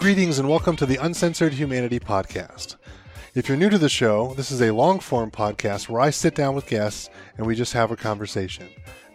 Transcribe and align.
Greetings 0.00 0.38
and 0.38 0.48
welcome 0.48 0.76
to 0.76 0.86
the 0.86 0.96
Uncensored 0.96 1.52
Humanity 1.52 2.00
Podcast. 2.00 2.76
If 3.34 3.46
you're 3.50 3.58
new 3.58 3.68
to 3.68 3.76
the 3.76 3.90
show, 3.90 4.32
this 4.32 4.50
is 4.50 4.62
a 4.62 4.70
long 4.70 4.98
form 4.98 5.30
podcast 5.30 5.90
where 5.90 6.00
I 6.00 6.08
sit 6.08 6.34
down 6.34 6.54
with 6.54 6.66
guests 6.66 7.10
and 7.36 7.46
we 7.46 7.54
just 7.54 7.74
have 7.74 7.90
a 7.90 7.96
conversation. 7.96 8.66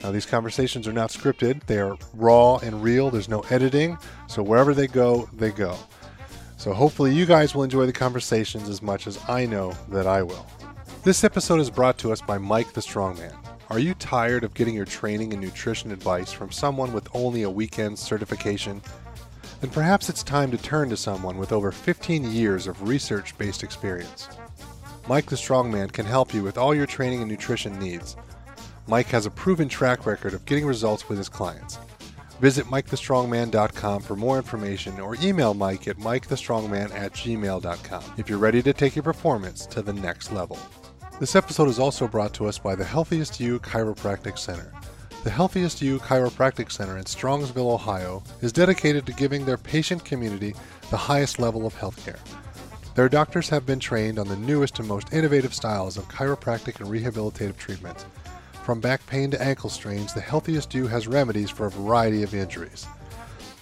Now, 0.04 0.12
these 0.12 0.28
conversations 0.28 0.88
are 0.88 0.94
not 0.94 1.10
scripted, 1.10 1.66
they 1.66 1.80
are 1.80 1.98
raw 2.14 2.58
and 2.58 2.84
real. 2.84 3.10
There's 3.10 3.28
no 3.28 3.40
editing, 3.50 3.98
so 4.28 4.44
wherever 4.44 4.76
they 4.76 4.86
go, 4.86 5.28
they 5.34 5.50
go. 5.50 5.76
So, 6.58 6.72
hopefully, 6.72 7.16
you 7.16 7.26
guys 7.26 7.56
will 7.56 7.64
enjoy 7.64 7.88
the 7.88 7.92
conversations 7.92 8.70
as 8.70 8.84
much 8.84 9.08
as 9.08 9.18
I 9.28 9.48
know 9.48 9.74
that 9.90 10.06
I 10.06 10.22
will. 10.22 10.46
This 11.04 11.24
episode 11.24 11.62
is 11.62 11.72
brought 11.72 11.98
to 11.98 12.12
us 12.12 12.22
by 12.22 12.38
Mike 12.38 12.74
the 12.74 12.82
Strongman. 12.82 13.36
Are 13.72 13.80
you 13.80 13.96
tired 13.96 14.44
of 14.44 14.54
getting 14.54 14.76
your 14.76 14.86
training 14.86 15.34
and 15.34 15.42
nutrition 15.42 15.92
advice 15.92 16.32
from 16.32 16.52
someone 16.52 16.94
with 16.94 17.10
only 17.16 17.42
a 17.42 17.50
weekend 17.50 17.98
certification? 17.98 18.84
Then 19.66 19.74
perhaps 19.74 20.10
it's 20.10 20.22
time 20.22 20.52
to 20.52 20.60
turn 20.60 20.90
to 20.90 20.96
someone 20.96 21.40
with 21.40 21.52
over 21.52 21.72
15 21.72 22.32
years 22.32 22.68
of 22.68 22.88
research 22.88 23.36
based 23.40 23.64
experience. 23.64 24.30
Mike 25.10 25.26
the 25.26 25.36
Strongman 25.36 25.92
can 25.92 26.06
help 26.06 26.36
you 26.36 26.44
with 26.44 26.56
all 26.56 26.76
your 26.76 26.86
training 26.86 27.24
and 27.24 27.32
nutrition 27.32 27.80
needs. 27.80 28.16
Mike 28.86 29.08
has 29.08 29.26
a 29.26 29.32
proven 29.32 29.68
track 29.68 30.06
record 30.06 30.36
of 30.36 30.46
getting 30.46 30.68
results 30.68 31.10
with 31.10 31.18
his 31.18 31.30
clients. 31.30 31.80
Visit 32.40 32.68
MikeTheStrongman.com 32.68 34.04
for 34.04 34.16
more 34.16 34.38
information 34.38 35.00
or 35.00 35.18
email 35.24 35.56
Mike 35.56 35.88
at 35.88 35.98
MikeTheStrongman 35.98 36.94
at 36.94 37.14
gmail.com 37.14 38.04
if 38.18 38.30
you're 38.30 38.38
ready 38.38 38.62
to 38.62 38.72
take 38.72 38.96
your 38.96 39.02
performance 39.02 39.66
to 39.66 39.82
the 39.82 39.94
next 39.94 40.32
level. 40.32 40.60
This 41.20 41.36
episode 41.36 41.70
is 41.70 41.80
also 41.80 42.08
brought 42.08 42.36
to 42.36 42.46
us 42.46 42.60
by 42.60 42.76
the 42.76 42.86
Healthiest 42.86 43.40
You 43.40 43.60
Chiropractic 43.62 44.38
Center. 44.38 44.72
The 45.26 45.32
Healthiest 45.32 45.82
You 45.82 45.98
Chiropractic 45.98 46.72
Center 46.72 47.00
in 47.00 47.06
Strongsville, 47.06 47.74
Ohio 47.74 48.22
is 48.42 48.54
dedicated 48.54 49.08
to 49.08 49.14
giving 49.14 49.44
their 49.44 49.58
patient 49.58 50.06
community 50.06 50.54
the 50.92 50.98
highest 50.98 51.40
level 51.40 51.66
of 51.66 51.74
healthcare. 51.74 52.20
Their 52.94 53.10
doctors 53.10 53.50
have 53.50 53.66
been 53.66 53.80
trained 53.80 54.20
on 54.20 54.28
the 54.28 54.36
newest 54.36 54.78
and 54.78 54.88
most 54.88 55.12
innovative 55.12 55.52
styles 55.52 55.98
of 55.98 56.08
chiropractic 56.10 56.80
and 56.80 56.88
rehabilitative 56.88 57.58
treatments. 57.58 58.06
From 58.64 58.80
back 58.80 59.04
pain 59.08 59.32
to 59.32 59.42
ankle 59.42 59.72
strains, 59.72 60.14
the 60.14 60.22
Healthiest 60.22 60.76
You 60.76 60.86
has 60.86 61.08
remedies 61.08 61.50
for 61.50 61.66
a 61.66 61.72
variety 61.72 62.22
of 62.22 62.36
injuries. 62.36 62.86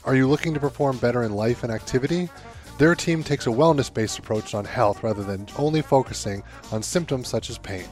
Are 0.04 0.18
you 0.18 0.28
looking 0.28 0.54
to 0.56 0.60
perform 0.60 0.98
better 0.98 1.24
in 1.24 1.32
life 1.32 1.64
and 1.64 1.72
activity? 1.72 2.28
Their 2.78 2.94
team 2.94 3.24
takes 3.24 3.48
a 3.48 3.52
wellness 3.52 3.92
based 3.92 4.20
approach 4.20 4.54
on 4.54 4.66
health 4.66 5.02
rather 5.02 5.24
than 5.24 5.48
only 5.58 5.82
focusing 5.82 6.44
on 6.74 6.84
symptoms 6.84 7.30
such 7.30 7.50
as 7.50 7.58
pain. 7.58 7.88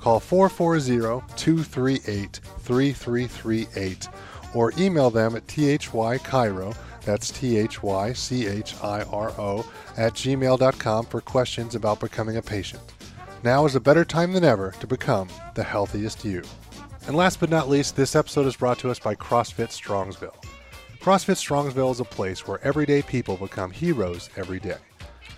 Call 0.00 0.18
440 0.18 1.24
238 1.36 2.40
3338 2.64 4.08
or 4.54 4.72
email 4.78 5.10
them 5.10 5.36
at 5.36 5.46
thychiro, 5.46 6.76
that's 7.04 7.30
T 7.30 7.58
H 7.58 7.82
Y 7.82 8.12
C 8.12 8.46
H 8.46 8.74
I 8.82 9.02
R 9.02 9.30
O, 9.38 9.66
at 9.96 10.14
gmail.com 10.14 11.06
for 11.06 11.20
questions 11.20 11.74
about 11.74 12.00
becoming 12.00 12.36
a 12.36 12.42
patient. 12.42 12.82
Now 13.42 13.66
is 13.66 13.74
a 13.74 13.80
better 13.80 14.04
time 14.04 14.32
than 14.32 14.44
ever 14.44 14.72
to 14.80 14.86
become 14.86 15.28
the 15.54 15.64
healthiest 15.64 16.24
you. 16.24 16.42
And 17.06 17.14
last 17.14 17.40
but 17.40 17.50
not 17.50 17.68
least, 17.68 17.96
this 17.96 18.16
episode 18.16 18.46
is 18.46 18.56
brought 18.56 18.78
to 18.78 18.90
us 18.90 18.98
by 18.98 19.14
CrossFit 19.14 19.68
Strongsville. 19.68 20.42
CrossFit 21.00 21.36
Strongsville 21.36 21.92
is 21.92 22.00
a 22.00 22.04
place 22.04 22.46
where 22.46 22.64
everyday 22.64 23.02
people 23.02 23.36
become 23.36 23.70
heroes 23.70 24.30
every 24.38 24.58
day. 24.58 24.78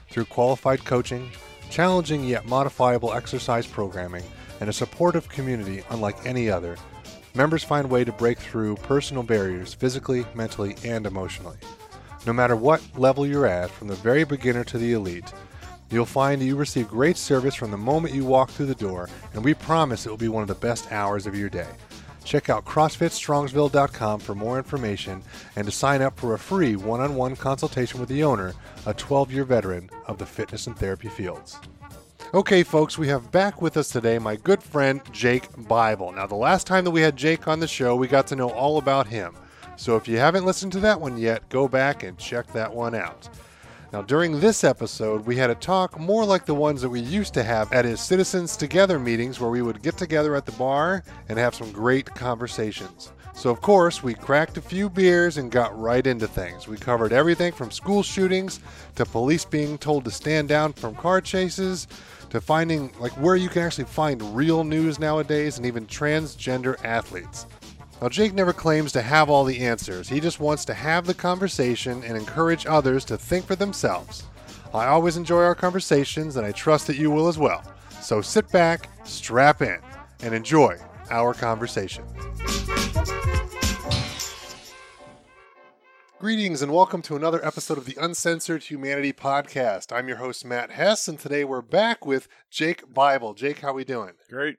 Through 0.08 0.26
qualified 0.26 0.84
coaching, 0.84 1.28
challenging 1.68 2.22
yet 2.22 2.46
modifiable 2.46 3.12
exercise 3.12 3.66
programming, 3.66 4.22
and 4.60 4.70
a 4.70 4.72
supportive 4.72 5.28
community 5.28 5.82
unlike 5.90 6.16
any 6.24 6.48
other, 6.48 6.76
members 7.36 7.62
find 7.62 7.84
a 7.84 7.88
way 7.88 8.02
to 8.02 8.12
break 8.12 8.38
through 8.38 8.76
personal 8.76 9.22
barriers 9.22 9.74
physically, 9.74 10.24
mentally, 10.34 10.74
and 10.84 11.06
emotionally. 11.06 11.56
No 12.26 12.32
matter 12.32 12.56
what 12.56 12.82
level 12.96 13.26
you're 13.26 13.46
at, 13.46 13.70
from 13.70 13.88
the 13.88 13.94
very 13.96 14.24
beginner 14.24 14.64
to 14.64 14.78
the 14.78 14.94
elite, 14.94 15.32
you'll 15.90 16.06
find 16.06 16.42
you 16.42 16.56
receive 16.56 16.88
great 16.88 17.16
service 17.16 17.54
from 17.54 17.70
the 17.70 17.76
moment 17.76 18.14
you 18.14 18.24
walk 18.24 18.50
through 18.50 18.66
the 18.66 18.74
door, 18.74 19.08
and 19.34 19.44
we 19.44 19.54
promise 19.54 20.06
it 20.06 20.10
will 20.10 20.16
be 20.16 20.28
one 20.28 20.42
of 20.42 20.48
the 20.48 20.54
best 20.54 20.90
hours 20.90 21.26
of 21.26 21.36
your 21.36 21.50
day. 21.50 21.68
Check 22.24 22.50
out 22.50 22.64
CrossFitStrongsville.com 22.64 24.18
for 24.18 24.34
more 24.34 24.58
information 24.58 25.22
and 25.54 25.64
to 25.66 25.70
sign 25.70 26.02
up 26.02 26.18
for 26.18 26.34
a 26.34 26.38
free 26.38 26.74
one 26.74 27.00
on 27.00 27.14
one 27.14 27.36
consultation 27.36 28.00
with 28.00 28.08
the 28.08 28.24
owner, 28.24 28.54
a 28.84 28.94
12 28.94 29.30
year 29.30 29.44
veteran 29.44 29.88
of 30.06 30.18
the 30.18 30.26
fitness 30.26 30.66
and 30.66 30.76
therapy 30.76 31.08
fields. 31.08 31.56
Okay, 32.34 32.64
folks, 32.64 32.98
we 32.98 33.06
have 33.06 33.30
back 33.30 33.62
with 33.62 33.76
us 33.76 33.88
today 33.88 34.18
my 34.18 34.34
good 34.34 34.60
friend 34.60 35.00
Jake 35.12 35.48
Bible. 35.68 36.10
Now, 36.10 36.26
the 36.26 36.34
last 36.34 36.66
time 36.66 36.82
that 36.84 36.90
we 36.90 37.00
had 37.00 37.14
Jake 37.14 37.46
on 37.46 37.60
the 37.60 37.68
show, 37.68 37.94
we 37.94 38.08
got 38.08 38.26
to 38.26 38.36
know 38.36 38.50
all 38.50 38.78
about 38.78 39.06
him. 39.06 39.36
So 39.76 39.94
if 39.94 40.08
you 40.08 40.18
haven't 40.18 40.44
listened 40.44 40.72
to 40.72 40.80
that 40.80 41.00
one 41.00 41.16
yet, 41.16 41.48
go 41.50 41.68
back 41.68 42.02
and 42.02 42.18
check 42.18 42.48
that 42.48 42.74
one 42.74 42.96
out. 42.96 43.28
Now, 43.92 44.02
during 44.02 44.40
this 44.40 44.64
episode, 44.64 45.24
we 45.24 45.36
had 45.36 45.50
a 45.50 45.54
talk 45.54 46.00
more 46.00 46.24
like 46.24 46.44
the 46.44 46.54
ones 46.54 46.82
that 46.82 46.88
we 46.88 47.00
used 47.00 47.32
to 47.34 47.44
have 47.44 47.72
at 47.72 47.84
his 47.84 48.00
Citizens 48.00 48.56
Together 48.56 48.98
meetings 48.98 49.38
where 49.38 49.50
we 49.50 49.62
would 49.62 49.80
get 49.80 49.96
together 49.96 50.34
at 50.34 50.46
the 50.46 50.52
bar 50.52 51.04
and 51.28 51.38
have 51.38 51.54
some 51.54 51.70
great 51.70 52.12
conversations. 52.12 53.12
So, 53.34 53.50
of 53.50 53.60
course, 53.60 54.02
we 54.02 54.14
cracked 54.14 54.56
a 54.56 54.62
few 54.62 54.90
beers 54.90 55.36
and 55.36 55.50
got 55.50 55.78
right 55.78 56.06
into 56.06 56.26
things. 56.26 56.66
We 56.66 56.78
covered 56.78 57.12
everything 57.12 57.52
from 57.52 57.70
school 57.70 58.02
shootings 58.02 58.60
to 58.96 59.04
police 59.04 59.44
being 59.44 59.78
told 59.78 60.04
to 60.06 60.10
stand 60.10 60.48
down 60.48 60.72
from 60.72 60.96
car 60.96 61.20
chases 61.20 61.86
to 62.36 62.40
finding 62.42 62.92
like 63.00 63.12
where 63.12 63.34
you 63.36 63.48
can 63.48 63.62
actually 63.62 63.84
find 63.84 64.20
real 64.36 64.62
news 64.62 64.98
nowadays 64.98 65.56
and 65.56 65.64
even 65.64 65.86
transgender 65.86 66.76
athletes. 66.84 67.46
Now, 68.02 68.10
Jake 68.10 68.34
never 68.34 68.52
claims 68.52 68.92
to 68.92 69.00
have 69.00 69.30
all 69.30 69.42
the 69.42 69.60
answers. 69.60 70.06
He 70.06 70.20
just 70.20 70.38
wants 70.38 70.66
to 70.66 70.74
have 70.74 71.06
the 71.06 71.14
conversation 71.14 72.02
and 72.04 72.14
encourage 72.14 72.66
others 72.66 73.06
to 73.06 73.16
think 73.16 73.46
for 73.46 73.56
themselves. 73.56 74.24
I 74.74 74.86
always 74.88 75.16
enjoy 75.16 75.42
our 75.44 75.54
conversations, 75.54 76.36
and 76.36 76.46
I 76.46 76.52
trust 76.52 76.86
that 76.88 76.96
you 76.96 77.10
will 77.10 77.26
as 77.26 77.38
well. 77.38 77.64
So 78.02 78.20
sit 78.20 78.52
back, 78.52 78.90
strap 79.04 79.62
in, 79.62 79.78
and 80.22 80.34
enjoy 80.34 80.76
our 81.10 81.32
conversation. 81.32 82.04
Greetings 86.18 86.62
and 86.62 86.72
welcome 86.72 87.02
to 87.02 87.14
another 87.14 87.44
episode 87.44 87.76
of 87.76 87.84
the 87.84 87.98
Uncensored 88.00 88.62
Humanity 88.64 89.12
Podcast. 89.12 89.94
I'm 89.94 90.08
your 90.08 90.16
host 90.16 90.46
Matt 90.46 90.70
Hess, 90.70 91.08
and 91.08 91.18
today 91.18 91.44
we're 91.44 91.60
back 91.60 92.06
with 92.06 92.26
Jake 92.50 92.90
Bible. 92.92 93.34
Jake, 93.34 93.60
how 93.60 93.74
we 93.74 93.84
doing? 93.84 94.12
Great. 94.30 94.56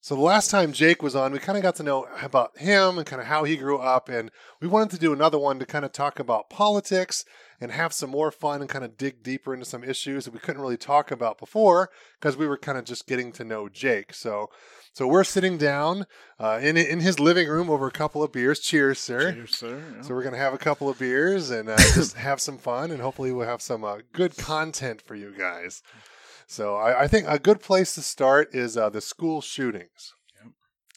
So 0.00 0.14
the 0.14 0.22
last 0.22 0.50
time 0.50 0.72
Jake 0.72 1.02
was 1.02 1.14
on, 1.14 1.30
we 1.30 1.40
kind 1.40 1.58
of 1.58 1.62
got 1.62 1.76
to 1.76 1.82
know 1.82 2.08
about 2.22 2.56
him 2.56 2.96
and 2.96 3.06
kind 3.06 3.20
of 3.20 3.28
how 3.28 3.44
he 3.44 3.58
grew 3.58 3.80
up, 3.80 4.08
and 4.08 4.30
we 4.62 4.66
wanted 4.66 4.90
to 4.92 4.98
do 4.98 5.12
another 5.12 5.38
one 5.38 5.58
to 5.58 5.66
kind 5.66 5.84
of 5.84 5.92
talk 5.92 6.18
about 6.18 6.48
politics 6.48 7.26
and 7.62 7.70
have 7.70 7.92
some 7.92 8.10
more 8.10 8.32
fun 8.32 8.60
and 8.60 8.68
kind 8.68 8.84
of 8.84 8.96
dig 8.96 9.22
deeper 9.22 9.54
into 9.54 9.64
some 9.64 9.84
issues 9.84 10.24
that 10.24 10.34
we 10.34 10.40
couldn't 10.40 10.60
really 10.60 10.76
talk 10.76 11.12
about 11.12 11.38
before 11.38 11.90
because 12.20 12.36
we 12.36 12.46
were 12.46 12.58
kind 12.58 12.76
of 12.76 12.84
just 12.84 13.06
getting 13.06 13.30
to 13.30 13.44
know 13.44 13.68
Jake. 13.68 14.12
So, 14.12 14.50
so 14.92 15.06
we're 15.06 15.22
sitting 15.22 15.58
down 15.58 16.06
uh, 16.40 16.58
in 16.60 16.76
in 16.76 16.98
his 16.98 17.20
living 17.20 17.48
room 17.48 17.70
over 17.70 17.86
a 17.86 17.92
couple 17.92 18.20
of 18.20 18.32
beers. 18.32 18.58
Cheers, 18.58 18.98
sir. 18.98 19.32
Cheers, 19.32 19.56
sir. 19.56 19.80
Yeah. 19.94 20.02
So 20.02 20.12
we're 20.12 20.24
gonna 20.24 20.38
have 20.38 20.54
a 20.54 20.58
couple 20.58 20.88
of 20.88 20.98
beers 20.98 21.50
and 21.50 21.68
uh, 21.68 21.76
just 21.94 22.16
have 22.16 22.40
some 22.40 22.58
fun, 22.58 22.90
and 22.90 23.00
hopefully 23.00 23.30
we'll 23.30 23.46
have 23.46 23.62
some 23.62 23.84
uh, 23.84 23.98
good 24.12 24.36
content 24.36 25.00
for 25.00 25.14
you 25.14 25.32
guys. 25.38 25.82
So 26.48 26.74
I, 26.74 27.02
I 27.02 27.06
think 27.06 27.26
a 27.28 27.38
good 27.38 27.60
place 27.60 27.94
to 27.94 28.02
start 28.02 28.52
is 28.52 28.76
uh, 28.76 28.90
the 28.90 29.00
school 29.00 29.40
shootings. 29.40 30.14
Yep. 30.42 30.52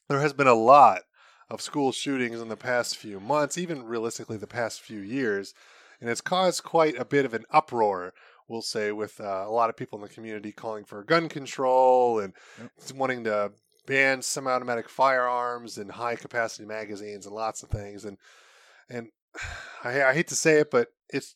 There 0.10 0.22
has 0.22 0.34
been 0.34 0.48
a 0.48 0.56
lot 0.56 1.04
of 1.48 1.62
school 1.62 1.92
shootings 1.92 2.42
in 2.42 2.48
the 2.48 2.58
past 2.58 2.98
few 2.98 3.20
months, 3.20 3.56
even 3.56 3.84
realistically 3.84 4.38
the 4.38 4.48
past 4.48 4.82
few 4.82 5.00
years, 5.00 5.54
and 6.02 6.10
it's 6.10 6.22
caused 6.22 6.64
quite 6.64 6.98
a 7.00 7.06
bit 7.06 7.26
of 7.26 7.34
an 7.34 7.46
uproar. 7.52 8.14
We'll 8.48 8.62
say 8.62 8.92
with 8.92 9.20
uh, 9.20 9.46
a 9.48 9.52
lot 9.52 9.70
of 9.70 9.78
people 9.78 9.98
in 9.98 10.04
the 10.04 10.14
community 10.14 10.52
calling 10.52 10.86
for 10.86 11.04
gun 11.04 11.30
control 11.30 12.20
and 12.20 12.34
Yep. 12.60 12.72
wanting 12.96 13.24
to 13.24 13.52
ban 13.88 14.22
semi-automatic 14.22 14.88
firearms 14.90 15.78
and 15.78 15.92
high-capacity 15.92 16.66
magazines 16.66 17.26
and 17.26 17.36
lots 17.36 17.64
of 17.64 17.70
things. 17.70 18.06
And 18.06 18.18
and 18.90 19.10
I, 19.84 20.04
I 20.04 20.14
hate 20.14 20.28
to 20.30 20.36
say 20.36 20.60
it, 20.60 20.70
but 20.72 20.90
it's 21.10 21.36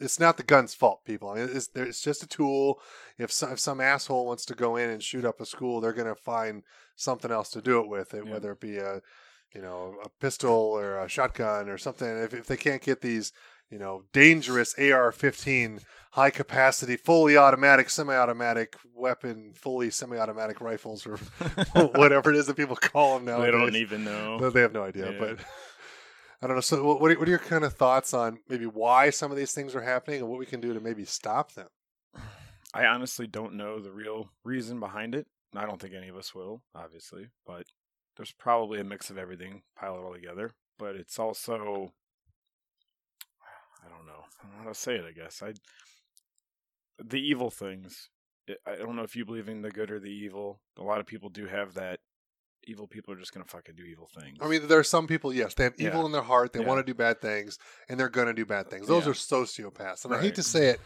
it's 0.00 0.18
not 0.18 0.36
the 0.36 0.42
gun's 0.42 0.74
fault, 0.74 1.04
people. 1.04 1.28
I 1.28 1.34
mean, 1.36 1.48
it's, 1.52 1.70
it's 1.76 2.02
just 2.02 2.24
a 2.24 2.26
tool. 2.26 2.80
If 3.18 3.30
some, 3.30 3.52
if 3.52 3.60
some 3.60 3.80
asshole 3.80 4.26
wants 4.26 4.44
to 4.46 4.54
go 4.54 4.74
in 4.74 4.90
and 4.90 5.00
shoot 5.00 5.24
up 5.24 5.40
a 5.40 5.46
school, 5.46 5.80
they're 5.80 5.92
going 5.92 6.08
to 6.08 6.16
find 6.16 6.64
something 6.96 7.30
else 7.30 7.50
to 7.50 7.62
do 7.62 7.78
it 7.78 7.88
with, 7.88 8.12
it, 8.12 8.24
Yeah. 8.26 8.32
whether 8.32 8.50
it 8.52 8.60
be 8.60 8.78
a 8.78 9.00
you 9.54 9.60
know 9.60 9.96
a 10.02 10.08
pistol 10.08 10.50
or 10.50 10.98
a 10.98 11.08
shotgun 11.08 11.68
or 11.68 11.76
something. 11.78 12.08
If 12.08 12.32
if 12.34 12.46
they 12.46 12.56
can't 12.56 12.82
get 12.82 13.02
these 13.02 13.32
you 13.72 13.78
know 13.78 14.04
dangerous 14.12 14.74
AR-15 14.78 15.80
high 16.12 16.30
capacity, 16.30 16.94
fully 16.96 17.38
automatic, 17.38 17.88
semi-automatic 17.88 18.76
weapon, 18.94 19.52
fully 19.54 19.88
semi-automatic 19.90 20.60
rifles 20.60 21.06
or 21.06 21.16
whatever 21.94 22.30
it 22.30 22.36
is 22.36 22.46
that 22.46 22.56
people 22.56 22.76
call 22.76 23.16
them 23.16 23.24
now. 23.24 23.40
they 23.40 23.50
don't 23.50 23.74
even 23.74 24.04
know. 24.04 24.50
They 24.50 24.60
have 24.60 24.74
no 24.74 24.84
idea. 24.84 25.12
Yeah. 25.12 25.18
But 25.18 25.38
I 26.42 26.46
don't 26.46 26.56
know. 26.56 26.60
So, 26.60 26.84
what 26.84 27.00
what 27.00 27.10
are, 27.10 27.18
what 27.18 27.26
are 27.26 27.30
your 27.30 27.38
kind 27.40 27.64
of 27.64 27.72
thoughts 27.72 28.12
on 28.12 28.38
maybe 28.48 28.66
why 28.66 29.10
some 29.10 29.30
of 29.30 29.36
these 29.36 29.52
things 29.52 29.74
are 29.74 29.82
happening 29.82 30.20
and 30.20 30.28
what 30.28 30.38
we 30.38 30.46
can 30.46 30.60
do 30.60 30.74
to 30.74 30.80
maybe 30.80 31.04
stop 31.04 31.52
them? 31.52 31.68
I 32.74 32.84
honestly 32.86 33.26
don't 33.26 33.54
know 33.54 33.80
the 33.80 33.92
real 33.92 34.30
reason 34.44 34.80
behind 34.80 35.14
it. 35.14 35.26
I 35.54 35.66
don't 35.66 35.80
think 35.80 35.94
any 35.94 36.08
of 36.08 36.16
us 36.16 36.34
will, 36.34 36.62
obviously, 36.74 37.28
but 37.46 37.64
there's 38.16 38.32
probably 38.32 38.80
a 38.80 38.84
mix 38.84 39.10
of 39.10 39.18
everything, 39.18 39.62
pile 39.78 39.96
it 39.96 40.00
all 40.00 40.14
together. 40.14 40.52
But 40.78 40.96
it's 40.96 41.18
also, 41.18 41.92
I 43.84 43.88
don't 43.88 44.06
know. 44.06 44.24
I 44.40 44.46
don't 44.46 44.56
know 44.58 44.62
how 44.64 44.68
to 44.68 44.74
say 44.74 44.94
it. 44.96 45.04
I 45.04 45.12
guess 45.12 45.42
I 45.42 45.52
the 47.02 47.20
evil 47.20 47.50
things. 47.50 48.08
I 48.66 48.74
don't 48.76 48.96
know 48.96 49.02
if 49.02 49.14
you 49.16 49.24
believe 49.24 49.48
in 49.48 49.62
the 49.62 49.70
good 49.70 49.90
or 49.90 50.00
the 50.00 50.10
evil. 50.10 50.60
A 50.78 50.82
lot 50.82 51.00
of 51.00 51.06
people 51.06 51.28
do 51.28 51.46
have 51.46 51.74
that. 51.74 52.00
Evil 52.64 52.86
people 52.86 53.12
are 53.14 53.16
just 53.16 53.32
gonna 53.32 53.44
fucking 53.44 53.74
do 53.76 53.82
evil 53.84 54.08
things. 54.20 54.38
I 54.40 54.48
mean, 54.48 54.66
there 54.68 54.78
are 54.78 54.84
some 54.84 55.06
people, 55.06 55.32
yes, 55.32 55.54
they 55.54 55.64
have 55.64 55.74
evil 55.78 56.00
Yeah. 56.00 56.06
in 56.06 56.12
their 56.12 56.22
heart. 56.22 56.52
They 56.52 56.60
Yeah. 56.60 56.66
want 56.66 56.78
to 56.84 56.88
do 56.88 56.94
bad 56.94 57.20
things, 57.20 57.58
and 57.88 57.98
they're 57.98 58.08
going 58.08 58.28
to 58.28 58.32
do 58.34 58.44
bad 58.46 58.68
things. 58.68 58.86
Those 58.86 59.04
Yeah. 59.04 59.10
are 59.10 59.14
sociopaths. 59.14 60.04
And 60.04 60.14
I 60.14 60.20
hate 60.20 60.36
to 60.36 60.42
say 60.44 60.68
it, 60.68 60.80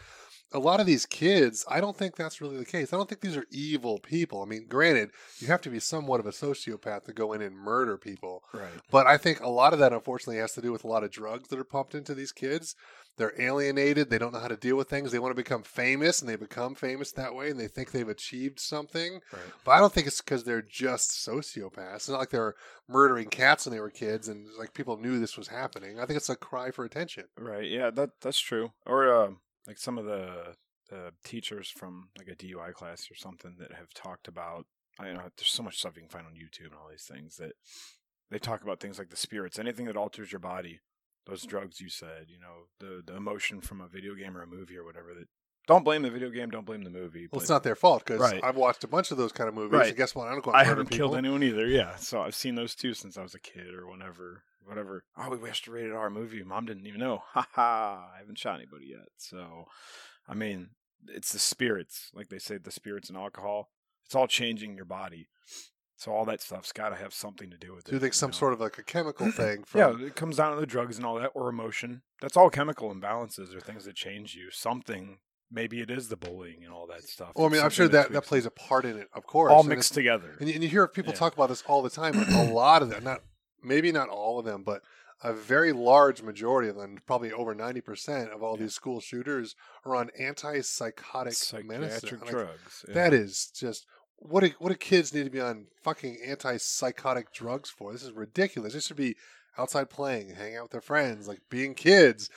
a 0.53 0.59
lot 0.59 0.79
of 0.79 0.85
these 0.85 1.05
kids, 1.05 1.65
I 1.69 1.81
don't 1.81 1.97
think 1.97 2.15
that's 2.15 2.39
really 2.39 2.57
the 2.57 2.65
case. 2.65 2.93
I 2.93 2.97
don't 2.97 3.09
think 3.09 3.21
these 3.21 3.35
are 3.35 3.45
evil 3.51 3.99
people. 3.99 4.41
I 4.41 4.45
mean, 4.45 4.65
granted, 4.67 5.11
you 5.39 5.47
have 5.47 5.61
to 5.61 5.69
be 5.69 5.79
somewhat 5.79 6.19
of 6.19 6.25
a 6.25 6.31
sociopath 6.31 7.03
to 7.05 7.13
go 7.13 7.33
in 7.33 7.41
and 7.41 7.55
murder 7.55 7.97
people. 7.97 8.43
right. 8.53 8.69
But 8.89 9.07
I 9.07 9.17
think 9.17 9.41
a 9.41 9.49
lot 9.49 9.73
of 9.73 9.79
that, 9.79 9.93
unfortunately, 9.93 10.39
has 10.39 10.53
to 10.53 10.61
do 10.61 10.71
with 10.71 10.83
a 10.83 10.87
lot 10.87 11.03
of 11.03 11.11
drugs 11.11 11.49
that 11.49 11.59
are 11.59 11.65
pumped 11.65 11.95
into 11.95 12.15
these 12.15 12.31
kids. 12.31 12.75
They're 13.17 13.33
alienated. 13.41 14.09
They 14.09 14.19
don't 14.19 14.31
know 14.31 14.39
how 14.39 14.47
to 14.47 14.55
deal 14.55 14.75
with 14.77 14.89
things. 14.89 15.11
They 15.11 15.19
want 15.19 15.31
to 15.31 15.43
become 15.43 15.63
famous, 15.63 16.21
and 16.21 16.29
they 16.29 16.35
become 16.35 16.75
famous 16.75 17.11
that 17.13 17.33
way, 17.33 17.49
and 17.49 17.59
they 17.59 17.67
think 17.67 17.91
they've 17.91 18.07
achieved 18.07 18.59
something. 18.59 19.21
Right. 19.33 19.41
But 19.65 19.71
I 19.71 19.79
don't 19.79 19.91
think 19.91 20.05
it's 20.05 20.21
because 20.21 20.43
they're 20.43 20.61
just 20.61 21.09
sociopaths. 21.27 21.95
It's 21.95 22.09
not 22.09 22.19
like 22.19 22.29
they're 22.29 22.53
murdering 22.87 23.29
cats 23.29 23.65
when 23.65 23.73
they 23.73 23.81
were 23.81 23.89
kids, 23.89 24.27
and 24.27 24.47
like 24.59 24.75
people 24.75 24.97
knew 24.97 25.19
this 25.19 25.35
was 25.35 25.47
happening. 25.47 25.99
I 25.99 26.05
think 26.05 26.17
it's 26.17 26.29
a 26.29 26.35
cry 26.35 26.69
for 26.69 26.85
attention. 26.85 27.25
Right. 27.37 27.67
Yeah. 27.69 27.89
That 27.89 28.11
that's 28.21 28.39
true. 28.39 28.71
Or 28.85 29.11
uh, 29.11 29.31
like 29.67 29.77
some 29.77 29.97
of 29.97 30.05
the 30.05 30.55
the 30.89 31.11
teachers 31.23 31.69
from 31.69 32.09
like 32.17 32.29
a 32.29 32.35
DUI 32.35 32.73
class 32.73 33.11
or 33.11 33.15
something 33.15 33.57
that 33.59 33.73
have 33.73 33.93
talked 33.93 34.27
about. 34.27 34.65
I 34.99 35.11
know 35.11 35.21
there's 35.37 35.51
so 35.51 35.63
much 35.63 35.77
stuff 35.77 35.95
you 35.95 36.01
can 36.01 36.09
find 36.09 36.25
on 36.25 36.33
YouTube 36.33 36.71
and 36.71 36.75
all 36.81 36.89
these 36.89 37.03
things 37.03 37.35
that 37.37 37.51
they 38.31 38.39
talk 38.39 38.63
about 38.63 38.79
things 38.79 38.97
like 38.97 39.09
the 39.09 39.17
spirits, 39.17 39.59
anything 39.59 39.85
that 39.85 39.97
alters 39.97 40.31
your 40.31 40.39
body. 40.39 40.79
Those 41.25 41.45
mm. 41.45 41.49
drugs 41.49 41.81
you 41.81 41.89
said, 41.89 42.27
you 42.29 42.39
know, 42.39 42.67
the 42.79 43.03
the 43.05 43.17
emotion 43.17 43.61
from 43.61 43.81
a 43.81 43.87
video 43.87 44.15
game 44.15 44.37
or 44.37 44.41
a 44.41 44.47
movie 44.47 44.77
or 44.77 44.85
whatever. 44.85 45.13
That 45.13 45.27
don't 45.67 45.83
blame 45.83 46.01
the 46.01 46.09
video 46.09 46.29
game, 46.29 46.49
don't 46.49 46.65
blame 46.65 46.83
the 46.83 46.89
movie. 46.89 47.27
Well, 47.31 47.41
it's 47.41 47.49
not 47.49 47.63
their 47.63 47.75
fault 47.75 48.03
because 48.05 48.19
Right. 48.21 48.39
I've 48.43 48.55
watched 48.55 48.83
a 48.83 48.87
bunch 48.87 49.11
of 49.11 49.17
those 49.17 49.31
kind 49.31 49.47
of 49.47 49.53
movies. 49.55 49.77
Right. 49.77 49.87
And 49.89 49.97
guess 49.97 50.15
what? 50.15 50.27
I 50.27 50.31
don't 50.31 50.43
go 50.43 50.51
I 50.51 50.63
haven't 50.63 50.87
people. 50.89 51.09
killed 51.09 51.17
anyone 51.17 51.43
either. 51.43 51.67
Yeah, 51.67 51.95
so 51.97 52.21
I've 52.21 52.35
seen 52.35 52.55
those 52.55 52.73
too 52.73 52.93
since 52.93 53.17
I 53.17 53.21
was 53.21 53.35
a 53.35 53.39
kid 53.39 53.73
or 53.75 53.87
whenever, 53.89 54.43
whatever. 54.65 55.03
Oh, 55.17 55.29
we 55.29 55.37
watched 55.37 55.67
a 55.67 55.71
rated 55.71 55.93
R 55.93 56.09
movie. 56.09 56.41
Mom 56.43 56.65
didn't 56.65 56.87
even 56.87 56.99
know. 57.01 57.21
Ha 57.33 57.47
ha! 57.53 58.09
I 58.15 58.19
haven't 58.19 58.39
shot 58.39 58.55
anybody 58.55 58.87
yet. 58.87 59.07
So, 59.17 59.65
I 60.27 60.33
mean, 60.33 60.69
it's 61.07 61.33
the 61.33 61.39
spirits, 61.39 62.09
like 62.13 62.29
they 62.29 62.39
say, 62.39 62.57
the 62.57 62.71
spirits 62.71 63.09
and 63.09 63.17
alcohol. 63.17 63.69
It's 64.05 64.15
all 64.15 64.27
changing 64.27 64.75
your 64.75 64.85
body. 64.85 65.27
So 65.99 66.11
all 66.13 66.25
that 66.25 66.41
stuff's 66.41 66.71
got 66.71 66.89
to 66.89 66.95
have 66.95 67.11
something 67.11 67.49
to 67.49 67.57
do 67.57 67.73
with 67.73 67.87
it. 67.87 67.89
Do 67.89 67.95
you 67.95 67.99
think 67.99 68.13
some 68.13 68.31
sort 68.31 68.53
of 68.53 68.59
like 68.61 68.77
a 68.77 68.83
chemical 68.83 69.31
thing? 69.31 69.63
From, 69.65 69.79
yeah, 69.99 70.05
it 70.07 70.15
comes 70.15 70.37
down 70.37 70.53
to 70.53 70.59
the 70.59 70.65
drugs 70.67 70.95
and 70.97 71.05
all 71.05 71.15
that, 71.15 71.31
or 71.33 71.49
emotion. 71.49 72.03
That's 72.21 72.37
all 72.37 72.49
chemical 72.51 72.93
imbalances 72.93 73.53
or 73.55 73.59
things 73.59 73.83
that 73.85 73.95
change 73.95 74.35
you. 74.35 74.49
Something. 74.51 75.17
Maybe 75.49 75.79
it 75.81 75.89
is 75.89 76.09
the 76.09 76.17
bullying 76.17 76.63
and 76.65 76.73
all 76.73 76.87
that 76.87 77.03
stuff. 77.03 77.31
Well, 77.35 77.45
I 77.45 77.49
mean, 77.49 77.61
I'm 77.63 77.69
sure 77.69 77.87
that, 77.87 78.11
that 78.11 78.25
plays 78.25 78.45
a 78.45 78.51
part 78.51 78.83
in 78.85 78.97
it, 78.97 79.07
of 79.13 79.25
course. 79.25 79.51
all 79.51 79.63
mixed 79.63 79.91
it's- 79.91 79.95
together. 79.95 80.35
And 80.39 80.49
you, 80.49 80.55
and 80.55 80.63
you 80.63 80.69
hear 80.69 80.87
people 80.87 81.13
Yeah. 81.13 81.19
talk 81.19 81.33
about 81.35 81.47
this 81.49 81.63
all 81.67 81.81
the 81.81 81.89
time. 81.89 82.13
Like 82.17 82.29
a 82.29 82.51
lot 82.53 82.81
of 82.81 82.89
them, 82.89 83.03
not 83.03 83.21
maybe 83.63 83.91
not 83.91 84.09
all 84.09 84.39
of 84.39 84.45
them, 84.45 84.63
but 84.63 84.81
a 85.23 85.33
very 85.33 85.71
large 85.71 86.21
majority 86.21 86.67
of 86.69 86.75
them, 86.75 86.99
probably 87.07 87.31
over 87.31 87.55
ninety 87.55 87.79
percent 87.81 88.31
of 88.31 88.43
all 88.43 88.55
Yeah. 88.57 88.63
these 88.63 88.73
school 88.75 88.99
shooters, 88.99 89.55
are 89.85 89.95
on 89.95 90.09
antipsychotic 90.19 91.33
psychiatric 91.35 92.21
Like, 92.21 92.29
drugs. 92.29 92.85
yeah. 92.87 92.93
That 92.93 93.13
is 93.13 93.47
just 93.47 93.85
what 94.17 94.43
do, 94.43 94.51
what 94.59 94.69
do 94.69 94.75
kids 94.75 95.13
need 95.13 95.23
to 95.25 95.29
be 95.29 95.39
on 95.39 95.67
fucking 95.83 96.17
antipsychotic 96.27 97.31
drugs 97.33 97.69
for? 97.69 97.93
This 97.93 98.03
is 98.03 98.11
ridiculous. 98.11 98.73
They 98.73 98.79
should 98.79 98.97
be 98.97 99.15
outside 99.57 99.89
playing, 99.89 100.35
hanging 100.35 100.57
out 100.57 100.63
with 100.63 100.71
their 100.71 100.81
friends, 100.81 101.27
like 101.27 101.41
being 101.49 101.73
kids, 101.73 102.29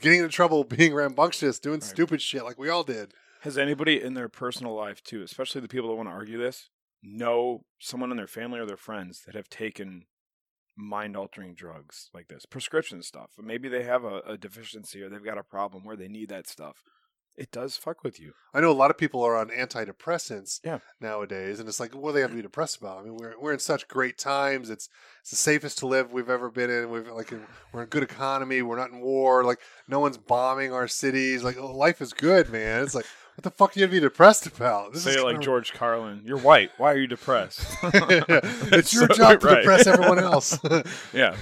getting 0.00 0.20
into 0.20 0.30
trouble, 0.30 0.64
being 0.78 0.94
rambunctious, 0.94 1.58
doing 1.58 1.80
Right. 1.80 1.88
stupid 1.88 2.22
shit 2.22 2.44
like 2.44 2.58
we 2.58 2.68
all 2.68 2.84
did. 2.84 3.14
Has 3.42 3.58
anybody 3.58 4.00
in 4.02 4.14
their 4.14 4.28
personal 4.28 4.74
life 4.74 5.02
too, 5.02 5.22
especially 5.22 5.60
the 5.60 5.68
people 5.68 5.88
that 5.90 5.94
want 5.96 6.08
to 6.08 6.12
argue 6.12 6.38
this, 6.38 6.68
know 7.02 7.64
someone 7.78 8.10
in 8.10 8.16
their 8.16 8.26
family 8.26 8.58
or 8.58 8.66
their 8.66 8.76
friends 8.76 9.22
that 9.26 9.34
have 9.34 9.48
taken 9.48 10.06
mind 10.76 11.16
altering 11.16 11.54
drugs 11.54 12.10
like 12.12 12.28
this, 12.28 12.44
prescription 12.46 13.02
stuff? 13.02 13.30
Maybe 13.38 13.68
they 13.68 13.84
have 13.84 14.04
a, 14.04 14.20
a 14.26 14.36
deficiency 14.36 15.02
or 15.02 15.08
they've 15.08 15.24
got 15.24 15.38
a 15.38 15.42
problem 15.44 15.84
where 15.84 15.96
they 15.96 16.08
need 16.08 16.28
that 16.30 16.48
stuff. 16.48 16.82
It 17.36 17.50
does 17.52 17.76
fuck 17.76 18.02
with 18.02 18.18
you. 18.18 18.32
I 18.54 18.60
know 18.60 18.70
a 18.70 18.72
lot 18.72 18.90
of 18.90 18.96
people 18.96 19.22
are 19.22 19.36
on 19.36 19.48
antidepressants 19.50 20.60
Yeah. 20.64 20.78
nowadays, 21.00 21.60
and 21.60 21.68
it's 21.68 21.78
like, 21.78 21.94
what 21.94 22.10
do 22.10 22.14
they 22.14 22.20
have 22.22 22.30
to 22.30 22.36
be 22.36 22.40
depressed 22.42 22.78
about? 22.78 23.00
I 23.00 23.02
mean, 23.02 23.16
we're 23.16 23.34
we're 23.38 23.52
in 23.52 23.58
such 23.58 23.86
great 23.88 24.16
times. 24.16 24.70
It's 24.70 24.88
it's 25.20 25.30
the 25.30 25.36
safest 25.36 25.78
to 25.78 25.86
live 25.86 26.12
we've 26.12 26.30
ever 26.30 26.50
been 26.50 26.70
in. 26.70 26.90
We've 26.90 27.06
like 27.08 27.30
we're 27.72 27.80
in 27.80 27.84
a 27.84 27.86
good 27.86 28.02
economy. 28.02 28.62
We're 28.62 28.78
not 28.78 28.90
in 28.90 29.00
war. 29.00 29.44
Like 29.44 29.60
no 29.88 30.00
one's 30.00 30.16
bombing 30.18 30.72
our 30.72 30.88
cities. 30.88 31.42
Like 31.44 31.58
oh, 31.58 31.76
life 31.76 32.00
is 32.00 32.12
good, 32.14 32.48
man. 32.50 32.82
It's 32.82 32.94
like 32.94 33.06
what 33.34 33.42
the 33.44 33.50
fuck 33.50 33.74
do 33.74 33.80
you 33.80 33.84
have 33.84 33.90
to 33.90 33.96
be 33.96 34.00
depressed 34.00 34.46
about? 34.46 34.94
This 34.94 35.02
Say 35.02 35.10
is 35.10 35.16
it 35.16 35.22
like 35.24 35.40
George 35.42 35.74
Carlin. 35.74 36.22
You're 36.24 36.38
white. 36.38 36.70
Why 36.78 36.92
are 36.92 36.96
you 36.96 37.06
depressed? 37.06 37.60
it's 37.82 38.94
your 38.94 39.08
So- 39.08 39.14
job 39.14 39.40
to 39.40 39.46
right. 39.46 39.56
depress 39.56 39.86
everyone 39.86 40.18
else. 40.18 40.58
yeah, 41.12 41.36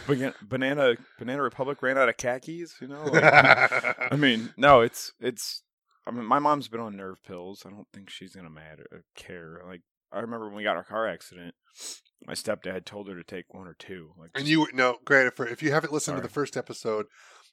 banana 0.48 0.96
Banana 1.20 1.42
Republic 1.42 1.80
ran 1.82 1.96
out 1.96 2.08
of 2.08 2.16
khakis. 2.16 2.74
You 2.80 2.88
know, 2.88 3.04
Like, 3.04 3.22
I 4.12 4.16
mean, 4.16 4.52
no, 4.56 4.80
it's 4.80 5.12
it's. 5.20 5.62
I 6.06 6.10
mean, 6.10 6.24
my 6.26 6.38
mom's 6.38 6.68
been 6.68 6.80
on 6.80 6.96
nerve 6.96 7.22
pills. 7.24 7.62
I 7.66 7.70
don't 7.70 7.88
think 7.92 8.10
she's 8.10 8.34
gonna 8.34 8.50
matter 8.50 9.04
care. 9.14 9.60
Like, 9.66 9.82
I 10.12 10.20
remember 10.20 10.46
when 10.46 10.56
we 10.56 10.62
got 10.62 10.76
our 10.76 10.84
car 10.84 11.08
accident, 11.08 11.54
my 12.26 12.34
stepdad 12.34 12.84
told 12.84 13.08
her 13.08 13.14
to 13.16 13.24
take 13.24 13.52
one 13.54 13.66
or 13.66 13.74
two. 13.78 14.12
Like, 14.18 14.30
and 14.34 14.46
you 14.46 14.68
no, 14.72 14.98
granted, 15.04 15.34
for 15.34 15.46
if 15.46 15.62
you 15.62 15.72
haven't 15.72 15.92
listened 15.92 16.16
to 16.16 16.22
the 16.22 16.28
first 16.28 16.56
episode, 16.56 17.06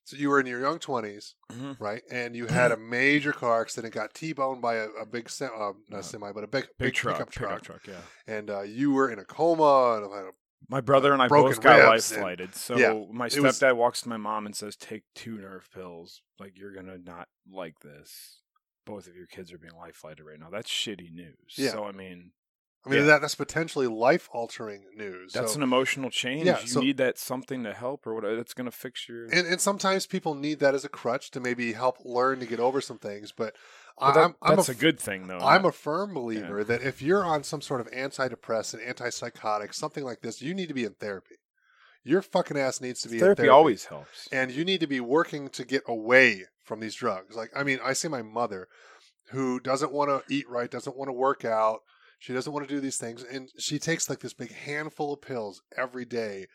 so 0.03 0.17
you 0.17 0.29
were 0.29 0.39
in 0.39 0.45
your 0.47 0.59
young 0.59 0.79
twenties, 0.79 1.35
Mhm. 1.51 1.79
right? 1.79 2.01
And 2.11 2.35
you 2.35 2.47
had 2.47 2.71
a 2.71 2.77
major 2.97 3.31
car 3.33 3.61
accident, 3.61 3.93
got 3.93 4.13
T-boned 4.13 4.61
by 4.61 4.75
a, 4.75 4.87
a 4.89 5.05
big, 5.05 5.29
se- 5.29 5.45
uh, 5.45 5.73
not 5.89 5.99
Uh, 5.99 6.01
semi, 6.01 6.31
but 6.33 6.43
a 6.43 6.47
big, 6.47 6.63
big, 6.77 6.77
big, 6.77 6.93
truck, 6.93 7.17
pickup 7.17 7.31
truck, 7.31 7.61
truck, 7.63 7.87
yeah. 7.87 8.01
and 8.27 8.49
uh, 8.49 8.61
you 8.61 8.91
were 8.91 9.09
in 9.11 9.19
a 9.19 9.25
coma. 9.25 9.97
And 9.97 10.05
a, 10.05 10.31
My 10.69 10.81
brother 10.81 11.13
and 11.13 11.21
I 11.21 11.27
both 11.27 11.61
got 11.61 11.87
life 11.87 12.03
flighted. 12.03 12.55
So 12.55 12.77
Yeah, 12.77 12.93
my 13.11 13.27
it 13.27 13.39
was- 13.39 13.59
stepdad 13.59 13.75
walks 13.75 14.01
to 14.01 14.09
my 14.09 14.17
mom 14.17 14.45
and 14.45 14.55
says, 14.55 14.75
"Take 14.75 15.03
two 15.15 15.37
nerve 15.37 15.69
pills. 15.73 16.21
Like 16.39 16.57
you're 16.57 16.73
gonna 16.73 16.97
not 16.97 17.27
like 17.49 17.79
this. 17.81 18.40
Both 18.85 19.07
of 19.07 19.15
your 19.15 19.27
kids 19.27 19.51
are 19.53 19.57
being 19.57 19.75
life 19.75 19.95
flighted 19.95 20.25
right 20.25 20.39
now. 20.39 20.49
That's 20.49 20.69
shitty 20.69 21.11
news. 21.13 21.35
Yeah. 21.55 21.71
So 21.71 21.85
I 21.85 21.91
mean, 21.91 22.31
I 22.85 22.89
mean, 22.89 22.99
Yeah. 23.01 23.05
that 23.05 23.21
that's 23.21 23.35
potentially 23.35 23.85
life-altering 23.85 24.85
news. 24.95 25.33
that's 25.33 25.51
so, 25.51 25.57
an 25.57 25.63
emotional 25.63 26.09
change. 26.09 26.45
Yeah, 26.45 26.59
you 26.61 26.67
so- 26.67 26.79
need 26.79 26.97
that 26.97 27.19
something 27.19 27.63
to 27.63 27.73
help 27.73 28.07
or 28.07 28.15
what? 28.15 28.23
That's 28.23 28.55
gonna 28.55 28.71
fix 28.71 29.07
your. 29.07 29.25
and, 29.25 29.45
and 29.47 29.61
sometimes 29.61 30.07
people 30.07 30.33
need 30.33 30.59
that 30.59 30.73
as 30.73 30.83
a 30.83 30.89
crutch 30.89 31.29
to 31.31 31.39
maybe 31.39 31.73
help 31.73 31.97
learn 32.03 32.39
to 32.39 32.45
get 32.47 32.59
over 32.59 32.81
some 32.81 32.97
things. 32.97 33.31
But, 33.31 33.55
But 33.99 34.13
that- 34.13 34.19
I'm, 34.23 34.35
I'm 34.41 34.55
that's 34.55 34.69
a 34.69 34.71
a, 34.71 34.75
good 34.75 34.99
thing 34.99 35.27
though. 35.27 35.37
I'm 35.37 35.63
a 35.65 35.71
firm 35.71 36.15
believer 36.15 36.63
that 36.63 36.81
if 36.81 37.03
you're 37.03 37.23
on 37.23 37.43
some 37.43 37.61
sort 37.61 37.81
of 37.81 37.87
antidepressant, 37.91 38.83
antipsychotic, 38.87 39.75
something 39.75 40.03
like 40.03 40.21
this, 40.21 40.41
you 40.41 40.55
need 40.55 40.67
to 40.69 40.73
be 40.73 40.83
in 40.85 40.93
therapy. 40.95 41.35
Your 42.03 42.21
fucking 42.21 42.57
ass 42.57 42.81
needs 42.81 43.01
to 43.01 43.09
be 43.09 43.19
therapy, 43.19 43.43
in 43.43 43.45
therapy. 43.45 43.49
always 43.49 43.85
helps. 43.85 44.27
and 44.31 44.51
you 44.51 44.65
need 44.65 44.79
to 44.79 44.87
be 44.87 44.99
working 44.99 45.49
to 45.49 45.63
get 45.63 45.83
away 45.87 46.45
from 46.63 46.79
these 46.79 46.95
drugs. 46.95 47.35
Like, 47.35 47.51
I 47.55 47.63
mean, 47.63 47.79
I 47.83 47.93
see 47.93 48.07
my 48.07 48.21
mother 48.21 48.67
who 49.31 49.59
doesn't 49.59 49.91
want 49.91 50.09
to 50.09 50.33
eat 50.33 50.49
right, 50.49 50.69
doesn't 50.71 50.97
want 50.97 51.09
to 51.09 51.13
work 51.13 51.45
out, 51.45 51.79
she 52.19 52.33
doesn't 52.33 52.51
want 52.53 52.67
to 52.67 52.73
do 52.73 52.79
these 52.81 52.97
things, 52.97 53.23
and 53.23 53.49
she 53.57 53.77
takes 53.79 54.09
like 54.09 54.19
this 54.19 54.33
big 54.33 54.51
handful 54.51 55.13
of 55.13 55.21
pills 55.21 55.61
every 55.77 56.05
day, 56.05 56.47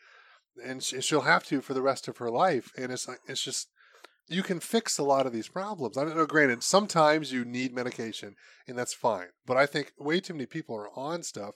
and 0.63 0.83
she, 0.83 1.01
she'll 1.01 1.21
have 1.21 1.43
to 1.45 1.61
for 1.61 1.73
the 1.73 1.81
rest 1.81 2.07
of 2.07 2.17
her 2.17 2.29
life. 2.29 2.71
And 2.77 2.91
it's 2.91 3.07
like 3.07 3.19
it's 3.27 3.43
just 3.43 3.69
you 4.29 4.43
can 4.43 4.59
fix 4.59 4.97
a 4.97 5.03
lot 5.03 5.25
of 5.25 5.31
these 5.33 5.47
problems. 5.47 5.97
I 5.97 6.03
don't 6.03 6.17
know. 6.17 6.25
Granted, 6.25 6.61
sometimes 6.63 7.31
you 7.31 7.45
need 7.45 7.73
medication, 7.73 8.35
and 8.67 8.77
that's 8.77 8.93
fine. 8.93 9.27
But 9.45 9.55
I 9.57 9.65
think 9.65 9.93
way 9.97 10.19
too 10.19 10.33
many 10.33 10.45
people 10.45 10.75
are 10.75 10.89
on 10.97 11.23
stuff 11.23 11.55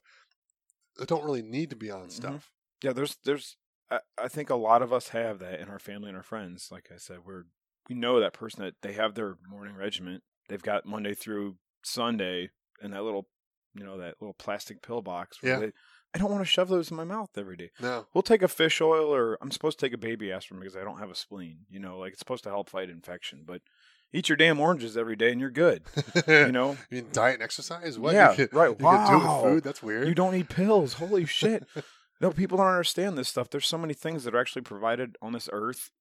that 0.97 1.09
don't 1.09 1.23
really 1.25 1.41
need 1.41 1.69
to 1.71 1.75
be 1.75 1.91
on 1.91 2.07
Mhm. 2.07 2.11
stuff. 2.11 2.49
Yeah, 2.81 2.93
there's 2.93 3.17
there's 3.25 3.57
I, 3.91 3.99
I 4.17 4.27
think 4.29 4.49
a 4.49 4.55
lot 4.55 4.81
of 4.81 4.91
us 4.93 5.09
have 5.09 5.39
that 5.39 5.59
in 5.59 5.67
our 5.69 5.79
family 5.79 6.07
and 6.07 6.17
our 6.17 6.23
friends. 6.23 6.69
Like 6.71 6.89
I 6.93 6.97
said, 6.97 7.17
we're 7.25 7.43
we 7.89 7.95
know 7.95 8.19
that 8.19 8.33
person 8.33 8.63
that 8.63 8.75
they 8.81 8.93
have 8.93 9.15
their 9.15 9.35
morning 9.49 9.75
regiment. 9.75 10.23
They've 10.49 10.61
got 10.61 10.85
Monday 10.85 11.13
through 11.13 11.57
Sunday 11.83 12.49
and 12.81 12.93
that 12.93 13.03
little 13.03 13.27
you 13.75 13.83
know, 13.85 13.97
that 13.99 14.15
little 14.19 14.33
plastic 14.33 14.81
pill 14.81 15.01
box 15.01 15.37
Yeah. 15.43 15.59
they 15.59 15.71
I 16.13 16.17
don't 16.19 16.29
want 16.29 16.41
to 16.41 16.45
shove 16.49 16.67
those 16.67 16.91
in 16.91 16.97
my 16.97 17.05
mouth 17.05 17.29
every 17.37 17.55
day. 17.55 17.71
No, 17.79 18.05
We'll 18.13 18.21
take 18.21 18.41
a 18.41 18.49
fish 18.49 18.81
oil 18.81 19.15
or 19.15 19.37
I'm 19.41 19.49
supposed 19.51 19.79
to 19.79 19.85
take 19.85 19.93
a 19.93 19.97
baby 19.97 20.29
aspirin 20.31 20.59
because 20.59 20.75
I 20.75 20.83
don't 20.83 20.99
have 20.99 21.09
a 21.09 21.15
spleen. 21.15 21.59
You 21.69 21.79
know, 21.79 21.97
like 21.99 22.11
it's 22.11 22.19
supposed 22.19 22.43
to 22.43 22.49
help 22.49 22.69
fight 22.69 22.89
infection, 22.89 23.43
but 23.45 23.61
eat 24.11 24.27
your 24.27 24.35
damn 24.35 24.59
oranges 24.59 24.97
every 24.97 25.15
day 25.15 25.31
and 25.31 25.39
you're 25.39 25.49
good. 25.49 25.83
You 26.27 26.51
know? 26.51 26.71
You 26.89 26.97
mean 27.03 27.07
diet 27.13 27.35
and 27.35 27.43
exercise? 27.43 27.97
What? 27.97 28.13
Yeah, 28.13 28.31
you 28.31 28.47
can, 28.47 28.57
right. 28.57 28.69
You 28.71 28.75
can 28.75 29.07
do 29.07 29.25
Wow. 29.25 29.41
with 29.43 29.53
food? 29.53 29.63
That's 29.63 29.81
weird. 29.81 30.05
You 30.07 30.13
don't 30.13 30.33
need 30.33 30.49
pills. 30.49 30.93
Holy 30.95 31.25
shit. 31.25 31.65
No, 32.21 32.31
people 32.31 32.57
don't 32.57 32.67
understand 32.67 33.17
this 33.17 33.29
stuff. 33.29 33.49
There's 33.49 33.67
so 33.67 33.77
many 33.77 33.93
things 33.93 34.23
that 34.23 34.35
are 34.35 34.39
actually 34.39 34.61
provided 34.61 35.17
on 35.21 35.33
this 35.33 35.49
earth 35.51 35.91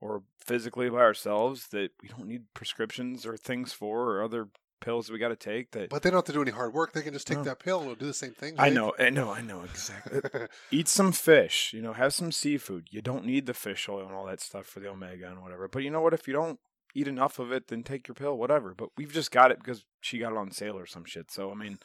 or 0.00 0.22
physically 0.38 0.90
by 0.90 0.98
ourselves 0.98 1.68
that 1.68 1.90
we 2.02 2.08
don't 2.08 2.26
need 2.26 2.42
prescriptions 2.54 3.24
or 3.24 3.36
things 3.36 3.72
for 3.72 4.10
or 4.10 4.22
other 4.22 4.48
pills 4.80 5.06
that 5.06 5.12
we 5.12 5.18
got 5.18 5.28
to 5.28 5.34
take 5.36 5.72
that 5.72 5.90
but 5.90 6.02
they 6.02 6.08
don't 6.10 6.18
have 6.18 6.24
to 6.24 6.32
do 6.32 6.40
any 6.42 6.52
hard 6.52 6.72
work. 6.72 6.92
They 6.92 7.02
can 7.02 7.12
just 7.12 7.26
take 7.26 7.38
No. 7.38 7.44
that 7.44 7.58
pill 7.58 7.78
and 7.80 7.90
it'll 7.90 7.98
do 7.98 8.06
the 8.06 8.14
same 8.14 8.32
thing. 8.32 8.54
I 8.58 8.68
know, 8.70 8.94
I 8.98 9.10
know, 9.10 9.30
I 9.32 9.40
know 9.40 9.62
exactly. 9.62 10.20
Eat 10.70 10.86
some 10.86 11.10
fish, 11.10 11.72
you 11.72 11.82
know, 11.82 11.92
have 11.94 12.14
some 12.14 12.30
seafood. 12.30 12.88
You 12.90 13.02
don't 13.02 13.24
need 13.24 13.46
the 13.46 13.54
fish 13.54 13.88
oil 13.88 14.06
and 14.06 14.14
all 14.14 14.26
that 14.26 14.40
stuff 14.40 14.66
for 14.66 14.78
the 14.78 14.88
omega 14.88 15.28
and 15.28 15.42
whatever. 15.42 15.66
But 15.66 15.82
you 15.82 15.90
know 15.90 16.00
what? 16.00 16.14
If 16.14 16.28
you 16.28 16.34
don't 16.34 16.60
eat 16.94 17.08
enough 17.08 17.38
of 17.40 17.50
it, 17.50 17.66
then 17.68 17.82
take 17.82 18.06
your 18.06 18.14
pill, 18.14 18.36
whatever. 18.38 18.72
But 18.72 18.90
we've 18.96 19.12
just 19.12 19.32
got 19.32 19.50
it 19.50 19.58
because 19.58 19.84
she 20.00 20.18
got 20.20 20.30
it 20.32 20.38
on 20.38 20.52
sale 20.52 20.78
or 20.78 20.86
some 20.86 21.04
shit. 21.04 21.30
So 21.32 21.50
I 21.50 21.54
mean, 21.54 21.78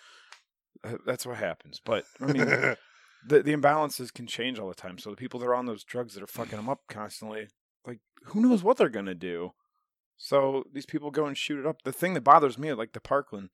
uh, 0.84 0.98
that's 1.06 1.26
what 1.26 1.38
happens. 1.38 1.82
But 1.84 2.06
I 2.22 2.26
mean, 2.32 2.48
the 3.28 3.42
the 3.42 3.56
imbalances 3.56 4.14
can 4.14 4.28
change 4.28 4.60
all 4.60 4.68
the 4.68 4.76
time. 4.76 4.98
So 4.98 5.10
the 5.10 5.16
people 5.16 5.40
that 5.40 5.48
are 5.48 5.56
on 5.56 5.66
those 5.66 5.84
drugs 5.84 6.14
that 6.14 6.24
are 6.24 6.28
fucking 6.28 6.58
them 6.58 6.70
up 6.70 6.82
constantly, 6.90 7.48
like 7.86 8.00
who 8.26 8.42
knows 8.42 8.64
what 8.64 8.78
they're 8.78 8.90
gonna 8.90 9.16
do. 9.16 9.52
So 10.18 10.64
these 10.72 10.86
people 10.86 11.12
go 11.12 11.26
and 11.26 11.38
shoot 11.38 11.60
it 11.60 11.66
up. 11.66 11.84
The 11.84 11.92
thing 11.92 12.14
that 12.14 12.24
bothers 12.24 12.58
me, 12.58 12.74
like 12.74 12.94
the 12.94 13.02
Parkland, 13.02 13.50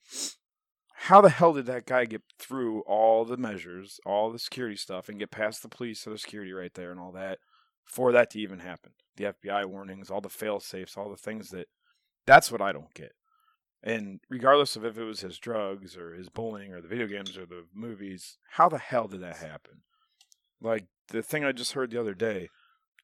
how 0.94 1.22
the 1.22 1.30
hell 1.30 1.54
did 1.54 1.66
that 1.68 1.86
guy 1.86 2.06
get 2.06 2.22
through 2.38 2.82
all 2.82 3.24
the 3.24 3.38
measures, 3.38 4.00
all 4.06 4.32
the 4.32 4.40
security 4.40 4.76
stuff, 4.76 5.08
and 5.08 5.18
get 5.18 5.32
past 5.32 5.62
the 5.62 5.70
police 5.70 6.06
or 6.06 6.12
the 6.12 6.18
security 6.18 6.52
right 6.52 6.74
there 6.74 6.92
and 6.92 7.00
all 7.00 7.12
that 7.14 7.40
for 7.86 8.12
that 8.12 8.30
to 8.32 8.40
even 8.40 8.60
happen? 8.60 8.92
The 9.16 9.34
FBI 9.34 9.66
warnings, 9.66 10.10
all 10.10 10.22
the 10.22 10.30
fail 10.30 10.60
safes, 10.60 10.98
all 10.98 11.10
the 11.10 11.18
things 11.18 11.50
that 11.50 11.68
that's 12.26 12.52
what 12.52 12.62
I 12.62 12.72
don't 12.72 12.94
get. 12.94 13.14
And 13.82 14.20
regardless 14.30 14.76
of 14.76 14.84
if 14.84 14.98
it 14.98 15.04
was 15.04 15.22
his 15.22 15.38
drugs 15.38 15.96
or 15.96 16.14
his 16.14 16.30
bullying 16.30 16.74
or 16.74 16.82
the 16.82 16.88
video 16.88 17.08
games 17.08 17.38
or 17.38 17.46
the 17.46 17.66
movies, 17.74 18.38
how 18.52 18.68
the 18.68 18.78
hell 18.78 19.08
did 19.08 19.22
that 19.22 19.38
happen? 19.38 19.82
Like 20.62 20.86
the 21.10 21.24
thing 21.24 21.46
I 21.46 21.54
just 21.54 21.74
heard 21.74 21.92
the 21.92 22.00
other 22.00 22.14
day, 22.14 22.50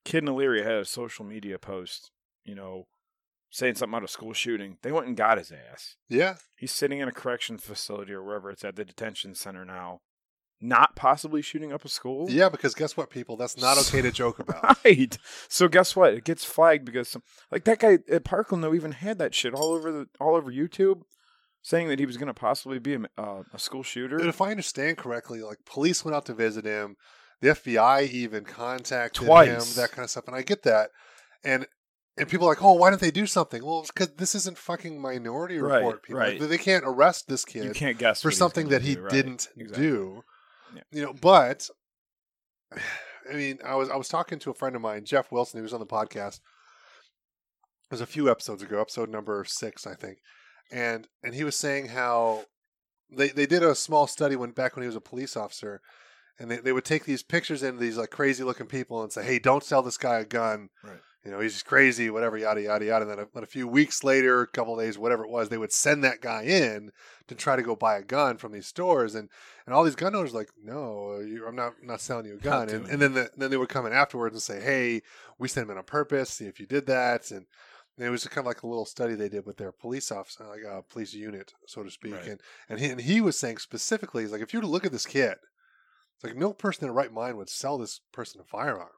Kid 0.03 0.23
in 0.23 0.29
Elyria 0.29 0.63
had 0.63 0.73
a 0.73 0.85
social 0.85 1.23
media 1.25 1.57
post, 1.57 2.11
you 2.43 2.55
know, 2.55 2.87
saying 3.49 3.75
something 3.75 3.93
about 3.93 4.03
a 4.03 4.11
school 4.11 4.33
shooting. 4.33 4.77
They 4.81 4.91
went 4.91 5.07
and 5.07 5.15
got 5.15 5.37
his 5.37 5.51
ass. 5.51 5.95
Yeah. 6.09 6.35
He's 6.57 6.73
sitting 6.73 6.99
in 6.99 7.07
a 7.07 7.13
corrections 7.13 7.63
facility 7.63 8.11
or 8.11 8.21
wherever 8.21 8.51
it's 8.51 8.65
at 8.65 8.75
the 8.75 8.83
detention 8.83 9.33
center 9.33 9.63
now, 9.63 10.01
not 10.67 10.95
possibly 10.95 11.41
shooting 11.41 11.71
up 11.71 11.85
a 11.85 11.89
school. 11.89 12.29
Yeah, 12.29 12.49
because 12.49 12.73
guess 12.75 12.95
what, 12.97 13.09
people? 13.09 13.37
That's 13.37 13.57
not 13.57 13.77
okay 13.77 14.01
to 14.01 14.11
joke 14.11 14.39
about. 14.39 14.77
Right. 14.85 15.17
So 15.49 15.67
guess 15.67 15.95
what? 15.95 16.13
It 16.13 16.23
gets 16.23 16.45
flagged 16.45 16.85
because 16.85 17.09
some 17.09 17.23
like 17.51 17.63
that 17.65 17.79
guy 17.79 17.99
at 18.09 18.23
Parkland 18.23 18.63
though 18.63 18.73
even 18.73 18.91
had 18.91 19.17
that 19.19 19.33
shit 19.33 19.53
all 19.53 19.73
over 19.73 19.91
the 19.91 20.07
all 20.19 20.35
over 20.35 20.51
YouTube, 20.51 21.01
saying 21.61 21.87
that 21.89 21.99
he 21.99 22.05
was 22.05 22.17
going 22.17 22.27
to 22.27 22.33
possibly 22.33 22.77
be 22.79 22.93
a, 22.95 22.99
uh, 23.17 23.43
a 23.53 23.59
school 23.59 23.83
shooter. 23.83 24.17
And 24.17 24.27
if 24.27 24.41
I 24.41 24.51
understand 24.51 24.97
correctly, 24.97 25.41
like 25.41 25.59
police 25.65 26.05
went 26.05 26.15
out 26.15 26.25
to 26.27 26.33
visit 26.33 26.65
him, 26.65 26.97
the 27.41 27.49
FBI 27.49 28.09
even 28.09 28.43
contacted 28.43 29.25
Twice. 29.25 29.75
him, 29.75 29.81
that 29.81 29.91
kind 29.91 30.03
of 30.03 30.09
stuff, 30.11 30.27
and 30.27 30.35
I 30.35 30.41
get 30.43 30.63
that. 30.63 30.91
And 31.43 31.65
and 32.17 32.29
people 32.29 32.47
are 32.47 32.51
like, 32.51 32.63
oh, 32.63 32.73
why 32.73 32.89
didn't 32.91 33.01
they 33.01 33.11
do 33.11 33.25
something? 33.25 33.63
Well, 33.65 33.83
because 33.87 34.09
this 34.15 34.35
isn't 34.35 34.57
fucking 34.57 35.01
Minority 35.01 35.57
Right, 35.59 35.77
Report. 35.77 36.03
People, 36.03 36.19
right. 36.19 36.39
Like, 36.39 36.49
they 36.49 36.57
can't 36.57 36.85
arrest 36.85 37.27
this 37.27 37.43
kid. 37.43 37.65
you 37.65 37.71
can't 37.71 37.97
guess 37.97 38.21
for 38.21 38.31
something 38.31 38.69
that 38.69 38.83
he 38.83 38.95
do, 38.95 39.01
right. 39.01 39.11
didn't 39.11 39.49
Exactly. 39.57 39.85
do. 39.87 40.23
Yeah. 40.75 40.83
You 40.91 41.01
know, 41.03 41.13
but 41.13 41.69
I 43.31 43.33
mean, 43.33 43.59
I 43.65 43.75
was 43.75 43.89
I 43.89 43.95
was 43.95 44.07
talking 44.07 44.39
to 44.39 44.51
a 44.51 44.53
friend 44.53 44.75
of 44.75 44.81
mine, 44.81 45.05
Jeff 45.05 45.31
Wilson, 45.31 45.57
who 45.57 45.63
was 45.63 45.73
on 45.73 45.79
the 45.79 45.85
podcast. 45.85 46.39
It 47.89 47.91
was 47.91 48.01
a 48.01 48.05
few 48.05 48.29
episodes 48.29 48.61
ago, 48.63 48.81
episode 48.81 49.09
number 49.09 49.43
six, 49.47 49.87
I 49.87 49.95
think, 49.95 50.19
and 50.71 51.07
and 51.23 51.33
he 51.33 51.43
was 51.43 51.55
saying 51.55 51.87
how 51.87 52.45
they 53.15 53.29
they 53.29 53.45
did 53.45 53.63
a 53.63 53.75
small 53.75 54.07
study 54.07 54.35
when 54.35 54.51
back 54.51 54.75
when 54.75 54.83
he 54.83 54.87
was 54.87 54.95
a 54.95 55.01
police 55.01 55.35
officer, 55.35 55.81
and 56.39 56.49
they, 56.49 56.57
they 56.57 56.71
would 56.71 56.85
take 56.85 57.05
these 57.05 57.23
pictures 57.23 57.63
in 57.63 57.77
these 57.77 57.97
like 57.97 58.09
crazy 58.09 58.43
looking 58.43 58.67
people 58.67 59.03
and 59.03 59.11
say, 59.11 59.23
hey, 59.23 59.39
don't 59.39 59.63
sell 59.63 59.81
this 59.81 59.97
guy 59.97 60.19
a 60.19 60.25
gun. 60.25 60.69
Right. 60.83 60.99
You 61.25 61.31
know, 61.31 61.39
he's 61.39 61.53
just 61.53 61.65
crazy, 61.65 62.11
whatever, 62.11 62.37
yada 62.37 62.61
yada 62.61 62.85
yada. 62.85 63.01
And 63.01 63.11
then 63.11 63.19
a, 63.19 63.27
then 63.33 63.43
a 63.43 63.47
few 63.47 63.67
weeks 63.67 64.03
later, 64.03 64.41
a 64.41 64.47
couple 64.47 64.79
of 64.79 64.85
days, 64.85 64.97
whatever 64.97 65.25
it 65.25 65.31
was, 65.31 65.49
they 65.49 65.57
would 65.57 65.71
send 65.71 66.03
that 66.03 66.21
guy 66.21 66.43
in 66.43 66.91
to 67.27 67.33
try 67.33 67.55
to 67.55 67.63
go 67.63 67.75
buy 67.75 67.97
a 67.97 68.03
gun 68.03 68.37
from 68.37 68.51
these 68.51 68.67
stores, 68.67 69.15
and 69.15 69.29
and 69.65 69.73
all 69.73 69.83
these 69.83 69.95
gun 69.95 70.15
owners 70.15 70.33
were 70.33 70.39
like, 70.39 70.51
no, 70.63 71.19
you, 71.19 71.45
I'm 71.47 71.55
not 71.55 71.73
not 71.83 71.99
selling 71.99 72.27
you 72.27 72.35
a 72.35 72.37
gun. 72.41 72.69
And, 72.69 72.85
and 72.87 73.01
then 73.01 73.13
the, 73.13 73.31
then 73.35 73.49
they 73.49 73.57
would 73.57 73.69
come 73.69 73.87
in 73.87 73.93
afterwards 73.93 74.35
and 74.35 74.41
say, 74.41 74.61
hey, 74.61 75.01
we 75.39 75.47
sent 75.47 75.65
him 75.65 75.71
in 75.71 75.77
on 75.79 75.83
purpose, 75.83 76.29
see 76.29 76.45
if 76.45 76.59
you 76.59 76.67
did 76.67 76.85
that, 76.87 77.31
and. 77.31 77.47
and 77.97 78.05
it 78.05 78.09
was 78.09 78.27
kind 78.27 78.39
of 78.39 78.45
like 78.45 78.61
a 78.63 78.67
little 78.67 78.85
study 78.85 79.15
they 79.15 79.29
did 79.29 79.45
with 79.45 79.55
their 79.55 79.71
police 79.71 80.11
officer, 80.11 80.45
like 80.45 80.63
a 80.69 80.83
police 80.83 81.13
unit, 81.13 81.53
so 81.65 81.81
to 81.81 81.89
speak. 81.89 82.13
Right. 82.13 82.27
And 82.27 82.41
and 82.67 82.79
he, 82.79 82.85
and 82.87 83.01
he 83.01 83.21
was 83.21 83.39
saying 83.39 83.59
specifically, 83.59 84.23
he's 84.23 84.33
like, 84.33 84.41
if 84.41 84.53
you 84.53 84.59
were 84.59 84.65
to 84.65 84.69
look 84.69 84.85
at 84.85 84.91
this 84.91 85.05
kid, 85.05 85.37
it's 86.15 86.23
like 86.23 86.35
no 86.35 86.53
person 86.53 86.83
in 86.83 86.87
their 86.89 86.93
right 86.93 87.11
mind 87.11 87.37
would 87.37 87.49
sell 87.49 87.77
this 87.77 88.01
person 88.11 88.41
a 88.41 88.43
firearm. 88.43 88.89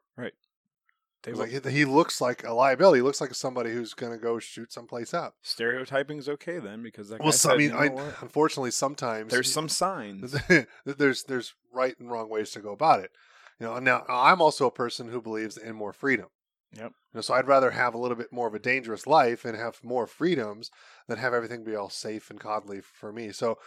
They 1.24 1.32
will- 1.32 1.40
like 1.40 1.64
he, 1.66 1.84
looks 1.84 2.20
like 2.20 2.44
a 2.44 2.52
liability. 2.52 2.98
He 2.98 3.02
looks 3.02 3.20
like 3.20 3.34
somebody 3.34 3.72
who's 3.72 3.92
going 3.94 4.12
to 4.12 4.18
go 4.18 4.38
shoot 4.38 4.72
someplace 4.72 5.12
up. 5.12 5.34
Stereotyping 5.42 6.18
is 6.18 6.28
okay 6.28 6.58
then 6.58 6.82
because 6.82 7.08
that 7.08 7.20
Well, 7.20 7.32
so, 7.32 7.48
said, 7.48 7.54
I 7.54 7.56
mean, 7.58 7.70
"You 7.70 7.96
know 7.96 8.02
I, 8.04 8.12
unfortunately, 8.20 8.70
sometimes 8.70 9.32
there's 9.32 9.52
some 9.52 9.68
signs. 9.68 10.36
there's 10.86 11.24
there's 11.24 11.54
right 11.72 11.98
and 11.98 12.10
wrong 12.10 12.28
ways 12.28 12.50
to 12.52 12.60
go 12.60 12.72
about 12.72 13.00
it. 13.00 13.10
You 13.58 13.66
know, 13.66 13.78
now 13.80 14.04
I'm 14.08 14.40
also 14.40 14.66
a 14.66 14.70
person 14.70 15.08
who 15.08 15.20
believes 15.20 15.56
in 15.56 15.74
more 15.74 15.92
freedom. 15.92 16.26
Yep. 16.74 16.84
You 16.90 16.90
know, 17.14 17.20
so 17.22 17.34
I'd 17.34 17.48
rather 17.48 17.70
have 17.72 17.94
a 17.94 17.98
little 17.98 18.16
bit 18.16 18.32
more 18.32 18.46
of 18.46 18.54
a 18.54 18.58
dangerous 18.60 19.06
life 19.06 19.44
and 19.44 19.56
have 19.56 19.82
more 19.82 20.06
freedoms 20.06 20.70
than 21.08 21.18
have 21.18 21.32
everything 21.34 21.64
be 21.64 21.74
all 21.74 21.88
safe 21.90 22.30
and 22.30 22.38
coddly 22.38 22.84
for 22.84 23.10
me. 23.12 23.32
So, 23.32 23.58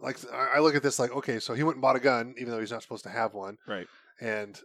like, 0.00 0.18
I 0.32 0.60
look 0.60 0.76
at 0.76 0.82
this 0.82 0.98
like, 0.98 1.10
okay, 1.10 1.40
so 1.40 1.54
he 1.54 1.62
went 1.64 1.76
and 1.76 1.82
bought 1.82 1.96
a 1.96 2.00
gun, 2.00 2.34
even 2.38 2.52
though 2.52 2.60
he's 2.60 2.70
not 2.70 2.82
supposed 2.82 3.02
to 3.04 3.10
have 3.10 3.32
one, 3.34 3.56
Right. 3.66 3.88
and 4.20 4.60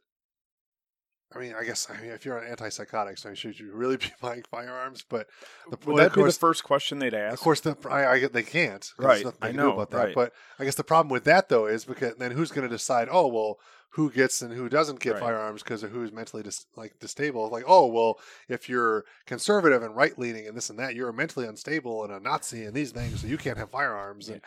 I 1.34 1.40
mean, 1.40 1.54
I 1.60 1.64
guess 1.64 1.88
I 1.90 2.00
mean, 2.02 2.12
if 2.12 2.26
you're 2.26 2.38
on 2.40 2.46
antipsychotics, 2.56 3.26
I 3.26 3.30
mean, 3.30 3.36
should 3.36 3.60
you 3.60 3.72
really 3.74 3.98
be 4.06 4.12
buying 4.22 4.44
firearms? 4.50 5.04
But 5.08 5.28
the, 5.70 5.78
Would 5.86 5.98
that 5.98 6.08
of 6.08 6.14
be 6.16 6.24
the 6.24 6.32
first 6.32 6.64
question 6.64 7.00
they'd 7.00 7.14
ask? 7.14 7.34
of 7.34 7.40
course, 7.40 7.62
the 7.62 7.76
I, 7.90 8.08
I 8.12 8.28
they 8.28 8.44
can't. 8.44 8.90
Right, 8.98 9.24
nothing 9.24 9.40
they 9.42 9.48
I 9.50 9.52
know, 9.52 9.74
about 9.74 9.92
that. 9.92 9.98
right. 9.98 10.16
But 10.16 10.34
I 10.60 10.66
guess 10.66 10.76
the 10.76 10.84
problem 10.84 11.12
with 11.12 11.24
that 11.26 11.50
though 11.50 11.66
is 11.68 11.86
because 11.86 12.16
then 12.18 12.32
who's 12.32 12.52
going 12.52 12.68
to 12.68 12.74
decide? 12.74 13.08
Oh 13.12 13.28
well, 13.28 13.60
who 13.90 14.12
gets 14.12 14.42
and 14.42 14.54
who 14.54 14.70
doesn't 14.70 15.00
get 15.00 15.14
Right. 15.14 15.22
firearms 15.22 15.64
because 15.64 15.82
of 15.84 15.92
who's 15.92 16.12
mentally 16.12 16.44
dis- 16.44 16.66
like 16.76 17.00
distable? 17.00 17.50
Like 17.52 17.64
oh 17.68 17.88
well, 17.88 18.20
if 18.48 18.70
you're 18.70 19.04
conservative 19.26 19.82
and 19.84 19.96
right 19.96 20.18
leaning 20.20 20.48
and 20.48 20.56
this 20.56 20.70
and 20.70 20.78
that, 20.80 20.96
you're 20.96 21.12
mentally 21.12 21.48
unstable 21.48 22.04
and 22.04 22.14
a 22.14 22.20
Nazi 22.20 22.66
and 22.66 22.74
these 22.74 22.92
things, 22.92 23.22
so 23.22 23.28
you 23.28 23.38
can't 23.38 23.58
have 23.58 23.72
firearms. 23.72 24.30
And 24.30 24.42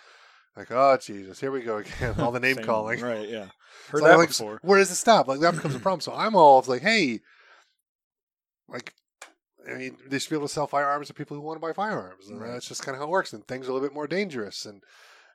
like 0.56 0.70
oh 0.70 0.96
Jesus, 1.00 1.40
here 1.40 1.50
we 1.50 1.60
go 1.62 1.78
again, 1.78 2.14
all 2.18 2.32
the 2.32 2.40
name 2.48 2.56
Same- 2.56 2.64
calling. 2.64 3.00
Right. 3.00 3.28
Yeah. 3.28 3.46
Heard 3.90 4.02
like, 4.02 4.10
that 4.12 4.18
like, 4.18 4.28
before. 4.28 4.58
Where 4.62 4.78
does 4.78 4.90
it 4.90 4.96
stop? 4.96 5.28
Like 5.28 5.40
that 5.40 5.54
becomes 5.54 5.74
a 5.74 5.80
problem. 5.80 6.00
So 6.00 6.12
I'm 6.14 6.34
all 6.34 6.62
like, 6.66 6.82
hey, 6.82 7.20
like, 8.68 8.92
I 9.70 9.74
mean, 9.74 9.96
they 10.06 10.18
should 10.18 10.30
be 10.30 10.36
able 10.36 10.48
to 10.48 10.52
sell 10.52 10.66
firearms 10.66 11.08
to 11.08 11.14
people 11.14 11.36
who 11.36 11.42
want 11.42 11.56
to 11.60 11.66
buy 11.66 11.72
firearms, 11.72 12.28
and 12.28 12.40
Right. 12.40 12.52
that's 12.52 12.68
just 12.68 12.82
kind 12.82 12.94
of 12.94 13.00
how 13.00 13.06
it 13.06 13.10
works. 13.10 13.32
And 13.32 13.46
things 13.46 13.66
are 13.66 13.70
a 13.70 13.74
little 13.74 13.86
bit 13.88 13.94
more 13.94 14.06
dangerous, 14.06 14.64
and 14.66 14.82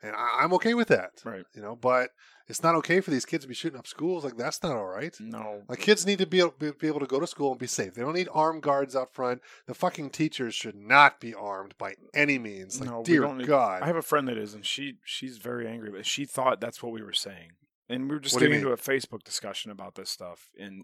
and 0.04 0.16
I, 0.16 0.40
I'm 0.42 0.54
okay 0.54 0.74
with 0.76 0.90
that, 0.90 1.12
Right. 1.26 1.46
you 1.56 1.62
know. 1.62 1.76
But 1.76 2.10
it's 2.48 2.62
not 2.62 2.76
okay 2.76 3.00
for 3.00 3.10
these 3.10 3.26
kids 3.26 3.46
to 3.46 3.48
be 3.48 3.54
shooting 3.54 3.80
up 3.80 3.88
schools. 3.88 4.24
Like 4.24 4.36
that's 4.38 4.62
not 4.62 4.76
all 4.76 4.86
right. 4.86 5.16
No. 5.20 5.64
Like 5.70 5.80
kids 5.80 6.06
need 6.06 6.20
to 6.20 6.28
be 6.28 6.40
able, 6.42 6.54
be, 6.60 6.88
able 6.88 7.00
to 7.00 7.06
go 7.08 7.20
to 7.20 7.26
school 7.26 7.52
and 7.52 7.60
be 7.60 7.68
safe. 7.68 7.94
They 7.96 8.02
don't 8.02 8.14
need 8.14 8.28
armed 8.34 8.62
guards 8.62 8.96
out 8.96 9.14
front. 9.14 9.42
The 9.66 9.74
fucking 9.74 10.10
teachers 10.12 10.54
should 10.54 10.76
not 10.76 11.20
be 11.22 11.34
armed 11.34 11.74
by 11.78 11.94
any 12.14 12.38
means. 12.38 12.80
Like 12.82 12.90
No, 12.90 13.02
dear 13.04 13.34
need- 13.34 13.48
God, 13.48 13.82
I 13.82 13.88
have 13.88 13.96
a 13.96 14.02
friend 14.02 14.28
that 14.28 14.38
is, 14.38 14.54
and 14.54 14.66
she 14.66 14.96
she's 15.06 15.38
very 15.38 15.68
angry, 15.68 15.90
but 15.90 16.06
she 16.06 16.26
thought 16.26 16.60
that's 16.60 16.84
what 16.84 16.92
we 16.92 17.02
were 17.02 17.14
saying, 17.14 17.52
and 17.90 18.10
we 18.10 18.16
were 18.16 18.20
just 18.20 18.36
What 18.36 18.42
getting 18.42 18.58
into 18.58 18.72
a 18.74 18.78
Facebook 18.78 19.24
discussion 19.24 19.72
about 19.72 19.96
this 19.96 20.10
stuff, 20.10 20.50
and 20.60 20.84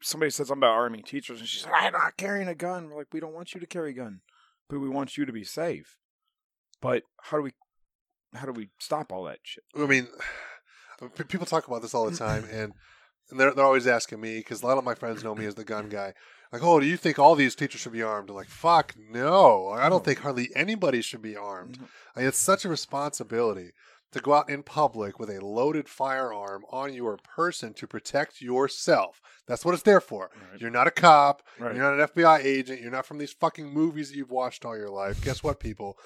somebody 0.00 0.30
said 0.30 0.46
something 0.46 0.60
about 0.60 0.74
arming 0.74 1.02
teachers, 1.02 1.40
and 1.40 1.48
she 1.48 1.58
said, 1.60 1.72
"I'm 1.74 1.92
not 1.92 2.16
carrying 2.16 2.48
a 2.48 2.54
gun." 2.54 2.88
We're 2.88 2.96
like, 2.98 3.12
"We 3.12 3.20
don't 3.20 3.34
want 3.34 3.52
you 3.52 3.60
to 3.60 3.66
carry 3.66 3.90
a 3.90 3.94
gun, 3.94 4.20
but 4.70 4.78
we 4.78 4.88
want 4.88 5.16
you 5.18 5.26
to 5.26 5.32
be 5.32 5.44
safe." 5.44 5.98
But 6.80 7.02
how 7.24 7.36
do 7.38 7.42
we 7.42 7.52
how 8.34 8.46
do 8.46 8.52
we 8.52 8.68
stop 8.78 9.12
all 9.12 9.24
that 9.24 9.38
shit? 9.42 9.64
I 9.76 9.86
mean, 9.86 10.08
people 11.28 11.46
talk 11.46 11.66
about 11.66 11.82
this 11.82 11.94
all 11.94 12.08
the 12.08 12.16
time, 12.16 12.44
and, 12.50 12.72
and 13.30 13.40
they're 13.40 13.52
they're 13.52 13.64
always 13.64 13.86
asking 13.86 14.20
me 14.20 14.38
because 14.38 14.62
a 14.62 14.66
lot 14.66 14.78
of 14.78 14.84
my 14.84 14.94
friends 14.94 15.24
know 15.24 15.34
me 15.34 15.46
as 15.46 15.54
the 15.54 15.64
gun 15.64 15.88
guy. 15.90 16.14
Like, 16.52 16.62
oh, 16.62 16.80
do 16.80 16.86
you 16.86 16.96
think 16.96 17.18
all 17.18 17.34
these 17.34 17.54
teachers 17.54 17.82
should 17.82 17.92
be 17.92 18.02
armed? 18.02 18.30
I'm 18.30 18.36
like, 18.36 18.48
fuck, 18.48 18.94
no. 18.98 19.68
I 19.68 19.90
don't 19.90 20.02
think 20.02 20.20
hardly 20.20 20.48
anybody 20.56 21.02
should 21.02 21.20
be 21.20 21.36
armed. 21.36 21.78
I 22.16 22.20
mean, 22.20 22.28
it's 22.28 22.38
such 22.38 22.64
a 22.64 22.70
responsibility 22.70 23.72
to 24.12 24.20
go 24.20 24.32
out 24.32 24.48
in 24.48 24.62
public 24.62 25.18
with 25.18 25.28
a 25.28 25.44
loaded 25.44 25.88
firearm 25.88 26.64
on 26.70 26.94
your 26.94 27.18
person 27.18 27.74
to 27.74 27.86
protect 27.86 28.40
yourself. 28.40 29.20
That's 29.46 29.64
what 29.64 29.74
it's 29.74 29.82
there 29.82 30.00
for. 30.00 30.30
Right. 30.50 30.60
You're 30.60 30.70
not 30.70 30.86
a 30.86 30.90
cop. 30.90 31.42
Right. 31.58 31.74
You're 31.74 31.84
not 31.84 32.00
an 32.00 32.08
FBI 32.08 32.44
agent. 32.44 32.80
You're 32.80 32.90
not 32.90 33.06
from 33.06 33.18
these 33.18 33.32
fucking 33.32 33.68
movies 33.68 34.10
that 34.10 34.16
you've 34.16 34.30
watched 34.30 34.64
all 34.64 34.76
your 34.76 34.88
life. 34.88 35.22
Guess 35.22 35.42
what, 35.42 35.60
people? 35.60 35.98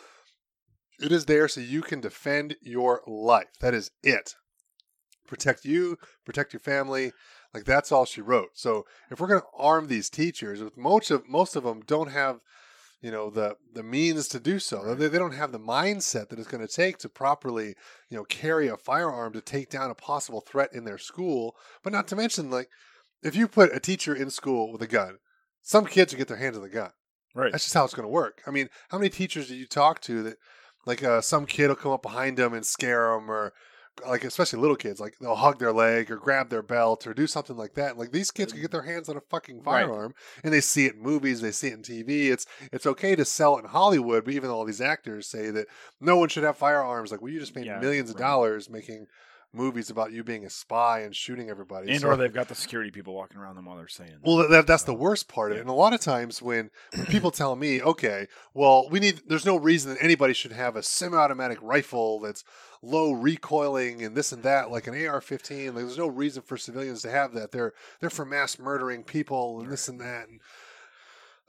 It 1.03 1.13
is 1.13 1.27
there 1.27 1.49
so 1.49 1.61
you 1.61 1.83
can 1.83 2.01
defend 2.01 2.57
your 2.63 3.03
life. 3.07 3.49
That 3.61 3.75
is 3.75 3.91
it. 4.03 4.35
Protect 5.27 5.65
you, 5.65 5.99
protect 6.25 6.53
your 6.53 6.61
family. 6.61 7.13
Like 7.55 7.65
that's 7.65 7.93
all 7.93 8.05
she 8.05 8.21
wrote. 8.21 8.51
So 8.55 8.87
if 9.11 9.21
we're 9.21 9.29
going 9.29 9.41
to 9.41 9.47
arm 9.59 9.89
these 9.89 10.11
teachers, 10.11 10.63
most 10.77 11.11
of 11.11 11.29
most 11.29 11.57
of 11.57 11.65
them 11.65 11.83
don't 11.87 12.11
have, 12.11 12.41
you 13.01 13.11
know, 13.11 13.31
the 13.31 13.57
the 13.73 13.83
means 13.83 14.29
to 14.29 14.41
do 14.41 14.59
so. 14.59 14.83
Right. 14.83 14.99
They, 14.99 15.09
they 15.09 15.19
don't 15.19 15.35
have 15.35 15.53
the 15.53 15.59
mindset 15.59 16.29
that 16.29 16.39
it's 16.39 16.49
going 16.49 16.67
to 16.67 16.73
take 16.73 16.99
to 16.99 17.09
properly, 17.09 17.75
you 18.09 18.17
know, 18.17 18.25
carry 18.25 18.69
a 18.69 18.77
firearm 18.77 19.33
to 19.33 19.41
take 19.41 19.71
down 19.71 19.91
a 19.91 19.95
possible 19.95 20.41
threat 20.41 20.71
in 20.73 20.85
their 20.85 20.99
school. 20.99 21.57
But 21.83 21.93
not 21.93 22.09
to 22.09 22.17
mention, 22.17 22.51
like, 22.51 22.69
if 23.23 23.37
you 23.37 23.49
put 23.49 23.75
a 23.75 23.81
teacher 23.81 24.15
in 24.15 24.31
school 24.31 24.73
with 24.73 24.83
a 24.83 24.87
gun, 24.87 25.19
some 25.63 25.87
kids 25.87 26.13
will 26.13 26.19
get 26.19 26.29
their 26.29 26.37
hands 26.37 26.57
on 26.57 26.63
the 26.63 26.69
gun. 26.69 26.91
Right. 27.35 27.53
That's 27.53 27.65
just 27.65 27.75
how 27.75 27.85
it's 27.85 27.95
going 27.95 28.07
to 28.07 28.13
work. 28.13 28.43
I 28.47 28.51
mean, 28.51 28.69
how 28.91 28.99
many 28.99 29.09
teachers 29.09 29.49
do 29.49 29.55
you 29.55 29.67
talk 29.67 30.01
to 30.03 30.23
that, 30.25 30.37
like, 30.87 31.03
uh, 31.03 31.21
some 31.21 31.47
kid 31.47 31.69
will 31.69 31.77
come 31.77 31.93
up 31.93 32.03
behind 32.03 32.37
them 32.37 32.53
and 32.55 32.65
scare 32.67 33.11
them, 33.15 33.31
or, 33.31 33.53
like 34.09 34.25
especially 34.25 34.59
little 34.59 34.77
kids, 34.77 35.01
like 35.01 35.19
they'll 35.21 35.35
hug 35.35 35.59
their 35.59 35.73
leg 35.73 36.11
or 36.11 36.17
grab 36.17 36.49
their 36.49 36.63
belt 36.63 37.07
or 37.07 37.13
do 37.13 37.27
something 37.27 37.59
like 37.59 37.75
that. 37.75 37.99
Like 37.99 38.11
these 38.11 38.31
kids 38.31 38.51
can 38.53 38.63
get 38.63 38.71
their 38.71 38.83
hands 38.83 39.07
on 39.09 39.19
a 39.19 39.21
fucking 39.21 39.61
Right. 39.65 39.65
firearm, 39.65 40.15
and 40.43 40.53
they 40.53 40.63
see 40.63 40.87
it 40.87 40.95
in 40.95 41.03
movies, 41.03 41.43
they 41.43 41.51
see 41.53 41.69
it 41.69 41.75
in 41.75 41.83
TV. 41.83 42.31
It's 42.31 42.47
it's 42.73 42.87
okay 42.87 43.15
to 43.17 43.25
sell 43.27 43.57
it 43.57 43.61
in 43.61 43.67
Hollywood, 43.67 44.25
but 44.25 44.33
even 44.35 44.49
all 44.49 44.65
these 44.65 44.81
actors 44.81 45.27
say 45.27 45.51
that 45.51 45.67
no 46.01 46.17
one 46.17 46.31
should 46.31 46.43
have 46.43 46.57
firearms. 46.57 47.13
Like, 47.13 47.21
well, 47.21 47.31
you 47.33 47.39
just 47.39 47.55
made 47.55 47.67
Yeah, 47.67 47.79
millions 47.81 48.09
of 48.11 48.17
dollars 48.17 48.71
making 48.71 49.09
movies 49.55 49.91
about 49.91 50.13
you 50.13 50.25
being 50.25 50.45
a 50.45 50.51
spy 50.51 51.01
and 51.01 51.15
shooting 51.15 51.51
everybody. 51.51 51.91
and 51.91 52.01
So- 52.01 52.09
or 52.09 52.17
they've 52.17 52.33
got 52.33 52.49
the 52.49 52.55
security 52.55 52.91
people 52.91 53.15
walking 53.15 53.39
around 53.39 53.57
them 53.57 53.67
while 53.67 53.77
they're 53.77 53.89
saying. 53.89 54.19
well, 54.23 54.49
that, 54.49 54.67
that's 54.67 54.85
the 54.85 54.95
worst 54.95 55.29
part 55.29 55.53
of 55.53 55.59
it. 55.59 55.61
And 55.61 55.69
a 55.71 55.75
lot 55.75 55.93
of 55.93 56.01
times 56.01 56.41
when, 56.41 56.71
when 56.95 57.07
people 57.09 57.31
tell 57.31 57.55
me, 57.55 57.83
okay, 57.83 58.29
well, 58.55 58.89
we 58.89 58.99
need, 59.01 59.23
there's 59.27 59.47
no 59.47 59.57
reason 59.57 59.93
that 59.95 60.03
anybody 60.03 60.33
should 60.33 60.53
have 60.53 60.77
a 60.77 60.83
semi 60.83 61.17
automatic 61.17 61.59
rifle 61.61 62.19
that's 62.21 62.45
low 62.83 63.13
recoiling 63.13 64.03
and 64.03 64.17
this 64.17 64.33
and 64.33 64.43
that, 64.43 64.71
like 64.71 64.87
an 64.87 65.07
AR 65.07 65.21
15. 65.21 65.75
Like, 65.75 65.85
there's 65.85 65.99
no 65.99 66.09
reason 66.09 66.43
for 66.43 66.57
civilians 66.57 67.03
to 67.03 67.11
have 67.11 67.35
that. 67.35 67.53
They're, 67.53 67.75
they're 68.01 68.11
for 68.11 68.25
mass 68.25 68.59
murdering 68.59 69.05
people 69.05 69.61
and 69.61 69.71
this 69.71 69.89
and 69.89 70.01
that. 70.01 70.29
And 70.29 70.41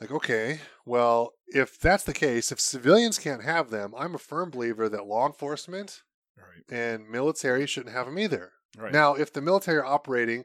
like, 0.01 0.11
okay, 0.11 0.59
well, 0.85 1.33
if 1.47 1.79
that's 1.79 2.03
the 2.03 2.13
case, 2.13 2.51
if 2.51 2.59
civilians 2.59 3.17
can't 3.17 3.43
have 3.43 3.69
them, 3.69 3.93
I'm 3.97 4.15
a 4.15 4.19
firm 4.19 4.49
believer 4.49 4.89
that 4.89 5.05
law 5.05 5.25
enforcement 5.25 6.01
right, 6.37 6.63
and 6.77 7.07
military 7.09 7.65
shouldn't 7.67 7.95
have 7.95 8.05
them 8.05 8.19
either. 8.19 8.51
right. 8.77 8.91
Now, 8.91 9.13
if 9.15 9.31
the 9.33 9.41
military 9.41 9.77
are 9.77 9.85
operating, 9.85 10.43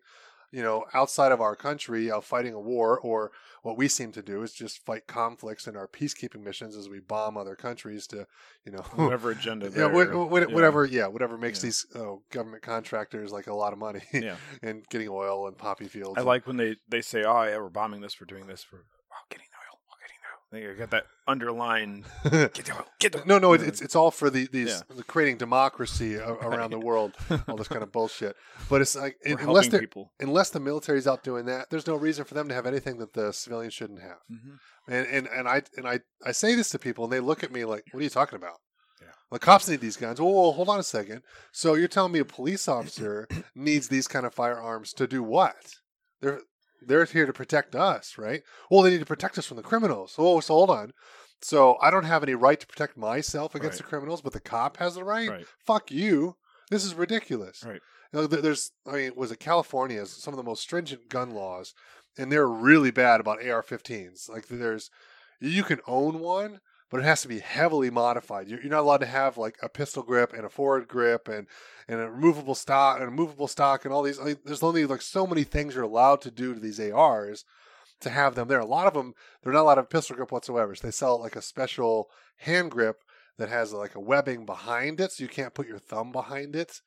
you 0.50 0.62
know, 0.62 0.84
outside 0.94 1.30
of 1.32 1.40
our 1.42 1.54
country, 1.54 2.10
uh, 2.10 2.20
fighting 2.22 2.54
a 2.54 2.60
war, 2.60 2.98
or 2.98 3.30
what 3.62 3.76
we 3.76 3.86
seem 3.86 4.12
to 4.12 4.22
do 4.22 4.42
is 4.42 4.52
just 4.54 4.82
fight 4.84 5.06
conflicts 5.06 5.66
in 5.66 5.76
our 5.76 5.86
peacekeeping 5.86 6.42
missions 6.42 6.74
as 6.74 6.88
we 6.88 7.00
bomb 7.00 7.36
other 7.36 7.54
countries 7.54 8.06
to, 8.06 8.26
you 8.64 8.72
know, 8.72 8.80
whatever 8.94 9.30
agenda. 9.30 9.66
yeah, 9.66 9.88
they're- 9.88 10.16
wha- 10.16 10.24
wha- 10.24 10.38
yeah. 10.40 10.46
whatever, 10.46 10.86
yeah, 10.86 11.06
whatever 11.06 11.36
makes 11.36 11.58
Yeah. 11.62 11.66
these 11.68 11.86
oh, 11.96 12.22
government 12.30 12.62
contractors 12.62 13.30
like 13.30 13.46
a 13.46 13.54
lot 13.54 13.72
of 13.74 13.78
money 13.78 14.00
Yeah, 14.12 14.36
and 14.62 14.86
getting 14.88 15.08
oil 15.10 15.46
and 15.48 15.58
poppy 15.58 15.86
fields. 15.88 16.14
I 16.16 16.20
and- 16.20 16.26
like 16.26 16.46
when 16.46 16.56
they 16.56 16.76
they 16.88 17.02
say, 17.02 17.24
"Oh 17.24 17.42
yeah, 17.42 17.58
we're 17.58 17.68
bombing 17.68 18.00
this, 18.00 18.18
we're 18.20 18.26
doing 18.26 18.46
this, 18.46 18.66
we're 18.72 18.78
oil, 18.78 18.84
getting 20.52 20.76
got 20.78 20.90
that 20.90 21.04
underline. 21.26 22.04
Get 22.24 22.54
the 22.54 22.72
oil, 22.74 22.86
get 22.98 23.16
oil. 23.16 23.22
no, 23.26 23.38
no, 23.38 23.52
it, 23.52 23.62
it's 23.62 23.80
it's 23.82 23.94
all 23.94 24.10
for 24.10 24.30
the 24.30 24.48
these 24.50 24.82
Yeah. 24.94 25.02
creating 25.06 25.36
democracy 25.36 26.16
around 26.16 26.70
the 26.70 26.78
world, 26.78 27.12
all 27.48 27.56
this 27.56 27.68
kind 27.68 27.82
of 27.82 27.92
bullshit. 27.92 28.34
But 28.70 28.80
it's 28.80 28.96
like 28.96 29.16
we're 29.26 29.38
unless 29.40 29.68
people. 29.68 30.12
unless 30.20 30.50
the 30.50 30.60
military's 30.60 31.06
out 31.06 31.22
doing 31.22 31.44
that, 31.46 31.68
there's 31.70 31.86
no 31.86 31.96
reason 31.96 32.24
for 32.24 32.34
them 32.34 32.48
to 32.48 32.54
have 32.54 32.66
anything 32.66 32.98
that 32.98 33.12
the 33.12 33.32
civilians 33.32 33.74
shouldn't 33.74 34.00
have. 34.00 34.18
hmm 34.28 34.54
And 34.88 35.06
and 35.06 35.26
and 35.28 35.48
I 35.48 35.62
and 35.76 35.86
I 35.86 36.00
I 36.24 36.32
say 36.32 36.54
this 36.54 36.70
to 36.70 36.78
people, 36.78 37.04
and 37.04 37.12
they 37.12 37.20
look 37.20 37.44
at 37.44 37.52
me 37.52 37.64
like, 37.64 37.84
"What 37.92 38.00
are 38.00 38.04
you 38.04 38.10
talking 38.10 38.36
about?" 38.36 38.56
Yeah. 39.02 39.08
The 39.30 39.38
cops 39.38 39.68
need 39.68 39.80
these 39.80 39.96
guns. 39.98 40.18
Whoa, 40.20 40.30
whoa, 40.30 40.52
hold 40.52 40.68
on 40.70 40.78
a 40.80 40.82
second. 40.82 41.22
So 41.52 41.74
you're 41.74 41.88
telling 41.88 42.12
me 42.12 42.20
a 42.20 42.24
police 42.24 42.66
officer 42.68 43.28
needs 43.54 43.88
these 43.88 44.08
kind 44.08 44.24
of 44.24 44.32
firearms 44.34 44.92
to 44.94 45.06
do 45.06 45.22
what? 45.22 45.56
They're 46.22 46.40
they're 46.80 47.04
here 47.04 47.26
to 47.26 47.32
protect 47.32 47.74
us, 47.74 48.16
right? 48.18 48.42
Well, 48.70 48.82
they 48.82 48.90
need 48.90 49.00
to 49.00 49.06
protect 49.06 49.38
us 49.38 49.46
from 49.46 49.56
the 49.56 49.62
criminals. 49.62 50.14
Oh, 50.18 50.40
so 50.40 50.54
hold 50.54 50.70
on. 50.70 50.92
So 51.42 51.76
I 51.80 51.90
don't 51.90 52.04
have 52.04 52.22
any 52.22 52.34
right 52.34 52.58
to 52.58 52.66
protect 52.66 52.96
myself 52.96 53.54
against 53.54 53.74
Right. 53.80 53.84
the 53.84 53.88
criminals, 53.88 54.20
but 54.22 54.32
the 54.32 54.40
cop 54.40 54.78
has 54.78 54.94
the 54.94 55.04
right. 55.04 55.28
Right. 55.28 55.46
Fuck 55.64 55.90
you. 55.90 56.36
This 56.70 56.84
is 56.84 56.94
ridiculous. 56.94 57.62
Right. 57.64 57.80
You 58.12 58.20
know, 58.20 58.26
there's, 58.26 58.72
I 58.86 58.92
mean, 58.92 59.12
was 59.16 59.30
it 59.30 59.38
California 59.38 59.98
has 59.98 60.10
some 60.10 60.34
of 60.34 60.38
the 60.38 60.42
most 60.44 60.62
stringent 60.62 61.08
gun 61.08 61.30
laws, 61.30 61.74
and 62.16 62.32
they're 62.32 62.48
really 62.48 62.90
bad 62.90 63.20
about 63.20 63.38
AR-15s. 63.44 64.28
Like 64.28 64.48
there's, 64.48 64.90
you 65.40 65.62
can 65.62 65.80
own 65.86 66.18
one, 66.18 66.60
but 66.90 67.00
it 67.00 67.04
has 67.04 67.22
to 67.22 67.28
be 67.28 67.40
heavily 67.40 67.90
modified. 67.90 68.48
You're, 68.48 68.62
not 68.64 68.80
allowed 68.80 68.98
to 68.98 69.06
have 69.06 69.36
like 69.36 69.56
a 69.62 69.68
pistol 69.68 70.02
grip 70.02 70.32
and 70.32 70.44
a 70.44 70.48
forward 70.48 70.88
grip 70.88 71.28
and 71.28 71.46
and 71.86 72.00
a 72.00 72.10
removable 72.10 72.54
stock 72.54 73.00
and 73.00 73.08
a 73.08 73.12
movable 73.12 73.48
stock 73.48 73.84
and 73.84 73.92
all 73.92 74.02
these. 74.02 74.18
Like, 74.18 74.44
there's 74.44 74.62
only 74.62 74.86
like 74.86 75.02
so 75.02 75.26
many 75.26 75.44
things 75.44 75.74
you're 75.74 75.84
allowed 75.84 76.20
to 76.22 76.30
do 76.30 76.54
to 76.54 76.60
these 76.60 76.80
ARs 76.80 77.44
to 78.00 78.10
have 78.10 78.34
them 78.34 78.48
there. 78.48 78.60
A 78.60 78.66
lot 78.66 78.86
of 78.86 78.94
them, 78.94 79.14
they're 79.42 79.52
not 79.52 79.62
allowed 79.62 79.76
to 79.76 79.80
have 79.82 79.90
pistol 79.90 80.16
grip 80.16 80.30
whatsoever. 80.30 80.74
So 80.74 80.86
they 80.86 80.92
sell 80.92 81.20
like 81.20 81.36
a 81.36 81.42
special 81.42 82.08
hand 82.38 82.70
grip 82.70 83.02
that 83.38 83.48
has 83.48 83.72
like 83.72 83.94
a 83.94 84.00
webbing 84.00 84.46
behind 84.46 85.00
it, 85.00 85.12
so 85.12 85.22
you 85.22 85.28
can't 85.28 85.54
put 85.54 85.68
your 85.68 85.78
thumb 85.78 86.12
behind 86.12 86.56
it 86.56 86.80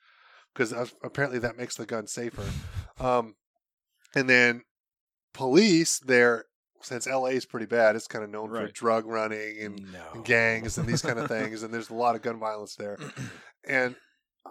because 0.54 0.74
apparently 1.04 1.40
that 1.40 1.58
makes 1.58 1.76
the 1.76 1.86
gun 1.86 2.08
safer. 2.08 2.44
Um, 3.00 3.36
and 4.14 4.30
then 4.30 4.64
police, 5.34 6.00
they're 6.00 6.46
since 6.82 7.08
LA 7.08 7.28
is 7.28 7.46
pretty 7.46 7.66
bad, 7.66 7.96
it's 7.96 8.08
kind 8.08 8.24
of 8.24 8.30
known 8.30 8.50
for 8.50 8.68
drug 8.68 9.06
running 9.06 9.58
and, 9.62 9.92
no. 9.92 10.00
and 10.14 10.26
gangs 10.26 10.78
and 10.78 10.88
these 10.88 11.02
kind 11.02 11.20
of 11.20 11.28
things, 11.28 11.64
and 11.64 11.74
there's 11.74 11.90
a 11.90 11.96
lot 11.96 12.16
of 12.16 12.22
gun 12.22 12.40
violence 12.40 12.76
there. 12.76 12.98
And 13.64 13.96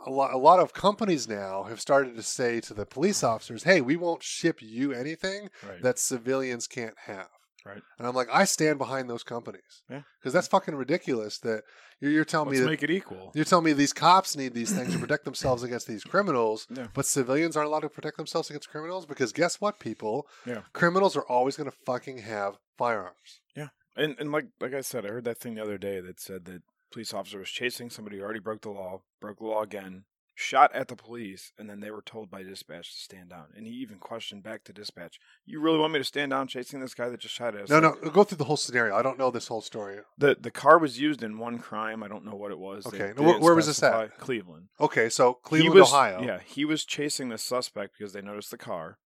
a 0.06 0.10
lot, 0.10 0.32
a 0.32 0.38
lot 0.38 0.60
of 0.60 0.72
companies 0.72 1.26
now 1.26 1.64
have 1.64 1.80
started 1.80 2.14
to 2.14 2.22
say 2.22 2.60
to 2.60 2.72
the 2.72 2.86
police 2.86 3.24
officers, 3.24 3.64
"Hey, 3.64 3.80
we 3.80 3.96
won't 3.96 4.22
ship 4.22 4.62
you 4.62 4.92
anything 4.92 5.50
right. 5.66 5.82
that 5.82 5.98
civilians 5.98 6.68
can't 6.68 6.94
have." 7.06 7.26
Right. 7.64 7.82
And 7.98 8.06
I'm 8.08 8.14
like, 8.14 8.28
I 8.32 8.44
stand 8.44 8.78
behind 8.78 9.08
those 9.10 9.22
companies. 9.22 9.82
Yeah. 9.90 10.02
Because 10.20 10.32
that's 10.32 10.48
fucking 10.48 10.74
ridiculous. 10.74 11.38
That 11.38 11.62
you're, 12.00 12.10
you're 12.10 12.24
telling 12.24 12.48
Let's 12.48 12.60
me 12.60 12.64
that 12.64 12.70
make 12.70 12.82
it 12.82 12.90
equal. 12.90 13.32
you're 13.34 13.44
telling 13.44 13.64
me 13.66 13.72
these 13.72 13.92
cops 13.92 14.36
need 14.36 14.54
these 14.54 14.72
things 14.72 14.92
to 14.94 14.98
protect 14.98 15.24
themselves 15.24 15.62
against 15.62 15.86
these 15.86 16.02
criminals, 16.04 16.66
Yeah. 16.74 16.86
but 16.94 17.04
civilians 17.06 17.56
aren't 17.56 17.68
allowed 17.68 17.80
to 17.80 17.88
protect 17.88 18.16
themselves 18.16 18.48
against 18.50 18.70
criminals 18.70 19.04
because 19.06 19.32
guess 19.32 19.60
what, 19.60 19.78
people? 19.78 20.26
Yeah. 20.46 20.62
Criminals 20.72 21.16
are 21.16 21.24
always 21.28 21.56
going 21.56 21.70
to 21.70 21.76
fucking 21.84 22.18
have 22.18 22.56
firearms. 22.78 23.40
Yeah. 23.54 23.68
And 23.96 24.16
and 24.18 24.32
like 24.32 24.46
like 24.60 24.72
I 24.74 24.80
said, 24.80 25.04
I 25.04 25.08
heard 25.08 25.24
that 25.24 25.38
thing 25.38 25.54
the 25.54 25.62
other 25.62 25.78
day 25.78 26.00
that 26.00 26.20
said 26.20 26.44
that 26.46 26.62
police 26.92 27.12
officer 27.12 27.38
was 27.38 27.50
chasing 27.50 27.90
somebody 27.90 28.16
who 28.18 28.22
already 28.24 28.40
broke 28.40 28.62
the 28.62 28.70
law, 28.70 29.02
broke 29.20 29.38
the 29.38 29.44
law 29.44 29.62
again, 29.62 30.04
shot 30.40 30.74
at 30.74 30.88
the 30.88 30.96
police, 30.96 31.52
and 31.58 31.68
then 31.68 31.80
they 31.80 31.90
were 31.90 32.00
told 32.00 32.30
by 32.30 32.42
dispatch 32.42 32.94
to 32.94 32.98
stand 33.00 33.28
down. 33.28 33.48
And 33.54 33.66
he 33.66 33.72
even 33.74 33.98
questioned 33.98 34.42
back 34.42 34.64
to 34.64 34.72
dispatch, 34.72 35.20
"You 35.44 35.60
really 35.60 35.78
want 35.78 35.92
me 35.92 35.98
to 36.00 36.04
stand 36.04 36.30
down 36.30 36.48
chasing 36.48 36.80
this 36.80 36.94
guy 36.94 37.10
that 37.10 37.20
just 37.20 37.34
shot 37.34 37.54
at 37.54 37.62
us?" 37.64 37.68
No, 37.68 37.78
Like, 37.80 38.02
no, 38.02 38.10
go 38.10 38.24
through 38.24 38.38
the 38.38 38.44
whole 38.44 38.56
scenario. 38.56 38.96
I 38.96 39.02
don't 39.02 39.18
know 39.18 39.30
this 39.30 39.48
whole 39.48 39.60
story. 39.60 40.00
The 40.16 40.34
the 40.40 40.50
car 40.50 40.78
was 40.78 40.98
used 40.98 41.22
in 41.22 41.38
one 41.38 41.58
crime. 41.58 42.02
I 42.02 42.08
don't 42.08 42.24
know 42.24 42.34
what 42.36 42.50
it 42.50 42.58
was. 42.58 42.86
Okay. 42.86 42.98
they 42.98 43.04
Where- 43.22 43.32
didn't 43.34 43.40
where 43.42 43.54
was 43.54 43.66
this 43.66 43.82
at? 43.82 44.16
Cleveland. 44.18 44.68
Okay, 44.80 45.08
so 45.10 45.34
Cleveland, 45.34 45.74
was- 45.74 45.92
Ohio. 45.92 46.22
Yeah, 46.22 46.40
he 46.40 46.64
was 46.64 46.84
chasing 46.84 47.28
the 47.28 47.38
suspect 47.38 47.94
because 47.98 48.12
they 48.14 48.22
noticed 48.22 48.50
the 48.50 48.58
car, 48.58 48.98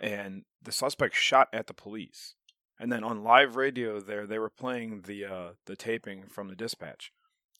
and 0.00 0.44
the 0.60 0.72
suspect 0.72 1.14
shot 1.14 1.48
at 1.52 1.68
the 1.68 1.74
police. 1.74 2.34
And 2.78 2.90
then 2.90 3.04
on 3.04 3.22
live 3.22 3.54
radio, 3.54 4.00
there 4.00 4.26
they 4.26 4.40
were 4.40 4.50
playing 4.50 5.02
the 5.02 5.24
uh, 5.24 5.52
the 5.66 5.76
taping 5.76 6.26
from 6.28 6.48
the 6.48 6.56
dispatch, 6.56 7.12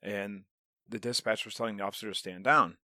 and 0.02 0.44
the 0.88 0.98
dispatch 0.98 1.44
was 1.44 1.54
telling 1.54 1.76
the 1.76 1.84
officer 1.84 2.08
to 2.08 2.14
stand 2.14 2.42
down, 2.44 2.76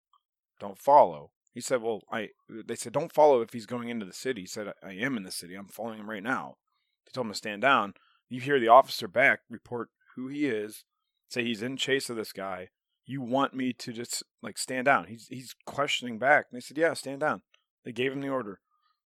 don't 0.59 0.79
follow. 0.79 1.31
He 1.53 1.61
said, 1.61 1.83
"Well, 1.83 2.03
I." 2.11 2.31
They 2.49 2.77
said, 2.77 2.93
"Don't 2.93 3.13
follow 3.13 3.41
if 3.41 3.53
he's 3.53 3.67
going 3.67 3.89
into 3.89 4.07
the 4.07 4.13
city." 4.13 4.43
He 4.43 4.47
said, 4.47 4.73
"I 4.83 4.93
am 4.93 5.17
in 5.17 5.25
the 5.25 5.31
city. 5.31 5.55
I'm 5.55 5.67
following 5.67 5.99
him 5.99 6.11
right 6.11 6.23
now." 6.23 6.57
They 7.05 7.11
told 7.13 7.27
him 7.27 7.33
to 7.33 7.39
stand 7.39 7.63
down. 7.63 7.95
You 8.29 8.41
hear 8.41 8.61
the 8.61 8.69
officer 8.69 9.09
back 9.09 9.41
report 9.49 9.91
who 10.15 10.29
he 10.29 10.47
is, 10.47 10.85
say 11.29 11.43
he's 11.45 11.63
in 11.63 11.77
chase 11.77 12.11
of 12.11 12.17
this 12.17 12.33
guy. 12.33 12.69
You 13.05 13.23
want 13.23 13.55
me 13.55 13.73
to 13.73 13.93
just 13.93 14.23
like 14.43 14.59
stand 14.59 14.85
down? 14.85 15.07
He's 15.07 15.27
he's 15.29 15.55
questioning 15.65 16.19
back. 16.19 16.47
And 16.51 16.57
they 16.57 16.65
said, 16.65 16.79
"Yeah, 16.79 16.95
stand 16.95 17.21
down." 17.21 17.43
They 17.85 17.93
gave 17.93 18.13
him 18.13 18.21
the 18.21 18.29
order. 18.29 18.61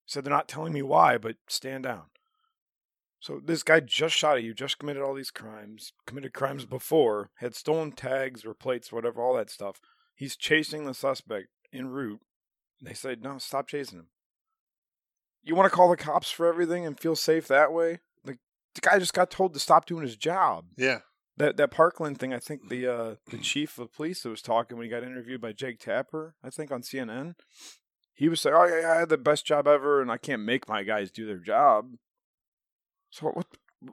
Said 0.06 0.24
they're 0.24 0.34
not 0.34 0.48
telling 0.48 0.74
me 0.74 0.82
why, 0.82 1.18
but 1.18 1.38
stand 1.48 1.84
down. 1.84 2.06
So 3.22 3.40
this 3.40 3.62
guy 3.62 3.80
just 3.80 4.16
shot 4.16 4.38
at 4.38 4.44
you, 4.44 4.56
just 4.56 4.80
committed 4.80 5.04
all 5.04 5.14
these 5.14 5.30
crimes, 5.30 5.94
committed 6.08 6.34
crimes 6.34 6.66
before, 6.66 7.30
had 7.36 7.54
stolen 7.54 7.92
tags 7.92 8.44
or 8.44 8.56
plates, 8.56 8.92
whatever, 8.92 9.22
all 9.22 9.36
that 9.36 9.52
stuff. 9.52 9.80
He's 10.14 10.36
chasing 10.36 10.86
the 10.86 10.94
suspect 10.94 11.48
en 11.74 11.88
route. 11.88 12.22
They 12.82 12.94
say, 12.94 13.16
"No, 13.20 13.38
stop 13.38 13.68
chasing 13.68 14.00
him." 14.00 14.08
You 15.44 15.56
want 15.56 15.72
to 15.72 15.76
call 15.76 15.90
the 15.90 15.98
cops 15.98 16.30
for 16.30 16.46
everything 16.46 16.86
and 16.86 17.00
feel 17.00 17.16
safe 17.16 17.48
that 17.48 17.74
way? 17.74 18.00
Like 18.24 18.40
the 18.76 18.82
guy 18.82 19.00
just 19.00 19.14
got 19.14 19.32
told 19.32 19.54
to 19.54 19.60
stop 19.60 19.86
doing 19.86 20.04
his 20.04 20.16
job. 20.16 20.66
Yeah. 20.78 21.00
That 21.38 21.58
that 21.58 21.72
Parkland 21.72 22.20
thing, 22.20 22.34
I 22.34 22.40
think 22.40 22.70
the 22.70 22.88
uh, 22.88 23.16
the 23.30 23.38
chief 23.42 23.78
of 23.80 23.94
police 23.94 24.24
that 24.24 24.30
was 24.30 24.42
talking 24.42 24.78
when 24.78 24.86
he 24.86 24.92
got 24.92 25.04
interviewed 25.04 25.42
by 25.42 25.54
Jake 25.54 25.80
Tapper, 25.80 26.36
I 26.44 26.50
think 26.50 26.72
on 26.72 26.82
CNN, 26.82 27.36
he 28.14 28.30
was 28.30 28.42
saying, 28.42 28.56
"Oh 28.56 28.66
yeah, 28.66 28.82
yeah, 28.82 28.92
I 28.92 29.00
had 29.00 29.10
the 29.10 29.18
best 29.18 29.46
job 29.46 29.68
ever, 29.68 30.02
and 30.02 30.12
I 30.12 30.18
can't 30.18 30.44
make 30.44 30.68
my 30.68 30.84
guys 30.84 31.10
do 31.10 31.26
their 31.26 31.40
job." 31.40 31.96
So 33.10 33.28
what? 33.30 33.48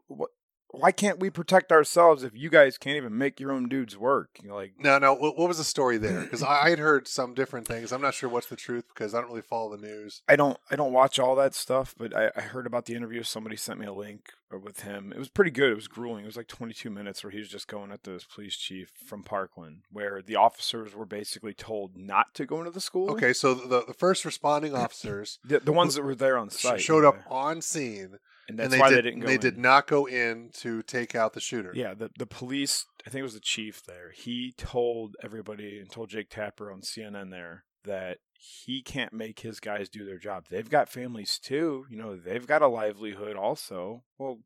What? 0.06 0.30
Why 0.70 0.92
can't 0.92 1.18
we 1.18 1.30
protect 1.30 1.72
ourselves 1.72 2.22
if 2.22 2.36
you 2.36 2.50
guys 2.50 2.76
can't 2.76 2.96
even 2.96 3.16
make 3.16 3.40
your 3.40 3.52
own 3.52 3.68
dudes 3.68 3.96
work? 3.96 4.38
You're 4.42 4.54
like, 4.54 4.74
No, 4.78 4.98
no. 4.98 5.14
What, 5.14 5.38
what 5.38 5.48
was 5.48 5.58
the 5.58 5.64
story 5.64 5.96
there? 5.98 6.22
Because 6.22 6.42
I 6.42 6.70
had 6.70 6.78
heard 6.78 7.08
some 7.08 7.34
different 7.34 7.66
things. 7.66 7.92
I'm 7.92 8.02
not 8.02 8.14
sure 8.14 8.28
what's 8.28 8.48
the 8.48 8.56
truth 8.56 8.84
because 8.88 9.14
I 9.14 9.20
don't 9.20 9.30
really 9.30 9.42
follow 9.42 9.74
the 9.74 9.82
news. 9.82 10.22
I 10.28 10.36
don't 10.36 10.58
I 10.70 10.76
don't 10.76 10.92
watch 10.92 11.18
all 11.18 11.34
that 11.36 11.54
stuff, 11.54 11.94
but 11.96 12.14
I, 12.14 12.30
I 12.36 12.40
heard 12.42 12.66
about 12.66 12.84
the 12.86 12.94
interview. 12.94 13.22
Somebody 13.22 13.56
sent 13.56 13.80
me 13.80 13.86
a 13.86 13.92
link 13.92 14.32
uh, 14.52 14.58
with 14.58 14.80
him. 14.80 15.12
It 15.12 15.18
was 15.18 15.28
pretty 15.28 15.50
good. 15.50 15.72
It 15.72 15.76
was 15.76 15.88
grueling. 15.88 16.24
It 16.24 16.26
was 16.26 16.36
like 16.36 16.48
22 16.48 16.90
minutes 16.90 17.24
where 17.24 17.30
he 17.30 17.38
was 17.38 17.48
just 17.48 17.68
going 17.68 17.90
at 17.90 18.04
this 18.04 18.24
police 18.24 18.56
chief 18.56 18.92
from 19.06 19.22
Parkland, 19.22 19.82
where 19.90 20.20
the 20.22 20.36
officers 20.36 20.94
were 20.94 21.06
basically 21.06 21.54
told 21.54 21.96
not 21.96 22.34
to 22.34 22.44
go 22.44 22.58
into 22.58 22.70
the 22.70 22.80
school. 22.80 23.10
Okay, 23.10 23.32
so 23.32 23.54
the 23.54 23.84
the 23.86 23.94
first 23.94 24.24
responding 24.24 24.74
officers 24.74 25.38
the, 25.44 25.60
the 25.60 25.72
ones 25.72 25.94
that 25.94 26.02
were 26.02 26.14
there 26.14 26.36
on 26.36 26.50
site 26.50 26.80
showed 26.80 27.04
up 27.04 27.16
on 27.30 27.62
scene 27.62 28.18
and 28.48 28.58
that's 28.58 28.66
and 28.66 28.72
they 28.72 28.78
why 28.80 28.88
did, 28.88 28.98
they 28.98 29.02
didn't 29.02 29.20
go. 29.20 29.26
They 29.26 29.34
in. 29.34 29.40
did 29.40 29.58
not 29.58 29.86
go 29.86 30.06
in 30.06 30.50
to 30.54 30.82
take 30.82 31.14
out 31.14 31.34
the 31.34 31.40
shooter. 31.40 31.72
Yeah, 31.74 31.94
the 31.94 32.10
the 32.18 32.26
police. 32.26 32.86
I 33.06 33.10
think 33.10 33.20
it 33.20 33.24
was 33.24 33.34
the 33.34 33.40
chief 33.40 33.82
there. 33.84 34.12
He 34.14 34.54
told 34.56 35.16
everybody 35.22 35.78
and 35.78 35.90
told 35.90 36.10
Jake 36.10 36.30
Tapper 36.30 36.72
on 36.72 36.80
CNN 36.80 37.30
there 37.30 37.64
that 37.84 38.18
he 38.32 38.82
can't 38.82 39.12
make 39.12 39.40
his 39.40 39.60
guys 39.60 39.88
do 39.88 40.04
their 40.04 40.18
job. 40.18 40.46
They've 40.48 40.68
got 40.68 40.88
families 40.88 41.38
too. 41.38 41.86
You 41.90 41.98
know, 41.98 42.16
they've 42.16 42.46
got 42.46 42.62
a 42.62 42.68
livelihood 42.68 43.36
also. 43.36 44.04
Well, 44.18 44.38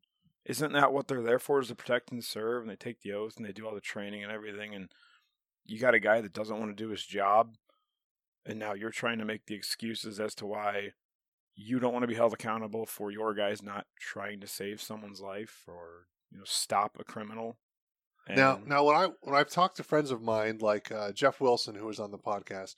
isn't 0.45 0.73
that 0.73 0.93
what 0.93 1.07
they're 1.07 1.23
there 1.23 1.39
for? 1.39 1.61
Is 1.61 1.69
to 1.69 1.75
protect 1.77 2.11
and 2.11 2.25
serve, 2.25 2.63
and 2.63 2.71
they 2.71 2.77
take 2.77 3.03
the 3.03 3.13
oath 3.13 3.37
and 3.37 3.47
they 3.47 3.53
do 3.53 3.67
all 3.67 3.75
the 3.75 3.81
training 3.81 4.23
and 4.23 4.33
everything. 4.33 4.75
And 4.75 4.91
you 5.65 5.79
got 5.79 5.95
a 5.95 6.01
guy 6.01 6.21
that 6.21 6.33
doesn't 6.33 6.59
want 6.59 6.77
to 6.77 6.83
do 6.83 6.91
his 6.91 7.05
job, 7.05 7.55
and 8.45 8.59
now 8.59 8.73
you're 8.75 8.91
trying 8.91 9.19
to 9.19 9.25
make 9.25 9.47
the 9.47 9.55
excuses 9.55 10.19
as 10.19 10.35
to 10.37 10.47
why 10.47 10.91
you 11.63 11.79
don't 11.81 11.93
want 11.93 12.03
to 12.03 12.07
be 12.09 12.15
held 12.15 12.33
accountable 12.33 12.87
for 12.87 13.11
your 13.11 13.35
guys 13.35 13.63
not 13.63 13.87
trying 14.01 14.41
to 14.41 14.47
save 14.47 14.81
someone's 14.81 15.21
life 15.21 15.65
or 15.69 16.07
you 16.31 16.39
know 16.39 16.45
stop 16.47 16.97
a 17.01 17.05
criminal. 17.05 17.59
Now, 18.29 18.57
And- 18.57 18.67
now 18.69 18.85
when 18.85 18.97
I 18.97 19.09
when 19.23 19.35
I've 19.35 19.51
talked 19.51 19.77
to 19.79 19.83
friends 19.85 20.11
of 20.11 20.23
mine 20.23 20.59
like 20.61 20.91
uh, 20.93 21.13
Jeff 21.13 21.41
Wilson, 21.41 21.75
who 21.75 21.87
was 21.87 21.99
on 22.01 22.11
the 22.13 22.19
podcast, 22.19 22.75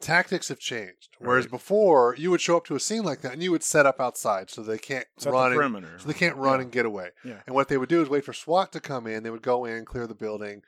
tactics 0.00 0.48
have 0.48 0.60
changed. 0.60 1.16
Whereas 1.18 1.46
Right. 1.46 1.50
before, 1.50 2.14
you 2.16 2.30
would 2.30 2.40
show 2.40 2.56
up 2.56 2.64
to 2.66 2.76
a 2.76 2.80
scene 2.80 3.02
like 3.02 3.20
that 3.22 3.32
and 3.32 3.42
you 3.42 3.50
would 3.50 3.64
set 3.64 3.86
up 3.86 4.00
outside 4.00 4.50
so 4.50 4.62
they 4.62 4.78
can't 4.78 5.06
set 5.18 5.32
run 5.32 5.56
the 5.56 5.78
and, 5.78 6.00
so 6.00 6.06
they 6.06 6.14
can't 6.14 6.36
run 6.36 6.58
Yeah. 6.58 6.62
and 6.62 6.72
get 6.72 6.86
away. 6.86 7.10
Yeah. 7.24 7.40
And 7.46 7.54
what 7.56 7.68
they 7.68 7.76
would 7.78 7.88
do 7.88 8.00
is 8.02 8.08
wait 8.08 8.24
for 8.24 8.32
SWAT 8.32 8.70
to 8.72 8.80
come 8.80 9.06
in. 9.08 9.22
They 9.24 9.30
would 9.30 9.42
go 9.42 9.64
in, 9.64 9.84
clear 9.84 10.06
the 10.06 10.14
building, 10.14 10.62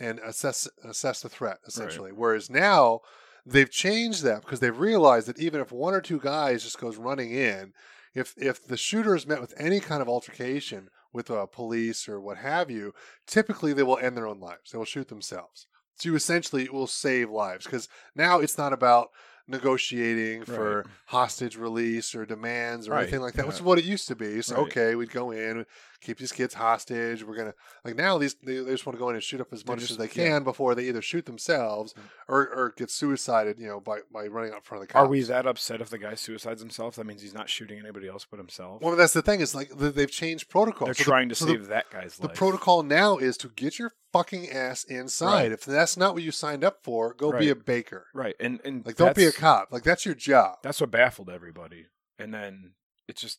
and 0.00 0.18
assess 0.20 0.68
assess 0.84 1.20
the 1.22 1.28
threat 1.28 1.58
essentially. 1.66 2.10
Whereas 2.12 2.50
now 2.50 3.00
they've 3.44 3.70
changed 3.70 4.22
that 4.22 4.42
because 4.42 4.60
they've 4.60 4.78
realized 4.78 5.26
that 5.28 5.38
even 5.38 5.60
if 5.60 5.72
one 5.72 5.94
or 5.94 6.00
two 6.00 6.18
guys 6.20 6.62
just 6.62 6.78
goes 6.78 6.96
running 6.96 7.32
in, 7.32 7.72
if 8.14 8.34
if 8.36 8.64
the 8.66 8.76
shooter 8.76 9.14
is 9.16 9.26
met 9.26 9.40
with 9.40 9.54
any 9.56 9.80
kind 9.80 10.02
of 10.02 10.08
altercation 10.08 10.88
with 11.12 11.30
uh, 11.30 11.46
police 11.46 12.08
or 12.08 12.20
what 12.20 12.38
have 12.38 12.70
you, 12.70 12.92
typically 13.26 13.72
they 13.72 13.82
will 13.82 13.98
end 13.98 14.16
their 14.16 14.26
own 14.26 14.40
lives. 14.40 14.70
They 14.70 14.78
will 14.78 14.84
shoot 14.84 15.08
themselves. 15.08 15.66
So 15.96 16.08
you 16.08 16.14
essentially 16.14 16.64
it 16.64 16.72
will 16.72 16.86
save 16.86 17.30
lives 17.30 17.64
because 17.64 17.88
now 18.14 18.40
it's 18.40 18.58
not 18.58 18.72
about 18.72 19.10
negotiating 19.46 20.44
for 20.44 20.78
Right. 20.78 20.86
hostage 21.06 21.56
release 21.56 22.14
or 22.14 22.24
demands 22.24 22.88
or 22.88 22.92
Right, 22.92 23.02
anything 23.02 23.20
like 23.20 23.34
that, 23.34 23.46
which 23.46 23.56
is 23.56 23.62
what 23.62 23.78
it 23.78 23.84
used 23.84 24.08
to 24.08 24.16
be. 24.16 24.40
So 24.42 24.56
Right. 24.56 24.62
okay, 24.62 24.94
we'd 24.94 25.10
go 25.10 25.30
in, 25.30 25.66
keep 26.02 26.18
these 26.18 26.32
kids 26.32 26.54
hostage. 26.54 27.22
We're 27.24 27.36
gonna 27.36 27.54
like 27.84 27.96
now 27.96 28.18
these 28.18 28.34
they, 28.34 28.56
they 28.58 28.72
just 28.72 28.84
want 28.84 28.96
to 28.96 29.00
go 29.00 29.08
in 29.08 29.14
and 29.14 29.22
shoot 29.24 29.40
up 29.40 29.52
as 29.52 29.66
much 29.66 29.78
just- 29.78 29.92
as 29.92 29.96
they 29.96 30.06
yeah. 30.06 30.28
can 30.28 30.44
before 30.44 30.74
they 30.74 30.84
either 30.88 31.00
shoot 31.02 31.24
themselves 31.26 31.94
Mm. 31.94 32.00
or, 32.28 32.40
or 32.48 32.74
get 32.76 32.90
suicided, 32.90 33.58
you 33.58 33.66
know, 33.68 33.80
by, 33.80 33.98
by 34.12 34.26
running 34.26 34.50
out 34.52 34.56
in 34.56 34.62
front 34.62 34.82
of 34.82 34.88
the 34.88 34.92
cops. 34.92 35.04
Are 35.04 35.08
we 35.08 35.22
that 35.22 35.46
upset 35.46 35.80
if 35.80 35.88
the 35.90 35.98
guy 35.98 36.14
suicides 36.14 36.60
himself? 36.60 36.96
That 36.96 37.06
means 37.06 37.22
he's 37.22 37.34
not 37.34 37.48
shooting 37.48 37.78
anybody 37.78 38.08
else 38.08 38.26
but 38.30 38.38
himself. 38.38 38.82
Well, 38.82 38.96
that's 38.96 39.12
the 39.12 39.22
thing 39.22 39.40
is 39.40 39.54
like 39.54 39.70
they've 39.70 40.10
changed 40.10 40.48
protocol. 40.48 40.86
They're 40.86 40.94
So 40.94 41.04
the- 41.04 41.10
trying 41.10 41.28
to 41.30 41.34
so 41.34 41.44
the- 41.46 41.52
save 41.52 41.66
that 41.68 41.90
guy's 41.90 42.18
life. 42.18 42.28
The 42.30 42.36
protocol 42.36 42.82
now 42.82 43.16
is 43.18 43.36
to 43.38 43.48
get 43.48 43.78
your 43.78 43.92
fucking 44.12 44.50
ass 44.50 44.84
inside. 44.84 45.32
Right. 45.42 45.52
If 45.52 45.64
that's 45.64 45.96
not 45.96 46.14
what 46.14 46.22
you 46.22 46.32
signed 46.32 46.64
up 46.64 46.78
for, 46.82 47.14
go 47.14 47.32
be 47.38 47.48
a 47.50 47.54
baker. 47.54 48.06
right? 48.14 48.34
And 48.40 48.60
and 48.64 48.84
Like, 48.84 48.96
don't 48.96 49.14
be 49.16 49.24
a 49.24 49.32
cop. 49.32 49.72
Like, 49.72 49.82
that's 49.84 50.04
your 50.04 50.14
job. 50.14 50.58
That's 50.62 50.80
what 50.80 50.90
baffled 50.90 51.30
everybody. 51.30 51.86
And 52.18 52.32
then 52.34 52.72
it's 53.08 53.20
just, 53.20 53.38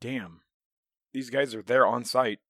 damn, 0.00 0.40
these 1.12 1.30
guys 1.30 1.54
are 1.54 1.62
there 1.62 1.86
on 1.86 2.04
site, 2.04 2.40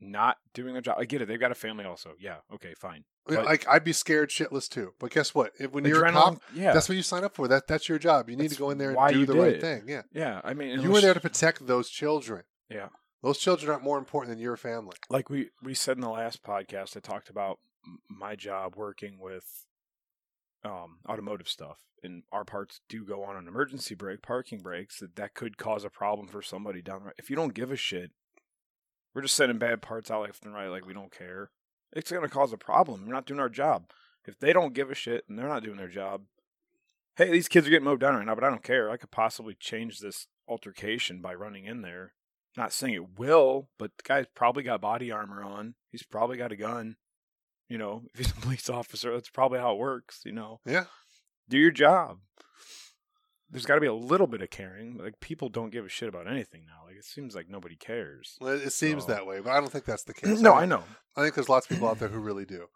not 0.00 0.38
doing 0.52 0.72
their 0.72 0.82
job. 0.82 0.96
I 0.98 1.04
get 1.04 1.22
it. 1.22 1.28
They've 1.28 1.40
got 1.40 1.52
a 1.52 1.56
family 1.56 1.84
also. 1.84 2.12
Yeah. 2.18 2.36
Okay. 2.52 2.74
Fine. 2.78 3.04
but- 3.26 3.44
like, 3.44 3.66
I'd 3.68 3.84
be 3.84 3.92
scared 3.92 4.30
shitless 4.30 4.68
too. 4.68 4.92
But 4.98 5.10
guess 5.10 5.34
what? 5.34 5.52
If, 5.58 5.72
when 5.72 5.84
you're 5.84 6.04
a 6.04 6.12
cop, 6.12 6.42
yeah. 6.54 6.72
that's 6.72 6.88
what 6.88 6.96
you 6.96 7.02
sign 7.02 7.24
up 7.24 7.34
for. 7.34 7.48
That 7.48 7.66
That's 7.66 7.88
your 7.88 7.98
job. 7.98 8.28
You 8.28 8.36
need 8.36 8.44
That's 8.44 8.54
to 8.54 8.58
go 8.60 8.70
in 8.70 8.78
there 8.78 8.90
and 8.96 9.12
do 9.14 9.26
the 9.26 9.34
right 9.34 9.54
it. 9.54 9.60
thing. 9.60 9.84
Yeah. 9.86 10.02
yeah. 10.12 10.40
I 10.44 10.54
mean, 10.54 10.80
You 10.80 10.90
were 10.90 11.00
there 11.00 11.14
to 11.14 11.20
protect 11.20 11.66
those 11.66 11.88
children. 11.88 12.42
Yeah. 12.68 12.88
Those 13.22 13.38
children 13.38 13.70
aren't 13.70 13.82
more 13.82 13.96
important 13.98 14.30
than 14.30 14.38
your 14.42 14.56
family. 14.56 14.96
like 15.08 15.30
we 15.30 15.48
we 15.62 15.72
said 15.74 15.96
in 15.96 16.02
the 16.02 16.10
last 16.10 16.42
podcast, 16.42 16.96
I 16.96 17.00
talked 17.00 17.30
about 17.30 17.58
my 18.08 18.36
job 18.36 18.76
working 18.76 19.18
with 19.18 19.44
um, 20.64 20.98
automotive 21.08 21.48
stuff, 21.48 21.78
and 22.02 22.22
our 22.32 22.44
parts 22.44 22.80
do 22.88 23.04
go 23.04 23.24
on 23.24 23.36
an 23.36 23.48
emergency 23.48 23.94
brake, 23.94 24.22
parking 24.22 24.60
brakes. 24.60 25.00
That 25.00 25.16
that 25.16 25.34
could 25.34 25.56
cause 25.56 25.84
a 25.84 25.90
problem 25.90 26.28
for 26.28 26.42
somebody 26.42 26.82
down 26.82 27.00
the 27.00 27.04
road. 27.06 27.14
If 27.18 27.30
you 27.30 27.36
don't 27.36 27.54
give 27.54 27.70
a 27.70 27.76
shit, 27.76 28.10
we're 29.14 29.22
just 29.22 29.36
sending 29.36 29.58
bad 29.58 29.82
parts 29.82 30.10
out 30.10 30.22
left 30.22 30.44
and 30.44 30.54
right, 30.54 30.68
like 30.68 30.86
we 30.86 30.94
don't 30.94 31.16
care. 31.16 31.50
It's 31.92 32.10
to 32.10 32.28
cause 32.28 32.52
a 32.52 32.58
problem. 32.58 33.06
We're 33.06 33.14
not 33.14 33.26
doing 33.26 33.40
our 33.40 33.48
job. 33.48 33.90
If 34.26 34.38
they 34.38 34.52
don't 34.52 34.74
give 34.74 34.90
a 34.90 34.94
shit 34.94 35.24
and 35.28 35.38
they're 35.38 35.48
not 35.48 35.62
doing 35.62 35.76
their 35.76 35.88
job, 35.88 36.22
hey, 37.16 37.30
these 37.30 37.46
kids 37.46 37.66
are 37.66 37.70
getting 37.70 37.84
mowed 37.84 38.00
down 38.00 38.16
right 38.16 38.26
now, 38.26 38.34
but 38.34 38.42
I 38.42 38.50
don't 38.50 38.64
care. 38.64 38.90
I 38.90 38.96
could 38.96 39.12
possibly 39.12 39.54
change 39.54 40.00
this 40.00 40.26
altercation 40.48 41.20
by 41.20 41.34
running 41.34 41.66
in 41.66 41.82
there. 41.82 42.14
Not 42.56 42.72
saying 42.72 42.94
it 42.94 43.18
will, 43.18 43.68
but 43.78 43.92
the 43.96 44.02
guy's 44.04 44.26
probably 44.34 44.62
got 44.62 44.80
body 44.80 45.10
armor 45.10 45.42
on. 45.42 45.74
He's 45.90 46.02
probably 46.02 46.36
got 46.36 46.52
a 46.52 46.56
gun. 46.56 46.96
You 47.74 47.78
know, 47.78 48.02
if 48.14 48.18
he's 48.18 48.30
a 48.30 48.34
police 48.34 48.70
officer, 48.70 49.12
that's 49.12 49.30
probably 49.30 49.58
how 49.58 49.72
it 49.72 49.78
works. 49.78 50.20
You 50.24 50.30
know, 50.30 50.60
Yeah. 50.64 50.84
do 51.48 51.58
your 51.58 51.72
job. 51.72 52.18
There's 53.50 53.66
got 53.66 53.74
to 53.74 53.80
be 53.80 53.86
a 53.88 53.94
little 53.94 54.28
bit 54.28 54.42
of 54.42 54.50
caring. 54.50 54.96
Like 54.96 55.18
people 55.18 55.48
don't 55.48 55.70
give 55.70 55.84
a 55.84 55.88
shit 55.88 56.08
about 56.08 56.28
anything 56.28 56.64
now. 56.66 56.86
Like 56.86 56.96
it 56.96 57.04
seems 57.04 57.34
like 57.34 57.48
nobody 57.48 57.74
cares. 57.76 58.36
Well, 58.40 58.52
It 58.54 58.72
seems 58.72 59.06
So- 59.06 59.12
that 59.12 59.26
way, 59.26 59.40
but 59.40 59.50
I 59.50 59.58
don't 59.60 59.70
think 59.72 59.86
that's 59.86 60.04
the 60.04 60.14
case. 60.20 60.40
no, 60.40 60.52
I, 60.54 60.62
I 60.62 60.66
know, 60.66 60.84
I 61.16 61.22
think 61.22 61.34
there's 61.34 61.48
lots 61.48 61.66
of 61.66 61.70
people 61.70 61.88
out 61.88 61.98
there 61.98 62.08
who 62.14 62.20
really 62.20 62.44
do. 62.44 62.66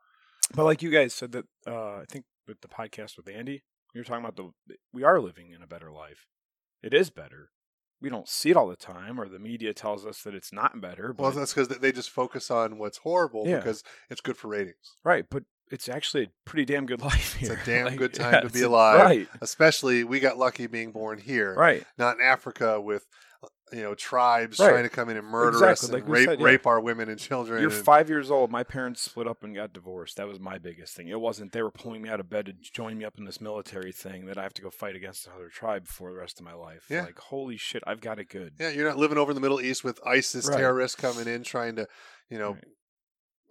but 0.54 0.64
like 0.64 0.82
you 0.82 0.90
guys 0.90 1.14
said 1.14 1.30
that. 1.32 1.44
Uh, 1.66 1.98
I 1.98 2.04
think 2.08 2.24
with 2.48 2.60
the 2.60 2.68
podcast 2.68 3.16
with 3.16 3.28
Andy, 3.28 3.62
you 3.94 4.00
were 4.00 4.04
talking 4.04 4.24
about 4.24 4.36
the 4.36 4.50
we 4.92 5.04
are 5.04 5.20
living 5.20 5.52
in 5.52 5.62
a 5.62 5.66
better 5.68 5.92
life. 5.92 6.26
It 6.82 6.92
is 6.92 7.10
better. 7.10 7.50
We 8.00 8.08
don't 8.10 8.28
see 8.28 8.50
it 8.50 8.56
all 8.56 8.68
the 8.68 8.76
time, 8.76 9.20
or 9.20 9.28
the 9.28 9.38
media 9.40 9.72
tells 9.74 10.06
us 10.06 10.22
that 10.22 10.34
it's 10.34 10.52
not 10.52 10.80
better. 10.80 11.12
But 11.12 11.22
Well, 11.22 11.32
that's 11.32 11.52
because 11.52 11.68
they 11.68 11.90
just 11.92 12.10
focus 12.10 12.50
on 12.50 12.78
what's 12.78 12.98
horrible 12.98 13.44
Yeah. 13.46 13.56
because 13.56 13.82
it's 14.08 14.20
good 14.20 14.36
for 14.36 14.48
ratings. 14.48 14.96
Right, 15.04 15.24
but 15.28 15.42
it's 15.70 15.88
actually 15.88 16.24
a 16.24 16.30
pretty 16.44 16.64
damn 16.64 16.86
good 16.86 17.00
life 17.12 17.36
It's 17.40 17.50
a 17.50 17.58
damn 17.66 17.86
Like, 17.86 17.96
good 17.98 18.14
time 18.22 18.32
yeah, 18.34 18.40
to 18.40 18.48
be 18.50 18.62
alive. 18.62 19.00
Right, 19.00 19.28
Especially, 19.40 20.04
we 20.04 20.20
got 20.20 20.38
lucky 20.38 20.66
being 20.66 20.92
born 20.92 21.18
here, 21.18 21.54
right. 21.54 21.84
not 21.98 22.16
in 22.16 22.22
Africa 22.22 22.80
with 22.80 23.04
you 23.72 23.82
know 23.82 23.94
tribes 23.94 24.58
Right. 24.58 24.70
trying 24.70 24.82
to 24.84 24.88
come 24.88 25.08
in 25.08 25.16
and 25.16 25.26
murder 25.26 25.64
us 25.66 25.82
and 25.82 25.92
like 25.92 26.08
rape 26.08 26.28
said, 26.28 26.38
yeah. 26.40 26.44
rape 26.46 26.66
our 26.66 26.80
women 26.80 27.08
and 27.08 27.18
children. 27.18 27.60
You're 27.60 27.70
and- 27.70 27.84
five 27.84 28.08
years 28.08 28.30
old. 28.30 28.50
My 28.50 28.62
parents 28.64 29.02
split 29.02 29.26
up 29.26 29.42
and 29.44 29.54
got 29.54 29.72
divorced. 29.72 30.16
That 30.16 30.26
was 30.28 30.38
my 30.40 30.58
biggest 30.58 30.94
thing. 30.94 31.08
It 31.08 31.20
wasn't 31.20 31.52
they 31.52 31.62
were 31.62 31.70
pulling 31.70 32.02
me 32.02 32.08
out 32.08 32.20
of 32.20 32.28
bed 32.30 32.46
to 32.46 32.52
join 32.52 32.98
me 32.98 33.04
up 33.04 33.18
in 33.18 33.24
this 33.24 33.40
military 33.40 33.92
thing 33.92 34.26
that 34.26 34.38
I 34.38 34.42
have 34.42 34.54
to 34.54 34.62
go 34.62 34.70
fight 34.70 34.96
against 34.96 35.26
another 35.26 35.48
tribe 35.48 35.86
for 35.86 36.10
the 36.12 36.18
rest 36.18 36.38
of 36.40 36.44
my 36.46 36.54
life. 36.54 36.86
Yeah. 36.88 37.02
Like, 37.04 37.18
holy 37.18 37.56
shit, 37.56 37.82
I've 37.86 38.00
got 38.00 38.18
it 38.18 38.28
good. 38.28 38.54
yeah, 38.58 38.70
you're 38.70 38.88
not 38.88 38.98
living 38.98 39.18
over 39.18 39.30
in 39.30 39.34
the 39.34 39.40
Middle 39.40 39.60
East 39.60 39.84
with 39.84 40.00
ISIS 40.06 40.48
Right. 40.48 40.58
terrorists 40.58 40.96
coming 41.00 41.26
in 41.28 41.42
trying 41.42 41.76
to, 41.76 41.86
you 42.30 42.38
know, 42.38 42.52
Right. 42.52 42.64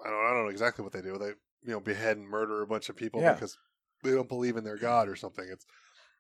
I 0.05 0.09
don't 0.09 0.25
I 0.25 0.29
don't 0.33 0.43
know 0.45 0.49
exactly 0.51 0.83
what 0.83 0.93
they 0.93 1.01
do. 1.01 1.17
They 1.17 1.29
you 1.63 1.71
know 1.73 1.79
behead 1.79 2.17
and 2.17 2.27
murder 2.27 2.61
a 2.61 2.67
bunch 2.67 2.87
of 2.89 2.95
people 2.95 3.19
Yeah. 3.21 3.33
because 3.33 3.57
they 4.03 4.11
don't 4.11 4.29
believe 4.29 4.55
in 4.57 4.63
their 4.63 4.77
god 4.77 5.09
or 5.09 5.15
something. 5.15 5.47
It's 5.51 5.65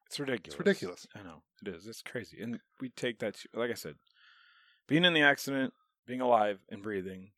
It's 0.07 0.19
ridiculous. 0.19 0.53
it's 0.55 0.59
ridiculous. 0.59 1.07
I 1.15 1.23
know 1.23 1.43
it 1.65 1.67
is. 1.75 1.85
It's 1.87 2.01
crazy, 2.01 2.41
and 2.41 2.59
we 2.81 2.89
take 2.89 3.19
that. 3.19 3.35
To, 3.35 3.47
like 3.59 3.71
I 3.71 3.75
said, 3.75 3.95
being 4.87 5.05
in 5.05 5.13
the 5.13 5.21
accident, 5.21 5.73
being 6.07 6.21
alive 6.21 6.59
and 6.69 6.81
breathing, 6.81 7.31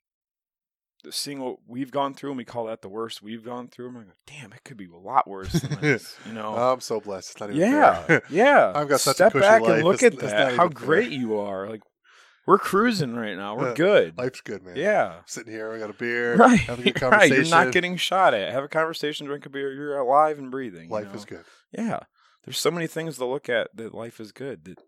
seeing 1.10 1.40
what 1.40 1.58
we've 1.68 1.92
gone 1.92 2.14
through, 2.14 2.32
and 2.32 2.38
we 2.38 2.44
call 2.46 2.66
that 2.66 2.82
the 2.82 2.90
worst 2.90 3.22
we've 3.24 3.44
gone 3.46 3.68
through. 3.70 3.88
I'm 3.90 3.96
like, 3.96 4.08
damn, 4.28 4.52
it 4.54 4.64
could 4.64 4.78
be 4.78 4.86
a 4.86 4.98
lot 4.98 5.28
worse 5.28 5.54
than 5.54 5.80
this. 5.82 6.16
You 6.28 6.34
know. 6.34 6.54
Oh, 6.56 6.74
I'm 6.74 6.82
so 6.82 7.00
blessed. 7.00 7.32
It's 7.32 7.40
not 7.40 7.50
even 7.52 7.62
Yeah, 7.72 8.04
fair. 8.04 8.22
yeah. 8.30 8.72
I've 8.76 8.88
got 8.90 9.00
such 9.00 9.14
a 9.14 9.16
Step 9.16 9.32
cushy 9.34 9.42
back 9.42 9.62
life, 9.62 9.72
and 9.72 9.84
look 9.84 10.04
it's- 10.04 10.24
at 10.24 10.30
that. 10.30 10.56
How 10.58 10.66
even 10.66 10.78
fair. 10.78 10.86
great 10.86 11.12
you 11.12 11.40
are! 11.40 11.70
Like 11.70 11.82
we're 12.46 12.58
cruising 12.60 13.16
right 13.16 13.36
now. 13.38 13.56
We're 13.58 13.70
Yeah. 13.70 13.76
good. 13.76 14.18
Life's 14.18 14.42
good, 14.42 14.64
man. 14.64 14.76
yeah, 14.76 15.22
sitting 15.28 15.54
here, 15.54 15.72
we 15.72 15.80
got 15.80 15.90
a 15.92 15.94
beer, 15.94 16.36
right. 16.36 16.60
having 16.60 16.88
a 16.88 16.92
good 16.92 17.02
right. 17.12 17.32
You're 17.32 17.46
not 17.46 17.72
getting 17.72 17.96
shot 17.96 18.34
at. 18.34 18.52
Have 18.52 18.64
a 18.64 18.68
conversation. 18.68 19.26
Drink 19.28 19.46
a 19.46 19.50
beer. 19.50 19.72
You're 19.74 19.98
alive 20.00 20.38
and 20.40 20.50
breathing. 20.52 20.86
you 20.86 20.90
Life 20.92 21.08
know? 21.10 21.14
is 21.14 21.26
good. 21.26 21.44
Yeah. 21.72 22.00
There's 22.46 22.60
so 22.60 22.72
many 22.72 22.88
things 22.88 23.18
to 23.18 23.26
look 23.26 23.50
at 23.50 23.76
that 23.76 23.94
life 23.94 24.20
is 24.20 24.32
good. 24.32 24.66
That 24.66 24.80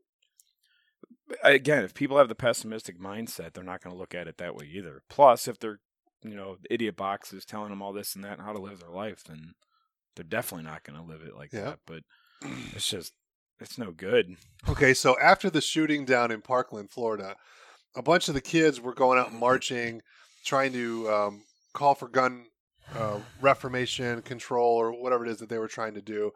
again, 1.44 1.84
if 1.84 1.94
people 1.94 2.18
have 2.18 2.30
the 2.30 2.36
pessimistic 2.36 3.00
mindset, 3.00 3.54
they're 3.54 3.64
not 3.64 3.82
going 3.82 3.94
to 3.94 4.00
look 4.00 4.16
at 4.16 4.28
it 4.28 4.38
that 4.38 4.56
way 4.56 4.66
either. 4.66 5.02
Plus, 5.10 5.48
if 5.48 5.60
they're 5.60 5.80
you 6.24 6.36
know 6.36 6.58
idiot 6.70 6.96
boxes 6.96 7.46
telling 7.46 7.70
them 7.70 7.82
all 7.82 7.94
this 7.94 8.16
and 8.16 8.24
that 8.24 8.38
and 8.38 8.42
how 8.42 8.54
to 8.54 8.60
live 8.62 8.80
their 8.80 8.90
life, 8.90 9.24
then 9.24 9.54
they're 10.16 10.24
definitely 10.26 10.66
not 10.66 10.84
going 10.84 10.98
to 11.00 11.06
live 11.06 11.22
it 11.22 11.36
like 11.36 11.52
Yeah. 11.54 11.62
that. 11.62 11.80
But 11.86 12.04
it's 12.76 12.90
just 12.90 13.14
it's 13.60 13.78
no 13.78 13.92
good. 13.92 14.36
Okay, 14.70 14.94
so 14.94 15.16
after 15.22 15.50
the 15.50 15.62
shooting 15.62 16.06
down 16.06 16.32
in 16.32 16.42
Parkland, 16.42 16.90
Florida, 16.92 17.36
a 17.96 18.02
bunch 18.02 18.28
of 18.28 18.34
the 18.34 18.42
kids 18.42 18.80
were 18.82 18.94
going 18.94 19.20
out 19.20 19.34
marching, 19.34 20.02
trying 20.46 20.74
to 20.74 21.10
um, 21.12 21.44
call 21.74 21.94
for 21.96 22.08
gun 22.08 22.46
uh, 22.96 23.20
reformation, 23.40 24.22
control, 24.24 24.76
or 24.76 24.92
whatever 24.92 25.26
it 25.26 25.32
is 25.32 25.38
that 25.38 25.50
they 25.50 25.60
were 25.60 25.68
trying 25.68 25.94
to 25.94 26.02
do. 26.02 26.32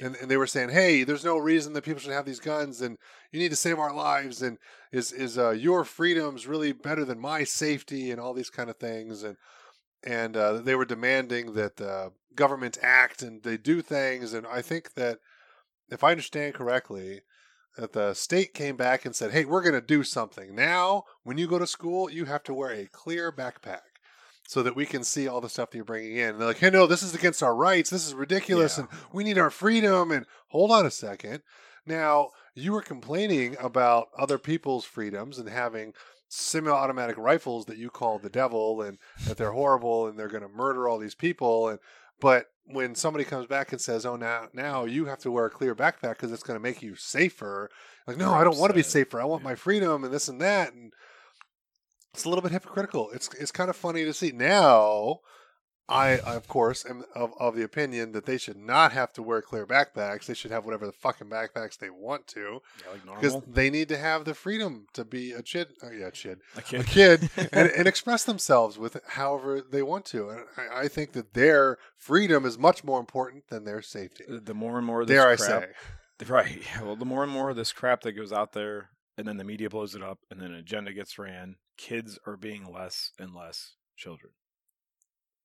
And, 0.00 0.14
and 0.16 0.30
they 0.30 0.36
were 0.36 0.46
saying, 0.46 0.70
"Hey, 0.70 1.02
there's 1.02 1.24
no 1.24 1.36
reason 1.36 1.72
that 1.72 1.84
people 1.84 2.00
should 2.00 2.12
have 2.12 2.24
these 2.26 2.40
guns, 2.40 2.80
and 2.80 2.96
you 3.32 3.40
need 3.40 3.48
to 3.50 3.56
save 3.56 3.78
our 3.78 3.94
lives. 3.94 4.40
And 4.42 4.58
is 4.92 5.12
is 5.12 5.36
uh, 5.38 5.50
your 5.50 5.84
freedoms 5.84 6.46
really 6.46 6.72
better 6.72 7.04
than 7.04 7.18
my 7.18 7.44
safety, 7.44 8.10
and 8.10 8.20
all 8.20 8.34
these 8.34 8.50
kind 8.50 8.70
of 8.70 8.76
things." 8.76 9.22
And 9.22 9.36
and 10.04 10.36
uh, 10.36 10.54
they 10.60 10.74
were 10.74 10.84
demanding 10.84 11.54
that 11.54 11.80
uh, 11.80 12.10
government 12.34 12.78
act 12.82 13.22
and 13.22 13.42
they 13.42 13.56
do 13.56 13.82
things. 13.82 14.32
And 14.32 14.46
I 14.46 14.62
think 14.62 14.94
that 14.94 15.18
if 15.90 16.04
I 16.04 16.12
understand 16.12 16.54
correctly, 16.54 17.22
that 17.76 17.92
the 17.92 18.14
state 18.14 18.54
came 18.54 18.76
back 18.76 19.04
and 19.04 19.14
said, 19.14 19.32
"Hey, 19.32 19.44
we're 19.44 19.62
going 19.62 19.74
to 19.74 19.80
do 19.80 20.04
something. 20.04 20.54
Now, 20.54 21.04
when 21.24 21.38
you 21.38 21.48
go 21.48 21.58
to 21.58 21.66
school, 21.66 22.10
you 22.10 22.26
have 22.26 22.42
to 22.44 22.54
wear 22.54 22.70
a 22.70 22.86
clear 22.86 23.32
backpack." 23.32 23.89
So 24.50 24.64
that 24.64 24.74
we 24.74 24.84
can 24.84 25.04
see 25.04 25.28
all 25.28 25.40
the 25.40 25.48
stuff 25.48 25.70
that 25.70 25.76
you're 25.78 25.84
bringing 25.84 26.16
in. 26.16 26.30
And 26.30 26.40
they're 26.40 26.48
like, 26.48 26.58
hey, 26.58 26.70
no, 26.70 26.88
this 26.88 27.04
is 27.04 27.14
against 27.14 27.40
our 27.40 27.54
rights. 27.54 27.88
This 27.88 28.04
is 28.04 28.14
ridiculous. 28.14 28.78
Yeah. 28.78 28.86
And 28.90 29.00
we 29.12 29.22
need 29.22 29.38
our 29.38 29.48
freedom. 29.48 30.10
And 30.10 30.26
hold 30.48 30.72
on 30.72 30.84
a 30.84 30.90
second. 30.90 31.42
Now, 31.86 32.30
you 32.56 32.72
were 32.72 32.82
complaining 32.82 33.56
about 33.60 34.08
other 34.18 34.38
people's 34.38 34.84
freedoms 34.84 35.38
and 35.38 35.48
having 35.48 35.94
semi-automatic 36.28 37.16
rifles 37.16 37.66
that 37.66 37.76
you 37.78 37.90
call 37.90 38.18
the 38.18 38.28
devil 38.28 38.82
and 38.82 38.98
that 39.24 39.36
they're 39.36 39.52
horrible 39.52 40.08
and 40.08 40.18
they're 40.18 40.26
going 40.26 40.42
to 40.42 40.48
murder 40.48 40.88
all 40.88 40.98
these 40.98 41.14
people 41.14 41.68
and 41.68 41.78
but 42.20 42.46
when 42.66 42.94
somebody 42.94 43.24
comes 43.24 43.46
back 43.46 43.72
and 43.72 43.80
says 43.80 44.06
oh 44.06 44.14
now 44.14 44.46
now 44.52 44.84
you 44.84 45.06
have 45.06 45.18
to 45.18 45.30
wear 45.30 45.46
a 45.46 45.50
clear 45.50 45.74
backpack 45.74 46.10
because 46.10 46.30
it's 46.30 46.42
going 46.44 46.56
to 46.56 46.62
make 46.62 46.82
you 46.82 46.94
safer 46.94 47.68
like 48.06 48.16
no 48.16 48.32
i 48.32 48.44
don't 48.44 48.58
want 48.58 48.70
to 48.70 48.74
be 48.76 48.82
safer 48.82 49.20
i 49.20 49.24
want 49.24 49.42
Yeah. 49.42 49.48
my 49.48 49.54
freedom 49.56 50.04
and 50.04 50.12
this 50.14 50.28
and 50.28 50.40
that 50.40 50.72
and 50.72 50.92
it's 52.12 52.24
a 52.24 52.28
little 52.28 52.42
bit 52.42 52.52
hypocritical 52.52 53.10
it's 53.10 53.28
it's 53.34 53.52
kind 53.52 53.70
of 53.70 53.76
funny 53.76 54.04
to 54.04 54.12
see 54.12 54.32
now 54.32 55.20
I, 55.90 56.18
of 56.20 56.46
course, 56.46 56.86
am 56.88 57.04
of, 57.16 57.34
of 57.40 57.56
the 57.56 57.64
opinion 57.64 58.12
that 58.12 58.24
they 58.24 58.38
should 58.38 58.56
not 58.56 58.92
have 58.92 59.12
to 59.14 59.22
wear 59.22 59.42
clear 59.42 59.66
backpacks. 59.66 60.26
They 60.26 60.34
should 60.34 60.52
have 60.52 60.64
whatever 60.64 60.86
the 60.86 60.92
fucking 60.92 61.28
backpacks 61.28 61.78
they 61.78 61.90
want 61.90 62.28
to 62.28 62.60
Yeah, 62.84 62.92
like 62.92 63.20
because 63.20 63.42
they 63.46 63.70
need 63.70 63.88
to 63.88 63.98
have 63.98 64.24
the 64.24 64.34
freedom 64.34 64.86
to 64.92 65.04
be 65.04 65.32
a 65.32 65.42
chid, 65.42 65.68
oh 65.82 65.90
yeah, 65.90 66.10
chid, 66.10 66.38
A 66.56 66.62
kid, 66.62 66.80
a 66.80 66.84
kid. 66.84 67.30
and, 67.52 67.70
and 67.70 67.88
express 67.88 68.24
themselves 68.24 68.78
with 68.78 69.00
however 69.08 69.60
they 69.60 69.82
want 69.82 70.04
to. 70.06 70.28
And 70.28 70.44
I, 70.56 70.82
I 70.82 70.88
think 70.88 71.12
that 71.12 71.34
their 71.34 71.76
freedom 71.96 72.46
is 72.46 72.56
much 72.56 72.84
more 72.84 73.00
important 73.00 73.48
than 73.48 73.64
their 73.64 73.82
safety. 73.82 74.24
The 74.28 74.54
more 74.54 74.78
and 74.78 74.86
more 74.86 75.00
of 75.02 75.08
this 75.08 75.16
Dare 75.16 75.28
I 75.28 75.36
crap, 75.36 75.62
say? 75.62 75.68
Right. 76.28 76.62
Yeah, 76.74 76.82
Well, 76.82 76.96
the 76.96 77.06
more 77.06 77.22
and 77.24 77.32
more 77.32 77.48
of 77.48 77.56
this 77.56 77.72
crap 77.72 78.02
that 78.02 78.12
goes 78.12 78.30
out 78.30 78.52
there, 78.52 78.90
and 79.20 79.28
then 79.28 79.36
the 79.36 79.44
media 79.44 79.70
blows 79.70 79.94
it 79.94 80.02
up, 80.02 80.18
and 80.30 80.40
then 80.40 80.50
an 80.50 80.58
agenda 80.58 80.92
gets 80.92 81.18
ran, 81.18 81.56
kids 81.76 82.18
are 82.26 82.36
being 82.36 82.64
less 82.64 83.12
and 83.18 83.34
less 83.34 83.74
children. 83.96 84.32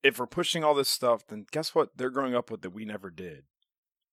If 0.02 0.18
we're 0.18 0.26
pushing 0.26 0.64
all 0.64 0.74
this 0.74 0.88
stuff, 0.88 1.26
then 1.26 1.46
guess 1.50 1.74
what? 1.74 1.90
They're 1.96 2.10
growing 2.10 2.34
up 2.34 2.50
with 2.50 2.62
that 2.62 2.70
we 2.70 2.84
never 2.84 3.10
did. 3.10 3.44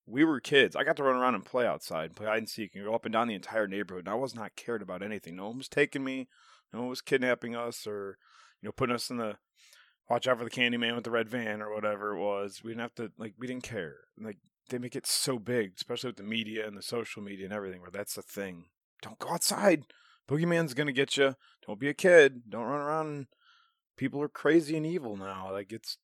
We 0.06 0.24
were 0.24 0.38
kids. 0.38 0.76
I 0.76 0.84
got 0.84 0.96
to 0.98 1.02
run 1.02 1.16
around 1.16 1.34
and 1.34 1.44
play 1.44 1.66
outside, 1.66 2.06
and 2.06 2.16
play 2.16 2.26
hide 2.26 2.38
and 2.38 2.48
seek, 2.48 2.74
and 2.74 2.84
go 2.84 2.94
up 2.94 3.06
and 3.06 3.12
down 3.12 3.28
the 3.28 3.34
entire 3.34 3.66
neighborhood. 3.66 4.06
And 4.06 4.12
I 4.12 4.16
was 4.16 4.34
not 4.34 4.56
cared 4.56 4.82
about 4.82 5.02
anything. 5.02 5.36
No 5.36 5.48
one 5.48 5.58
was 5.58 5.68
taking 5.68 6.04
me. 6.04 6.28
No 6.72 6.80
one 6.80 6.88
was 6.88 7.00
kidnapping 7.00 7.56
us, 7.56 7.86
or 7.86 8.18
you 8.60 8.68
know, 8.68 8.72
putting 8.72 8.94
us 8.94 9.08
in 9.08 9.16
the 9.16 9.36
watch 10.10 10.28
out 10.28 10.38
for 10.38 10.44
the 10.44 10.50
candy 10.50 10.76
man 10.76 10.94
with 10.94 11.04
the 11.04 11.10
red 11.10 11.28
van 11.28 11.62
or 11.62 11.74
whatever 11.74 12.14
it 12.14 12.20
was. 12.20 12.60
We 12.62 12.72
didn't 12.72 12.82
have 12.82 12.94
to 12.96 13.12
like. 13.16 13.34
We 13.38 13.46
didn't 13.46 13.62
care. 13.62 13.96
Like 14.20 14.38
they 14.68 14.78
make 14.78 14.96
it 14.96 15.06
so 15.06 15.38
big, 15.38 15.72
especially 15.76 16.08
with 16.08 16.16
the 16.16 16.22
media 16.22 16.66
and 16.66 16.76
the 16.76 16.82
social 16.82 17.22
media 17.22 17.46
and 17.46 17.54
everything, 17.54 17.80
where 17.80 17.90
that's 17.90 18.14
the 18.14 18.22
thing. 18.22 18.66
Don't 19.04 19.18
go 19.18 19.30
outside. 19.30 19.84
Boogeyman's 20.28 20.74
gonna 20.74 20.92
get 20.92 21.16
you. 21.16 21.36
Don't 21.66 21.78
be 21.78 21.88
a 21.88 21.94
kid. 21.94 22.42
Don't 22.50 22.64
run 22.66 22.80
around. 22.80 23.26
People 23.96 24.20
are 24.22 24.28
crazy 24.28 24.76
and 24.76 24.84
evil 24.86 25.16
now. 25.16 25.50
Like 25.52 25.72
it's 25.72 25.98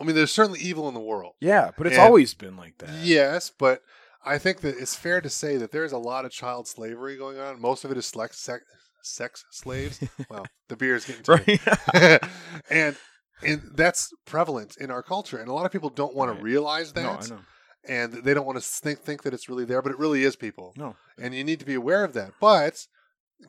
I 0.00 0.04
mean, 0.04 0.16
there's 0.16 0.32
certainly 0.32 0.60
evil 0.60 0.88
in 0.88 0.94
the 0.94 1.00
world. 1.00 1.34
yeah, 1.40 1.70
but 1.76 1.86
it's 1.86 1.96
And- 1.96 2.04
always 2.04 2.32
been 2.34 2.56
like 2.56 2.78
that. 2.78 2.90
Yes, 3.04 3.52
but 3.56 3.82
I 4.24 4.38
think 4.38 4.60
that 4.62 4.76
it's 4.78 4.96
fair 4.96 5.20
to 5.20 5.28
say 5.30 5.56
that 5.58 5.72
there's 5.72 5.92
a 5.92 5.98
lot 5.98 6.24
of 6.24 6.30
child 6.32 6.66
slavery 6.66 7.16
going 7.16 7.38
on. 7.38 7.60
Most 7.60 7.84
of 7.84 7.90
it 7.90 7.96
is 7.98 8.06
sex, 8.06 8.38
sex, 8.38 8.64
sex 9.02 9.44
slaves. 9.50 10.00
well, 10.30 10.46
the 10.68 10.76
beer 10.76 10.94
is 10.96 11.04
getting 11.04 11.22
to 11.24 11.42
me. 11.46 11.58
right. 11.94 12.22
and 12.70 12.96
and 13.42 13.62
that's 13.74 14.10
prevalent 14.26 14.76
in 14.78 14.90
our 14.90 15.02
culture, 15.02 15.38
and 15.38 15.48
a 15.48 15.52
lot 15.52 15.66
of 15.66 15.72
people 15.72 15.88
don't 15.90 16.14
want 16.14 16.30
Right. 16.30 16.38
to 16.38 16.44
realize 16.44 16.92
that, 16.94 17.02
no, 17.02 17.10
I 17.10 17.26
know. 17.38 17.42
And 17.88 18.12
they 18.12 18.34
don't 18.34 18.46
want 18.46 18.58
to 18.58 18.64
think 18.64 19.00
think 19.00 19.22
that 19.22 19.34
it's 19.34 19.48
really 19.48 19.64
there, 19.64 19.82
but 19.82 19.92
it 19.92 19.98
really 19.98 20.24
is, 20.24 20.36
people. 20.36 20.74
No. 20.76 20.96
And 21.18 21.34
you 21.34 21.44
need 21.44 21.60
to 21.60 21.66
be 21.66 21.74
aware 21.74 22.04
of 22.04 22.12
that. 22.14 22.32
But 22.40 22.86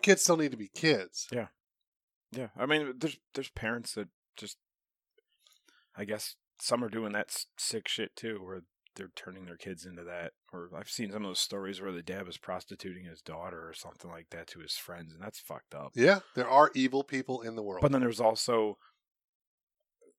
kids 0.02 0.22
still 0.22 0.38
need 0.38 0.52
to 0.52 0.58
be 0.58 0.70
kids. 0.74 1.28
Yeah, 1.32 1.48
yeah. 2.32 2.48
I 2.58 2.65
mean, 2.65 2.94
there's 2.98 3.17
there's 3.34 3.50
parents 3.50 3.94
that 3.96 4.08
just, 4.38 4.58
I 5.96 6.06
guess 6.06 6.36
some 6.60 6.84
are 6.84 6.89
doing 6.89 7.12
that 7.13 7.46
sick 7.58 7.88
shit 7.88 8.15
too, 8.15 8.39
where 8.41 8.62
they're 8.96 9.12
turning 9.15 9.46
their 9.46 9.58
kids 9.58 9.86
into 9.86 10.04
that. 10.04 10.34
Or 10.52 10.70
I've 10.78 10.89
seen 10.89 11.12
some 11.12 11.24
of 11.24 11.30
those 11.30 11.39
stories 11.39 11.82
where 11.82 11.94
the 11.94 12.02
dad 12.02 12.28
was 12.28 12.38
prostituting 12.38 13.06
his 13.06 13.22
daughter 13.22 13.67
or 13.67 13.74
something 13.74 14.12
like 14.12 14.30
that 14.32 14.48
to 14.48 14.60
his 14.60 14.76
friends, 14.76 15.13
and 15.13 15.22
that's 15.22 15.39
fucked 15.39 15.74
up. 15.74 15.91
Yeah, 15.96 16.20
there 16.36 16.50
are 16.50 16.72
evil 16.76 17.04
people 17.04 17.41
in 17.41 17.56
the 17.56 17.63
world. 17.63 17.82
But 17.82 17.91
then 17.91 18.02
there's 18.02 18.20
also, 18.20 18.78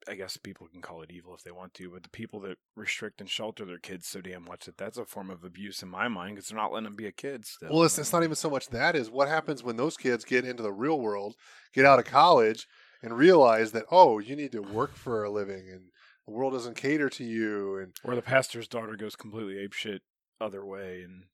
I 0.09 0.15
guess 0.15 0.37
people 0.37 0.67
can 0.67 0.81
call 0.81 1.03
it 1.03 1.11
evil 1.11 1.35
if 1.35 1.43
they 1.43 1.51
want 1.51 1.75
to, 1.75 1.91
but 1.91 2.03
the 2.03 2.09
people 2.09 2.41
that 2.41 2.59
restrict 2.77 3.21
and 3.21 3.29
shelter 3.31 3.65
their 3.65 3.79
kids 3.79 4.07
so 4.07 4.21
damn 4.21 4.45
much 4.45 4.65
that 4.67 4.77
that's 4.77 4.99
a 4.99 5.05
form 5.05 5.31
of 5.31 5.45
abuse 5.45 5.83
in 5.83 5.89
my 5.89 6.09
mind 6.09 6.37
because 6.37 6.49
they're 6.49 6.59
not 6.59 6.73
letting 6.73 6.85
them 6.85 6.97
be 6.97 7.07
a 7.07 7.13
kid 7.13 7.45
still. 7.45 7.71
Well, 7.73 7.83
it's, 7.85 7.99
it's 7.99 8.13
not 8.13 8.23
even 8.23 8.35
so 8.37 8.51
much 8.51 8.69
that 8.69 8.97
is 8.97 9.11
what 9.11 9.29
happens 9.29 9.63
when 9.63 9.77
those 9.77 9.97
kids 9.97 10.25
get 10.25 10.45
into 10.45 10.63
the 10.63 10.73
real 10.73 11.01
world, 11.01 11.35
get 11.75 11.85
out 11.85 11.99
of 11.99 12.05
college, 12.05 12.67
and 13.03 13.17
realize 13.17 13.73
that 13.73 13.85
oh, 13.91 14.19
you 14.19 14.37
need 14.37 14.53
to 14.53 14.63
work 14.63 14.95
for 14.95 15.25
a 15.25 15.31
living, 15.31 15.69
and 15.71 15.91
the 16.27 16.33
world 16.33 16.53
doesn't 16.53 16.77
cater 16.77 17.09
to 17.11 17.25
you, 17.25 17.77
and 17.79 17.95
Or 18.05 18.15
the 18.15 18.23
pastor's 18.23 18.69
daughter 18.69 18.97
goes 18.97 19.17
completely 19.17 19.55
apeshit 19.55 20.01
other 20.41 20.65
way, 20.65 21.03
and 21.03 21.25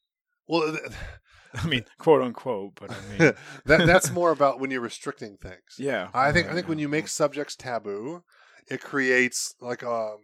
well, 0.48 0.76
I 1.54 1.66
mean, 1.66 1.84
quote 1.98 2.22
unquote, 2.22 2.72
but 2.74 2.90
I 2.90 3.18
mean, 3.18 3.32
that 3.66 3.86
that's 3.86 4.10
more 4.10 4.30
about 4.30 4.60
when 4.60 4.70
you're 4.70 4.80
restricting 4.80 5.36
things. 5.36 5.76
yeah. 5.78 6.08
I 6.12 6.32
think 6.32 6.48
I 6.48 6.54
think 6.54 6.68
when 6.68 6.78
you 6.78 6.88
make 6.88 7.08
subjects 7.08 7.54
taboo, 7.54 8.24
it 8.70 8.80
creates 8.80 9.54
like 9.60 9.82
um, 9.82 10.18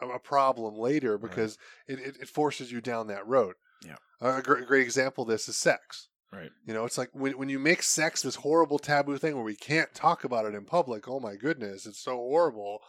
a 0.00 0.06
a 0.08 0.18
problem 0.18 0.76
later 0.76 1.18
because 1.18 1.58
it, 1.86 1.98
it, 1.98 2.16
it 2.22 2.28
forces 2.28 2.70
you 2.70 2.80
down 2.80 3.06
that 3.08 3.26
road. 3.26 3.54
Yeah. 3.84 3.96
a 4.20 4.42
great, 4.42 4.66
great 4.66 4.82
example 4.82 5.22
of 5.22 5.28
this 5.28 5.48
is 5.48 5.56
sex. 5.56 6.08
right, 6.32 6.50
You 6.66 6.74
know, 6.74 6.84
it's 6.84 6.98
like 6.98 7.10
when 7.12 7.36
when 7.38 7.48
you 7.48 7.58
make 7.58 7.82
sex 7.82 8.22
this 8.22 8.36
horrible 8.36 8.78
taboo 8.78 9.18
thing 9.18 9.34
where 9.34 9.44
we 9.44 9.56
can't 9.56 9.94
talk 9.94 10.24
about 10.24 10.46
it 10.46 10.54
in 10.54 10.64
public. 10.64 11.08
Oh 11.08 11.20
my 11.20 11.36
goodness, 11.36 11.86
it's 11.86 12.02
so 12.02 12.16
horrible. 12.16 12.80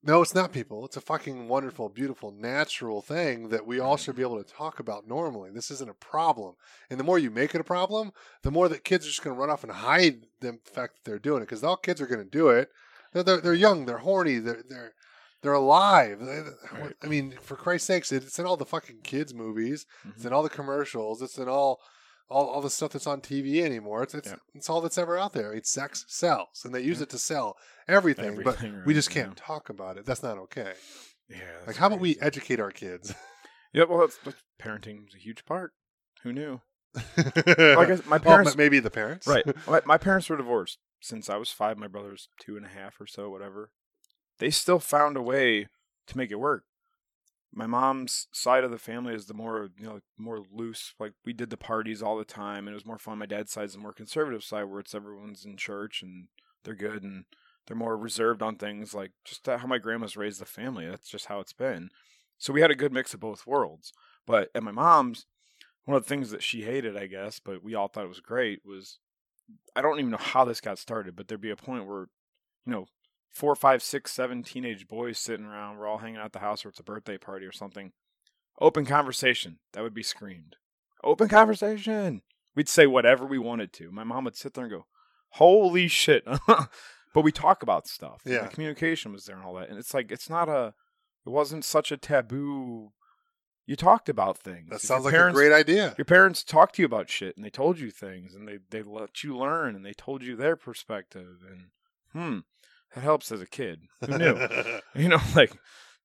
No, 0.00 0.22
it's 0.22 0.34
not, 0.34 0.52
people. 0.52 0.84
It's 0.84 0.96
a 0.96 1.00
fucking 1.00 1.48
wonderful, 1.48 1.88
beautiful, 1.88 2.30
natural 2.30 3.02
thing 3.02 3.48
that 3.48 3.66
we 3.66 3.80
all 3.80 3.96
should 3.96 4.14
be 4.14 4.22
able 4.22 4.42
to 4.42 4.48
talk 4.48 4.78
about 4.78 5.08
normally. 5.08 5.50
This 5.50 5.72
isn't 5.72 5.90
a 5.90 5.94
problem. 5.94 6.54
And 6.88 7.00
the 7.00 7.04
more 7.04 7.18
you 7.18 7.32
make 7.32 7.52
it 7.52 7.60
a 7.60 7.64
problem, 7.64 8.12
the 8.42 8.52
more 8.52 8.68
that 8.68 8.84
kids 8.84 9.04
are 9.04 9.08
just 9.08 9.24
going 9.24 9.34
to 9.34 9.40
run 9.40 9.50
off 9.50 9.64
and 9.64 9.72
hide 9.72 10.26
the 10.40 10.60
fact 10.64 10.94
that 10.94 11.04
they're 11.04 11.18
doing 11.18 11.42
it 11.42 11.46
because 11.46 11.64
all 11.64 11.76
kids 11.76 12.00
are 12.00 12.06
going 12.06 12.22
to 12.22 12.30
do 12.30 12.48
it. 12.48 12.70
They're, 13.12 13.22
they're, 13.22 13.40
they're 13.40 13.54
young, 13.54 13.86
they're 13.86 13.98
horny, 13.98 14.38
they're 14.38 14.62
they're 14.68 14.92
they're 15.42 15.52
alive. 15.52 16.20
Right. 16.20 16.94
I 17.02 17.06
mean, 17.06 17.34
for 17.40 17.54
Christ's 17.56 17.86
sakes, 17.86 18.10
it's 18.12 18.38
in 18.38 18.46
all 18.46 18.56
the 18.56 18.64
fucking 18.66 18.98
kids 19.04 19.32
movies. 19.32 19.86
It's 20.08 20.22
Mhm. 20.24 20.26
in 20.28 20.32
all 20.32 20.42
the 20.42 20.48
commercials. 20.48 21.22
It's 21.22 21.38
in 21.38 21.48
all 21.48 21.80
all, 22.30 22.46
all 22.46 22.60
the 22.60 22.68
stuff 22.68 22.92
that's 22.92 23.06
on 23.06 23.20
TV 23.22 23.62
anymore. 23.64 24.02
It's 24.02 24.14
it's, 24.14 24.28
Yeah. 24.30 24.36
it's 24.54 24.68
all 24.68 24.80
that's 24.80 24.98
ever 24.98 25.16
out 25.16 25.32
there. 25.32 25.52
It's 25.54 25.70
sex 25.70 26.04
sells, 26.08 26.62
and 26.64 26.74
they 26.74 26.80
use 26.82 27.00
it 27.00 27.08
to 27.10 27.18
sell 27.18 27.56
everything. 27.86 28.42
but 28.42 28.56
Everything, 28.56 28.82
we 28.86 28.94
just 28.94 29.10
can't 29.10 29.36
talk 29.36 29.68
about 29.70 29.96
it. 29.96 30.04
That's 30.04 30.22
not 30.22 30.36
okay. 30.38 30.74
yeah. 31.28 31.38
Like, 31.66 31.76
how 31.76 31.86
about 31.86 32.00
we 32.00 32.18
educate 32.20 32.60
our 32.60 32.70
kids? 32.70 33.14
Yeah, 33.70 33.84
well, 33.84 33.98
that's, 33.98 34.16
that's 34.24 34.42
parenting 34.58 35.08
is 35.08 35.14
a 35.14 35.18
huge 35.18 35.44
part. 35.44 35.72
Who 36.22 36.32
knew? 36.32 36.62
Well, 37.16 37.78
I 37.80 37.84
guess 37.84 38.04
my 38.06 38.16
parents, 38.18 38.56
maybe 38.56 38.80
the 38.80 38.90
parents, 38.90 39.26
right? 39.26 39.44
My, 39.68 39.82
my 39.84 39.98
parents 39.98 40.30
were 40.30 40.38
divorced 40.38 40.78
since 41.00 41.28
I 41.28 41.36
was 41.36 41.50
five. 41.50 41.78
My 41.78 41.86
brother's 41.86 42.28
two 42.40 42.56
and 42.56 42.66
a 42.66 42.68
half 42.68 43.00
or 43.00 43.06
so, 43.06 43.30
whatever. 43.30 43.70
They 44.38 44.50
still 44.50 44.78
found 44.78 45.16
a 45.16 45.22
way 45.22 45.66
to 46.06 46.16
make 46.16 46.30
it 46.30 46.40
work. 46.40 46.64
My 47.52 47.66
mom's 47.66 48.28
side 48.30 48.62
of 48.62 48.70
the 48.70 48.78
family 48.78 49.14
is 49.14 49.26
the 49.26 49.34
more 49.34 49.70
you 49.78 49.86
know, 49.86 50.00
more 50.18 50.42
loose. 50.52 50.94
Like 51.00 51.12
we 51.24 51.32
did 51.32 51.50
the 51.50 51.56
parties 51.56 52.02
all 52.02 52.18
the 52.18 52.24
time, 52.24 52.66
and 52.66 52.70
it 52.70 52.74
was 52.74 52.86
more 52.86 52.98
fun. 52.98 53.18
My 53.18 53.26
dad's 53.26 53.52
side 53.52 53.64
is 53.64 53.72
the 53.72 53.78
more 53.78 53.92
conservative 53.92 54.44
side, 54.44 54.64
where 54.64 54.80
it's 54.80 54.94
everyone's 54.94 55.44
in 55.44 55.56
church 55.56 56.02
and 56.02 56.28
they're 56.64 56.74
good 56.74 57.02
and 57.02 57.24
they're 57.66 57.76
more 57.76 57.96
reserved 57.96 58.42
on 58.42 58.56
things. 58.56 58.94
Like 58.94 59.12
just 59.24 59.46
how 59.46 59.66
my 59.66 59.78
grandma's 59.78 60.16
raised 60.16 60.40
the 60.40 60.46
family. 60.46 60.86
That's 60.86 61.08
just 61.08 61.26
how 61.26 61.40
it's 61.40 61.52
been. 61.52 61.90
So 62.38 62.52
we 62.52 62.60
had 62.60 62.70
a 62.70 62.76
good 62.76 62.92
mix 62.92 63.14
of 63.14 63.20
both 63.20 63.46
worlds. 63.46 63.92
But 64.26 64.50
at 64.54 64.62
my 64.62 64.70
mom's, 64.70 65.26
one 65.84 65.96
of 65.96 66.02
the 66.02 66.08
things 66.08 66.30
that 66.30 66.42
she 66.42 66.62
hated, 66.62 66.96
I 66.96 67.06
guess, 67.06 67.40
but 67.40 67.64
we 67.64 67.74
all 67.74 67.88
thought 67.88 68.04
it 68.04 68.10
was 68.10 68.20
great, 68.20 68.60
was 68.64 68.98
I 69.74 69.82
don't 69.82 69.98
even 69.98 70.10
know 70.10 70.16
how 70.16 70.44
this 70.44 70.60
got 70.60 70.78
started, 70.78 71.16
but 71.16 71.28
there'd 71.28 71.40
be 71.40 71.50
a 71.50 71.56
point 71.56 71.86
where, 71.86 72.08
you 72.66 72.72
know, 72.72 72.86
four, 73.30 73.54
five, 73.54 73.82
six, 73.82 74.12
seven 74.12 74.42
teenage 74.42 74.88
boys 74.88 75.18
sitting 75.18 75.46
around, 75.46 75.78
we're 75.78 75.86
all 75.86 75.98
hanging 75.98 76.18
out 76.18 76.32
the 76.32 76.40
house 76.40 76.64
or 76.64 76.70
it's 76.70 76.80
a 76.80 76.84
birthday 76.84 77.18
party 77.18 77.46
or 77.46 77.52
something. 77.52 77.92
Open 78.60 78.84
conversation. 78.84 79.58
That 79.72 79.82
would 79.82 79.94
be 79.94 80.02
screamed. 80.02 80.56
Open 81.04 81.28
conversation. 81.28 82.22
We'd 82.56 82.68
say 82.68 82.86
whatever 82.86 83.24
we 83.24 83.38
wanted 83.38 83.72
to. 83.74 83.92
My 83.92 84.02
mom 84.02 84.24
would 84.24 84.36
sit 84.36 84.54
there 84.54 84.64
and 84.64 84.72
go, 84.72 84.86
Holy 85.32 85.88
shit. 85.88 86.24
but 86.46 87.22
we 87.22 87.30
talk 87.30 87.62
about 87.62 87.86
stuff. 87.86 88.22
Yeah. 88.24 88.42
The 88.42 88.48
communication 88.48 89.12
was 89.12 89.24
there 89.24 89.36
and 89.36 89.44
all 89.44 89.54
that. 89.54 89.68
And 89.68 89.78
it's 89.78 89.94
like 89.94 90.10
it's 90.10 90.30
not 90.30 90.48
a 90.48 90.74
it 91.26 91.30
wasn't 91.30 91.64
such 91.64 91.92
a 91.92 91.96
taboo 91.96 92.92
you 93.68 93.76
talked 93.76 94.08
about 94.08 94.38
things. 94.38 94.70
That 94.70 94.76
If 94.76 94.82
sounds 94.82 95.04
like 95.04 95.14
a 95.14 95.30
great 95.30 95.52
idea. 95.52 95.94
your 95.98 96.06
parents 96.06 96.42
talked 96.42 96.76
to 96.76 96.82
you 96.82 96.86
about 96.86 97.10
shit 97.10 97.36
and 97.36 97.44
they 97.44 97.50
told 97.50 97.78
you 97.78 97.90
things 97.90 98.34
and 98.34 98.48
they, 98.48 98.58
they 98.70 98.82
let 98.82 99.22
you 99.22 99.36
learn 99.36 99.76
and 99.76 99.84
they 99.84 99.92
told 99.92 100.22
you 100.22 100.34
their 100.34 100.56
perspective 100.56 101.44
and 101.48 101.66
hmm 102.12 102.38
that 102.94 103.02
helps 103.02 103.30
as 103.30 103.42
a 103.42 103.46
kid 103.46 103.82
who 104.00 104.16
knew 104.16 104.40
you 104.94 105.08
know 105.08 105.20
like 105.36 105.52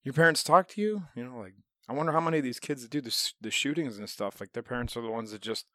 your 0.03 0.13
parents 0.13 0.43
talk 0.43 0.67
to 0.67 0.81
you 0.81 1.03
you 1.15 1.23
know 1.23 1.37
like 1.37 1.53
I 1.87 1.93
wonder 1.93 2.11
how 2.11 2.19
many 2.19 2.37
of 2.37 2.43
these 2.43 2.59
kids 2.59 2.81
that 2.81 2.91
do 2.91 3.01
the 3.01 3.15
the 3.41 3.51
shootings 3.51 3.97
and 3.97 4.09
stuff, 4.09 4.39
like 4.39 4.53
their 4.53 4.63
parents 4.63 4.95
are 4.95 5.01
the 5.01 5.11
ones 5.11 5.31
that 5.31 5.41
just 5.41 5.65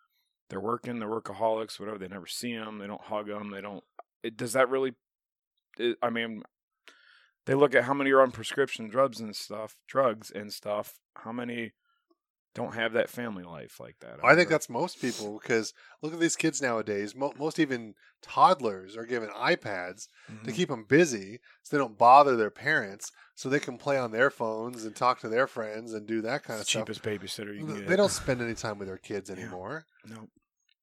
they're 0.49 0.61
working, 0.61 0.99
they're 0.99 1.09
workaholics, 1.09 1.79
whatever. 1.79 1.99
They 1.99 2.09
never 2.09 2.27
see 2.27 2.57
them, 2.57 2.79
they 2.79 2.87
don't 2.87 3.03
hug 3.03 3.27
them, 3.29 3.51
they 3.51 3.61
don't. 3.61 3.85
It, 4.23 4.37
does 4.37 4.55
that 4.55 4.71
really? 4.71 4.95
It, 5.79 5.99
I 6.03 6.09
mean, 6.09 6.45
they 7.49 7.55
look 7.55 7.75
at 7.75 7.85
how 7.85 7.95
many 7.95 8.11
are 8.11 8.21
on 8.21 8.31
prescription 8.31 8.89
drugs 8.89 9.19
and 9.21 9.35
stuff, 9.35 9.77
drugs 9.89 10.31
and 10.31 10.53
stuff. 10.53 10.99
How 11.17 11.33
many 11.33 11.73
don't 12.55 12.75
have 12.75 12.93
that 12.93 13.09
family 13.09 13.43
life 13.45 13.81
like 13.81 13.97
that? 14.01 14.19
I 14.23 14.35
think 14.35 14.49
that's 14.51 14.69
most 14.69 15.01
people 15.01 15.39
because 15.41 15.73
look 16.03 16.13
at 16.13 16.21
these 16.21 16.37
kids 16.37 16.61
nowadays. 16.61 17.15
Mo- 17.15 17.33
most 17.39 17.59
even 17.59 17.95
toddlers 18.23 18.97
are 18.97 19.07
given 19.07 19.31
iPads 19.31 20.09
to 20.45 20.51
Mhm. 20.51 20.55
keep 20.55 20.69
them 20.69 20.85
busy 20.85 21.41
so 21.63 21.75
they 21.77 21.81
don't 21.81 21.97
bother 21.99 22.37
their 22.37 22.51
parents 22.51 23.11
so 23.35 23.49
they 23.49 23.61
can 23.61 23.79
play 23.79 23.97
on 23.97 24.13
their 24.13 24.31
phones 24.31 24.85
and 24.85 24.95
talk 24.95 25.21
to 25.21 25.29
their 25.29 25.47
friends 25.47 25.93
and 25.95 26.07
do 26.07 26.21
that 26.23 26.43
kind 26.43 26.61
It's 26.61 26.75
of 26.75 26.87
the 26.87 26.95
stuff. 26.95 27.09
cheapest 27.09 27.37
babysitter 27.39 27.55
you 27.55 27.65
can 27.65 27.79
get. 27.79 27.87
They 27.89 27.97
don't 27.97 28.09
spend 28.11 28.43
any 28.43 28.55
time 28.55 28.79
with 28.79 28.89
their 28.89 28.99
kids 28.99 29.31
Yeah. 29.31 29.37
anymore. 29.37 29.87
No. 30.05 30.29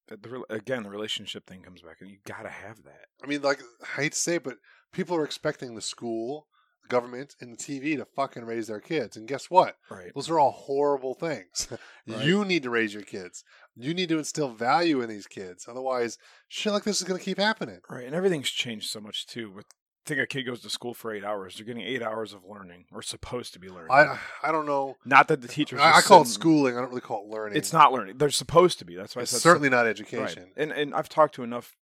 The, 0.08 0.44
again, 0.52 0.84
the 0.84 0.90
relationship 0.90 1.48
thing 1.48 1.64
comes 1.64 1.82
back, 1.82 1.98
and 2.00 2.10
you 2.12 2.20
gotta 2.26 2.50
have 2.50 2.84
that. 2.84 3.06
I 3.24 3.28
mean, 3.28 3.42
like, 3.42 3.60
I 3.98 4.02
hate 4.04 4.14
to 4.14 4.20
say 4.20 4.36
it, 4.36 4.44
but 4.44 4.58
people 4.92 5.18
are 5.18 5.26
expecting 5.26 5.74
the 5.74 5.82
school, 5.82 6.48
government, 6.90 7.36
and 7.42 7.52
the 7.54 7.58
TV 7.58 7.98
to 7.98 8.06
fucking 8.06 8.46
raise 8.46 8.68
their 8.68 8.80
kids. 8.80 9.18
And 9.18 9.28
guess 9.28 9.50
what? 9.50 9.76
Right. 9.90 10.12
Those 10.14 10.30
are 10.30 10.40
all 10.40 10.52
horrible 10.52 11.14
things. 11.14 11.68
Right. 12.08 12.24
You 12.24 12.46
need 12.46 12.62
to 12.62 12.70
raise 12.70 12.94
your 12.94 13.02
kids. 13.02 13.44
You 13.76 13.92
need 13.96 14.10
to 14.10 14.20
instill 14.20 14.50
value 14.50 15.02
in 15.02 15.10
these 15.10 15.26
kids. 15.26 15.66
Otherwise, 15.68 16.20
shit 16.48 16.72
like 16.72 16.84
this 16.84 17.02
is 17.02 17.08
going 17.08 17.18
to 17.18 17.26
keep 17.26 17.40
happening. 17.40 17.80
Right, 17.90 18.06
and 18.06 18.14
everything's 18.14 18.52
changed 18.52 18.92
so 18.92 19.00
much 19.00 19.26
too. 19.26 19.50
With 19.50 19.66
think 20.06 20.20
a 20.20 20.28
kid 20.28 20.44
goes 20.44 20.62
to 20.62 20.70
school 20.70 20.94
for 20.94 21.12
eight 21.12 21.24
hours, 21.24 21.56
they're 21.56 21.66
getting 21.66 21.82
eight 21.82 22.04
hours 22.04 22.32
of 22.32 22.42
learning, 22.48 22.86
or 22.92 23.02
supposed 23.02 23.54
to 23.54 23.60
be 23.60 23.70
learning. 23.70 23.90
I 23.92 24.20
I 24.44 24.52
don't 24.52 24.68
know. 24.68 24.98
not 25.04 25.28
that 25.30 25.42
the 25.42 25.48
teachers. 25.48 25.80
I, 25.80 25.94
I 25.98 26.02
call 26.02 26.22
it 26.22 26.28
schooling. 26.28 26.78
I 26.78 26.82
don't 26.82 26.90
really 26.90 27.02
call 27.02 27.24
it 27.24 27.28
learning. 27.34 27.58
It's 27.58 27.74
not 27.74 27.92
learning. 27.92 28.20
They're 28.20 28.30
supposed 28.30 28.78
to 28.78 28.86
be. 28.86 28.96
That's 28.96 29.16
why 29.16 29.24
It's 29.24 29.34
I 29.34 29.38
said 29.38 29.42
certainly 29.42 29.70
not 29.70 29.86
Right. 29.86 29.88
education. 29.88 30.52
And 30.56 30.72
and 30.72 30.94
I've 30.94 31.10
talked 31.10 31.34
to 31.36 31.44
enough 31.44 31.76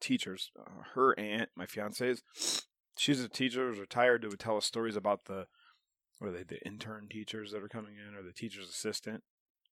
teachers. 0.00 0.52
Uh, 0.56 0.70
her 0.94 1.18
aunt, 1.18 1.48
my 1.56 1.66
fiance's, 1.66 2.22
she's 2.96 3.20
a 3.20 3.28
teacher, 3.28 3.68
was 3.68 3.78
retired, 3.78 4.22
who 4.22 4.30
would 4.30 4.40
tell 4.40 4.56
us 4.56 4.64
stories 4.64 4.96
about 4.96 5.26
the, 5.26 5.46
are 6.20 6.30
they, 6.30 6.42
the 6.42 6.64
intern 6.64 7.08
teachers 7.10 7.52
that 7.52 7.62
are 7.62 7.68
coming 7.68 7.94
in, 7.96 8.14
or 8.14 8.22
the 8.22 8.32
teacher's 8.32 8.68
assistant, 8.68 9.22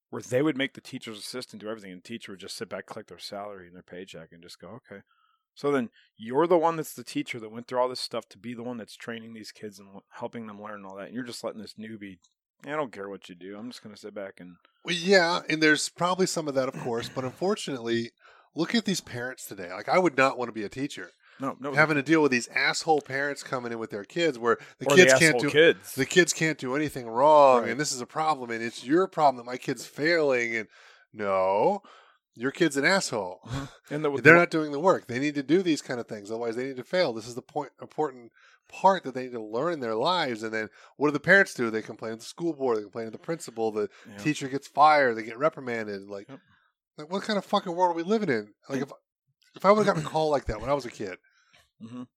where 0.09 0.21
they 0.21 0.41
would 0.41 0.57
make 0.57 0.73
the 0.73 0.81
teacher's 0.81 1.19
assistant 1.19 1.61
do 1.61 1.69
everything, 1.69 1.91
and 1.91 2.03
the 2.03 2.07
teacher 2.07 2.31
would 2.31 2.39
just 2.39 2.57
sit 2.57 2.69
back, 2.69 2.85
collect 2.85 3.09
their 3.09 3.17
salary 3.17 3.67
and 3.67 3.75
their 3.75 3.83
paycheck, 3.83 4.29
and 4.31 4.43
just 4.43 4.59
go, 4.59 4.67
okay. 4.67 5.01
So 5.55 5.71
then 5.71 5.89
you're 6.17 6.47
the 6.47 6.57
one 6.57 6.77
that's 6.77 6.93
the 6.93 7.03
teacher 7.03 7.39
that 7.39 7.51
went 7.51 7.67
through 7.67 7.79
all 7.79 7.89
this 7.89 7.99
stuff 7.99 8.27
to 8.29 8.37
be 8.37 8.53
the 8.53 8.63
one 8.63 8.77
that's 8.77 8.95
training 8.95 9.33
these 9.33 9.51
kids 9.51 9.79
and 9.79 9.87
helping 10.17 10.47
them 10.47 10.61
learn 10.61 10.85
all 10.85 10.95
that, 10.95 11.07
and 11.07 11.13
you're 11.13 11.23
just 11.23 11.43
letting 11.43 11.61
this 11.61 11.75
newbie. 11.75 12.17
I 12.65 12.71
don't 12.71 12.93
care 12.93 13.09
what 13.09 13.27
you 13.27 13.35
do. 13.35 13.57
I'm 13.57 13.69
just 13.69 13.83
gonna 13.83 13.97
sit 13.97 14.15
back 14.15 14.35
and 14.39 14.55
Well, 14.85 14.95
yeah, 14.95 15.41
and 15.49 15.61
there's 15.61 15.89
probably 15.89 16.25
some 16.25 16.47
of 16.47 16.55
that, 16.55 16.69
of 16.69 16.79
course, 16.79 17.09
but 17.13 17.25
unfortunately, 17.25 18.11
look 18.55 18.73
at 18.73 18.85
these 18.85 19.01
parents 19.01 19.45
today. 19.45 19.71
Like, 19.71 19.89
I 19.89 19.99
would 19.99 20.17
not 20.17 20.37
want 20.37 20.49
to 20.49 20.53
be 20.53 20.63
a 20.63 20.69
teacher. 20.69 21.11
No, 21.39 21.55
no, 21.59 21.73
Having 21.73 21.95
to 21.97 22.03
deal 22.03 22.21
with 22.21 22.31
these 22.31 22.47
asshole 22.49 23.01
parents 23.01 23.43
coming 23.43 23.71
in 23.71 23.79
with 23.79 23.89
their 23.89 24.03
kids, 24.03 24.37
where 24.39 24.57
the 24.79 24.85
or 24.87 24.95
kids 24.95 25.13
the 25.13 25.19
can't 25.19 25.39
do 25.39 25.49
kids. 25.49 25.95
the 25.95 26.05
kids 26.05 26.33
can't 26.33 26.57
do 26.57 26.75
anything 26.75 27.07
wrong, 27.07 27.61
Right. 27.63 27.71
and 27.71 27.79
this 27.79 27.91
is 27.91 28.01
a 28.01 28.05
problem, 28.05 28.49
and 28.51 28.63
it's 28.63 28.83
your 28.85 29.07
problem 29.07 29.37
that 29.37 29.49
my 29.51 29.57
kid's 29.57 29.85
failing. 29.85 30.55
And 30.55 30.67
no, 31.13 31.81
your 32.35 32.51
kid's 32.51 32.77
an 32.77 32.85
asshole. 32.85 33.41
and 33.89 34.03
the, 34.03 34.11
They're 34.21 34.35
not 34.35 34.49
doing 34.51 34.71
the 34.71 34.79
work. 34.79 35.07
They 35.07 35.19
need 35.19 35.35
to 35.35 35.43
do 35.43 35.61
these 35.61 35.81
kind 35.81 35.99
of 35.99 36.07
things, 36.07 36.29
otherwise 36.31 36.55
they 36.55 36.65
need 36.65 36.77
to 36.77 36.83
fail. 36.83 37.13
This 37.13 37.27
is 37.27 37.35
the 37.35 37.41
point 37.41 37.71
important 37.81 38.31
part 38.69 39.03
that 39.03 39.13
they 39.13 39.23
need 39.23 39.33
to 39.33 39.41
learn 39.41 39.73
in 39.73 39.79
their 39.81 39.93
lives. 39.95 40.41
And 40.41 40.51
then 40.53 40.69
what 40.97 41.09
do 41.09 41.11
the 41.11 41.19
parents 41.19 41.53
do? 41.53 41.69
They 41.69 41.81
complain 41.83 42.13
to 42.13 42.17
the 42.17 42.23
school 42.23 42.53
board, 42.53 42.77
they 42.77 42.81
complain 42.81 43.05
to 43.05 43.11
the 43.11 43.17
principal, 43.19 43.71
the 43.71 43.89
Yeah. 44.09 44.17
teacher 44.17 44.47
gets 44.47 44.67
fired, 44.67 45.15
they 45.15 45.23
get 45.23 45.37
reprimanded. 45.37 46.07
Like, 46.09 46.27
Yep. 46.29 46.39
like 46.97 47.11
what 47.11 47.23
kind 47.23 47.37
of 47.37 47.45
fucking 47.45 47.75
world 47.75 47.91
are 47.91 47.97
we 47.97 48.03
living 48.03 48.29
in? 48.29 48.53
Like 48.69 48.81
if 48.81 48.91
if 49.55 49.65
I 49.65 49.71
would 49.71 49.85
have 49.85 49.95
gotten 49.95 50.05
a 50.05 50.09
call 50.09 50.29
like 50.29 50.45
that 50.45 50.59
when 50.61 50.69
I 50.69 50.73
was 50.73 50.85
a 50.85 50.91
kid, 50.91 51.17
Mhm. 51.81 52.07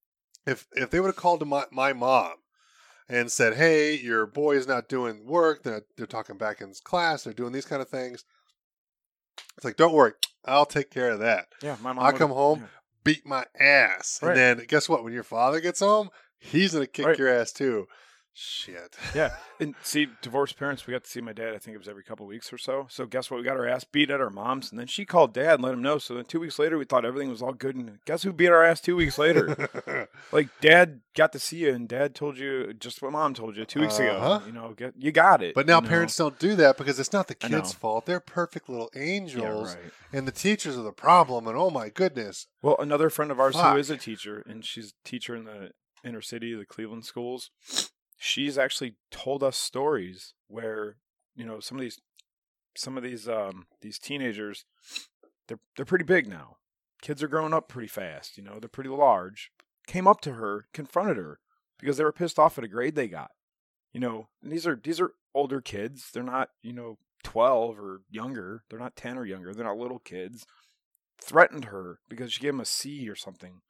if 0.46 0.66
if 0.72 0.90
they 0.90 1.00
would 1.00 1.08
have 1.08 1.16
called 1.16 1.40
to 1.40 1.46
my, 1.46 1.64
my 1.70 1.92
mom 1.92 2.34
and 3.08 3.30
said, 3.30 3.54
"Hey, 3.54 3.94
your 3.94 4.26
boy 4.26 4.56
is 4.56 4.66
not 4.66 4.88
doing 4.88 5.26
work. 5.26 5.62
They're 5.62 5.82
they're 5.96 6.06
talking 6.06 6.36
back 6.38 6.60
in 6.60 6.72
class. 6.84 7.24
They're 7.24 7.32
doing 7.32 7.52
these 7.52 7.66
kind 7.66 7.82
of 7.82 7.88
things." 7.88 8.24
It's 9.56 9.64
like, 9.64 9.76
don't 9.76 9.92
worry, 9.92 10.12
I'll 10.44 10.66
take 10.66 10.90
care 10.90 11.10
of 11.10 11.18
that. 11.20 11.48
Yeah, 11.62 11.76
my 11.82 11.92
mom. 11.92 12.04
I'll 12.04 12.12
come 12.12 12.30
home, 12.30 12.60
yeah. 12.60 12.66
beat 13.04 13.26
my 13.26 13.44
ass, 13.58 14.18
Right. 14.22 14.36
and 14.36 14.58
then 14.60 14.66
guess 14.66 14.88
what? 14.88 15.04
When 15.04 15.12
your 15.12 15.22
father 15.22 15.60
gets 15.60 15.80
home, 15.80 16.10
he's 16.38 16.72
gonna 16.72 16.86
kick 16.86 17.06
Right. 17.06 17.18
your 17.18 17.28
ass 17.28 17.52
too. 17.52 17.86
Shit. 18.38 18.96
Yeah, 19.14 19.30
and 19.58 19.74
see, 19.82 20.08
divorced 20.20 20.58
parents, 20.58 20.86
we 20.86 20.92
got 20.92 21.04
to 21.04 21.10
see 21.10 21.22
my 21.22 21.32
dad. 21.32 21.54
I 21.54 21.58
think 21.58 21.74
it 21.74 21.78
was 21.78 21.88
every 21.88 22.02
couple 22.02 22.26
weeks 22.26 22.52
or 22.52 22.58
so. 22.58 22.86
So 22.90 23.06
guess 23.06 23.30
what? 23.30 23.38
We 23.38 23.44
got 23.44 23.56
our 23.56 23.66
ass 23.66 23.84
beat 23.84 24.10
at 24.10 24.20
our 24.20 24.28
mom's, 24.28 24.70
and 24.70 24.78
then 24.78 24.86
she 24.88 25.06
called 25.06 25.32
dad 25.32 25.54
and 25.54 25.62
let 25.62 25.72
him 25.72 25.80
know. 25.80 25.96
So 25.96 26.12
then 26.14 26.26
two 26.26 26.40
weeks 26.40 26.58
later, 26.58 26.76
we 26.76 26.84
thought 26.84 27.06
everything 27.06 27.30
was 27.30 27.40
all 27.40 27.54
good, 27.54 27.76
and 27.76 27.98
guess 28.04 28.24
who 28.24 28.34
beat 28.34 28.48
our 28.48 28.62
ass 28.62 28.82
two 28.82 28.94
weeks 28.94 29.16
later? 29.16 29.68
like 30.32 30.48
dad 30.60 31.00
got 31.14 31.32
to 31.32 31.38
see 31.38 31.58
you, 31.58 31.72
and 31.72 31.88
dad 31.88 32.14
told 32.14 32.36
you 32.36 32.74
just 32.74 33.00
what 33.00 33.12
mom 33.12 33.32
told 33.32 33.56
you 33.56 33.64
two 33.64 33.80
weeks 33.80 33.98
Uh-huh. 33.98 34.34
ago. 34.34 34.46
You 34.46 34.52
know, 34.52 34.74
get, 34.76 34.92
you 34.98 35.12
got 35.12 35.42
it. 35.42 35.54
but 35.54 35.66
now 35.66 35.76
you 35.76 35.82
know? 35.84 35.88
parents 35.88 36.14
don't 36.16 36.38
do 36.38 36.54
that 36.56 36.76
because 36.76 37.00
it's 37.00 37.14
not 37.14 37.28
the 37.28 37.34
kids' 37.34 37.72
fault. 37.72 38.04
They're 38.04 38.20
perfect 38.20 38.68
little 38.68 38.90
yeah, 38.94 39.00
angels, 39.00 39.74
right. 39.76 39.92
and 40.12 40.28
the 40.28 40.32
teachers 40.32 40.76
are 40.76 40.82
the 40.82 40.92
problem. 40.92 41.46
And 41.46 41.56
oh 41.56 41.70
my 41.70 41.88
goodness, 41.88 42.48
Well, 42.60 42.76
another 42.78 43.08
friend 43.08 43.30
of 43.30 43.40
ours 43.40 43.54
Fuck. 43.54 43.72
who 43.72 43.78
is 43.78 43.88
a 43.88 43.96
teacher, 43.96 44.42
and 44.46 44.62
she's 44.62 44.92
a 45.02 45.08
teacher 45.08 45.34
in 45.34 45.44
the 45.44 45.70
inner 46.04 46.20
city, 46.20 46.54
the 46.54 46.66
Cleveland 46.66 47.06
schools. 47.06 47.50
She's 48.16 48.58
actually 48.58 48.96
told 49.10 49.42
us 49.42 49.56
stories 49.56 50.34
where 50.48 50.96
you 51.34 51.44
know 51.44 51.60
some 51.60 51.78
of 51.78 51.82
these, 51.82 52.00
some 52.76 52.96
of 52.96 53.02
these, 53.02 53.28
um, 53.28 53.66
these 53.82 53.98
teenagers, 53.98 54.64
they're 55.48 55.60
they're 55.76 55.84
pretty 55.84 56.04
big 56.04 56.28
now. 56.28 56.56
Kids 57.02 57.22
are 57.22 57.28
growing 57.28 57.52
up 57.52 57.68
pretty 57.68 57.88
fast. 57.88 58.36
You 58.38 58.44
know, 58.44 58.58
they're 58.58 58.68
pretty 58.68 58.90
large. 58.90 59.50
Came 59.86 60.06
up 60.06 60.20
to 60.22 60.32
her, 60.32 60.66
confronted 60.72 61.18
her 61.18 61.38
because 61.78 61.96
they 61.98 62.04
were 62.04 62.12
pissed 62.12 62.38
off 62.38 62.58
at 62.58 62.64
a 62.64 62.68
grade 62.68 62.94
they 62.94 63.08
got. 63.08 63.30
You 63.92 64.00
know, 64.00 64.28
and 64.42 64.50
these 64.50 64.66
are 64.66 64.80
these 64.82 65.00
are 65.00 65.12
older 65.34 65.60
kids. 65.60 66.10
They're 66.12 66.22
not 66.22 66.50
you 66.62 66.72
know 66.72 66.98
twelve 67.22 67.78
or 67.78 68.02
younger. 68.10 68.64
They're 68.68 68.78
not 68.78 68.96
ten 68.96 69.18
or 69.18 69.26
younger. 69.26 69.52
They're 69.52 69.64
not 69.64 69.78
little 69.78 69.98
kids 69.98 70.46
threatened 71.20 71.66
her 71.66 72.00
because 72.08 72.32
she 72.32 72.40
gave 72.40 72.54
him 72.54 72.60
a 72.60 72.64
C 72.64 73.08
or 73.08 73.16
something. 73.16 73.60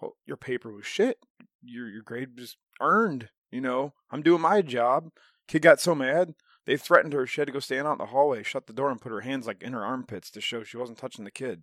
Well, 0.00 0.16
your 0.26 0.36
paper 0.36 0.72
was 0.72 0.86
shit. 0.86 1.18
Your 1.62 1.88
your 1.88 2.02
grade 2.02 2.38
was 2.38 2.56
earned. 2.80 3.30
You 3.50 3.60
know, 3.60 3.94
I'm 4.10 4.22
doing 4.22 4.40
my 4.40 4.62
job. 4.62 5.10
Kid 5.48 5.62
got 5.62 5.80
so 5.80 5.94
mad 5.94 6.34
they 6.66 6.76
threatened 6.76 7.12
her. 7.12 7.26
She 7.26 7.40
had 7.40 7.46
to 7.46 7.52
go 7.52 7.60
stand 7.60 7.86
out 7.86 7.92
in 7.92 7.98
the 7.98 8.06
hallway, 8.06 8.42
shut 8.42 8.66
the 8.66 8.72
door, 8.72 8.90
and 8.90 9.00
put 9.00 9.12
her 9.12 9.20
hands 9.20 9.46
like 9.46 9.62
in 9.62 9.72
her 9.72 9.84
armpits 9.84 10.30
to 10.32 10.40
show 10.40 10.62
she 10.62 10.76
wasn't 10.76 10.98
touching 10.98 11.24
the 11.24 11.30
kid. 11.30 11.62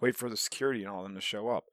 Wait 0.00 0.16
for 0.16 0.30
the 0.30 0.36
security 0.36 0.82
and 0.82 0.90
all 0.90 1.02
them 1.02 1.16
to 1.16 1.20
show 1.20 1.48
up. 1.48 1.64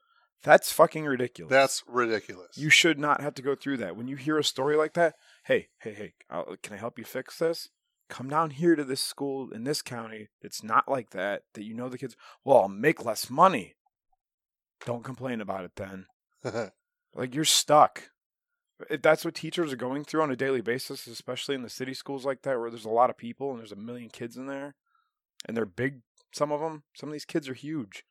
That's 0.43 0.71
fucking 0.71 1.05
ridiculous. 1.05 1.49
that's 1.49 1.83
ridiculous. 1.87 2.57
You 2.57 2.69
should 2.69 2.99
not 2.99 3.21
have 3.21 3.33
to 3.35 3.41
go 3.41 3.55
through 3.55 3.77
that. 3.77 3.95
When 3.95 4.07
you 4.07 4.15
hear 4.15 4.37
a 4.37 4.43
story 4.43 4.75
like 4.75 4.93
that, 4.93 5.15
hey, 5.45 5.69
hey, 5.79 5.93
hey, 5.93 6.13
I'll, 6.29 6.55
can 6.61 6.73
I 6.73 6.77
help 6.77 6.99
you 6.99 7.05
fix 7.05 7.39
this? 7.39 7.69
Come 8.09 8.29
down 8.29 8.51
here 8.51 8.75
to 8.75 8.83
this 8.83 9.01
school 9.01 9.49
in 9.51 9.63
this 9.63 9.81
county 9.81 10.27
that's 10.41 10.63
not 10.63 10.89
like 10.89 11.11
that, 11.11 11.43
that 11.53 11.63
you 11.63 11.73
know 11.73 11.89
the 11.89 11.97
kids, 11.97 12.15
well, 12.43 12.61
I'll 12.61 12.67
make 12.67 13.03
less 13.03 13.29
money. 13.29 13.75
Don't 14.85 15.03
complain 15.03 15.41
about 15.41 15.65
it 15.65 15.75
then. 15.75 16.05
Like 17.17 17.33
you're 17.33 17.45
stuck. 17.45 18.09
If 18.89 19.01
that's 19.01 19.23
what 19.23 19.35
teachers 19.35 19.71
are 19.71 19.77
going 19.77 20.03
through 20.03 20.21
on 20.21 20.31
a 20.31 20.35
daily 20.35 20.61
basis, 20.61 21.07
especially 21.07 21.55
in 21.55 21.61
the 21.63 21.69
city 21.69 21.93
schools 21.93 22.25
like 22.25 22.41
that, 22.41 22.59
where 22.59 22.69
there's 22.69 22.85
a 22.85 22.89
lot 22.89 23.09
of 23.09 23.17
people 23.17 23.51
and 23.51 23.59
there's 23.59 23.71
a 23.71 23.75
million 23.77 24.09
kids 24.09 24.35
in 24.35 24.47
there, 24.47 24.75
and 25.47 25.55
they're 25.55 25.65
big. 25.65 26.01
Some 26.33 26.51
of 26.51 26.59
them, 26.59 26.83
some 26.93 27.07
of 27.09 27.13
these 27.13 27.23
kids 27.25 27.47
are 27.47 27.53
huge. 27.53 28.03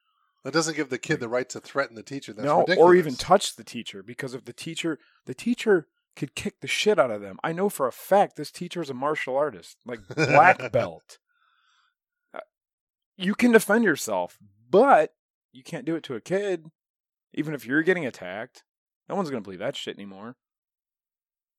that 0.42 0.54
doesn't 0.54 0.76
give 0.76 0.88
the 0.88 0.98
kid 0.98 1.20
the 1.20 1.28
right 1.28 1.48
to 1.50 1.60
threaten 1.60 1.94
the 1.96 2.02
teacher. 2.02 2.32
That's 2.32 2.46
no, 2.46 2.60
ridiculous. 2.60 2.78
or 2.82 2.94
even 2.94 3.14
touch 3.14 3.56
the 3.56 3.64
teacher 3.64 4.02
because 4.02 4.32
if 4.32 4.44
the 4.46 4.52
teacher, 4.54 4.98
the 5.26 5.34
teacher 5.34 5.86
could 6.16 6.34
kick 6.34 6.60
the 6.60 6.66
shit 6.68 6.98
out 6.98 7.10
of 7.10 7.20
them. 7.20 7.38
I 7.44 7.52
know 7.52 7.68
for 7.68 7.86
a 7.86 7.92
fact 7.92 8.36
this 8.36 8.50
teacher 8.50 8.80
is 8.80 8.88
a 8.88 8.94
martial 8.94 9.36
artist, 9.36 9.76
like 9.84 10.00
black 10.14 10.72
belt. 10.72 11.18
Uh, 12.32 12.40
You 13.18 13.34
can 13.34 13.52
defend 13.52 13.84
yourself, 13.84 14.38
but 14.70 15.10
you 15.52 15.62
can't 15.62 15.84
do 15.84 15.94
it 15.96 16.02
to 16.04 16.14
a 16.14 16.20
kid. 16.20 16.70
Even 17.34 17.52
if 17.52 17.66
you're 17.66 17.82
getting 17.82 18.06
attacked, 18.06 18.62
no 19.08 19.14
one's 19.16 19.28
gonna 19.28 19.42
believe 19.42 19.58
that 19.58 19.76
shit 19.76 19.96
anymore. 19.96 20.36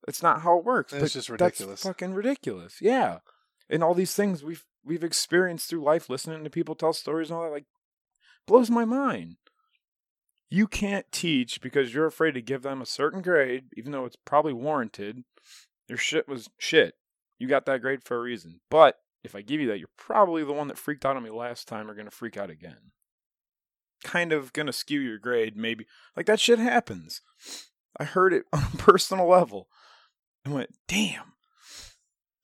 It's 0.08 0.22
not 0.22 0.42
how 0.42 0.58
it 0.60 0.66
works. 0.66 0.94
It's 0.94 1.14
just 1.14 1.30
that's 1.30 1.30
ridiculous. 1.30 1.84
fucking 1.84 2.14
ridiculous. 2.14 2.78
Yeah, 2.82 3.20
and 3.70 3.84
all 3.84 3.94
these 3.94 4.14
things 4.14 4.44
we've 4.44 4.66
we've 4.84 5.04
experienced 5.04 5.70
through 5.70 5.84
life, 5.84 6.10
listening 6.10 6.44
to 6.44 6.50
people 6.50 6.76
tell 6.76 6.94
stories 6.94 7.30
and 7.30 7.38
all 7.38 7.44
that, 7.44 7.52
like 7.52 7.66
blows 8.48 8.70
my 8.70 8.86
mind. 8.86 9.38
You 10.50 10.68
can't 10.68 11.12
teach 11.12 11.60
because 11.60 11.94
you're 11.94 12.06
afraid 12.06 12.34
to 12.34 12.42
give 12.42 12.62
them 12.62 12.82
a 12.82 12.86
certain 12.86 13.22
grade, 13.22 13.66
even 13.76 13.92
though 13.92 14.06
it's 14.06 14.16
probably 14.16 14.54
warranted. 14.54 15.24
Your 15.88 15.98
shit 15.98 16.28
was 16.28 16.50
shit. 16.58 16.96
You 17.40 17.48
got 17.48 17.66
that 17.66 17.82
grade 17.82 18.04
for 18.04 18.18
a 18.18 18.22
reason. 18.22 18.62
But 18.70 19.00
if 19.24 19.36
I 19.36 19.42
give 19.42 19.60
you 19.60 19.68
that, 19.68 19.80
you're 19.80 19.90
probably 19.98 20.44
the 20.44 20.54
one 20.54 20.68
that 20.68 20.78
freaked 20.78 21.06
out 21.06 21.18
on 21.18 21.24
me 21.24 21.30
last 21.30 21.68
time 21.68 21.90
or 21.90 21.96
going 21.96 22.06
to 22.06 22.12
freak 22.12 22.38
out 22.38 22.50
again. 22.50 22.92
Kind 24.04 24.32
of 24.32 24.54
going 24.54 24.68
to 24.68 24.74
skew 24.74 25.00
your 25.00 25.18
grade, 25.18 25.58
maybe. 25.58 25.88
Like 26.16 26.28
that 26.28 26.40
shit 26.40 26.60
happens. 26.60 27.22
I 28.00 28.04
heard 28.04 28.34
it 28.34 28.46
on 28.54 28.64
a 28.74 28.78
personal 28.78 29.28
level. 29.28 29.68
I 30.46 30.50
went, 30.50 30.70
damn. 30.88 31.34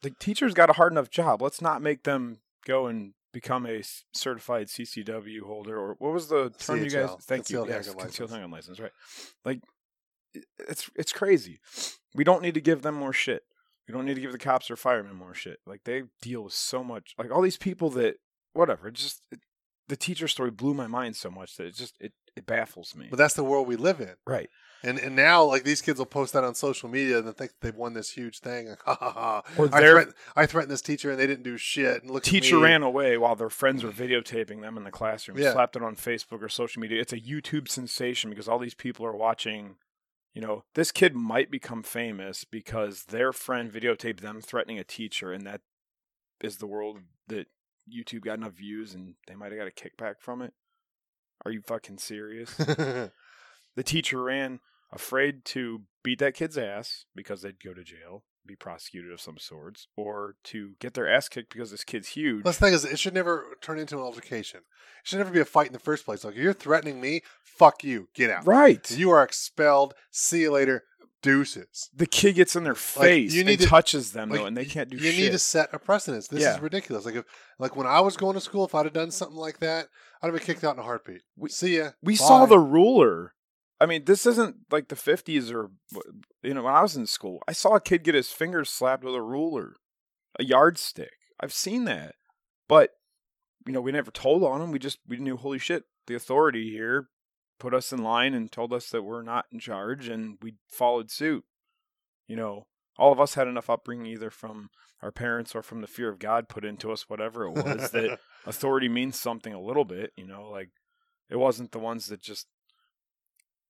the 0.01 0.09
teachers 0.09 0.53
got 0.53 0.69
a 0.69 0.73
hard 0.73 0.91
enough 0.91 1.09
job. 1.09 1.41
Let's 1.41 1.61
not 1.61 1.81
make 1.81 2.03
them 2.03 2.39
go 2.65 2.87
and 2.87 3.13
become 3.33 3.65
a 3.65 3.81
certified 4.13 4.67
CCW 4.67 5.41
holder 5.41 5.77
or 5.77 5.95
what 5.99 6.11
was 6.11 6.27
the 6.27 6.49
term 6.57 6.83
you 6.83 6.89
guys? 6.89 7.09
CHL, 7.09 7.21
Thank 7.23 7.49
you. 7.49 7.57
concealed 7.57 7.67
Yes, 7.69 7.85
handgun 7.87 8.03
concealed 8.05 8.29
license. 8.29 8.31
handgun 8.31 8.51
license. 8.51 8.79
Right. 8.79 8.91
Like 9.45 9.59
it's 10.67 10.89
it's 10.95 11.13
crazy. 11.13 11.59
We 12.15 12.23
don't 12.23 12.41
need 12.41 12.55
to 12.55 12.61
give 12.61 12.81
them 12.81 12.95
more 12.95 13.13
shit. 13.13 13.43
We 13.87 13.93
don't 13.93 14.05
need 14.05 14.15
to 14.15 14.21
give 14.21 14.31
the 14.31 14.37
cops 14.37 14.69
or 14.71 14.75
firemen 14.75 15.15
more 15.15 15.33
shit. 15.33 15.59
Like 15.65 15.81
they 15.85 16.03
deal 16.21 16.43
with 16.43 16.53
so 16.53 16.83
much. 16.83 17.13
Like 17.17 17.31
all 17.31 17.41
these 17.41 17.57
people 17.57 17.89
that 17.91 18.15
whatever. 18.53 18.87
It 18.87 18.95
just 18.95 19.21
it, 19.31 19.39
the 19.87 19.95
teacher 19.97 20.27
story 20.27 20.51
blew 20.51 20.73
my 20.73 20.87
mind 20.87 21.15
so 21.15 21.29
much 21.29 21.55
that 21.57 21.67
it 21.67 21.75
just 21.75 21.95
it 21.99 22.13
it 22.35 22.45
baffles 22.45 22.95
me. 22.95 23.07
But 23.09 23.17
that's 23.17 23.33
the 23.33 23.43
world 23.43 23.67
we 23.67 23.75
live 23.75 23.99
in. 24.01 24.15
right. 24.25 24.49
And 24.83 24.97
and 24.97 25.15
now 25.15 25.43
like 25.43 25.63
these 25.63 25.81
kids 25.81 25.99
will 25.99 26.07
post 26.07 26.33
that 26.33 26.43
on 26.43 26.55
social 26.55 26.89
media 26.89 27.19
and 27.19 27.27
they 27.27 27.31
think 27.31 27.51
they've 27.61 27.75
won 27.75 27.93
this 27.93 28.11
huge 28.11 28.39
thing. 28.39 28.69
Like, 28.69 28.81
ha 28.83 28.97
ha 28.99 29.11
ha. 29.11 29.41
Or 29.57 29.69
I, 29.73 29.79
threatened, 29.79 30.15
I 30.35 30.45
threatened 30.45 30.71
this 30.71 30.81
teacher 30.81 31.11
and 31.11 31.19
they 31.19 31.27
didn't 31.27 31.43
do 31.43 31.57
shit. 31.57 32.01
And 32.01 32.11
look, 32.11 32.23
teacher 32.23 32.55
at 32.55 32.59
me. 32.59 32.65
ran 32.65 32.83
away 32.83 33.17
while 33.17 33.35
their 33.35 33.49
friends 33.49 33.83
were 33.83 33.91
videotaping 33.91 34.61
them 34.61 34.77
in 34.77 34.83
the 34.83 34.91
classroom. 34.91 35.37
Yeah. 35.37 35.53
Slapped 35.53 35.75
it 35.75 35.83
on 35.83 35.95
Facebook 35.95 36.41
or 36.41 36.49
social 36.49 36.81
media. 36.81 36.99
It's 36.99 37.13
a 37.13 37.19
YouTube 37.19 37.67
sensation 37.67 38.29
because 38.29 38.47
all 38.47 38.59
these 38.59 38.73
people 38.73 39.05
are 39.05 39.15
watching. 39.15 39.75
You 40.33 40.41
know, 40.41 40.63
this 40.75 40.91
kid 40.91 41.13
might 41.13 41.51
become 41.51 41.83
famous 41.83 42.45
because 42.45 43.03
their 43.05 43.33
friend 43.33 43.71
videotaped 43.71 44.21
them 44.21 44.39
threatening 44.39 44.79
a 44.79 44.83
teacher, 44.85 45.33
and 45.33 45.45
that 45.45 45.59
is 46.39 46.57
the 46.57 46.67
world 46.67 46.99
that 47.27 47.47
YouTube 47.93 48.21
got 48.21 48.37
enough 48.37 48.53
views, 48.53 48.93
and 48.93 49.15
they 49.27 49.35
might 49.35 49.51
have 49.51 49.59
got 49.59 49.67
a 49.67 49.71
kickback 49.71 50.15
from 50.19 50.41
it. 50.41 50.53
Are 51.45 51.51
you 51.51 51.61
fucking 51.61 51.97
serious? 51.97 52.53
the 52.55 53.11
teacher 53.83 54.23
ran 54.23 54.61
afraid 54.91 55.45
to 55.45 55.81
beat 56.03 56.19
that 56.19 56.33
kid's 56.33 56.57
ass 56.57 57.05
because 57.15 57.41
they'd 57.41 57.63
go 57.63 57.73
to 57.73 57.83
jail, 57.83 58.23
be 58.45 58.55
prosecuted 58.55 59.11
of 59.11 59.21
some 59.21 59.37
sorts, 59.37 59.87
or 59.95 60.35
to 60.45 60.71
get 60.79 60.93
their 60.93 61.07
ass 61.11 61.29
kicked 61.29 61.53
because 61.53 61.71
this 61.71 61.83
kid's 61.83 62.09
huge. 62.09 62.43
Well, 62.43 62.53
the 62.53 62.59
thing 62.59 62.73
is, 62.73 62.83
it 62.85 62.99
should 62.99 63.13
never 63.13 63.45
turn 63.61 63.79
into 63.79 63.97
an 63.97 64.03
altercation. 64.03 64.59
It 64.59 65.07
should 65.07 65.17
never 65.19 65.31
be 65.31 65.39
a 65.39 65.45
fight 65.45 65.67
in 65.67 65.73
the 65.73 65.79
first 65.79 66.05
place. 66.05 66.23
Like, 66.23 66.35
you're 66.35 66.53
threatening 66.53 66.99
me, 66.99 67.21
fuck 67.43 67.83
you, 67.83 68.09
get 68.15 68.29
out. 68.31 68.45
Right. 68.45 68.89
You 68.91 69.11
are 69.11 69.23
expelled. 69.23 69.93
See 70.11 70.41
you 70.41 70.51
later. 70.51 70.83
Deuces. 71.23 71.91
the 71.95 72.07
kid 72.07 72.33
gets 72.33 72.55
in 72.55 72.63
their 72.63 72.73
face 72.73 73.31
you 73.35 73.41
and 73.41 73.47
need 73.49 73.59
to- 73.59 73.67
touches 73.67 74.11
them 74.11 74.29
like, 74.31 74.39
though, 74.39 74.45
and 74.47 74.57
they 74.57 74.65
can't 74.65 74.89
do 74.89 74.97
You 74.97 75.11
shit. 75.11 75.19
need 75.19 75.31
to 75.33 75.37
set 75.37 75.69
a 75.71 75.77
precedence. 75.77 76.27
This 76.27 76.41
Yeah. 76.41 76.55
is 76.55 76.61
ridiculous. 76.61 77.05
Like 77.05 77.13
if, 77.13 77.25
like 77.59 77.75
when 77.75 77.85
I 77.85 77.99
was 77.99 78.17
going 78.17 78.33
to 78.33 78.41
school, 78.41 78.65
if 78.65 78.73
I'd 78.73 78.87
have 78.87 78.93
done 78.93 79.11
something 79.11 79.37
like 79.37 79.59
that, 79.59 79.85
I'd 80.19 80.25
have 80.27 80.33
been 80.35 80.43
kicked 80.43 80.63
out 80.63 80.73
in 80.73 80.79
a 80.79 80.83
heartbeat. 80.83 81.21
We- 81.37 81.49
See 81.51 81.77
ya. 81.77 81.91
we 82.01 82.13
Bye. 82.13 82.25
saw 82.25 82.47
the 82.47 82.57
ruler. 82.57 83.35
I 83.81 83.87
mean, 83.87 84.05
this 84.05 84.27
isn't 84.27 84.57
like 84.69 84.89
the 84.89 84.95
fifties 84.95 85.51
or 85.51 85.71
you 86.43 86.53
know 86.53 86.61
when 86.61 86.73
I 86.73 86.83
was 86.83 86.95
in 86.95 87.07
school. 87.07 87.41
I 87.47 87.51
saw 87.51 87.75
a 87.75 87.81
kid 87.81 88.03
get 88.03 88.13
his 88.13 88.29
fingers 88.29 88.69
slapped 88.69 89.03
with 89.03 89.15
a 89.15 89.21
ruler, 89.23 89.73
a 90.39 90.43
yardstick. 90.43 91.09
I've 91.39 91.51
seen 91.51 91.85
that, 91.85 92.13
but 92.69 92.91
you 93.65 93.73
know 93.73 93.81
we 93.81 93.91
never 93.91 94.11
told 94.11 94.43
on 94.43 94.61
him. 94.61 94.71
We 94.71 94.77
just 94.77 94.99
we 95.07 95.17
knew 95.17 95.35
holy 95.35 95.57
shit, 95.57 95.85
the 96.05 96.13
authority 96.13 96.69
here 96.69 97.07
put 97.59 97.73
us 97.73 97.91
in 97.91 98.03
line 98.03 98.35
and 98.35 98.51
told 98.51 98.71
us 98.71 98.91
that 98.91 99.01
we're 99.01 99.23
not 99.23 99.45
in 99.51 99.57
charge, 99.59 100.07
and 100.07 100.37
we 100.43 100.57
followed 100.69 101.09
suit. 101.09 101.43
You 102.27 102.35
know, 102.35 102.67
all 102.99 103.11
of 103.11 103.19
us 103.19 103.33
had 103.33 103.47
enough 103.47 103.69
upbringing 103.69 104.05
either 104.05 104.29
from 104.29 104.69
our 105.01 105.11
parents 105.11 105.55
or 105.55 105.63
from 105.63 105.81
the 105.81 105.87
fear 105.87 106.07
of 106.07 106.19
God 106.19 106.49
put 106.49 106.63
into 106.63 106.91
us, 106.91 107.09
whatever 107.09 107.45
it 107.45 107.53
was 107.53 107.89
that 107.91 108.19
authority 108.45 108.89
means 108.89 109.19
something 109.19 109.55
a 109.55 109.61
little 109.61 109.85
bit, 109.85 110.11
you 110.15 110.27
know, 110.27 110.47
like 110.51 110.69
it 111.31 111.37
wasn't 111.37 111.71
the 111.71 111.79
ones 111.79 112.05
that 112.07 112.21
just 112.21 112.45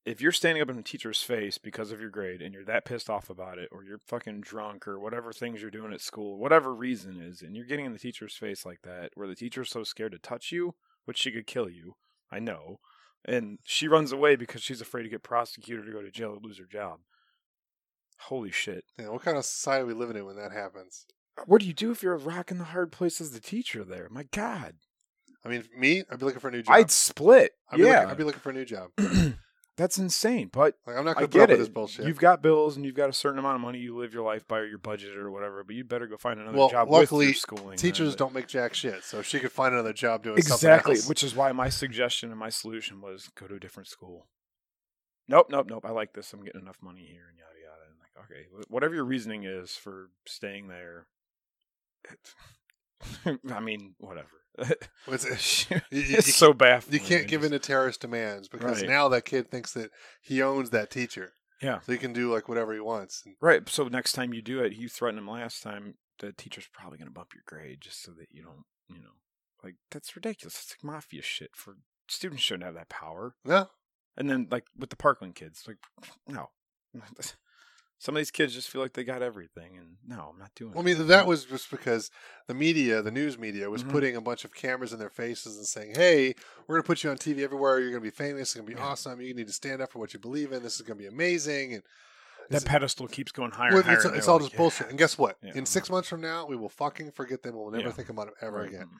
if 0.04 0.20
you're 0.20 0.32
standing 0.32 0.62
up 0.62 0.70
in 0.70 0.78
a 0.78 0.82
teacher's 0.82 1.22
face 1.22 1.58
because 1.58 1.92
of 1.92 2.00
your 2.00 2.10
grade 2.10 2.42
and 2.42 2.52
you're 2.52 2.64
that 2.64 2.84
pissed 2.84 3.08
off 3.08 3.30
about 3.30 3.58
it 3.58 3.68
or 3.70 3.84
you're 3.84 3.98
fucking 3.98 4.40
drunk 4.40 4.88
or 4.88 4.98
whatever 4.98 5.32
things 5.32 5.60
you're 5.60 5.70
doing 5.70 5.92
at 5.92 6.00
school, 6.00 6.38
whatever 6.38 6.74
reason 6.74 7.20
is, 7.20 7.40
and 7.42 7.54
you're 7.54 7.66
getting 7.66 7.86
in 7.86 7.92
the 7.92 7.98
teacher's 7.98 8.34
face 8.34 8.66
like 8.66 8.82
that 8.82 9.10
where 9.14 9.28
the 9.28 9.36
teacher's 9.36 9.70
so 9.70 9.84
scared 9.84 10.12
to 10.12 10.18
touch 10.18 10.50
you, 10.50 10.74
which 11.04 11.18
she 11.18 11.30
could 11.30 11.46
kill 11.46 11.68
you, 11.68 11.94
I 12.30 12.40
know. 12.40 12.80
And 13.24 13.58
she 13.62 13.86
runs 13.86 14.10
away 14.10 14.34
because 14.34 14.62
she's 14.62 14.80
afraid 14.80 15.04
to 15.04 15.08
get 15.08 15.22
prosecuted 15.22 15.88
or 15.88 15.92
go 15.92 16.02
to 16.02 16.10
jail 16.10 16.30
or 16.30 16.38
lose 16.42 16.58
her 16.58 16.64
job. 16.64 16.98
Holy 18.22 18.50
shit. 18.50 18.84
Yeah, 18.98 19.10
what 19.10 19.22
kind 19.22 19.36
of 19.36 19.44
society 19.44 19.84
are 19.84 19.86
we 19.86 19.94
living 19.94 20.16
in 20.16 20.26
when 20.26 20.36
that 20.36 20.52
happens? 20.52 21.06
Uh, 21.38 21.42
what 21.46 21.60
do 21.60 21.66
you 21.66 21.72
do 21.72 21.92
if 21.92 22.02
you're 22.02 22.14
a 22.14 22.18
rock 22.18 22.50
in 22.50 22.58
the 22.58 22.64
hard 22.64 22.90
place 22.90 23.20
as 23.20 23.30
the 23.30 23.40
teacher 23.40 23.84
there? 23.84 24.08
My 24.10 24.24
God. 24.24 24.74
I 25.44 25.48
mean, 25.48 25.64
me, 25.76 26.02
I'd 26.10 26.18
be 26.18 26.24
looking 26.24 26.40
for 26.40 26.48
a 26.48 26.52
new 26.52 26.62
job. 26.62 26.74
I'd 26.74 26.90
split. 26.90 27.52
I'd 27.70 27.76
be 27.76 27.84
yeah. 27.84 28.00
looking, 28.00 28.10
I'd 28.10 28.16
be 28.16 28.24
looking 28.24 28.40
for 28.40 28.50
a 28.50 28.54
new 28.54 28.64
job. 28.64 28.90
That's 29.76 29.96
insane. 29.98 30.50
But 30.52 30.74
Like 30.86 30.96
I'm 30.96 31.04
not 31.04 31.16
going 31.16 31.28
to 31.30 31.38
get 31.38 31.50
it. 31.50 31.58
this 31.58 31.68
bullshit. 31.68 32.06
You've 32.06 32.18
got 32.18 32.42
bills 32.42 32.76
and 32.76 32.84
you've 32.84 32.94
got 32.94 33.08
a 33.08 33.12
certain 33.12 33.38
amount 33.38 33.54
of 33.54 33.62
money 33.62 33.78
you 33.78 33.96
live 33.96 34.12
your 34.12 34.22
life 34.22 34.46
by 34.46 34.62
your 34.64 34.76
budget 34.78 35.16
or 35.16 35.30
whatever, 35.30 35.64
but 35.64 35.74
you 35.74 35.82
better 35.82 36.06
go 36.06 36.16
find 36.18 36.38
another 36.38 36.58
Well, 36.58 36.68
job 36.68 36.90
luckily, 36.90 37.26
with 37.28 37.36
your 37.36 37.40
schooling. 37.40 37.78
Teachers 37.78 38.14
don't 38.14 38.34
make 38.34 38.46
jack 38.48 38.74
shit, 38.74 39.02
so 39.02 39.22
she 39.22 39.40
could 39.40 39.52
find 39.52 39.72
another 39.72 39.94
job 39.94 40.24
doing 40.24 40.36
exactly, 40.38 40.98
which 41.06 41.22
is 41.22 41.34
why 41.34 41.52
my 41.52 41.70
suggestion 41.70 42.30
and 42.30 42.38
my 42.38 42.50
solution 42.50 43.00
was 43.00 43.30
go 43.34 43.46
to 43.46 43.54
a 43.54 43.60
different 43.60 43.88
school. 43.88 44.26
Nope, 45.26 45.46
nope, 45.50 45.66
nope. 45.70 45.84
I 45.86 45.90
like 45.92 46.12
this. 46.12 46.32
I'm 46.34 46.44
getting 46.44 46.60
enough 46.60 46.78
money 46.82 47.06
here 47.10 47.24
and 47.30 47.38
yada 47.38 47.58
yada. 47.62 47.88
And 47.88 47.98
like, 47.98 48.24
okay, 48.26 48.64
whatever 48.68 48.94
your 48.94 49.04
reasoning 49.04 49.44
is 49.44 49.74
for 49.76 50.10
staying 50.26 50.68
there, 50.68 51.06
it, 53.24 53.38
I 53.52 53.60
mean, 53.60 53.94
whatever. 53.98 54.28
It's, 55.08 55.24
it's 55.24 55.70
you, 55.70 55.80
you- 55.90 56.00
you 56.02 56.20
so 56.22 56.52
baffling. 56.52 56.94
you 56.94 57.00
can't 57.00 57.26
give 57.28 57.42
in 57.44 57.50
to 57.52 57.58
terrorist 57.58 58.00
demands 58.00 58.48
because 58.48 58.80
Right. 58.82 58.88
now 58.90 59.08
that 59.08 59.24
kid 59.24 59.50
thinks 59.50 59.72
that 59.74 59.90
he 60.20 60.40
owns 60.42 60.70
that 60.70 60.90
teacher, 60.90 61.32
Yeah, 61.60 61.80
so 61.80 61.92
he 61.92 61.98
can 61.98 62.12
do 62.12 62.32
like 62.32 62.48
whatever 62.48 62.72
he 62.72 62.80
wants. 62.80 63.24
Right. 63.40 63.68
So 63.68 63.84
next 63.88 64.12
time 64.12 64.32
you 64.32 64.42
do 64.42 64.60
it, 64.62 64.72
you 64.74 64.88
threaten 64.88 65.18
him 65.18 65.28
last 65.28 65.62
time. 65.62 65.94
The 66.18 66.32
teacher's 66.32 66.68
probably 66.72 66.98
going 66.98 67.08
to 67.08 67.14
bump 67.14 67.30
your 67.34 67.42
grade 67.46 67.80
just 67.80 68.02
so 68.02 68.12
that 68.12 68.28
you 68.30 68.42
don't, 68.44 68.64
you 68.88 69.02
know, 69.02 69.14
like 69.64 69.74
that's 69.90 70.14
ridiculous. 70.14 70.54
It's 70.62 70.70
like 70.76 70.84
mafia 70.84 71.22
shit. 71.22 71.50
For 71.56 71.76
students 72.08 72.42
shouldn't 72.42 72.64
have 72.64 72.74
that 72.74 72.88
power. 72.90 73.34
no, 73.44 73.68
And 74.16 74.30
then 74.30 74.46
like 74.50 74.64
with 74.78 74.90
the 74.90 74.96
Parkland 74.96 75.34
kids, 75.34 75.64
like 75.66 75.78
no. 76.28 76.50
Some 78.02 78.16
of 78.16 78.20
these 78.20 78.32
kids 78.32 78.52
just 78.52 78.68
feel 78.68 78.80
like 78.82 78.94
they 78.94 79.04
got 79.04 79.22
everything, 79.22 79.76
and 79.78 79.94
no, 80.04 80.30
I'm 80.32 80.38
not 80.40 80.50
doing. 80.56 80.72
Well, 80.72 80.82
I 80.82 80.84
mean, 80.84 81.06
that 81.06 81.24
was 81.24 81.44
just 81.44 81.70
because 81.70 82.10
the 82.48 82.54
media, 82.54 83.00
the 83.00 83.12
news 83.12 83.38
media, 83.38 83.70
was 83.70 83.84
Mhm. 83.84 83.90
putting 83.92 84.16
a 84.16 84.20
bunch 84.20 84.44
of 84.44 84.52
cameras 84.52 84.92
in 84.92 84.98
their 84.98 85.08
faces 85.08 85.56
and 85.56 85.64
saying, 85.64 85.94
"Hey, 85.94 86.34
we're 86.66 86.74
going 86.74 86.82
to 86.82 86.86
put 86.88 87.04
you 87.04 87.10
on 87.10 87.16
TV 87.16 87.44
everywhere. 87.44 87.78
You're 87.78 87.90
going 87.90 88.02
to 88.02 88.04
be 88.04 88.10
famous. 88.10 88.40
It's 88.48 88.54
going 88.54 88.66
to 88.66 88.74
be 88.74 88.76
Yeah. 88.76 88.86
awesome. 88.86 89.20
You 89.20 89.32
need 89.34 89.46
to 89.46 89.52
stand 89.52 89.80
up 89.80 89.92
for 89.92 90.00
what 90.00 90.12
you 90.12 90.18
believe 90.18 90.50
in. 90.52 90.64
This 90.64 90.74
is 90.74 90.82
going 90.82 90.98
to 90.98 91.02
be 91.02 91.06
amazing." 91.06 91.74
And 91.74 91.82
that 92.50 92.64
pedestal 92.64 93.06
keeps 93.06 93.30
going 93.30 93.52
higher. 93.52 93.68
well, 93.70 93.78
and 93.78 93.86
higher 93.86 93.96
it's, 93.98 94.04
and 94.04 94.16
it's 94.16 94.26
all 94.26 94.38
like, 94.38 94.46
just 94.46 94.56
bullshit. 94.56 94.88
And 94.88 94.98
guess 94.98 95.16
what? 95.16 95.38
Yeah. 95.40 95.52
In 95.54 95.64
six 95.64 95.88
months 95.88 96.08
from 96.08 96.20
now, 96.20 96.44
we 96.44 96.56
will 96.56 96.68
fucking 96.70 97.12
forget 97.12 97.42
them. 97.42 97.54
We'll 97.54 97.70
never 97.70 97.84
Yeah. 97.84 97.92
think 97.92 98.08
about 98.08 98.26
them 98.26 98.34
ever 98.40 98.56
Right. 98.58 98.68
again. 98.68 98.90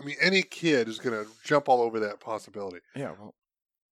I 0.00 0.04
mean, 0.04 0.14
any 0.20 0.42
kid 0.42 0.86
is 0.88 1.00
going 1.00 1.24
to 1.24 1.28
jump 1.42 1.68
all 1.68 1.82
over 1.82 1.98
that 1.98 2.20
possibility. 2.20 2.78
Yeah, 2.94 3.16
well, 3.18 3.34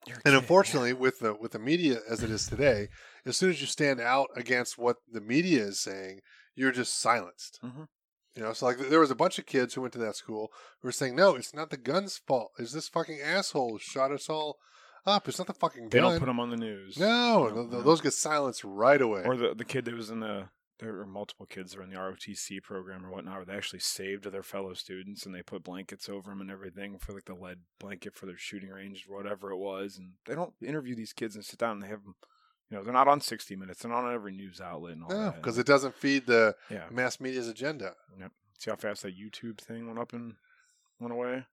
you're 0.06 0.16
And 0.24 0.24
kid, 0.24 0.34
unfortunately, 0.34 0.92
with 0.92 1.18
the 1.20 1.34
with 1.34 1.52
the 1.52 1.58
media 1.58 1.98
as 2.08 2.22
it 2.22 2.30
is 2.30 2.46
today, 2.46 2.88
as 3.24 3.36
soon 3.36 3.50
as 3.50 3.60
you 3.60 3.66
stand 3.66 4.00
out 4.00 4.28
against 4.36 4.78
what 4.78 4.96
the 5.10 5.20
media 5.20 5.62
is 5.64 5.80
saying, 5.80 6.20
you're 6.54 6.72
just 6.72 6.98
silenced. 6.98 7.58
Mhm. 7.64 7.86
You 8.34 8.42
know, 8.42 8.52
so 8.52 8.66
like 8.66 8.78
there 8.78 9.00
was 9.00 9.10
a 9.10 9.14
bunch 9.16 9.38
of 9.38 9.46
kids 9.46 9.74
who 9.74 9.80
went 9.80 9.92
to 9.94 9.98
that 10.00 10.16
school 10.16 10.50
who 10.80 10.88
were 10.88 10.92
saying, 10.92 11.16
"No, 11.16 11.34
it's 11.36 11.54
not 11.54 11.70
the 11.70 11.76
gun's 11.78 12.18
fault. 12.18 12.52
It's 12.58 12.72
this 12.72 12.88
fucking 12.88 13.20
asshole 13.20 13.78
shot 13.78 14.12
us 14.12 14.28
all 14.28 14.58
up. 15.06 15.26
It's 15.28 15.38
not 15.38 15.46
the 15.46 15.54
fucking 15.54 15.88
They 15.88 15.98
gun." 16.00 16.04
They 16.04 16.10
don't 16.10 16.18
put 16.20 16.26
them 16.26 16.40
on 16.40 16.50
the 16.50 16.56
news. 16.56 16.98
no, 16.98 17.48
No, 17.48 17.62
no. 17.64 17.82
those 17.82 18.00
get 18.02 18.12
silenced 18.12 18.62
right 18.64 19.00
away. 19.00 19.22
Or 19.24 19.36
the 19.36 19.54
the 19.54 19.64
kid 19.64 19.86
that 19.86 19.94
was 19.94 20.10
in 20.10 20.20
the 20.20 20.48
there 20.78 20.98
are 21.00 21.06
multiple 21.06 21.46
kids 21.46 21.72
that 21.72 21.80
are 21.80 21.82
in 21.82 21.90
the 21.90 21.96
ROTC 21.96 22.62
program 22.62 23.04
or 23.04 23.10
whatnot, 23.10 23.36
where 23.36 23.44
they 23.44 23.54
actually 23.54 23.80
saved 23.80 24.30
their 24.30 24.42
fellow 24.42 24.74
students 24.74 25.24
and 25.24 25.34
they 25.34 25.42
put 25.42 25.64
blankets 25.64 26.08
over 26.08 26.30
them 26.30 26.40
and 26.40 26.50
everything 26.50 26.98
for 26.98 27.12
like 27.12 27.24
the 27.24 27.34
lead 27.34 27.60
blanket 27.78 28.14
for 28.14 28.26
their 28.26 28.36
shooting 28.36 28.70
range 28.70 29.06
or 29.08 29.16
whatever 29.16 29.50
it 29.50 29.56
was. 29.56 29.96
And 29.96 30.12
they 30.26 30.34
don't 30.34 30.52
interview 30.62 30.94
these 30.94 31.12
kids 31.12 31.34
and 31.34 31.44
sit 31.44 31.58
down 31.58 31.72
and 31.72 31.82
they 31.82 31.88
have 31.88 32.02
them. 32.02 32.14
You 32.70 32.76
know, 32.76 32.82
they're 32.82 32.92
not 32.92 33.08
on 33.08 33.20
60 33.20 33.54
Minutes. 33.56 33.82
They're 33.82 33.90
not 33.92 34.04
on 34.04 34.12
every 34.12 34.32
news 34.32 34.60
outlet 34.60 34.94
and 34.94 35.04
all 35.04 35.10
no, 35.10 35.24
that. 35.26 35.36
because 35.36 35.56
it 35.56 35.66
doesn't 35.66 35.94
feed 35.94 36.26
the 36.26 36.56
yeah. 36.68 36.84
mass 36.90 37.20
media's 37.20 37.48
agenda. 37.48 37.94
Yep. 38.18 38.32
See 38.58 38.70
how 38.70 38.76
fast 38.76 39.02
that 39.02 39.16
YouTube 39.16 39.58
thing 39.58 39.86
went 39.86 39.98
up 39.98 40.12
and 40.12 40.34
went 40.98 41.12
away? 41.12 41.44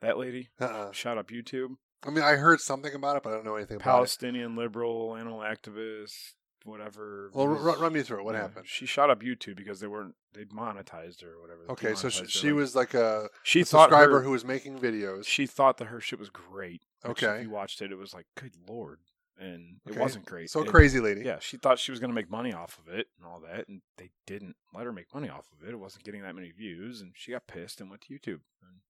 That 0.00 0.16
lady 0.16 0.48
Uh-uh. 0.60 0.92
shot 0.92 1.18
up 1.18 1.28
YouTube. 1.30 1.76
I 2.06 2.10
mean, 2.10 2.22
I 2.22 2.36
heard 2.36 2.60
something 2.60 2.94
about 2.94 3.16
it, 3.16 3.24
but 3.24 3.30
I 3.30 3.34
don't 3.34 3.44
know 3.44 3.56
anything 3.56 3.76
about 3.76 3.82
it. 3.82 3.92
Palestinian 3.92 4.54
liberal, 4.54 5.16
animal 5.16 5.40
activist, 5.40 6.34
whatever. 6.64 7.30
Well, 7.32 7.48
was- 7.48 7.78
run, 7.78 7.92
me 7.92 8.02
through 8.02 8.18
it. 8.20 8.24
What 8.24 8.34
yeah, 8.34 8.42
happened? 8.42 8.66
She 8.68 8.86
shot 8.86 9.10
up 9.10 9.22
YouTube 9.22 9.56
because 9.56 9.80
they 9.80 9.86
weren't 9.86 10.14
they 10.34 10.44
monetized 10.44 11.22
her 11.22 11.34
or 11.34 11.40
whatever. 11.40 11.64
They 11.66 11.72
Okay, 11.72 11.94
so 11.94 12.08
she, 12.08 12.26
she 12.26 12.52
was 12.52 12.76
like 12.76 12.94
a, 12.94 13.28
she 13.42 13.60
a 13.60 13.64
subscriber 13.64 14.18
her, 14.18 14.22
who 14.22 14.30
was 14.30 14.44
making 14.44 14.78
videos. 14.78 15.26
she 15.26 15.46
thought 15.46 15.78
that 15.78 15.86
her 15.86 16.00
shit 16.00 16.18
was 16.18 16.30
great. 16.30 16.82
Okay. 17.04 17.26
if 17.38 17.42
you 17.42 17.50
watched 17.50 17.80
it, 17.82 17.92
it 17.92 17.98
was 17.98 18.12
like, 18.12 18.26
good 18.36 18.52
lord, 18.68 18.98
and 19.38 19.76
Okay, 19.88 19.96
it 19.98 20.00
wasn't 20.00 20.24
great. 20.24 20.50
So 20.50 20.62
It- 20.62 20.68
crazy 20.68 21.00
lady. 21.00 21.22
Yeah, 21.22 21.38
she 21.40 21.56
thought 21.56 21.78
she 21.78 21.92
was 21.92 22.00
going 22.00 22.10
to 22.10 22.14
make 22.14 22.30
money 22.30 22.52
off 22.52 22.78
of 22.78 22.92
it 22.92 23.06
and 23.16 23.26
all 23.26 23.40
that, 23.40 23.68
and 23.68 23.82
they 23.96 24.10
didn't 24.26 24.56
let 24.74 24.84
her 24.84 24.92
make 24.92 25.12
money 25.14 25.28
off 25.28 25.46
of 25.52 25.66
it. 25.66 25.72
It 25.72 25.78
wasn't 25.78 26.04
getting 26.04 26.22
that 26.22 26.34
many 26.34 26.50
views, 26.50 27.00
and 27.00 27.12
she 27.14 27.32
got 27.32 27.46
pissed 27.46 27.80
and 27.80 27.88
went 27.88 28.02
to 28.02 28.14
YouTube. 28.14 28.40
And 28.62 28.80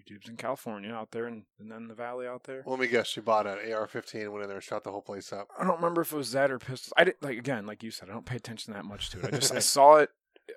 YouTube's 0.00 0.28
in 0.28 0.36
California 0.36 0.92
out 0.92 1.10
there, 1.10 1.26
and, 1.26 1.44
and 1.58 1.70
then 1.70 1.88
the 1.88 1.94
valley 1.94 2.26
out 2.26 2.44
there. 2.44 2.62
Let 2.66 2.78
me 2.78 2.86
guess. 2.86 3.06
She 3.08 3.20
bought 3.20 3.46
an 3.46 3.58
AR-15, 3.72 4.30
went 4.30 4.42
in 4.42 4.48
there, 4.48 4.56
and 4.56 4.62
shot 4.62 4.84
the 4.84 4.90
whole 4.92 5.02
place 5.02 5.32
up. 5.32 5.48
I 5.58 5.64
don't 5.64 5.76
remember 5.76 6.02
if 6.02 6.12
it 6.12 6.16
was 6.16 6.32
that 6.32 6.50
or 6.50 6.58
pistols. 6.58 6.92
I 6.96 7.04
did 7.04 7.14
like 7.22 7.38
again, 7.38 7.66
like 7.66 7.82
you 7.82 7.90
said, 7.90 8.08
I 8.08 8.12
don't 8.12 8.26
pay 8.26 8.36
attention 8.36 8.72
that 8.74 8.84
much 8.84 9.10
to 9.10 9.20
it. 9.20 9.26
I 9.26 9.30
just 9.30 9.54
I 9.54 9.58
saw 9.60 9.96
it. 9.96 10.10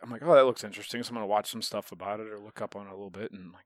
I'm 0.03 0.11
like, 0.11 0.21
oh, 0.23 0.35
that 0.35 0.45
looks 0.45 0.63
interesting. 0.63 1.01
So 1.03 1.09
I'm 1.09 1.15
gonna 1.15 1.25
watch 1.27 1.49
some 1.49 1.61
stuff 1.61 1.91
about 1.91 2.19
it 2.19 2.27
or 2.27 2.39
look 2.39 2.61
up 2.61 2.75
on 2.75 2.85
it 2.87 2.89
a 2.89 2.95
little 2.95 3.09
bit, 3.09 3.31
and 3.31 3.41
I'm 3.45 3.51
like, 3.53 3.63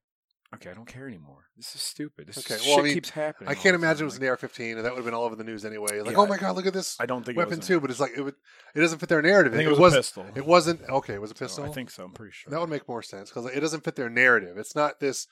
okay, 0.56 0.70
I 0.70 0.74
don't 0.74 0.88
care 0.88 1.08
anymore. 1.08 1.46
This 1.58 1.76
is 1.76 1.82
stupid. 1.82 2.28
This 2.28 2.38
Okay, 2.38 2.58
shit 2.58 2.68
well, 2.68 2.80
I 2.80 2.84
mean, 2.84 2.94
keeps 2.94 3.10
happening. 3.10 3.50
I 3.50 3.56
can't 3.56 3.76
imagine 3.76 3.98
time. 3.98 4.04
it 4.04 4.06
was 4.06 4.18
an 4.18 4.26
AR-15, 4.28 4.76
and 4.78 4.86
that 4.86 4.92
would 4.92 4.98
have 4.98 5.06
been 5.06 5.14
all 5.14 5.24
over 5.26 5.36
the 5.36 5.44
news 5.44 5.66
anyway. 5.66 6.00
Like, 6.00 6.12
Yeah, 6.12 6.18
oh 6.20 6.26
my 6.28 6.38
god, 6.38 6.56
look 6.56 6.66
at 6.66 6.74
this 6.74 6.96
I 7.00 7.06
don't 7.06 7.26
think 7.26 7.36
it 7.38 7.40
weapon 7.40 7.58
was 7.60 7.68
too. 7.68 7.80
But 7.82 7.90
it's 7.92 8.00
like 8.00 8.12
it 8.16 8.22
would. 8.22 8.36
It 8.76 8.80
doesn't 8.80 9.00
fit 9.00 9.10
their 9.10 9.22
narrative. 9.22 9.54
I 9.54 9.58
think 9.58 9.68
it 9.68 9.72
was, 9.72 9.80
wasn't. 9.80 10.00
a 10.00 10.02
pistol. 10.04 10.26
It 10.36 10.46
wasn't 10.46 10.82
okay. 10.90 11.14
It 11.16 11.22
was 11.22 11.32
a 11.32 11.36
So 11.36 11.46
pistol. 11.46 11.64
I 11.66 11.70
think 11.70 11.92
so. 11.92 12.06
I'm 12.06 12.12
pretty 12.14 12.32
sure. 12.34 12.52
That 12.52 12.60
would 12.62 12.70
make 12.70 12.88
more 12.88 13.02
sense 13.04 13.30
because 13.30 13.46
it 13.48 13.60
doesn't 13.60 13.84
fit 13.84 13.96
their 13.96 14.10
narrative. 14.10 14.58
It's 14.58 14.76
not 14.76 15.00
this 15.00 15.28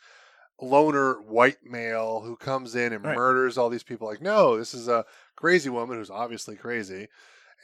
loner 0.62 1.22
white 1.22 1.64
male 1.64 2.22
who 2.22 2.36
comes 2.36 2.76
in 2.76 2.94
and 2.94 3.04
Right. 3.04 3.16
murders 3.16 3.58
all 3.58 3.70
these 3.70 3.84
people. 3.84 4.08
Like, 4.08 4.22
no, 4.22 4.58
this 4.58 4.74
is 4.74 4.88
a 4.88 5.06
crazy 5.36 5.70
woman 5.70 5.98
who's 5.98 6.10
obviously 6.10 6.56
crazy 6.56 7.08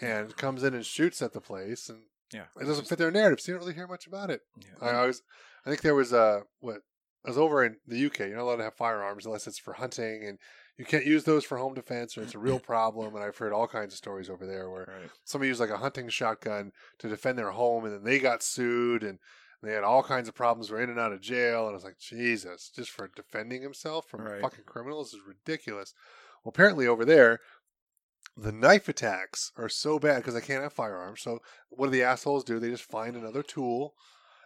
and 0.02 0.36
comes 0.36 0.64
in 0.64 0.74
and 0.74 0.86
shoots 0.86 1.22
at 1.22 1.34
the 1.34 1.42
place, 1.42 1.90
and 1.90 2.04
yeah, 2.34 2.46
it 2.60 2.66
doesn't 2.66 2.88
fit 2.88 2.98
their 2.98 3.12
narrative. 3.12 3.40
So 3.40 3.52
you 3.52 3.58
don't 3.58 3.66
really 3.66 3.76
hear 3.76 3.88
much 3.88 4.08
about 4.08 4.30
it. 4.30 4.42
Yeah. 4.60 4.88
I, 4.88 4.90
I 4.90 5.06
was, 5.08 5.22
I 5.66 5.70
think 5.70 5.82
there 5.82 5.96
was 5.96 6.14
a 6.14 6.44
what 6.60 6.82
I 7.26 7.30
was 7.30 7.38
over 7.38 7.66
in 7.66 7.78
the 7.88 8.06
UK. 8.06 8.20
You're 8.20 8.36
not 8.36 8.44
allowed 8.44 8.58
to 8.58 8.64
have 8.64 8.76
firearms 8.76 9.26
unless 9.26 9.48
it's 9.48 9.60
for 9.60 9.74
hunting, 9.74 10.26
and 10.26 10.38
you 10.78 10.86
can't 10.86 11.06
use 11.06 11.24
those 11.24 11.44
for 11.44 11.58
home 11.58 11.74
defense, 11.74 12.18
or 12.18 12.22
it's 12.22 12.36
a 12.36 12.40
real 12.40 12.60
problem. 12.74 13.16
And 13.16 13.24
I've 13.24 13.38
heard 13.38 13.54
all 13.54 13.68
kinds 13.68 13.94
of 13.94 13.98
stories 13.98 14.30
over 14.30 14.46
there 14.46 14.70
where 14.70 14.86
right. 14.88 15.10
somebody 15.24 15.50
used 15.50 15.60
like 15.60 15.70
a 15.70 15.78
hunting 15.78 16.10
shotgun 16.10 16.72
to 17.00 17.10
defend 17.10 17.38
their 17.38 17.52
home 17.52 17.86
and 17.86 17.94
then 17.94 18.04
they 18.04 18.20
got 18.20 18.44
sued 18.44 19.04
and 19.04 19.20
they 19.64 19.72
had 19.74 19.84
all 19.84 20.04
kinds 20.04 20.28
of 20.28 20.36
problems 20.36 20.70
were 20.70 20.82
in 20.82 20.90
and 20.90 21.00
out 21.00 21.12
of 21.14 21.22
jail 21.22 21.62
and 21.66 21.72
i 21.72 21.74
was 21.74 21.84
like 21.84 21.98
jesus 22.00 22.72
just 22.76 22.90
for 22.92 23.10
defending 23.16 23.62
himself 23.62 24.06
from 24.08 24.22
Right. 24.22 24.42
fucking 24.42 24.66
criminals 24.66 25.14
is 25.14 25.20
ridiculous 25.28 25.94
well 26.44 26.50
apparently 26.50 26.88
over 26.88 27.06
there 27.06 27.40
the 28.36 28.52
knife 28.52 28.88
attacks 28.88 29.52
are 29.58 29.70
so 29.70 29.98
bad 30.00 30.18
because 30.18 30.34
they 30.34 30.42
can't 30.42 30.64
have 30.64 30.74
firearms 30.74 31.22
so 31.22 31.40
what 31.70 31.88
do 31.88 31.92
the 31.92 32.04
assholes 32.04 32.44
do 32.44 32.60
they 32.60 32.70
just 32.70 32.84
find 32.84 33.16
another 33.16 33.44
tool 33.44 33.94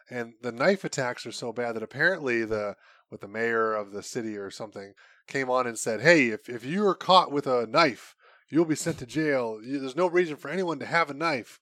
and 0.09 0.33
the 0.41 0.51
knife 0.51 0.83
attacks 0.83 1.25
are 1.25 1.31
so 1.31 1.51
bad 1.51 1.75
that 1.75 1.83
apparently 1.83 2.43
the 2.45 2.75
with 3.09 3.21
the 3.21 3.27
mayor 3.27 3.73
of 3.73 3.91
the 3.91 4.03
city 4.03 4.37
or 4.37 4.49
something 4.49 4.93
came 5.27 5.49
on 5.49 5.67
and 5.67 5.77
said 5.77 6.01
hey 6.01 6.27
if, 6.27 6.47
if 6.47 6.63
you 6.65 6.85
are 6.87 6.95
caught 6.95 7.31
with 7.31 7.45
a 7.47 7.67
knife 7.67 8.15
you'll 8.53 8.65
be 8.65 8.75
sent 8.75 8.97
to 8.99 9.05
jail. 9.05 9.59
There's 9.63 9.95
no 9.95 10.07
reason 10.07 10.35
for 10.35 10.49
anyone 10.49 10.77
to 10.79 10.85
have 10.85 11.09
a 11.09 11.13
knife. 11.13 11.61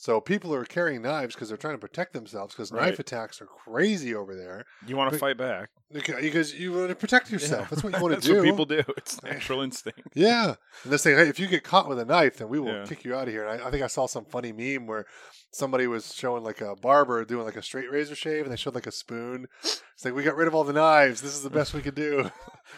So 0.00 0.20
people 0.20 0.54
are 0.54 0.64
carrying 0.64 1.02
knives 1.02 1.34
because 1.34 1.48
they're 1.48 1.56
trying 1.58 1.74
to 1.74 1.78
protect 1.80 2.12
themselves 2.12 2.54
because 2.54 2.70
Right. 2.70 2.86
knife 2.86 3.00
attacks 3.00 3.42
are 3.42 3.46
crazy 3.46 4.14
over 4.14 4.36
there. 4.36 4.64
You 4.86 4.96
want 4.96 5.12
to 5.12 5.18
fight 5.18 5.36
back? 5.36 5.70
Because 5.92 6.54
you 6.54 6.72
want 6.72 6.88
to 6.90 6.94
protect 6.94 7.30
yourself. 7.32 7.62
Yeah. 7.62 7.66
That's 7.68 7.82
what 7.82 7.96
you 7.96 8.00
want 8.08 8.14
to 8.14 8.26
do. 8.26 8.36
what 8.36 8.44
people 8.44 8.64
do. 8.64 8.82
It's 8.96 9.20
natural 9.24 9.60
instinct. 9.60 10.02
Yeah. 10.14 10.54
And 10.84 10.92
they're 10.92 10.98
saying, 10.98 11.18
hey, 11.18 11.28
if 11.28 11.40
you 11.40 11.48
get 11.48 11.64
caught 11.64 11.88
with 11.88 11.98
a 11.98 12.04
knife, 12.04 12.36
then 12.36 12.48
we 12.48 12.60
will 12.60 12.72
Yeah. 12.72 12.84
kick 12.86 13.04
you 13.04 13.16
out 13.16 13.26
of 13.26 13.34
here. 13.34 13.44
And 13.44 13.60
I, 13.60 13.66
I 13.66 13.70
think 13.72 13.82
I 13.82 13.88
saw 13.88 14.06
some 14.06 14.24
funny 14.24 14.52
meme 14.52 14.86
where 14.86 15.04
somebody 15.50 15.88
was 15.88 16.14
showing 16.14 16.44
like 16.44 16.60
a 16.60 16.76
barber 16.76 17.24
doing 17.24 17.44
like 17.44 17.56
a 17.56 17.62
straight 17.62 17.90
razor 17.90 18.14
shave 18.14 18.44
and 18.44 18.52
they 18.52 18.56
showed 18.56 18.76
like 18.76 18.86
a 18.86 18.92
spoon. 18.92 19.48
It's 19.64 20.04
like, 20.04 20.14
we 20.14 20.22
got 20.22 20.36
rid 20.36 20.46
of 20.46 20.54
all 20.54 20.62
the 20.62 20.72
knives. 20.72 21.22
This 21.22 21.34
is 21.34 21.42
the 21.42 21.50
best 21.50 21.74
we 21.74 21.80
could 21.82 21.96
do. 21.96 22.30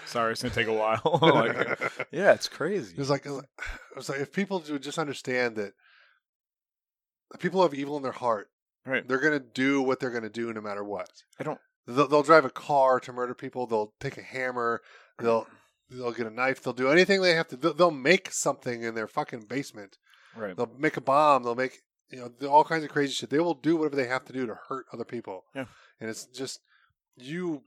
Sorry, 0.07 0.33
it's 0.33 0.43
gonna 0.43 0.55
take 0.55 0.69
a 0.69 0.73
while. 0.73 1.19
like, 1.21 2.07
yeah, 2.13 2.33
it's 2.33 2.49
crazy. 2.49 2.93
It 2.95 2.99
was 2.99 3.11
like, 3.11 3.27
it 3.27 3.31
was 3.31 3.39
like, 3.41 3.49
it 3.91 3.97
was 3.97 4.09
like 4.09 4.21
if 4.21 4.33
people 4.33 4.65
would 4.71 4.83
just 4.83 4.99
understand 4.99 5.57
that 5.57 5.73
people 7.39 7.63
have 7.63 7.75
evil 7.75 7.97
in 7.97 8.03
their 8.03 8.13
heart, 8.13 8.49
Right. 8.87 9.07
they're 9.07 9.21
going 9.21 9.39
to 9.39 9.45
do 9.55 9.83
what 9.83 10.01
they're 10.01 10.11
going 10.11 10.23
to 10.23 10.31
do 10.31 10.53
no 10.53 10.61
matter 10.61 10.83
what. 10.83 11.11
I 11.39 11.45
don't. 11.45 11.61
They'll, 11.87 12.09
they'll 12.09 12.23
drive 12.23 12.45
a 12.45 12.51
car 12.51 12.99
to 13.01 13.13
murder 13.13 13.35
people. 13.35 13.67
They'll 13.67 13.93
take 14.01 14.17
a 14.17 14.23
hammer. 14.23 14.81
They'll 15.19 15.47
they'll 15.91 16.13
get 16.13 16.27
a 16.27 16.31
knife. 16.31 16.63
They'll 16.63 16.73
do 16.73 16.89
anything 16.91 17.21
they 17.21 17.35
have 17.35 17.49
to. 17.49 17.57
They'll, 17.57 17.75
they'll 17.75 17.91
make 17.91 18.33
something 18.33 18.83
in 18.83 18.95
their 18.95 19.09
fucking 19.09 19.43
basement. 19.43 19.99
Right. 20.37 20.57
They'll 20.57 20.71
make 20.79 20.97
a 20.97 21.01
bomb. 21.03 21.43
They'll 21.43 21.55
make 21.55 21.81
you 22.11 22.33
know 22.41 22.49
all 22.49 22.65
kinds 22.65 22.85
of 22.85 22.91
crazy 22.91 23.13
shit. 23.13 23.31
They 23.31 23.41
will 23.41 23.55
do 23.55 23.77
whatever 23.77 23.97
they 23.97 24.07
have 24.09 24.25
to 24.27 24.33
do 24.33 24.47
to 24.47 24.55
hurt 24.69 24.87
other 24.93 25.05
people. 25.05 25.45
Yeah. 25.55 25.67
And 26.01 26.09
it's 26.09 26.25
just 26.27 26.61
you 27.17 27.63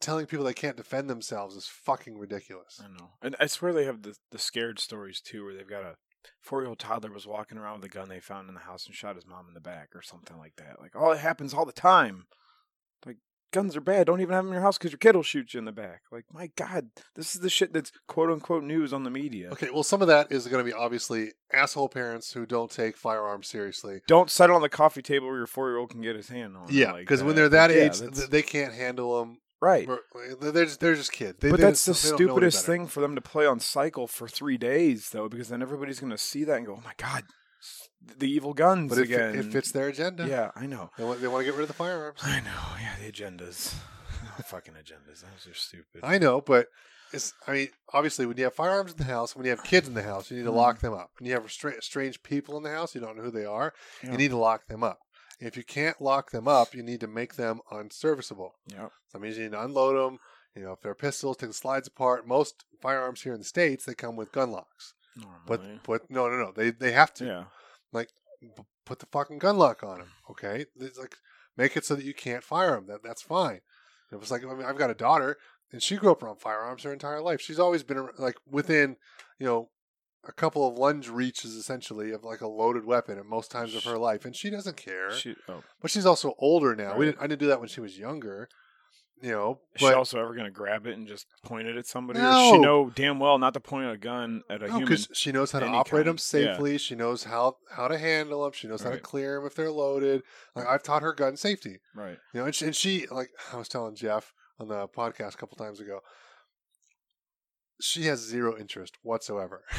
telling 0.00 0.26
people 0.26 0.44
they 0.44 0.54
can't 0.54 0.76
defend 0.76 1.08
themselves 1.08 1.54
is 1.56 1.66
fucking 1.66 2.18
ridiculous. 2.18 2.80
I 2.82 2.88
know, 2.88 3.10
and 3.22 3.36
I 3.38 3.46
swear 3.46 3.72
they 3.72 3.84
have 3.84 4.02
the 4.02 4.16
the 4.30 4.38
scared 4.38 4.78
stories 4.78 5.20
too, 5.20 5.44
where 5.44 5.54
they've 5.54 5.68
got 5.68 5.82
a 5.84 5.96
four 6.40 6.60
year 6.60 6.68
old 6.68 6.78
toddler 6.78 7.10
was 7.12 7.26
walking 7.26 7.58
around 7.58 7.80
with 7.80 7.90
a 7.90 7.94
gun 7.94 8.08
they 8.08 8.20
found 8.20 8.48
in 8.48 8.54
the 8.54 8.60
house 8.60 8.86
and 8.86 8.94
shot 8.94 9.16
his 9.16 9.26
mom 9.26 9.46
in 9.48 9.54
the 9.54 9.60
back 9.60 9.90
or 9.94 10.02
something 10.02 10.38
like 10.38 10.56
that. 10.56 10.80
Like, 10.80 10.92
oh, 10.94 11.10
it 11.12 11.18
happens 11.18 11.52
all 11.54 11.64
the 11.66 11.72
time. 11.72 12.26
Like, 13.04 13.16
guns 13.52 13.76
are 13.76 13.80
bad. 13.82 14.06
Don't 14.06 14.20
even 14.20 14.32
have 14.34 14.44
them 14.44 14.52
in 14.52 14.54
your 14.54 14.62
house 14.62 14.78
because 14.78 14.92
your 14.92 14.98
kid 14.98 15.14
will 15.14 15.22
shoot 15.22 15.52
you 15.52 15.58
in 15.58 15.64
the 15.66 15.72
back. 15.72 16.02
Like, 16.10 16.24
my 16.32 16.50
God, 16.56 16.88
this 17.14 17.34
is 17.34 17.40
the 17.42 17.50
shit 17.50 17.72
that's 17.72 17.92
quote 18.08 18.30
unquote 18.30 18.64
news 18.64 18.92
on 18.92 19.04
the 19.04 19.10
media. 19.10 19.50
Okay, 19.52 19.68
well, 19.72 19.82
some 19.82 20.00
of 20.00 20.08
that 20.08 20.32
is 20.32 20.46
going 20.48 20.64
to 20.64 20.70
be 20.70 20.74
obviously 20.76 21.32
asshole 21.52 21.88
parents 21.90 22.32
who 22.32 22.46
don't 22.46 22.70
take 22.70 22.96
firearms 22.96 23.48
seriously. 23.48 24.00
Don't 24.08 24.30
set 24.30 24.48
it 24.48 24.54
on 24.54 24.62
the 24.62 24.68
coffee 24.70 25.02
table 25.02 25.26
where 25.26 25.36
your 25.36 25.46
four 25.46 25.68
year 25.68 25.76
old 25.78 25.90
can 25.90 26.00
get 26.00 26.16
his 26.16 26.28
hand 26.28 26.56
on. 26.56 26.64
it 26.64 26.72
Yeah, 26.72 26.92
like 26.92 27.00
because 27.02 27.22
when 27.22 27.36
they're 27.36 27.50
that 27.50 27.68
Like, 27.70 27.76
yeah, 27.76 27.84
age, 27.84 27.98
that's- 28.00 28.28
they 28.28 28.42
can't 28.42 28.72
handle 28.72 29.18
them. 29.20 29.38
Right. 29.62 29.88
They're 30.40 30.64
just, 30.66 30.80
they're 30.80 30.94
just 30.94 31.12
kids. 31.12 31.38
They, 31.40 31.50
but 31.50 31.58
they 31.60 31.66
that's 31.66 31.84
the 31.86 31.92
just- 31.92 32.02
they 32.04 32.10
don't 32.10 32.18
know 32.18 32.24
any 32.24 32.30
stupidest 32.50 32.66
thing 32.66 32.86
for 32.88 33.00
them 33.00 33.14
to 33.14 33.20
play 33.22 33.46
on 33.46 33.60
cycle 33.60 34.06
for 34.06 34.28
three 34.28 34.58
days, 34.58 35.08
though, 35.10 35.28
because 35.30 35.48
then 35.48 35.62
everybody's 35.62 36.00
going 36.00 36.10
to 36.10 36.18
see 36.18 36.44
that 36.44 36.56
and 36.58 36.66
go, 36.66 36.74
"Oh 36.74 36.82
my 36.84 36.92
god, 36.98 37.24
the 38.18 38.30
evil 38.30 38.52
guns 38.52 38.90
But 38.90 38.98
it, 38.98 39.04
again." 39.04 39.34
it 39.36 39.46
fits 39.52 39.72
their 39.72 39.88
agenda. 39.88 40.26
Yeah, 40.28 40.50
I 40.54 40.66
know. 40.66 40.90
They 40.98 41.04
want, 41.04 41.20
they 41.22 41.28
want 41.28 41.40
to 41.40 41.44
get 41.44 41.54
rid 41.54 41.62
of 41.62 41.68
the 41.68 41.74
firearms. 41.74 42.18
I 42.22 42.40
know. 42.40 42.60
Yeah, 42.80 42.96
the 43.00 43.10
agendas, 43.10 43.72
fucking 44.46 44.74
agendas. 44.74 45.22
Those 45.22 45.46
are 45.50 45.54
stupid. 45.54 46.00
I 46.02 46.18
know, 46.18 46.40
but 46.40 46.66
it's. 47.12 47.32
I 47.46 47.52
mean, 47.52 47.68
obviously, 47.92 48.26
when 48.26 48.36
you 48.36 48.44
have 48.44 48.54
firearms 48.54 48.92
in 48.92 48.98
the 48.98 49.04
house, 49.04 49.36
when 49.36 49.44
you 49.44 49.50
have 49.50 49.62
kids 49.64 49.86
in 49.86 49.94
the 49.94 50.02
house, 50.02 50.30
you 50.30 50.36
need 50.38 50.44
to 50.44 50.50
Mhm. 50.50 50.56
lock 50.56 50.80
them 50.80 50.94
up. 50.94 51.10
When 51.18 51.26
you 51.28 51.34
have 51.34 51.50
stra- 51.52 51.80
strange 51.82 52.22
people 52.22 52.56
in 52.56 52.62
the 52.62 52.70
house, 52.70 52.94
you 52.94 53.00
don't 53.00 53.16
know 53.16 53.22
who 53.22 53.30
they 53.30 53.44
are. 53.44 53.72
Yeah. 54.02 54.12
You 54.12 54.18
need 54.18 54.30
to 54.30 54.36
lock 54.38 54.66
them 54.66 54.82
up. 54.82 54.98
If 55.44 55.56
you 55.56 55.64
can't 55.64 56.00
lock 56.00 56.30
them 56.30 56.46
up, 56.46 56.74
you 56.74 56.82
need 56.82 57.00
to 57.00 57.06
make 57.08 57.34
them 57.34 57.60
unserviceable. 57.70 58.54
yeah, 58.66 58.88
That 59.12 59.20
means 59.20 59.36
you 59.36 59.44
need 59.44 59.52
to 59.52 59.62
unload 59.64 59.96
them. 59.96 60.18
You 60.54 60.64
know, 60.64 60.72
if 60.72 60.80
they're 60.82 60.94
pistols, 60.94 61.36
take 61.38 61.50
the 61.50 61.54
slides 61.54 61.88
apart. 61.88 62.26
Most 62.28 62.64
firearms 62.80 63.22
here 63.22 63.32
in 63.32 63.40
the 63.40 63.44
states, 63.44 63.84
they 63.84 63.94
come 63.94 64.16
with 64.16 64.32
gun 64.32 64.50
locks. 64.52 64.94
But 65.46 65.60
normally. 65.60 65.80
but 65.86 66.10
no, 66.10 66.28
no, 66.28 66.36
no. 66.36 66.52
They 66.54 66.70
they 66.70 66.92
have 66.92 67.12
to. 67.14 67.24
yeah, 67.26 67.44
Like, 67.92 68.10
p- 68.40 68.62
put 68.86 68.98
the 69.00 69.06
fucking 69.06 69.38
gun 69.38 69.58
lock 69.58 69.82
on 69.82 69.98
them. 69.98 70.08
Okay, 70.30 70.66
it's 70.78 70.98
like 70.98 71.16
make 71.56 71.76
it 71.76 71.84
so 71.84 71.94
that 71.96 72.04
you 72.04 72.14
can't 72.14 72.44
fire 72.44 72.72
them. 72.76 72.86
That 72.86 73.00
that's 73.02 73.22
fine. 73.22 73.60
It 74.12 74.16
was 74.20 74.30
like 74.30 74.44
I 74.44 74.54
mean, 74.54 74.64
I've 74.64 74.78
got 74.78 74.90
a 74.90 74.94
daughter, 74.94 75.36
and 75.72 75.82
she 75.82 75.96
grew 75.96 76.12
up 76.12 76.22
around 76.22 76.40
firearms 76.40 76.82
her 76.84 76.92
entire 76.92 77.20
life. 77.20 77.40
She's 77.40 77.58
always 77.58 77.82
been 77.82 78.08
like 78.18 78.36
within, 78.48 78.96
you 79.38 79.46
know, 79.46 79.68
a 80.24 80.32
couple 80.32 80.66
of 80.68 80.78
lunge 80.78 81.08
reaches 81.08 81.54
essentially 81.54 82.12
of 82.12 82.24
like 82.24 82.40
a 82.40 82.46
loaded 82.46 82.84
weapon 82.84 83.18
at 83.18 83.26
most 83.26 83.50
times 83.50 83.74
of 83.74 83.84
her 83.84 83.98
life, 83.98 84.24
and 84.24 84.36
she 84.36 84.50
doesn't 84.50 84.76
care. 84.76 85.12
she, 85.12 85.34
oh, 85.48 85.62
but 85.80 85.90
she's 85.90 86.06
also 86.06 86.34
older 86.38 86.76
now. 86.76 86.96
We 86.96 87.06
didn't. 87.06 87.18
I 87.20 87.26
didn't 87.26 87.40
do 87.40 87.48
that 87.48 87.60
when 87.60 87.68
she 87.68 87.80
was 87.80 87.98
younger. 87.98 88.48
You 89.20 89.30
know, 89.30 89.60
is 89.76 89.80
she 89.80 89.92
also 89.92 90.18
ever 90.20 90.32
going 90.34 90.46
to 90.46 90.50
grab 90.50 90.84
it 90.84 90.94
and 90.94 91.06
just 91.06 91.26
point 91.44 91.68
it 91.68 91.76
at 91.76 91.86
somebody? 91.86 92.18
Or 92.18 92.22
she 92.22 92.52
No. 92.52 92.60
know 92.60 92.90
damn 92.90 93.20
well 93.20 93.38
not 93.38 93.54
to 93.54 93.60
point 93.60 93.88
a 93.88 93.96
gun 93.96 94.42
at 94.50 94.62
a 94.64 94.66
no, 94.66 94.72
human? 94.72 94.84
because 94.84 95.08
she 95.12 95.30
knows 95.30 95.52
how 95.52 95.60
to 95.60 95.66
operate 95.66 96.06
kind. 96.06 96.08
them 96.08 96.18
safely. 96.18 96.76
She 96.76 96.96
knows 96.96 97.22
how 97.22 97.56
how 97.70 97.86
to 97.86 97.98
handle 97.98 98.42
them. 98.42 98.50
She 98.52 98.66
knows 98.66 98.82
how 98.82 98.90
to 98.90 98.98
clear 98.98 99.36
them 99.36 99.46
if 99.46 99.54
they're 99.54 99.70
loaded. 99.70 100.22
Like 100.56 100.66
I've 100.66 100.82
taught 100.82 101.02
her 101.02 101.12
gun 101.12 101.36
safety. 101.36 101.78
Right. 101.94 102.18
You 102.34 102.40
know, 102.40 102.46
and 102.46 102.54
she, 102.54 102.64
and 102.64 102.74
she 102.74 103.06
like 103.12 103.30
I 103.52 103.58
was 103.58 103.68
telling 103.68 103.94
Jeff 103.94 104.32
on 104.58 104.66
the 104.66 104.88
podcast 104.88 105.34
a 105.34 105.36
couple 105.36 105.56
times 105.56 105.78
ago, 105.78 106.00
she 107.80 108.04
has 108.06 108.18
zero 108.18 108.58
interest 108.58 108.96
whatsoever. 109.02 109.62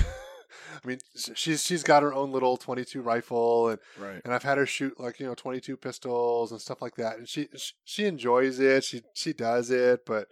I 0.84 0.88
mean, 0.88 0.99
she's 1.36 1.64
she's 1.64 1.84
got 1.84 2.04
her 2.04 2.14
own 2.14 2.32
little 2.32 2.58
twenty 2.58 2.86
two 2.86 3.01
rifle, 3.01 3.70
and 3.70 3.80
Right. 3.99 4.22
and 4.24 4.34
I've 4.34 4.43
had 4.43 4.58
her 4.58 4.66
shoot 4.66 4.99
like 4.99 5.20
you 5.20 5.26
know 5.26 5.36
twenty 5.36 5.60
two 5.60 5.78
pistols 5.78 6.51
and 6.51 6.60
stuff 6.62 6.82
like 6.82 6.95
that, 6.95 7.18
and 7.18 7.28
she 7.28 7.49
she, 7.86 8.06
enjoys 8.06 8.60
it. 8.60 8.84
She 8.84 9.01
she 9.14 9.34
does 9.34 9.70
it, 9.72 10.06
but. 10.06 10.28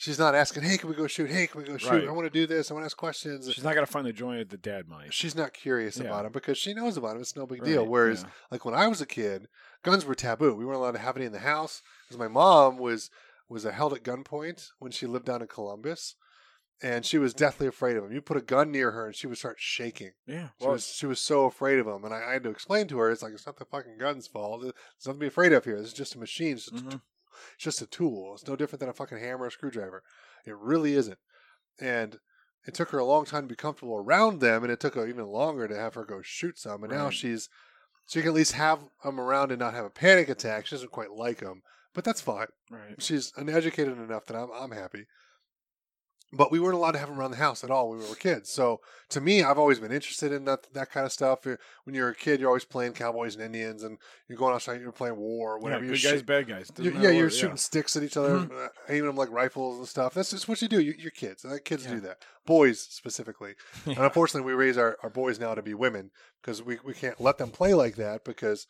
She's 0.00 0.16
not 0.16 0.36
asking, 0.36 0.62
"Hey, 0.62 0.78
can 0.78 0.88
we 0.88 0.94
go 0.94 1.08
shoot? 1.08 1.28
Hey, 1.28 1.48
can 1.48 1.60
we 1.60 1.66
go 1.66 1.76
shoot? 1.76 1.90
Right. 1.90 2.06
I 2.06 2.12
want 2.12 2.24
to 2.26 2.30
do 2.30 2.46
this. 2.46 2.70
I 2.70 2.74
want 2.74 2.84
to 2.84 2.86
ask 2.86 2.96
questions." 2.96 3.52
She's 3.52 3.64
not 3.64 3.74
going 3.74 3.84
to 3.84 3.90
find 3.90 4.06
the 4.06 4.12
joy 4.12 4.36
that 4.38 4.48
the 4.50 4.56
dad 4.56 4.86
might. 4.88 5.12
She's 5.12 5.34
not 5.34 5.52
curious 5.52 5.98
Yeah. 5.98 6.04
about 6.04 6.24
him 6.24 6.30
because 6.30 6.56
she 6.56 6.72
knows 6.72 6.96
about 6.96 7.16
him. 7.16 7.22
It's 7.22 7.34
no 7.34 7.46
big 7.46 7.64
deal. 7.64 7.84
Whereas, 7.84 8.22
yeah. 8.22 8.28
like 8.52 8.64
when 8.64 8.74
I 8.76 8.86
was 8.86 9.00
a 9.00 9.06
kid, 9.06 9.48
guns 9.82 10.04
were 10.04 10.14
taboo. 10.14 10.54
We 10.54 10.64
weren't 10.64 10.76
allowed 10.78 10.92
to 10.92 11.00
have 11.00 11.16
any 11.16 11.26
in 11.26 11.32
the 11.32 11.40
house 11.40 11.82
because 12.06 12.16
my 12.16 12.28
mom 12.28 12.78
was 12.78 13.10
was 13.48 13.64
held 13.64 13.92
at 13.92 14.04
gunpoint 14.04 14.70
when 14.78 14.92
she 14.92 15.04
lived 15.08 15.24
down 15.26 15.42
in 15.42 15.48
Columbus, 15.48 16.14
and 16.82 17.04
she 17.04 17.18
was 17.18 17.34
deathly 17.34 17.66
afraid 17.66 17.96
of 17.96 18.02
them. 18.04 18.12
You 18.12 18.20
put 18.20 18.36
a 18.36 18.40
gun 18.42 18.70
near 18.70 18.90
her, 18.92 19.06
and 19.06 19.14
she 19.14 19.26
would 19.26 19.38
start 19.38 19.56
shaking. 19.58 20.12
yeah, 20.26 20.48
She 20.58 20.64
well, 20.64 20.72
was 20.74 20.86
she 20.86 21.06
was 21.06 21.20
so 21.20 21.44
afraid 21.46 21.78
of 21.78 21.86
them, 21.86 22.04
and 22.04 22.14
I, 22.14 22.22
I 22.28 22.32
had 22.34 22.42
to 22.44 22.50
explain 22.50 22.86
to 22.88 22.98
her, 22.98 23.10
it's 23.10 23.22
like 23.22 23.32
it's 23.32 23.46
not 23.46 23.56
the 23.58 23.64
fucking 23.64 23.98
gun's 23.98 24.26
fault. 24.26 24.62
There's 24.62 24.72
nothing 25.06 25.18
to 25.20 25.24
be 25.24 25.26
afraid 25.28 25.52
of 25.52 25.64
here. 25.64 25.76
This 25.78 25.88
is 25.88 25.92
just 25.94 26.14
a 26.14 26.18
machine. 26.18 26.52
It's 26.54 26.66
just, 26.70 26.84
a, 26.84 26.88
Mhm. 26.88 27.00
it's 27.54 27.64
just 27.64 27.82
a 27.82 27.86
tool. 27.86 28.34
It's 28.34 28.46
no 28.46 28.56
different 28.56 28.80
than 28.80 28.88
a 28.88 28.92
fucking 28.94 29.18
hammer 29.18 29.44
or 29.46 29.50
screwdriver. 29.50 30.02
It 30.46 30.56
really 30.56 30.94
isn't. 30.94 31.18
And 31.80 32.18
it 32.66 32.74
took 32.74 32.90
her 32.90 32.98
a 32.98 33.04
long 33.04 33.24
time 33.24 33.42
to 33.42 33.48
be 33.48 33.56
comfortable 33.56 33.96
around 33.96 34.40
them, 34.40 34.62
and 34.62 34.72
it 34.72 34.80
took 34.80 34.94
her 34.94 35.06
even 35.06 35.26
longer 35.26 35.66
to 35.68 35.76
have 35.76 35.94
her 35.94 36.04
go 36.04 36.20
shoot 36.22 36.58
some. 36.58 36.82
And 36.84 36.92
now 36.92 37.10
she's 37.10 37.48
she 38.08 38.20
can 38.20 38.28
at 38.30 38.34
least 38.34 38.52
have 38.52 38.80
them 39.04 39.20
around 39.20 39.52
and 39.52 39.58
not 39.60 39.74
have 39.74 39.84
a 39.84 39.90
panic 39.90 40.28
attack. 40.30 40.66
She 40.66 40.74
doesn't 40.74 40.90
quite 40.92 41.12
like 41.12 41.38
them, 41.40 41.62
but 41.94 42.04
that's 42.04 42.20
fine. 42.22 42.46
Right. 42.70 43.00
She's 43.02 43.32
uneducated 43.36 43.98
enough 43.98 44.26
that 44.26 44.36
I'm 44.36 44.50
I'm 44.52 44.70
happy. 44.70 45.06
But 46.30 46.52
we 46.52 46.60
weren't 46.60 46.74
allowed 46.74 46.92
to 46.92 46.98
have 46.98 47.08
them 47.08 47.18
around 47.18 47.30
the 47.30 47.38
house 47.38 47.64
at 47.64 47.70
all 47.70 47.88
when 47.88 48.00
we 48.00 48.04
were 48.06 48.14
kids. 48.14 48.50
So 48.50 48.82
to 49.08 49.20
me, 49.22 49.42
I've 49.42 49.56
always 49.56 49.80
been 49.80 49.92
interested 49.92 50.30
in 50.30 50.44
that 50.44 50.70
that 50.74 50.90
kind 50.90 51.06
of 51.06 51.12
stuff. 51.12 51.46
When 51.84 51.94
you're 51.94 52.10
a 52.10 52.14
kid, 52.14 52.38
you're 52.38 52.50
always 52.50 52.66
playing 52.66 52.92
cowboys 52.92 53.34
and 53.34 53.42
Indians, 53.42 53.82
and 53.82 53.96
you're 54.28 54.36
going 54.36 54.52
outside, 54.54 54.82
you're 54.82 54.92
playing 54.92 55.16
war 55.16 55.54
or 55.54 55.58
whatever. 55.58 55.84
Yeah, 55.84 55.86
you're 55.86 55.94
good 55.94 56.00
shoot- 56.00 56.10
guys, 56.10 56.22
bad 56.22 56.46
guys. 56.48 56.70
You- 56.78 56.90
matter 56.90 57.04
yeah, 57.04 57.10
you're 57.16 57.26
what- 57.28 57.32
shooting 57.32 57.56
sticks 57.56 57.96
at 57.96 58.02
each 58.02 58.18
other, 58.18 58.36
uh, 58.36 58.68
aiming 58.90 59.06
them 59.06 59.16
like 59.16 59.30
rifles 59.30 59.78
and 59.78 59.88
stuff. 59.88 60.12
That's 60.12 60.30
just 60.30 60.48
what 60.48 60.60
you 60.60 60.68
do. 60.68 60.80
You, 60.80 60.94
you're 60.98 61.10
kids. 61.12 61.46
Uh, 61.46 61.56
Kids 61.64 61.84
Yeah. 61.86 61.92
do 61.94 62.00
that. 62.00 62.18
Boys 62.44 62.78
specifically. 62.80 63.54
And 63.86 63.96
unfortunately, 63.98 64.46
we 64.46 64.52
raise 64.52 64.76
our, 64.76 64.98
our 65.02 65.08
boys 65.10 65.38
now 65.40 65.54
to 65.54 65.62
be 65.62 65.72
women 65.72 66.10
because 66.42 66.62
we, 66.62 66.78
we 66.84 66.92
can't 66.92 67.18
let 67.22 67.38
them 67.38 67.50
play 67.50 67.72
like 67.72 67.96
that 67.96 68.24
because 68.24 68.66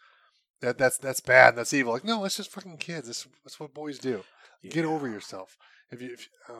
that 0.61 0.79
that's 0.79 0.97
that's 0.99 1.21
bad. 1.21 1.51
And 1.51 1.59
that's 1.59 1.73
evil. 1.75 1.93
Like 1.93 2.05
no, 2.05 2.25
it's 2.25 2.37
just 2.37 2.53
fucking 2.53 2.77
kids. 2.77 3.09
That's, 3.09 3.27
that's 3.45 3.59
what 3.59 3.75
boys 3.75 3.99
do. 3.99 4.23
Get 4.69 4.85
over 4.85 5.09
yourself. 5.09 5.57
If 5.91 6.01
you, 6.03 6.13
if, 6.15 6.29
uh, 6.49 6.53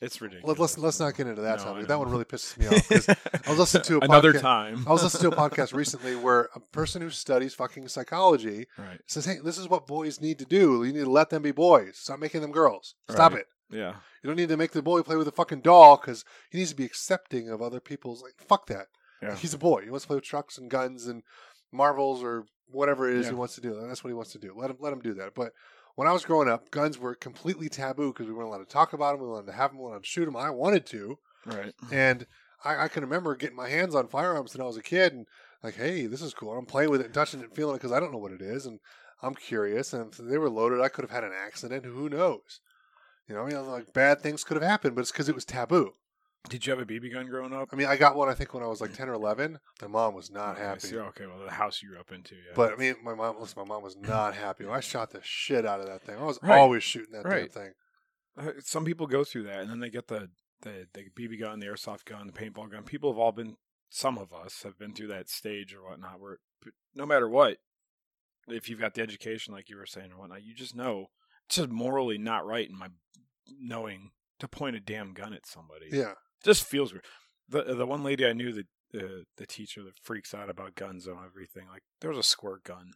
It's 0.00 0.20
ridiculous. 0.20 0.48
let, 0.48 0.58
let's 0.60 0.78
let's 0.78 1.00
not 1.00 1.16
get 1.16 1.26
into 1.28 1.42
that 1.42 1.58
No, 1.58 1.64
topic. 1.64 1.86
That 1.88 1.98
one 1.98 2.10
really 2.10 2.24
pisses 2.24 2.58
me 2.58 2.66
off. 2.66 2.88
'cause 2.88 3.08
I 3.08 3.50
was 3.50 3.58
listening 3.58 3.84
to 3.84 3.96
a 3.98 4.00
another 4.02 4.32
podca- 4.34 4.40
time. 4.40 4.84
I 4.88 4.92
was 4.92 5.02
listening 5.02 5.30
to 5.30 5.36
a 5.36 5.40
podcast 5.50 5.72
recently 5.72 6.16
where 6.16 6.48
a 6.54 6.60
person 6.60 7.00
who 7.00 7.10
studies 7.10 7.54
fucking 7.54 7.88
psychology 7.88 8.66
right. 8.76 9.00
says, 9.06 9.24
"Hey, 9.24 9.38
this 9.42 9.56
is 9.56 9.68
what 9.68 9.86
boys 9.86 10.20
need 10.20 10.38
to 10.40 10.44
do. 10.44 10.82
You 10.84 10.92
need 10.92 11.04
to 11.04 11.10
let 11.10 11.30
them 11.30 11.42
be 11.42 11.52
boys. 11.52 11.96
Stop 11.96 12.18
making 12.18 12.40
them 12.42 12.52
girls. 12.52 12.94
Stop 13.08 13.32
Right. 13.32 13.40
it. 13.42 13.46
Yeah. 13.70 13.94
You 14.22 14.28
don't 14.28 14.36
need 14.36 14.48
to 14.50 14.56
make 14.56 14.72
the 14.72 14.82
boy 14.82 15.02
play 15.02 15.16
with 15.16 15.28
a 15.28 15.32
fucking 15.32 15.60
doll 15.60 15.96
because 15.96 16.24
he 16.50 16.58
needs 16.58 16.70
to 16.70 16.76
be 16.76 16.84
accepting 16.84 17.48
of 17.48 17.62
other 17.62 17.80
people's. 17.80 18.22
Like, 18.22 18.34
fuck 18.38 18.66
that. 18.66 18.86
Yeah. 19.22 19.36
He's 19.36 19.54
a 19.54 19.58
boy. 19.58 19.82
He 19.84 19.90
wants 19.90 20.04
to 20.04 20.08
play 20.08 20.16
with 20.16 20.24
trucks 20.24 20.58
and 20.58 20.68
guns 20.70 21.06
and 21.06 21.22
marbles 21.72 22.22
or 22.22 22.44
whatever 22.70 23.08
it 23.08 23.16
is 23.16 23.26
Yeah. 23.26 23.30
he 23.32 23.36
wants 23.36 23.54
to 23.54 23.60
do. 23.60 23.78
And 23.78 23.88
that's 23.88 24.02
what 24.04 24.08
he 24.10 24.14
wants 24.14 24.32
to 24.32 24.38
do. 24.38 24.52
Let 24.56 24.70
him 24.70 24.76
let 24.80 24.92
him 24.92 25.00
do 25.00 25.14
that. 25.14 25.34
But 25.34 25.52
when 25.94 26.08
I 26.08 26.12
was 26.12 26.24
growing 26.24 26.48
up, 26.48 26.70
guns 26.70 26.98
were 26.98 27.14
completely 27.14 27.68
taboo 27.68 28.12
because 28.12 28.26
we 28.26 28.32
weren't 28.32 28.48
allowed 28.48 28.58
to 28.58 28.64
talk 28.64 28.92
about 28.92 29.12
them. 29.12 29.22
We 29.22 29.32
wanted 29.32 29.46
to 29.46 29.52
have 29.52 29.70
them. 29.70 29.78
We 29.78 29.84
wanted 29.84 30.02
to 30.02 30.08
shoot 30.08 30.24
them. 30.24 30.36
I 30.36 30.50
wanted 30.50 30.86
to, 30.86 31.18
Right. 31.46 31.72
and 31.90 32.26
I, 32.64 32.84
I 32.84 32.88
can 32.88 33.02
remember 33.02 33.36
getting 33.36 33.56
my 33.56 33.68
hands 33.68 33.94
on 33.94 34.08
firearms 34.08 34.54
when 34.54 34.62
I 34.62 34.66
was 34.66 34.76
a 34.76 34.82
kid 34.82 35.12
and 35.12 35.26
like, 35.62 35.76
hey, 35.76 36.06
this 36.06 36.22
is 36.22 36.34
cool. 36.34 36.56
I'm 36.56 36.66
playing 36.66 36.90
with 36.90 37.00
it 37.00 37.06
and 37.06 37.14
touching 37.14 37.40
it 37.40 37.44
and 37.44 37.54
feeling 37.54 37.74
it 37.74 37.78
because 37.78 37.92
I 37.92 38.00
don't 38.00 38.12
know 38.12 38.18
what 38.18 38.32
it 38.32 38.42
is 38.42 38.66
and 38.66 38.80
I'm 39.22 39.34
curious. 39.34 39.92
And 39.92 40.12
if 40.12 40.18
they 40.18 40.38
were 40.38 40.50
loaded, 40.50 40.80
I 40.80 40.88
could 40.88 41.04
have 41.04 41.10
had 41.10 41.24
an 41.24 41.32
accident. 41.32 41.84
Who 41.84 42.08
knows? 42.08 42.60
You 43.28 43.34
know, 43.34 43.42
I 43.42 43.48
mean, 43.48 43.66
like 43.66 43.92
bad 43.92 44.20
things 44.20 44.44
could 44.44 44.56
have 44.56 44.68
happened, 44.68 44.94
but 44.94 45.02
it's 45.02 45.12
because 45.12 45.28
it 45.28 45.34
was 45.34 45.44
taboo. 45.44 45.94
Did 46.48 46.66
you 46.66 46.72
have 46.76 46.80
a 46.80 46.84
BB 46.84 47.12
gun 47.12 47.26
growing 47.26 47.54
up? 47.54 47.70
I 47.72 47.76
mean, 47.76 47.86
I 47.86 47.96
got 47.96 48.16
one. 48.16 48.28
I 48.28 48.34
think 48.34 48.52
when 48.52 48.62
I 48.62 48.66
was 48.66 48.80
like 48.80 48.92
ten 48.92 49.08
or 49.08 49.14
eleven. 49.14 49.58
My 49.80 49.88
mom 49.88 50.14
was 50.14 50.30
not 50.30 50.56
Okay, 50.56 50.62
happy. 50.62 50.96
okay, 50.98 51.26
well, 51.26 51.38
the 51.44 51.50
house 51.50 51.82
you 51.82 51.88
grew 51.88 51.98
up 52.00 52.12
into, 52.12 52.34
yeah. 52.34 52.52
But 52.54 52.74
I 52.74 52.76
mean, 52.76 52.96
my 53.02 53.14
mom. 53.14 53.36
Listen, 53.40 53.62
my 53.62 53.68
mom 53.74 53.82
was 53.82 53.96
not 53.96 54.34
happy. 54.34 54.66
I 54.66 54.80
shot 54.80 55.10
the 55.10 55.20
shit 55.22 55.64
out 55.64 55.80
of 55.80 55.86
that 55.86 56.02
thing. 56.02 56.16
I 56.18 56.24
was 56.24 56.38
Right. 56.42 56.58
always 56.58 56.82
shooting 56.84 57.12
that 57.12 57.24
damn 57.24 57.48
thing. 57.48 57.72
Uh, 58.36 58.52
some 58.60 58.84
people 58.84 59.06
go 59.06 59.24
through 59.24 59.44
that, 59.44 59.60
and 59.60 59.70
then 59.70 59.80
they 59.80 59.88
get 59.90 60.08
the 60.08 60.30
the 60.60 60.86
the 60.92 61.04
BB 61.16 61.40
gun, 61.40 61.60
the 61.60 61.66
airsoft 61.66 62.04
gun, 62.04 62.26
the 62.26 62.32
paintball 62.32 62.70
gun. 62.70 62.84
People 62.84 63.10
have 63.12 63.18
all 63.18 63.32
been. 63.32 63.56
Some 63.88 64.18
of 64.18 64.32
us 64.32 64.62
have 64.64 64.76
been 64.78 64.92
through 64.92 65.06
that 65.08 65.28
stage 65.30 65.72
or 65.74 65.82
whatnot, 65.88 66.20
where 66.20 66.38
but 66.62 66.72
no 66.94 67.06
matter 67.06 67.28
what, 67.28 67.58
if 68.48 68.68
you've 68.68 68.80
got 68.80 68.94
the 68.94 69.02
education, 69.02 69.54
like 69.54 69.70
you 69.70 69.76
were 69.76 69.86
saying 69.86 70.12
or 70.12 70.18
whatnot, 70.18 70.42
you 70.42 70.52
just 70.54 70.74
know 70.74 71.06
it's 71.46 71.56
just 71.56 71.70
morally 71.70 72.18
not 72.18 72.44
right 72.44 72.68
in 72.68 72.76
my 72.76 72.88
knowing 73.58 74.10
to 74.40 74.48
point 74.48 74.76
a 74.76 74.80
damn 74.80 75.12
gun 75.14 75.32
at 75.32 75.46
somebody. 75.46 75.86
Yeah. 75.92 76.14
Just 76.44 76.64
feels 76.64 76.92
weird. 76.92 77.04
The 77.48 77.64
uh, 77.64 77.74
the 77.74 77.86
one 77.86 78.02
lady 78.02 78.26
I 78.26 78.32
knew 78.32 78.52
that 78.52 78.66
the 78.92 79.24
the 79.36 79.46
teacher 79.46 79.82
that 79.82 79.98
freaks 80.02 80.34
out 80.34 80.50
about 80.50 80.74
guns 80.74 81.06
and 81.06 81.16
everything. 81.24 81.66
Like 81.70 81.82
there 82.00 82.10
was 82.10 82.18
a 82.18 82.22
squirt 82.22 82.64
gun, 82.64 82.92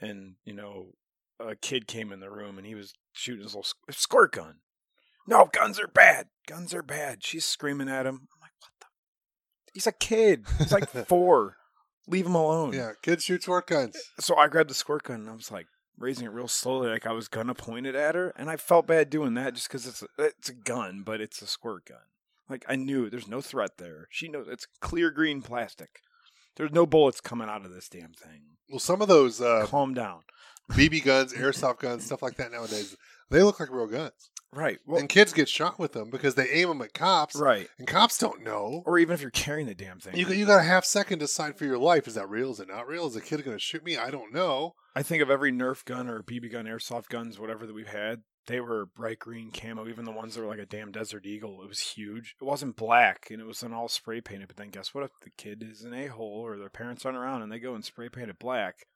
and 0.00 0.36
you 0.44 0.54
know 0.54 0.92
a 1.40 1.56
kid 1.56 1.86
came 1.86 2.12
in 2.12 2.20
the 2.20 2.30
room 2.30 2.58
and 2.58 2.66
he 2.66 2.74
was 2.74 2.92
shooting 3.12 3.42
his 3.42 3.54
little 3.54 3.62
squ- 3.62 3.94
squirt 3.94 4.32
gun. 4.32 4.56
No, 5.26 5.48
guns 5.52 5.80
are 5.80 5.88
bad. 5.88 6.26
Guns 6.46 6.74
are 6.74 6.82
bad. 6.82 7.24
She's 7.24 7.44
screaming 7.44 7.88
at 7.88 8.06
him. 8.06 8.14
I'm 8.14 8.40
like, 8.40 8.52
what 8.60 8.70
the? 8.80 8.86
He's 9.72 9.86
a 9.86 9.92
kid. 9.92 10.44
He's 10.58 10.72
like 10.72 10.88
four. 11.08 11.56
Leave 12.08 12.26
him 12.26 12.34
alone. 12.34 12.72
Yeah. 12.72 12.92
Kids 13.02 13.24
shoot 13.24 13.42
squirt 13.42 13.68
guns. 13.68 13.96
Uh, 13.96 14.22
so 14.22 14.36
I 14.36 14.48
grabbed 14.48 14.70
the 14.70 14.74
squirt 14.74 15.04
gun 15.04 15.20
and 15.20 15.30
I 15.30 15.34
was 15.34 15.50
like 15.50 15.66
raising 15.98 16.26
it 16.26 16.32
real 16.32 16.48
slowly, 16.48 16.88
like 16.88 17.06
I 17.06 17.12
was 17.12 17.28
gonna 17.28 17.54
point 17.54 17.86
it 17.86 17.94
at 17.94 18.14
her, 18.14 18.32
and 18.36 18.50
I 18.50 18.56
felt 18.56 18.86
bad 18.86 19.08
doing 19.10 19.34
that 19.34 19.54
just 19.54 19.68
because 19.68 19.86
it's 19.86 20.02
a, 20.02 20.06
it's 20.18 20.48
a 20.48 20.54
gun, 20.54 21.02
but 21.04 21.20
it's 21.20 21.40
a 21.42 21.46
squirt 21.46 21.84
gun. 21.86 21.98
Like 22.52 22.64
I 22.68 22.76
knew 22.76 23.10
there's 23.10 23.28
no 23.28 23.40
threat 23.40 23.78
there. 23.78 24.06
She 24.10 24.28
knows 24.28 24.46
it's 24.48 24.66
clear 24.80 25.10
green 25.10 25.42
plastic. 25.42 26.00
There's 26.56 26.72
no 26.72 26.86
bullets 26.86 27.20
coming 27.20 27.48
out 27.48 27.64
of 27.64 27.72
this 27.72 27.88
damn 27.88 28.12
thing. 28.12 28.42
Well, 28.68 28.78
some 28.78 29.00
of 29.00 29.08
those 29.08 29.40
uh, 29.40 29.64
Calm 29.66 29.94
down. 29.94 30.20
BB 30.70 31.04
guns, 31.04 31.32
airsoft 31.32 31.80
guns, 31.80 32.04
stuff 32.04 32.22
like 32.22 32.36
that 32.36 32.52
nowadays, 32.52 32.96
they 33.30 33.42
look 33.42 33.58
like 33.58 33.70
real 33.70 33.86
guns. 33.86 34.30
Right. 34.52 34.78
Well, 34.86 35.00
and 35.00 35.08
kids 35.08 35.32
get 35.32 35.48
shot 35.48 35.78
with 35.78 35.92
them 35.92 36.10
because 36.10 36.34
they 36.34 36.48
aim 36.50 36.68
them 36.68 36.82
at 36.82 36.92
cops, 36.92 37.36
right. 37.36 37.68
and 37.78 37.88
cops 37.88 38.18
don't 38.18 38.42
know. 38.44 38.82
Or 38.84 38.98
even 38.98 39.14
if 39.14 39.22
you're 39.22 39.30
carrying 39.30 39.66
the 39.66 39.74
damn 39.74 39.98
thing. 39.98 40.14
You 40.14 40.26
got, 40.26 40.36
you 40.36 40.44
got 40.44 40.60
a 40.60 40.64
half 40.64 40.84
second 40.84 41.20
to 41.20 41.24
decide 41.24 41.56
for 41.56 41.64
your 41.64 41.78
life. 41.78 42.06
Is 42.06 42.14
that 42.14 42.28
real? 42.28 42.50
Is 42.50 42.60
it 42.60 42.68
not 42.68 42.86
real? 42.86 43.06
Is 43.06 43.14
the 43.14 43.22
kid 43.22 43.42
going 43.44 43.56
to 43.56 43.62
shoot 43.62 43.82
me? 43.82 43.96
I 43.96 44.10
don't 44.10 44.32
know. 44.32 44.74
I 44.94 45.02
think 45.02 45.22
of 45.22 45.30
every 45.30 45.52
Nerf 45.52 45.86
gun 45.86 46.06
or 46.06 46.22
BB 46.22 46.52
gun, 46.52 46.66
airsoft 46.66 47.08
guns, 47.08 47.38
whatever 47.38 47.66
that 47.66 47.74
we've 47.74 47.86
had. 47.86 48.22
They 48.46 48.60
were 48.60 48.86
bright 48.86 49.20
green 49.20 49.50
camo. 49.52 49.86
Even 49.86 50.04
the 50.04 50.10
ones 50.10 50.34
that 50.34 50.40
were 50.42 50.48
like 50.48 50.58
a 50.58 50.66
damn 50.66 50.90
Desert 50.90 51.24
Eagle, 51.26 51.62
it 51.62 51.68
was 51.68 51.80
huge. 51.80 52.34
It 52.40 52.44
wasn't 52.44 52.76
black, 52.76 53.28
and 53.30 53.40
it 53.40 53.46
wasn't 53.46 53.74
all 53.74 53.88
spray 53.88 54.20
painted. 54.20 54.48
But 54.48 54.56
then 54.56 54.70
guess 54.70 54.92
what? 54.92 55.04
If 55.04 55.12
the 55.22 55.30
kid 55.30 55.62
is 55.68 55.82
an 55.82 55.94
a 55.94 56.06
hole 56.08 56.40
or 56.44 56.58
their 56.58 56.68
parents 56.68 57.04
aren't 57.06 57.18
around 57.18 57.42
and 57.42 57.52
they 57.52 57.60
go 57.60 57.74
and 57.74 57.84
spray 57.84 58.08
paint 58.08 58.30
it 58.30 58.38
black, 58.40 58.86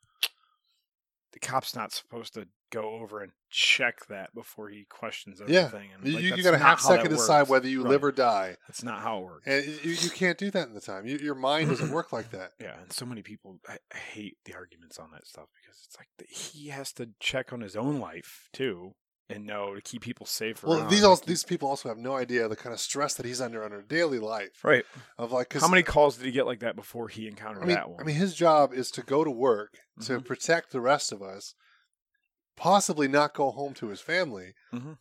the 1.32 1.38
cop's 1.38 1.74
not 1.76 1.92
supposed 1.92 2.34
to 2.34 2.48
go 2.72 2.94
over 2.94 3.22
and 3.22 3.30
check 3.48 4.06
that 4.08 4.34
before 4.34 4.68
he 4.70 4.84
questions 4.88 5.40
Yeah. 5.46 5.60
everything. 5.66 5.90
And 5.94 6.04
You, 6.06 6.14
like, 6.14 6.24
you 6.24 6.30
that's 6.30 6.42
got 6.42 6.54
a 6.54 6.58
half 6.58 6.80
second 6.80 7.10
to 7.10 7.16
decide 7.16 7.48
whether 7.48 7.68
you 7.68 7.82
Right. 7.82 7.90
live 7.90 8.02
or 8.04 8.10
die, 8.10 8.56
That's 8.66 8.82
not 8.82 9.02
how 9.02 9.18
it 9.18 9.24
works. 9.24 9.46
and 9.46 9.64
you, 9.84 9.92
you 9.92 10.10
can't 10.10 10.36
do 10.38 10.50
that 10.50 10.66
in 10.66 10.74
the 10.74 10.80
time. 10.80 11.06
You, 11.06 11.18
your 11.18 11.36
mind 11.36 11.68
doesn't 11.68 11.90
work 11.92 12.12
like 12.12 12.30
that. 12.32 12.54
Yeah, 12.60 12.80
and 12.80 12.92
so 12.92 13.06
many 13.06 13.22
people 13.22 13.60
I, 13.68 13.78
I 13.94 13.96
hate 13.98 14.38
the 14.44 14.54
arguments 14.54 14.98
on 14.98 15.10
that 15.12 15.26
stuff 15.28 15.46
because 15.62 15.80
it's 15.86 15.96
like 15.96 16.08
that 16.18 16.28
he 16.28 16.68
has 16.68 16.92
to 16.94 17.10
check 17.20 17.52
on 17.52 17.60
his 17.60 17.76
own 17.76 18.00
life 18.00 18.48
too 18.52 18.94
and 19.28 19.44
know 19.44 19.74
to 19.74 19.80
keep 19.80 20.02
people 20.02 20.24
safe. 20.26 20.62
Well, 20.62 20.78
around. 20.80 20.90
these 20.90 21.20
these 21.22 21.44
people 21.44 21.68
also 21.68 21.88
have 21.88 21.98
no 21.98 22.14
idea 22.14 22.46
the 22.48 22.56
kind 22.56 22.72
of 22.72 22.80
stress 22.80 23.14
that 23.14 23.26
he's 23.26 23.40
under 23.40 23.64
under 23.64 23.82
daily 23.82 24.18
life. 24.18 24.64
right. 24.64 24.84
Of 25.18 25.32
like, 25.32 25.48
'cause- 25.50 25.62
How 25.62 25.68
many 25.68 25.82
calls 25.82 26.16
did 26.16 26.26
he 26.26 26.32
get 26.32 26.46
like 26.46 26.60
that 26.60 26.76
before 26.76 27.08
he 27.08 27.26
encountered 27.26 27.64
I 27.64 27.66
mean, 27.66 27.74
that 27.76 27.90
one? 27.90 28.00
I 28.00 28.04
mean, 28.04 28.16
his 28.16 28.34
job 28.34 28.72
is 28.72 28.90
to 28.92 29.02
go 29.02 29.24
to 29.24 29.30
work 29.30 29.78
to 30.02 30.20
Mhm. 30.20 30.24
protect 30.24 30.70
the 30.70 30.80
rest 30.80 31.10
of 31.12 31.22
us, 31.22 31.54
possibly 32.56 33.08
not 33.08 33.34
go 33.34 33.50
home 33.50 33.74
to 33.74 33.88
his 33.88 34.00
family, 34.00 34.54
Mhm. 34.72 34.98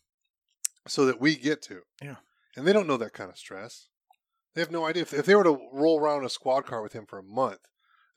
so 0.88 1.06
that 1.06 1.20
we 1.20 1.36
get 1.36 1.62
to. 1.64 1.84
Yeah. 2.02 2.18
and 2.58 2.66
they 2.66 2.72
don't 2.72 2.88
know 2.88 2.96
that 2.96 3.12
kind 3.12 3.30
of 3.30 3.38
stress. 3.38 3.90
They 4.54 4.62
have 4.62 4.72
no 4.72 4.86
idea 4.86 5.02
if, 5.02 5.14
if 5.14 5.26
they 5.26 5.36
were 5.36 5.44
to 5.44 5.60
roll 5.74 6.00
around 6.00 6.24
a 6.24 6.30
squad 6.30 6.66
car 6.66 6.82
with 6.82 6.94
him 6.94 7.06
for 7.06 7.20
a 7.20 7.24
month, 7.24 7.60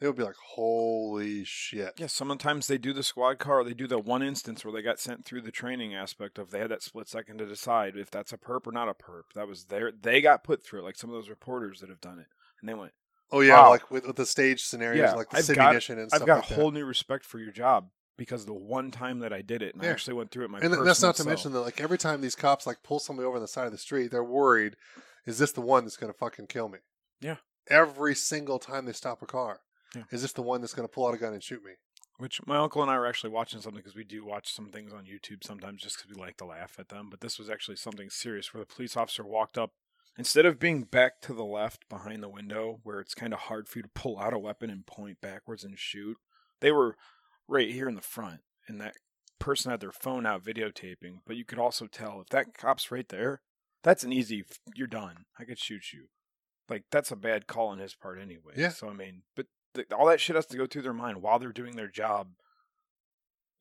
they 0.00 0.06
would 0.06 0.16
be 0.16 0.22
like, 0.22 0.36
"Holy 0.54 1.44
shit!" 1.44 1.94
yeah, 1.98 2.06
sometimes 2.06 2.66
they 2.66 2.78
do 2.78 2.92
the 2.92 3.02
squad 3.02 3.38
car. 3.38 3.60
Or 3.60 3.64
they 3.64 3.74
do 3.74 3.86
the 3.86 3.98
one 3.98 4.22
instance 4.22 4.64
where 4.64 4.72
they 4.72 4.82
got 4.82 5.00
sent 5.00 5.24
through 5.24 5.42
the 5.42 5.50
training 5.50 5.94
aspect 5.94 6.38
of 6.38 6.50
they 6.50 6.60
had 6.60 6.70
that 6.70 6.82
split 6.82 7.08
second 7.08 7.38
to 7.38 7.46
decide 7.46 7.96
if 7.96 8.10
that's 8.10 8.32
a 8.32 8.38
perp 8.38 8.66
or 8.66 8.72
not 8.72 8.88
a 8.88 8.94
perp. 8.94 9.24
That 9.34 9.48
was 9.48 9.64
their 9.64 9.90
they 9.92 10.20
got 10.20 10.44
put 10.44 10.64
through 10.64 10.80
it, 10.80 10.84
like 10.84 10.96
some 10.96 11.10
of 11.10 11.14
those 11.14 11.28
reporters 11.28 11.80
that 11.80 11.88
have 11.90 12.00
done 12.00 12.18
it, 12.18 12.26
and 12.60 12.68
they 12.68 12.74
went, 12.74 12.92
Oh 13.30 13.40
yeah, 13.40 13.60
Wow. 13.60 13.70
like 13.70 13.90
with, 13.90 14.06
with 14.06 14.16
the 14.16 14.26
stage 14.26 14.62
scenarios, 14.64 15.10
Yeah, 15.10 15.14
like 15.14 15.30
the 15.30 15.38
I've 15.38 15.44
Sydney 15.44 15.62
got- 15.62 15.74
mission 15.74 15.98
and 15.98 16.10
"I've 16.12 16.18
stuff 16.18 16.26
got 16.26 16.42
like 16.42 16.50
a 16.50 16.54
whole 16.54 16.70
new 16.70 16.84
respect 16.84 17.24
for 17.24 17.38
your 17.38 17.52
job." 17.52 17.90
Because 18.16 18.46
the 18.46 18.52
one 18.52 18.90
time 18.90 19.20
that 19.20 19.32
I 19.32 19.42
did 19.42 19.62
it, 19.62 19.74
and 19.76 19.84
I 19.84 19.86
actually 19.86 20.14
went 20.14 20.32
through 20.32 20.46
it 20.46 20.50
my. 20.50 20.58
And 20.58 20.74
that's 20.84 21.02
not 21.02 21.14
to 21.16 21.24
mention 21.24 21.52
that, 21.52 21.60
like 21.60 21.80
every 21.80 21.98
time 21.98 22.20
these 22.20 22.34
cops 22.34 22.66
like 22.66 22.82
pull 22.82 22.98
somebody 22.98 23.24
over 23.26 23.36
on 23.36 23.42
the 23.42 23.46
side 23.46 23.66
of 23.66 23.70
the 23.72 23.78
street, 23.78 24.10
they're 24.10 24.24
worried, 24.24 24.74
"Is 25.24 25.38
this 25.38 25.52
the 25.52 25.60
one 25.60 25.84
that's 25.84 25.96
going 25.96 26.12
to 26.12 26.18
fucking 26.18 26.48
kill 26.48 26.68
me?" 26.68 26.78
Yeah. 27.20 27.36
Every 27.68 28.16
single 28.16 28.58
time 28.58 28.86
they 28.86 28.92
stop 28.92 29.22
a 29.22 29.26
car, 29.26 29.60
Yeah. 29.94 30.02
is 30.10 30.22
this 30.22 30.32
the 30.32 30.42
one 30.42 30.60
that's 30.60 30.74
going 30.74 30.86
to 30.86 30.92
pull 30.92 31.06
out 31.06 31.14
a 31.14 31.18
gun 31.18 31.32
and 31.32 31.42
shoot 31.42 31.64
me? 31.64 31.72
Which 32.18 32.40
my 32.46 32.56
uncle 32.56 32.82
and 32.82 32.90
I 32.90 32.98
were 32.98 33.06
actually 33.06 33.30
watching 33.30 33.60
something 33.60 33.80
because 33.80 33.94
we 33.94 34.04
do 34.04 34.24
watch 34.24 34.52
some 34.52 34.70
things 34.70 34.92
on 34.92 35.04
YouTube 35.04 35.44
sometimes 35.44 35.82
just 35.82 35.96
because 35.96 36.10
we 36.10 36.20
like 36.20 36.36
to 36.38 36.44
laugh 36.44 36.76
at 36.78 36.88
them. 36.88 37.08
But 37.10 37.20
this 37.20 37.38
was 37.38 37.48
actually 37.48 37.76
something 37.76 38.10
serious 38.10 38.52
where 38.52 38.62
the 38.62 38.74
police 38.74 38.96
officer 38.96 39.24
walked 39.24 39.56
up. 39.56 39.70
Instead 40.18 40.44
of 40.44 40.58
being 40.58 40.82
back 40.82 41.20
to 41.22 41.32
the 41.32 41.44
left 41.44 41.88
behind 41.88 42.22
the 42.22 42.28
window 42.28 42.80
where 42.82 42.98
it's 42.98 43.14
kind 43.14 43.32
of 43.32 43.38
hard 43.40 43.68
for 43.68 43.78
you 43.78 43.84
to 43.84 43.90
pull 43.94 44.18
out 44.18 44.34
a 44.34 44.38
weapon 44.38 44.68
and 44.68 44.84
point 44.84 45.20
backwards 45.20 45.62
and 45.62 45.78
shoot, 45.78 46.16
they 46.60 46.72
were 46.72 46.96
right 47.46 47.70
here 47.70 47.88
in 47.88 47.94
the 47.94 48.00
front. 48.00 48.40
And 48.66 48.80
that 48.80 48.94
person 49.38 49.70
had 49.70 49.78
their 49.78 49.92
phone 49.92 50.26
out 50.26 50.44
videotaping. 50.44 51.20
But 51.24 51.36
you 51.36 51.44
could 51.44 51.60
also 51.60 51.86
tell 51.86 52.20
if 52.20 52.30
that 52.30 52.58
cop's 52.58 52.90
right 52.90 53.08
there, 53.08 53.42
that's 53.84 54.02
an 54.02 54.12
easy, 54.12 54.44
you're 54.74 54.88
done. 54.88 55.24
I 55.38 55.44
could 55.44 55.60
shoot 55.60 55.92
you. 55.92 56.06
Like, 56.68 56.84
that's 56.90 57.12
a 57.12 57.16
bad 57.16 57.46
call 57.46 57.68
on 57.68 57.78
his 57.78 57.94
part 57.94 58.18
anyway. 58.20 58.54
Yeah. 58.56 58.70
So, 58.70 58.88
I 58.88 58.92
mean, 58.92 59.22
but 59.36 59.46
all 59.96 60.06
that 60.06 60.20
shit 60.20 60.36
has 60.36 60.46
to 60.46 60.56
go 60.56 60.66
through 60.66 60.82
their 60.82 60.92
mind 60.92 61.22
while 61.22 61.38
they're 61.38 61.52
doing 61.52 61.76
their 61.76 61.88
job. 61.88 62.28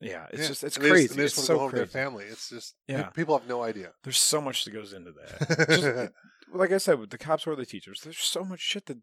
Yeah, 0.00 0.26
it's 0.30 0.42
Yeah. 0.42 0.48
just 0.48 0.64
it's 0.64 0.76
And 0.76 0.84
they 0.84 0.88
just- 0.90 0.94
crazy. 1.08 1.14
they 1.16 1.22
just 1.24 1.38
it's 1.38 1.46
so 1.46 1.54
go 1.54 1.60
home 1.60 1.70
to 1.70 1.76
their 1.76 1.84
crazy. 1.86 1.92
family. 1.92 2.24
It's 2.26 2.48
just 2.50 2.74
Yeah. 2.86 3.10
people 3.10 3.36
have 3.38 3.48
no 3.48 3.62
idea. 3.62 3.92
There's 4.04 4.18
so 4.18 4.40
much 4.40 4.64
that 4.64 4.70
goes 4.70 4.92
into 4.92 5.12
that. 5.12 5.66
Just, 5.68 6.12
like 6.54 6.70
I 6.72 6.78
said, 6.78 6.98
with 7.00 7.10
the 7.10 7.18
cops 7.18 7.46
or 7.46 7.56
the 7.56 7.66
teachers, 7.66 8.00
there's 8.02 8.18
so 8.18 8.44
much 8.44 8.60
shit 8.60 8.86
that, 8.86 8.98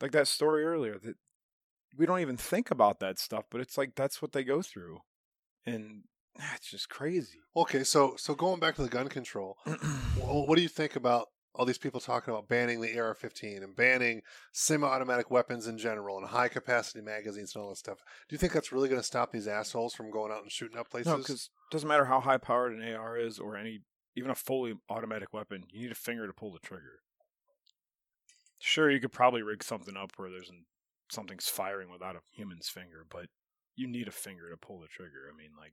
like 0.00 0.12
that 0.12 0.28
story 0.28 0.64
earlier, 0.64 0.98
that 0.98 1.16
we 1.96 2.04
don't 2.06 2.20
even 2.20 2.36
think 2.36 2.70
about 2.70 3.00
that 3.00 3.18
stuff. 3.18 3.44
But 3.50 3.60
it's 3.62 3.78
like 3.78 3.94
that's 3.94 4.20
what 4.22 4.32
they 4.32 4.44
go 4.44 4.60
through, 4.62 5.00
and 5.66 6.04
ah, 6.38 6.48
That's 6.52 6.70
just 6.70 6.88
crazy. 6.90 7.40
Okay, 7.56 7.82
so 7.82 8.14
so 8.16 8.34
going 8.34 8.60
back 8.60 8.76
to 8.76 8.82
the 8.82 8.88
gun 8.88 9.08
control, 9.08 9.56
wh- 9.64 10.46
what 10.48 10.56
do 10.56 10.62
you 10.62 10.68
think 10.68 10.96
about 10.96 11.28
all 11.54 11.64
these 11.64 11.78
people 11.78 12.00
talking 12.00 12.32
about 12.32 12.48
banning 12.48 12.80
the 12.80 12.98
AR-15 12.98 13.62
and 13.62 13.74
banning 13.74 14.22
semi-automatic 14.52 15.30
weapons 15.30 15.66
in 15.66 15.78
general 15.78 16.16
and 16.16 16.28
high-capacity 16.28 17.00
magazines 17.00 17.54
and 17.54 17.62
all 17.62 17.70
this 17.70 17.80
stuff? 17.80 17.98
Do 18.28 18.34
you 18.34 18.38
think 18.38 18.52
that's 18.52 18.72
really 18.72 18.88
going 18.88 19.00
to 19.00 19.06
stop 19.06 19.32
these 19.32 19.48
assholes 19.48 19.94
from 19.94 20.10
going 20.10 20.32
out 20.32 20.42
and 20.42 20.52
shooting 20.52 20.78
up 20.78 20.90
places? 20.90 21.10
No, 21.10 21.18
because 21.18 21.50
it 21.68 21.72
doesn't 21.72 21.88
matter 21.88 22.04
how 22.04 22.20
high 22.20 22.38
powered 22.38 22.72
an 22.72 22.94
AR 22.94 23.18
is 23.18 23.38
or 23.38 23.56
any 23.56 23.80
even 24.16 24.30
a 24.30 24.34
fully 24.34 24.74
automatic 24.88 25.32
weapon, 25.32 25.64
you 25.70 25.82
need 25.82 25.92
a 25.92 25.96
finger 25.96 26.26
to 26.26 26.32
pull 26.32 26.52
the 26.52 26.58
trigger. 26.58 27.00
Sure, 28.58 28.90
you 28.90 29.00
could 29.00 29.12
probably 29.12 29.42
rig 29.42 29.62
something 29.62 29.96
up 29.96 30.12
where 30.16 30.30
there's 30.30 30.50
an, 30.50 30.64
something's 31.10 31.48
firing 31.48 31.90
without 31.90 32.16
a 32.16 32.20
human's 32.34 32.68
finger, 32.68 33.06
but 33.08 33.26
you 33.76 33.86
need 33.86 34.08
a 34.08 34.12
finger 34.12 34.50
to 34.50 34.56
pull 34.56 34.80
the 34.80 34.88
trigger. 34.88 35.30
I 35.32 35.36
mean, 35.36 35.50
like 35.58 35.72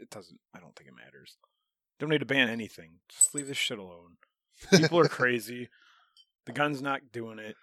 it 0.00 0.10
doesn't. 0.10 0.40
I 0.54 0.60
don't 0.60 0.74
think 0.74 0.88
it 0.88 0.96
matters. 0.96 1.36
Don't 2.00 2.10
need 2.10 2.18
to 2.18 2.26
ban 2.26 2.48
anything. 2.48 2.98
Just 3.08 3.34
leave 3.34 3.46
this 3.46 3.56
shit 3.56 3.78
alone. 3.78 4.16
People 4.70 4.98
are 4.98 5.08
crazy. 5.08 5.68
The 6.46 6.52
gun's 6.52 6.82
not 6.82 7.00
doing 7.12 7.38
it. 7.38 7.56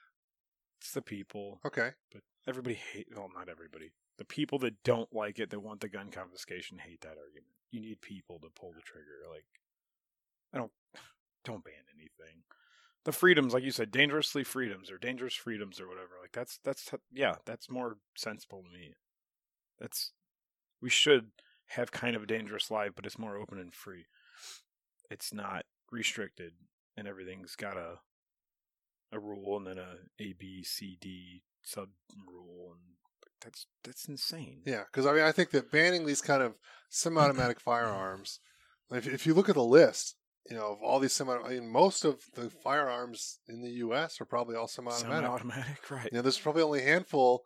It's 0.80 0.92
the 0.92 1.02
people. 1.02 1.60
okay, 1.66 1.92
But 2.12 2.22
everybody 2.48 2.76
hate 2.76 3.08
well, 3.16 3.30
not 3.36 3.50
everybody. 3.50 3.92
The 4.18 4.26
people 4.26 4.60
that 4.60 4.84
don't 4.84 5.14
like 5.14 5.40
it, 5.40 5.50
that 5.52 5.60
want 5.60 5.82
the 5.82 5.90
gun 5.90 6.10
confiscation, 6.12 6.80
hate 6.80 7.02
that 7.02 7.18
argument. 7.18 7.54
You 7.72 7.82
need 7.82 8.02
people 8.02 8.40
to 8.40 8.50
pull 8.50 8.74
the 8.74 8.82
trigger. 8.82 9.26
Like, 9.32 9.46
I 10.54 10.58
don't, 10.58 10.72
don't 11.46 11.64
ban 11.64 11.74
anything. 11.96 12.44
The 13.04 13.12
freedoms, 13.12 13.54
like 13.54 13.64
you 13.64 13.72
said, 13.72 13.92
dangerously 13.92 14.44
freedoms 14.44 14.92
or 14.92 14.98
dangerous 14.98 15.34
freedoms 15.34 15.80
or 15.80 15.88
whatever. 15.88 16.12
Like 16.22 16.32
that's 16.34 16.60
that's 16.64 16.92
yeah, 17.12 17.36
that's 17.46 17.70
more 17.70 17.98
sensible 18.16 18.62
to 18.64 18.70
me. 18.70 18.94
That's 19.80 20.12
we 20.82 20.90
should 20.90 21.32
have 21.70 21.92
kind 21.92 22.16
of 22.16 22.24
a 22.24 22.28
dangerous 22.28 22.70
life, 22.70 22.92
but 22.96 23.06
it's 23.06 23.18
more 23.18 23.38
open 23.38 23.58
and 23.60 23.74
free. 23.74 24.06
It's 25.10 25.34
not 25.34 25.66
restricted, 25.92 26.54
and 27.02 27.08
everything's 27.08 27.56
got 27.56 27.78
a 27.78 27.96
a 29.12 29.20
rule 29.20 29.58
and 29.58 29.66
then 29.66 29.80
a 29.80 29.96
A 30.24 30.34
B 30.40 30.64
C 30.64 30.98
D 31.02 31.42
sub 31.64 31.90
rule, 32.28 32.74
and 32.74 32.96
that's 33.42 33.66
that's 33.84 34.08
insane. 34.08 34.62
yeah, 34.66 34.84
because 34.86 35.08
I 35.08 35.14
mean, 35.14 35.24
I 35.24 35.32
think 35.32 35.50
that 35.50 35.72
banning 35.72 36.06
these 36.06 36.22
kind 36.22 36.44
of 36.44 36.54
semi-automatic 36.90 37.60
firearms, 37.70 38.40
if 38.92 39.08
if 39.08 39.26
you 39.26 39.34
look 39.34 39.50
at 39.50 39.56
the 39.56 39.64
list, 39.64 40.16
you 40.48 40.56
know, 40.56 40.74
of 40.74 40.78
all 40.84 41.00
these 41.00 41.14
semi, 41.14 41.34
I 41.34 41.50
mean, 41.50 41.72
most 41.72 42.06
of 42.06 42.22
the 42.36 42.52
firearms 42.52 43.40
in 43.50 43.64
the 43.64 43.72
U.S. 43.86 44.22
are 44.22 44.26
probably 44.26 44.56
all 44.56 44.68
semi-automatic. 44.68 45.18
Semi-automatic, 45.18 45.92
right? 45.92 46.10
You 46.12 46.18
know, 46.18 46.22
there's 46.22 46.38
probably 46.38 46.62
only 46.62 46.82
a 46.82 46.86
handful, 46.86 47.44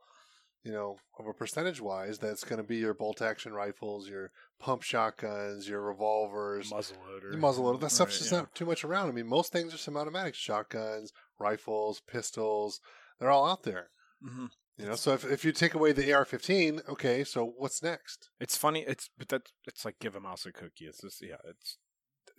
you 0.66 0.72
know, 0.72 0.97
of 1.20 1.28
a 1.28 1.34
percentage 1.34 1.80
wise 1.80 2.18
that's 2.18 2.43
going 2.43 2.57
to 2.57 2.68
be 2.68 2.78
your 2.78 2.95
bolt 2.95 3.22
action 3.22 3.53
rifles, 3.53 4.09
your 4.09 4.32
pump 4.59 4.82
shotguns, 4.82 5.70
your 5.70 5.80
revolvers, 5.82 6.72
muzzle 6.72 6.97
loader, 7.07 7.30
your 7.30 7.38
muzzle 7.38 7.66
loader. 7.66 7.78
That 7.78 7.91
stuff's 7.91 8.16
Right, 8.16 8.20
just 8.20 8.32
yeah. 8.32 8.39
not 8.39 8.55
too 8.55 8.66
much 8.66 8.84
around. 8.84 9.09
I 9.09 9.11
mean, 9.11 9.28
most 9.28 9.51
things 9.51 9.74
are 9.74 9.78
semi-automatic: 9.78 10.34
shotguns, 10.34 11.13
rifles, 11.39 12.01
pistols. 12.07 12.82
They're 13.20 13.30
all 13.30 13.47
out 13.47 13.63
there. 13.63 13.91
Mhm. 14.24 14.49
You 14.78 14.88
know, 14.88 14.95
so 14.95 15.13
if 15.13 15.24
if 15.24 15.45
you 15.45 15.51
take 15.53 15.76
away 15.76 15.93
the 15.93 16.11
AR-15, 16.11 16.82
okay, 16.89 17.24
so 17.24 17.45
what's 17.45 17.82
next? 17.84 18.30
It's 18.39 18.57
funny. 18.57 18.82
It's 18.88 19.09
but 19.18 19.30
that 19.30 19.43
it's 19.66 19.86
like 19.86 19.99
give 19.99 20.16
a 20.16 20.20
mouse 20.20 20.45
a 20.47 20.51
cookie. 20.51 20.86
It's 20.86 21.01
just 21.01 21.22
yeah. 21.22 21.38
It's 21.45 21.78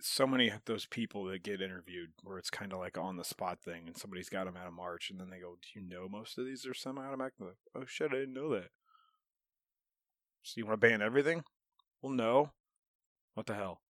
so 0.01 0.27
many 0.27 0.49
of 0.49 0.65
those 0.67 0.87
people 0.87 1.25
that 1.25 1.43
get 1.43 1.61
interviewed 1.61 2.11
where 2.23 2.39
it's 2.39 2.51
kind 2.51 2.73
of 2.73 2.79
like 2.79 2.99
on 2.99 3.17
the 3.17 3.25
spot 3.25 3.61
thing, 3.61 3.83
and 3.87 3.97
somebody's 3.97 4.29
got 4.29 4.45
them 4.45 4.57
out 4.57 4.67
of 4.67 4.75
march, 4.75 5.11
and 5.11 5.21
then 5.21 5.31
they 5.31 5.39
go, 5.39 5.57
"Do 5.61 5.81
you 5.81 5.87
know 5.87 6.09
most 6.09 6.39
of 6.39 6.45
these 6.45 6.67
are 6.67 6.75
semi-automatic?" 6.75 7.35
Like, 7.39 7.57
oh 7.75 7.85
shit, 7.87 8.13
I 8.13 8.17
didn't 8.17 8.35
know 8.35 8.51
that. 8.51 8.71
So 10.43 10.55
you 10.57 10.67
want 10.67 10.81
to 10.81 10.87
ban 10.87 11.03
everything? 11.03 11.45
Well, 12.03 12.13
no. 12.13 12.53
What 13.35 13.47
the 13.47 13.55
hell? 13.55 13.81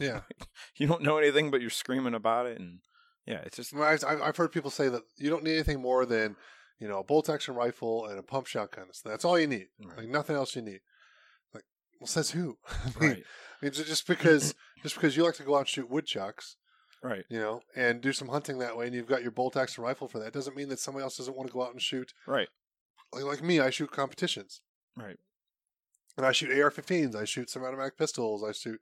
Yeah. 0.00 0.20
you 0.76 0.86
don't 0.86 1.02
know 1.02 1.18
anything, 1.18 1.50
but 1.50 1.60
you're 1.60 1.70
screaming 1.70 2.14
about 2.14 2.46
it, 2.46 2.58
and 2.58 2.80
yeah, 3.26 3.40
it's 3.44 3.56
just 3.56 3.74
I've 3.74 4.04
I've 4.04 4.36
heard 4.36 4.52
people 4.52 4.70
say 4.70 4.88
that 4.88 5.02
you 5.16 5.30
don't 5.30 5.44
need 5.44 5.54
anything 5.54 5.80
more 5.80 6.06
than 6.06 6.36
you 6.78 6.88
know 6.88 7.00
a 7.00 7.04
bolt 7.04 7.28
action 7.28 7.54
rifle 7.54 8.06
and 8.06 8.18
a 8.18 8.22
pump 8.22 8.46
shotgun. 8.46 8.86
That's 9.04 9.24
all 9.24 9.38
you 9.38 9.46
need. 9.46 9.68
Right. 9.84 9.98
Like 9.98 10.08
nothing 10.08 10.36
else 10.36 10.56
you 10.56 10.62
need. 10.62 10.80
Well, 12.04 12.08
says 12.08 12.32
who? 12.32 12.58
I 12.68 13.00
mean, 13.00 13.10
right, 13.10 13.24
I 13.62 13.64
mean, 13.64 13.72
just 13.72 14.06
because 14.06 14.54
just 14.82 14.94
because 14.96 15.16
you 15.16 15.24
like 15.24 15.36
to 15.36 15.42
go 15.42 15.54
out 15.54 15.60
and 15.60 15.68
shoot 15.68 15.88
woodchucks, 15.88 16.56
right, 17.02 17.24
you 17.30 17.38
know, 17.38 17.62
and 17.74 18.02
do 18.02 18.12
some 18.12 18.28
hunting 18.28 18.58
that 18.58 18.76
way, 18.76 18.84
and 18.84 18.94
you've 18.94 19.06
got 19.06 19.22
your 19.22 19.30
bolt 19.30 19.56
action 19.56 19.82
rifle 19.82 20.06
for 20.06 20.18
that, 20.18 20.34
doesn't 20.34 20.54
mean 20.54 20.68
that 20.68 20.78
somebody 20.78 21.02
else 21.02 21.16
doesn't 21.16 21.34
want 21.34 21.48
to 21.48 21.52
go 21.54 21.62
out 21.62 21.72
and 21.72 21.80
shoot. 21.80 22.12
right, 22.26 22.48
Like, 23.10 23.24
like 23.24 23.42
me, 23.42 23.58
I 23.58 23.70
shoot 23.70 23.90
competitions, 23.90 24.60
right. 24.98 25.16
and 26.18 26.26
I 26.26 26.32
shoot 26.32 26.50
AR-15s, 26.50 27.16
I 27.16 27.24
shoot 27.24 27.48
semi-automatic 27.48 27.96
pistols, 27.96 28.44
I 28.44 28.52
shoot. 28.52 28.78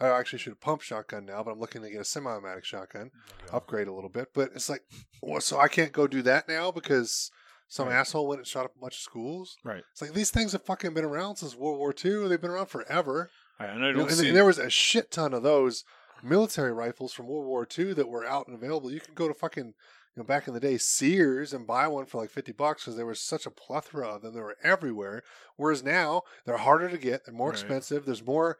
I 0.00 0.08
actually 0.18 0.40
shoot 0.40 0.54
a 0.54 0.56
pump 0.56 0.82
shotgun 0.82 1.26
now, 1.26 1.42
but 1.44 1.52
I'm 1.52 1.60
looking 1.60 1.82
to 1.82 1.90
get 1.90 2.00
a 2.00 2.04
semi-automatic 2.04 2.64
shotgun, 2.64 3.10
oh, 3.52 3.56
upgrade 3.56 3.88
a 3.88 3.92
little 3.92 4.10
bit. 4.10 4.28
But 4.34 4.50
it's 4.54 4.68
like, 4.68 4.82
well, 5.20 5.40
so 5.40 5.58
I 5.58 5.68
can't 5.68 5.92
go 5.92 6.06
do 6.06 6.22
that 6.22 6.48
now 6.48 6.70
because 6.72 7.30
some 7.72 7.88
Right. 7.88 7.94
asshole 7.96 8.26
went 8.28 8.40
and 8.40 8.46
shot 8.46 8.66
up 8.66 8.76
a 8.76 8.78
bunch 8.78 8.96
of 8.96 9.00
schools. 9.00 9.56
Right. 9.64 9.82
It's 9.92 10.02
like 10.02 10.12
these 10.12 10.30
things 10.30 10.52
have 10.52 10.62
fucking 10.62 10.92
been 10.92 11.06
around 11.06 11.36
since 11.36 11.54
World 11.56 11.78
War 11.78 11.94
II. 12.04 12.28
They've 12.28 12.38
been 12.40 12.50
around 12.50 12.66
forever. 12.66 13.30
I, 13.58 13.64
and 13.64 13.80
You 13.82 13.92
know, 13.94 14.00
and, 14.02 14.10
see. 14.12 14.28
and 14.28 14.36
there 14.36 14.44
was 14.44 14.58
a 14.58 14.68
shit 14.68 15.10
ton 15.10 15.32
of 15.32 15.42
those 15.42 15.82
military 16.22 16.72
rifles 16.72 17.14
from 17.14 17.28
World 17.28 17.46
War 17.46 17.66
II 17.78 17.94
that 17.94 18.08
were 18.10 18.26
out 18.26 18.46
and 18.46 18.54
available. 18.54 18.92
You 18.92 19.00
could 19.00 19.14
go 19.14 19.26
to 19.26 19.32
fucking, 19.32 19.66
you 19.68 19.72
know, 20.16 20.24
back 20.24 20.46
in 20.46 20.52
the 20.52 20.60
day, 20.60 20.76
Sears 20.76 21.54
and 21.54 21.66
buy 21.66 21.88
one 21.88 22.04
for 22.04 22.20
like 22.20 22.28
50 22.30 22.52
bucks 22.52 22.82
because 22.84 22.96
there 22.96 23.06
was 23.06 23.20
such 23.20 23.46
a 23.46 23.50
plethora 23.50 24.06
of 24.16 24.20
them. 24.20 24.34
They 24.34 24.40
were 24.40 24.58
everywhere. 24.62 25.22
Whereas 25.56 25.82
now, 25.82 26.22
they're 26.44 26.58
harder 26.58 26.90
to 26.90 26.98
get, 26.98 27.24
they're 27.24 27.34
more 27.34 27.48
Right. 27.48 27.58
expensive, 27.58 28.04
there's 28.04 28.22
more. 28.24 28.58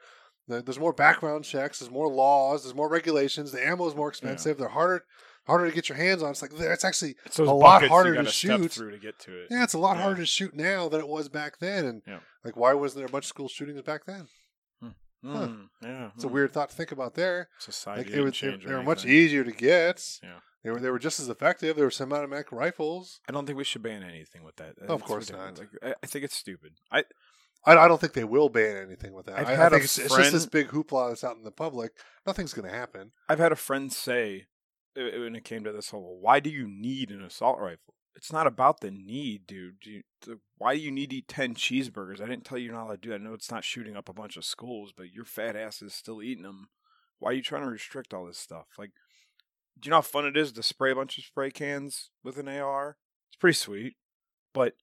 There's 0.48 0.78
more 0.78 0.92
background 0.92 1.44
checks. 1.44 1.78
There's 1.78 1.90
more 1.90 2.08
laws. 2.08 2.64
There's 2.64 2.74
more 2.74 2.88
regulations. 2.88 3.52
The 3.52 3.64
ammo 3.64 3.86
is 3.86 3.94
more 3.94 4.08
expensive. 4.08 4.58
They're 4.58 4.68
harder, 4.68 5.04
harder 5.46 5.68
to 5.68 5.74
get 5.74 5.88
your 5.88 5.98
hands 5.98 6.22
on. 6.22 6.30
It's 6.30 6.42
like 6.42 6.52
it's 6.54 6.84
actually 6.84 7.16
It's 7.24 7.38
a 7.38 7.44
lot 7.44 7.86
harder 7.86 8.14
to 8.22 8.30
shoot. 8.30 8.72
through 8.72 8.92
to 8.92 8.98
get 8.98 9.18
to 9.20 9.42
it. 9.42 9.48
yeah, 9.50 9.64
it's 9.64 9.74
a 9.74 9.78
lot 9.78 9.96
Yeah. 9.96 10.02
harder 10.02 10.20
to 10.20 10.26
shoot 10.26 10.54
now 10.54 10.88
than 10.88 11.00
it 11.00 11.08
was 11.08 11.28
back 11.28 11.58
then. 11.58 11.84
And 11.84 12.02
Yeah. 12.06 12.20
like, 12.44 12.56
why 12.56 12.74
wasn't 12.74 12.98
there 12.98 13.06
a 13.06 13.10
bunch 13.10 13.24
of 13.24 13.28
school 13.28 13.48
shootings 13.48 13.82
back 13.82 14.04
then? 14.06 14.28
Huh. 15.24 15.46
Mm, 15.46 15.68
yeah, 15.82 16.10
It's 16.16 16.24
a 16.24 16.26
mm. 16.26 16.32
weird 16.32 16.52
thought 16.52 16.70
to 16.70 16.74
think 16.76 16.90
about 16.90 17.14
there. 17.14 17.48
society. 17.60 18.10
Like 18.10 18.12
it 18.12 18.22
was, 18.22 18.34
change 18.34 18.64
they, 18.64 18.72
were 18.74 18.82
much 18.82 19.06
easier 19.06 19.44
to 19.44 19.52
get. 19.52 20.18
Yeah. 20.20 20.40
They 20.64 20.70
were 20.70 20.80
they 20.80 20.90
were 20.90 20.98
just 20.98 21.20
as 21.20 21.28
effective. 21.28 21.76
They 21.76 21.82
were 21.82 21.90
semi-automatic 21.92 22.50
rifles. 22.50 23.20
I 23.28 23.32
don't 23.32 23.46
think 23.46 23.56
we 23.58 23.64
should 23.64 23.82
ban 23.82 24.02
anything 24.02 24.42
with 24.42 24.56
that. 24.56 24.78
Of 24.80 25.04
course 25.04 25.30
ridiculous. 25.30 25.58
not. 25.60 25.68
Like, 25.82 25.94
I, 25.94 25.94
I 26.02 26.06
think 26.08 26.24
it's 26.24 26.36
stupid. 26.36 26.72
I 26.90 27.04
I, 27.64 27.76
I 27.76 27.88
don't 27.88 28.00
think 28.00 28.14
they 28.14 28.24
will 28.24 28.48
ban 28.48 28.76
anything 28.76 29.12
with 29.12 29.26
that. 29.26 29.38
I've 29.38 29.46
I, 29.48 29.52
I 29.52 29.56
had 29.56 29.72
a 29.72 29.76
it's, 29.76 29.98
it's 29.98 30.14
just 30.16 30.32
this 30.32 30.46
big 30.46 30.68
hoopla 30.68 31.10
that's 31.10 31.22
out 31.24 31.36
in 31.36 31.44
the 31.44 31.52
public. 31.52 31.92
Nothing's 32.26 32.52
going 32.52 32.68
to 32.68 32.74
happen. 32.76 33.12
I've 33.28 33.38
had 33.38 33.52
a 33.52 33.56
friend 33.56 33.92
say 33.92 34.46
when 34.94 35.36
it 35.36 35.44
came 35.44 35.64
to 35.64 35.72
this 35.72 35.90
whole, 35.90 36.18
why 36.20 36.40
do 36.40 36.50
you 36.50 36.68
need 36.68 37.10
an 37.10 37.22
assault 37.22 37.58
rifle? 37.58 37.94
It's 38.14 38.32
not 38.32 38.46
about 38.46 38.80
the 38.80 38.90
need, 38.90 39.46
dude. 39.46 39.76
Why 40.58 40.74
do 40.74 40.80
you 40.80 40.90
need 40.90 41.10
to 41.10 41.16
eat 41.16 41.28
ten 41.28 41.54
cheeseburgers? 41.54 42.20
I 42.20 42.26
didn't 42.26 42.44
tell 42.44 42.58
you 42.58 42.70
not 42.70 42.88
to 42.90 42.96
do 42.98 43.08
that. 43.08 43.20
I 43.20 43.24
know 43.24 43.32
it's 43.32 43.50
not 43.50 43.64
shooting 43.64 43.96
up 43.96 44.08
a 44.08 44.14
bunch 44.14 44.36
of 44.36 44.44
schools, 44.44 44.92
but 44.94 45.12
your 45.12 45.24
fat 45.24 45.56
ass 45.56 45.80
is 45.80 45.94
still 45.94 46.22
eating 46.22 46.42
them. 46.44 46.68
Why 47.18 47.30
are 47.30 47.34
you 47.34 47.42
trying 47.42 47.62
to 47.62 47.70
restrict 47.70 48.12
all 48.12 48.26
this 48.26 48.38
stuff? 48.38 48.66
Like, 48.78 48.90
do 49.80 49.86
you 49.86 49.90
know 49.90 49.96
how 49.96 50.02
fun 50.02 50.26
it 50.26 50.36
is 50.36 50.52
to 50.52 50.62
spray 50.62 50.92
a 50.92 50.94
bunch 50.94 51.16
of 51.16 51.24
spray 51.24 51.50
cans 51.50 52.10
with 52.22 52.36
an 52.36 52.48
AR? 52.48 52.96
It's 53.30 53.38
pretty 53.38 53.56
sweet, 53.56 53.96
but 54.52 54.74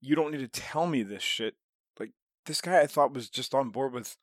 you 0.00 0.16
don't 0.16 0.32
need 0.32 0.40
to 0.40 0.48
tell 0.48 0.86
me 0.86 1.02
this 1.04 1.22
shit. 1.22 1.54
Like 2.00 2.10
this 2.46 2.60
guy, 2.60 2.80
I 2.80 2.86
thought 2.86 3.14
was 3.14 3.30
just 3.30 3.54
on 3.54 3.70
board 3.70 3.92
with. 3.92 4.16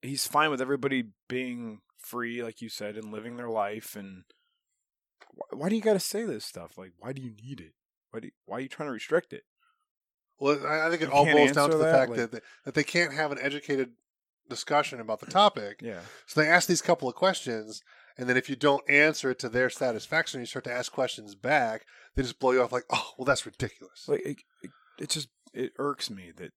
He's 0.00 0.26
fine 0.26 0.50
with 0.50 0.60
everybody 0.60 1.04
being 1.28 1.80
free, 2.02 2.42
like 2.42 2.60
you 2.60 2.68
said, 2.68 2.96
and 2.96 3.12
living 3.12 3.36
their 3.36 3.48
life. 3.50 3.96
And 3.96 4.24
why, 5.34 5.46
why 5.52 5.68
do 5.68 5.76
you 5.76 5.82
got 5.82 5.94
to 5.94 6.00
say 6.00 6.24
this 6.24 6.44
stuff? 6.44 6.76
Like, 6.78 6.92
why 6.98 7.12
do 7.12 7.22
you 7.22 7.30
need 7.42 7.60
it? 7.60 7.72
Why 8.10 8.20
do 8.20 8.26
you, 8.26 8.32
why 8.46 8.58
are 8.58 8.60
you 8.60 8.68
trying 8.68 8.88
to 8.88 8.92
restrict 8.92 9.32
it? 9.32 9.44
Well, 10.38 10.66
I, 10.66 10.90
think 10.90 11.02
it 11.02 11.08
You 11.08 11.12
all 11.14 11.24
boils 11.24 11.52
down 11.52 11.70
to 11.70 11.76
the 11.76 11.84
that? 11.84 11.94
fact 11.94 12.10
Like- 12.10 12.18
that 12.20 12.32
they, 12.32 12.40
that 12.64 12.74
they 12.74 12.84
can't 12.84 13.12
have 13.12 13.30
an 13.32 13.38
educated 13.40 13.90
discussion 14.48 15.00
about 15.00 15.20
the 15.20 15.26
topic. 15.26 15.80
Yeah, 15.82 16.00
So 16.26 16.40
they 16.40 16.48
ask 16.48 16.66
these 16.68 16.82
couple 16.82 17.08
of 17.08 17.14
questions, 17.14 17.80
and 18.18 18.28
then 18.28 18.36
if 18.36 18.50
you 18.50 18.56
don't 18.56 18.82
answer 18.90 19.30
it 19.30 19.38
to 19.38 19.48
their 19.48 19.70
satisfaction, 19.70 20.40
you 20.40 20.46
start 20.46 20.64
to 20.64 20.72
ask 20.72 20.90
questions 20.92 21.34
back. 21.34 21.86
They 22.16 22.22
just 22.22 22.38
blow 22.40 22.50
you 22.50 22.60
off 22.62 22.72
like, 22.72 22.84
"Oh, 22.90 23.12
well, 23.16 23.24
that's 23.24 23.46
ridiculous." 23.46 24.06
like 24.08 24.20
it, 24.26 24.36
it, 24.62 24.70
it 24.98 25.08
just 25.10 25.28
it 25.54 25.72
irks 25.78 26.10
me 26.10 26.32
that 26.36 26.52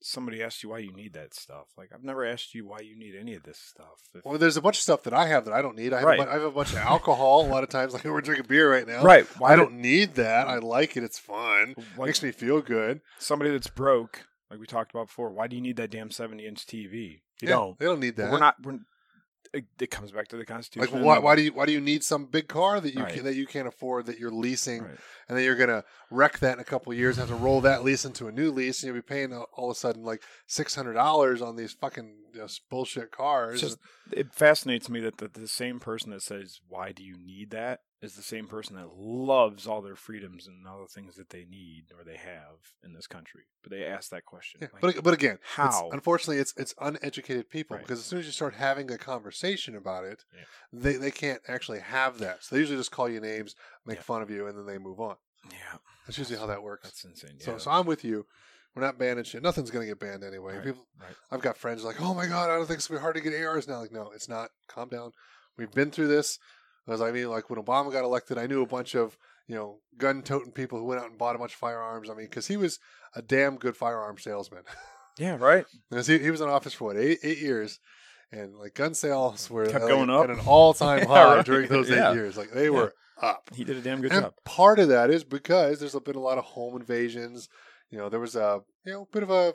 somebody 0.00 0.42
asked 0.42 0.62
you 0.62 0.68
why 0.68 0.78
you 0.78 0.92
need 0.92 1.12
that 1.14 1.34
stuff. 1.34 1.66
Like 1.76 1.90
I've 1.94 2.04
never 2.04 2.24
asked 2.24 2.54
you 2.54 2.66
why 2.66 2.78
you 2.80 2.96
need 2.96 3.14
any 3.18 3.34
of 3.34 3.42
this 3.42 3.58
stuff. 3.58 4.00
If- 4.14 4.24
Well, 4.24 4.38
there's 4.38 4.56
a 4.56 4.62
bunch 4.62 4.76
of 4.76 4.82
stuff 4.82 5.02
that 5.04 5.12
I 5.14 5.26
have 5.26 5.44
that 5.46 5.54
I 5.54 5.60
don't 5.62 5.76
need. 5.76 5.92
I 5.92 5.98
have, 5.98 6.06
Right. 6.06 6.20
a, 6.20 6.24
bu- 6.24 6.30
I 6.30 6.32
have 6.34 6.42
a 6.42 6.50
bunch 6.50 6.72
of 6.72 6.78
alcohol. 6.78 7.46
a 7.46 7.48
lot 7.48 7.62
of 7.64 7.68
times, 7.70 7.92
like 7.94 8.04
we're 8.04 8.20
drinking 8.20 8.46
beer 8.48 8.70
right 8.70 8.86
now. 8.86 9.02
right? 9.02 9.26
Why 9.38 9.52
I 9.52 9.56
do- 9.56 9.62
don't 9.62 9.74
need 9.80 10.14
that. 10.14 10.46
I 10.48 10.58
like 10.58 10.96
it. 10.96 11.02
It's 11.04 11.18
fun. 11.18 11.74
like 11.96 12.06
Makes 12.08 12.22
me 12.22 12.30
feel 12.32 12.60
good. 12.60 13.00
somebody 13.18 13.50
that's 13.50 13.68
broke, 13.68 14.26
like 14.50 14.60
we 14.60 14.66
talked 14.66 14.90
about 14.92 15.08
before. 15.08 15.30
Why 15.30 15.46
do 15.46 15.56
you 15.56 15.62
need 15.62 15.76
that 15.76 15.90
damn 15.90 16.10
seventy 16.10 16.46
inch 16.46 16.66
TV? 16.66 17.20
You 17.40 17.48
Yeah, 17.48 17.48
don't. 17.50 17.78
They 17.78 17.84
don't 17.86 18.00
need 18.00 18.16
But 18.16 18.22
that. 18.22 18.32
We're 18.32 18.38
not. 18.38 18.56
We're, 18.62 18.78
it, 19.52 19.64
it 19.80 19.90
comes 19.90 20.12
back 20.12 20.28
to 20.28 20.36
the 20.36 20.40
Like 20.40 20.48
Constitution. 20.48 21.02
why, 21.02 21.18
why 21.18 21.36
do 21.36 21.42
you 21.42 21.52
why 21.52 21.66
do 21.66 21.72
you 21.72 21.80
need 21.80 22.02
some 22.04 22.26
big 22.26 22.48
car 22.48 22.80
that 22.80 22.94
you 22.94 23.02
Right. 23.02 23.14
can, 23.14 23.24
that 23.24 23.34
you 23.34 23.46
can't 23.46 23.68
afford 23.68 24.06
that 24.06 24.18
you're 24.18 24.30
leasing 24.30 24.82
Right. 24.82 24.96
and 25.28 25.36
then 25.38 25.44
you're 25.44 25.54
gonna 25.56 25.84
wreck 26.10 26.38
that 26.40 26.54
in 26.54 26.60
a 26.60 26.64
couple 26.64 26.92
of 26.92 26.98
years 26.98 27.18
and 27.18 27.28
have 27.28 27.38
to 27.38 27.42
roll 27.44 27.60
that 27.62 27.84
lease 27.84 28.04
into 28.04 28.26
a 28.28 28.32
new 28.32 28.50
lease 28.50 28.82
and 28.82 28.88
you'll 28.88 29.02
be 29.02 29.06
paying 29.06 29.32
all 29.34 29.70
of 29.70 29.76
a 29.76 29.78
sudden 29.78 30.04
like 30.04 30.22
six 30.46 30.74
hundred 30.74 30.94
dollars 30.94 31.40
on 31.42 31.56
these 31.56 31.72
fucking 31.72 32.14
just 32.34 32.68
bullshit 32.68 33.10
cars. 33.10 33.60
Just 33.60 33.78
it 34.12 34.32
fascinates 34.34 34.88
me 34.88 35.00
that 35.00 35.18
the, 35.18 35.28
the 35.28 35.48
same 35.48 35.80
person 35.80 36.10
that 36.10 36.22
says 36.22 36.60
why 36.68 36.92
do 36.92 37.02
you 37.02 37.16
need 37.18 37.50
that 37.50 37.80
is 38.00 38.14
the 38.14 38.22
same 38.22 38.46
person 38.46 38.76
that 38.76 38.96
loves 38.96 39.66
all 39.66 39.82
their 39.82 39.96
freedoms 39.96 40.46
and 40.46 40.66
all 40.68 40.80
the 40.80 40.86
things 40.86 41.16
that 41.16 41.30
they 41.30 41.44
need 41.44 41.86
or 41.98 42.04
they 42.04 42.16
have 42.16 42.56
in 42.84 42.92
this 42.92 43.06
country. 43.08 43.42
But 43.62 43.72
they 43.72 43.84
ask 43.84 44.10
that 44.10 44.24
question. 44.24 44.60
Yeah, 44.62 44.68
like, 44.80 44.94
but 44.96 45.02
but 45.04 45.14
again, 45.14 45.34
it's- 45.34 45.54
how? 45.56 45.90
unfortunately, 45.90 46.38
it's 46.40 46.54
it's 46.56 46.74
uneducated 46.80 47.50
people 47.50 47.76
Right. 47.76 47.84
because 47.84 47.98
as 47.98 48.04
soon 48.06 48.20
as 48.20 48.26
you 48.26 48.32
start 48.32 48.54
having 48.54 48.90
a 48.90 48.98
conversation 48.98 49.74
about 49.74 50.04
it, 50.04 50.24
Yeah. 50.32 50.44
they 50.72 50.92
they 50.96 51.10
can't 51.10 51.42
actually 51.48 51.80
have 51.80 52.18
that. 52.18 52.44
So 52.44 52.54
they 52.54 52.60
usually 52.60 52.78
just 52.78 52.92
call 52.92 53.08
you 53.08 53.20
names, 53.20 53.56
make 53.84 53.96
Yeah. 53.96 54.02
fun 54.02 54.22
of 54.22 54.30
you, 54.30 54.46
and 54.46 54.56
then 54.56 54.66
they 54.66 54.78
move 54.78 55.00
on. 55.00 55.16
yeah, 55.50 55.78
That's 56.06 56.18
usually 56.18 56.38
how 56.38 56.46
that 56.46 56.62
works. 56.62 56.84
that's 56.84 57.04
insane. 57.04 57.40
So 57.40 57.58
so 57.58 57.70
I'm 57.70 57.86
with 57.86 58.04
you. 58.04 58.26
We're 58.74 58.82
not 58.82 58.98
banning 58.98 59.24
shit. 59.24 59.42
Nothing's 59.42 59.72
gonna 59.72 59.86
get 59.86 59.98
banned 59.98 60.22
anyway. 60.22 60.54
Right, 60.56 60.64
People, 60.66 60.86
right. 61.00 61.16
I've 61.32 61.40
got 61.40 61.56
friends 61.56 61.82
like, 61.82 62.00
oh 62.00 62.14
my 62.14 62.26
god, 62.26 62.48
I 62.50 62.56
don't 62.56 62.66
think 62.66 62.78
it's 62.78 62.86
gonna 62.86 63.00
be 63.00 63.02
hard 63.02 63.16
to 63.16 63.20
get 63.20 63.34
ARs 63.34 63.66
now. 63.66 63.80
Like, 63.80 63.90
no, 63.90 64.10
it's 64.12 64.28
not. 64.28 64.50
Calm 64.68 64.88
down. 64.88 65.10
We've 65.56 65.72
been 65.72 65.90
through 65.90 66.06
this. 66.08 66.38
Because 66.88 67.02
I 67.02 67.12
mean, 67.12 67.28
like 67.28 67.50
when 67.50 67.62
Obama 67.62 67.92
got 67.92 68.02
elected, 68.02 68.38
I 68.38 68.46
knew 68.46 68.62
a 68.62 68.66
bunch 68.66 68.94
of 68.94 69.18
you 69.46 69.54
know 69.54 69.76
gun 69.98 70.22
toting 70.22 70.52
people 70.52 70.78
who 70.78 70.86
went 70.86 71.02
out 71.02 71.10
and 71.10 71.18
bought 71.18 71.36
a 71.36 71.38
bunch 71.38 71.52
of 71.52 71.58
firearms. 71.58 72.08
I 72.08 72.14
mean, 72.14 72.24
because 72.24 72.46
he 72.46 72.56
was 72.56 72.78
a 73.14 73.20
damn 73.20 73.56
good 73.56 73.76
firearm 73.76 74.16
salesman. 74.16 74.62
yeah, 75.18 75.36
right. 75.38 75.66
Because 75.90 76.06
he, 76.06 76.18
he 76.18 76.30
was 76.30 76.40
in 76.40 76.48
office 76.48 76.72
for 76.72 76.84
what 76.84 76.96
eight 76.96 77.18
eight 77.22 77.40
years, 77.40 77.78
and 78.32 78.56
like 78.56 78.72
gun 78.74 78.94
sales 78.94 79.50
were 79.50 79.66
Kept 79.66 79.84
like, 79.84 79.92
going 79.92 80.08
up. 80.08 80.24
at 80.24 80.30
an 80.30 80.40
all 80.46 80.72
time 80.72 80.98
Yeah, 81.02 81.04
high 81.08 81.36
right. 81.36 81.44
during 81.44 81.68
those 81.68 81.90
eight 81.90 82.14
years. 82.14 82.38
Like 82.38 82.52
they 82.52 82.70
were 82.70 82.94
up. 83.20 83.50
He 83.54 83.64
did 83.64 83.76
a 83.76 83.82
damn 83.82 84.00
good 84.00 84.12
and 84.12 84.22
job. 84.22 84.34
part 84.46 84.78
of 84.78 84.88
that 84.88 85.10
is 85.10 85.24
because 85.24 85.80
there's 85.80 85.94
been 85.94 86.16
a 86.16 86.20
lot 86.20 86.38
of 86.38 86.44
home 86.44 86.74
invasions. 86.74 87.50
You 87.90 87.98
know, 87.98 88.08
there 88.08 88.20
was 88.20 88.34
a 88.34 88.62
you 88.86 88.92
know 88.92 89.08
bit 89.12 89.22
of 89.22 89.30
a 89.30 89.52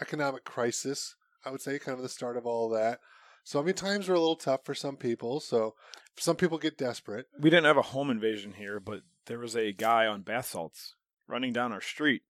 economic 0.00 0.44
crisis. 0.44 1.14
I 1.44 1.50
would 1.50 1.60
say, 1.60 1.78
kind 1.78 1.98
of 1.98 2.02
the 2.02 2.08
start 2.08 2.38
of 2.38 2.46
all 2.46 2.72
of 2.72 2.80
that. 2.80 3.00
So 3.44 3.60
I 3.60 3.62
mean, 3.62 3.74
times 3.74 4.08
were 4.08 4.14
a 4.14 4.20
little 4.20 4.36
tough 4.36 4.64
for 4.64 4.74
some 4.74 4.96
people. 4.96 5.38
So 5.38 5.74
some 6.16 6.36
people 6.36 6.58
get 6.58 6.78
desperate. 6.78 7.26
We 7.38 7.50
didn't 7.50 7.66
have 7.66 7.76
a 7.76 7.82
home 7.82 8.10
invasion 8.10 8.54
here, 8.54 8.80
but 8.80 9.02
there 9.26 9.38
was 9.38 9.54
a 9.54 9.72
guy 9.72 10.06
on 10.06 10.22
bath 10.22 10.46
salts 10.46 10.94
running 11.28 11.52
down 11.52 11.72
our 11.72 11.80
street, 11.80 12.22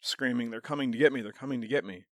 screaming, 0.00 0.50
"They're 0.50 0.60
coming 0.60 0.92
to 0.92 0.98
get 0.98 1.12
me! 1.12 1.22
They're 1.22 1.32
coming 1.32 1.60
to 1.60 1.68
get 1.68 1.84
me!" 1.84 2.04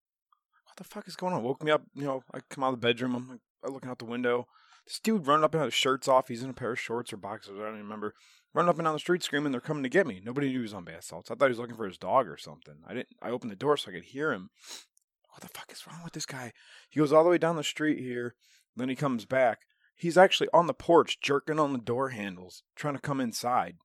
What 0.66 0.76
the 0.76 0.84
fuck 0.84 1.06
is 1.08 1.16
going 1.16 1.34
on? 1.34 1.42
Woke 1.42 1.62
me 1.62 1.70
up. 1.70 1.82
You 1.94 2.04
know, 2.04 2.24
I 2.32 2.40
come 2.48 2.64
out 2.64 2.72
of 2.72 2.80
the 2.80 2.86
bedroom. 2.86 3.14
I'm 3.14 3.28
like, 3.28 3.72
looking 3.72 3.90
out 3.90 3.98
the 3.98 4.04
window. 4.04 4.46
This 4.86 4.98
dude 4.98 5.26
running 5.26 5.44
up 5.44 5.54
and 5.54 5.60
down, 5.60 5.66
his 5.68 5.74
shirt's 5.74 6.08
off. 6.08 6.28
He's 6.28 6.42
in 6.42 6.50
a 6.50 6.54
pair 6.54 6.72
of 6.72 6.80
shorts 6.80 7.12
or 7.12 7.16
boxers. 7.16 7.58
I 7.58 7.62
don't 7.62 7.74
even 7.74 7.84
remember. 7.84 8.14
Running 8.52 8.68
up 8.68 8.78
and 8.78 8.84
down 8.84 8.92
the 8.92 9.00
street 9.00 9.22
screaming, 9.22 9.50
"They're 9.50 9.60
coming 9.60 9.82
to 9.82 9.88
get 9.88 10.06
me!" 10.06 10.20
Nobody 10.22 10.48
knew 10.48 10.58
he 10.58 10.62
was 10.62 10.74
on 10.74 10.84
bath 10.84 11.04
salts. 11.04 11.30
I 11.30 11.34
thought 11.34 11.46
he 11.46 11.50
was 11.50 11.58
looking 11.58 11.76
for 11.76 11.86
his 11.86 11.98
dog 11.98 12.28
or 12.28 12.36
something. 12.36 12.76
I 12.86 12.94
didn't. 12.94 13.16
I 13.20 13.30
opened 13.30 13.50
the 13.50 13.56
door 13.56 13.76
so 13.76 13.90
I 13.90 13.94
could 13.94 14.04
hear 14.04 14.32
him. 14.32 14.50
What 15.34 15.42
the 15.42 15.58
fuck 15.58 15.72
is 15.72 15.84
wrong 15.84 16.02
with 16.04 16.12
this 16.12 16.26
guy? 16.26 16.52
He 16.88 17.00
goes 17.00 17.12
all 17.12 17.24
the 17.24 17.30
way 17.30 17.38
down 17.38 17.56
the 17.56 17.64
street 17.64 17.98
here. 17.98 18.36
Then 18.76 18.88
he 18.88 18.94
comes 18.94 19.24
back. 19.24 19.62
He's 19.96 20.16
actually 20.16 20.48
on 20.52 20.68
the 20.68 20.74
porch 20.74 21.20
jerking 21.20 21.58
on 21.58 21.72
the 21.72 21.78
door 21.78 22.10
handles, 22.10 22.62
trying 22.76 22.94
to 22.94 23.00
come 23.00 23.20
inside. 23.20 23.76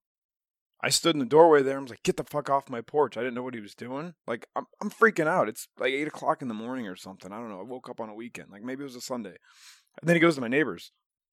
I 0.81 0.89
stood 0.89 1.15
in 1.15 1.19
the 1.19 1.25
doorway 1.25 1.63
there 1.63 1.77
and 1.77 1.85
was 1.85 1.89
like, 1.89 2.03
get 2.03 2.17
the 2.17 2.23
fuck 2.23 2.51
off 2.51 2.69
my 2.69 2.81
porch. 2.81 3.17
I 3.17 3.21
didn't 3.21 3.33
know 3.33 3.43
what 3.43 3.55
he 3.55 3.61
was 3.61 3.73
doing. 3.73 4.13
Like, 4.27 4.47
I'm, 4.55 4.65
I'm 4.79 4.91
freaking 4.91 5.27
out. 5.27 5.49
It's 5.49 5.67
like 5.77 5.91
8 5.91 6.07
o'clock 6.07 6.41
in 6.41 6.47
the 6.47 6.53
morning 6.53 6.87
or 6.87 6.95
something. 6.95 7.33
I 7.33 7.37
don't 7.37 7.49
know. 7.49 7.59
I 7.59 7.63
woke 7.63 7.89
up 7.89 7.99
on 7.99 8.09
a 8.09 8.15
weekend. 8.15 8.49
Like, 8.51 8.63
maybe 8.63 8.81
it 8.81 8.85
was 8.85 8.95
a 8.95 9.01
Sunday. 9.01 9.35
And 10.01 10.07
then 10.07 10.15
he 10.15 10.21
goes 10.21 10.35
to 10.35 10.41
my 10.41 10.47
neighbor's. 10.47 10.91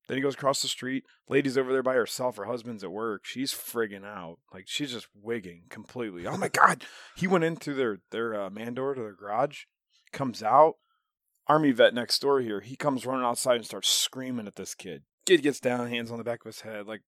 Then 0.09 0.17
he 0.17 0.23
goes 0.23 0.35
across 0.35 0.63
the 0.63 0.69
street. 0.69 1.05
Lady's 1.29 1.59
over 1.59 1.73
there 1.73 1.83
by 1.83 1.95
herself. 1.95 2.37
Her 2.37 2.45
husband's 2.47 2.85
at 2.85 2.91
work. 2.91 3.25
She's 3.25 3.53
frigging 3.53 4.05
out. 4.05 4.39
Like, 4.53 4.65
she's 4.67 4.93
just 4.93 5.09
wigging 5.15 5.65
completely. 5.69 6.27
Oh 6.27 6.37
my 6.37 6.49
God. 6.49 6.85
He 7.17 7.27
went 7.27 7.45
into 7.45 7.75
their, 7.75 7.99
their 8.11 8.41
uh, 8.41 8.51
man 8.51 8.75
door 8.75 8.95
to 8.95 9.01
their 9.01 9.15
garage, 9.15 9.65
comes 10.17 10.43
out. 10.43 10.75
Army 11.47 11.71
vet 11.71 11.95
next 11.95 12.21
door 12.21 12.41
here. 12.41 12.61
He 12.61 12.75
comes 12.75 13.07
running 13.07 13.25
outside 13.25 13.57
and 13.57 13.65
starts 13.65 13.89
screaming 13.89 14.49
at 14.49 14.57
this 14.57 14.75
kid. 14.75 15.03
Kid 15.27 15.43
gets 15.43 15.61
down, 15.61 15.89
hands 15.89 16.11
on 16.11 16.19
the 16.19 16.25
back 16.25 16.41
of 16.41 16.47
his 16.47 16.63
head. 16.63 16.87
Like, 16.87 17.03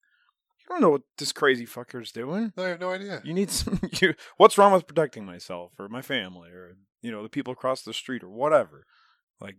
you 0.59 0.65
don't 0.67 0.81
know 0.81 0.89
what 0.89 1.03
this 1.17 1.31
crazy 1.31 1.65
fucker's 1.65 2.11
doing. 2.11 2.51
I 2.57 2.63
have 2.63 2.79
no 2.81 2.91
idea. 2.91 3.21
You 3.23 3.33
need 3.33 3.51
some. 3.51 3.79
You, 4.01 4.13
what's 4.37 4.57
wrong 4.57 4.73
with 4.73 4.87
protecting 4.87 5.25
myself 5.25 5.71
or 5.79 5.87
my 5.87 6.01
family 6.01 6.49
or 6.49 6.75
you 7.01 7.11
know 7.11 7.23
the 7.23 7.29
people 7.29 7.53
across 7.53 7.83
the 7.83 7.93
street 7.93 8.23
or 8.23 8.29
whatever? 8.29 8.85
Like, 9.39 9.55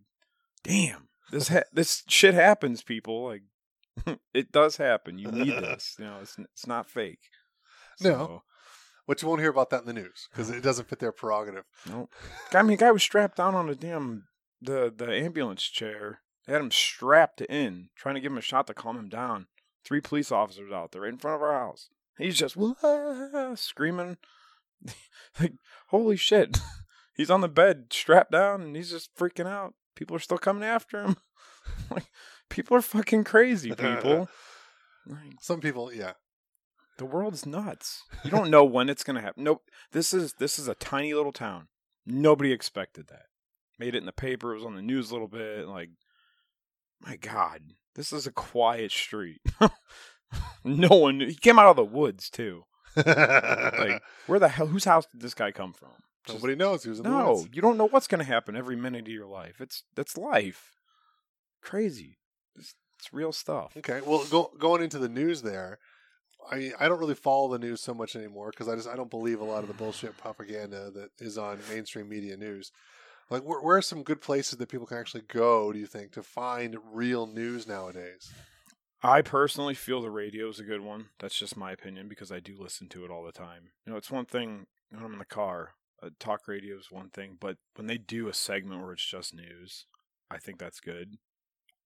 damn, 0.62 1.09
this 1.30 1.49
ha- 1.49 1.62
this 1.72 2.03
shit 2.09 2.34
happens, 2.34 2.82
people. 2.82 3.24
Like, 3.24 4.18
it 4.34 4.53
does 4.53 4.76
happen. 4.76 5.18
You 5.18 5.30
need 5.30 5.53
this. 5.62 5.94
You 5.99 6.07
know, 6.07 6.18
it's 6.20 6.36
it's 6.38 6.66
not 6.66 6.90
fake. 6.90 7.20
No. 8.01 8.42
But 9.07 9.22
you 9.22 9.28
won't 9.28 9.40
hear 9.40 9.50
about 9.50 9.70
that 9.70 9.82
in 9.82 9.86
the 9.86 9.92
news 9.92 10.28
because 10.30 10.50
it 10.50 10.62
doesn't 10.62 10.88
fit 10.88 10.98
their 10.98 11.12
prerogative. 11.12 11.64
No. 11.88 12.09
I 12.52 12.62
mean, 12.62 12.76
guy 12.76 12.90
was 12.90 13.02
strapped 13.02 13.36
down 13.36 13.54
on 13.54 13.68
a 13.68 13.74
damn 13.74 14.24
the 14.61 14.92
the 14.94 15.12
ambulance 15.12 15.62
chair. 15.62 16.20
They 16.46 16.52
had 16.52 16.62
him 16.62 16.70
strapped 16.70 17.40
in, 17.40 17.88
trying 17.96 18.14
to 18.16 18.20
give 18.20 18.32
him 18.32 18.38
a 18.38 18.42
shot 18.42 18.66
to 18.66 18.74
calm 18.74 18.96
him 18.96 19.09
down. 19.09 19.46
Three 19.84 20.00
police 20.00 20.32
officers 20.32 20.72
out 20.72 20.92
there 20.92 21.02
right 21.02 21.12
in 21.12 21.18
front 21.18 21.36
of 21.36 21.42
our 21.42 21.52
house. 21.52 21.88
He's 22.18 22.36
just 22.36 22.57
screaming, 23.61 24.16
like 25.40 25.54
holy 25.88 26.16
shit. 26.16 26.59
He's 27.14 27.30
on 27.30 27.40
the 27.40 27.48
bed, 27.48 27.86
strapped 27.90 28.32
down, 28.32 28.61
and 28.61 28.76
he's 28.76 28.90
just 28.90 29.09
freaking 29.16 29.46
out. 29.46 29.72
People 29.94 30.14
are 30.16 30.20
still 30.20 30.36
coming 30.36 30.64
after 30.64 31.02
him. 31.02 31.16
like 31.90 32.04
people 32.50 32.76
are 32.76 32.82
fucking 32.82 33.24
crazy. 33.24 33.70
People. 33.70 34.28
Like, 35.07 35.32
Some 35.40 35.61
people, 35.61 35.90
yeah. 35.90 36.12
The 36.99 37.05
world's 37.07 37.47
nuts. 37.47 38.03
You 38.24 38.30
don't 38.30 38.51
know 38.51 38.64
when 38.64 38.88
it's 38.88 39.05
gonna 39.05 39.20
happen. 39.20 39.44
Nope. 39.44 39.62
This 39.92 40.12
is 40.14 40.34
this 40.34 40.59
is 40.59 40.68
a 40.68 40.74
tiny 40.74 41.14
little 41.14 41.32
town. 41.32 41.68
Nobody 42.07 42.53
expected 42.53 43.09
that. 43.09 43.26
Made 43.78 43.94
it 43.94 43.99
in 43.99 44.07
the 44.07 44.12
paper. 44.12 44.53
It 44.53 44.57
was 44.57 44.64
on 44.64 44.76
the 44.76 44.82
news 44.82 45.11
a 45.11 45.12
little 45.14 45.28
bit. 45.28 45.66
Like, 45.68 45.90
my 47.01 47.16
God, 47.16 47.61
this 47.94 48.12
is 48.12 48.26
a 48.26 48.32
quiet 48.32 48.90
street. 48.92 49.40
no 50.64 50.88
one. 50.88 51.20
He 51.20 51.34
came 51.34 51.59
out 51.59 51.66
of 51.68 51.76
the 51.76 51.84
woods 51.84 52.30
too. 52.30 52.64
Like, 52.97 54.03
where 54.26 54.38
the 54.38 54.49
hell? 54.49 54.66
Whose 54.66 54.84
house 54.84 55.07
did 55.12 55.20
this 55.20 55.34
guy 55.34 55.51
come 55.53 55.72
from? 55.72 55.90
Just- 56.26 56.38
Nobody 56.38 56.57
knows 56.57 56.82
he 56.82 56.88
was 56.90 56.99
in 56.99 57.05
the 57.05 57.11
no, 57.11 57.32
woods. 57.34 57.49
you 57.53 57.62
don't 57.62 57.76
know 57.76 57.88
what's 57.88 58.09
gonna 58.09 58.24
happen 58.24 58.57
every 58.57 58.76
minute 58.76 59.03
of 59.03 59.09
your 59.12 59.26
life. 59.26 59.61
It's 59.61 59.84
that's 59.94 60.16
life. 60.16 60.72
Crazy. 61.62 62.18
It's, 62.57 62.74
it's 62.99 63.12
real 63.12 63.32
stuff. 63.32 63.76
Okay, 63.76 64.01
well, 64.05 64.24
go, 64.30 64.51
going 64.59 64.82
into 64.82 64.99
the 64.99 65.09
news 65.09 65.42
there, 65.42 65.78
I 66.51 66.72
I 66.78 66.88
don't 66.88 66.99
really 66.99 67.14
follow 67.14 67.49
the 67.53 67.59
news 67.59 67.80
so 67.80 67.94
much 67.94 68.16
anymore 68.16 68.51
because 68.51 68.68
I 68.68 68.76
just 68.76 68.88
I 68.88 68.97
don't 68.97 69.11
believe 69.11 69.40
a 69.40 69.44
lot 69.44 69.62
of 69.62 69.68
the 69.68 69.74
bullshit 69.74 70.16
propaganda 70.16 70.90
that 70.92 71.11
is 71.18 71.38
on 71.38 71.59
mainstream 71.70 72.09
media 72.09 72.36
news. 72.36 72.72
Like, 73.28 73.42
where, 73.42 73.61
where 73.61 73.76
are 73.76 73.82
some 73.82 74.05
good 74.05 74.20
places 74.20 74.59
that 74.59 74.68
people 74.68 74.86
can 74.86 74.99
actually 74.99 75.24
go? 75.26 75.72
Do 75.72 75.78
you 75.78 75.86
think 75.86 76.12
to 76.12 76.22
find 76.22 76.76
real 76.92 77.26
news 77.26 77.66
nowadays? 77.66 78.30
I 79.03 79.22
personally 79.22 79.74
feel 79.74 80.01
the 80.01 80.11
radio 80.11 80.49
is 80.49 80.61
a 80.61 80.64
good 80.64 80.80
one. 80.80 81.07
That's 81.18 81.38
just 81.38 81.57
my 81.57 81.72
opinion 81.72 82.09
because 82.09 82.32
I 82.32 82.40
do 82.40 82.57
listen 82.59 82.88
to 82.90 83.05
it 83.05 83.11
all 83.11 83.24
the 83.24 83.32
time. 83.32 83.70
You 83.84 83.92
know, 83.92 83.99
it's 83.99 84.11
one 84.11 84.26
thing 84.26 84.66
when 84.90 85.05
I'm 85.05 85.12
in 85.12 85.18
the 85.18 85.24
car, 85.24 85.72
uh, 86.03 86.11
talk 86.18 86.49
radio 86.49 86.76
is 86.76 86.90
one 86.90 87.11
thing, 87.11 87.36
but 87.40 87.57
when 87.74 87.86
they 87.86 87.99
do 87.99 88.28
a 88.28 88.34
segment 88.34 88.82
where 88.82 88.92
it's 88.92 89.05
just 89.05 89.34
news, 89.34 89.86
I 90.30 90.38
think 90.38 90.59
that's 90.59 90.80
good. 90.80 91.16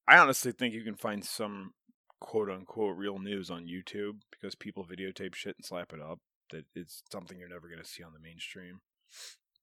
I 0.07 0.19
honestly 0.19 0.53
think 0.53 0.75
you 0.75 0.83
can 0.83 0.97
find 0.97 1.25
some 1.25 1.73
quote 2.21 2.51
unquote 2.51 2.97
real 2.97 3.19
news 3.19 3.51
on 3.51 3.67
YouTube 3.67 4.21
because 4.31 4.55
people 4.55 4.85
videotape 4.85 5.35
shit 5.35 5.57
and 5.57 5.65
slap 5.65 5.93
it 5.93 6.01
up. 6.01 6.21
That 6.51 6.65
it's 6.75 7.03
something 7.11 7.39
you're 7.39 7.49
never 7.49 7.69
going 7.69 7.81
to 7.83 7.89
see 7.89 8.03
on 8.03 8.13
the 8.13 8.21
mainstream. 8.21 8.81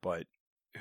But 0.01 0.27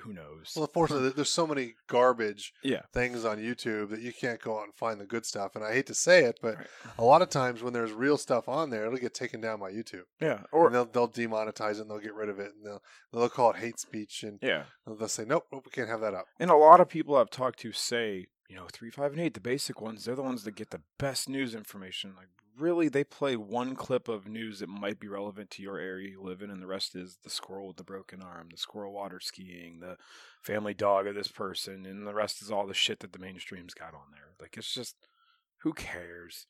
who 0.03 0.13
knows? 0.13 0.53
Well, 0.55 0.65
unfortunately, 0.67 1.11
there's 1.17 1.31
so 1.31 1.47
many 1.47 1.75
garbage 1.89 2.53
yeah. 2.63 2.83
things 2.93 3.25
on 3.25 3.39
YouTube 3.39 3.91
that 3.91 4.01
you 4.01 4.13
can't 4.13 4.41
go 4.41 4.59
out 4.59 4.65
and 4.65 4.75
find 4.75 5.01
the 5.01 5.07
good 5.07 5.25
stuff. 5.25 5.53
And 5.55 5.65
I 5.65 5.73
hate 5.73 5.87
to 5.87 5.95
say 5.95 6.25
it, 6.25 6.39
but 6.43 6.57
Right. 6.57 6.67
a 6.99 7.05
lot 7.05 7.23
of 7.23 7.31
times 7.31 7.63
when 7.63 7.73
there's 7.73 7.93
real 7.93 8.19
stuff 8.19 8.49
on 8.49 8.71
there, 8.71 8.87
it'll 8.87 8.99
get 8.99 9.15
taken 9.15 9.41
down 9.41 9.61
by 9.61 9.73
YouTube. 9.73 10.05
Yeah. 10.21 10.43
Or 10.53 10.67
Or 10.67 10.71
they'll 10.71 10.85
they'll 10.85 11.09
demonetize 11.09 11.77
it 11.77 11.83
and 11.83 11.91
they'll 11.91 11.99
get 11.99 12.15
rid 12.15 12.29
of 12.29 12.39
it 12.39 12.53
and 12.55 12.65
they'll 12.65 12.83
they'll 13.13 13.29
call 13.29 13.51
it 13.53 13.57
hate 13.57 13.79
speech 13.81 14.23
and 14.23 14.39
yeah. 14.43 14.65
they'll 14.87 15.09
say 15.09 15.25
nope, 15.25 15.45
nope, 15.53 15.63
we 15.65 15.71
can't 15.71 15.89
have 15.89 16.01
that 16.03 16.15
up. 16.15 16.27
And 16.39 16.51
a 16.51 16.57
lot 16.57 16.81
of 16.81 16.89
people 16.89 17.17
I've 17.17 17.31
talked 17.31 17.59
to 17.61 17.73
say, 17.73 18.27
you 18.49 18.57
know, 18.57 18.67
three, 18.73 18.91
five, 18.91 19.13
and 19.13 19.21
eight, 19.21 19.35
the 19.35 19.41
basic 19.41 19.81
ones, 19.81 20.05
they're 20.05 20.15
the 20.15 20.23
ones 20.23 20.45
that 20.45 20.55
get 20.57 20.71
the 20.71 20.83
best 20.99 21.29
news 21.29 21.55
information. 21.55 22.15
Like, 22.17 22.29
really, 22.59 22.89
they 22.89 23.05
play 23.05 23.37
one 23.37 23.75
clip 23.75 24.09
of 24.09 24.27
news 24.29 24.61
that 24.61 24.69
might 24.69 24.99
be 25.01 25.09
relevant 25.09 25.51
to 25.51 25.63
your 25.63 25.79
area 25.79 26.11
you 26.11 26.23
live 26.23 26.43
in, 26.43 26.51
and 26.51 26.63
the 26.63 26.67
rest 26.67 26.95
is 26.95 27.19
the 27.23 27.31
squirrel 27.31 27.69
with 27.69 27.77
the 27.77 27.85
broken 27.85 28.23
arm, 28.23 28.49
the 28.51 28.57
squirrel 28.57 28.93
water 28.93 29.21
skiing, 29.21 29.81
the 29.81 29.97
family 30.41 30.75
dog 30.75 31.07
of 31.07 31.15
this 31.15 31.29
person, 31.29 31.85
and 31.85 32.07
the 32.07 32.15
rest 32.15 32.41
is 32.41 32.51
all 32.51 32.67
the 32.67 32.75
shit 32.75 33.01
that 33.01 33.13
the 33.13 33.19
mainstream's 33.19 33.75
got 33.75 33.95
on 33.95 34.13
there. 34.13 34.31
Like, 34.41 34.57
it's 34.57 34.73
just, 34.73 34.97
who 35.59 35.73
cares? 35.73 36.47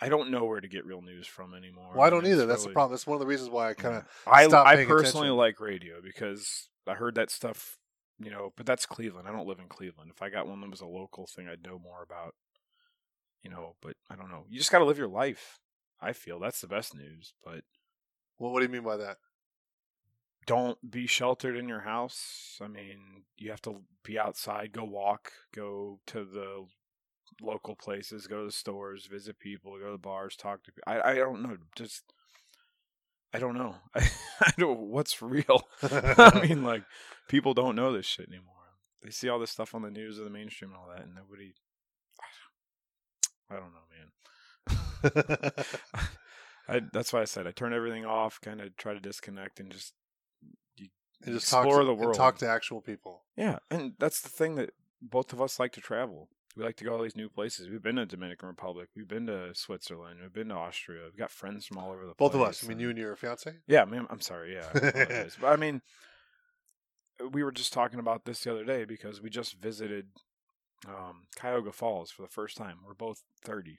I 0.00 0.08
don't 0.08 0.30
know 0.30 0.44
where 0.44 0.60
to 0.60 0.68
get 0.68 0.86
real 0.86 1.02
news 1.02 1.26
from 1.26 1.54
anymore. 1.54 1.92
Well, 1.94 2.06
I 2.06 2.10
don't 2.10 2.26
either. 2.26 2.46
That's 2.46 2.64
the 2.64 2.70
problem. 2.70 2.92
That's 2.92 3.06
one 3.06 3.16
of 3.16 3.20
the 3.20 3.26
reasons 3.26 3.50
why 3.50 3.70
I 3.70 3.74
kind 3.74 3.96
of 3.96 4.04
I 4.26 4.44
I 4.44 4.84
personally 4.84 5.28
attention. 5.28 5.36
like 5.36 5.60
radio 5.60 6.00
because 6.02 6.68
I 6.86 6.94
heard 6.94 7.16
that 7.16 7.30
stuff, 7.30 7.77
you 8.18 8.30
know, 8.30 8.52
but 8.56 8.66
that's 8.66 8.86
Cleveland. 8.86 9.28
I 9.28 9.32
don't 9.32 9.46
live 9.46 9.58
in 9.60 9.68
Cleveland. 9.68 10.10
If 10.14 10.22
I 10.22 10.30
got 10.30 10.48
one 10.48 10.60
that 10.60 10.70
was 10.70 10.80
a 10.80 10.86
local 10.86 11.26
thing, 11.26 11.48
I'd 11.48 11.64
know 11.64 11.78
more 11.78 12.02
about. 12.02 12.34
you 13.42 13.50
know, 13.50 13.76
but 13.80 13.94
I 14.10 14.16
don't 14.16 14.30
know. 14.30 14.44
You 14.48 14.58
just 14.58 14.70
got 14.72 14.78
to 14.80 14.84
live 14.84 14.98
your 14.98 15.08
life. 15.08 15.58
I 16.00 16.12
feel 16.12 16.38
that's 16.38 16.60
the 16.60 16.68
best 16.68 16.94
news, 16.94 17.34
but 17.44 17.64
Well, 18.38 18.52
what 18.52 18.60
do 18.60 18.66
you 18.66 18.72
mean 18.72 18.84
by 18.84 18.96
that? 18.98 19.18
don't 20.46 20.90
be 20.90 21.06
sheltered 21.06 21.56
in 21.56 21.68
your 21.68 21.80
house. 21.80 22.58
I 22.62 22.68
mean, 22.68 23.24
you 23.36 23.50
have 23.50 23.60
to 23.62 23.82
be 24.02 24.18
outside, 24.18 24.72
go 24.72 24.84
walk, 24.84 25.32
go 25.54 26.00
to 26.06 26.24
the 26.24 26.66
local 27.42 27.76
places, 27.76 28.26
go 28.26 28.40
to 28.40 28.46
the 28.46 28.52
stores, 28.52 29.06
visit 29.06 29.38
people, 29.38 29.78
go 29.78 29.86
to 29.86 29.92
the 29.92 29.98
bars, 29.98 30.36
talk 30.36 30.64
to 30.64 30.72
people. 30.72 30.84
I, 30.86 31.12
I 31.12 31.14
don't 31.16 31.42
know. 31.42 31.56
Just, 31.76 32.04
I 33.32 33.38
don't 33.38 33.56
know. 33.56 33.74
I, 33.94 34.08
I 34.40 34.52
don't, 34.58 34.78
what's 34.78 35.20
real? 35.22 35.62
I 35.82 36.40
mean, 36.48 36.62
like, 36.62 36.84
people 37.28 37.54
don't 37.54 37.76
know 37.76 37.92
this 37.92 38.06
shit 38.06 38.28
anymore. 38.28 38.54
They 39.02 39.10
see 39.10 39.28
all 39.28 39.38
this 39.38 39.50
stuff 39.50 39.74
on 39.74 39.82
the 39.82 39.90
news 39.90 40.18
or 40.18 40.24
the 40.24 40.30
mainstream 40.30 40.72
and 40.72 40.78
all 40.78 40.88
that, 40.94 41.04
and 41.04 41.14
nobody, 41.14 41.52
I 43.50 43.54
don't 43.54 43.72
know, 43.72 43.86
man. 43.94 45.52
I, 46.68 46.80
that's 46.92 47.12
why 47.12 47.22
I 47.22 47.24
said 47.24 47.46
I 47.46 47.52
turn 47.52 47.72
everything 47.72 48.04
off, 48.04 48.40
kind 48.40 48.60
of 48.60 48.76
try 48.76 48.92
to 48.92 49.00
disconnect 49.00 49.60
and 49.60 49.70
just 49.70 49.94
and 51.24 51.34
just 51.34 51.48
talk 51.48 51.64
explore 51.64 51.80
to, 51.80 51.86
the 51.86 51.92
and 51.92 52.00
world. 52.00 52.16
talk 52.16 52.38
to 52.38 52.48
actual 52.48 52.80
people. 52.80 53.22
Yeah, 53.36 53.58
and 53.70 53.92
that's 53.98 54.20
the 54.20 54.28
thing 54.28 54.56
that 54.56 54.70
both 55.00 55.32
of 55.32 55.40
us 55.40 55.58
like 55.58 55.72
to 55.72 55.80
travel. 55.80 56.28
We 56.56 56.64
like 56.64 56.76
to 56.76 56.84
go 56.84 56.94
all 56.94 57.02
these 57.02 57.16
new 57.16 57.28
places. 57.28 57.68
We've 57.68 57.82
been 57.82 57.96
to 57.96 58.06
Dominican 58.06 58.48
Republic. 58.48 58.88
We've 58.96 59.06
been 59.06 59.26
to 59.26 59.54
Switzerland. 59.54 60.18
We've 60.20 60.32
been 60.32 60.48
to 60.48 60.54
Austria. 60.54 61.02
We've 61.04 61.18
got 61.18 61.30
friends 61.30 61.66
from 61.66 61.78
all 61.78 61.90
over 61.90 62.06
the 62.06 62.14
place. 62.14 62.16
Both 62.18 62.32
place. 62.32 62.42
of 62.42 62.48
us. 62.48 62.64
I 62.64 62.68
mean, 62.68 62.80
you 62.80 62.90
and 62.90 62.98
your 62.98 63.14
fiance. 63.14 63.54
Yeah, 63.66 63.84
man. 63.84 64.06
I'm 64.10 64.20
sorry. 64.20 64.54
Yeah, 64.54 64.68
I 64.74 65.26
but 65.40 65.48
I 65.48 65.56
mean, 65.56 65.82
we 67.32 67.42
were 67.42 67.52
just 67.52 67.72
talking 67.72 68.00
about 68.00 68.24
this 68.24 68.42
the 68.42 68.52
other 68.52 68.64
day 68.64 68.84
because 68.84 69.20
we 69.20 69.30
just 69.30 69.60
visited 69.60 70.06
um, 70.86 71.26
Cuyahoga 71.38 71.72
Falls 71.72 72.10
for 72.10 72.22
the 72.22 72.28
first 72.28 72.56
time. 72.56 72.78
We're 72.86 72.94
both 72.94 73.22
30. 73.44 73.78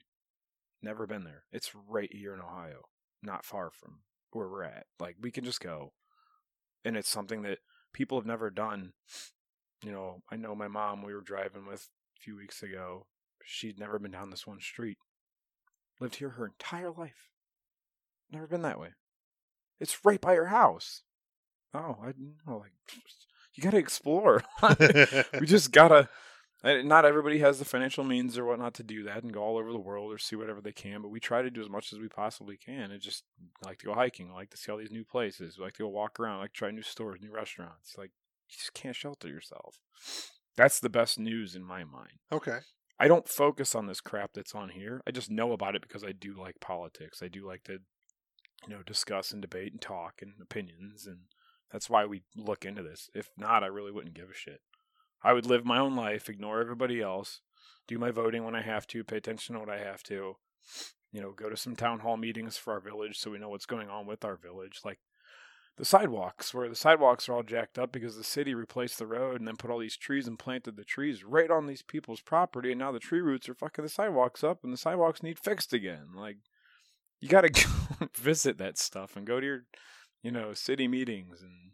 Never 0.82 1.06
been 1.06 1.24
there. 1.24 1.44
It's 1.52 1.72
right 1.74 2.10
here 2.12 2.34
in 2.34 2.40
Ohio, 2.40 2.84
not 3.22 3.44
far 3.44 3.70
from 3.70 4.00
where 4.32 4.48
we're 4.48 4.64
at. 4.64 4.86
Like 4.98 5.16
we 5.20 5.30
can 5.30 5.44
just 5.44 5.60
go, 5.60 5.92
and 6.84 6.96
it's 6.96 7.10
something 7.10 7.42
that 7.42 7.58
people 7.92 8.18
have 8.18 8.26
never 8.26 8.50
done. 8.50 8.92
You 9.84 9.92
know, 9.92 10.22
I 10.30 10.36
know 10.36 10.54
my 10.54 10.68
mom. 10.68 11.02
We 11.02 11.14
were 11.14 11.20
driving 11.20 11.66
with 11.66 11.88
few 12.20 12.36
weeks 12.36 12.62
ago. 12.62 13.06
She'd 13.44 13.78
never 13.78 13.98
been 13.98 14.10
down 14.10 14.30
this 14.30 14.46
one 14.46 14.60
street. 14.60 14.98
Lived 16.00 16.16
here 16.16 16.30
her 16.30 16.46
entire 16.46 16.90
life. 16.90 17.30
Never 18.30 18.46
been 18.46 18.62
that 18.62 18.80
way. 18.80 18.90
It's 19.80 20.04
right 20.04 20.20
by 20.20 20.34
her 20.34 20.46
house. 20.46 21.02
Oh, 21.74 21.96
I 22.02 22.12
know. 22.46 22.58
Like, 22.58 22.72
you 23.54 23.62
got 23.62 23.70
to 23.70 23.78
explore. 23.78 24.42
we 25.40 25.46
just 25.46 25.72
gotta. 25.72 26.08
Not 26.62 27.06
everybody 27.06 27.38
has 27.38 27.58
the 27.58 27.64
financial 27.64 28.04
means 28.04 28.36
or 28.36 28.44
whatnot 28.44 28.74
to 28.74 28.82
do 28.82 29.04
that 29.04 29.22
and 29.22 29.32
go 29.32 29.42
all 29.42 29.56
over 29.56 29.72
the 29.72 29.78
world 29.78 30.12
or 30.12 30.18
see 30.18 30.36
whatever 30.36 30.60
they 30.60 30.72
can. 30.72 31.00
But 31.00 31.08
we 31.08 31.18
try 31.18 31.40
to 31.40 31.50
do 31.50 31.62
as 31.62 31.70
much 31.70 31.90
as 31.90 31.98
we 31.98 32.06
possibly 32.06 32.58
can. 32.58 32.90
And 32.90 33.00
just 33.00 33.24
like 33.64 33.78
to 33.78 33.86
go 33.86 33.94
hiking. 33.94 34.30
I 34.30 34.34
like 34.34 34.50
to 34.50 34.58
see 34.58 34.70
all 34.70 34.76
these 34.76 34.90
new 34.90 35.04
places. 35.04 35.56
Like 35.58 35.72
to 35.74 35.84
go 35.84 35.88
walk 35.88 36.20
around. 36.20 36.36
I 36.36 36.40
like 36.42 36.52
to 36.52 36.58
try 36.58 36.70
new 36.70 36.82
stores, 36.82 37.20
new 37.22 37.32
restaurants. 37.32 37.96
Like 37.96 38.10
you 38.50 38.58
just 38.58 38.74
can't 38.74 38.94
shelter 38.94 39.26
yourself. 39.28 39.78
That's 40.56 40.80
the 40.80 40.90
best 40.90 41.18
news 41.18 41.54
in 41.54 41.64
my 41.64 41.84
mind. 41.84 42.18
okay. 42.32 42.58
I 43.02 43.08
don't 43.08 43.26
focus 43.26 43.74
on 43.74 43.86
this 43.86 44.02
crap 44.02 44.34
that's 44.34 44.54
on 44.54 44.68
here. 44.68 45.00
I 45.06 45.10
just 45.10 45.30
know 45.30 45.52
about 45.52 45.74
it 45.74 45.80
because 45.80 46.04
I 46.04 46.12
do 46.12 46.38
like 46.38 46.60
politics. 46.60 47.22
I 47.22 47.28
do 47.28 47.46
like 47.46 47.64
to, 47.64 47.78
you 48.68 48.74
know, 48.74 48.82
discuss 48.84 49.32
and 49.32 49.40
debate 49.40 49.72
and 49.72 49.80
talk 49.80 50.20
and 50.20 50.34
opinions, 50.42 51.06
and 51.06 51.20
that's 51.72 51.88
why 51.88 52.04
we 52.04 52.24
look 52.36 52.66
into 52.66 52.82
this. 52.82 53.08
If 53.14 53.30
not, 53.38 53.64
I 53.64 53.68
really 53.68 53.90
wouldn't 53.90 54.14
give 54.14 54.28
a 54.28 54.34
shit. 54.34 54.60
I 55.22 55.32
would 55.32 55.46
live 55.46 55.64
my 55.64 55.78
own 55.78 55.96
life, 55.96 56.28
ignore 56.28 56.60
everybody 56.60 57.00
else, 57.00 57.40
do 57.88 57.98
my 57.98 58.10
voting 58.10 58.44
when 58.44 58.54
I 58.54 58.60
have 58.62 58.86
to, 58.88 59.02
pay 59.02 59.16
attention 59.16 59.54
to 59.54 59.60
what 59.60 59.70
I 59.70 59.78
have 59.78 60.02
to, 60.04 60.36
you 61.10 61.22
know, 61.22 61.32
go 61.32 61.48
to 61.48 61.56
some 61.56 61.76
town 61.76 62.00
hall 62.00 62.18
meetings 62.18 62.58
for 62.58 62.74
our 62.74 62.80
village 62.80 63.18
so 63.18 63.30
we 63.30 63.38
know 63.38 63.48
what's 63.48 63.66
going 63.66 63.88
on 63.88 64.06
with 64.06 64.26
our 64.26 64.36
village. 64.36 64.80
Like 64.84 64.98
the 65.80 65.86
sidewalks, 65.86 66.52
where 66.52 66.68
the 66.68 66.74
sidewalks 66.76 67.26
are 67.26 67.32
all 67.34 67.42
jacked 67.42 67.78
up 67.78 67.90
because 67.90 68.14
the 68.14 68.22
city 68.22 68.54
replaced 68.54 68.98
the 68.98 69.06
road 69.06 69.38
and 69.40 69.48
then 69.48 69.56
put 69.56 69.70
all 69.70 69.78
these 69.78 69.96
trees 69.96 70.28
and 70.28 70.38
planted 70.38 70.76
the 70.76 70.84
trees 70.84 71.24
right 71.24 71.50
on 71.50 71.66
these 71.66 71.80
people's 71.80 72.20
property, 72.20 72.70
and 72.72 72.78
now 72.78 72.92
the 72.92 72.98
tree 72.98 73.22
roots 73.22 73.48
are 73.48 73.54
fucking 73.54 73.82
the 73.82 73.88
sidewalks 73.88 74.44
up, 74.44 74.62
and 74.62 74.74
the 74.74 74.76
sidewalks 74.76 75.22
need 75.22 75.38
fixed 75.38 75.72
again. 75.72 76.08
Like, 76.14 76.36
you 77.18 77.28
got 77.30 77.40
to 77.40 77.48
go 77.98 78.08
visit 78.14 78.58
that 78.58 78.76
stuff 78.76 79.16
and 79.16 79.26
go 79.26 79.40
to 79.40 79.46
your, 79.46 79.64
you 80.22 80.30
know, 80.30 80.52
city 80.52 80.86
meetings, 80.86 81.40
and 81.40 81.72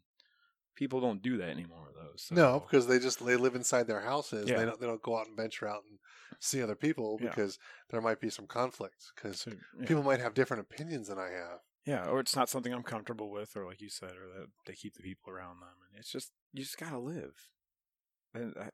people 0.76 1.00
don't 1.00 1.20
do 1.20 1.36
that 1.38 1.48
anymore, 1.50 1.88
though. 1.96 2.12
So. 2.14 2.36
No, 2.36 2.61
because 2.61 2.86
they 2.86 3.00
just 3.00 3.26
they 3.26 3.34
live 3.34 3.57
inside 3.57 3.88
their 3.88 4.02
houses. 4.02 4.48
Yeah. 4.48 4.59
They 4.59 4.66
don't 4.66 4.80
they 4.80 4.86
don't 4.86 5.02
go 5.02 5.18
out 5.18 5.26
and 5.26 5.36
venture 5.36 5.66
out 5.66 5.82
and 5.90 5.98
see 6.38 6.62
other 6.62 6.76
people 6.76 7.18
Yeah. 7.20 7.30
because 7.30 7.59
there 7.90 8.00
might 8.00 8.20
be 8.20 8.30
some 8.30 8.46
conflicts 8.46 9.12
because 9.16 9.40
So, 9.40 9.50
yeah. 9.80 9.86
people 9.86 10.04
might 10.04 10.20
have 10.20 10.34
different 10.34 10.61
opinions 10.61 11.09
than 11.09 11.18
I 11.18 11.30
have. 11.30 11.59
Yeah, 11.87 12.07
or 12.09 12.18
it's 12.18 12.34
not 12.34 12.49
something 12.49 12.72
I'm 12.74 12.82
comfortable 12.82 13.30
with, 13.30 13.57
or 13.57 13.64
like 13.64 13.80
you 13.80 13.89
said, 13.89 14.11
or 14.11 14.41
that 14.41 14.49
they 14.66 14.74
keep 14.74 14.97
the 14.97 15.03
people 15.03 15.32
around 15.32 15.61
them, 15.61 15.68
and 15.89 15.99
it's 15.99 16.11
just 16.11 16.32
you 16.53 16.62
just 16.62 16.78
gotta 16.78 16.99
live. 16.99 17.51
And 18.34 18.55
I, 18.61 18.70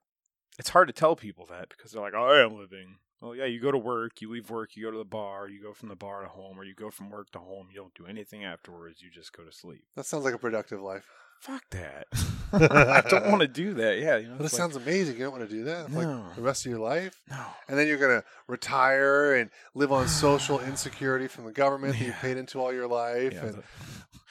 it's 0.58 0.70
hard 0.70 0.88
to 0.88 0.94
tell 0.94 1.14
people 1.14 1.46
that 1.46 1.68
because 1.68 1.92
they're 1.92 2.02
like, 2.02 2.14
"Oh, 2.16 2.24
I 2.24 2.42
am 2.42 2.56
living." 2.58 2.96
Well, 3.20 3.36
yeah, 3.36 3.44
you 3.44 3.60
go 3.60 3.70
to 3.70 3.78
work, 3.78 4.20
you 4.20 4.32
leave 4.32 4.50
work, 4.50 4.74
you 4.74 4.84
go 4.84 4.90
to 4.90 4.98
the 4.98 5.04
bar, 5.04 5.48
you 5.48 5.62
go 5.62 5.72
from 5.72 5.90
the 5.90 5.94
bar 5.94 6.22
to 6.22 6.28
home, 6.28 6.58
or 6.58 6.64
you 6.64 6.74
go 6.74 6.90
from 6.90 7.08
work 7.08 7.30
to 7.32 7.38
home. 7.38 7.68
You 7.70 7.80
don't 7.80 7.94
do 7.94 8.06
anything 8.06 8.44
afterwards. 8.44 9.00
You 9.00 9.10
just 9.10 9.32
go 9.32 9.44
to 9.44 9.52
sleep. 9.52 9.84
That 9.94 10.06
sounds 10.06 10.24
like 10.24 10.34
a 10.34 10.38
productive 10.38 10.80
life. 10.80 11.04
Fuck 11.40 11.62
that. 11.70 12.08
I 12.70 13.02
don't 13.08 13.26
want 13.28 13.40
to 13.42 13.48
do 13.48 13.74
that. 13.74 13.98
Yeah, 13.98 14.16
you 14.18 14.28
know. 14.28 14.34
But 14.36 14.40
it 14.40 14.52
like, 14.52 14.52
sounds 14.52 14.76
amazing. 14.76 15.16
You 15.16 15.24
don't 15.24 15.32
want 15.38 15.48
to 15.48 15.54
do 15.54 15.64
that 15.64 15.92
like 15.92 16.34
the 16.36 16.42
rest 16.42 16.64
of 16.66 16.70
your 16.70 16.80
life, 16.80 17.20
no. 17.30 17.44
and 17.68 17.78
then 17.78 17.86
you're 17.88 17.98
gonna 17.98 18.24
retire 18.48 19.34
and 19.34 19.50
live 19.74 19.92
on 19.92 20.08
social 20.08 20.60
insecurity 20.64 21.28
from 21.28 21.44
the 21.44 21.52
government 21.52 21.98
that 21.98 22.04
you 22.04 22.12
paid 22.12 22.36
into 22.36 22.60
all 22.60 22.72
your 22.72 22.86
life, 22.88 23.32
Yeah, 23.32 23.46
and 23.46 23.54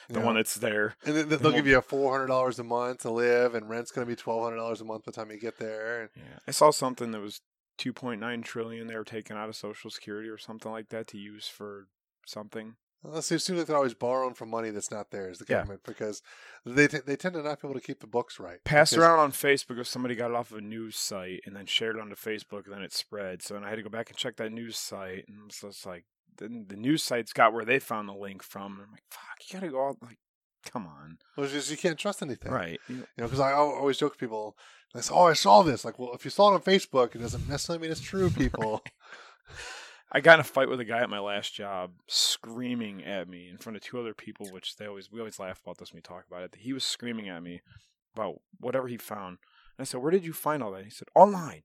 the, 0.08 0.14
the 0.14 0.20
one 0.20 0.36
that's 0.36 0.54
there. 0.54 0.94
and 1.04 1.16
then 1.16 1.28
they'll 1.28 1.38
one- 1.40 1.52
give 1.54 1.66
you 1.66 1.78
a 1.78 1.82
four 1.82 2.12
hundred 2.12 2.28
dollars 2.28 2.58
a 2.58 2.64
month 2.64 3.00
to 3.00 3.10
live, 3.10 3.54
and 3.54 3.68
rent's 3.68 3.90
gonna 3.90 4.06
be 4.06 4.16
twelve 4.16 4.42
hundred 4.42 4.56
dollars 4.56 4.80
a 4.80 4.84
month 4.84 5.04
by 5.04 5.10
the 5.12 5.16
time 5.16 5.30
you 5.30 5.38
get 5.40 5.58
there. 5.58 6.02
And 6.02 6.10
Yeah, 6.16 6.38
I 6.46 6.50
saw 6.52 6.70
something 6.70 7.10
that 7.12 7.20
was 7.20 7.40
2.9 7.78 8.44
trillion 8.44 8.86
they 8.86 8.94
were 8.96 9.02
taking 9.02 9.36
out 9.36 9.48
of 9.48 9.56
Social 9.56 9.90
Security 9.90 10.28
or 10.28 10.38
something 10.38 10.70
like 10.70 10.90
that 10.90 11.06
to 11.08 11.18
use 11.18 11.48
for 11.48 11.86
something. 12.26 12.74
Well, 13.02 13.18
it 13.18 13.22
seems 13.22 13.48
like 13.50 13.66
they're 13.66 13.76
always 13.76 13.94
borrowing 13.94 14.34
from 14.34 14.50
money 14.50 14.70
that's 14.70 14.90
not 14.90 15.10
theirs, 15.10 15.38
the 15.38 15.46
Yeah. 15.48 15.58
government, 15.58 15.82
because 15.84 16.22
they 16.64 16.86
t- 16.86 16.98
they 16.98 17.16
tend 17.16 17.34
to 17.34 17.42
not 17.42 17.60
be 17.60 17.66
able 17.68 17.78
to 17.80 17.84
keep 17.84 17.98
the 18.00 18.06
books 18.06 18.38
right. 18.38 18.62
Passed 18.64 18.92
Because- 18.92 19.04
around 19.04 19.18
on 19.18 19.32
Facebook 19.32 19.78
if 19.80 19.88
somebody 19.88 20.14
got 20.14 20.30
it 20.30 20.36
off 20.36 20.50
of 20.52 20.58
a 20.58 20.60
news 20.60 20.96
site 20.96 21.40
and 21.44 21.56
then 21.56 21.66
shared 21.66 21.96
it 21.96 22.00
onto 22.00 22.14
Facebook 22.14 22.64
and 22.66 22.74
then 22.74 22.82
it 22.82 22.92
spread. 22.92 23.42
So 23.42 23.54
then 23.54 23.64
I 23.64 23.70
had 23.70 23.76
to 23.76 23.82
go 23.82 23.88
back 23.88 24.08
and 24.08 24.16
check 24.16 24.36
that 24.36 24.52
news 24.52 24.78
site 24.78 25.24
and 25.28 25.50
it's 25.50 25.84
like 25.86 26.04
then 26.38 26.66
the 26.68 26.76
news 26.76 27.02
sites 27.02 27.32
got 27.32 27.52
where 27.52 27.64
they 27.64 27.78
found 27.78 28.08
the 28.08 28.14
link 28.14 28.42
from. 28.42 28.74
And 28.74 28.82
I'm 28.84 28.92
like, 28.92 29.02
fuck, 29.10 29.38
you 29.48 29.52
gotta 29.60 29.70
go 29.72 29.88
out 29.88 29.96
like, 30.02 30.18
come 30.64 30.86
on, 30.86 31.18
Well, 31.36 31.44
it's 31.44 31.52
just 31.52 31.70
you 31.72 31.76
can't 31.76 31.98
trust 31.98 32.22
anything, 32.22 32.52
right? 32.52 32.80
You- 32.88 33.06
know, 33.18 33.24
because 33.24 33.40
I 33.40 33.52
always 33.52 33.98
joke 33.98 34.12
to 34.12 34.18
people, 34.18 34.56
they 34.94 35.00
say, 35.00 35.12
"Oh, 35.12 35.26
I 35.26 35.32
saw 35.32 35.62
this." 35.62 35.84
Like, 35.84 35.98
well, 35.98 36.12
if 36.14 36.24
you 36.24 36.30
saw 36.30 36.50
it 36.52 36.54
on 36.54 36.62
Facebook, 36.62 37.14
it 37.14 37.18
doesn't 37.18 37.48
necessarily 37.48 37.82
mean 37.82 37.90
it's 37.90 38.00
true, 38.00 38.30
people. 38.30 38.82
I 40.14 40.20
got 40.20 40.34
in 40.34 40.40
a 40.40 40.44
fight 40.44 40.68
with 40.68 40.78
a 40.78 40.84
guy 40.84 41.00
at 41.00 41.08
my 41.08 41.18
last 41.18 41.54
job, 41.54 41.92
screaming 42.06 43.02
at 43.02 43.28
me 43.28 43.48
in 43.48 43.56
front 43.56 43.76
of 43.76 43.82
two 43.82 43.98
other 43.98 44.12
people, 44.12 44.46
which 44.50 44.76
they 44.76 44.86
always 44.86 45.10
we 45.10 45.18
always 45.20 45.38
laugh 45.38 45.60
about 45.64 45.78
this 45.78 45.92
when 45.92 45.98
we 45.98 46.02
talk 46.02 46.24
about 46.28 46.42
it. 46.42 46.54
He 46.58 46.74
was 46.74 46.84
screaming 46.84 47.30
at 47.30 47.42
me 47.42 47.62
about 48.14 48.42
whatever 48.60 48.88
he 48.88 48.98
found. 48.98 49.38
And 49.78 49.80
I 49.80 49.84
said, 49.84 50.02
Where 50.02 50.10
did 50.10 50.24
you 50.24 50.34
find 50.34 50.62
all 50.62 50.72
that? 50.72 50.84
He 50.84 50.90
said, 50.90 51.08
Online. 51.14 51.62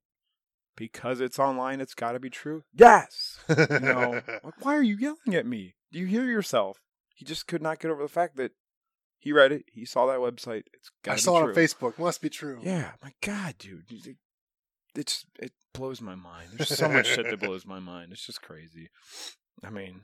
Because 0.77 1.19
it's 1.19 1.39
online, 1.39 1.81
it's 1.81 1.95
gotta 1.95 2.19
be 2.19 2.29
true. 2.29 2.63
Yes. 2.73 3.39
You 3.49 3.79
know, 3.79 4.21
like, 4.43 4.63
why 4.63 4.75
are 4.75 4.83
you 4.83 4.95
yelling 4.95 5.33
at 5.33 5.45
me? 5.45 5.75
Do 5.91 5.99
you 5.99 6.05
hear 6.05 6.25
yourself? 6.25 6.79
He 7.15 7.25
just 7.25 7.47
could 7.47 7.63
not 7.63 7.79
get 7.79 7.89
over 7.89 8.03
the 8.03 8.07
fact 8.07 8.37
that 8.37 8.51
he 9.17 9.33
read 9.33 9.51
it, 9.51 9.65
he 9.73 9.85
saw 9.85 10.05
that 10.05 10.19
website. 10.19 10.63
It's 10.73 10.91
I 11.03 11.09
got 11.09 11.19
saw 11.19 11.39
true. 11.41 11.49
it 11.49 11.57
on 11.57 11.63
Facebook. 11.63 11.97
Must 11.97 12.21
be 12.21 12.29
true. 12.29 12.59
Yeah, 12.61 12.91
my 13.03 13.11
God, 13.21 13.55
dude, 13.57 13.87
it's 14.97 15.25
it 15.39 15.51
blows 15.73 16.01
my 16.01 16.15
mind. 16.15 16.49
There's 16.53 16.75
so 16.75 16.89
much 16.89 17.07
shit 17.07 17.29
that 17.29 17.39
blows 17.39 17.65
my 17.65 17.79
mind. 17.79 18.11
It's 18.11 18.25
just 18.25 18.41
crazy. 18.41 18.89
I 19.63 19.69
mean, 19.69 20.01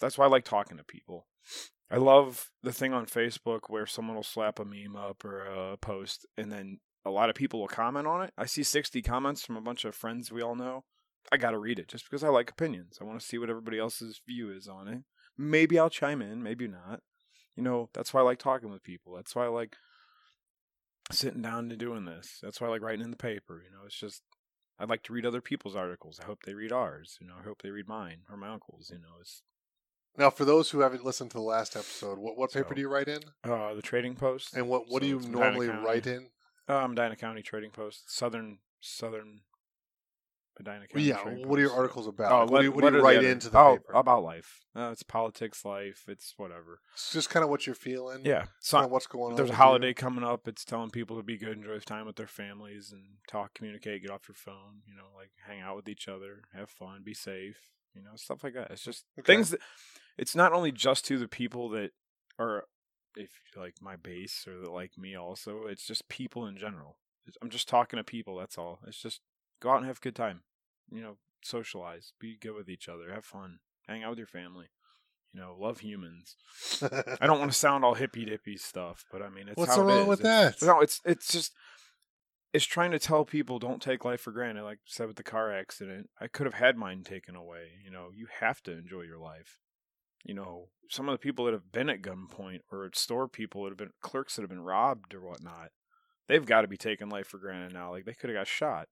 that's, 0.00 0.18
why 0.18 0.24
I 0.24 0.28
like 0.28 0.44
talking 0.44 0.76
to 0.78 0.84
people. 0.84 1.26
I 1.90 1.96
love 1.96 2.50
the 2.62 2.72
thing 2.72 2.92
on 2.92 3.06
Facebook 3.06 3.62
where 3.68 3.86
someone 3.86 4.16
will 4.16 4.22
slap 4.22 4.58
a 4.58 4.64
meme 4.64 4.96
up 4.96 5.24
or 5.24 5.44
a 5.44 5.76
post, 5.76 6.26
and 6.36 6.50
then 6.50 6.80
a 7.04 7.10
lot 7.10 7.28
of 7.28 7.34
people 7.34 7.60
will 7.60 7.68
comment 7.68 8.06
on 8.06 8.22
it. 8.22 8.32
I 8.38 8.46
see 8.46 8.62
60 8.62 9.02
comments 9.02 9.44
from 9.44 9.56
a 9.56 9.62
bunch 9.62 9.84
of 9.84 9.94
friends 9.94 10.32
we 10.32 10.42
all 10.42 10.54
know. 10.54 10.84
I 11.30 11.36
got 11.36 11.50
to 11.50 11.58
read 11.58 11.78
it 11.78 11.88
just 11.88 12.04
because 12.04 12.24
I 12.24 12.28
like 12.28 12.50
opinions. 12.50 12.98
I 13.00 13.04
want 13.04 13.20
to 13.20 13.26
see 13.26 13.38
what 13.38 13.50
everybody 13.50 13.78
else's 13.78 14.20
view 14.26 14.50
is 14.50 14.68
on 14.68 14.88
it. 14.88 15.02
Maybe 15.36 15.78
I'll 15.78 15.90
chime 15.90 16.22
in, 16.22 16.42
maybe 16.42 16.68
not. 16.68 17.00
You 17.56 17.62
know, 17.62 17.90
that's 17.92 18.12
why 18.12 18.20
I 18.20 18.24
like 18.24 18.38
talking 18.38 18.70
with 18.70 18.82
people. 18.82 19.14
That's 19.14 19.34
why 19.34 19.44
I 19.44 19.48
like 19.48 19.76
sitting 21.10 21.42
down 21.42 21.70
and 21.70 21.78
doing 21.78 22.04
this. 22.04 22.38
That's 22.42 22.60
why 22.60 22.68
I 22.68 22.70
like 22.70 22.82
writing 22.82 23.04
in 23.04 23.10
the 23.10 23.16
paper. 23.16 23.62
You 23.64 23.70
know, 23.70 23.84
it's 23.86 23.98
just 23.98 24.22
I'd 24.78 24.88
like 24.88 25.02
to 25.04 25.12
read 25.12 25.26
other 25.26 25.40
people's 25.40 25.76
articles. 25.76 26.18
I 26.22 26.26
hope 26.26 26.42
they 26.44 26.54
read 26.54 26.72
ours. 26.72 27.18
You 27.20 27.26
know, 27.26 27.34
I 27.38 27.44
hope 27.44 27.62
they 27.62 27.70
read 27.70 27.88
mine 27.88 28.20
or 28.30 28.36
my 28.36 28.48
uncle's. 28.48 28.90
You 28.90 28.98
know, 28.98 29.16
it's 29.20 29.42
Now, 30.16 30.30
for 30.30 30.44
those 30.44 30.70
who 30.70 30.80
haven't 30.80 31.04
listened 31.04 31.30
to 31.32 31.36
the 31.38 31.42
last 31.42 31.76
episode, 31.76 32.18
what 32.18 32.36
what 32.36 32.52
paper 32.52 32.68
So- 32.70 32.74
do 32.74 32.80
you 32.80 32.88
write 32.88 33.08
in, 33.08 33.22
uh, 33.44 33.74
the 33.74 33.82
Trading 33.82 34.14
Post. 34.16 34.54
and 34.54 34.68
what 34.68 34.88
what 34.88 35.02
do 35.02 35.08
you 35.08 35.20
normally 35.20 35.68
write 35.68 36.06
in? 36.06 36.30
Um, 36.68 36.90
Medina 36.94 37.16
County 37.16 37.42
Trading 37.42 37.70
Post, 37.70 38.10
Southern 38.10 38.58
Southern 38.80 39.40
Medina 40.58 40.86
County. 40.86 41.04
yeah. 41.04 41.16
Trade 41.22 41.46
What 41.46 41.58
are 41.58 41.62
your 41.62 41.70
Post. 41.70 41.78
articles 41.80 42.06
about? 42.06 42.32
Oh, 42.32 42.38
Like, 42.42 42.50
what 42.50 42.58
do 42.60 42.64
you, 42.64 42.72
what 42.72 42.80
do 42.80 42.86
you 42.86 42.92
what 42.92 42.94
are 43.00 43.02
write 43.02 43.18
other- 43.18 43.28
into 43.30 43.48
the 43.50 43.58
oh, 43.58 43.76
paper? 43.78 43.92
about 43.94 44.22
life. 44.22 44.60
Uh, 44.76 44.90
it's 44.92 45.02
politics, 45.02 45.64
life. 45.64 46.04
It's 46.08 46.34
whatever. 46.36 46.80
It's 46.92 47.12
just 47.12 47.30
kind 47.30 47.42
of 47.44 47.50
what 47.50 47.66
you're 47.66 47.74
feeling. 47.74 48.22
Yeah. 48.24 48.44
So 48.60 48.76
Kind 48.76 48.86
of 48.86 48.90
what's 48.92 49.06
going 49.06 49.32
on. 49.32 49.36
there's 49.36 49.48
a 49.48 49.52
with 49.52 49.58
you. 49.58 49.62
holiday 49.64 49.94
coming 49.94 50.24
up. 50.24 50.46
It's 50.46 50.64
telling 50.64 50.90
people 50.90 51.16
to 51.16 51.22
be 51.22 51.36
good, 51.38 51.56
enjoy 51.56 51.78
time 51.80 52.06
with 52.06 52.16
their 52.16 52.26
families, 52.26 52.92
and 52.92 53.02
talk, 53.28 53.54
communicate, 53.54 54.02
get 54.02 54.10
off 54.10 54.28
your 54.28 54.34
phone. 54.34 54.82
You 54.86 54.94
know, 54.94 55.08
like 55.16 55.30
hang 55.46 55.60
out 55.60 55.76
with 55.76 55.88
each 55.88 56.06
other, 56.08 56.42
have 56.54 56.70
fun, 56.70 57.02
be 57.04 57.14
safe. 57.14 57.58
You 57.94 58.02
know, 58.02 58.12
stuff 58.16 58.42
like 58.44 58.54
that. 58.54 58.70
It's 58.70 58.84
just 58.84 59.04
Okay. 59.18 59.34
things 59.34 59.50
that. 59.50 59.60
It's 60.18 60.34
not 60.36 60.52
only 60.52 60.72
just 60.72 61.04
to 61.06 61.18
the 61.18 61.28
people 61.28 61.70
that 61.70 61.90
are, 62.38 62.64
if 63.16 63.30
you 63.54 63.60
like 63.60 63.74
my 63.80 63.96
base 63.96 64.46
or 64.46 64.58
that 64.60 64.70
like 64.70 64.96
me. 64.98 65.14
Also, 65.16 65.66
it's 65.66 65.86
just 65.86 66.08
people 66.08 66.46
in 66.46 66.56
general. 66.56 66.98
It's- 67.26 67.36
I'm 67.42 67.50
just 67.50 67.68
talking 67.68 67.98
to 67.98 68.04
people. 68.04 68.36
That's 68.36 68.56
all. 68.58 68.80
It's 68.86 69.00
just 69.00 69.20
go 69.62 69.70
out 69.70 69.78
and 69.78 69.86
have 69.86 69.98
a 69.98 70.00
good 70.00 70.16
time. 70.16 70.40
You 70.90 71.00
know, 71.02 71.16
socialize, 71.42 72.12
be 72.20 72.36
good 72.40 72.54
with 72.54 72.68
each 72.68 72.88
other, 72.88 73.12
have 73.12 73.24
fun, 73.24 73.58
hang 73.86 74.02
out 74.02 74.10
with 74.10 74.18
your 74.18 74.26
family. 74.26 74.66
You 75.32 75.40
know, 75.40 75.56
love 75.58 75.80
humans. 75.80 76.36
I 77.20 77.26
don't 77.26 77.38
want 77.38 77.50
to 77.52 77.56
sound 77.66 77.84
all 77.84 77.94
hippy 77.94 78.24
dippy 78.26 78.56
stuff, 78.58 79.04
but 79.10 79.22
I 79.22 79.30
mean, 79.30 79.48
it's 79.48 79.56
What's 79.56 79.74
how 79.76 79.82
wrong 79.82 80.02
is. 80.02 80.06
with 80.08 80.20
It's- 80.20 80.58
that? 80.60 80.66
No, 80.66 80.80
it's 80.80 81.00
it's 81.06 81.32
just 81.32 81.52
it's 82.52 82.66
trying 82.66 82.90
to 82.90 82.98
tell 82.98 83.24
people 83.24 83.58
don't 83.58 83.80
take 83.80 84.04
life 84.04 84.20
for 84.20 84.30
granted. 84.30 84.64
Like 84.64 84.76
I 84.78 84.80
said 84.86 85.06
with 85.06 85.16
the 85.16 85.22
car 85.22 85.50
accident, 85.50 86.10
I 86.20 86.26
could 86.28 86.44
have 86.44 86.54
had 86.54 86.76
mine 86.76 87.02
taken 87.02 87.34
away. 87.34 87.68
You 87.82 87.90
know, 87.90 88.08
you 88.14 88.26
have 88.40 88.62
to 88.64 88.72
enjoy 88.72 89.02
your 89.02 89.18
life. 89.18 89.58
You 90.22 90.34
know, 90.34 90.68
some 90.90 91.08
of 91.08 91.14
the 91.14 91.18
people 91.18 91.46
that 91.46 91.54
have 91.54 91.72
been 91.72 91.88
at 91.88 92.02
gunpoint 92.02 92.60
or 92.70 92.84
at 92.84 92.94
store 92.94 93.26
people 93.26 93.62
that 93.64 93.70
have 93.70 93.78
been 93.78 93.92
clerks 94.02 94.36
that 94.36 94.42
have 94.42 94.50
been 94.50 94.60
robbed 94.60 95.14
or 95.14 95.20
whatnot, 95.22 95.70
they've 96.28 96.44
got 96.44 96.60
to 96.60 96.68
be 96.68 96.76
taking 96.76 97.08
life 97.08 97.26
for 97.26 97.38
granted 97.38 97.72
now. 97.72 97.90
Like 97.90 98.04
they 98.04 98.12
could 98.12 98.28
have 98.28 98.38
got 98.38 98.46
shot. 98.46 98.88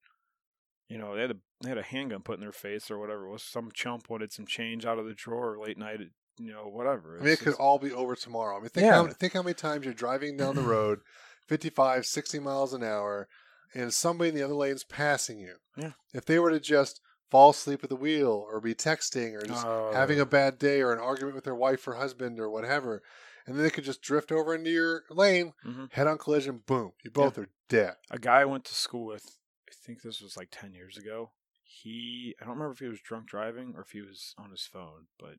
You 0.91 0.99
know, 0.99 1.14
they 1.14 1.22
had 1.22 1.30
a 1.30 1.36
they 1.62 1.68
had 1.68 1.78
a 1.78 1.82
handgun 1.82 2.22
put 2.22 2.34
in 2.34 2.41
their 2.41 2.53
face 2.53 2.91
or 2.91 2.99
whatever. 2.99 3.26
It 3.26 3.30
was 3.32 3.43
some 3.43 3.70
chump 3.72 4.11
wanted 4.11 4.32
some 4.32 4.47
change 4.47 4.84
out 4.84 4.99
of 4.99 5.07
the 5.07 5.14
drawer 5.14 5.57
late 5.59 5.78
night. 5.78 6.01
At, 6.01 6.09
you 6.38 6.53
know, 6.53 6.64
whatever. 6.64 7.16
I 7.16 7.20
mean, 7.20 7.28
it 7.28 7.32
It's 7.34 7.43
could 7.43 7.55
all 7.55 7.78
be 7.78 7.93
over 7.93 8.16
tomorrow. 8.16 8.57
I 8.57 8.61
mean, 8.61 8.70
think, 8.70 8.84
Yeah. 8.86 8.95
how, 8.95 9.07
think 9.09 9.34
how 9.34 9.43
many 9.43 9.55
times 9.55 9.84
you're 9.84 9.93
driving 9.95 10.36
down 10.38 10.55
the 10.57 10.62
road, 10.62 11.01
55, 11.49 12.07
60 12.07 12.38
miles 12.38 12.72
an 12.72 12.82
hour, 12.82 13.28
and 13.74 13.93
somebody 13.93 14.30
in 14.30 14.34
the 14.36 14.43
other 14.43 14.55
lane's 14.55 14.82
passing 14.84 15.38
you. 15.38 15.57
Yeah. 15.76 15.93
If 16.14 16.24
they 16.24 16.38
were 16.38 16.51
to 16.51 16.59
just 16.61 17.01
fall 17.30 17.51
asleep 17.51 17.84
at 17.84 17.91
the 17.91 17.97
wheel 17.97 18.45
or 18.51 18.61
be 18.61 18.74
texting 18.74 19.34
or 19.41 19.47
just 19.47 19.64
Oh. 19.66 19.91
having 19.93 20.18
a 20.18 20.26
bad 20.26 20.59
day 20.59 20.80
or 20.80 20.93
an 20.93 20.99
argument 20.99 21.34
with 21.36 21.45
their 21.45 21.55
wife 21.55 21.86
or 21.86 21.95
husband 21.95 22.41
or 22.41 22.49
whatever, 22.51 23.03
and 23.47 23.55
then 23.57 23.62
they 23.62 23.70
could 23.70 23.84
just 23.84 24.01
drift 24.03 24.32
over 24.32 24.55
into 24.55 24.70
your 24.70 25.05
lane, 25.11 25.53
Mhm. 25.64 25.93
head 25.93 26.07
on 26.07 26.18
collision, 26.18 26.59
boom, 26.66 26.93
you 27.05 27.11
both 27.11 27.36
are 27.38 27.49
dead. 27.68 27.97
a 28.11 28.18
guy 28.18 28.41
I 28.41 28.45
went 28.47 28.64
to 28.64 28.74
school 28.74 29.05
with, 29.05 29.36
I 29.71 29.75
think 29.87 30.03
this 30.03 30.21
was 30.21 30.37
like 30.37 30.49
10 30.51 30.73
years 30.75 30.97
ago. 30.97 31.31
He, 31.62 32.35
I 32.41 32.45
don't 32.45 32.55
remember 32.55 32.73
if 32.73 32.81
he 32.81 32.89
was 32.89 33.01
drunk 33.01 33.27
driving 33.29 33.75
or 33.77 33.83
if 33.83 33.91
he 33.91 34.01
was 34.01 34.35
on 34.37 34.51
his 34.51 34.62
phone, 34.62 35.07
but 35.18 35.37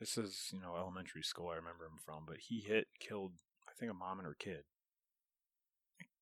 this 0.00 0.18
is, 0.18 0.48
you 0.52 0.60
know, 0.60 0.74
elementary 0.76 1.22
school 1.22 1.48
I 1.48 1.56
remember 1.56 1.84
him 1.84 1.98
from. 2.04 2.24
But 2.26 2.38
he 2.48 2.60
hit, 2.60 2.88
killed, 2.98 3.32
I 3.68 3.72
think, 3.78 3.90
a 3.90 3.94
mom 3.94 4.18
and 4.18 4.26
her 4.26 4.36
kid. 4.38 4.64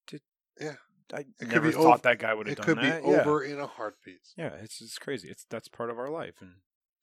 Did, 0.07 0.20
Yeah. 0.61 0.75
I 1.12 1.25
could 1.39 1.49
never 1.49 1.70
thought 1.70 1.93
ov- 1.95 2.03
that 2.03 2.18
guy 2.18 2.33
would 2.33 2.47
have 2.47 2.55
It 2.55 2.57
done 2.62 2.66
could 2.66 2.81
be 2.81 2.89
that. 2.89 3.03
yeah. 3.05 3.20
over 3.20 3.43
in 3.45 3.61
a 3.61 3.66
heartbeat. 3.66 4.20
Yeah, 4.39 4.55
it's 4.62 4.81
it's 4.81 4.97
crazy. 4.99 5.29
It's 5.29 5.45
that's 5.51 5.68
part 5.68 5.91
of 5.91 5.99
our 5.99 6.09
life, 6.09 6.37
and 6.41 6.53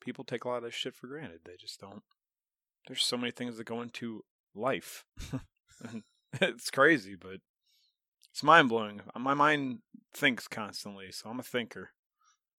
people 0.01 0.24
take 0.24 0.43
a 0.43 0.49
lot 0.49 0.63
of 0.63 0.74
shit 0.74 0.95
for 0.95 1.05
granted. 1.05 1.41
They 1.45 1.55
just 1.55 1.80
don't. 1.80 2.01
There's 2.88 3.03
so 3.03 3.15
many 3.15 3.30
things 3.32 3.57
that 3.57 3.65
go 3.65 3.82
into 3.82 4.24
life. 4.55 5.05
It's 6.41 6.72
crazy, 6.72 7.15
but 7.15 7.41
it's 8.32 8.43
mind 8.43 8.69
blowing. 8.69 9.01
Uh, 9.15 9.19
my 9.19 9.34
mind 9.34 9.79
thinks 10.13 10.47
constantly, 10.47 11.11
so 11.11 11.29
I'm 11.29 11.39
a 11.39 11.43
thinker. 11.43 11.89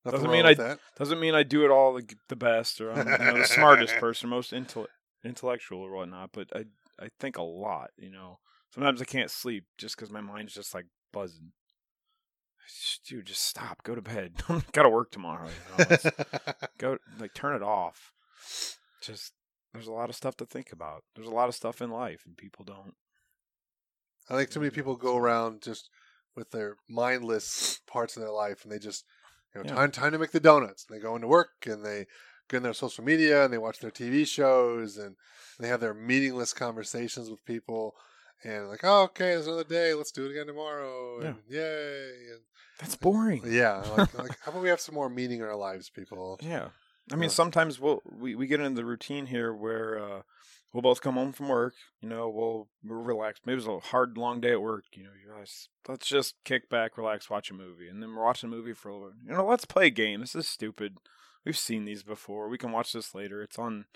Nothing 0.05 0.19
Doesn't 0.19 0.33
mean 0.33 0.47
I- 0.47 0.55
that. 0.55 0.79
Doesn't 0.99 1.21
mean 1.21 1.35
I 1.35 1.43
do 1.43 1.65
it 1.65 1.71
all 1.71 1.95
the, 1.95 2.05
the 2.29 2.37
best 2.37 2.81
or 2.81 2.93
I'm 2.93 3.07
you 3.07 3.19
know, 3.19 3.39
the 3.39 3.45
smartest 3.47 3.95
person, 4.01 4.29
most 4.29 4.53
intel- 4.53 4.87
intellectual 5.25 5.81
or 5.81 5.93
whatnot, 5.93 6.31
but 6.33 6.49
I 6.55 6.65
I 7.01 7.09
think 7.21 7.37
a 7.39 7.43
lot. 7.43 7.91
You 7.97 8.11
know, 8.11 8.39
sometimes 8.75 9.01
I 9.01 9.05
can't 9.05 9.31
sleep 9.31 9.65
just 9.79 9.97
because 9.97 10.11
my 10.11 10.21
mind's 10.21 10.55
just 10.55 10.75
like 10.75 10.87
buzzing. 11.13 11.53
Dude, 13.09 13.27
just 13.27 13.43
stop. 13.45 13.83
Go 13.83 13.95
to 13.95 14.03
bed. 14.03 14.35
Got 14.73 14.83
to 14.85 14.89
work 14.89 15.11
tomorrow. 15.11 15.49
You 15.79 15.85
know? 15.85 16.11
Go 16.79 16.99
like 17.19 17.35
turn 17.35 17.57
it 17.57 17.63
off. 17.63 18.13
Just 19.03 19.33
there's 19.73 19.89
a 19.89 19.93
lot 19.93 20.09
of 20.11 20.17
stuff 20.17 20.37
to 20.37 20.47
think 20.47 20.73
about. 20.73 21.03
There's 21.15 21.29
a 21.29 21.33
lot 21.33 21.49
of 21.49 21.55
stuff 21.55 21.83
in 21.83 21.91
life, 21.91 22.23
and 22.27 22.37
people 22.37 22.65
don't. 22.65 22.95
I 24.31 24.37
think 24.37 24.51
too 24.51 24.61
many 24.61 24.71
people 24.71 24.97
go 24.97 25.17
around 25.17 25.63
just 25.63 25.89
with 26.37 26.51
their 26.51 26.77
mindless 26.89 27.81
parts 27.87 28.17
of 28.17 28.23
their 28.23 28.33
life, 28.33 28.63
and 28.63 28.73
they 28.73 28.79
just, 28.79 29.05
you 29.55 29.61
know, 29.63 29.69
Yeah. 29.69 29.75
time 29.75 29.91
time 29.91 30.13
to 30.13 30.19
make 30.19 30.31
the 30.31 30.41
donuts. 30.41 30.87
And 30.89 30.97
they 30.97 31.03
go 31.03 31.15
into 31.15 31.27
work 31.29 31.67
and 31.67 31.85
they 31.85 32.07
get 32.49 32.59
in 32.59 32.63
their 32.63 32.73
social 32.73 33.05
media 33.05 33.45
and 33.45 33.53
they 33.53 33.59
watch 33.59 33.81
their 33.81 33.91
TV 33.91 34.27
shows 34.27 34.97
and 34.97 35.17
they 35.59 35.69
have 35.69 35.81
their 35.81 35.95
meaningless 35.95 36.53
conversations 36.55 37.29
with 37.31 37.45
people. 37.45 37.95
And 38.45 38.69
like, 38.69 38.81
oh, 38.83 39.03
okay, 39.05 39.33
it's 39.33 39.47
another 39.47 39.63
day. 39.65 39.95
Let's 39.95 40.11
do 40.11 40.27
it 40.27 40.31
again 40.33 40.47
tomorrow. 40.47 41.21
And 41.21 41.37
yay! 41.49 42.11
That's 42.81 42.97
boring. 42.97 43.45
And 43.45 43.53
yeah, 43.53 43.77
like, 43.97 44.15
like, 44.19 44.37
how 44.45 44.51
about 44.51 44.63
we 44.63 44.69
have 44.69 44.81
some 44.81 44.95
more 44.97 45.09
meaning 45.09 45.39
in 45.39 45.45
our 45.45 45.55
lives, 45.57 45.91
people? 45.91 46.41
Yeah. 46.43 46.69
I 47.13 47.15
mean, 47.17 47.25
Yeah. 47.25 47.35
sometimes 47.35 47.79
we'll 47.79 48.03
we, 48.05 48.35
we 48.35 48.47
get 48.47 48.61
into 48.61 48.75
the 48.75 48.85
routine 48.85 49.27
here 49.27 49.53
where 49.55 49.99
uh, 49.99 50.23
we'll 50.73 50.83
both 50.83 51.01
come 51.01 51.15
home 51.15 51.33
from 51.33 51.49
work. 51.49 51.75
You 52.01 52.09
know, 52.09 52.29
we'll 52.29 52.69
relax. 52.85 53.41
Maybe 53.45 53.55
it 53.55 53.67
was 53.67 53.85
a 53.85 53.89
hard, 53.89 54.17
long 54.17 54.41
day 54.41 54.53
at 54.53 54.63
work. 54.63 54.85
You 54.95 55.05
know, 55.05 55.11
you 55.11 55.33
guys, 55.37 55.69
let's 55.89 56.07
just 56.07 56.35
kick 56.45 56.69
back, 56.69 56.97
relax, 56.97 57.29
watch 57.31 57.51
a 57.51 57.55
movie, 57.55 57.89
and 57.89 58.03
then 58.03 58.15
we're 58.15 58.25
watching 58.25 58.49
a 58.53 58.55
movie 58.57 58.75
for 58.75 58.89
a 58.89 58.95
little. 58.95 59.11
bit. 59.11 59.31
You 59.31 59.37
know, 59.37 59.47
let's 59.47 59.65
play 59.65 59.87
a 59.87 59.91
game. 59.91 60.21
This 60.21 60.35
is 60.35 60.49
stupid. 60.49 60.97
We've 61.45 61.57
seen 61.59 61.85
these 61.85 62.03
before. 62.03 62.49
We 62.49 62.59
can 62.59 62.73
watch 62.73 62.93
this 62.93 63.15
later. 63.15 63.43
It's 63.43 63.59
on 63.59 63.87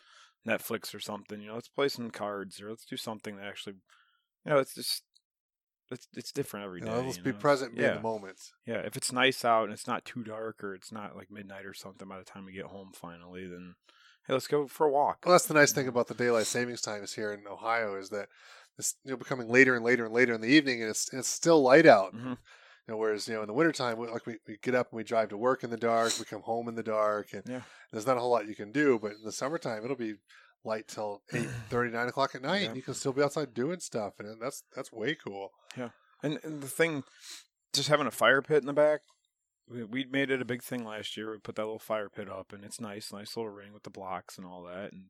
Netflix 0.47 0.95
or 0.95 1.01
something. 1.01 1.41
You 1.41 1.49
know, 1.49 1.55
let's 1.55 1.68
play 1.68 1.89
some 1.89 2.11
cards 2.11 2.61
or 2.61 2.70
let's 2.70 2.85
do 2.85 2.97
something 2.97 3.37
that 3.37 3.47
actually, 3.47 3.77
you 4.45 4.53
know, 4.53 4.59
it's 4.59 4.74
just. 4.74 5.03
It's, 5.89 6.09
it's 6.16 6.33
different 6.33 6.66
every 6.66 6.81
You 6.81 6.87
day. 6.87 6.91
know, 6.91 7.01
let's 7.03 7.16
you 7.18 7.22
be 7.22 7.31
know? 7.31 7.37
It's- 7.37 7.43
present, 7.43 7.77
be 7.77 7.85
in 7.85 7.95
the 7.95 8.01
moment. 8.01 8.41
Yeah, 8.66 8.79
if 8.79 8.97
it's 8.97 9.12
nice 9.12 9.45
out 9.45 9.62
and 9.66 9.72
it's 9.72 9.87
not 9.87 10.05
too 10.05 10.24
dark 10.24 10.64
or 10.64 10.74
it's 10.74 10.91
not 10.91 11.14
like 11.14 11.31
midnight 11.31 11.64
or 11.64 11.74
something 11.74 12.09
by 12.09 12.18
the 12.18 12.24
time 12.24 12.45
we 12.45 12.53
get 12.53 12.64
home 12.64 12.91
finally, 12.93 13.47
then 13.47 13.77
hey, 14.27 14.33
let's 14.35 14.47
go 14.47 14.66
for 14.66 14.87
a 14.87 14.91
walk. 14.91 15.18
Well, 15.24 15.33
that's 15.33 15.47
the 15.47 15.55
nice 15.55 15.72
thing 15.72 15.89
about 15.89 16.09
the 16.09 16.14
daylight 16.14 16.47
savings 16.47 16.81
times 16.81 17.14
here 17.14 17.33
in 17.33 17.47
Ohio 17.47 17.97
is 17.97 18.11
that 18.11 18.29
it's 18.79 18.95
you 19.05 19.12
know 19.12 19.16
becoming 19.16 19.49
later 19.49 19.74
and 19.74 19.85
later 19.85 20.05
and 20.05 20.14
later 20.14 20.35
in 20.35 20.41
the 20.41 20.49
evening, 20.49 20.81
and 20.83 20.91
it's 20.91 21.12
it's 21.12 21.29
still 21.29 21.62
light 21.62 21.87
out. 21.87 22.14
Mhm. 22.14 22.37
You 22.89 22.93
know, 22.95 22.97
whereas 22.99 23.27
you 23.27 23.35
know 23.35 23.41
in 23.43 23.47
the 23.49 23.53
wintertime, 23.55 23.99
we, 23.99 24.07
like 24.09 24.27
we, 24.27 24.37
we 24.47 24.59
get 24.62 24.74
up 24.74 24.91
and 24.93 24.97
we 24.97 25.05
drive 25.05 25.31
to 25.31 25.37
work 25.37 25.64
in 25.64 25.70
the 25.70 25.77
dark, 25.77 26.12
we 26.18 26.24
come 26.24 26.43
home 26.43 26.68
in 26.68 26.74
the 26.74 26.83
dark, 26.83 27.33
and 27.33 27.43
Yeah. 27.49 27.62
there's 27.93 28.07
not 28.07 28.16
a 28.16 28.20
whole 28.20 28.31
lot 28.31 28.47
you 28.47 28.55
can 28.55 28.70
do. 28.72 28.99
But 29.01 29.12
in 29.12 29.22
the 29.24 29.33
summertime, 29.33 29.83
it'll 29.85 29.97
be 29.97 30.14
light 30.64 30.87
till 30.89 31.22
eight 31.33 31.49
thirty, 31.70 31.91
nine 31.91 32.09
o'clock 32.09 32.35
at 32.35 32.43
night, 32.43 32.62
Yeah. 32.62 32.66
and 32.68 32.77
you 32.77 32.83
can 32.83 32.95
still 32.95 33.12
be 33.12 33.22
outside 33.22 33.55
doing 33.55 33.81
stuff, 33.81 34.14
and 34.18 34.41
that's 34.41 34.62
that's 34.74 34.93
way 34.93 35.14
cool. 35.14 35.51
Yeah 35.77 35.89
and, 36.22 36.39
and 36.43 36.62
the 36.62 36.66
thing, 36.68 37.05
just 37.74 37.89
having 37.91 38.07
a 38.07 38.11
fire 38.11 38.41
pit 38.41 38.59
in 38.62 38.66
the 38.66 38.72
back, 38.72 39.01
we, 39.69 40.05
made 40.05 40.31
it 40.31 40.41
a 40.41 40.45
big 40.45 40.62
thing 40.62 40.85
last 40.85 41.17
year. 41.17 41.31
We 41.31 41.39
put 41.39 41.57
that 41.57 41.64
little 41.64 41.79
fire 41.79 42.09
pit 42.09 42.31
up, 42.31 42.53
and 42.53 42.64
it's 42.64 42.81
nice, 42.81 43.12
nice 43.12 43.37
little 43.37 43.51
ring 43.51 43.73
with 43.73 43.83
the 43.83 43.91
blocks 43.91 44.39
and 44.39 44.47
all 44.47 44.62
that. 44.64 44.93
And 44.93 45.05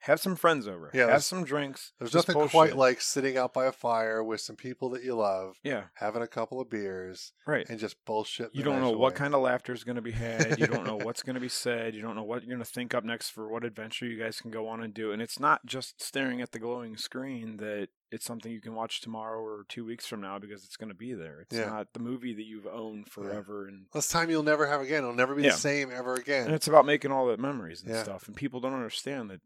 have 0.00 0.20
some 0.20 0.36
friends 0.36 0.68
over. 0.68 0.90
Yeah, 0.94 1.10
have 1.10 1.24
some 1.24 1.44
drinks. 1.44 1.92
There's 1.98 2.14
nothing 2.14 2.34
bullshit. 2.34 2.50
quite 2.52 2.76
like 2.76 3.00
sitting 3.00 3.36
out 3.36 3.52
by 3.52 3.66
a 3.66 3.72
fire 3.72 4.22
with 4.22 4.40
some 4.40 4.56
people 4.56 4.90
that 4.90 5.02
you 5.02 5.14
love, 5.14 5.58
yeah, 5.64 5.84
having 5.94 6.22
a 6.22 6.26
couple 6.26 6.60
of 6.60 6.70
beers, 6.70 7.32
right. 7.46 7.68
and 7.68 7.78
just 7.78 7.96
bullshit. 8.04 8.50
You 8.54 8.62
don't 8.62 8.80
know 8.80 8.90
what 8.92 9.14
kind 9.14 9.34
of 9.34 9.40
laughter 9.40 9.72
is 9.72 9.84
going 9.84 9.96
to 9.96 10.02
be 10.02 10.12
had. 10.12 10.58
You 10.58 10.66
don't 10.66 10.86
know 10.86 10.96
what's 11.02 11.22
going 11.22 11.34
to 11.34 11.40
be 11.40 11.48
said. 11.48 11.94
You 11.94 12.02
don't 12.02 12.14
know 12.16 12.22
what 12.24 12.42
you're 12.42 12.54
going 12.54 12.64
to 12.64 12.70
think 12.70 12.94
up 12.94 13.04
next 13.04 13.30
for 13.30 13.48
what 13.48 13.64
adventure 13.64 14.06
you 14.06 14.18
guys 14.22 14.40
can 14.40 14.50
go 14.50 14.68
on 14.68 14.82
and 14.82 14.94
do. 14.94 15.12
And 15.12 15.20
it's 15.20 15.40
not 15.40 15.66
just 15.66 16.02
staring 16.02 16.40
at 16.40 16.52
the 16.52 16.58
glowing 16.58 16.96
screen 16.96 17.56
that 17.58 17.88
it's 18.12 18.24
something 18.24 18.52
you 18.52 18.60
can 18.60 18.74
watch 18.74 19.00
tomorrow 19.00 19.40
or 19.40 19.64
two 19.68 19.84
weeks 19.84 20.06
from 20.06 20.20
now 20.20 20.38
because 20.38 20.64
it's 20.64 20.76
going 20.76 20.88
to 20.90 20.94
be 20.94 21.12
there. 21.12 21.40
It's 21.40 21.56
Yeah. 21.56 21.66
not 21.66 21.92
the 21.92 21.98
movie 22.00 22.34
that 22.34 22.44
you've 22.44 22.66
owned 22.66 23.08
forever. 23.10 23.66
And, 23.66 23.86
That's 23.92 24.08
time 24.08 24.30
you'll 24.30 24.44
never 24.44 24.66
have 24.66 24.80
again. 24.80 25.02
It'll 25.02 25.12
never 25.14 25.34
be 25.34 25.42
Yeah. 25.42 25.50
the 25.50 25.56
same 25.58 25.90
ever 25.92 26.14
again. 26.14 26.46
and 26.46 26.54
it's 26.54 26.68
about 26.68 26.86
making 26.86 27.10
all 27.10 27.26
the 27.26 27.36
memories 27.36 27.82
and 27.82 27.90
Yeah. 27.90 28.02
stuff. 28.04 28.28
And 28.28 28.36
people 28.36 28.60
don't 28.60 28.74
understand 28.74 29.30
that 29.30 29.40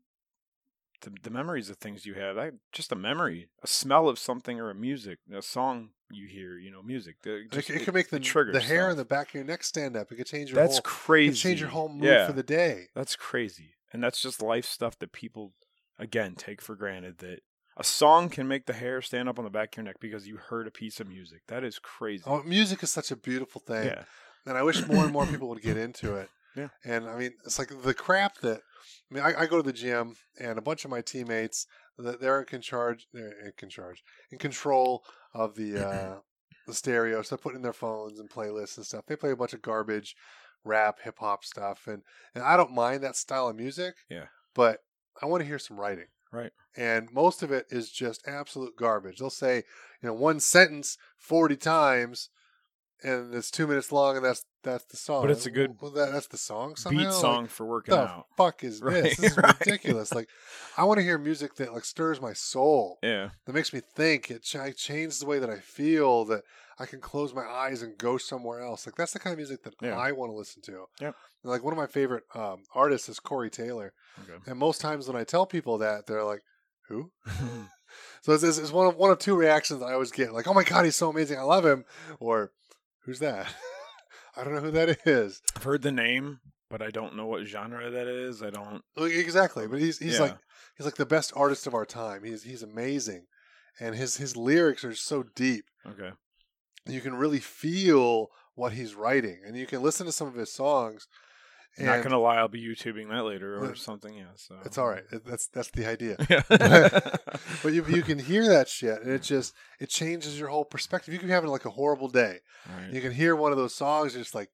the, 1.02 1.12
the 1.22 1.30
memories 1.30 1.70
of 1.70 1.76
things 1.78 2.06
you 2.06 2.14
have, 2.14 2.36
I, 2.38 2.50
just 2.72 2.92
a 2.92 2.96
memory, 2.96 3.48
a 3.62 3.66
smell 3.66 4.08
of 4.08 4.18
something 4.18 4.60
or 4.60 4.70
a 4.70 4.74
music, 4.74 5.18
a 5.34 5.42
song 5.42 5.90
you 6.10 6.26
hear, 6.26 6.58
you 6.58 6.70
know, 6.70 6.82
music. 6.82 7.16
the- 7.22 7.44
It, 7.44 7.52
just- 7.52 7.68
c- 7.68 7.74
it 7.74 7.84
could 7.84 7.94
make 7.94 8.10
the, 8.10 8.16
it 8.16 8.22
triggers 8.24 8.54
the 8.54 8.60
hair 8.60 8.82
stuff. 8.84 8.90
in 8.92 8.96
the 8.98 9.04
back 9.04 9.28
of 9.28 9.34
your 9.34 9.44
neck 9.44 9.62
stand 9.62 9.96
up. 9.96 10.10
It 10.10 10.16
could 10.16 10.26
change 10.26 10.50
your 10.50 10.60
That's 10.60 10.74
whole, 10.74 10.78
it 10.78 10.84
crazy. 10.84 11.30
could 11.30 11.38
change 11.38 11.60
your 11.60 11.70
whole 11.70 11.88
mood 11.88 12.04
yeah. 12.04 12.26
for 12.26 12.32
the 12.32 12.42
day. 12.42 12.86
That's 12.94 13.16
crazy. 13.16 13.74
And 13.92 14.02
that's 14.02 14.20
just 14.20 14.42
life 14.42 14.64
stuff 14.66 14.98
that 14.98 15.12
people, 15.12 15.52
again, 15.98 16.34
take 16.36 16.60
for 16.62 16.74
granted 16.76 17.18
that 17.18 17.40
a 17.76 17.84
song 17.84 18.28
can 18.28 18.46
make 18.48 18.66
the 18.66 18.72
hair 18.72 19.00
stand 19.02 19.28
up 19.28 19.38
on 19.38 19.44
the 19.44 19.50
back 19.50 19.72
of 19.72 19.76
your 19.78 19.84
neck 19.84 19.96
because 20.00 20.26
you 20.26 20.36
heard 20.36 20.66
a 20.66 20.70
piece 20.70 21.00
of 21.00 21.08
music. 21.08 21.42
That 21.48 21.64
is 21.64 21.78
crazy. 21.78 22.22
Oh, 22.26 22.42
music 22.42 22.82
is 22.82 22.90
such 22.90 23.10
a 23.10 23.16
beautiful 23.16 23.60
thing, 23.60 23.86
yeah. 23.86 24.02
and 24.46 24.58
I 24.58 24.62
wish 24.62 24.86
more 24.86 25.04
and 25.04 25.12
more 25.12 25.26
people 25.28 25.48
would 25.48 25.62
get 25.62 25.76
into 25.76 26.16
it. 26.16 26.28
Yeah. 26.56 26.68
And 26.84 27.08
I 27.08 27.16
mean, 27.16 27.32
it's 27.44 27.58
like 27.58 27.70
the 27.82 27.94
crap 27.94 28.38
that 28.40 28.60
I 29.10 29.14
mean. 29.14 29.24
I, 29.24 29.42
I 29.42 29.46
go 29.46 29.56
to 29.56 29.62
the 29.62 29.72
gym, 29.72 30.16
and 30.38 30.58
a 30.58 30.62
bunch 30.62 30.84
of 30.84 30.90
my 30.90 31.00
teammates 31.00 31.66
that 31.98 32.20
they're 32.20 32.42
in 32.42 32.60
charge, 32.60 33.06
they're 33.12 33.52
in 33.60 33.68
charge, 33.68 34.02
in 34.30 34.38
control 34.38 35.04
of 35.34 35.54
the 35.54 35.78
uh, 35.88 36.16
the 36.66 36.74
stereo, 36.74 37.22
so 37.22 37.36
they 37.36 37.42
putting 37.42 37.56
in 37.56 37.62
their 37.62 37.72
phones 37.72 38.18
and 38.18 38.30
playlists 38.30 38.76
and 38.76 38.86
stuff. 38.86 39.04
They 39.06 39.16
play 39.16 39.30
a 39.30 39.36
bunch 39.36 39.52
of 39.52 39.62
garbage, 39.62 40.16
rap, 40.64 40.98
hip 41.02 41.18
hop 41.18 41.44
stuff, 41.44 41.86
and 41.86 42.02
and 42.34 42.44
I 42.44 42.56
don't 42.56 42.72
mind 42.72 43.02
that 43.02 43.16
style 43.16 43.48
of 43.48 43.56
music. 43.56 43.94
Yeah. 44.08 44.26
But 44.54 44.78
I 45.22 45.26
want 45.26 45.42
to 45.42 45.46
hear 45.46 45.58
some 45.58 45.78
writing. 45.78 46.06
Right. 46.32 46.52
And 46.76 47.12
most 47.12 47.42
of 47.42 47.50
it 47.50 47.66
is 47.70 47.90
just 47.90 48.26
absolute 48.26 48.76
garbage. 48.76 49.18
They'll 49.18 49.30
say, 49.30 49.64
you 50.00 50.08
know, 50.08 50.14
one 50.14 50.40
sentence 50.40 50.96
forty 51.18 51.56
times, 51.56 52.30
and 53.02 53.34
it's 53.34 53.50
two 53.50 53.66
minutes 53.66 53.90
long, 53.92 54.16
and 54.16 54.24
that's 54.24 54.44
that's 54.62 54.84
the 54.84 54.96
song. 54.96 55.22
But 55.22 55.30
it's 55.30 55.46
a 55.46 55.50
good 55.50 55.76
well, 55.80 55.90
that, 55.92 56.12
that's 56.12 56.26
the 56.28 56.36
song. 56.36 56.76
Somehow? 56.76 56.98
beat 56.98 57.06
Like, 57.06 57.14
song 57.14 57.46
for 57.48 57.66
working 57.66 57.94
the 57.94 58.00
out. 58.02 58.26
fuck 58.36 58.62
is 58.64 58.80
Right, 58.82 59.02
this? 59.04 59.16
This 59.16 59.32
is 59.32 59.36
right. 59.42 59.58
ridiculous. 59.60 60.12
Like, 60.14 60.28
I 60.76 60.84
want 60.84 60.98
to 60.98 61.02
hear 61.04 61.18
music 61.18 61.54
that 61.56 61.72
like 61.72 61.84
stirs 61.84 62.20
my 62.20 62.32
soul, 62.32 62.98
Yeah. 63.02 63.30
that 63.46 63.54
makes 63.54 63.72
me 63.72 63.80
think. 63.96 64.30
It 64.30 64.42
ch- 64.42 64.56
changes 64.76 65.20
the 65.20 65.26
way 65.26 65.38
that 65.38 65.50
I 65.50 65.58
feel. 65.58 66.24
That 66.26 66.42
I 66.78 66.86
can 66.86 67.00
close 67.00 67.34
my 67.34 67.44
eyes 67.44 67.82
and 67.82 67.98
go 67.98 68.16
somewhere 68.18 68.60
else. 68.60 68.86
Like 68.86 68.96
that's 68.96 69.12
the 69.12 69.18
kind 69.18 69.32
of 69.32 69.38
music 69.38 69.62
that 69.64 69.74
Yeah. 69.82 69.98
I 69.98 70.12
want 70.12 70.32
to 70.32 70.36
listen 70.36 70.62
to. 70.62 70.86
Yeah. 71.00 71.06
And, 71.42 71.50
Like 71.50 71.62
one 71.64 71.72
of 71.72 71.78
my 71.78 71.86
favorite 71.86 72.24
um, 72.34 72.62
artists 72.74 73.08
is 73.08 73.18
Corey 73.20 73.50
Taylor, 73.50 73.92
Okay. 74.22 74.38
and 74.46 74.58
most 74.58 74.80
times 74.80 75.06
when 75.08 75.16
I 75.16 75.24
tell 75.24 75.46
people 75.46 75.78
that, 75.78 76.06
they're 76.06 76.24
like, 76.24 76.42
"Who?" 76.88 77.10
so 78.22 78.32
it's, 78.32 78.42
it's 78.42 78.58
it's 78.58 78.72
one 78.72 78.86
of 78.86 78.96
one 78.96 79.10
of 79.10 79.18
two 79.18 79.34
reactions 79.36 79.82
I 79.82 79.92
always 79.92 80.12
get. 80.12 80.32
Like, 80.32 80.46
"Oh 80.46 80.54
my 80.54 80.64
god, 80.64 80.84
he's 80.84 80.96
so 80.96 81.10
amazing! 81.10 81.38
I 81.38 81.42
love 81.42 81.64
him," 81.64 81.84
or 82.18 82.52
"Who's 83.10 83.18
that?" 83.18 83.52
I 84.36 84.44
don't 84.44 84.54
know 84.54 84.60
who 84.60 84.70
that 84.70 85.04
is. 85.04 85.42
I've 85.56 85.64
heard 85.64 85.82
the 85.82 85.90
name, 85.90 86.38
but 86.70 86.80
I 86.80 86.90
don't 86.90 87.16
know 87.16 87.26
what 87.26 87.44
genre 87.44 87.90
that 87.90 88.06
is. 88.06 88.40
I 88.40 88.50
don't. 88.50 88.82
Exactly, 88.96 89.66
but 89.66 89.80
he's 89.80 89.98
he's 89.98 90.14
Yeah. 90.14 90.20
like 90.20 90.36
he's 90.76 90.84
like 90.86 90.94
the 90.94 91.04
best 91.06 91.32
artist 91.34 91.66
of 91.66 91.74
our 91.74 91.84
time. 91.84 92.22
He's 92.22 92.44
he's 92.44 92.62
amazing, 92.62 93.24
and 93.80 93.96
his 93.96 94.16
his 94.18 94.36
lyrics 94.36 94.84
are 94.84 94.94
so 94.94 95.24
deep. 95.34 95.64
Okay. 95.84 96.12
You 96.86 97.00
can 97.00 97.14
really 97.16 97.40
feel 97.40 98.28
what 98.54 98.72
he's 98.74 98.94
writing, 98.94 99.40
and 99.44 99.56
you 99.56 99.66
can 99.66 99.82
listen 99.82 100.06
to 100.06 100.12
some 100.12 100.28
of 100.28 100.34
his 100.34 100.52
songs. 100.52 101.08
And 101.78 101.86
Not 101.86 102.02
gonna 102.02 102.18
lie, 102.18 102.36
I'll 102.36 102.48
be 102.48 102.60
YouTubing 102.62 103.08
that 103.10 103.22
later 103.22 103.62
or 103.64 103.74
something. 103.74 104.12
Yeah. 104.14 104.24
So 104.36 104.56
it's 104.64 104.76
all 104.76 104.88
right. 104.88 105.04
That's 105.24 105.46
that's 105.48 105.70
the 105.70 105.86
idea. 105.86 106.16
Yeah. 106.28 106.42
But 107.62 107.72
you 107.72 107.84
you 107.86 108.02
can 108.02 108.18
hear 108.18 108.46
that 108.48 108.68
shit, 108.68 109.00
and 109.02 109.10
it 109.10 109.22
just 109.22 109.54
it 109.78 109.88
changes 109.88 110.38
your 110.38 110.48
whole 110.48 110.64
perspective. 110.64 111.12
You 111.14 111.18
can 111.20 111.28
be 111.28 111.32
having 111.34 111.50
like 111.50 111.64
a 111.64 111.70
horrible 111.70 112.08
day. 112.08 112.38
Right. 112.68 112.92
You 112.92 113.00
can 113.00 113.12
hear 113.12 113.36
one 113.36 113.52
of 113.52 113.58
those 113.58 113.74
songs, 113.74 114.14
you're 114.14 114.22
just 114.22 114.34
like, 114.34 114.50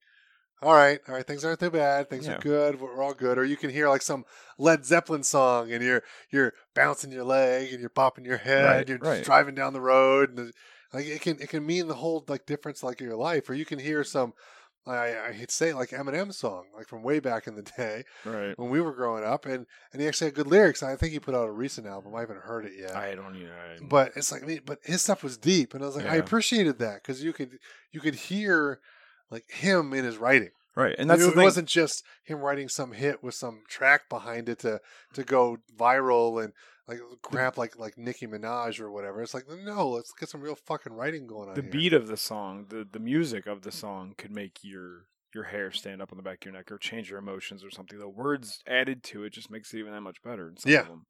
all 0.61 0.73
right, 0.73 0.99
all 1.07 1.15
right, 1.15 1.25
things 1.25 1.43
aren't 1.45 1.59
too 1.59 1.69
bad, 1.69 2.09
things 2.09 2.27
Yeah. 2.27 2.35
are 2.35 2.39
good, 2.39 2.79
we're 2.81 3.01
all 3.01 3.13
good. 3.13 3.37
Or 3.37 3.45
you 3.45 3.57
can 3.57 3.69
hear 3.69 3.89
like 3.89 4.01
some 4.01 4.25
Led 4.57 4.85
Zeppelin 4.85 5.23
song, 5.23 5.71
and 5.71 5.83
you're 5.83 6.03
you're 6.31 6.53
bouncing 6.75 7.11
your 7.11 7.23
leg, 7.25 7.71
and 7.71 7.79
you're 7.79 7.89
popping 7.89 8.25
your 8.25 8.37
head, 8.37 8.65
Right, 8.65 8.89
you're 8.89 8.97
right. 8.99 9.23
driving 9.23 9.55
down 9.55 9.73
the 9.73 9.81
road, 9.81 10.37
and 10.37 10.51
like 10.93 11.05
it 11.05 11.21
can 11.21 11.39
it 11.41 11.49
can 11.49 11.65
mean 11.65 11.87
the 11.87 11.95
whole 11.95 12.23
like 12.27 12.45
difference 12.45 12.83
like 12.83 13.01
in 13.01 13.07
your 13.07 13.17
life. 13.17 13.49
Or 13.49 13.53
you 13.53 13.65
can 13.65 13.79
hear 13.79 14.03
some. 14.03 14.33
I, 14.89 15.27
I 15.29 15.45
say 15.49 15.69
it, 15.69 15.75
like 15.75 15.89
Eminem 15.89 16.33
song, 16.33 16.65
like 16.75 16.87
from 16.87 17.03
way 17.03 17.19
back 17.19 17.47
in 17.47 17.55
the 17.55 17.61
day 17.61 18.03
Right. 18.25 18.57
when 18.57 18.69
we 18.69 18.81
were 18.81 18.93
growing 18.93 19.23
up, 19.23 19.45
and 19.45 19.65
and 19.93 20.01
he 20.01 20.07
actually 20.07 20.27
had 20.27 20.35
good 20.35 20.47
lyrics. 20.47 20.81
I 20.83 20.95
think 20.95 21.13
he 21.13 21.19
put 21.19 21.35
out 21.35 21.47
a 21.47 21.51
recent 21.51 21.87
album. 21.87 22.15
I 22.15 22.21
haven't 22.21 22.41
heard 22.41 22.65
it 22.65 22.73
yet. 22.79 22.95
I 22.95 23.15
don't 23.15 23.35
even. 23.35 23.49
I, 23.51 23.77
But 23.81 24.13
it's 24.15 24.31
like, 24.31 24.43
I 24.43 24.45
mean, 24.45 24.61
but 24.65 24.79
his 24.83 25.01
stuff 25.01 25.23
was 25.23 25.37
deep, 25.37 25.73
and 25.73 25.83
I 25.83 25.87
was 25.87 25.95
like, 25.95 26.05
I 26.07 26.15
appreciated 26.15 26.79
that 26.79 27.03
because 27.03 27.23
you 27.23 27.33
could 27.33 27.59
you 27.91 27.99
could 27.99 28.15
hear 28.15 28.79
like 29.29 29.49
him 29.49 29.93
in 29.93 30.05
his 30.05 30.17
writing. 30.17 30.51
right, 30.75 30.95
and 30.97 31.09
that's 31.09 31.21
it, 31.23 31.33
thing. 31.33 31.43
wasn't 31.43 31.67
just 31.67 32.03
him 32.23 32.39
writing 32.39 32.69
some 32.69 32.93
hit 32.93 33.21
with 33.23 33.35
some 33.35 33.63
track 33.67 34.07
behind 34.09 34.47
it 34.49 34.59
to 34.59 34.79
to 35.13 35.23
go 35.23 35.57
viral 35.77 36.43
and 36.43 36.53
like 36.87 36.99
grab 37.21 37.57
like 37.57 37.77
like 37.77 37.97
Nicki 37.97 38.27
Minaj 38.27 38.79
or 38.79 38.91
whatever. 38.91 39.21
It's 39.21 39.33
like 39.33 39.45
no, 39.63 39.89
let's 39.89 40.11
get 40.13 40.29
some 40.29 40.41
real 40.41 40.55
fucking 40.55 40.93
writing 40.93 41.27
going 41.27 41.49
on. 41.49 41.55
the 41.55 41.61
here. 41.61 41.71
beat 41.71 41.93
of 41.93 42.07
the 42.07 42.17
song, 42.17 42.65
the 42.69 42.87
the 42.89 42.99
music 42.99 43.45
of 43.47 43.61
the 43.63 43.71
song 43.71 44.13
could 44.17 44.31
make 44.31 44.59
your 44.63 45.07
your 45.35 45.43
hair 45.45 45.71
stand 45.71 46.01
up 46.01 46.11
on 46.11 46.17
the 46.17 46.23
back 46.23 46.41
of 46.41 46.45
your 46.45 46.53
neck 46.53 46.71
or 46.71 46.77
change 46.77 47.09
your 47.09 47.19
emotions 47.19 47.63
or 47.63 47.69
something. 47.69 47.99
The 47.99 48.07
words 48.09 48.59
added 48.65 49.03
to 49.03 49.23
it 49.23 49.33
just 49.33 49.51
makes 49.51 49.73
it 49.73 49.79
even 49.79 49.91
that 49.91 50.01
much 50.01 50.21
better. 50.23 50.53
Some 50.57 50.71
Yeah. 50.71 50.81
of 50.81 50.87
them. 50.87 51.05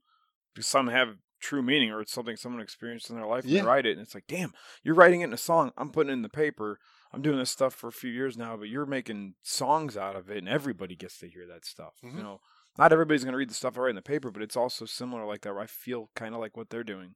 Because 0.53 0.67
some 0.67 0.87
have 0.87 1.17
true 1.39 1.61
meaning 1.61 1.91
or 1.91 2.01
it's 2.01 2.11
something 2.11 2.35
someone 2.35 2.61
experienced 2.61 3.11
in 3.11 3.15
their 3.15 3.27
life 3.27 3.43
and 3.43 3.53
Yeah. 3.53 3.61
they 3.61 3.67
write 3.67 3.85
it 3.85 3.91
and 3.91 4.01
it's 4.01 4.15
like, 4.15 4.25
damn, 4.27 4.53
you're 4.83 4.95
writing 4.95 5.21
it 5.21 5.25
in 5.25 5.33
a 5.33 5.37
song. 5.37 5.71
I'm 5.77 5.91
putting 5.91 6.09
it 6.09 6.13
in 6.13 6.23
the 6.23 6.29
paper. 6.29 6.79
I'm 7.13 7.21
doing 7.21 7.37
this 7.37 7.51
stuff 7.51 7.75
for 7.75 7.87
a 7.87 7.91
few 7.91 8.09
years 8.11 8.35
now, 8.35 8.57
but 8.57 8.67
you're 8.69 8.87
making 8.87 9.35
songs 9.43 9.95
out 9.95 10.15
of 10.15 10.31
it 10.31 10.39
and 10.39 10.49
everybody 10.49 10.95
gets 10.95 11.19
to 11.19 11.29
hear 11.29 11.45
that 11.47 11.63
stuff. 11.63 11.93
Mhm. 12.03 12.15
You 12.17 12.23
know, 12.23 12.39
not 12.77 12.93
everybody's 12.93 13.23
going 13.23 13.33
to 13.33 13.37
read 13.37 13.49
the 13.49 13.55
stuff 13.55 13.77
I 13.77 13.81
write 13.81 13.89
in 13.91 13.95
the 13.95 14.01
paper, 14.01 14.31
but 14.31 14.41
it's 14.43 14.57
also 14.57 14.85
similar 14.85 15.25
like 15.25 15.41
that 15.41 15.53
where 15.53 15.63
I 15.63 15.67
feel 15.67 16.09
kind 16.15 16.33
of 16.33 16.41
like 16.41 16.55
what 16.55 16.69
they're 16.69 16.83
doing, 16.83 17.15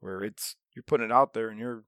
where 0.00 0.22
it's 0.22 0.56
you're 0.74 0.82
putting 0.84 1.06
it 1.06 1.12
out 1.12 1.34
there 1.34 1.48
and 1.48 1.58
you're, 1.58 1.84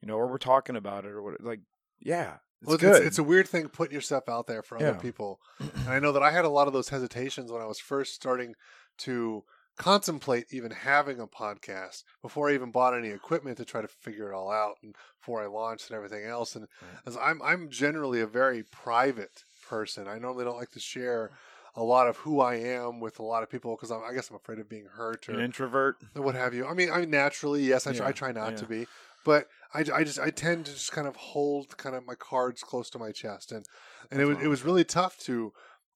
you 0.00 0.08
know, 0.08 0.14
or 0.14 0.28
we're 0.28 0.38
talking 0.38 0.76
about 0.76 1.04
it 1.04 1.10
or 1.12 1.22
what, 1.22 1.40
like, 1.42 1.60
yeah, 2.00 2.36
it's 2.60 2.68
Well, 2.68 2.78
good. 2.78 2.96
It's, 2.96 3.06
it's 3.06 3.18
a 3.18 3.22
weird 3.24 3.48
thing 3.48 3.68
putting 3.68 3.94
yourself 3.94 4.28
out 4.28 4.46
there 4.46 4.62
for 4.62 4.76
other 4.76 4.94
people. 4.94 5.40
And 5.60 5.88
I 5.88 5.98
know 5.98 6.12
that 6.12 6.22
I 6.22 6.30
had 6.30 6.44
a 6.44 6.48
lot 6.48 6.68
of 6.68 6.72
those 6.72 6.90
hesitations 6.90 7.50
when 7.50 7.60
I 7.60 7.66
was 7.66 7.80
first 7.80 8.14
starting 8.14 8.54
to 8.98 9.42
contemplate 9.78 10.44
even 10.52 10.70
having 10.70 11.18
a 11.18 11.26
podcast 11.26 12.04
before 12.20 12.50
I 12.50 12.54
even 12.54 12.70
bought 12.70 12.96
any 12.96 13.08
equipment 13.08 13.56
to 13.56 13.64
try 13.64 13.80
to 13.80 13.88
figure 13.88 14.30
it 14.30 14.34
all 14.36 14.50
out 14.50 14.76
and 14.82 14.94
before 15.18 15.42
I 15.42 15.46
launched 15.46 15.90
and 15.90 15.96
everything 15.96 16.24
else. 16.24 16.54
And 16.54 16.68
Right. 16.80 17.00
as 17.06 17.16
I'm 17.16 17.42
I'm 17.42 17.68
generally 17.70 18.20
a 18.20 18.26
very 18.26 18.62
private 18.62 19.42
person. 19.68 20.06
I 20.06 20.18
normally 20.18 20.44
don't 20.44 20.58
like 20.58 20.70
to 20.72 20.80
share 20.80 21.30
a 21.74 21.82
lot 21.82 22.06
of 22.06 22.18
who 22.18 22.40
I 22.40 22.56
am 22.56 23.00
with 23.00 23.18
a 23.18 23.22
lot 23.22 23.42
of 23.42 23.50
people 23.50 23.74
because 23.76 23.90
I 23.90 24.12
guess 24.14 24.28
I'm 24.30 24.36
afraid 24.36 24.58
of 24.58 24.68
being 24.68 24.86
hurt 24.86 25.28
or 25.28 25.32
an 25.32 25.40
introvert. 25.40 25.96
or 26.14 26.22
what 26.22 26.34
have 26.34 26.52
you. 26.54 26.66
I 26.66 26.74
mean, 26.74 26.90
I 26.90 27.00
mean, 27.00 27.10
naturally, 27.10 27.62
yes, 27.62 27.86
I, 27.86 27.92
try, 27.94 28.08
I 28.08 28.12
try 28.12 28.32
not 28.32 28.52
yeah. 28.52 28.56
to 28.58 28.66
be, 28.66 28.86
but 29.24 29.48
I, 29.72 29.84
I 29.94 30.04
just 30.04 30.18
I 30.18 30.30
tend 30.30 30.66
to 30.66 30.72
just 30.72 30.92
kind 30.92 31.06
of 31.08 31.16
hold 31.16 31.76
kind 31.78 31.96
of 31.96 32.04
my 32.06 32.14
cards 32.14 32.62
close 32.62 32.90
to 32.90 32.98
my 32.98 33.10
chest, 33.12 33.52
and 33.52 33.64
and 34.10 34.20
it 34.20 34.26
was 34.26 34.38
it 34.42 34.48
was 34.48 34.64
really 34.64 34.84
tough 34.84 35.18
to 35.20 35.52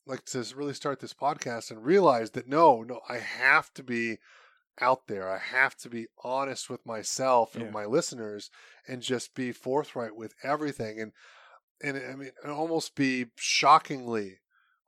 like 0.06 0.24
to 0.26 0.44
really 0.54 0.72
start 0.74 1.00
this 1.00 1.12
podcast 1.12 1.70
and 1.70 1.84
realize 1.84 2.30
that 2.30 2.48
no, 2.48 2.82
no, 2.82 3.00
I 3.08 3.18
have 3.18 3.72
to 3.74 3.82
be 3.82 4.18
out 4.80 5.08
there. 5.08 5.28
I 5.28 5.38
have 5.38 5.74
to 5.78 5.88
be 5.90 6.06
honest 6.22 6.70
with 6.70 6.86
myself 6.86 7.54
and 7.54 7.64
Yeah. 7.64 7.70
my 7.70 7.84
listeners, 7.86 8.50
and 8.88 9.02
just 9.02 9.34
be 9.34 9.52
forthright 9.52 10.16
with 10.16 10.34
everything, 10.42 11.00
and 11.00 11.12
and 11.82 11.96
I 11.98 12.16
mean, 12.16 12.30
and 12.42 12.50
almost 12.52 12.94
be 12.94 13.26
shockingly 13.36 14.38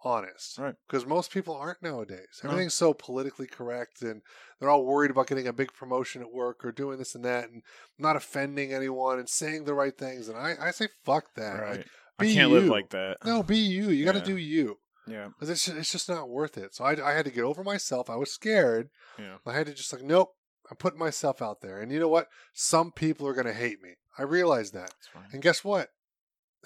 honest 0.05 0.59
Right. 0.59 0.75
because 0.87 1.05
most 1.07 1.33
people 1.33 1.55
aren't 1.57 1.83
nowadays. 1.83 2.41
No. 2.43 2.51
Everything's 2.51 2.75
so 2.75 2.95
politically 2.95 3.47
correct, 3.47 4.03
and 4.03 4.23
they're 4.59 4.71
all 4.71 4.85
worried 4.85 5.11
about 5.11 5.27
getting 5.27 5.49
a 5.49 5.53
big 5.53 5.73
promotion 5.73 6.23
at 6.23 6.33
work 6.33 6.65
or 6.65 6.73
doing 6.73 6.99
this 6.99 7.15
and 7.15 7.25
that, 7.25 7.51
and 7.51 7.63
not 7.99 8.17
offending 8.17 8.73
anyone 8.73 9.19
and 9.19 9.29
saying 9.29 9.65
the 9.65 9.75
right 9.75 9.97
things. 9.97 10.29
And 10.29 10.39
I, 10.39 10.55
I 10.61 10.71
say, 10.71 10.89
fuck 11.05 11.35
that. 11.35 11.61
Right. 11.61 11.77
Like, 11.79 11.87
I 12.21 12.27
can't 12.27 12.51
live 12.51 12.65
like 12.67 12.91
that. 12.91 13.19
no, 13.25 13.43
be 13.43 13.59
you. 13.59 13.91
You 13.91 14.05
got 14.05 14.13
to 14.15 14.21
do 14.21 14.37
you. 14.37 14.79
Yeah. 15.07 15.29
Because 15.29 15.51
it's 15.51 15.65
just, 15.65 15.77
it's 15.79 15.93
just 15.93 16.09
not 16.09 16.29
worth 16.29 16.59
it. 16.59 16.75
So 16.75 16.85
I, 16.85 16.93
I 17.11 17.13
had 17.15 17.25
to 17.25 17.31
get 17.31 17.45
over 17.45 17.63
myself. 17.65 18.11
I 18.11 18.17
was 18.17 18.31
scared. 18.33 18.91
Yeah. 19.19 19.37
I 19.47 19.53
had 19.55 19.67
to 19.67 19.75
just 19.75 19.93
like, 19.93 20.03
nope. 20.03 20.31
I'm 20.71 20.77
putting 20.77 20.99
myself 20.99 21.41
out 21.41 21.63
there, 21.63 21.81
and 21.81 21.91
you 21.91 21.99
know 21.99 22.09
what? 22.09 22.29
Some 22.53 22.93
people 22.93 23.27
are 23.27 23.33
going 23.33 23.47
to 23.47 23.55
hate 23.55 23.81
me. 23.83 23.95
I 24.19 24.23
realize 24.25 24.73
that. 24.73 24.93
It's. 24.99 25.33
And 25.33 25.41
guess 25.41 25.65
what? 25.65 25.89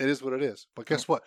It 0.01 0.09
is 0.09 0.23
what 0.25 0.33
it 0.33 0.43
is. 0.43 0.67
But 0.75 0.87
guess 0.87 1.07
what? 1.07 1.23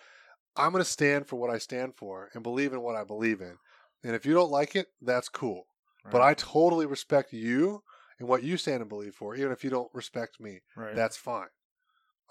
I'm 0.58 0.72
going 0.72 0.84
to 0.84 0.90
stand 0.90 1.28
for 1.28 1.36
what 1.36 1.50
I 1.50 1.58
stand 1.58 1.96
for 1.96 2.30
and 2.34 2.44
believe 2.44 2.74
in 2.74 2.82
what 2.82 2.96
I 2.96 3.04
believe 3.04 3.42
in. 3.42 3.58
And 4.04 4.16
if 4.16 4.26
you 4.26 4.34
don't 4.34 4.52
like 4.52 4.76
it, 4.76 4.88
that's 5.02 5.30
cool. 5.30 5.68
But 6.12 6.22
I 6.22 6.36
totally 6.36 6.86
respect 6.86 7.34
you 7.34 7.82
and 8.20 8.28
what 8.30 8.44
you 8.44 8.58
stand 8.58 8.82
and 8.82 8.90
believe 8.90 9.16
for, 9.16 9.36
even 9.36 9.52
if 9.52 9.64
you 9.64 9.72
don't 9.72 9.90
respect 9.94 10.40
me. 10.40 10.60
right. 10.76 10.96
That's 10.96 11.18
fine. 11.18 11.48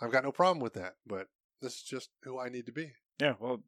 I've 0.01 0.12
got 0.12 0.22
no 0.22 0.30
problem 0.30 0.60
with 0.60 0.74
that. 0.74 0.94
But 1.05 1.26
this 1.60 1.74
is 1.78 1.82
just 1.82 2.10
who 2.22 2.38
I 2.38 2.48
need 2.48 2.66
to 2.66 2.72
be. 2.72 2.92
Yeah, 3.20 3.34
well, 3.40 3.62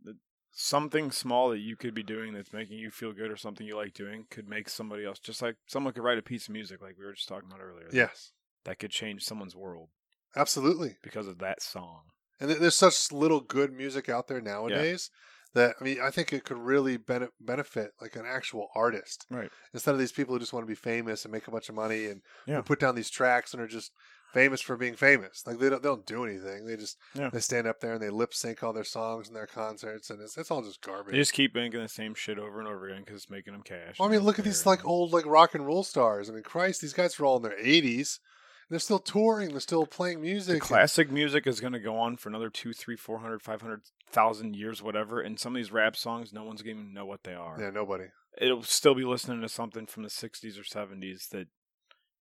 something 0.53 1.11
small 1.11 1.51
that 1.51 1.59
you 1.59 1.77
could 1.77 1.93
be 1.93 2.03
doing 2.05 2.33
that's 2.35 2.53
making 2.53 2.79
you 2.79 2.91
feel 2.91 3.13
good 3.13 3.31
or 3.33 3.37
something 3.37 3.67
you 3.67 3.77
like 3.77 3.95
doing 3.95 4.27
could 4.31 4.49
make 4.49 4.69
somebody 4.69 5.05
else 5.05 5.19
just 5.19 5.43
like 5.43 5.57
someone 5.67 5.93
could 5.93 6.03
write 6.05 6.19
a 6.19 6.23
piece 6.23 6.47
of 6.49 6.53
music 6.55 6.81
like 6.81 6.97
we 6.99 7.05
were 7.05 7.13
just 7.13 7.29
talking 7.29 7.49
about 7.49 7.61
earlier. 7.61 7.89
Yes, 7.93 8.33
That 8.65 8.79
could 8.79 8.91
change 8.91 9.25
someone's 9.25 9.55
world 9.57 9.89
absolutely. 10.35 10.97
because 11.03 11.27
of 11.27 11.39
that 11.39 11.63
song. 11.63 12.03
And 12.41 12.51
there's 12.51 12.75
such 12.77 13.13
little 13.13 13.41
good 13.41 13.73
music 13.73 14.09
out 14.09 14.29
there 14.29 14.41
nowadays 14.41 15.11
that 15.55 15.77
I 15.81 15.85
mean, 15.85 15.99
I 16.03 16.11
think 16.11 16.33
it 16.33 16.45
could 16.45 16.59
really 16.59 16.97
bene- 16.99 17.31
benefit 17.41 17.93
like 18.01 18.15
an 18.17 18.27
actual 18.27 18.69
artist 18.75 19.25
Right. 19.31 19.51
instead 19.73 19.93
of 19.95 19.99
these 19.99 20.13
people 20.13 20.35
who 20.35 20.41
just 20.41 20.53
want 20.53 20.65
to 20.65 20.71
be 20.71 20.75
famous 20.75 21.25
and 21.25 21.33
make 21.33 21.47
a 21.49 21.51
bunch 21.51 21.69
of 21.71 21.75
money 21.75 22.07
and 22.07 22.21
Yeah. 22.47 22.61
put 22.61 22.79
down 22.79 22.95
these 22.95 23.09
tracks 23.11 23.55
and 23.55 23.63
are 23.63 23.67
just 23.69 23.93
famous 24.35 24.61
for 24.61 24.77
being 24.77 24.97
famous. 24.97 25.47
Like 25.47 25.59
they 25.59 25.71
don't 25.71 25.83
they 25.83 25.89
don't 25.89 26.05
do 26.05 26.25
anything. 26.25 26.67
They 26.67 26.77
just 26.77 26.99
Yeah. 27.15 27.31
they 27.31 27.41
stand 27.41 27.67
up 27.67 27.81
there 27.81 27.95
and 27.95 28.03
they 28.03 28.11
lip 28.11 28.35
sync 28.35 28.63
all 28.63 28.75
their 28.75 28.85
songs 28.85 29.29
and 29.29 29.37
their 29.37 29.47
concerts 29.47 30.11
and 30.11 30.21
it's 30.21 30.37
it's 30.37 30.51
all 30.51 30.61
just 30.63 30.83
garbage. 30.83 31.13
They 31.13 31.19
just 31.19 31.33
keep 31.33 31.55
making 31.55 31.81
the 31.81 31.89
same 31.89 32.15
shit 32.15 32.39
over 32.39 32.59
and 32.59 32.69
over 32.69 32.87
again 32.89 33.01
because 33.03 33.23
it's 33.23 33.31
making 33.31 33.55
them 33.55 33.63
cash. 33.63 33.99
well, 33.99 34.09
I 34.11 34.13
mean, 34.13 34.21
look 34.21 34.39
at 34.39 34.45
these 34.45 34.67
like 34.67 34.85
old 34.85 35.13
like 35.15 35.25
rock 35.25 35.55
and 35.55 35.65
roll 35.67 35.85
stars. 35.85 36.29
I 36.29 36.35
mean, 36.35 36.43
Christ, 36.43 36.83
these 36.83 36.93
guys 36.93 37.19
are 37.19 37.25
all 37.25 37.37
in 37.39 37.43
their 37.45 37.59
80s. 37.59 38.19
They're 38.69 38.79
still 38.81 38.99
touring. 38.99 39.51
They're 39.51 39.61
still 39.61 39.87
playing 39.87 40.21
The 40.23 40.29
music. 40.31 40.61
classic 40.61 41.11
music 41.11 41.47
is 41.47 41.61
going 41.61 41.73
to 41.73 41.79
go 41.79 41.97
on 41.99 42.17
for 42.17 42.29
another 42.29 42.51
two, 42.51 42.73
three, 42.73 42.97
four 42.97 43.19
hundred, 43.19 43.43
five 43.43 43.61
hundred 43.63 43.83
thousand 44.11 44.57
years, 44.57 44.83
whatever. 44.83 45.21
And 45.21 45.39
some 45.39 45.55
of 45.55 45.61
these 45.61 45.71
rap 45.73 45.97
songs, 45.97 46.33
no 46.33 46.43
one's 46.45 46.63
going 46.63 46.77
to 46.77 46.83
even 46.83 46.95
know 46.95 47.07
what 47.07 47.23
they 47.25 47.35
are. 47.35 47.57
yeah, 47.61 47.71
nobody. 47.71 48.07
It'll 48.39 48.63
still 48.63 48.95
be 48.95 49.05
listening 49.05 49.41
to 49.43 49.49
something 49.49 49.87
from 49.87 50.03
the 50.03 50.09
'60s 50.09 50.59
or 50.59 50.63
'70s 50.63 51.29
that 51.31 51.47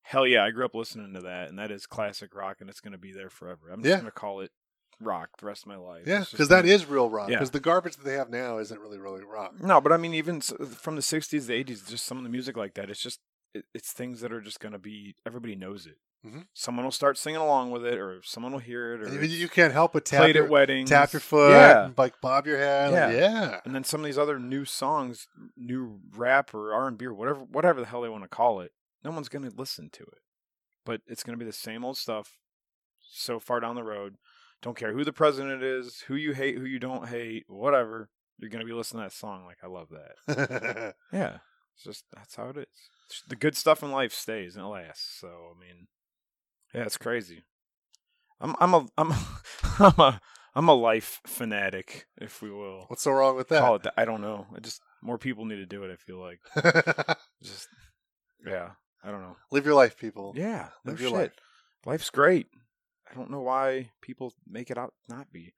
hell 0.02 0.26
yeah, 0.26 0.44
I 0.44 0.50
grew 0.50 0.64
up 0.64 0.74
listening 0.74 1.12
to 1.14 1.20
that, 1.22 1.48
and 1.48 1.58
that 1.58 1.70
is 1.72 1.84
classic 1.86 2.34
rock, 2.34 2.58
and 2.60 2.70
it's 2.70 2.80
going 2.80 2.92
to 2.92 2.98
be 2.98 3.12
there 3.12 3.28
forever. 3.30 3.70
I'm 3.72 3.80
Yeah. 3.80 3.90
just 3.92 4.02
going 4.02 4.12
to 4.12 4.18
call 4.18 4.40
it 4.40 4.52
rock 5.00 5.30
the 5.40 5.46
rest 5.46 5.64
of 5.64 5.66
my 5.68 5.76
life. 5.76 6.04
Yeah, 6.06 6.24
because 6.30 6.48
that 6.48 6.64
is 6.64 6.86
real 6.86 7.10
rock. 7.10 7.28
Yeah. 7.28 7.36
Because 7.36 7.50
the 7.50 7.60
garbage 7.60 7.96
that 7.96 8.04
they 8.04 8.14
have 8.14 8.30
now 8.30 8.58
isn't 8.58 8.80
really 8.80 8.98
really 8.98 9.24
rock. 9.24 9.60
No, 9.60 9.80
but 9.80 9.92
I 9.92 9.96
mean, 9.96 10.14
even 10.14 10.40
from 10.40 10.94
the 10.94 11.02
'60s, 11.02 11.46
the 11.46 11.64
'80s, 11.64 11.88
just 11.88 12.06
some 12.06 12.16
of 12.18 12.22
the 12.22 12.30
music 12.30 12.56
like 12.56 12.74
that. 12.74 12.88
It's 12.88 13.02
just 13.02 13.18
it's 13.74 13.92
things 13.92 14.20
that 14.20 14.32
are 14.32 14.40
just 14.40 14.60
going 14.60 14.72
to 14.72 14.78
be. 14.78 15.16
Everybody 15.26 15.54
knows 15.56 15.86
it. 15.86 15.96
Mhm. 16.24 16.46
Someone 16.54 16.84
will 16.84 16.92
start 16.92 17.18
singing 17.18 17.40
along 17.40 17.70
with 17.70 17.84
it, 17.84 17.98
or 17.98 18.20
someone 18.22 18.52
will 18.52 18.58
hear 18.58 18.94
it, 18.94 19.02
or 19.02 19.08
you, 19.14 19.20
you 19.20 19.48
can't 19.48 19.72
help 19.72 19.92
but 19.92 20.04
tap 20.04 20.32
your, 20.34 20.44
at 20.44 20.50
weddings, 20.50 20.88
tap 20.90 21.12
your 21.12 21.20
foot, 21.20 21.50
Yeah, 21.52 21.84
and 21.86 21.98
like 21.98 22.20
bob 22.20 22.46
your 22.46 22.58
head. 22.58 22.92
Yeah. 22.92 23.06
like, 23.06 23.16
yeah. 23.16 23.60
and 23.64 23.74
then 23.74 23.84
some 23.84 24.00
of 24.00 24.06
these 24.06 24.18
other 24.18 24.38
new 24.38 24.64
songs, 24.64 25.28
new 25.56 26.00
rap 26.16 26.52
or 26.54 26.72
R 26.72 26.88
and 26.88 26.98
B 26.98 27.04
or 27.06 27.14
whatever, 27.14 27.40
whatever 27.40 27.80
the 27.80 27.86
hell 27.86 28.00
they 28.02 28.08
want 28.08 28.24
to 28.24 28.28
call 28.28 28.60
it. 28.60 28.72
No 29.04 29.10
one's 29.12 29.28
going 29.28 29.48
to 29.48 29.56
listen 29.56 29.88
to 29.90 30.02
it, 30.02 30.18
but 30.84 31.00
it's 31.06 31.22
going 31.22 31.38
to 31.38 31.44
be 31.44 31.48
the 31.48 31.56
same 31.56 31.84
old 31.84 31.96
stuff. 31.96 32.38
So 33.08 33.38
far 33.38 33.60
down 33.60 33.76
the 33.76 33.84
road, 33.84 34.16
don't 34.62 34.76
care 34.76 34.92
who 34.92 35.04
the 35.04 35.12
president 35.12 35.62
is, 35.62 36.00
who 36.08 36.16
you 36.16 36.32
hate, 36.32 36.58
who 36.58 36.64
you 36.64 36.80
don't 36.80 37.08
hate, 37.08 37.44
whatever. 37.46 38.10
You're 38.38 38.50
going 38.50 38.60
to 38.60 38.66
be 38.66 38.72
listening 38.76 39.02
to 39.02 39.06
that 39.08 39.12
song. 39.14 39.44
Like 39.46 39.58
I 39.62 39.68
love 39.68 39.88
that. 39.90 40.94
Yeah, 41.12 41.38
it's 41.76 41.84
just 41.84 42.04
that's 42.12 42.34
how 42.34 42.48
it 42.48 42.56
is. 42.56 42.66
The 43.28 43.36
good 43.36 43.56
stuff 43.56 43.82
in 43.84 43.92
life 43.92 44.12
stays 44.12 44.56
and 44.56 44.64
it 44.64 44.68
lasts. 44.68 45.18
So 45.20 45.28
I 45.28 45.60
mean, 45.60 45.86
yeah, 46.74 46.82
it's 46.82 46.96
crazy. 46.98 47.42
I'm 48.40 48.54
I'm 48.60 48.74
a 48.74 48.86
I'm 48.98 49.12
I'm 49.78 50.00
a 50.00 50.20
I'm 50.54 50.68
a 50.68 50.74
life 50.74 51.20
fanatic, 51.26 52.06
if 52.16 52.40
we 52.42 52.50
will. 52.50 52.84
What's 52.88 53.02
so 53.02 53.12
wrong 53.12 53.36
with 53.36 53.48
that? 53.48 53.60
Call 53.60 53.76
it 53.76 53.82
that. 53.82 53.94
I 53.96 54.04
don't 54.04 54.20
know. 54.20 54.46
I 54.54 54.60
just 54.60 54.80
more 55.02 55.18
people 55.18 55.44
need 55.44 55.56
to 55.56 55.66
do 55.66 55.82
it. 55.84 55.92
I 55.92 55.96
feel 55.96 56.18
like 56.18 56.40
just 57.42 57.68
yeah. 58.46 58.70
I 59.04 59.10
don't 59.10 59.20
know. 59.22 59.36
Live 59.52 59.64
your 59.64 59.74
life, 59.74 59.96
people. 59.96 60.32
Yeah, 60.34 60.70
no 60.84 60.92
Live 60.92 61.00
your 61.00 61.10
shit. 61.10 61.18
life. 61.18 61.32
Life's 61.84 62.10
great. 62.10 62.48
I 63.08 63.14
don't 63.14 63.30
know 63.30 63.40
why 63.42 63.90
people 64.02 64.32
make 64.48 64.70
it 64.70 64.78
out 64.78 64.94
not 65.08 65.30
be. 65.32 65.54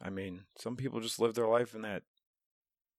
I 0.00 0.10
mean, 0.10 0.42
some 0.56 0.76
people 0.76 1.00
just 1.00 1.18
live 1.18 1.34
their 1.34 1.48
life 1.48 1.74
in 1.74 1.82
that 1.82 2.02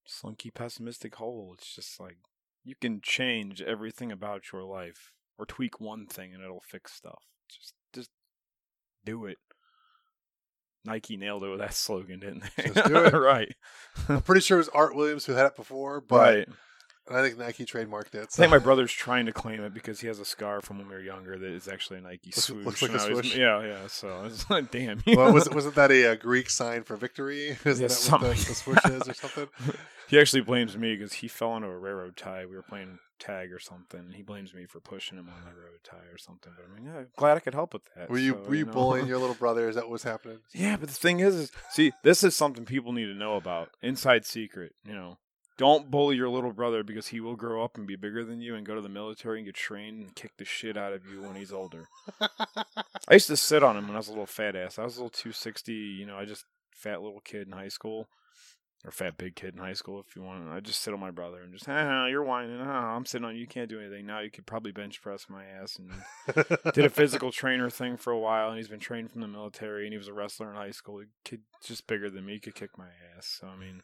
slunky 0.06 0.52
pessimistic 0.52 1.16
hole. 1.16 1.56
It's 1.58 1.74
just 1.74 2.00
like 2.00 2.18
you 2.64 2.76
can 2.76 3.00
change 3.02 3.62
everything 3.62 4.12
about 4.12 4.52
your 4.52 4.64
life 4.64 5.14
or 5.38 5.46
tweak 5.46 5.80
one 5.80 6.06
thing 6.08 6.34
and 6.34 6.44
it'll 6.44 6.60
fix 6.68 6.94
stuff. 6.94 7.24
Just 7.50 7.74
just 7.94 8.10
do 9.06 9.26
it. 9.26 9.38
Nike 10.86 11.18
nailed 11.18 11.44
it 11.44 11.50
with 11.50 11.60
that 11.60 11.74
slogan, 11.74 12.20
didn't 12.20 12.44
they? 12.56 12.64
Just 12.70 12.88
do 12.88 12.96
it. 12.98 13.14
right. 13.14 13.54
I'm 14.08 14.22
pretty 14.22 14.42
sure 14.42 14.58
it 14.58 14.62
was 14.62 14.70
Art 14.70 14.96
Williams 14.96 15.26
who 15.26 15.34
had 15.34 15.46
it 15.48 15.56
before, 15.56 16.00
but 16.00 16.36
right. 16.36 16.48
I 17.10 17.22
think 17.22 17.38
Nike 17.38 17.66
trademarked 17.66 18.16
it. 18.16 18.22
I 18.22 18.26
think 18.26 18.52
my 18.52 18.58
brother's 18.58 18.92
trying 18.92 19.26
to 19.28 19.34
claim 19.34 19.62
it 19.64 19.74
because 19.74 20.00
he 20.02 20.08
has 20.08 20.20
a 20.20 20.26
scar 20.26 20.62
from 20.62 20.78
when 20.78 20.88
we 20.88 20.94
were 20.94 21.02
younger 21.02 21.38
that 21.38 21.50
is 21.50 21.68
actually 21.68 22.00
a 22.00 22.02
Nike 22.02 22.28
Looks- 22.28 22.44
swoosh. 22.44 22.66
looks 22.66 22.82
like 22.82 22.92
a 22.92 23.00
swoosh. 23.00 23.36
Yeah, 23.36 23.64
yeah. 23.66 23.88
So 23.88 24.24
it's 24.26 24.50
like, 24.50 24.72
damn. 24.72 25.02
well, 25.08 25.34
was 25.34 25.50
wasn't 25.50 25.76
that 25.76 25.92
a, 25.92 26.12
uh 26.12 26.16
Greek 26.16 26.50
sign 26.50 26.84
for 26.84 26.96
victory? 26.96 27.58
Isn't 27.66 27.82
Yeah, 27.82 27.88
that 27.88 28.12
what 28.12 28.22
the, 28.22 28.28
the 28.46 28.56
swoosh 28.56 28.86
is 28.86 29.08
or 29.10 29.14
something? 29.14 29.48
he 30.10 30.20
actually 30.20 30.42
blames 30.42 30.78
me 30.78 30.96
because 30.96 31.14
he 31.14 31.28
fell 31.28 31.56
into 31.56 31.68
a 31.70 31.78
railroad 31.78 32.16
tie. 32.18 32.46
We 32.46 32.56
were 32.56 32.62
playing 32.64 33.00
tag 33.20 33.52
or 33.52 33.60
something. 33.60 34.12
He 34.14 34.22
blames 34.22 34.54
me 34.54 34.66
for 34.66 34.80
pushing 34.80 35.18
him 35.18 35.30
on 35.30 35.44
the 35.44 35.60
road 35.60 35.80
tie 35.84 36.12
or 36.12 36.18
something. 36.18 36.52
But 36.56 36.66
I 36.66 36.76
mean, 36.76 36.94
yeah, 36.94 37.04
glad 37.16 37.38
I 37.38 37.40
could 37.40 37.54
help 37.54 37.74
with 37.74 37.84
that. 37.96 38.10
Were 38.10 38.18
you 38.18 38.34
so, 38.34 38.50
were 38.50 38.56
you 38.56 38.66
know. 38.66 38.72
bullying 38.72 39.08
your 39.08 39.18
little 39.18 39.36
brother? 39.40 39.70
Is 39.70 39.76
that 39.76 39.90
what's 39.90 40.04
happening? 40.04 40.40
Yeah, 40.54 40.78
but 40.78 40.90
the 40.90 40.96
thing 40.96 41.20
is, 41.20 41.36
is, 41.36 41.52
see, 41.72 41.92
this 42.04 42.24
is 42.24 42.36
something 42.36 42.66
people 42.66 42.94
need 42.94 43.06
to 43.06 43.14
know 43.14 43.36
about. 43.36 43.70
Inside 43.82 44.26
secret, 44.26 44.74
you 44.86 44.94
know. 44.94 45.18
Don't 45.58 45.90
bully 45.90 46.16
your 46.16 46.30
little 46.30 46.54
brother 46.54 46.84
because 46.84 47.08
he 47.08 47.20
will 47.20 47.36
grow 47.36 47.64
up 47.64 47.78
and 47.78 47.88
be 47.88 47.96
bigger 47.96 48.24
than 48.24 48.42
you 48.42 48.54
and 48.54 48.66
go 48.66 48.76
to 48.76 48.82
the 48.82 48.90
military 48.90 49.40
and 49.40 49.46
get 49.48 49.56
trained 49.56 50.00
and 50.00 50.16
kick 50.16 50.34
the 50.38 50.46
shit 50.46 50.78
out 50.78 50.94
of 50.94 51.08
you 51.08 51.24
when 51.24 51.36
he's 51.36 51.52
older. 51.52 51.88
I 52.22 53.14
used 53.14 53.28
to 53.28 53.38
sit 53.38 53.64
on 53.64 53.76
him 53.76 53.88
when 53.88 53.96
I 53.96 54.00
was 54.00 54.08
a 54.08 54.12
little 54.12 54.28
fat 54.28 54.56
ass. 54.56 54.78
I 54.78 54.84
was 54.84 54.98
a 54.98 55.00
little 55.00 55.10
260, 55.10 55.74
you 55.74 56.06
know, 56.06 56.16
I 56.16 56.26
just 56.26 56.46
fat 56.72 57.02
little 57.02 57.22
kid 57.22 57.48
in 57.48 57.54
high 57.54 57.70
school. 57.70 58.08
Or 58.86 58.92
fat 58.92 59.18
big 59.18 59.36
kid 59.36 59.56
in 59.56 59.60
high 59.60 59.74
school 59.74 60.00
if 60.08 60.16
you 60.16 60.22
want. 60.22 60.48
I 60.50 60.60
just 60.60 60.82
sit 60.82 60.94
on 60.94 61.00
my 61.00 61.10
brother 61.10 61.42
and 61.42 61.52
just, 61.52 61.68
ah, 61.68 62.06
you're 62.06 62.24
whining. 62.24 62.62
Ah, 62.62 62.96
I'm 62.96 63.06
sitting 63.08 63.26
on 63.26 63.34
you. 63.34 63.42
You 63.42 63.48
can't 63.48 63.68
do 63.70 63.80
anything. 63.80 64.06
Now 64.06 64.20
you 64.20 64.30
could 64.30 64.46
probably 64.46 64.72
bench 64.72 65.02
press 65.02 65.26
my 65.30 65.44
ass. 65.46 65.78
And 65.80 65.92
did 66.74 66.86
a 66.86 66.90
physical 66.90 67.32
trainer 67.32 67.72
thing 67.72 67.98
for 67.98 68.14
a 68.14 68.20
while. 68.20 68.50
And 68.50 68.58
he's 68.58 68.68
been 68.68 68.80
trained 68.80 69.12
from 69.12 69.22
the 69.22 69.28
military. 69.28 69.86
And 69.86 69.94
he 69.94 69.98
was 69.98 70.08
a 70.08 70.14
wrestler 70.14 70.52
in 70.52 70.56
high 70.56 70.72
school. 70.72 71.00
He 71.00 71.06
kid 71.26 71.42
just 71.64 71.88
bigger 71.88 72.10
than 72.12 72.24
me. 72.26 72.34
He 72.34 72.40
could 72.40 72.54
kick 72.56 72.78
my 72.78 72.88
ass. 73.18 73.40
So, 73.42 73.48
I 73.48 73.58
mean. 73.58 73.82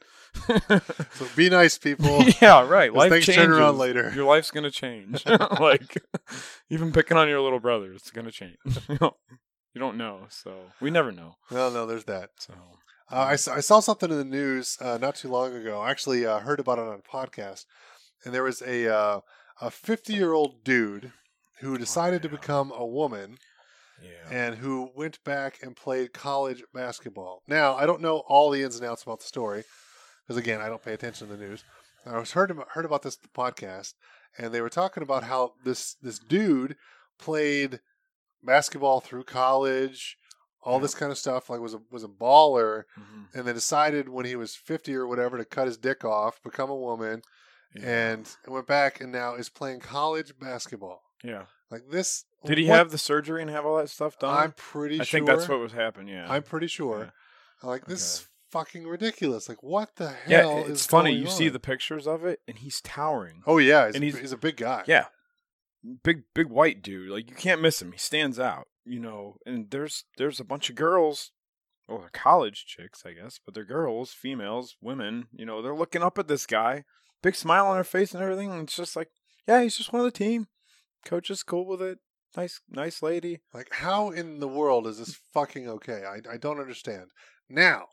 so 1.16 1.28
be 1.36 1.50
nice, 1.50 1.78
people. 1.80 2.24
yeah, 2.42 2.66
right. 2.66 2.94
Life 2.94 3.12
things 3.12 3.26
changes. 3.26 3.44
turn 3.44 3.52
around 3.52 3.80
later. 3.80 4.12
Your 4.16 4.26
life's 4.26 4.52
gonna 4.52 4.72
change. 4.72 5.26
like 5.60 5.98
even 6.70 6.92
picking 6.94 7.18
on 7.18 7.28
your 7.28 7.42
little 7.42 7.60
brother, 7.60 7.94
it's 7.94 8.12
gonna 8.12 8.32
change. 8.32 8.58
you 8.88 8.98
don't- 9.00 9.16
you 9.76 9.80
don't 9.80 9.98
know, 9.98 10.28
so 10.30 10.54
we 10.80 10.92
never 10.92 11.12
know. 11.12 11.38
Well, 11.50 11.72
no, 11.72 11.88
there's 11.88 12.04
that. 12.04 12.30
So 12.38 12.54
Uh, 13.12 13.16
I, 13.16 13.32
I 13.34 13.36
saw 13.36 13.80
something 13.80 14.10
in 14.10 14.18
the 14.18 14.24
news 14.24 14.78
uh, 14.82 14.98
not 15.00 15.16
too 15.16 15.30
long 15.30 15.56
ago. 15.56 15.80
I 15.80 15.92
actually 15.92 16.26
uh, 16.26 16.40
heard 16.40 16.60
about 16.60 16.80
it 16.80 16.86
on 16.86 17.00
a 17.00 17.00
podcast, 17.00 17.66
and 18.24 18.34
there 18.34 18.44
was 18.44 18.62
a 18.62 18.94
uh, 18.94 19.20
a 19.62 19.72
50 19.72 20.14
year 20.14 20.34
old 20.34 20.64
dude 20.64 21.12
who 21.60 21.78
decided 21.78 22.22
to 22.24 22.28
yeah. 22.28 22.36
become 22.36 22.72
a 22.76 22.86
woman 22.86 23.38
yeah, 24.02 24.10
and 24.30 24.56
who 24.56 24.90
went 24.96 25.24
back 25.24 25.60
and 25.62 25.76
played 25.76 26.14
college 26.14 26.64
basketball. 26.74 27.44
Now, 27.48 27.76
I 27.76 27.86
don't 27.86 28.02
know 28.02 28.24
all 28.28 28.50
the 28.50 28.64
ins 28.64 28.78
and 28.78 28.86
outs 28.86 29.04
about 29.04 29.20
the 29.20 29.28
story 29.28 29.64
because 30.24 30.38
again, 30.38 30.62
I 30.62 30.68
don't 30.68 30.84
pay 30.84 30.94
attention 30.94 31.28
to 31.28 31.36
the 31.36 31.46
news. 31.46 31.64
I 32.06 32.20
was 32.20 32.32
heard 32.32 32.52
about, 32.52 32.70
heard 32.72 32.86
about 32.86 33.02
this 33.02 33.18
podcast, 33.36 33.94
and 34.38 34.54
they 34.54 34.62
were 34.62 34.70
talking 34.70 35.04
about 35.04 35.24
how 35.24 35.54
this 35.64 35.96
this 36.02 36.20
dude 36.20 36.76
played 37.20 37.80
basketball 38.44 39.00
through 39.00 39.24
college, 39.24 40.18
all 40.64 40.78
Yeah. 40.78 40.82
this 40.84 40.96
kind 40.96 41.12
of 41.12 41.18
stuff. 41.18 41.50
Like 41.50 41.60
was 41.60 41.74
a 41.74 41.82
was 41.92 42.04
a 42.04 42.08
baller, 42.08 42.84
Mhm. 42.98 43.28
and 43.34 43.48
then 43.48 43.56
decided 43.56 44.10
when 44.10 44.26
he 44.26 44.36
was 44.36 44.56
fifty 44.56 44.96
or 44.96 45.06
whatever 45.08 45.38
to 45.38 45.46
cut 45.46 45.68
his 45.68 45.78
dick 45.78 46.04
off, 46.06 46.42
become 46.44 46.70
a 46.70 46.76
woman, 46.76 47.22
yeah. 47.76 48.14
and 48.14 48.36
went 48.48 48.68
back 48.68 49.00
and 49.02 49.12
now 49.12 49.36
is 49.36 49.50
playing 49.50 49.80
college 49.80 50.38
basketball. 50.40 51.02
yeah. 51.24 51.46
Like 51.72 51.90
this. 51.90 52.26
Did 52.46 52.58
he 52.60 52.68
what- 52.68 52.78
have 52.78 52.92
the 52.92 52.98
surgery 53.00 53.42
and 53.42 53.50
have 53.50 53.66
all 53.66 53.78
that 53.78 53.90
stuff 53.90 54.20
done? 54.20 54.38
I'm 54.38 54.52
pretty 54.52 54.96
sure. 54.98 55.02
I 55.02 55.06
sure. 55.06 55.18
think 55.20 55.28
that's 55.28 55.50
what 55.50 55.60
was 55.60 55.72
happening. 55.72 56.14
Yeah, 56.14 56.32
I'm 56.32 56.44
pretty 56.44 56.68
sure. 56.68 57.12
I'm 57.64 57.70
like 57.70 57.86
this 57.86 58.02
is 58.02 58.28
fucking 58.52 58.86
ridiculous. 58.86 59.50
Like 59.50 59.64
what 59.64 59.96
the 59.96 60.10
hell? 60.10 60.60
yeah. 60.60 60.72
It's 60.72 60.86
funny. 60.86 61.14
You 61.14 61.28
see 61.28 61.50
the 61.50 61.60
pictures 61.60 62.06
of 62.06 62.24
it, 62.26 62.42
and 62.48 62.58
he's 62.60 62.80
towering. 62.82 63.42
Oh 63.48 63.58
yeah, 63.58 63.88
he's, 63.88 63.96
and 63.96 64.04
a, 64.04 64.08
he's- 64.08 64.20
he's 64.20 64.32
a 64.34 64.38
big 64.38 64.58
guy. 64.58 64.84
Yeah. 64.86 65.06
Big 66.04 66.24
big 66.34 66.48
white 66.48 66.82
dude. 66.82 67.10
Like 67.10 67.30
you 67.30 67.36
can't 67.36 67.60
miss 67.62 67.82
him. 67.82 67.92
He 67.92 67.98
stands 67.98 68.40
out, 68.40 68.68
you 68.86 69.00
know. 69.00 69.38
And 69.46 69.70
there's 69.72 70.06
there's 70.18 70.40
a 70.40 70.46
bunch 70.46 70.70
of 70.70 70.76
girls 70.76 71.32
well, 71.88 72.00
they're 72.00 72.10
college 72.10 72.66
chicks, 72.66 73.04
I 73.06 73.14
guess, 73.14 73.40
but 73.44 73.54
they're 73.54 73.66
girls, 73.66 74.14
females, 74.14 74.78
women, 74.82 75.28
you 75.34 75.46
know, 75.46 75.62
they're 75.62 75.76
looking 75.76 76.02
up 76.02 76.18
at 76.18 76.28
this 76.28 76.46
guy, 76.46 76.86
big 77.22 77.36
smile 77.36 77.68
on 77.68 77.76
their 77.76 77.84
face 77.84 78.14
and 78.14 78.24
everything, 78.24 78.52
and 78.52 78.64
it's 78.64 78.76
just 78.76 78.96
like, 78.96 79.10
yeah, 79.48 79.62
he's 79.62 79.78
just 79.78 79.92
one 79.92 80.00
of 80.00 80.06
the 80.06 80.12
team. 80.18 80.48
Coach 81.06 81.30
is 81.30 81.44
cool 81.44 81.68
with 81.68 81.82
it. 81.82 82.00
Nice 82.36 82.62
nice 82.70 83.04
lady. 83.04 83.42
Like 83.54 83.68
how 83.72 84.10
in 84.10 84.40
the 84.40 84.48
world 84.48 84.88
is 84.88 84.98
this 84.98 85.20
fucking 85.34 85.70
okay? 85.70 86.04
I 86.04 86.34
I 86.34 86.38
don't 86.38 86.60
understand. 86.60 87.12
Now, 87.48 87.88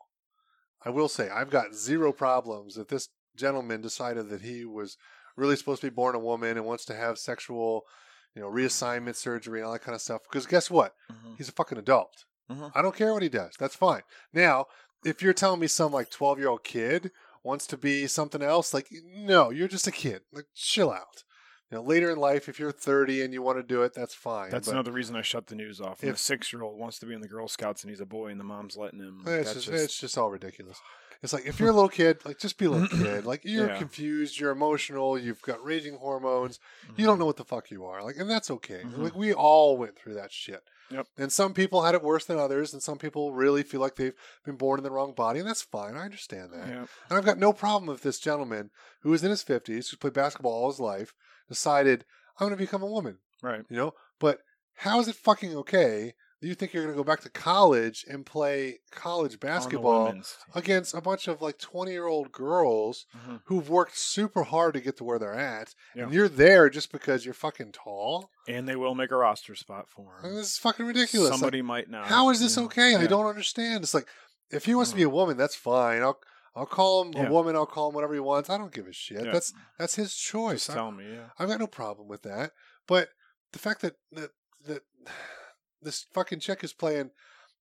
I 0.83 0.89
will 0.89 1.09
say 1.09 1.29
I've 1.29 1.51
got 1.51 1.75
zero 1.75 2.13
problems 2.13 2.79
if 2.79 2.89
this 2.89 3.09
gentleman 3.37 3.83
decided 3.83 4.31
that 4.31 4.41
he 4.41 4.65
was 4.65 4.97
really 5.37 5.57
supposed 5.57 5.83
to 5.83 5.91
be 5.91 5.95
born 5.95 6.15
a 6.15 6.19
woman 6.19 6.57
and 6.57 6.65
wants 6.65 6.87
to 6.87 6.95
have 6.95 7.19
sexual, 7.19 7.83
you 8.35 8.43
know, 8.43 8.49
reassignment 8.49 9.17
surgery 9.17 9.61
and 9.61 9.67
all 9.67 9.73
that 9.73 9.83
kind 9.83 9.95
of 9.95 10.01
stuff. 10.01 10.23
Because 10.23 10.47
guess 10.47 10.71
what? 10.71 10.95
He's 11.37 11.49
a 11.49 11.53
fucking 11.53 11.79
adult. 11.79 12.25
Mhm. 12.51 12.73
I 12.75 12.83
don't 12.83 12.95
care 12.97 13.13
what 13.13 13.23
he 13.23 13.29
does. 13.29 13.55
That's 13.59 13.77
fine. 13.77 14.03
Now, 14.33 14.67
if 15.05 15.23
you're 15.23 15.33
telling 15.33 15.61
me 15.61 15.67
some 15.67 15.93
like 15.93 16.11
12 16.11 16.39
year 16.39 16.49
old 16.49 16.65
kid 16.65 17.11
wants 17.43 17.67
to 17.69 17.77
be 17.77 18.07
something 18.07 18.43
else, 18.43 18.75
like, 18.75 18.89
no, 19.05 19.51
you're 19.51 19.69
just 19.69 19.87
a 19.87 19.91
kid. 19.93 20.23
Like, 20.33 20.47
chill 20.55 20.91
out. 20.91 21.25
You 21.71 21.77
know, 21.79 21.85
later 21.85 22.11
in 22.11 22.19
life, 22.19 22.49
if 22.49 22.59
you're 22.59 22.73
30 22.73 23.23
and 23.23 23.33
you 23.33 23.43
want 23.43 23.59
to 23.59 23.63
do 23.63 23.83
it, 23.83 23.95
that's 23.95 24.13
fine. 24.15 24.51
That's 24.51 24.67
but 24.67 24.73
another 24.73 24.91
reason 24.91 25.15
I 25.15 25.23
shut 25.23 25.47
the 25.47 25.55
news 25.55 25.81
off. 25.81 26.03
If- 26.03 26.15
a 26.17 26.19
six 26.19 26.53
year 26.53 26.63
old 26.63 26.79
wants 26.79 26.99
to 26.99 27.07
be 27.07 27.15
in 27.15 27.21
the 27.21 27.29
Girl 27.29 27.47
Scouts 27.47 27.83
and 27.85 27.91
he's 27.91 28.01
a 28.01 28.07
boy 28.07 28.27
and 28.29 28.41
the 28.41 28.45
mom's 28.45 28.77
letting 28.77 28.99
him. 28.99 29.21
it's 29.21 29.27
that's 29.27 29.53
just, 29.55 29.67
just, 29.71 29.85
it's 29.85 30.01
just 30.01 30.19
all 30.19 30.31
ridiculous. 30.31 30.79
It's 31.23 31.33
like 31.33 31.47
if 31.47 31.61
you're 31.61 31.69
a 31.71 31.73
little 31.81 31.89
kid, 31.89 32.25
like 32.25 32.39
just 32.39 32.57
be 32.59 32.65
a 32.67 32.71
little 32.71 32.89
kid. 33.05 33.25
Like 33.27 33.43
you're 33.45 33.69
Yeah. 33.69 33.79
confused, 33.79 34.39
you're 34.41 34.51
emotional, 34.53 35.19
you've 35.19 35.43
got 35.43 35.63
raging 35.65 35.97
hormones, 35.99 36.59
you 36.87 36.93
Mm-hmm. 36.93 37.05
don't 37.05 37.19
know 37.19 37.27
what 37.27 37.37
the 37.37 37.45
fuck 37.45 37.71
you 37.71 37.85
are. 37.85 38.03
Like, 38.03 38.17
and 38.17 38.29
that's 38.31 38.51
okay. 38.51 38.83
Mhm. 38.85 38.99
Like 38.99 39.15
we 39.15 39.33
all 39.33 39.77
went 39.77 39.97
through 39.99 40.15
that 40.15 40.33
shit. 40.33 40.63
Yep. 40.91 41.07
And 41.19 41.33
some 41.33 41.55
people 41.55 41.83
had 41.83 41.95
it 41.95 42.03
worse 42.03 42.25
than 42.25 42.37
others, 42.39 42.73
and 42.73 42.83
some 42.83 42.99
people 42.99 43.33
really 43.33 43.63
feel 43.63 43.81
like 43.81 43.95
they've 43.95 44.15
been 44.45 44.57
born 44.57 44.81
in 44.81 44.83
the 44.85 44.91
wrong 44.91 45.13
body, 45.15 45.39
and 45.39 45.49
that's 45.49 45.63
fine. 45.63 45.95
I 45.97 46.03
understand 46.05 46.53
that. 46.53 46.67
Yeah. 46.67 46.87
And 47.09 47.17
I've 47.19 47.25
got 47.25 47.39
no 47.39 47.53
problem 47.53 47.95
if 47.95 48.03
this 48.03 48.19
gentleman 48.19 48.71
who 49.03 49.11
was 49.11 49.23
in 49.23 49.31
his 49.31 49.43
fifties, 49.45 49.89
who's 49.89 49.99
played 49.99 50.15
basketball 50.15 50.53
all 50.53 50.71
his 50.71 50.81
life, 50.81 51.15
decided 51.49 52.05
I'm 52.39 52.47
going 52.49 52.59
to 52.59 52.65
become 52.65 52.83
a 52.83 52.87
woman. 52.91 53.19
Right. 53.43 53.65
You 53.69 53.77
know, 53.77 53.95
but 54.19 54.39
how 54.75 54.99
is 55.01 55.07
it 55.09 55.15
fucking 55.15 55.55
okay 55.59 56.15
you 56.43 56.55
think 56.55 56.73
you're 56.73 56.83
going 56.85 56.95
to 56.95 56.99
go 56.99 57.05
back 57.05 57.21
to 57.21 57.29
college 57.31 58.05
and 58.09 58.25
play 58.25 58.79
college 58.91 59.39
basketball 59.41 60.15
against 60.55 60.95
a 60.95 61.01
bunch 61.01 61.29
of 61.29 61.43
like 61.43 61.59
20 61.59 61.91
year 61.93 62.07
old 62.07 62.33
girls 62.33 63.05
Mhm. 63.17 63.43
who've 63.45 63.69
worked 63.69 63.99
super 63.99 64.43
hard 64.45 64.75
to 64.75 64.81
get 64.81 64.97
to 64.99 65.05
where 65.05 65.19
they're 65.19 65.35
at, 65.35 65.75
and 65.95 66.13
you're 66.15 66.29
there 66.29 66.71
just 66.71 66.91
because 66.93 67.25
you're 67.25 67.35
fucking 67.35 67.73
tall? 67.73 68.31
And 68.49 68.67
they 68.69 68.77
will 68.77 68.95
make 68.95 69.11
a 69.11 69.17
roster 69.17 69.55
spot 69.55 69.89
for 69.89 70.21
him. 70.23 70.35
this 70.35 70.53
is 70.53 70.59
fucking 70.59 70.87
ridiculous. 70.87 71.31
Like, 71.31 71.39
Somebody 71.41 71.63
might 71.63 71.91
not. 71.91 72.07
how 72.07 72.31
is 72.31 72.41
this 72.41 72.57
know. 72.57 72.65
okay? 72.65 72.97
I 72.97 73.07
don't 73.07 73.27
understand. 73.27 73.85
It's 73.85 73.95
like 73.95 74.09
if 74.51 74.65
he 74.65 74.75
wants 74.75 74.91
to 74.91 74.97
be 74.97 75.03
a 75.03 75.11
woman, 75.11 75.37
that's 75.37 75.55
fine. 75.57 76.03
I'll 76.03 76.21
I'll 76.57 76.67
call 76.67 77.05
him 77.05 77.13
Yeah. 77.13 77.29
a 77.29 77.31
woman. 77.31 77.55
I'll 77.55 77.65
call 77.65 77.91
him 77.91 77.95
whatever 77.95 78.13
he 78.15 78.19
wants. 78.19 78.51
I 78.51 78.59
don't 78.59 78.73
give 78.73 78.89
a 78.89 78.93
shit. 78.93 79.25
Yeah. 79.25 79.31
That's 79.33 79.53
that's 79.79 79.95
his 79.95 80.15
choice. 80.17 80.67
Just 80.67 80.71
I- 80.71 80.75
tell 80.75 80.91
me, 80.91 81.13
yeah. 81.13 81.29
I've 81.39 81.49
got 81.49 81.61
no 81.61 81.69
problem 81.69 82.09
with 82.09 82.23
that. 82.23 82.53
But 82.89 83.11
the 83.53 83.59
fact 83.61 83.83
that 83.83 83.95
that 84.13 84.31
that 84.67 84.83
this 85.83 86.05
fucking 86.13 86.41
chick 86.41 86.63
is 86.65 86.73
playing 86.73 87.11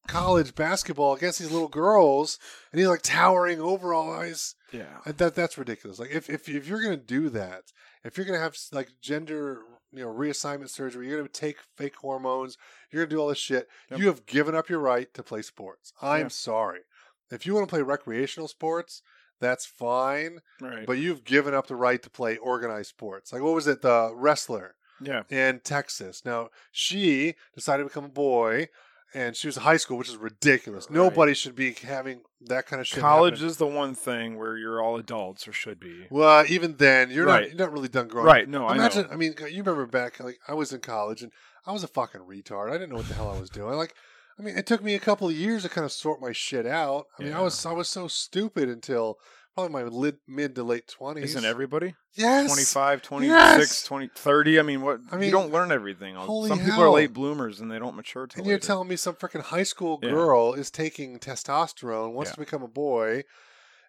college 0.07 0.55
basketball 0.55 1.13
against 1.13 1.39
these 1.39 1.51
little 1.51 1.67
girls 1.67 2.39
and 2.71 2.79
he's 2.79 2.87
like 2.87 3.01
towering 3.01 3.59
over 3.61 3.93
all 3.93 4.11
eyes 4.11 4.55
Yeah. 4.71 4.99
that 5.05 5.35
that's 5.35 5.57
ridiculous. 5.57 5.99
Like 5.99 6.11
if 6.11 6.29
if 6.29 6.47
if 6.49 6.67
you're 6.67 6.81
gonna 6.81 6.97
do 6.97 7.29
that, 7.29 7.63
if 8.03 8.17
you're 8.17 8.25
gonna 8.25 8.39
have 8.39 8.55
like 8.71 8.89
gender 9.01 9.59
you 9.91 10.03
know 10.03 10.11
reassignment 10.13 10.69
surgery, 10.69 11.07
you're 11.07 11.17
gonna 11.17 11.27
take 11.29 11.57
fake 11.75 11.97
hormones, 11.97 12.57
you're 12.91 13.03
gonna 13.05 13.15
do 13.15 13.21
all 13.21 13.27
this 13.27 13.37
shit. 13.37 13.67
Yep. 13.91 13.99
You 13.99 14.07
have 14.07 14.25
given 14.25 14.55
up 14.55 14.69
your 14.69 14.79
right 14.79 15.13
to 15.13 15.21
play 15.23 15.41
sports. 15.41 15.93
I'm 16.01 16.21
Yeah. 16.23 16.27
sorry. 16.29 16.81
If 17.29 17.45
you 17.45 17.53
want 17.53 17.67
to 17.67 17.71
play 17.71 17.81
recreational 17.83 18.47
sports, 18.47 19.01
that's 19.39 19.65
fine. 19.65 20.39
Right. 20.59 20.85
But 20.87 20.97
you've 20.97 21.23
given 21.23 21.53
up 21.53 21.67
the 21.67 21.75
right 21.75 22.01
to 22.01 22.09
play 22.09 22.37
organized 22.37 22.89
sports. 22.89 23.31
Like 23.33 23.41
what 23.43 23.53
was 23.53 23.67
it? 23.67 23.81
The 23.81 24.11
wrestler 24.15 24.75
yeah. 25.01 25.23
in 25.30 25.59
Texas. 25.61 26.23
Now 26.26 26.49
she 26.71 27.35
decided 27.55 27.84
to 27.84 27.89
become 27.89 28.05
a 28.05 28.09
boy, 28.09 28.69
and 29.13 29.35
she 29.35 29.47
was 29.47 29.57
in 29.57 29.63
high 29.63 29.77
school, 29.77 29.97
which 29.97 30.09
is 30.09 30.17
ridiculous. 30.17 30.88
Right. 30.89 30.95
Nobody 30.95 31.34
should 31.34 31.55
be 31.55 31.73
having 31.73 32.21
that 32.41 32.67
kind 32.67 32.80
of 32.80 32.88
shit. 32.88 32.99
College 32.99 33.35
happen. 33.35 33.47
is 33.47 33.57
the 33.57 33.67
one 33.67 33.95
thing 33.95 34.38
where 34.38 34.57
you're 34.57 34.81
all 34.81 34.97
adults 34.97 35.47
or 35.47 35.53
should 35.53 35.80
be. 35.80 36.07
Well, 36.09 36.45
even 36.47 36.76
then, 36.77 37.11
you're 37.11 37.26
not 37.26 37.47
you're 37.47 37.55
not 37.55 37.71
really 37.71 37.89
done 37.89 38.07
growing. 38.07 38.27
Right. 38.27 38.47
No, 38.47 38.69
Imagine. 38.69 39.05
I 39.05 39.07
know. 39.07 39.13
I 39.13 39.17
mean, 39.17 39.35
you 39.39 39.63
remember 39.63 39.85
back? 39.85 40.19
Like 40.19 40.39
I 40.47 40.53
was 40.53 40.71
in 40.71 40.80
college, 40.81 41.21
and 41.21 41.31
I 41.65 41.71
was 41.71 41.84
a 41.84 41.88
fucking 41.88 42.21
retard. 42.21 42.69
I 42.69 42.73
didn't 42.73 42.89
know 42.89 42.97
what 42.97 43.07
the 43.07 43.15
hell 43.15 43.34
I 43.35 43.39
was 43.39 43.49
doing. 43.49 43.76
Like, 43.76 43.95
I 44.39 44.41
mean, 44.41 44.57
it 44.57 44.65
took 44.65 44.84
me 44.84 44.95
a 44.95 44.99
couple 44.99 45.27
of 45.27 45.35
years 45.35 45.63
to 45.63 45.69
kind 45.69 45.85
of 45.85 45.91
sort 45.91 46.21
my 46.21 46.31
shit 46.31 46.65
out. 46.65 47.07
I 47.19 47.23
mean, 47.23 47.34
I 47.34 47.41
was 47.41 47.65
I 47.65 47.73
was 47.73 47.89
so 47.89 48.07
stupid 48.07 48.69
until 48.69 49.17
probably 49.55 49.73
my 49.73 49.84
lid, 49.84 50.17
mid 50.27 50.55
to 50.55 50.63
late 50.63 50.88
twenties. 50.88 51.35
Isn't 51.35 51.45
everybody? 51.45 51.95
Yes. 52.15 52.47
25, 52.49 53.01
26, 53.01 53.30
Yes! 53.31 53.84
20, 53.84 54.09
30. 54.15 54.59
I 54.59 54.61
mean, 54.63 54.81
what? 54.81 54.99
I 55.11 55.15
mean, 55.17 55.26
you 55.26 55.31
don't 55.31 55.51
learn 55.51 55.71
everything. 55.71 56.15
holy 56.15 56.49
Some 56.49 56.59
people 56.59 56.81
are 56.81 56.89
late 56.89 57.13
bloomers 57.13 57.59
and 57.59 57.69
they 57.71 57.80
don't 57.80 57.95
mature 57.95 58.27
till 58.27 58.41
And 58.41 58.49
you're 58.49 58.59
telling 58.59 58.88
me 58.88 58.95
some 58.95 59.15
freaking 59.15 59.41
high 59.41 59.63
school 59.63 59.99
Yeah. 60.01 60.09
girl 60.11 60.53
is 60.53 60.71
taking 60.71 61.19
testosterone, 61.19 62.13
wants 62.13 62.30
Yeah. 62.31 62.35
to 62.35 62.39
become 62.39 62.63
a 62.63 62.67
boy, 62.67 63.23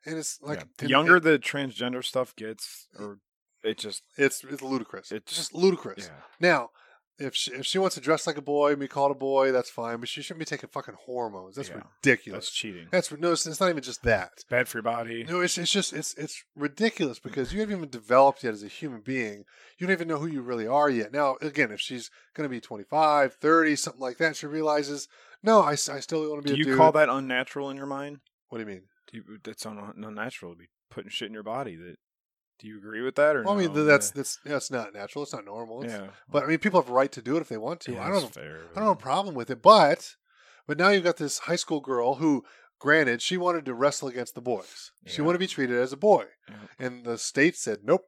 and 0.04 0.18
it's 0.18 0.38
like 0.42 0.58
Yeah. 0.60 0.64
the 0.78 0.84
and 0.84 0.90
younger 0.90 1.16
it- 1.16 1.22
the 1.24 1.38
transgender 1.38 2.04
stuff 2.04 2.34
gets, 2.36 2.88
or 2.98 3.18
it 3.62 3.78
just 3.78 4.02
it's 4.16 4.42
it's 4.44 4.62
ludicrous. 4.62 5.12
It's 5.12 5.34
just 5.36 5.54
ludicrous. 5.54 6.06
yeah. 6.08 6.20
Now, 6.40 6.70
if 7.20 7.34
she, 7.36 7.52
if 7.52 7.66
she 7.66 7.78
wants 7.78 7.94
to 7.96 8.00
dress 8.00 8.26
like 8.26 8.36
a 8.36 8.42
boy 8.42 8.70
and 8.70 8.80
be 8.80 8.88
called 8.88 9.10
a 9.10 9.14
boy, 9.14 9.52
that's 9.52 9.70
fine. 9.70 9.98
But 10.00 10.08
she 10.08 10.22
shouldn't 10.22 10.38
be 10.40 10.44
taking 10.44 10.68
fucking 10.70 10.94
hormones. 11.04 11.56
That's 11.56 11.68
Yeah. 11.68 11.82
ridiculous. 12.02 12.46
That's 12.46 12.50
cheating. 12.56 12.88
That's 12.90 13.12
no. 13.12 13.32
It's, 13.32 13.46
it's 13.46 13.60
not 13.60 13.68
even 13.70 13.82
just 13.82 14.02
that. 14.04 14.30
It's 14.34 14.44
bad 14.44 14.68
for 14.68 14.78
your 14.78 14.82
body. 14.82 15.24
No, 15.24 15.40
it's 15.40 15.56
it's 15.58 15.70
just 15.70 15.92
it's 15.92 16.14
it's 16.14 16.42
ridiculous 16.56 17.18
because 17.18 17.52
you 17.52 17.60
haven't 17.60 17.76
even 17.76 17.88
developed 17.90 18.42
yet 18.42 18.54
as 18.54 18.62
a 18.62 18.68
human 18.68 19.00
being. 19.02 19.44
You 19.78 19.86
don't 19.86 19.92
even 19.92 20.08
know 20.08 20.18
who 20.18 20.26
you 20.26 20.42
really 20.42 20.66
are 20.66 20.88
yet. 20.90 21.12
Now, 21.12 21.36
again, 21.40 21.70
if 21.70 21.80
she's 21.80 22.10
going 22.34 22.48
to 22.48 22.50
be 22.54 22.60
25, 22.60 23.34
30, 23.34 23.76
something 23.76 24.00
like 24.00 24.18
that, 24.18 24.36
she 24.36 24.46
realizes, 24.46 25.08
no, 25.42 25.60
I, 25.62 25.72
s- 25.72 25.88
I 25.88 26.00
still 26.00 26.28
want 26.30 26.42
to 26.42 26.48
Do 26.48 26.54
be 26.54 26.60
a 26.60 26.64
Do 26.64 26.68
you 26.70 26.74
dude. 26.74 26.78
call 26.78 26.92
that 26.92 27.08
unnatural 27.08 27.70
in 27.70 27.76
your 27.76 27.86
mind? 27.86 28.18
What 28.48 28.58
do 28.58 28.64
you 28.64 28.68
mean? 28.70 28.82
Do 29.10 29.16
you, 29.18 29.24
that's 29.42 29.64
un, 29.66 29.78
unnatural 29.96 30.52
to 30.52 30.58
be 30.58 30.66
putting 30.90 31.10
shit 31.10 31.28
in 31.28 31.34
your 31.34 31.42
body. 31.42 31.76
That 31.76 31.96
do 32.60 32.68
you 32.68 32.76
agree 32.78 33.00
with 33.02 33.14
that 33.16 33.34
or 33.36 33.42
Well, 33.42 33.54
I 33.54 33.66
mean, 33.66 33.86
that's 33.86 34.10
that's 34.10 34.38
that's 34.44 34.70
not 34.70 34.92
natural. 34.94 35.22
It's 35.24 35.32
not 35.32 35.44
normal. 35.44 35.82
It's- 35.82 35.98
yeah. 36.00 36.08
But 36.28 36.44
I 36.44 36.46
mean, 36.46 36.58
people 36.58 36.80
have 36.80 36.90
a 36.90 36.92
right 36.92 37.10
to 37.12 37.22
do 37.22 37.36
it 37.36 37.40
if 37.40 37.48
they 37.48 37.56
want 37.56 37.80
to. 37.82 37.92
Yeah, 37.92 38.04
I 38.06 38.10
don't. 38.10 38.22
that's 38.22 38.36
fair, 38.36 38.60
I 38.74 38.78
don't 38.78 38.88
have 38.88 38.96
a 38.96 39.00
problem 39.00 39.34
with 39.34 39.50
it. 39.50 39.62
But 39.62 40.16
but 40.66 40.78
now 40.78 40.90
you've 40.90 41.04
got 41.04 41.16
this 41.16 41.40
high 41.40 41.56
school 41.56 41.80
girl 41.80 42.16
who, 42.16 42.44
granted, 42.78 43.22
she 43.22 43.36
wanted 43.36 43.64
to 43.64 43.74
wrestle 43.74 44.08
against 44.08 44.34
the 44.34 44.40
boys. 44.40 44.92
She 45.06 45.20
wanted 45.22 45.34
to 45.34 45.38
be 45.40 45.46
treated 45.48 45.76
as 45.78 45.92
a 45.92 45.96
boy, 45.96 46.26
Yeah. 46.48 46.54
and 46.78 47.04
the 47.04 47.18
state 47.18 47.56
said, 47.56 47.78
nope. 47.82 48.06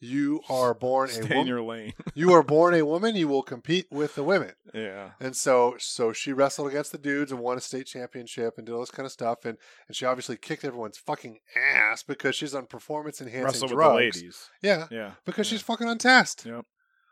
You 0.00 0.40
are 0.48 0.72
born 0.72 1.10
a 1.10 1.12
Stay 1.12 1.22
in 1.24 1.28
woman. 1.28 1.46
your 1.46 1.62
lane. 1.62 1.92
you 2.14 2.32
are 2.32 2.42
born 2.42 2.72
a 2.74 2.84
woman. 2.86 3.16
You 3.16 3.28
will 3.28 3.42
compete 3.42 3.86
with 3.90 4.14
the 4.14 4.22
women. 4.24 4.52
yeah. 4.72 5.10
And 5.20 5.36
so, 5.36 5.74
so 5.78 6.12
she 6.12 6.32
wrestled 6.32 6.68
against 6.68 6.90
the 6.92 6.98
dudes 6.98 7.30
and 7.32 7.40
won 7.40 7.58
a 7.58 7.60
state 7.60 7.86
championship 7.86 8.54
and 8.56 8.66
did 8.66 8.72
all 8.72 8.80
this 8.80 8.90
kind 8.90 9.04
of 9.04 9.12
stuff. 9.12 9.44
And, 9.44 9.58
and 9.88 9.94
she 9.96 10.06
obviously 10.06 10.36
kicked 10.36 10.64
everyone's 10.64 10.96
fucking 10.98 11.40
ass 11.74 12.02
because 12.02 12.34
she's 12.34 12.54
on 12.54 12.66
performance 12.66 13.20
enhancing 13.20 13.44
Wrestle 13.44 13.68
with 13.68 13.72
drugs. 13.72 13.90
the 13.92 13.96
ladies. 13.96 14.48
Yeah, 14.62 14.86
Yeah. 14.90 15.10
because 15.26 15.46
yeah. 15.48 15.56
she's 15.58 15.62
fucking 15.62 15.86
on 15.86 15.98
test. 15.98 16.46
Yep. 16.46 16.64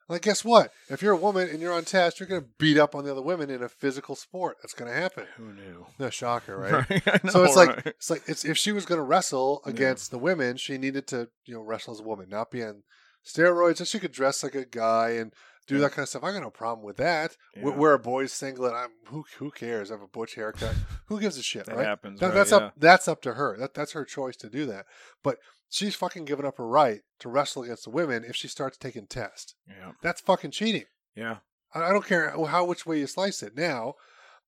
Like, 0.08 0.22
guess 0.22 0.42
what? 0.44 0.72
If 0.88 1.02
you're 1.02 1.12
a 1.12 1.16
woman 1.18 1.48
and 1.50 1.60
you're 1.60 1.72
on 1.72 1.84
test, 1.84 2.18
you're 2.18 2.28
going 2.28 2.40
to 2.40 2.48
beat 2.58 2.78
up 2.78 2.94
on 2.94 3.04
the 3.04 3.12
other 3.12 3.20
women 3.22 3.50
in 3.50 3.62
a 3.62 3.68
physical 3.68 4.16
sport. 4.16 4.56
That's 4.62 4.72
going 4.72 4.90
to 4.90 4.96
happen. 4.98 5.26
Who 5.36 5.52
knew? 5.52 5.86
No 5.98 6.08
shocker, 6.08 6.56
right? 6.56 6.86
I 7.06 7.20
know, 7.24 7.30
so 7.30 7.44
it's 7.44 7.56
like 7.56 7.68
right? 7.68 7.86
it's 7.86 8.08
like 8.10 8.22
it's 8.26 8.44
if 8.44 8.56
she 8.56 8.72
was 8.72 8.86
going 8.86 8.98
to 8.98 9.04
wrestle 9.04 9.60
Yeah. 9.66 9.72
against 9.72 10.10
the 10.10 10.18
women, 10.18 10.56
she 10.56 10.78
needed 10.78 11.06
to 11.08 11.28
you 11.44 11.54
know 11.54 11.60
wrestle 11.60 11.92
as 11.94 12.00
a 12.00 12.04
woman, 12.04 12.28
not 12.30 12.50
be 12.50 12.62
on 12.62 12.84
steroids. 13.26 13.80
And 13.80 13.88
she 13.88 13.98
could 13.98 14.12
dress 14.12 14.42
like 14.42 14.54
a 14.54 14.64
guy 14.64 15.10
and 15.10 15.32
do 15.68 15.76
Yeah. 15.76 15.82
that 15.82 15.90
kind 15.92 16.02
of 16.04 16.08
stuff. 16.08 16.24
I 16.24 16.32
got 16.32 16.42
no 16.42 16.50
problem 16.50 16.84
with 16.84 16.96
that. 16.96 17.36
Yeah. 17.54 17.68
Wear 17.68 17.92
a 17.94 17.98
boys 17.98 18.32
singlet. 18.32 18.72
I'm 18.74 18.90
who 19.06 19.24
who 19.38 19.50
cares? 19.50 19.90
I 19.90 19.94
have 19.94 20.02
a 20.02 20.08
butch 20.08 20.34
haircut. 20.34 20.74
who 21.06 21.20
gives 21.20 21.38
a 21.38 21.42
shit, 21.42 21.66
that 21.66 21.76
right? 21.76 21.86
happens. 21.86 22.18
That- 22.20 22.26
right? 22.28 22.34
that's 22.34 22.50
yeah. 22.50 22.56
up. 22.56 22.72
That's 22.76 23.06
up 23.08 23.22
to 23.22 23.34
her. 23.34 23.56
That 23.58 23.74
that's 23.74 23.92
her 23.92 24.04
choice 24.04 24.36
to 24.38 24.48
do 24.50 24.66
that. 24.66 24.86
But 25.22 25.38
she's 25.68 25.94
fucking 25.94 26.24
giving 26.24 26.46
up 26.46 26.56
her 26.56 26.66
right 26.66 27.02
to 27.20 27.28
wrestle 27.28 27.62
against 27.62 27.84
the 27.84 27.90
women 27.90 28.24
if 28.24 28.34
she 28.34 28.48
starts 28.48 28.76
taking 28.78 29.06
tests. 29.06 29.54
Yeah. 29.68 29.92
That's 30.02 30.20
fucking 30.20 30.50
cheating. 30.52 30.84
Yeah. 31.14 31.38
I, 31.74 31.84
I 31.84 31.92
don't 31.92 32.06
care 32.06 32.30
how 32.46 32.64
which 32.64 32.86
way 32.86 32.98
you 33.00 33.06
slice 33.06 33.42
it. 33.42 33.54
Now, 33.56 33.94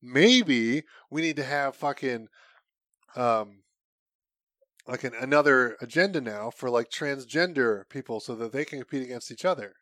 maybe 0.03 0.85
we 1.11 1.21
need 1.23 1.37
to 1.37 1.45
have 1.45 1.77
fucking 1.77 2.29
um 3.17 3.63
like 4.87 5.05
an, 5.05 5.13
another 5.21 5.77
agenda 5.81 6.21
now 6.21 6.51
for 6.51 6.71
like 6.71 6.91
transgender 6.91 7.89
people 7.89 8.19
so 8.21 8.35
that 8.35 8.53
they 8.53 8.65
can 8.65 8.79
compete 8.79 9.03
against 9.03 9.31
each 9.31 9.45
other. 9.45 9.75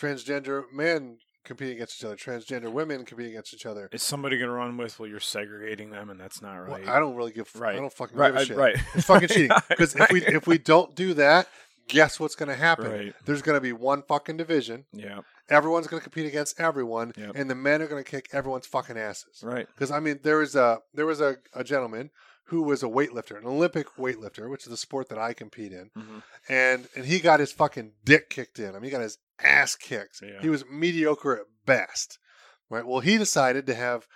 Transgender 0.00 0.64
men 0.72 1.18
compete 1.44 1.72
against 1.72 2.00
each 2.00 2.04
other. 2.04 2.16
Transgender 2.16 2.72
women 2.72 3.04
compete 3.04 3.28
against 3.28 3.52
each 3.54 3.66
other. 3.66 3.88
Is 3.92 4.02
somebody 4.02 4.38
gonna 4.38 4.52
run 4.52 4.76
with? 4.76 4.98
Well, 4.98 5.08
you're 5.08 5.20
segregating 5.20 5.90
them, 5.90 6.10
and 6.10 6.18
that's 6.20 6.40
not 6.40 6.56
Well, 6.68 6.78
right. 6.78 6.88
I 6.88 6.98
don't 6.98 7.14
really 7.14 7.32
give. 7.32 7.50
Right. 7.58 7.74
I 7.76 7.78
don't 7.78 7.92
fucking 7.92 8.16
right. 8.16 8.32
give 8.32 8.42
a 8.42 8.44
shit. 8.46 8.56
Right. 8.56 8.76
It's 8.94 9.06
fucking 9.06 9.28
cheating. 9.28 9.50
Because 9.68 9.94
if 9.94 10.10
we 10.10 10.24
if 10.26 10.46
we 10.46 10.58
don't 10.58 10.94
do 10.94 11.14
that, 11.14 11.48
guess 11.88 12.18
what's 12.20 12.34
going 12.34 12.48
to 12.48 12.54
happen? 12.54 12.90
Right. 12.90 13.14
There's 13.24 13.42
going 13.42 13.56
to 13.56 13.60
be 13.60 13.72
one 13.72 14.02
fucking 14.02 14.36
division. 14.36 14.84
Yeah. 14.92 15.20
Everyone's 15.48 15.86
going 15.86 16.00
to 16.00 16.04
compete 16.04 16.26
against 16.26 16.60
everyone, 16.60 17.12
Yep. 17.16 17.32
and 17.34 17.50
the 17.50 17.54
men 17.56 17.82
are 17.82 17.88
going 17.88 18.02
to 18.02 18.08
kick 18.08 18.28
everyone's 18.32 18.66
fucking 18.66 18.96
asses. 18.96 19.42
Right. 19.42 19.66
Because 19.66 19.90
I 19.90 20.00
mean, 20.00 20.20
there 20.22 20.38
was 20.38 20.54
a 20.54 20.80
there 20.94 21.06
was 21.06 21.20
a, 21.20 21.36
a 21.54 21.64
gentleman 21.64 22.10
who 22.44 22.62
was 22.62 22.82
a 22.82 22.86
weightlifter, 22.86 23.38
an 23.38 23.46
Olympic 23.46 23.96
weightlifter, 23.96 24.50
which 24.50 24.64
is 24.64 24.70
the 24.70 24.76
sport 24.76 25.08
that 25.08 25.18
I 25.18 25.32
compete 25.32 25.72
in, 25.72 25.90
hmm 25.94 26.18
and 26.48 26.88
and 26.96 27.04
he 27.06 27.20
got 27.20 27.40
his 27.40 27.52
fucking 27.52 27.92
dick 28.04 28.30
kicked 28.30 28.58
in. 28.58 28.70
I 28.70 28.72
mean, 28.74 28.84
he 28.84 28.90
got 28.90 29.02
his 29.02 29.18
ass 29.42 29.76
kicked. 29.76 30.20
Yeah. 30.22 30.40
He 30.40 30.48
was 30.48 30.64
mediocre 30.70 31.36
at 31.36 31.46
best. 31.66 32.18
Right. 32.68 32.86
Well, 32.86 33.00
he 33.00 33.18
decided 33.18 33.66
to 33.66 33.74
have 33.74 34.06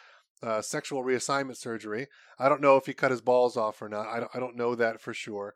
uh, 0.43 0.63
sexual 0.63 1.03
reassignment 1.03 1.57
surgery. 1.57 2.07
I 2.39 2.49
don't 2.49 2.61
know 2.61 2.77
if 2.77 2.87
he 2.87 2.93
cut 2.95 3.11
his 3.11 3.21
balls 3.21 3.57
off 3.57 3.81
or 3.83 3.89
not. 3.89 4.07
I 4.07 4.21
don't, 4.21 4.31
I 4.35 4.39
don't 4.39 4.57
know 4.57 4.75
that 4.75 5.01
for 5.01 5.15
sure, 5.15 5.55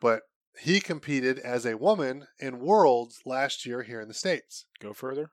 but 0.00 0.22
he 0.58 0.80
competed 0.80 1.38
as 1.38 1.66
a 1.66 1.76
woman 1.76 2.26
in 2.38 2.60
Worlds 2.60 3.20
last 3.24 3.66
year 3.66 3.82
here 3.82 4.00
in 4.00 4.08
the 4.08 4.14
states. 4.14 4.66
Go 4.80 4.92
further. 4.92 5.30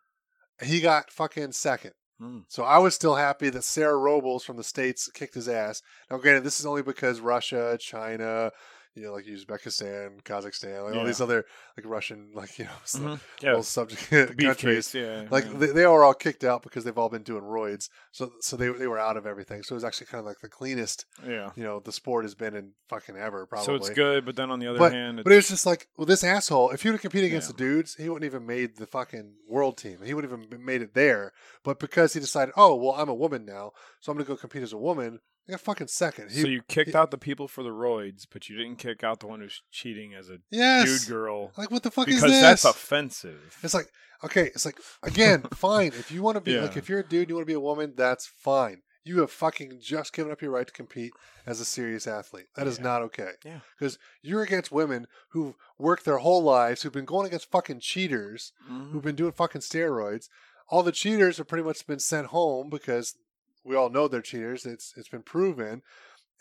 He 0.62 0.82
got 0.82 1.12
fucking 1.12 1.54
second. 1.54 1.94
Mm. 2.24 2.44
So 2.48 2.64
I 2.64 2.78
was 2.78 2.96
still 2.96 3.16
happy 3.16 3.50
that 3.50 3.64
Sarah 3.64 3.98
Robles 3.98 4.44
from 4.44 4.58
the 4.58 4.64
States 4.64 5.10
kicked 5.14 5.34
his 5.36 5.50
ass. 5.50 5.82
Now, 6.10 6.18
granted, 6.18 6.44
this 6.44 6.60
is 6.60 6.66
only 6.66 6.82
because 6.82 7.20
Russia, 7.20 7.78
China, 7.80 8.52
you 8.96 9.04
know, 9.04 9.14
like 9.14 9.26
Uzbekistan, 9.26 10.22
Kazakhstan, 10.24 10.84
like 10.86 10.96
all 10.96 11.06
these 11.06 11.22
other 11.22 11.46
like 11.76 11.86
Russian, 11.86 12.30
like 12.34 12.60
you 12.60 12.66
know, 12.66 12.72
Mhm. 12.86 13.02
little 13.04 13.20
Yeah. 13.58 13.62
subject 13.62 14.10
countries. 14.10 14.56
case. 14.92 14.96
Yeah. 14.96 15.26
Like 15.32 15.46
yeah. 15.46 15.54
they, 15.58 15.68
they 15.68 15.88
were 15.88 16.04
all 16.04 16.14
kicked 16.14 16.44
out 16.44 16.62
because 16.64 16.84
they've 16.84 16.98
all 16.98 17.10
been 17.10 17.24
doing 17.24 17.44
roids. 17.44 17.90
So 18.12 18.32
so 18.42 18.56
they 18.56 18.70
they 18.70 18.88
were 18.88 19.00
out 19.00 19.18
of 19.18 19.26
everything. 19.26 19.64
So 19.64 19.74
it 19.74 19.78
was 19.78 19.84
actually 19.84 20.08
kind 20.08 20.20
of 20.20 20.26
like 20.26 20.40
the 20.42 20.50
cleanest 20.50 21.06
yeah. 21.28 21.52
you 21.56 21.64
know 21.64 21.80
the 21.80 21.92
sport 21.92 22.26
has 22.26 22.36
been 22.36 22.56
in 22.56 22.72
fucking 22.90 23.16
ever. 23.18 23.46
Probably. 23.48 23.66
So 23.66 23.76
it's 23.76 23.90
good, 23.90 24.26
but 24.26 24.36
then 24.36 24.52
on 24.52 24.60
the 24.60 24.68
other 24.68 24.80
But 24.80 24.94
hand, 24.94 25.20
it's, 25.20 25.24
but 25.24 25.34
it 25.34 25.38
was 25.38 25.50
just 25.50 25.66
like, 25.66 25.88
well, 25.98 26.06
this 26.06 26.24
asshole. 26.24 26.70
If 26.72 26.84
he 26.84 26.90
would 26.90 26.94
have 26.96 27.02
competed 27.02 27.28
against 27.30 27.50
Yeah. 27.50 27.54
the 27.54 27.58
dudes, 27.58 27.96
he 27.96 28.10
wouldn't 28.10 28.26
even 28.32 28.46
made 28.46 28.78
the 28.78 28.88
fucking 28.88 29.34
world 29.48 29.78
team. 29.78 30.00
He 30.06 30.14
wouldn't 30.14 30.32
even 30.50 30.64
made 30.64 30.82
it 30.82 30.94
there. 30.94 31.34
But 31.64 31.80
because 31.80 32.14
he 32.14 32.20
decided, 32.20 32.54
oh 32.58 32.76
well, 32.76 32.94
I'm 32.94 33.10
a 33.10 33.14
woman 33.16 33.46
now, 33.46 33.72
so 34.02 34.12
I'm 34.12 34.18
gonna 34.18 34.28
go 34.28 34.36
compete 34.36 34.64
as 34.64 34.74
a 34.74 34.78
woman. 34.78 35.20
Got 35.50 35.60
fucking 35.60 35.88
second. 35.88 36.32
He, 36.32 36.42
so 36.42 36.48
you 36.48 36.62
kicked 36.68 36.92
he- 36.92 36.96
out 36.96 37.12
the 37.12 37.18
people 37.18 37.48
for 37.50 37.64
the 37.64 37.70
roids, 37.72 38.26
but 38.32 38.48
you 38.50 38.56
didn't 38.58 38.78
kick 38.78 39.04
out 39.04 39.20
the 39.20 39.28
one 39.28 39.42
who's 39.42 39.62
cheating 39.72 40.14
as 40.14 40.30
a 40.30 40.38
yes. 40.52 40.86
dude 41.06 41.10
girl 41.10 41.52
Like 41.58 41.70
what 41.70 41.84
the 41.84 41.92
fuck 41.92 42.06
because 42.06 42.24
is 42.24 42.32
this? 42.32 42.42
that's 42.42 42.66
offensive. 42.66 43.58
It's 43.64 43.74
like 43.74 43.88
okay, 44.24 44.44
it's 44.48 44.66
like 44.66 44.78
again, 45.04 45.42
fine. 45.54 45.88
If 45.88 46.12
you 46.12 46.22
want 46.24 46.36
to 46.36 46.42
be 46.42 46.54
Yeah. 46.54 46.62
like 46.62 46.78
if 46.78 46.88
you're 46.88 47.00
a 47.00 47.04
dude, 47.08 47.22
and 47.24 47.30
you 47.30 47.36
want 47.36 47.44
to 47.46 47.52
be 47.52 47.56
a 47.56 47.60
woman, 47.60 47.94
that's 47.98 48.26
fine. 48.26 48.82
You 49.06 49.20
have 49.20 49.32
fucking 49.32 49.80
just 49.82 50.14
given 50.14 50.32
up 50.32 50.42
your 50.42 50.52
right 50.52 50.66
to 50.66 50.72
compete 50.72 51.12
as 51.46 51.60
a 51.60 51.66
serious 51.66 52.08
athlete. 52.08 52.46
That 52.56 52.68
is 52.68 52.78
Yeah. 52.78 52.84
not 52.86 53.02
okay. 53.02 53.32
Yeah. 53.44 53.60
Because 53.78 54.00
you're 54.22 54.44
against 54.44 54.72
women 54.72 55.08
who've 55.32 55.56
worked 55.78 56.06
their 56.06 56.20
whole 56.20 56.42
lives, 56.42 56.84
who've 56.84 56.94
been 56.94 57.04
going 57.04 57.28
against 57.28 57.52
fucking 57.52 57.82
cheaters, 57.82 58.54
Mhm. 58.72 58.92
who've 58.92 59.04
been 59.04 59.18
doing 59.18 59.34
fucking 59.34 59.60
steroids. 59.60 60.30
All 60.70 60.84
the 60.84 60.94
cheaters 60.94 61.36
have 61.38 61.50
pretty 61.50 61.66
much 61.66 61.86
been 61.86 62.00
sent 62.00 62.28
home 62.28 62.70
because 62.70 63.18
we 63.64 63.76
all 63.76 63.90
know 63.90 64.08
they're 64.08 64.22
cheaters. 64.22 64.66
It's 64.66 64.94
it's 64.98 65.10
been 65.10 65.24
proven. 65.24 65.82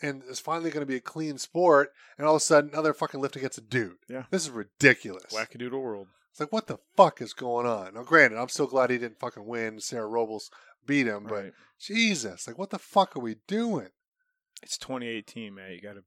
And 0.01 0.23
it's 0.27 0.39
finally 0.39 0.69
going 0.69 0.81
to 0.81 0.91
be 0.91 0.97
a 0.97 1.01
clean 1.01 1.37
sport, 1.37 1.93
and 2.17 2.27
all 2.27 2.35
of 2.35 2.41
a 2.41 2.43
sudden, 2.43 2.71
another 2.71 2.93
fucking 2.93 3.21
lift 3.21 3.37
against 3.37 3.59
a 3.59 3.61
dude. 3.61 3.95
Yeah. 4.09 4.23
This 4.31 4.43
is 4.43 4.49
ridiculous. 4.49 5.31
Wackadoodle 5.33 5.81
world. 5.81 6.07
It's 6.31 6.39
like, 6.41 6.51
what 6.51 6.67
the 6.67 6.79
fuck 6.97 7.21
is 7.21 7.31
going 7.31 7.67
on? 7.67 7.93
Now, 7.93 8.01
granted, 8.03 8.39
I'm 8.39 8.49
so 8.49 8.65
glad 8.65 8.89
he 8.89 8.97
didn't 8.97 9.19
fucking 9.19 9.45
win. 9.45 9.79
Sarah 9.79 10.07
Robles 10.07 10.49
beat 10.85 11.05
him, 11.07 11.25
but 11.25 11.43
Right. 11.43 11.53
Jesus, 11.79 12.47
like, 12.47 12.57
what 12.57 12.71
the 12.71 12.79
fuck 12.79 13.15
are 13.15 13.21
we 13.21 13.35
doing? 13.47 13.89
It's 14.63 14.77
2018, 14.79 15.53
man. 15.53 15.71
You 15.71 15.79
got 15.81 15.93
to 15.93 16.03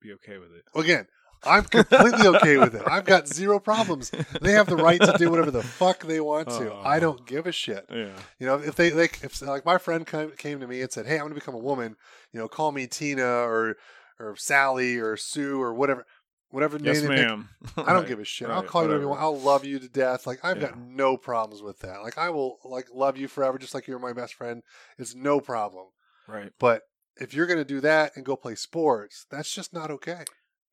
be 0.00 0.12
okay 0.12 0.38
with 0.38 0.52
it. 0.52 0.64
Again, 0.78 1.06
I'm 1.44 1.64
completely 1.64 2.26
okay 2.28 2.56
with 2.56 2.74
it. 2.74 2.82
I've 2.86 3.04
got 3.04 3.26
zero 3.26 3.58
problems. 3.58 4.10
They 4.40 4.52
have 4.52 4.66
the 4.66 4.76
right 4.76 5.00
to 5.00 5.14
do 5.18 5.30
whatever 5.30 5.50
the 5.50 5.62
fuck 5.62 6.04
they 6.04 6.20
want 6.20 6.48
to. 6.48 6.72
Oh. 6.72 6.82
I 6.84 7.00
don't 7.00 7.26
give 7.26 7.46
a 7.46 7.52
shit. 7.52 7.86
Yeah. 7.90 8.10
You 8.38 8.46
know, 8.46 8.56
if 8.56 8.76
they 8.76 8.92
like, 8.92 9.20
if 9.22 9.40
like 9.42 9.64
my 9.64 9.78
friend 9.78 10.06
came, 10.06 10.30
came 10.32 10.60
to 10.60 10.66
me 10.66 10.80
and 10.82 10.90
said, 10.90 11.06
"Hey, 11.06 11.14
I'm 11.14 11.22
going 11.22 11.30
to 11.30 11.34
become 11.34 11.54
a 11.54 11.58
woman," 11.58 11.96
you 12.32 12.40
know, 12.40 12.48
call 12.48 12.72
me 12.72 12.86
Tina 12.86 13.24
or 13.24 13.76
or 14.20 14.36
Sally 14.36 14.98
or 14.98 15.16
Sue 15.16 15.60
or 15.60 15.74
whatever, 15.74 16.06
whatever 16.50 16.78
name. 16.78 16.94
Yes, 16.94 17.02
they 17.02 17.08
pick. 17.08 17.88
I 17.88 17.92
don't 17.92 18.06
give 18.08 18.20
a 18.20 18.24
shit. 18.24 18.48
I'll 18.48 18.62
call 18.62 18.82
you 18.82 18.88
whatever 18.88 19.02
you 19.02 19.08
want. 19.08 19.20
I'll 19.20 19.38
love 19.38 19.64
you 19.64 19.78
to 19.78 19.88
death. 19.88 20.26
Like 20.26 20.44
I've 20.44 20.60
got 20.60 20.78
no 20.78 21.16
problems 21.16 21.62
with 21.62 21.80
that. 21.80 22.02
Like 22.02 22.18
I 22.18 22.30
will 22.30 22.58
like 22.64 22.86
love 22.94 23.16
you 23.16 23.28
forever, 23.28 23.58
just 23.58 23.74
like 23.74 23.86
you're 23.86 23.98
my 23.98 24.12
best 24.12 24.34
friend. 24.34 24.62
It's 24.98 25.14
no 25.14 25.40
problem. 25.40 25.86
Right. 26.28 26.52
But 26.58 26.82
if 27.16 27.34
you're 27.34 27.46
gonna 27.46 27.64
do 27.64 27.80
that 27.80 28.12
and 28.16 28.24
go 28.24 28.36
play 28.36 28.54
sports, 28.54 29.26
that's 29.30 29.52
just 29.52 29.72
not 29.72 29.90
okay. 29.90 30.24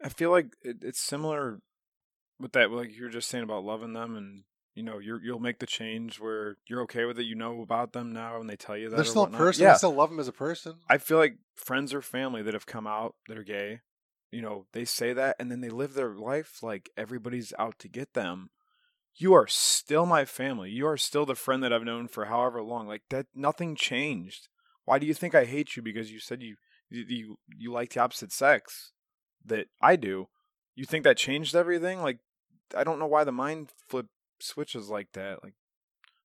I 0.04 0.10
feel 0.10 0.32
like 0.32 0.56
it, 0.62 0.78
it's 0.82 1.02
similar 1.02 1.60
with 2.40 2.54
that, 2.54 2.72
like 2.72 2.98
you're 2.98 3.10
just 3.10 3.30
saying 3.30 3.44
about 3.44 3.64
loving 3.64 3.94
them, 3.94 4.16
and 4.16 4.44
you 4.76 4.84
know, 4.84 5.00
you're 5.00 5.22
you'll 5.22 5.40
make 5.40 5.60
the 5.60 5.66
change 5.66 6.20
where 6.20 6.58
you're 6.68 6.82
okay 6.84 7.06
with 7.06 7.20
it. 7.20 7.26
You 7.26 7.36
know 7.36 7.62
about 7.62 7.94
them 7.94 8.14
now, 8.14 8.40
and 8.40 8.50
they 8.50 8.56
tell 8.56 8.78
you 8.78 8.90
that 8.90 8.96
They're 8.96 9.06
still 9.06 9.24
a 9.24 9.30
person. 9.30 9.64
Yeah, 9.64 9.74
I 9.74 9.78
still 9.78 9.94
love 9.94 10.10
them 10.10 10.20
as 10.20 10.28
a 10.28 10.34
person. 10.34 10.76
I 10.90 10.98
feel 10.98 11.18
like 11.18 11.38
friends 11.56 11.94
or 11.94 12.02
family 12.02 12.42
that 12.44 12.54
have 12.54 12.66
come 12.66 12.88
out 12.88 13.16
that 13.28 13.38
are 13.38 13.44
gay, 13.44 13.82
you 14.32 14.42
know, 14.42 14.66
they 14.74 14.86
say 14.86 15.14
that 15.14 15.36
and 15.40 15.52
then 15.52 15.62
they 15.62 15.70
live 15.70 15.94
their 15.94 16.14
life 16.14 16.62
like 16.62 16.90
everybody's 16.96 17.54
out 17.58 17.80
to 17.80 17.88
get 17.88 18.14
them. 18.14 18.50
You 19.16 19.34
are 19.34 19.48
still 19.48 20.06
my 20.06 20.24
family. 20.24 20.70
You 20.70 20.88
are 20.88 20.98
still 20.98 21.26
the 21.26 21.36
friend 21.36 21.64
that 21.64 21.74
I've 21.74 21.84
known 21.84 22.08
for 22.08 22.26
however 22.26 22.62
long. 22.62 22.88
Like 22.88 23.04
that, 23.10 23.26
nothing 23.36 23.76
changed. 23.76 24.48
Why 24.86 25.00
do 25.00 25.06
you 25.06 25.14
think 25.14 25.36
I 25.36 25.46
hate 25.46 25.76
you? 25.76 25.82
Because 25.82 26.12
you 26.12 26.20
said 26.20 26.42
you 26.42 26.56
you 26.90 27.06
you, 27.08 27.36
you 27.58 27.72
like 27.72 27.92
the 27.92 28.00
opposite 28.00 28.32
sex 28.32 28.92
that 29.50 29.68
I 29.82 29.96
do. 29.96 30.28
You 30.76 30.86
think 30.86 31.04
that 31.04 31.18
changed 31.18 31.56
everything? 31.56 32.02
Like 32.02 32.20
I 32.76 32.84
don't 32.84 33.00
know 33.00 33.08
why 33.08 33.24
the 33.24 33.32
mind 33.32 33.70
flip 33.88 34.08
switches 34.40 34.90
like 34.90 35.12
that. 35.14 35.44
Like 35.44 35.54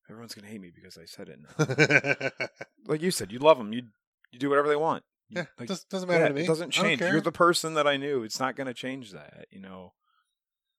everyone's 0.09 0.35
gonna 0.35 0.49
hate 0.49 0.61
me 0.61 0.71
because 0.75 0.99
I 0.99 1.05
said 1.05 1.29
it. 1.29 1.39
Now. 1.41 2.47
like 2.87 3.03
you 3.03 3.11
said, 3.11 3.33
you 3.33 3.39
love 3.39 3.59
them. 3.59 3.73
You 3.73 3.83
you 4.31 4.39
do 4.39 4.49
whatever 4.49 4.69
they 4.69 4.77
want. 4.77 5.05
You- 5.29 5.39
yeah, 5.39 5.47
like, 5.59 5.69
does, 5.69 5.85
doesn't 5.85 6.09
matter 6.09 6.25
yeah, 6.25 6.29
to 6.29 6.35
me. 6.35 6.43
It 6.43 6.47
doesn't 6.47 6.71
change. 6.71 7.01
You're 7.01 7.21
the 7.21 7.33
person 7.33 7.75
that 7.75 7.87
I 7.87 7.97
knew. 7.97 8.23
It's 8.23 8.39
not 8.39 8.57
to 8.57 8.75
change 8.75 9.13
that. 9.13 9.47
You 9.51 9.61
know, 9.61 9.95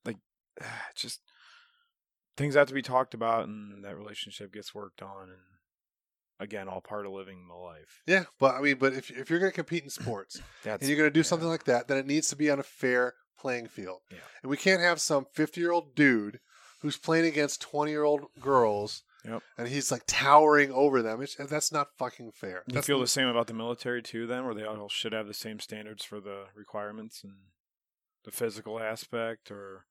like 0.05 0.17
just 0.95 1.22
things 2.38 2.55
have 2.55 2.67
to 2.67 2.73
be 2.73 2.81
talked 2.81 3.13
about, 3.13 3.47
and 3.47 3.84
that 3.84 3.97
relationship 3.97 4.53
gets 4.53 4.73
worked 4.76 5.01
on, 5.01 5.23
and 5.23 5.39
again, 6.39 6.67
all 6.67 6.81
part 6.81 7.05
of 7.05 7.11
living 7.11 7.47
the 7.47 7.55
life. 7.55 8.01
yeah, 8.05 8.25
but 8.39 8.55
I 8.55 8.61
mean, 8.61 8.77
but 8.77 8.93
if 8.93 9.09
if 9.11 9.29
you're 9.29 9.39
gonna 9.39 9.51
compete 9.51 9.83
in 9.83 9.89
sports 9.89 10.41
and 10.65 10.81
you're 10.83 10.97
gonna 10.97 11.09
do 11.09 11.19
yeah. 11.19 11.23
something 11.23 11.47
like 11.47 11.65
that, 11.65 11.87
then 11.87 11.97
it 11.97 12.07
needs 12.07 12.27
to 12.29 12.35
be 12.35 12.49
on 12.49 12.59
a 12.59 12.63
fair 12.63 13.13
playing 13.39 13.67
field. 13.67 13.99
Yeah. 14.11 14.17
And 14.41 14.49
we 14.49 14.57
can't 14.57 14.81
have 14.81 14.99
some 14.99 15.25
50 15.33 15.61
year 15.61 15.71
old 15.71 15.95
dude 15.95 16.39
who's 16.81 16.97
playing 16.97 17.25
against 17.25 17.61
20 17.61 17.91
year 17.91 18.03
old 18.03 18.25
girls. 18.39 19.03
Yep. 19.23 19.41
And 19.57 19.67
he's 19.67 19.91
like 19.91 20.03
towering 20.05 20.71
over 20.71 21.01
them. 21.01 21.21
It's, 21.21 21.35
that's 21.35 21.71
not 21.71 21.87
fucking 21.97 22.31
fair. 22.33 22.63
You 22.67 22.75
That's 22.75 22.85
feel 22.85 22.99
the 22.99 23.07
same 23.07 23.27
about 23.27 23.47
the 23.47 23.55
military 23.55 24.03
too, 24.03 24.27
then, 24.27 24.45
where 24.45 24.53
they 24.53 24.63
all 24.63 24.87
should 24.87 25.13
have 25.13 25.25
the 25.25 25.33
same 25.33 25.59
standards 25.59 26.05
for 26.05 26.19
the 26.19 26.45
requirements 26.55 27.23
and 27.23 27.33
the 28.23 28.29
physical 28.29 28.79
aspect, 28.79 29.49
or 29.49 29.85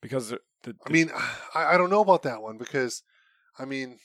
because 0.00 0.30
the, 0.30 0.40
the, 0.64 0.74
I 0.84 0.90
mean, 0.90 1.10
I, 1.54 1.74
I 1.74 1.76
don't 1.76 1.90
know 1.90 2.00
about 2.00 2.24
that 2.24 2.42
one 2.42 2.58
because, 2.58 3.04
I 3.60 3.64
mean, 3.64 3.98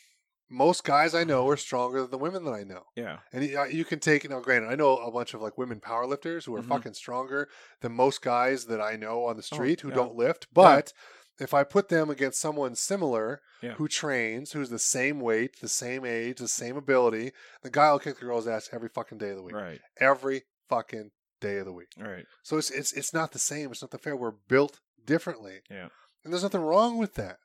most 0.49 0.83
guys 0.83 1.13
I 1.13 1.23
know 1.23 1.47
are 1.49 1.57
stronger 1.57 2.01
than 2.01 2.11
the 2.11 2.17
women 2.17 2.45
that 2.45 2.53
I 2.53 2.63
know. 2.63 2.83
yeah, 2.95 3.19
And 3.33 3.43
you, 3.43 3.65
you 3.65 3.85
can 3.85 3.99
take 3.99 4.29
now. 4.29 4.39
Granted, 4.39 4.69
I 4.69 4.75
know 4.75 4.97
a 4.97 5.11
bunch 5.11 5.33
of 5.33 5.41
like 5.41 5.57
women 5.57 5.79
powerlifters 5.81 6.45
who 6.45 6.55
are 6.55 6.61
Mhm. 6.61 6.69
fucking 6.69 6.93
stronger 6.93 7.49
than 7.81 7.91
most 7.93 8.21
guys 8.21 8.65
that 8.67 8.79
I 8.81 8.95
know 8.95 9.25
on 9.25 9.35
the 9.37 9.43
street 9.43 9.81
who 9.81 9.89
Oh, 9.89 9.91
yeah. 9.91 9.95
don't 9.95 10.15
lift. 10.15 10.47
But 10.53 10.93
if 11.39 11.53
I 11.53 11.63
put 11.63 11.89
them 11.89 12.09
against 12.09 12.39
someone 12.39 12.75
similar 12.75 13.41
Yeah. 13.61 13.73
who 13.73 13.87
trains, 13.87 14.53
who's 14.53 14.69
the 14.69 14.79
same 14.79 15.19
weight, 15.19 15.59
the 15.59 15.67
same 15.69 16.05
age, 16.05 16.39
the 16.39 16.47
same 16.47 16.77
ability, 16.77 17.33
the 17.61 17.69
guy 17.69 17.91
will 17.91 17.99
kick 17.99 18.15
the 18.19 18.25
girl's 18.25 18.47
ass 18.47 18.69
every 18.71 18.89
fucking 18.89 19.17
day 19.17 19.31
of 19.31 19.35
the 19.37 19.43
week. 19.43 19.53
right, 19.55 19.81
Every 19.99 20.43
fucking 20.69 21.11
day 21.41 21.57
of 21.57 21.65
the 21.65 21.73
week. 21.73 21.89
right, 21.99 22.25
So 22.43 22.57
it's 22.57 22.71
it's 22.71 22.93
it's 22.93 23.13
not 23.13 23.31
the 23.33 23.39
same. 23.39 23.71
It's 23.71 23.81
not 23.81 23.91
the 23.91 23.97
fair. 23.99 24.15
We're 24.15 24.31
built 24.31 24.79
differently. 25.03 25.61
Yeah. 25.69 25.89
And 26.23 26.33
there's 26.33 26.43
nothing 26.43 26.61
wrong 26.61 26.97
with 26.97 27.13
that. 27.15 27.39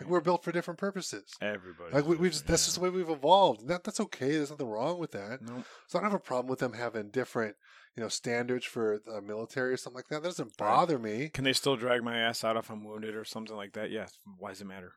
Like 0.00 0.08
we're 0.08 0.20
built 0.20 0.44
for 0.44 0.52
different 0.52 0.78
purposes. 0.78 1.32
everybody. 1.40 1.92
Like 1.94 2.06
we, 2.06 2.16
we 2.16 2.28
just 2.28 2.46
that's 2.46 2.64
just 2.64 2.76
the 2.76 2.82
way 2.82 2.90
we've 2.90 3.08
evolved. 3.08 3.60
And 3.62 3.70
that 3.70 3.84
that's 3.84 4.00
okay. 4.00 4.32
There's 4.32 4.50
nothing 4.50 4.68
wrong 4.68 4.98
with 4.98 5.12
that. 5.12 5.40
Nope. 5.42 5.64
So 5.86 5.98
I 5.98 6.02
don't 6.02 6.10
have 6.10 6.20
a 6.20 6.22
problem 6.22 6.48
with 6.50 6.58
them 6.58 6.74
having 6.74 7.08
different, 7.10 7.56
you 7.96 8.02
know, 8.02 8.08
standards 8.08 8.64
for 8.66 9.00
the 9.06 9.22
military 9.22 9.72
or 9.72 9.76
something 9.76 9.96
like 9.96 10.08
that. 10.08 10.22
That 10.22 10.28
doesn't 10.28 10.52
Right. 10.60 10.68
bother 10.68 10.98
me. 10.98 11.30
Can 11.32 11.44
they 11.44 11.52
still 11.54 11.76
drag 11.76 12.02
my 12.02 12.18
ass 12.18 12.44
out 12.44 12.56
if 12.56 12.70
I'm 12.70 12.84
wounded 12.84 13.14
or 13.14 13.24
something 13.24 13.56
like 13.56 13.72
that? 13.72 13.90
Yes. 13.90 14.18
Why 14.38 14.50
does 14.50 14.60
it 14.60 14.66
matter? 14.66 14.92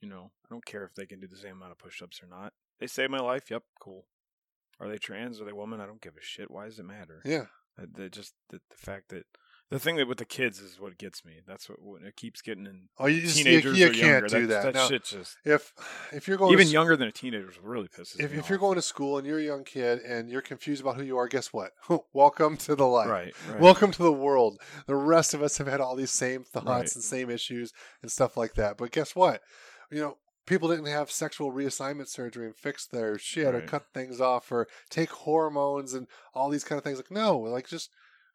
You 0.00 0.08
know, 0.08 0.30
I 0.44 0.48
don't 0.50 0.64
care 0.64 0.84
if 0.84 0.94
they 0.94 1.06
can 1.06 1.20
do 1.20 1.26
the 1.28 1.36
same 1.36 1.56
amount 1.56 1.72
of 1.72 1.78
push-ups 1.78 2.20
or 2.22 2.26
not. 2.26 2.52
They 2.80 2.86
saved 2.88 3.10
my 3.12 3.20
life. 3.20 3.50
Yep, 3.50 3.62
cool. 3.80 4.06
Are 4.80 4.88
they 4.88 4.98
trans? 4.98 5.40
Are 5.40 5.44
they 5.44 5.52
woman? 5.52 5.80
I 5.80 5.86
don't 5.86 6.00
give 6.00 6.14
a 6.16 6.22
shit. 6.22 6.50
Why 6.50 6.64
does 6.66 6.78
it 6.80 6.84
matter? 6.84 7.22
Yeah. 7.24 7.44
The, 7.78 8.08
just 8.08 8.34
the, 8.50 8.58
the 8.70 8.76
fact 8.76 9.10
that 9.10 9.24
the 9.72 9.78
thing 9.78 9.96
that 9.96 10.06
with 10.06 10.18
the 10.18 10.24
kids 10.24 10.60
is 10.60 10.78
what 10.78 10.98
gets 10.98 11.24
me. 11.24 11.40
That's 11.46 11.68
what, 11.68 11.80
what 11.82 12.02
it 12.02 12.14
keeps 12.16 12.42
getting 12.42 12.66
in 12.66 12.88
Oh, 12.98 13.06
you 13.06 13.20
just 13.22 13.36
teenagers 13.36 13.78
you 13.78 13.86
or 13.86 13.90
can't 13.90 14.02
younger. 14.02 14.28
do 14.28 14.46
that. 14.48 14.62
That 14.64 14.74
Now, 14.74 14.88
shit 14.88 15.04
just 15.04 15.36
if 15.44 15.72
if 16.12 16.28
you're 16.28 16.36
going 16.36 16.52
even 16.52 16.66
to, 16.66 16.72
younger 16.72 16.96
than 16.96 17.08
a 17.08 17.12
teenager 17.12 17.50
really 17.62 17.88
pisses 17.88 18.20
if 18.20 18.32
if 18.34 18.48
you're 18.48 18.58
going 18.58 18.76
to 18.76 18.82
school 18.82 19.18
and 19.18 19.26
you're 19.26 19.38
a 19.38 19.42
young 19.42 19.64
kid 19.64 20.00
and 20.00 20.28
you're 20.30 20.42
confused 20.42 20.80
about 20.82 20.96
who 20.96 21.02
you 21.02 21.16
are, 21.16 21.26
guess 21.28 21.52
what? 21.52 21.72
Welcome 22.12 22.56
to 22.58 22.74
the 22.76 22.86
life. 22.86 23.08
right, 23.08 23.34
right. 23.50 23.60
Welcome 23.60 23.90
to 23.92 24.02
the 24.02 24.12
world. 24.12 24.60
The 24.86 24.94
rest 24.96 25.34
of 25.34 25.42
us 25.42 25.58
have 25.58 25.66
had 25.66 25.80
all 25.80 25.96
these 25.96 26.10
same 26.10 26.44
thoughts 26.44 26.66
Right. 26.66 26.94
and 26.94 27.02
same 27.04 27.30
issues 27.30 27.72
and 28.02 28.10
stuff 28.12 28.36
like 28.36 28.54
that. 28.54 28.76
But 28.76 28.90
guess 28.92 29.16
what? 29.16 29.40
You 29.90 30.00
know, 30.00 30.16
people 30.46 30.68
didn't 30.68 30.86
have 30.86 31.10
sexual 31.10 31.52
reassignment 31.52 32.08
surgery 32.08 32.46
and 32.46 32.56
fix 32.56 32.86
their 32.86 33.18
shit 33.18 33.54
or 33.54 33.60
cut 33.62 33.84
things 33.94 34.20
off 34.20 34.50
or 34.52 34.66
take 34.90 35.10
hormones 35.10 35.94
and 35.94 36.06
all 36.34 36.50
these 36.50 36.64
kind 36.64 36.78
of 36.78 36.84
things. 36.84 36.98
Like, 36.98 37.10
no, 37.10 37.38
like 37.38 37.68
just 37.68 37.90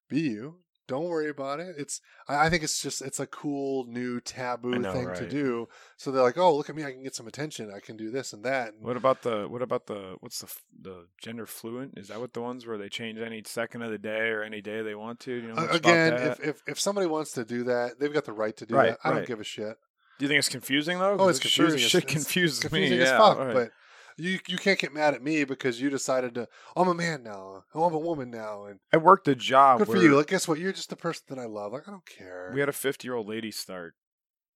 be 0.09 0.21
you. 0.21 0.55
Don't 0.87 1.05
worry 1.05 1.29
about 1.29 1.59
it. 1.59 1.75
It's 1.77 1.99
I, 2.27 2.45
I 2.45 2.49
think 2.49 2.63
it's 2.63 2.81
just 2.81 3.01
it's 3.01 3.19
a 3.19 3.27
cool 3.27 3.85
new 3.87 4.19
taboo 4.21 4.71
know, 4.79 4.93
thing 4.93 5.13
to 5.15 5.27
do. 5.27 5.67
So 5.97 6.11
they're 6.11 6.23
like, 6.23 6.37
oh, 6.37 6.55
look 6.55 6.69
at 6.69 6.75
me, 6.75 6.83
I 6.85 6.91
can 6.91 7.03
get 7.03 7.13
some 7.15 7.27
attention. 7.27 7.71
I 7.75 7.79
can 7.81 7.97
do 7.97 8.09
this 8.09 8.31
and 8.33 8.43
that. 8.45 8.73
And 8.73 8.83
What 8.83 8.95
about 8.97 9.21
the 9.23 9.47
what 9.49 9.61
about 9.61 9.87
the 9.87 10.15
what's 10.21 10.39
the 10.39 10.47
the 10.81 11.07
gender 11.21 11.45
fluent? 11.45 11.97
Is 11.97 12.07
that 12.07 12.19
what 12.19 12.33
the 12.33 12.41
ones 12.41 12.65
where 12.65 12.77
they 12.77 12.89
change 12.89 13.19
any 13.19 13.43
second 13.45 13.81
of 13.81 13.91
the 13.91 13.97
day 13.97 14.29
or 14.29 14.43
any 14.43 14.61
day 14.61 14.81
they 14.81 14.95
want 14.95 15.19
to? 15.21 15.33
You 15.33 15.47
know 15.49 15.55
Uh, 15.55 15.67
again, 15.71 16.13
if, 16.13 16.39
if 16.39 16.63
if 16.67 16.79
somebody 16.79 17.07
wants 17.07 17.33
to 17.33 17.43
do 17.43 17.63
that, 17.65 17.99
they've 17.99 18.13
got 18.13 18.25
the 18.25 18.33
right 18.33 18.55
to 18.57 18.65
do 18.65 18.75
Right, 18.75 18.89
that. 18.91 18.99
I 19.03 19.13
don't 19.13 19.27
give 19.27 19.39
a 19.39 19.43
shit. 19.43 19.77
Do 20.19 20.25
you 20.25 20.29
think 20.29 20.39
it's 20.39 20.49
confusing 20.49 20.99
though? 20.99 21.17
Oh, 21.19 21.27
it's 21.27 21.39
it 21.39 21.47
sure 21.49 21.65
confusing. 21.67 21.89
Shit 21.89 22.03
It's- 22.05 22.15
it's 22.15 22.23
confuses 22.25 22.59
confusing 22.61 22.97
me. 22.97 23.03
as 23.03 23.09
yeah, 23.09 23.17
fuck. 23.17 23.37
right. 23.39 23.53
But 23.53 23.71
you 24.17 24.39
you 24.47 24.57
can't 24.57 24.79
get 24.79 24.93
mad 24.93 25.13
at 25.13 25.21
me 25.23 25.43
because 25.43 25.79
you 25.79 25.89
decided 25.89 26.35
to. 26.35 26.47
"Oh, 26.75 26.81
I'm 26.81 26.87
a 26.89 26.93
man 26.93 27.23
now. 27.23 27.63
Oh, 27.73 27.83
I'm 27.83 27.93
a 27.93 27.99
woman 27.99 28.29
now, 28.31 28.65
and 28.65 28.79
I 28.91 28.97
worked 28.97 29.27
a 29.27 29.35
job. 29.35 29.79
good 29.79 29.87
for 29.87 29.97
you. 29.97 30.15
Like, 30.15 30.27
guess 30.27 30.47
what? 30.47 30.59
You're 30.59 30.73
just 30.73 30.89
the 30.89 30.95
person 30.95 31.23
that 31.29 31.39
I 31.39 31.45
love. 31.45 31.71
Like, 31.73 31.87
I 31.87 31.91
don't 31.91 32.05
care. 32.05 32.51
We 32.53 32.59
had 32.59 32.69
a 32.69 32.73
50 32.73 33.07
year 33.07 33.15
old 33.15 33.27
lady 33.27 33.51
start. 33.51 33.93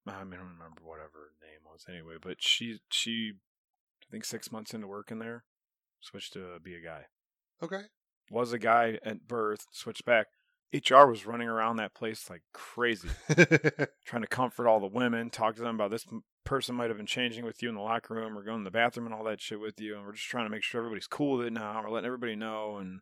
I 0.08 0.24
mean, 0.24 0.34
I 0.34 0.38
don't 0.38 0.54
remember 0.58 0.82
whatever 0.84 1.12
her 1.14 1.46
name 1.48 1.60
was 1.72 1.86
anyway, 1.88 2.16
but 2.22 2.38
she 2.42 2.80
she 2.90 3.34
I 4.04 4.08
think 4.12 4.26
six 4.26 4.52
months 4.52 4.74
into 4.74 4.88
working 4.88 5.20
there, 5.20 5.44
switched 6.02 6.34
to 6.34 6.60
be 6.62 6.76
a 6.76 6.82
guy. 6.82 7.06
okay. 7.62 7.84
Was 8.30 8.54
a 8.54 8.60
guy 8.60 8.98
at 9.04 9.28
birth, 9.28 9.66
switched 9.72 10.06
back. 10.06 10.28
HR 10.74 11.06
was 11.06 11.26
running 11.26 11.50
around 11.50 11.76
that 11.76 11.94
place 11.94 12.30
like 12.30 12.44
crazy, 12.54 13.10
trying 14.06 14.22
to 14.22 14.28
comfort 14.28 14.68
all 14.68 14.80
the 14.80 14.88
women, 14.88 15.30
talk 15.30 15.56
to 15.58 15.62
them 15.62 15.76
about 15.76 15.92
this 15.92 16.06
person 16.44 16.76
might 16.76 16.90
have 16.90 16.98
been 16.98 17.06
changing 17.06 17.46
with 17.46 17.62
you 17.62 17.70
in 17.70 17.76
the 17.76 17.82
locker 17.82 18.14
room 18.14 18.38
or 18.38 18.44
going 18.44 18.60
to 18.60 18.64
the 18.64 18.72
bathroom 18.72 19.06
and 19.06 19.16
all 19.16 19.24
that 19.24 19.42
shit 19.42 19.60
with 19.60 19.80
you, 19.80 19.96
and 19.96 20.06
we're 20.06 20.14
just 20.14 20.28
trying 20.28 20.46
to 20.46 20.50
make 20.50 20.64
sure 20.64 20.80
everybody's 20.80 21.08
cool 21.08 21.38
with 21.38 21.48
it 21.48 21.54
now. 21.54 21.82
We're 21.84 21.92
letting 21.92 22.08
everybody 22.08 22.36
know, 22.36 22.78
and 22.78 23.02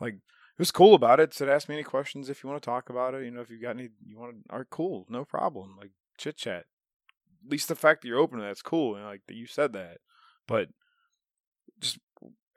like 0.00 0.14
it 0.14 0.58
was 0.58 0.70
cool 0.70 0.94
about 0.94 1.20
it. 1.20 1.34
Said 1.34 1.48
ask 1.48 1.68
me 1.68 1.74
any 1.74 1.84
questions 1.84 2.28
if 2.28 2.42
you 2.42 2.48
want 2.48 2.62
to 2.62 2.66
talk 2.66 2.88
about 2.88 3.14
it. 3.14 3.24
You 3.24 3.30
know, 3.30 3.40
if 3.40 3.50
you 3.50 3.60
got 3.60 3.76
any, 3.76 3.90
you 4.06 4.18
want 4.18 4.44
to, 4.44 4.52
are 4.54 4.64
cool, 4.64 5.06
no 5.08 5.24
problem. 5.24 5.76
Like 5.78 5.90
chit 6.16 6.36
chat. 6.36 6.64
At 7.44 7.50
least 7.50 7.68
the 7.68 7.76
fact 7.76 8.02
that 8.02 8.08
you're 8.08 8.18
open 8.18 8.38
to 8.38 8.44
that's 8.44 8.62
cool, 8.62 8.96
and 8.96 9.04
like 9.04 9.22
that 9.28 9.36
you 9.36 9.46
said 9.46 9.72
that, 9.74 9.98
but 10.46 10.68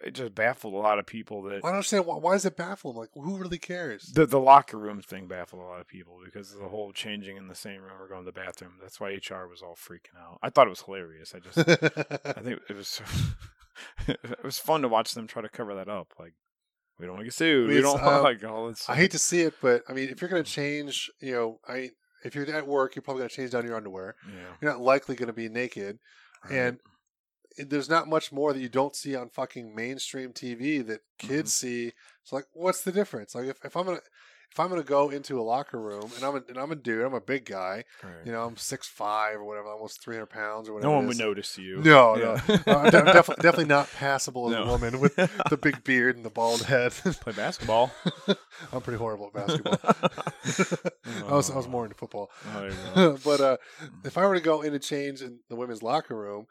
it 0.02 0.12
just 0.12 0.34
baffled 0.34 0.74
a 0.74 0.78
lot 0.78 1.00
of 1.00 1.06
people 1.06 1.42
that 1.44 1.56
I 1.56 1.60
don't 1.60 1.72
understand 1.72 2.06
why. 2.06 2.18
Why 2.18 2.34
does 2.34 2.46
it 2.46 2.56
baffle 2.56 2.94
them? 2.94 3.02
Like, 3.02 3.10
who 3.14 3.38
really 3.38 3.58
cares? 3.58 4.12
the 4.14 4.26
the 4.26 4.40
locker 4.40 4.78
room 4.78 5.02
thing 5.02 5.28
baffled 5.28 5.62
a 5.62 5.66
lot 5.66 5.82
of 5.82 5.88
people 5.88 6.20
because 6.24 6.54
of 6.54 6.60
the 6.60 6.70
whole 6.70 6.92
changing 6.94 7.38
in 7.38 7.48
the 7.48 7.56
same 7.56 7.82
room 7.82 8.00
or 8.00 8.08
going 8.08 8.22
to 8.22 8.26
the 8.26 8.32
bathroom. 8.32 8.74
That's 8.82 9.00
why 9.00 9.10
HR 9.10 9.48
was 9.48 9.62
all 9.62 9.76
freaking 9.76 10.18
out. 10.20 10.40
I 10.42 10.50
thought 10.50 10.68
it 10.68 10.72
was 10.72 10.82
hilarious. 10.82 11.34
I 11.36 11.40
just 11.40 11.58
I 11.58 12.42
think 12.42 12.62
it 12.70 12.76
was 12.76 13.02
it 14.08 14.44
was 14.44 14.60
fun 14.60 14.82
to 14.82 14.88
watch 14.88 15.14
them 15.14 15.28
try 15.28 15.42
to 15.42 15.50
cover 15.50 15.76
that 15.76 15.90
up. 15.90 16.14
Like 16.18 16.34
we 17.00 17.06
don't 17.06 17.16
want 17.16 17.22
to 17.22 17.26
get 17.26 17.34
sued. 17.34 17.70
We 17.70 17.82
don't 17.82 18.02
um, 18.04 18.24
like 18.24 18.44
all 18.44 18.70
this. 18.70 18.90
I 18.90 18.96
hate 18.96 19.12
to 19.12 19.20
see 19.20 19.42
it, 19.42 19.56
but 19.62 19.84
I 19.90 19.94
mean, 19.94 20.10
if 20.10 20.22
you're 20.22 20.30
going 20.30 20.44
to 20.44 20.50
change, 20.50 21.10
you 21.22 21.34
know, 21.34 21.60
I 21.68 21.92
if 22.24 22.36
you're 22.36 22.50
at 22.54 22.68
work, 22.68 22.96
you're 22.96 23.04
probably 23.04 23.22
going 23.22 23.30
to 23.30 23.36
change 23.36 23.52
down 23.52 23.66
your 23.66 23.78
underwear. 23.78 24.16
Yeah. 24.28 24.56
You're 24.62 24.72
not 24.72 24.82
likely 24.82 25.16
going 25.16 25.28
to 25.28 25.34
be 25.34 25.48
naked, 25.48 26.00
right. 26.46 26.54
and 26.54 26.80
there's 27.68 27.90
not 27.90 28.07
much 28.07 28.31
more 28.31 28.53
that 28.53 28.60
you 28.60 28.69
don't 28.69 28.95
see 28.95 29.15
on 29.15 29.30
fucking 29.30 29.76
mainstream 29.76 30.31
TV 30.34 30.86
that 30.88 31.02
kids 31.18 31.52
Mm-hmm. 31.53 31.68
see. 31.68 31.91
It's 32.23 32.31
like, 32.34 32.45
what's 32.53 32.84
the 32.84 32.91
difference? 32.91 33.36
Like, 33.36 33.45
if, 33.48 33.57
if 33.64 33.76
I'm 33.76 33.86
gonna 33.86 33.99
if 34.52 34.60
I'm 34.60 34.69
gonna 34.69 34.81
go 34.84 35.10
into 35.11 35.40
a 35.40 35.44
locker 35.44 35.80
room 35.80 36.10
and 36.15 36.23
I'm 36.23 36.36
a, 36.36 36.41
and 36.49 36.57
I'm 36.57 36.72
a 36.72 36.76
dude, 36.76 37.06
I'm 37.06 37.14
a 37.14 37.22
big 37.22 37.45
guy, 37.45 37.84
Right. 38.03 38.14
you 38.26 38.31
know, 38.31 38.44
I'm 38.45 38.57
six 38.57 38.88
five 38.88 39.36
or 39.36 39.44
whatever, 39.44 39.68
almost 39.68 40.02
300 40.03 40.26
pounds 40.26 40.68
or 40.68 40.73
whatever. 40.73 40.91
no 40.91 40.98
one 40.98 41.07
would 41.07 41.18
notice 41.19 41.56
you. 41.60 41.81
No, 41.84 42.18
Yeah. 42.18 42.41
no, 42.65 42.73
uh, 42.73 42.84
de- 42.90 43.03
definitely, 43.03 43.36
definitely 43.44 43.65
not 43.65 43.91
passable 43.94 44.48
as 44.48 44.53
No. 44.53 44.64
a 44.64 44.65
woman 44.68 44.99
with 44.99 45.15
the 45.15 45.57
big 45.61 45.84
beard 45.84 46.15
and 46.15 46.26
the 46.26 46.31
bald 46.31 46.64
head. 46.64 46.94
Play 46.94 47.34
basketball. 47.34 47.91
I'm 48.73 48.81
pretty 48.81 48.98
horrible 48.98 49.27
at 49.36 49.45
basketball. 49.48 49.80
I 51.27 51.34
was 51.34 51.49
I 51.52 51.56
was 51.56 51.68
more 51.68 51.86
into 51.86 51.95
football. 51.95 52.31
Oh, 52.95 53.18
but 53.23 53.40
uh, 53.41 53.57
if 54.03 54.18
I 54.18 54.26
were 54.26 54.34
to 54.36 54.41
go 54.41 54.61
in 54.61 54.73
and 54.73 54.81
change 54.84 55.22
in 55.22 55.40
the 55.49 55.56
women's 55.56 55.84
locker 55.84 56.15
room, 56.15 56.48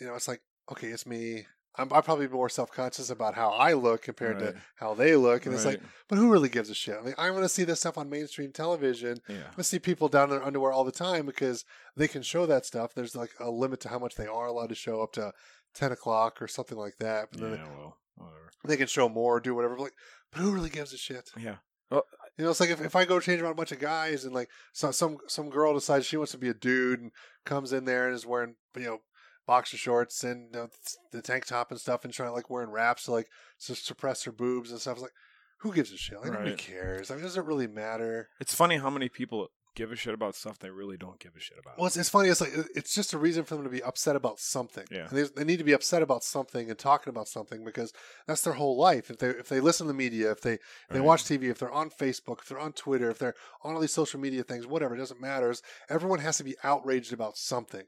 you 0.00 0.06
know, 0.06 0.14
it's 0.14 0.28
like, 0.28 0.42
okay, 0.72 0.88
it's 0.88 1.06
me. 1.06 1.46
I'm, 1.78 1.92
I'm 1.92 2.02
probably 2.02 2.26
more 2.28 2.48
self 2.48 2.70
conscious 2.72 3.10
about 3.10 3.34
how 3.34 3.50
I 3.50 3.74
look 3.74 4.00
compared 4.02 4.40
Right. 4.40 4.54
to 4.54 4.60
how 4.76 4.94
they 4.94 5.14
look, 5.14 5.44
and 5.44 5.54
it's 5.54 5.66
like, 5.66 5.80
but 6.08 6.16
who 6.16 6.30
really 6.32 6.48
gives 6.48 6.70
a 6.70 6.74
shit? 6.74 6.96
I 6.98 7.04
mean, 7.04 7.14
I'm 7.18 7.32
going 7.32 7.42
to 7.44 7.48
see 7.50 7.64
this 7.64 7.80
stuff 7.80 7.98
on 7.98 8.08
mainstream 8.08 8.50
television. 8.52 9.18
yeah. 9.28 9.34
I'm 9.36 9.40
going 9.42 9.56
to 9.58 9.64
see 9.64 9.78
people 9.78 10.08
down 10.08 10.30
in 10.30 10.36
their 10.36 10.44
underwear 10.44 10.72
all 10.72 10.84
the 10.84 10.92
time 10.92 11.26
because 11.26 11.64
they 11.96 12.08
can 12.08 12.22
show 12.22 12.46
that 12.46 12.64
stuff. 12.64 12.94
There's 12.94 13.14
like 13.14 13.32
a 13.40 13.50
limit 13.50 13.80
to 13.80 13.88
how 13.90 13.98
much 13.98 14.14
they 14.14 14.26
are 14.26 14.46
allowed 14.46 14.70
to 14.70 14.74
show 14.74 15.02
up 15.02 15.12
to 15.14 15.32
10 15.74 15.92
o'clock 15.92 16.40
or 16.40 16.48
something 16.48 16.78
like 16.78 16.96
that. 17.00 17.28
But 17.32 17.40
Yeah. 17.42 17.48
then 17.50 17.60
Well, 17.76 17.98
whatever. 18.16 18.50
they 18.64 18.78
can 18.78 18.86
show 18.86 19.10
more, 19.10 19.38
do 19.38 19.54
whatever. 19.54 19.76
But 19.76 19.82
like, 19.82 19.94
but 20.32 20.40
who 20.40 20.52
really 20.52 20.70
gives 20.70 20.94
a 20.94 20.98
shit? 20.98 21.28
Yeah. 21.38 21.56
Well, 21.90 22.04
You 22.38 22.44
know, 22.44 22.50
it's 22.50 22.60
like 22.60 22.70
if, 22.70 22.80
if 22.80 22.96
I 22.96 23.04
go 23.04 23.20
change 23.20 23.40
around 23.42 23.52
a 23.52 23.54
bunch 23.56 23.72
of 23.72 23.78
guys 23.80 24.24
and 24.24 24.34
like 24.34 24.48
so, 24.72 24.90
some 24.90 25.18
some 25.28 25.50
girl 25.50 25.72
decides 25.74 26.04
she 26.06 26.16
wants 26.16 26.32
to 26.32 26.38
be 26.38 26.48
a 26.48 26.54
dude 26.54 27.00
and 27.00 27.12
comes 27.44 27.72
in 27.72 27.84
there 27.84 28.06
and 28.06 28.14
is 28.14 28.26
wearing 28.26 28.56
you 28.76 28.82
know 28.84 28.98
boxer 29.46 29.76
shorts 29.76 30.24
and 30.24 30.54
you 30.54 30.60
know, 30.60 30.68
the 31.12 31.22
tank 31.22 31.46
top 31.46 31.70
and 31.70 31.80
stuff 31.80 32.04
and 32.04 32.12
trying 32.12 32.28
to 32.28 32.34
like 32.34 32.50
wearing 32.50 32.70
wraps 32.70 33.04
to 33.04 33.12
like 33.12 33.28
suppress 33.58 34.24
her 34.24 34.32
boobs 34.32 34.70
and 34.70 34.80
stuff. 34.80 34.94
It's 34.94 35.02
like, 35.02 35.12
who 35.60 35.72
gives 35.72 35.92
a 35.92 35.96
shit? 35.96 36.20
Like, 36.20 36.32
nobody 36.32 36.54
cares. 36.54 37.10
I 37.10 37.14
mean, 37.14 37.24
does 37.24 37.36
it 37.36 37.44
really 37.44 37.66
matter? 37.66 38.28
It's 38.40 38.54
funny 38.54 38.76
how 38.76 38.90
many 38.90 39.08
people 39.08 39.48
give 39.76 39.92
a 39.92 39.96
shit 39.96 40.14
about 40.14 40.34
stuff 40.34 40.58
they 40.58 40.70
really 40.70 40.96
don't 40.96 41.20
give 41.20 41.36
a 41.36 41.40
shit 41.40 41.58
about. 41.58 41.78
Well, 41.78 41.86
it's, 41.86 41.96
it's 41.96 42.08
funny. 42.08 42.30
It's 42.30 42.40
like 42.40 42.52
it's 42.74 42.94
just 42.94 43.12
a 43.12 43.18
reason 43.18 43.44
for 43.44 43.54
them 43.54 43.64
to 43.64 43.70
be 43.70 43.82
upset 43.82 44.16
about 44.16 44.40
something. 44.40 44.84
Yeah. 44.90 45.06
And 45.08 45.16
they, 45.16 45.22
they 45.22 45.44
need 45.44 45.58
to 45.58 45.64
be 45.64 45.74
upset 45.74 46.02
about 46.02 46.24
something 46.24 46.68
and 46.68 46.78
talking 46.78 47.10
about 47.10 47.28
something 47.28 47.64
because 47.64 47.92
that's 48.26 48.42
their 48.42 48.54
whole 48.54 48.76
life. 48.76 49.10
If 49.10 49.18
they 49.18 49.28
if 49.28 49.48
they 49.48 49.60
listen 49.60 49.86
to 49.86 49.92
the 49.92 49.96
media, 49.96 50.32
if 50.32 50.40
they 50.40 50.54
if 50.54 50.90
they 50.90 51.00
watch 51.00 51.24
TV, 51.24 51.44
if 51.44 51.58
they're 51.58 51.70
on 51.70 51.90
Facebook, 51.90 52.40
if 52.40 52.48
they're 52.48 52.58
on 52.58 52.72
Twitter, 52.72 53.10
if 53.10 53.18
they're 53.18 53.34
on 53.62 53.74
all 53.74 53.80
these 53.80 53.92
social 53.92 54.18
media 54.18 54.42
things, 54.42 54.66
whatever, 54.66 54.94
it 54.96 54.98
doesn't 54.98 55.20
matter. 55.20 55.54
Everyone 55.88 56.18
has 56.20 56.38
to 56.38 56.44
be 56.44 56.56
outraged 56.64 57.12
about 57.12 57.36
something. 57.36 57.84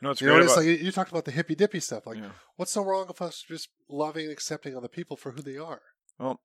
You 0.00 0.04
know 0.04 0.08
what's 0.10 0.20
you 0.20 0.26
know, 0.28 0.36
it's 0.38 0.52
about, 0.52 0.64
like 0.66 0.80
you- 0.82 0.92
talked 0.92 1.10
about 1.10 1.24
the 1.24 1.30
hippy 1.30 1.54
dippy 1.54 1.80
stuff. 1.80 2.06
Like, 2.06 2.18
yeah. 2.18 2.30
what's 2.56 2.72
so 2.72 2.84
wrong 2.84 3.06
with 3.08 3.22
us 3.22 3.42
just 3.48 3.68
loving 3.88 4.24
and 4.24 4.32
accepting 4.32 4.76
other 4.76 4.88
people 4.88 5.16
for 5.16 5.32
who 5.32 5.42
they 5.42 5.56
are? 5.56 5.80
Well, 6.18 6.40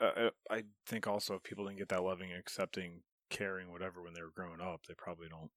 uh, 0.00 0.04
uh, 0.04 0.30
I 0.50 0.64
think 0.86 1.06
also 1.06 1.34
if 1.34 1.42
people 1.42 1.64
didn't 1.66 1.78
get 1.78 1.88
that 1.90 2.02
loving, 2.02 2.32
accepting, 2.32 3.02
caring, 3.30 3.70
whatever 3.70 4.02
when 4.02 4.14
they 4.14 4.22
were 4.22 4.32
growing 4.34 4.60
up, 4.60 4.80
they 4.88 4.94
probably 4.94 5.28
don't 5.28 5.50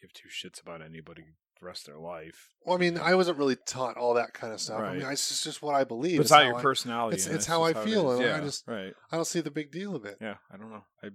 give 0.00 0.12
two 0.12 0.28
shits 0.28 0.60
about 0.62 0.80
anybody 0.80 1.24
the 1.60 1.66
rest 1.66 1.88
of 1.88 1.94
their 1.94 2.00
life. 2.00 2.50
Well, 2.64 2.76
I 2.76 2.78
mean, 2.78 2.98
I 2.98 3.14
wasn't 3.16 3.36
really 3.38 3.56
taught 3.66 3.96
all 3.96 4.14
that 4.14 4.32
kind 4.32 4.52
of 4.52 4.60
stuff. 4.60 4.80
I 4.80 4.92
mean, 4.96 5.02
it's 5.10 5.28
just, 5.28 5.42
just 5.44 5.60
what 5.60 5.74
I 5.74 5.82
believe. 5.84 6.18
But 6.18 6.22
it's 6.22 6.26
It's 6.26 6.30
not 6.30 6.42
how 6.42 6.46
your 6.48 6.56
I- 6.58 6.62
personality. 6.62 7.14
it's- 7.16 7.26
and 7.26 7.34
it's 7.34 7.46
that's 7.46 7.52
how 7.52 7.62
I 7.64 7.70
it 7.70 7.78
feel, 7.84 8.12
is. 8.12 8.20
and 8.20 8.28
I 8.28 8.30
Yeah, 8.36 8.40
just- 8.44 8.64
right. 8.68 8.94
I 9.10 9.16
don't 9.16 9.24
see 9.26 9.40
the 9.40 9.50
big 9.50 9.72
deal 9.72 9.96
of 9.96 10.04
it. 10.04 10.18
Yeah, 10.20 10.36
I 10.52 10.56
don't 10.56 10.70
know. 10.70 10.84
I 11.02 11.08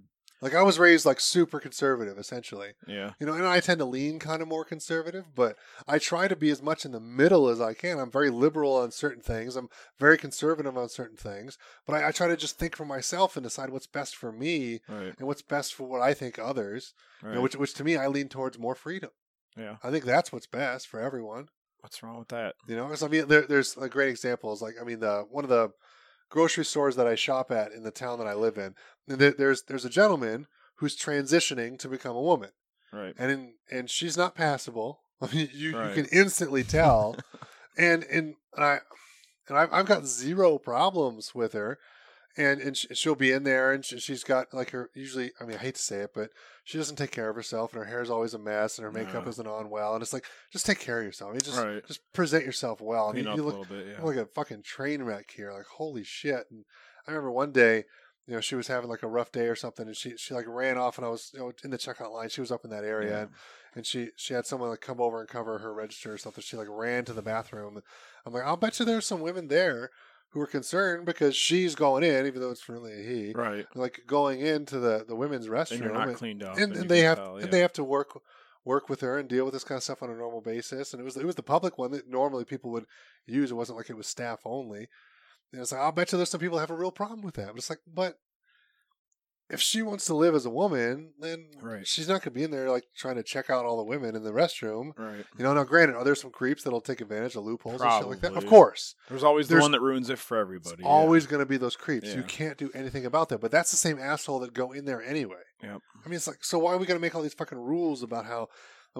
Like 0.44 0.54
I 0.54 0.62
was 0.62 0.78
raised 0.78 1.06
like 1.06 1.20
super 1.20 1.58
conservative, 1.58 2.18
essentially. 2.18 2.72
yeah. 2.86 3.12
You 3.18 3.26
know, 3.26 3.32
and 3.32 3.46
I 3.46 3.60
tend 3.60 3.78
to 3.78 3.84
lean 3.86 4.18
kind 4.18 4.42
of 4.42 4.48
more 4.48 4.64
conservative, 4.64 5.34
but 5.34 5.56
I 5.88 5.98
try 5.98 6.28
to 6.28 6.36
be 6.36 6.50
as 6.50 6.60
much 6.62 6.84
in 6.84 6.92
the 6.92 7.00
middle 7.00 7.48
as 7.48 7.60
I 7.60 7.72
can. 7.72 7.98
I'm 7.98 8.10
very 8.10 8.28
liberal 8.30 8.74
on 8.76 8.90
certain 8.90 9.22
things. 9.22 9.56
I'm 9.56 9.68
very 9.98 10.18
conservative 10.18 10.76
on 10.76 10.88
certain 10.90 11.16
things, 11.16 11.56
but 11.86 11.94
I, 11.94 12.08
I 12.08 12.12
try 12.12 12.28
to 12.28 12.36
just 12.36 12.58
think 12.58 12.76
for 12.76 12.84
myself 12.84 13.36
and 13.36 13.42
decide 13.42 13.70
what's 13.70 13.86
best 13.86 14.14
for 14.16 14.30
me 14.30 14.80
Right. 14.88 15.14
and 15.18 15.26
what's 15.26 15.42
best 15.42 15.72
for 15.74 15.88
what 15.88 16.02
I 16.02 16.12
think 16.14 16.38
others. 16.38 16.92
you 17.22 17.28
Right. 17.28 17.34
know, 17.36 17.40
which, 17.40 17.56
which 17.56 17.74
to 17.74 17.84
me, 17.84 17.96
I 17.96 18.06
lean 18.08 18.28
towards 18.28 18.58
more 18.58 18.74
freedom. 18.74 19.10
yeah. 19.56 19.76
I 19.82 19.90
think 19.90 20.04
that's 20.04 20.30
what's 20.30 20.46
best 20.46 20.86
for 20.88 21.00
everyone. 21.00 21.48
What's 21.80 22.02
wrong 22.02 22.18
with 22.18 22.28
that? 22.28 22.54
You 22.68 22.76
know, 22.76 22.86
'Cause, 22.88 23.02
I 23.02 23.08
mean, 23.08 23.28
there, 23.28 23.42
there's 23.46 23.76
a 23.76 23.88
great 23.88 24.08
example. 24.10 24.52
Is 24.52 24.60
Like, 24.62 24.74
I 24.80 24.84
mean, 24.84 25.00
the 25.00 25.24
one 25.30 25.44
of 25.44 25.50
the 25.50 25.70
grocery 26.34 26.64
stores 26.64 26.96
that 26.96 27.06
I 27.06 27.14
shop 27.14 27.52
at 27.52 27.70
in 27.70 27.84
the 27.84 27.92
town 27.92 28.18
that 28.18 28.26
I 28.26 28.34
live 28.34 28.58
in, 28.58 28.74
and 29.08 29.20
there's 29.20 29.62
there's 29.62 29.84
a 29.84 29.88
gentleman 30.00 30.48
who's 30.78 30.96
transitioning 30.98 31.78
to 31.78 31.88
become 31.88 32.16
a 32.16 32.20
woman 32.20 32.50
Right. 32.92 33.14
and 33.16 33.30
in, 33.30 33.54
and 33.70 33.88
she's 33.88 34.16
not 34.16 34.34
passable. 34.34 35.00
I 35.22 35.32
mean, 35.32 35.48
you, 35.54 35.78
Right. 35.78 35.88
you 35.96 36.02
can 36.02 36.06
instantly 36.12 36.64
tell, 36.64 37.16
and 37.78 38.02
and 38.10 38.34
I 38.58 38.80
and 39.48 39.56
I've, 39.56 39.72
I've 39.72 39.86
got 39.86 40.06
zero 40.06 40.58
problems 40.58 41.34
with 41.36 41.52
her, 41.52 41.78
and 42.36 42.60
and 42.60 42.76
she'll 42.76 43.14
be 43.14 43.30
in 43.32 43.44
there, 43.44 43.72
and 43.72 43.84
she's 43.84 44.24
got 44.24 44.52
like 44.52 44.70
her 44.70 44.90
usually. 44.94 45.32
I 45.40 45.44
mean, 45.44 45.56
I 45.56 45.60
hate 45.60 45.76
to 45.76 45.82
say 45.82 45.98
it, 45.98 46.10
but 46.14 46.30
she 46.64 46.78
doesn't 46.78 46.96
take 46.96 47.10
care 47.12 47.28
of 47.28 47.36
herself, 47.36 47.72
and 47.72 47.78
her 47.82 47.88
hair 47.88 48.02
is 48.02 48.10
always 48.10 48.34
a 48.34 48.38
mess, 48.38 48.78
and 48.78 48.84
her 48.84 48.90
makeup 48.92 49.24
No. 49.24 49.30
isn't 49.30 49.46
on 49.46 49.70
well, 49.70 49.94
and 49.94 50.02
it's 50.02 50.12
like 50.12 50.26
just 50.52 50.66
take 50.66 50.80
care 50.80 50.98
of 50.98 51.04
yourself. 51.04 51.30
I 51.30 51.32
mean, 51.32 51.40
just 51.42 51.58
Right. 51.62 51.86
just 51.86 52.00
present 52.12 52.44
yourself 52.44 52.80
well. 52.80 53.08
I 53.08 53.12
Clean 53.12 53.24
mean, 53.26 53.36
you 53.36 53.42
look 53.44 53.68
bit. 53.68 53.86
Yeah. 53.86 54.02
like 54.02 54.16
a 54.16 54.26
fucking 54.26 54.62
train 54.62 55.02
wreck 55.02 55.30
here. 55.36 55.52
Like 55.52 55.66
holy 55.66 56.02
shit! 56.04 56.44
And 56.50 56.64
I 57.06 57.12
remember 57.12 57.30
one 57.30 57.52
day, 57.52 57.84
you 58.26 58.34
know, 58.34 58.40
she 58.40 58.54
was 58.56 58.66
having 58.66 58.88
like 58.90 59.02
a 59.02 59.08
rough 59.08 59.30
day 59.30 59.46
or 59.46 59.54
something, 59.56 59.86
and 59.86 59.96
she 59.96 60.16
she 60.16 60.34
like 60.34 60.46
ran 60.48 60.76
off, 60.78 60.98
and 60.98 61.06
I 61.06 61.10
was 61.10 61.30
you 61.34 61.40
know 61.40 61.52
in 61.62 61.70
the 61.70 61.78
checkout 61.78 62.12
line. 62.12 62.30
She 62.30 62.40
was 62.40 62.50
up 62.50 62.64
in 62.64 62.70
that 62.70 62.84
area, 62.84 63.10
Yeah. 63.10 63.20
and, 63.20 63.30
and 63.76 63.86
she 63.86 64.10
she 64.16 64.34
had 64.34 64.46
someone 64.46 64.70
like 64.70 64.80
come 64.80 65.00
over 65.00 65.20
and 65.20 65.28
cover 65.28 65.58
her 65.58 65.72
register 65.72 66.12
or 66.12 66.18
something. 66.18 66.42
She 66.42 66.56
like 66.56 66.68
ran 66.68 67.04
to 67.04 67.12
the 67.12 67.22
bathroom. 67.22 67.80
I'm 68.26 68.32
like, 68.32 68.44
I'll 68.44 68.56
bet 68.56 68.78
you 68.80 68.86
there's 68.86 69.06
some 69.06 69.20
women 69.20 69.48
there 69.48 69.90
who 70.34 70.40
are 70.40 70.46
concerned 70.46 71.06
because 71.06 71.36
she's 71.36 71.74
going 71.76 72.02
in, 72.02 72.26
even 72.26 72.40
though 72.40 72.50
it's 72.50 72.68
really 72.68 72.92
a 72.92 73.02
he. 73.02 73.32
Right. 73.32 73.66
Like 73.74 74.00
going 74.06 74.40
into 74.40 74.78
the 74.80 75.04
the 75.06 75.14
women's 75.14 75.46
restroom, 75.48 75.96
And 76.08 76.16
cleaned 76.16 76.42
up. 76.42 76.58
and, 76.58 76.74
you 76.74 76.80
and 76.82 76.90
they 76.90 77.00
have 77.00 77.18
tell, 77.18 77.36
and 77.36 77.50
they 77.50 77.60
have 77.60 77.72
to 77.74 77.84
work 77.84 78.20
work 78.64 78.88
with 78.88 79.00
her 79.00 79.18
and 79.18 79.28
deal 79.28 79.44
with 79.44 79.54
this 79.54 79.64
kind 79.64 79.76
of 79.76 79.82
stuff 79.84 80.02
on 80.02 80.10
a 80.10 80.16
normal 80.16 80.40
basis. 80.40 80.92
And 80.92 81.00
it 81.00 81.04
was 81.04 81.16
it 81.16 81.24
was 81.24 81.36
the 81.36 81.42
public 81.42 81.78
one 81.78 81.92
that 81.92 82.08
normally 82.08 82.44
people 82.44 82.70
would 82.72 82.86
use. 83.26 83.50
It 83.50 83.54
wasn't 83.54 83.78
like 83.78 83.90
it 83.90 83.96
was 83.96 84.08
staff 84.08 84.40
only. 84.44 84.88
And 85.52 85.62
it's 85.62 85.70
like 85.70 85.80
I'll 85.80 85.92
bet 85.92 86.10
you 86.10 86.18
there's 86.18 86.30
some 86.30 86.40
people 86.40 86.56
that 86.58 86.62
have 86.68 86.76
a 86.76 86.80
real 86.80 86.90
problem 86.90 87.22
with 87.22 87.34
that. 87.36 87.48
But 87.48 87.56
it's 87.58 87.70
like, 87.70 87.80
but 87.86 88.18
if 89.54 89.60
she 89.60 89.80
wants 89.82 90.04
to 90.06 90.14
live 90.14 90.34
as 90.34 90.44
a 90.44 90.50
woman, 90.50 91.12
then 91.18 91.46
Right. 91.62 91.86
she's 91.86 92.06
not 92.08 92.14
going 92.22 92.22
to 92.22 92.30
be 92.32 92.42
in 92.42 92.50
there 92.50 92.70
like 92.70 92.84
trying 92.96 93.16
to 93.16 93.22
check 93.22 93.48
out 93.48 93.64
all 93.64 93.76
the 93.78 93.84
women 93.84 94.14
in 94.14 94.22
the 94.22 94.32
restroom. 94.32 94.92
Right. 94.98 95.24
You 95.38 95.44
know, 95.44 95.54
now 95.54 95.64
granted, 95.64 95.96
are 95.96 96.04
there 96.04 96.14
some 96.14 96.30
creeps 96.30 96.62
that'll 96.64 96.80
take 96.80 97.00
advantage 97.00 97.36
of 97.36 97.44
loopholes 97.44 97.80
and 97.80 97.90
shit 97.92 98.08
like 98.08 98.20
that? 98.20 98.34
Of 98.34 98.46
course. 98.46 98.94
There's 99.08 99.24
always 99.24 99.48
the 99.48 99.58
one 99.60 99.70
that 99.72 99.80
ruins 99.80 100.10
it 100.10 100.18
for 100.18 100.36
everybody. 100.36 100.82
yeah. 100.82 100.88
Always 100.88 101.26
going 101.26 101.40
to 101.40 101.46
be 101.46 101.56
those 101.56 101.76
creeps. 101.76 102.14
You 102.14 102.22
can't 102.22 102.58
do 102.58 102.70
anything 102.74 103.06
about 103.06 103.28
that. 103.30 103.40
But 103.40 103.50
that's 103.50 103.70
the 103.70 103.76
same 103.76 103.98
asshole 103.98 104.40
that 104.40 104.52
go 104.52 104.72
in 104.72 104.84
there 104.84 105.02
anyway. 105.02 105.42
Yep. 105.62 105.80
I 106.04 106.08
mean, 106.08 106.16
it's 106.16 106.26
like, 106.26 106.44
so 106.44 106.58
why 106.58 106.72
are 106.72 106.78
we 106.78 106.86
going 106.86 106.98
to 106.98 107.02
make 107.02 107.14
all 107.14 107.22
these 107.22 107.32
fucking 107.34 107.58
rules 107.58 108.02
about 108.02 108.26
how, 108.26 108.48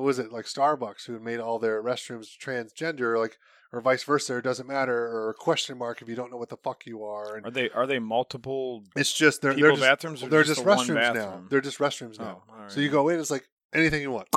was 0.03 0.19
it, 0.19 0.33
like 0.33 0.47
Starbucks, 0.47 1.07
who 1.07 1.19
made 1.21 1.39
all 1.41 1.59
their 1.59 1.83
restrooms 1.83 2.29
transgender, 2.41 3.19
like, 3.19 3.39
or 3.73 3.81
vice 3.81 4.05
versa, 4.05 4.37
it 4.37 4.43
doesn't 4.43 4.66
matter, 4.66 4.95
or 4.97 5.35
question 5.39 5.79
mark 5.79 6.01
if 6.03 6.09
you 6.09 6.15
don't 6.15 6.31
know 6.31 6.37
what 6.37 6.49
the 6.49 6.57
fuck 6.57 6.87
you 6.87 7.05
are. 7.05 7.37
And 7.37 7.47
Are 7.47 7.51
they 7.51 7.71
are 7.71 7.87
they 7.87 7.99
multiple 7.99 8.85
it's 8.97 9.12
just, 9.12 9.43
they're, 9.43 9.55
they're 9.55 9.71
just, 9.71 9.83
bathrooms? 9.83 10.23
Or 10.23 10.29
they're 10.29 10.45
just, 10.45 10.65
just, 10.65 10.89
restrooms 10.89 11.15
now. 11.15 11.43
They're 11.51 11.61
just 11.61 11.79
restrooms 11.79 12.19
now. 12.19 12.43
Oh, 12.49 12.55
right. 12.62 12.71
So 12.73 12.81
you 12.81 12.89
go 12.89 13.09
in, 13.09 13.19
it's 13.19 13.31
like 13.31 13.49
anything 13.73 14.03
you 14.03 14.11
want. 14.11 14.29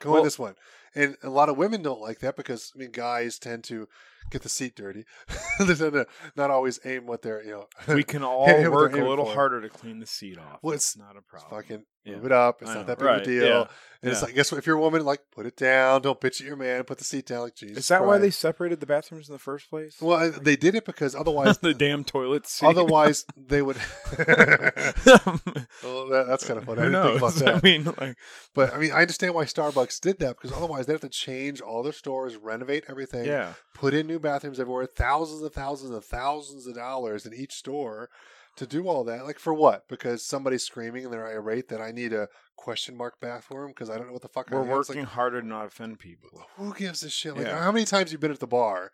Go 0.00 0.10
Well- 0.12 0.18
in 0.18 0.24
this 0.24 0.38
one. 0.38 0.54
And 0.94 1.16
a 1.22 1.30
lot 1.30 1.48
of 1.48 1.56
women 1.56 1.80
don't 1.82 2.02
like 2.02 2.18
that 2.18 2.36
because, 2.36 2.70
I 2.76 2.78
mean, 2.78 2.90
guys 2.90 3.38
tend 3.38 3.64
to 3.64 3.88
get 4.30 4.42
the 4.42 4.50
seat 4.50 4.76
dirty. 4.76 5.04
They're 5.58 5.74
trying 5.74 5.92
to 5.92 6.06
not 6.36 6.50
always 6.50 6.78
aim 6.84 7.06
what 7.06 7.22
they're 7.22 7.42
you 7.42 7.52
know. 7.52 7.94
We 7.94 8.04
can 8.04 8.22
all 8.22 8.44
hit 8.44 8.56
what 8.56 8.60
they're 8.60 8.70
work 8.70 8.92
a 8.92 9.08
little 9.08 9.24
for. 9.24 9.32
harder 9.32 9.62
to 9.62 9.70
clean 9.70 10.00
the 10.00 10.06
seat 10.06 10.36
off. 10.36 10.58
Well, 10.60 10.74
it's 10.74 10.94
it's- 10.94 11.06
not 11.08 11.16
a 11.16 11.22
problem. 11.22 11.62
fucking 11.62 11.84
Yeah. 12.04 12.16
move 12.16 12.26
it 12.26 12.32
up. 12.32 12.62
It's 12.62 12.70
I 12.70 12.74
not 12.74 12.80
know. 12.80 12.86
that 12.86 12.98
big 12.98 13.06
Right, 13.06 13.16
of 13.16 13.22
a 13.22 13.24
deal. 13.24 13.44
yeah, 13.46 13.64
And 14.02 14.10
it's 14.10 14.22
like, 14.22 14.34
guess 14.34 14.50
what? 14.50 14.58
If 14.58 14.66
you're 14.66 14.76
a 14.76 14.80
woman, 14.80 15.04
like, 15.04 15.20
put 15.30 15.46
it 15.46 15.56
down. 15.56 16.02
Don't 16.02 16.20
bitch 16.20 16.40
at 16.40 16.46
your 16.48 16.56
man. 16.56 16.82
Put 16.82 16.98
the 16.98 17.04
seat 17.04 17.26
down. 17.26 17.42
Like, 17.42 17.54
Jesus. 17.54 17.76
Is 17.78 17.88
that 17.88 18.04
why 18.04 18.18
they 18.18 18.30
separated 18.30 18.80
the 18.80 18.86
bathrooms 18.86 19.28
in 19.28 19.32
the 19.32 19.38
first 19.38 19.70
place? 19.70 19.98
Well, 20.00 20.18
I- 20.18 20.28
they 20.30 20.56
did 20.56 20.74
it 20.74 20.84
because 20.84 21.14
otherwise, 21.14 21.58
the 21.62 21.74
damn 21.74 22.02
toilet 22.02 22.46
seat. 22.48 22.66
otherwise 22.66 23.24
they 23.36 23.62
would. 23.62 23.76
well, 24.16 26.08
that, 26.08 26.24
that's 26.28 26.44
kind 26.46 26.58
of 26.58 26.64
funny. 26.64 26.80
I 26.80 26.84
didn't 26.86 27.02
think 27.04 27.16
about 27.18 27.34
that. 27.34 27.54
I 27.56 27.60
mean, 27.62 27.84
like, 28.00 28.16
But 28.54 28.74
I 28.74 28.78
mean, 28.78 28.92
I 28.92 29.00
understand 29.02 29.34
why 29.34 29.44
Starbucks 29.44 30.00
did 30.00 30.18
that 30.20 30.36
because 30.40 30.52
otherwise 30.56 30.86
they 30.86 30.92
have 30.92 31.00
to 31.02 31.08
change 31.08 31.60
all 31.60 31.82
their 31.82 31.92
stores, 31.92 32.36
renovate 32.36 32.84
everything, 32.88 33.26
yeah, 33.26 33.54
put 33.74 33.94
in 33.94 34.06
new 34.06 34.18
bathrooms 34.18 34.58
everywhere, 34.60 34.86
thousands 34.86 35.42
and 35.42 35.52
thousands 35.52 35.90
and 35.92 36.04
thousands 36.04 36.66
of 36.66 36.74
dollars 36.74 37.26
in 37.26 37.34
each 37.34 37.52
store 37.52 38.08
to 38.56 38.66
do 38.66 38.86
all 38.86 39.04
that. 39.04 39.24
Like 39.24 39.38
for 39.38 39.54
what? 39.54 39.88
Because 39.88 40.24
somebody's 40.24 40.62
screaming 40.64 41.04
and 41.04 41.12
they're 41.12 41.26
irate 41.26 41.68
that 41.68 41.80
I 41.80 41.90
need 41.90 42.12
a 42.12 42.28
question 42.56 42.96
mark 42.96 43.18
bathroom 43.20 43.68
because 43.68 43.88
I 43.90 43.96
don't 43.96 44.06
know 44.06 44.12
what 44.12 44.22
the 44.22 44.28
fuck 44.28 44.50
we're. 44.50 44.62
Working 44.62 45.00
Like, 45.00 45.08
harder 45.08 45.40
to 45.40 45.46
not 45.46 45.66
offend 45.66 45.98
people. 45.98 46.44
who 46.56 46.74
gives 46.74 47.02
a 47.02 47.10
shit? 47.10 47.34
Like 47.36 47.46
Yeah. 47.46 47.62
how 47.62 47.72
many 47.72 47.84
times 47.86 48.12
you 48.12 48.18
been 48.18 48.30
at 48.32 48.40
the 48.40 48.46
bar? 48.46 48.92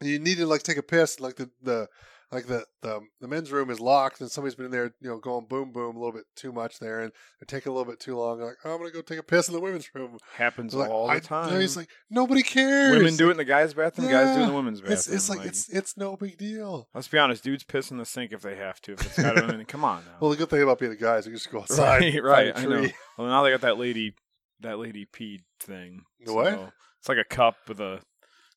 And 0.00 0.08
you 0.08 0.18
need 0.20 0.36
to 0.38 0.46
like 0.46 0.62
take 0.62 0.76
a 0.76 0.82
piss, 0.82 1.18
like 1.18 1.36
the 1.36 1.50
the 1.60 1.88
like 2.30 2.46
the, 2.46 2.64
the 2.82 3.00
the 3.20 3.28
men's 3.28 3.50
room 3.50 3.70
is 3.70 3.80
locked 3.80 4.20
and 4.20 4.30
somebody's 4.30 4.54
been 4.54 4.66
in 4.66 4.70
there, 4.72 4.92
you 5.00 5.08
know, 5.08 5.18
going 5.18 5.46
boom 5.46 5.72
boom 5.72 5.96
a 5.96 5.98
little 5.98 6.12
bit 6.12 6.24
too 6.36 6.52
much 6.52 6.78
there 6.78 7.00
and 7.00 7.10
they're 7.40 7.46
taking 7.46 7.70
a 7.70 7.74
little 7.74 7.90
bit 7.90 8.00
too 8.00 8.16
long. 8.16 8.40
Like, 8.40 8.56
oh, 8.64 8.72
I'm 8.74 8.78
gonna 8.78 8.90
go 8.90 9.00
take 9.00 9.18
a 9.18 9.22
piss 9.22 9.48
in 9.48 9.54
the 9.54 9.60
women's 9.60 9.88
room. 9.94 10.18
Happens 10.36 10.74
Like, 10.74 10.90
all 10.90 11.06
the 11.06 11.14
I- 11.14 11.18
time. 11.20 11.60
It's 11.60 11.76
like 11.76 11.88
nobody 12.10 12.42
cares. 12.42 12.96
Women 12.98 13.16
do 13.16 13.28
it 13.28 13.32
in 13.32 13.36
the 13.38 13.44
guys' 13.44 13.72
bathroom. 13.74 14.10
Guys 14.10 14.34
do 14.36 14.40
it 14.40 14.44
in 14.44 14.48
the 14.50 14.54
women's 14.54 14.80
bathroom. 14.80 14.92
It's 14.98 15.08
it's 15.08 15.28
like, 15.30 15.44
it's 15.46 15.68
it's 15.70 15.96
no 15.96 16.16
big 16.16 16.36
deal. 16.36 16.88
Let's 16.94 17.08
be 17.08 17.18
honest, 17.18 17.42
dudes 17.42 17.64
piss 17.64 17.90
in 17.90 17.96
the 17.96 18.04
sink 18.04 18.32
if 18.32 18.42
they 18.42 18.56
have 18.56 18.80
to. 18.82 18.92
If 18.92 19.06
it's 19.06 19.16
got, 19.22 19.66
come 19.68 19.84
on 19.84 20.04
now. 20.04 20.12
Well, 20.20 20.30
the 20.30 20.36
good 20.36 20.50
thing 20.50 20.62
about 20.62 20.78
being 20.78 20.92
a 20.92 20.96
guy 20.96 21.16
is 21.16 21.26
you 21.26 21.30
can 21.32 21.38
just 21.38 21.50
go 21.50 21.60
outside, 21.62 22.02
Right, 22.02 22.22
right, 22.22 22.52
I 22.56 22.64
know. 22.66 22.86
Well, 23.16 23.26
now 23.28 23.42
they 23.42 23.50
got 23.50 23.62
that 23.62 23.78
lady, 23.78 24.14
that 24.60 24.78
lady 24.78 25.06
peed 25.06 25.40
thing. 25.60 26.02
The 26.24 26.34
what? 26.34 26.72
It's 27.00 27.08
like 27.08 27.18
a 27.18 27.24
cup 27.24 27.56
with 27.68 27.80
a. 27.80 28.00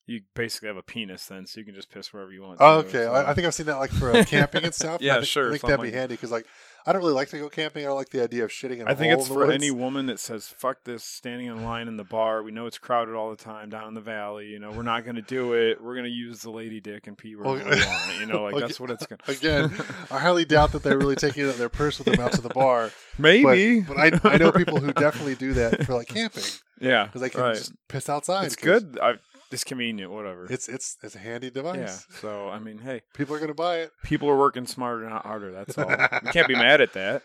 You 0.04 0.22
basically 0.34 0.66
have 0.66 0.76
a 0.76 0.82
penis 0.82 1.26
then, 1.26 1.46
so 1.46 1.60
you 1.60 1.64
can 1.64 1.74
just 1.76 1.88
piss 1.88 2.12
wherever 2.12 2.32
you 2.32 2.42
want. 2.42 2.58
Oh, 2.60 2.78
okay, 2.78 3.06
I, 3.06 3.30
I 3.30 3.34
think 3.34 3.46
I've 3.46 3.54
seen 3.54 3.66
that 3.66 3.76
like 3.76 3.90
for 3.92 4.10
uh, 4.10 4.24
camping 4.24 4.64
and 4.64 4.74
stuff. 4.74 5.00
Yeah, 5.00 5.12
I 5.12 5.16
think, 5.18 5.26
sure, 5.28 5.46
I 5.46 5.50
think 5.52 5.62
that'd 5.62 5.78
be 5.78 5.86
like 5.86 5.92
that. 5.92 5.98
handy 5.98 6.14
because 6.14 6.32
like 6.32 6.46
I 6.84 6.92
don't 6.92 7.02
really 7.02 7.14
like 7.14 7.28
to 7.28 7.38
go 7.38 7.48
camping. 7.48 7.84
I 7.84 7.86
don't 7.86 7.96
like 7.96 8.08
the 8.10 8.20
idea 8.20 8.42
of 8.44 8.50
shitting 8.50 8.80
in 8.80 8.88
a 8.88 8.90
I 8.90 8.94
think 8.96 9.12
it's 9.16 9.28
for 9.28 9.52
any 9.52 9.70
woman 9.70 10.06
that 10.06 10.18
says 10.18 10.48
"fuck 10.48 10.82
this," 10.82 11.04
standing 11.04 11.46
in 11.46 11.62
line 11.62 11.86
in 11.86 11.96
the 11.96 12.04
bar. 12.04 12.42
We 12.42 12.50
know 12.50 12.66
it's 12.66 12.78
crowded 12.78 13.14
all 13.14 13.30
the 13.30 13.36
time 13.36 13.70
down 13.70 13.86
in 13.86 13.94
the 13.94 14.00
valley. 14.00 14.48
You 14.48 14.58
know, 14.58 14.72
we're 14.72 14.82
not 14.82 15.04
going 15.04 15.14
to 15.16 15.22
do 15.22 15.52
it. 15.52 15.80
We're 15.80 15.94
going 15.94 16.06
to 16.06 16.10
use 16.10 16.40
the 16.42 16.50
lady 16.50 16.80
dick 16.80 17.06
and 17.06 17.16
pee 17.16 17.36
wherever 17.36 17.56
Okay. 17.60 17.70
we 17.70 17.86
want. 17.86 18.20
You 18.20 18.26
know, 18.26 18.42
like 18.42 18.56
that's 18.60 18.80
what 18.80 18.90
it's 18.90 19.06
going. 19.06 19.20
to 19.24 19.30
Again, 19.30 19.72
I 20.10 20.18
highly 20.18 20.44
doubt 20.44 20.72
that 20.72 20.82
they're 20.82 20.98
really 20.98 21.14
taking 21.16 21.46
it 21.46 21.50
in 21.50 21.58
their 21.58 21.68
purse 21.68 21.98
with 22.00 22.08
them 22.08 22.18
out 22.18 22.32
to 22.32 22.40
the 22.40 22.48
bar. 22.48 22.90
maybe, 23.18 23.82
But, 23.82 24.20
but 24.20 24.26
I, 24.26 24.34
I 24.34 24.36
know 24.38 24.50
people 24.50 24.80
who 24.80 24.92
definitely 24.92 25.36
do 25.36 25.52
that 25.54 25.84
for 25.86 25.94
like 25.94 26.08
camping 26.08 26.42
yeah, 26.80 27.04
because 27.04 27.20
they 27.20 27.30
can 27.30 27.40
right. 27.40 27.54
just 27.54 27.72
piss 27.86 28.08
outside. 28.08 28.46
It's 28.46 28.56
good. 28.56 28.98
I, 29.00 29.14
it's 29.52 29.64
convenient. 29.64 30.10
Whatever. 30.10 30.46
It's 30.50 30.68
it's 30.68 30.96
it's 31.02 31.14
a 31.14 31.18
handy 31.18 31.50
device. 31.50 31.76
yeah. 32.10 32.18
So 32.20 32.48
I 32.48 32.58
mean, 32.58 32.78
hey, 32.78 33.02
People 33.14 33.34
are 33.36 33.40
gonna 33.40 33.54
buy 33.54 33.78
it. 33.78 33.92
people 34.02 34.28
are 34.28 34.36
working 34.38 34.66
smarter, 34.66 35.08
not 35.08 35.24
harder. 35.26 35.52
That's 35.52 35.76
all. 35.78 35.86
we 35.88 36.30
can't 36.32 36.48
be 36.48 36.54
mad 36.54 36.80
at 36.80 36.92
that. 36.94 37.22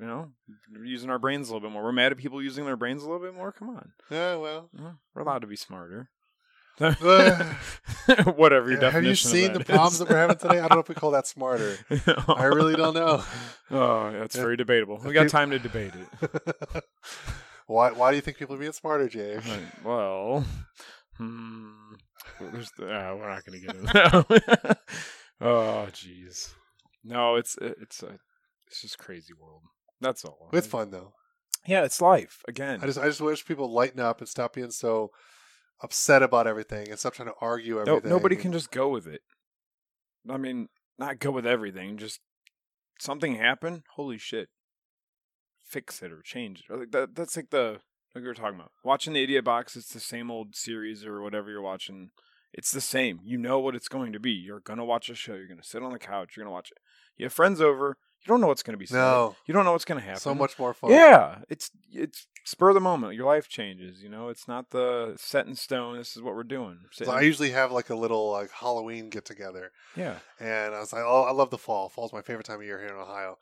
You 0.00 0.06
know, 0.06 0.30
we're 0.74 0.84
using 0.84 1.10
our 1.10 1.18
brains 1.18 1.48
a 1.48 1.52
little 1.52 1.68
bit 1.68 1.72
more. 1.72 1.84
We're 1.84 1.92
mad 1.92 2.10
at 2.12 2.18
people 2.18 2.42
using 2.42 2.64
their 2.64 2.76
brains 2.76 3.02
a 3.02 3.06
little 3.10 3.24
bit 3.24 3.34
more. 3.36 3.52
Come 3.52 3.70
on, 3.70 3.92
Yeah, 4.10 4.36
well. 4.36 4.68
We're 5.14 5.22
allowed 5.22 5.40
to 5.42 5.46
be 5.46 5.54
smarter. 5.56 6.08
Uh, 6.80 6.94
Whatever 8.34 8.72
your 8.72 8.90
Have 8.90 9.04
you 9.04 9.14
seen 9.14 9.52
the 9.52 9.58
that 9.60 9.68
problems 9.68 9.98
that 9.98 10.08
we're 10.08 10.16
having 10.16 10.38
today? 10.38 10.58
I 10.58 10.66
don't 10.66 10.76
know 10.76 10.80
if 10.80 10.88
we 10.88 10.94
call 10.96 11.12
that 11.12 11.26
smarter. 11.28 11.76
I 12.26 12.44
really 12.46 12.74
don't 12.74 12.94
know. 12.94 13.22
Oh, 13.70 14.10
that's 14.12 14.34
Yeah. 14.34 14.42
very 14.42 14.56
debatable. 14.56 15.00
We 15.04 15.12
got 15.12 15.28
time 15.28 15.50
to 15.50 15.58
debate 15.60 15.92
it. 15.94 16.84
why 17.66 17.92
why 17.92 18.10
do 18.10 18.16
you 18.16 18.22
think 18.22 18.38
people 18.38 18.56
are 18.56 18.58
being 18.58 18.72
smarter, 18.72 19.08
Jay? 19.08 19.38
Well, 19.84 20.44
hmm, 21.22 22.50
there's 22.52 22.70
the, 22.78 22.86
uh, 22.86 23.14
we're 23.16 23.28
not 23.28 23.44
going 23.44 23.60
to 23.60 23.66
get 23.66 23.76
into 23.76 23.92
that. 23.92 24.78
oh, 25.40 25.88
jeez. 25.92 26.52
No, 27.04 27.36
it's 27.36 27.58
it's 27.60 28.02
a 28.02 28.18
it's 28.66 28.82
just 28.82 28.98
crazy 28.98 29.32
world. 29.38 29.62
That's 30.00 30.24
all. 30.24 30.50
It's 30.52 30.66
fun 30.66 30.90
though. 30.90 31.12
Yeah, 31.66 31.84
it's 31.84 32.00
life 32.00 32.42
again. 32.48 32.80
I 32.82 32.86
just 32.86 32.98
I 32.98 33.06
just 33.06 33.20
wish 33.20 33.44
people 33.44 33.72
lighten 33.72 34.00
up 34.00 34.20
and 34.20 34.28
stop 34.28 34.54
being 34.54 34.70
so 34.70 35.10
upset 35.82 36.22
about 36.22 36.46
everything 36.46 36.88
and 36.88 36.98
stop 36.98 37.14
trying 37.14 37.28
to 37.28 37.34
argue 37.40 37.74
no, 37.74 37.80
everything. 37.80 38.10
nobody 38.10 38.36
can 38.36 38.52
just 38.52 38.70
go 38.70 38.88
with 38.88 39.06
it. 39.06 39.22
I 40.28 40.36
mean, 40.36 40.68
not 40.98 41.18
go 41.18 41.30
with 41.30 41.46
everything. 41.46 41.96
Just 41.96 42.20
something 43.00 43.34
happened. 43.34 43.82
Holy 43.94 44.18
shit! 44.18 44.48
Fix 45.64 46.02
it 46.02 46.12
or 46.12 46.22
change 46.22 46.60
it. 46.60 46.72
Or 46.72 46.78
like 46.78 46.92
that. 46.92 47.14
That's 47.14 47.36
like 47.36 47.50
the 47.50 47.80
like 48.14 48.22
we 48.22 48.28
were 48.28 48.34
talking 48.34 48.56
about. 48.56 48.72
Watching 48.84 49.12
the 49.12 49.22
Idiot 49.22 49.44
Box. 49.44 49.76
It's 49.76 49.92
the 49.92 50.00
same 50.00 50.30
old 50.30 50.54
series 50.54 51.04
or 51.04 51.22
whatever 51.22 51.50
you're 51.50 51.62
watching. 51.62 52.10
It's 52.52 52.70
the 52.70 52.80
same. 52.80 53.20
You 53.24 53.38
know 53.38 53.58
what 53.58 53.74
it's 53.74 53.88
going 53.88 54.12
to 54.12 54.20
be. 54.20 54.32
You're 54.32 54.60
gonna 54.60 54.84
watch 54.84 55.08
a 55.08 55.14
show. 55.14 55.34
You're 55.34 55.48
gonna 55.48 55.64
sit 55.64 55.82
on 55.82 55.92
the 55.92 55.98
couch. 55.98 56.36
You're 56.36 56.44
gonna 56.44 56.52
watch 56.52 56.70
it. 56.70 56.78
You 57.16 57.24
have 57.26 57.32
friends 57.32 57.60
over. 57.60 57.96
You 58.24 58.28
don't 58.28 58.40
know 58.40 58.46
what's 58.46 58.62
gonna 58.62 58.78
be 58.78 58.86
said. 58.86 58.98
No. 58.98 59.34
You 59.46 59.54
don't 59.54 59.64
know 59.64 59.72
what's 59.72 59.84
gonna 59.84 60.00
happen. 60.00 60.20
so 60.20 60.34
much 60.34 60.58
more 60.58 60.74
fun. 60.74 60.90
Yeah, 60.90 61.38
it's 61.48 61.70
it's 61.90 62.26
spur 62.44 62.68
of 62.68 62.74
the 62.74 62.80
moment. 62.80 63.14
Your 63.14 63.26
life 63.26 63.48
changes. 63.48 64.02
You 64.02 64.10
know, 64.10 64.28
it's 64.28 64.46
not 64.46 64.70
the 64.70 65.14
set 65.16 65.46
in 65.46 65.56
stone. 65.56 65.96
This 65.96 66.14
is 66.14 66.22
what 66.22 66.36
we're 66.36 66.44
doing. 66.44 66.78
So 66.92 67.10
I 67.10 67.22
usually 67.22 67.50
have 67.50 67.72
like 67.72 67.90
a 67.90 67.96
little 67.96 68.30
like 68.30 68.50
Halloween 68.52 69.10
get 69.10 69.24
together, 69.24 69.72
yeah. 69.96 70.16
and 70.38 70.74
I 70.74 70.78
was 70.78 70.92
like, 70.92 71.02
oh, 71.04 71.22
I 71.22 71.32
love 71.32 71.50
the 71.50 71.58
fall. 71.58 71.88
Fall's 71.88 72.12
my 72.12 72.22
favorite 72.22 72.46
time 72.46 72.60
of 72.60 72.64
year 72.64 72.78
here 72.78 72.88
in 72.88 72.94
Ohio. 72.94 73.38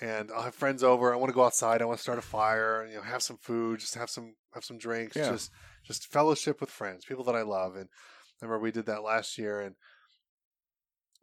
And 0.00 0.30
I'll 0.30 0.42
have 0.42 0.54
friends 0.54 0.84
over. 0.84 1.12
I 1.12 1.16
want 1.16 1.30
to 1.30 1.34
go 1.34 1.44
outside. 1.44 1.82
I 1.82 1.84
want 1.84 1.98
to 1.98 2.02
start 2.02 2.18
a 2.18 2.22
fire. 2.22 2.86
You 2.88 2.96
know, 2.96 3.02
have 3.02 3.22
some 3.22 3.36
food. 3.38 3.80
Just 3.80 3.94
have 3.96 4.08
some 4.10 4.34
have 4.54 4.64
some 4.64 4.78
drinks. 4.78 5.16
Yeah. 5.16 5.30
Just 5.30 5.50
just 5.84 6.06
fellowship 6.06 6.60
with 6.60 6.70
friends, 6.70 7.04
people 7.04 7.24
that 7.24 7.34
I 7.34 7.42
love. 7.42 7.74
And 7.76 7.88
I 8.40 8.44
remember 8.44 8.62
we 8.62 8.70
did 8.70 8.86
that 8.86 9.02
last 9.02 9.38
year. 9.38 9.60
And 9.60 9.74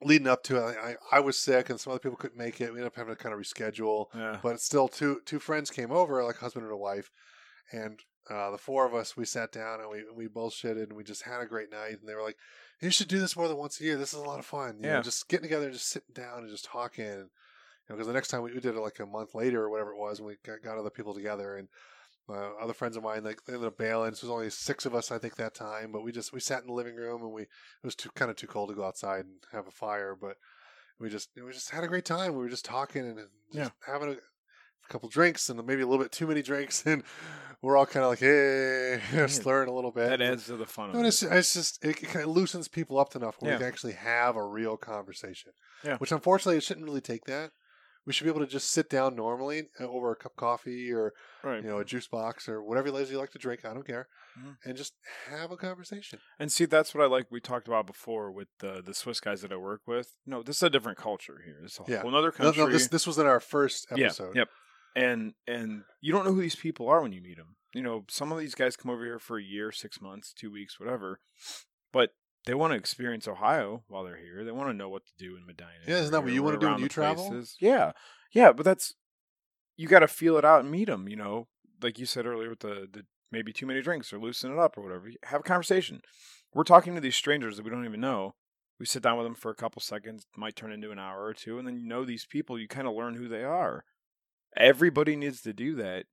leading 0.01 0.27
up 0.27 0.43
to 0.43 0.57
it, 0.67 0.77
I, 0.77 0.95
I 1.11 1.19
was 1.21 1.39
sick, 1.39 1.69
and 1.69 1.79
some 1.79 1.91
other 1.91 1.99
people 1.99 2.17
couldn't 2.17 2.37
make 2.37 2.59
it. 2.59 2.65
We 2.71 2.79
ended 2.79 2.87
up 2.87 2.95
having 2.95 3.15
to 3.15 3.21
kind 3.21 3.33
of 3.33 3.39
reschedule. 3.39 4.07
Yeah. 4.13 4.39
but 4.43 4.59
still 4.59 4.87
two 4.87 5.21
two 5.25 5.39
friends 5.39 5.71
came 5.71 5.91
over 5.91 6.23
like 6.23 6.37
husband 6.37 6.65
and 6.65 6.73
a 6.73 6.77
wife 6.77 7.09
and 7.71 7.99
uh, 8.29 8.51
the 8.51 8.57
four 8.57 8.85
of 8.85 8.93
us 8.93 9.15
we 9.15 9.23
sat 9.25 9.51
down 9.51 9.79
and 9.79 9.89
we 9.89 10.03
we 10.15 10.27
bullshitted 10.27 10.83
and 10.83 10.93
we 10.93 11.03
just 11.03 11.23
had 11.23 11.41
a 11.41 11.45
great 11.45 11.71
night 11.71 11.97
and 11.99 12.07
they 12.07 12.13
were 12.15 12.21
like 12.23 12.37
you 12.81 12.89
should 12.91 13.07
do 13.07 13.19
this 13.19 13.35
more 13.37 13.47
than 13.47 13.57
once 13.57 13.79
a 13.79 13.83
year 13.83 13.97
this 13.97 14.13
is 14.13 14.19
a 14.19 14.23
lot 14.23 14.37
of 14.39 14.45
fun 14.45 14.77
you 14.81 14.87
Yeah. 14.87 14.95
know 14.97 15.01
just 15.01 15.27
getting 15.29 15.43
together 15.43 15.65
and 15.65 15.73
just 15.73 15.89
sitting 15.89 16.13
down 16.13 16.39
and 16.39 16.49
just 16.49 16.65
talking 16.65 17.29
you 17.87 17.93
know 17.93 17.95
because 17.97 18.07
the 18.07 18.13
next 18.13 18.29
time 18.29 18.41
we, 18.41 18.51
we 18.53 18.59
did 18.59 18.75
it 18.75 18.81
like 18.81 18.99
a 18.99 19.05
month 19.05 19.35
later 19.35 19.63
or 19.63 19.69
whatever 19.69 19.91
it 19.91 19.97
was 19.99 20.19
and 20.19 20.27
we 20.27 20.35
got, 20.45 20.61
got 20.63 20.77
other 20.77 20.89
people 20.89 21.13
together 21.13 21.57
and 21.57 21.67
uh, 22.27 22.51
other 22.59 22.73
friends 22.73 22.97
of 22.97 23.03
mine 23.03 23.23
like 23.23 23.43
they 23.45 23.53
ended 23.53 23.67
up 23.67 23.77
bailing. 23.77 24.15
So 24.15 24.25
there 24.25 24.33
was 24.33 24.39
only 24.39 24.49
six 24.49 24.87
of 24.87 24.95
us, 24.95 25.11
I 25.11 25.19
think, 25.19 25.35
that 25.35 25.53
time. 25.53 25.91
But 25.91 26.03
we 26.03 26.11
just 26.11 26.33
we 26.33 26.39
sat 26.39 26.61
in 26.61 26.67
the 26.67 26.73
living 26.73 26.95
room 26.95 27.21
and 27.21 27.31
we 27.31 27.43
it 27.43 27.49
was 27.83 27.93
too 27.93 28.09
kind 28.15 28.31
of 28.31 28.37
too 28.37 28.47
cold 28.47 28.69
to 28.69 28.75
go 28.75 28.83
outside 28.83 29.25
and 29.25 29.35
have 29.51 29.67
a 29.67 29.71
fire. 29.71 30.17
But 30.19 30.37
we 30.99 31.09
just 31.09 31.29
we 31.35 31.51
just 31.51 31.69
had 31.69 31.83
a 31.83 31.87
great 31.87 32.03
time. 32.05 32.31
We 32.33 32.39
were 32.39 32.49
just 32.49 32.65
talking 32.65 33.01
and 33.05 33.17
just 33.17 33.29
Yeah. 33.53 33.69
having 33.85 34.09
a, 34.13 34.15
couple 34.87 35.09
drinks 35.09 35.49
and 35.49 35.65
maybe 35.65 35.81
a 35.81 35.87
little 35.87 36.03
bit 36.03 36.11
too 36.11 36.27
many 36.27 36.43
drinks, 36.43 36.83
and 36.85 37.03
we're 37.61 37.75
all 37.77 37.85
kind 37.87 38.03
of 38.03 38.09
like 38.11 38.19
hey, 38.19 38.99
slurring 39.27 39.67
a 39.69 39.73
little 39.73 39.91
bit. 39.91 40.09
That 40.09 40.21
adds 40.21 40.45
to 40.45 40.57
the 40.57 40.65
fun 40.67 40.91
No, 40.93 41.03
it's, 41.03 41.23
it. 41.23 41.31
it's 41.31 41.53
just 41.55 41.83
it, 41.83 42.01
kind 42.03 42.23
of 42.23 42.31
loosens 42.35 42.67
people 42.67 42.99
up 42.99 43.15
enough 43.15 43.35
where 43.39 43.51
Yeah. 43.51 43.57
we 43.57 43.61
can 43.61 43.67
actually 43.67 43.93
have 43.93 44.35
a 44.35 44.45
real 44.45 44.77
conversation. 44.77 45.51
Yeah. 45.83 45.97
Which 45.97 46.11
unfortunately 46.11 46.57
it 46.57 46.63
shouldn't 46.63 46.85
really 46.85 47.01
take 47.01 47.25
that. 47.25 47.51
We 48.05 48.13
should 48.13 48.25
be 48.25 48.29
able 48.29 48.41
to 48.41 48.47
just 48.47 48.69
sit 48.71 48.89
down 48.89 49.15
normally 49.15 49.69
uh, 49.79 49.85
over 49.87 50.11
a 50.11 50.15
cup 50.15 50.33
of 50.33 50.37
coffee 50.37 50.91
or 50.91 51.13
Right. 51.43 51.63
you 51.63 51.69
know 51.69 51.79
a 51.79 51.85
juice 51.85 52.07
box 52.07 52.47
or 52.47 52.61
whatever 52.63 52.87
it 52.89 52.95
is 52.95 53.11
you 53.11 53.17
like 53.17 53.31
to 53.31 53.39
drink. 53.39 53.65
I 53.65 53.73
don't 53.73 53.85
care, 53.85 54.07
Mhm. 54.39 54.57
and 54.63 54.77
just 54.77 54.93
have 55.27 55.51
a 55.51 55.57
conversation. 55.57 56.19
And 56.39 56.51
see, 56.51 56.65
that's 56.65 56.93
what 56.93 57.03
I 57.03 57.07
like. 57.07 57.27
We 57.31 57.39
talked 57.39 57.67
about 57.67 57.87
before 57.87 58.31
with 58.31 58.47
the 58.59 58.81
the 58.85 58.93
Swiss 58.93 59.19
guys 59.19 59.41
that 59.41 59.51
I 59.51 59.57
work 59.57 59.81
with. 59.87 60.15
No, 60.25 60.43
this 60.43 60.57
is 60.57 60.63
a 60.63 60.69
different 60.69 60.97
culture 60.97 61.41
here. 61.45 61.61
It's 61.63 61.79
a 61.79 61.83
Yeah. 61.87 62.01
whole 62.01 62.15
other 62.15 62.31
country. 62.31 62.61
no, 62.61 62.67
no, 62.67 62.71
this 62.71 62.87
this 62.87 63.07
was 63.07 63.17
in 63.17 63.25
our 63.25 63.39
first 63.39 63.87
yeah, 63.95 64.05
episode. 64.05 64.35
yep. 64.35 64.49
And 64.95 65.33
and 65.47 65.83
you 65.99 66.13
don't 66.13 66.25
know 66.25 66.33
who 66.33 66.41
these 66.41 66.55
people 66.55 66.87
are 66.87 67.01
when 67.01 67.11
you 67.11 67.21
meet 67.21 67.37
them. 67.37 67.55
You 67.73 67.81
know, 67.81 68.05
some 68.07 68.31
of 68.31 68.39
these 68.39 68.55
guys 68.55 68.77
come 68.77 68.89
over 68.91 69.03
here 69.03 69.19
for 69.19 69.37
a 69.37 69.43
year, 69.43 69.71
six 69.71 69.99
months, 69.99 70.31
two 70.31 70.49
weeks, 70.51 70.79
whatever, 70.79 71.19
but 71.91 72.11
they 72.45 72.53
want 72.53 72.71
to 72.71 72.77
experience 72.77 73.27
Ohio 73.27 73.83
while 73.87 74.03
they're 74.03 74.17
here. 74.17 74.43
They 74.43 74.51
want 74.51 74.69
to 74.69 74.73
know 74.73 74.89
what 74.89 75.05
to 75.05 75.11
do 75.17 75.35
in 75.35 75.45
Medina. 75.45 75.71
Yeah, 75.87 75.97
isn't 75.97 76.11
that 76.11 76.23
what 76.23 76.31
you 76.31 76.43
wanna 76.43 76.59
do 76.59 76.67
when 76.67 76.79
you 76.79 76.89
travel? 76.89 77.29
places. 77.29 77.57
Yeah, 77.59 77.91
yeah, 78.31 78.51
but 78.51 78.63
that's 78.63 78.93
you 79.77 79.87
got 79.87 79.99
to 79.99 80.07
feel 80.07 80.37
it 80.37 80.45
out 80.45 80.61
and 80.61 80.71
meet 80.71 80.85
them. 80.85 81.07
You 81.09 81.15
know, 81.15 81.47
like 81.81 81.99
you 81.99 82.05
said 82.05 82.25
earlier 82.25 82.49
with 82.49 82.59
the 82.59 82.87
the 82.91 83.05
maybe 83.31 83.51
too 83.51 83.65
many 83.65 83.81
drinks 83.81 84.13
or 84.13 84.19
loosen 84.19 84.51
it 84.51 84.59
up 84.59 84.77
or 84.77 84.81
whatever. 84.81 85.09
Have 85.23 85.41
a 85.41 85.43
conversation. 85.43 86.01
We're 86.53 86.63
talking 86.63 86.95
to 86.95 87.01
these 87.01 87.15
strangers 87.15 87.57
that 87.57 87.63
we 87.63 87.71
don't 87.71 87.85
even 87.85 87.99
know. 87.99 88.35
We 88.79 88.85
sit 88.85 89.03
down 89.03 89.17
with 89.17 89.25
them 89.25 89.35
for 89.35 89.51
a 89.51 89.55
couple 89.55 89.81
seconds, 89.81 90.25
might 90.35 90.55
turn 90.55 90.71
into 90.71 90.91
an 90.91 90.99
hour 90.99 91.23
or 91.23 91.33
two, 91.33 91.57
and 91.57 91.67
then 91.67 91.77
you 91.77 91.87
know 91.87 92.05
these 92.05 92.25
people. 92.25 92.59
You 92.59 92.67
kind 92.67 92.87
of 92.87 92.93
learn 92.93 93.15
who 93.15 93.27
they 93.27 93.43
are. 93.43 93.83
Everybody 94.57 95.15
needs 95.15 95.41
to 95.41 95.53
do 95.53 95.75
that. 95.75 96.05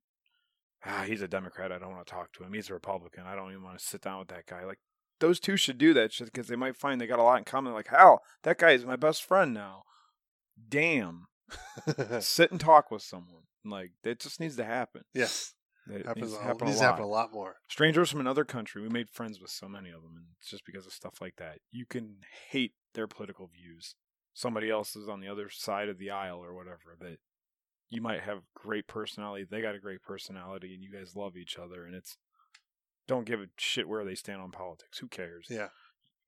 Ah, 0.85 1.05
he's 1.07 1.23
a 1.23 1.29
Democrat. 1.29 1.71
I 1.71 1.79
don't 1.79 1.93
want 1.93 2.07
to 2.07 2.13
talk 2.13 2.33
to 2.33 2.45
him. 2.45 2.53
He's 2.53 2.71
a 2.71 2.75
Republican. 2.75 3.25
I 3.25 3.37
don't 3.37 3.51
even 3.51 3.63
want 3.63 3.79
to 3.79 3.85
sit 3.85 4.01
down 4.01 4.19
with 4.19 4.29
that 4.29 4.47
guy. 4.47 4.65
Like, 4.65 4.81
those 5.23 5.41
two 5.41 5.57
should 5.57 5.79
do 5.79 5.95
that 5.95 6.13
shit 6.13 6.27
because 6.27 6.49
they 6.49 6.57
might 6.57 6.77
find 6.77 7.01
they 7.01 7.07
got 7.07 7.19
a 7.19 7.23
lot 7.23 7.39
in 7.39 7.45
common. 7.45 7.73
Like, 7.73 7.89
hell, 7.89 8.21
that 8.43 8.59
guy 8.59 8.73
is 8.73 8.85
my 8.85 8.97
best 8.97 9.25
friend 9.25 9.55
now. 9.55 9.85
Damn, 10.69 11.27
sit 12.21 12.51
and 12.51 12.61
talk 12.61 12.91
with 12.91 13.03
someone. 13.03 13.45
Like, 13.65 13.93
it 14.05 14.21
just 14.21 14.41
needs 14.41 14.57
to 14.57 14.65
happen. 14.65 15.03
yes, 15.15 15.55
It 15.89 16.05
happens. 16.07 16.27
needs 16.27 16.35
to 16.37 16.41
a- 16.41 16.45
happen 16.45 16.67
needs 16.67 16.79
a 16.79 16.81
to 16.81 16.85
lot. 16.87 16.91
happen 16.93 17.05
a 17.05 17.09
lot 17.09 17.33
more. 17.33 17.57
Strangers 17.69 18.11
from 18.11 18.21
another 18.21 18.45
country, 18.45 18.83
we 18.83 18.89
made 18.89 19.09
friends 19.11 19.41
with 19.41 19.51
so 19.51 19.69
many 19.69 19.89
of 19.91 20.03
them, 20.03 20.13
and 20.17 20.27
it's 20.39 20.51
just 20.51 20.67
because 20.67 20.87
of 20.87 20.93
stuff 20.93 21.21
like 21.21 21.37
that. 21.37 21.59
You 21.71 21.87
can 21.87 22.17
hate 22.51 22.73
their 22.95 23.07
political 23.07 23.47
views. 23.49 23.95
Somebody 24.35 24.71
else 24.71 24.97
is 24.97 25.09
on 25.09 25.21
the 25.21 25.29
other 25.29 25.49
side 25.51 25.89
of 25.89 25.99
the 25.99 26.11
aisle 26.11 26.39
or 26.45 26.55
whatever 26.55 26.97
that 27.01 27.19
you 27.91 28.01
might 28.01 28.21
have 28.23 28.41
great 28.55 28.87
personality. 28.89 29.45
They 29.49 29.61
got 29.61 29.75
a 29.75 29.79
great 29.81 30.03
personality, 30.03 30.75
and 30.75 30.83
you 30.83 30.91
guys 30.93 31.15
love 31.17 31.37
each 31.37 31.57
other, 31.59 31.85
and 31.85 31.95
it's 31.95 32.17
don't 33.07 33.27
give 33.27 33.41
a 33.41 33.47
shit 33.57 33.89
where 33.89 34.05
they 34.05 34.15
stand 34.15 34.41
on 34.41 34.51
politics. 34.51 34.99
Who 34.99 35.09
cares? 35.09 35.47
Yeah. 35.51 35.69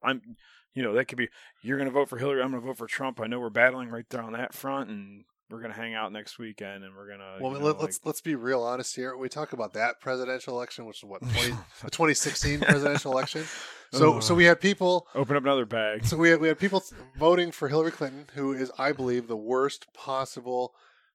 I'm, 0.03 0.37
you 0.75 0.83
know, 0.83 0.93
that 0.95 1.07
could 1.07 1.19
be 1.19 1.29
you're 1.63 1.79
going 1.79 1.89
to 1.89 1.95
vote 1.95 2.09
for 2.09 2.19
Hillary. 2.19 2.43
I'm 2.43 2.51
going 2.51 2.63
to 2.63 2.67
vote 2.67 2.79
for 2.79 2.87
Trump. 2.87 3.21
I 3.21 3.27
know 3.27 3.41
we're 3.41 3.51
battling 3.51 3.89
right 3.89 4.05
there 4.11 4.23
on 4.23 4.33
that 4.33 4.53
front, 4.53 4.91
and 4.91 5.25
we're 5.51 5.61
going 5.61 5.73
to 5.73 5.77
hang 5.77 5.95
out 5.95 6.13
next 6.13 6.39
weekend, 6.39 6.85
and 6.85 6.95
we're 6.95 7.07
going 7.07 7.21
to. 7.21 7.39
Well, 7.41 7.53
you 7.53 7.59
let, 7.59 7.77
know, 7.77 7.79
us 7.79 7.83
let's 7.83 8.01
let's 8.05 8.21
be 8.21 8.35
real 8.35 8.63
honest 8.63 8.95
here. 8.97 9.17
We 9.17 9.29
talk 9.29 9.53
about 9.53 9.73
that 9.75 10.01
presidential 10.01 10.55
election, 10.55 10.85
which 10.87 10.99
is 10.99 11.05
what 11.05 11.21
20, 11.33 11.51
the 11.83 11.91
2016 11.91 12.61
presidential 12.61 13.13
election. 13.13 13.45
So 13.93 14.19
so 14.19 14.35
we 14.35 14.45
had 14.45 14.61
people. 14.61 15.07
open 15.15 15.37
up 15.37 15.45
another 15.45 15.67
bag. 15.67 16.05
So 16.05 16.17
we 16.17 16.31
had, 16.31 16.41
we 16.41 16.49
had 16.49 16.59
people 16.59 16.83
voting 17.17 17.53
for 17.53 17.69
Hillary 17.69 17.93
Clinton, 17.93 18.27
who 18.35 18.53
is, 18.53 18.73
I 18.77 18.91
believe, 18.91 19.29
the 19.29 19.37
worst 19.37 19.87
possible 19.95 20.75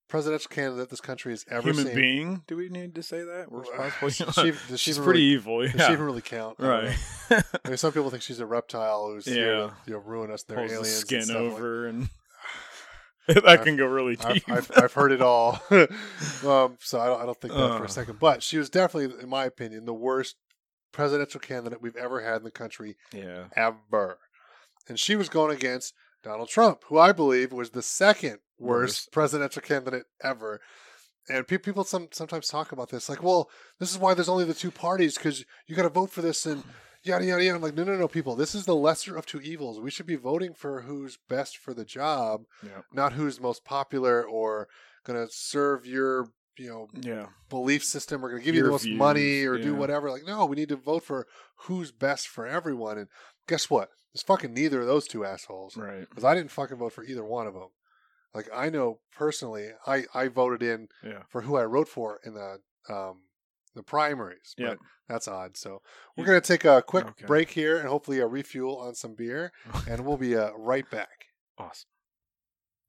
presidential 0.10 0.49
candidate 0.49 0.90
this 0.90 0.99
country 0.99 1.31
has 1.31 1.45
ever 1.49 1.69
human 1.69 1.86
seen. 1.86 1.95
being. 1.95 2.44
Do 2.48 2.57
we 2.57 2.68
need 2.68 2.95
to 2.95 3.03
say 3.03 3.23
that? 3.23 3.52
We're 3.52 3.64
does 3.64 4.15
she- 4.15 4.23
does 4.26 4.36
she 4.72 4.77
She's 4.77 4.98
pretty 4.98 5.19
really- 5.22 5.34
evil. 5.34 5.61
Does 5.61 5.76
Yeah. 5.76 5.88
she 5.88 5.94
even 5.94 6.06
really 6.06 6.22
count? 6.22 6.57
I 6.60 6.68
right. 6.68 6.98
I 7.65 7.68
mean, 7.69 7.77
some 7.77 7.91
people 7.94 8.10
think 8.10 8.23
she's 8.23 8.40
a 8.40 8.45
reptile 8.45 9.07
who's 9.07 9.26
here 9.26 9.53
Yeah. 9.56 9.68
to 9.68 9.73
you 9.86 9.94
know, 9.94 9.99
ruin 9.99 10.31
us. 10.31 10.44
Their 10.44 10.57
Pulls 10.57 10.69
the 10.72 10.76
aliens 10.77 10.94
and 10.95 11.02
skin 11.07 11.22
stuff 11.23 11.36
like- 11.38 11.52
over, 11.53 11.88
and 11.88 12.10
that 13.27 13.64
can 13.64 13.77
go 13.77 13.86
really 13.86 14.18
I've, 14.23 14.34
deep. 14.34 14.49
I've, 14.49 14.72
I've 14.76 14.94
heard 14.94 15.11
it 15.11 15.22
all. 15.22 15.61
um, 15.72 16.77
so 16.80 16.99
I 16.99 17.06
don't, 17.06 17.22
I 17.22 17.26
don't 17.26 17.40
think 17.40 17.53
that 17.53 17.77
for 17.77 17.84
Uh. 17.84 17.86
a 17.86 17.90
second. 17.90 18.19
But 18.19 18.41
she 18.41 18.57
was 18.57 18.69
definitely, 18.69 19.22
in 19.22 19.30
my 19.30 19.45
opinion, 19.45 19.86
the 19.86 19.94
worst 19.94 20.36
presidential 20.91 21.40
candidate 21.40 21.81
we've 21.81 21.95
ever 21.95 22.22
had 22.22 22.38
in 22.38 22.44
the 22.44 22.52
country 22.52 22.98
yeah. 23.14 23.44
ever. 23.56 24.18
And 24.88 24.98
she 24.99 25.15
was 25.15 25.30
going 25.30 25.56
against 25.56 25.94
Donald 26.23 26.49
Trump, 26.49 26.84
who 26.88 26.98
I 26.98 27.11
believe 27.11 27.52
was 27.53 27.69
the 27.69 27.84
second 27.84 28.40
worst 28.60 29.11
presidential 29.11 29.61
candidate 29.61 30.03
ever. 30.23 30.60
And 31.30 31.48
pe- 31.48 31.57
people 31.60 31.84
some, 31.84 32.07
sometimes 32.11 32.48
talk 32.48 32.72
about 32.72 32.90
this, 32.90 33.07
like, 33.10 33.22
well, 33.22 33.49
this 33.80 33.91
is 33.91 33.98
why 33.99 34.14
there's 34.14 34.30
only 34.30 34.45
the 34.45 34.53
two 34.53 34.72
parties 34.72 35.15
because 35.15 35.45
you 35.68 35.76
got 35.76 35.84
to 35.84 35.90
vote 35.90 36.10
for 36.10 36.22
this 36.22 36.45
and 36.45 36.64
yada 37.03 37.23
yada 37.26 37.44
yada. 37.44 37.56
I'm 37.56 37.61
like, 37.61 37.76
no, 37.76 37.84
no, 37.84 37.95
no, 37.95 38.07
people, 38.07 38.36
this 38.36 38.56
is 38.56 38.65
the 38.65 38.76
lesser 38.76 39.15
of 39.15 39.26
two 39.26 39.40
evils. 39.41 39.80
We 39.80 39.91
should 39.91 40.07
be 40.07 40.15
voting 40.15 40.53
for 40.53 40.81
who's 40.81 41.18
best 41.30 41.57
for 41.57 41.73
the 41.73 41.86
job, 41.86 42.44
Yeah. 42.64 42.81
not 42.94 43.14
who's 43.14 43.40
most 43.40 43.64
popular 43.64 44.23
or 44.23 44.68
going 45.06 45.23
to 45.26 45.31
serve 45.31 45.86
your, 45.86 46.30
you 46.57 46.68
know, 46.69 46.88
Yeah. 46.99 47.27
belief 47.49 47.84
system 47.84 48.26
or 48.26 48.30
going 48.30 48.41
to 48.41 48.45
give 48.45 48.56
you 48.56 48.64
the 48.64 48.72
most 48.72 48.84
views, 48.86 48.98
money 48.98 49.44
or 49.45 49.57
do 49.60 49.76
whatever. 49.76 50.10
Like, 50.10 50.26
no, 50.26 50.45
we 50.45 50.56
need 50.56 50.69
to 50.69 50.76
vote 50.76 51.03
for 51.03 51.27
who's 51.68 51.91
best 51.91 52.27
for 52.27 52.48
everyone. 52.48 52.98
And 52.98 53.07
guess 53.48 53.69
what? 53.69 53.90
It's 54.15 54.23
fucking 54.23 54.53
neither 54.56 54.81
of 54.81 54.88
those 54.88 55.07
two 55.07 55.23
assholes. 55.23 55.77
Right. 55.77 56.10
Because 56.10 56.23
I 56.23 56.34
didn't 56.34 56.52
fucking 56.52 56.77
vote 56.77 56.94
for 56.94 57.03
either 57.03 57.23
one 57.23 57.45
of 57.45 57.53
them. 57.53 57.69
Like, 58.34 58.47
I 58.53 58.69
know 58.69 58.99
personally, 59.11 59.69
I, 59.88 60.06
I 60.14 60.27
voted 60.27 60.61
in 60.64 60.88
Yeah. 61.03 61.23
for 61.30 61.41
who 61.41 61.56
I 61.57 61.64
wrote 61.65 61.88
for 61.88 62.19
in 62.23 62.34
the 62.35 62.60
um, 62.89 63.23
the 63.76 63.84
primaries. 63.84 64.53
Yeah. 64.57 64.69
But 64.69 64.80
that's 65.07 65.27
odd. 65.27 65.56
So 65.57 65.81
we're 66.18 66.26
to 66.26 66.41
take 66.41 66.65
a 66.65 66.81
quick 66.81 67.06
Okay. 67.07 67.26
break 67.26 67.51
here 67.51 67.77
and 67.77 67.88
hopefully 67.88 68.19
a 68.19 68.27
refuel 68.27 68.77
on 68.77 68.95
some 68.95 69.14
beer. 69.15 69.51
And 69.88 70.06
we'll 70.06 70.18
be 70.18 70.35
uh, 70.35 70.51
right 70.57 70.89
back. 70.89 71.26
Awesome. 71.57 71.88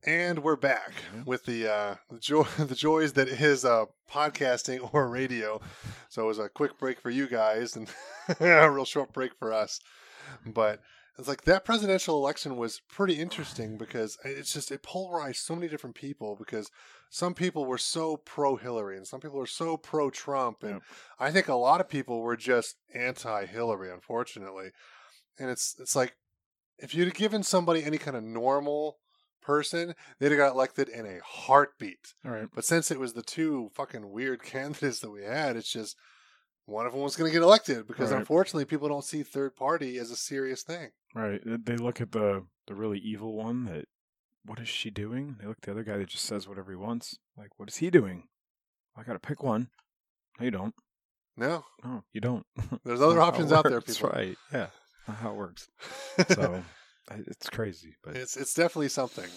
And 0.06 0.42
we're 0.42 0.56
back 0.56 0.92
Mhm. 1.14 1.26
with 1.26 1.44
the 1.44 1.68
uh, 1.70 1.94
the 2.10 2.18
joy 2.18 2.42
the 2.58 2.74
joys 2.74 3.12
that 3.14 3.28
is 3.28 3.64
uh, 3.66 3.84
podcasting 4.10 4.88
or 4.94 5.08
radio. 5.08 5.60
So 6.08 6.22
it 6.24 6.26
was 6.26 6.38
a 6.38 6.48
quick 6.48 6.78
break 6.78 7.00
for 7.00 7.10
you 7.10 7.26
guys 7.28 7.76
and 7.76 7.88
a 8.40 8.70
real 8.70 8.86
short 8.86 9.12
break 9.12 9.32
for 9.38 9.52
us. 9.52 9.78
But 10.46 10.80
it's 11.20 11.28
like 11.28 11.42
that 11.44 11.64
presidential 11.64 12.16
election 12.16 12.56
was 12.56 12.80
pretty 12.88 13.14
interesting 13.14 13.76
because 13.76 14.18
it's 14.24 14.52
just 14.52 14.70
it 14.70 14.82
polarized 14.82 15.40
so 15.40 15.54
many 15.54 15.68
different 15.68 15.94
people 15.94 16.34
because 16.36 16.70
some 17.10 17.34
people 17.34 17.64
were 17.66 17.78
so 17.78 18.16
pro 18.16 18.56
Hillary 18.56 18.96
and 18.96 19.06
some 19.06 19.20
people 19.20 19.38
were 19.38 19.46
so 19.46 19.76
pro 19.76 20.10
Trump 20.10 20.62
and 20.62 20.74
Yep. 20.74 20.82
I 21.18 21.30
think 21.30 21.48
a 21.48 21.54
lot 21.54 21.80
of 21.80 21.88
people 21.88 22.20
were 22.20 22.36
just 22.36 22.76
anti 22.94 23.46
Hillary 23.46 23.90
unfortunately. 23.92 24.70
And 25.38 25.50
it's 25.50 25.76
it's 25.78 25.94
like 25.94 26.16
if 26.78 26.94
you'd 26.94 27.08
have 27.08 27.14
given 27.14 27.42
somebody 27.42 27.84
any 27.84 27.98
kind 27.98 28.16
of 28.16 28.24
normal 28.24 28.98
person, 29.42 29.94
they'd 30.18 30.32
have 30.32 30.38
got 30.38 30.52
elected 30.52 30.88
in 30.88 31.06
a 31.06 31.20
heartbeat. 31.24 32.14
All 32.24 32.32
right. 32.32 32.48
But 32.54 32.64
since 32.64 32.90
it 32.90 33.00
was 33.00 33.12
the 33.12 33.22
two 33.22 33.70
fucking 33.74 34.10
weird 34.10 34.42
candidates 34.44 35.00
that 35.00 35.10
we 35.10 35.24
had, 35.24 35.56
it's 35.56 35.72
just 35.72 35.96
one 36.70 36.86
of 36.86 36.92
them 36.92 37.02
was 37.02 37.16
going 37.16 37.28
to 37.30 37.32
get 37.32 37.42
elected 37.42 37.86
because 37.86 38.10
Right. 38.12 38.20
unfortunately 38.20 38.64
people 38.64 38.88
don't 38.88 39.04
see 39.04 39.22
third 39.22 39.56
party 39.56 39.98
as 39.98 40.10
a 40.10 40.16
serious 40.16 40.62
thing. 40.62 40.90
Right. 41.14 41.40
They- 41.44 41.76
look 41.76 42.00
at 42.00 42.12
the 42.12 42.46
the 42.66 42.74
really 42.74 42.98
evil 43.00 43.34
one. 43.34 43.64
That 43.64 43.86
what 44.44 44.58
is 44.60 44.68
she 44.68 44.90
doing? 44.90 45.36
They 45.40 45.46
look 45.46 45.58
at 45.58 45.62
the 45.62 45.72
other 45.72 45.82
guy 45.84 45.96
that 45.98 46.08
just 46.08 46.24
says 46.24 46.46
whatever 46.48 46.70
he 46.70 46.76
wants. 46.76 47.18
Like, 47.36 47.58
what 47.58 47.68
is 47.68 47.76
he 47.76 47.90
doing? 47.90 48.28
I 48.96 49.02
got 49.02 49.14
to 49.14 49.18
pick 49.18 49.42
one. 49.42 49.68
No, 50.38 50.44
you 50.44 50.50
don't. 50.50 50.74
No, 51.36 51.64
No, 51.84 52.04
you 52.12 52.20
don't. 52.20 52.46
there's 52.84 53.00
other 53.00 53.14
Not 53.16 53.20
how 53.22 53.28
it 53.28 53.28
options 53.32 53.52
out 53.52 53.64
there, 53.64 53.80
people. 53.80 54.10
Right. 54.10 54.36
Yeah. 54.52 54.68
Not 55.08 55.16
how 55.18 55.30
it 55.32 55.36
works. 55.36 55.68
So 56.28 56.62
it's 57.10 57.48
crazy, 57.50 57.96
but 58.04 58.16
it's 58.16 58.36
it's 58.36 58.54
definitely 58.54 58.88
something. 58.88 59.28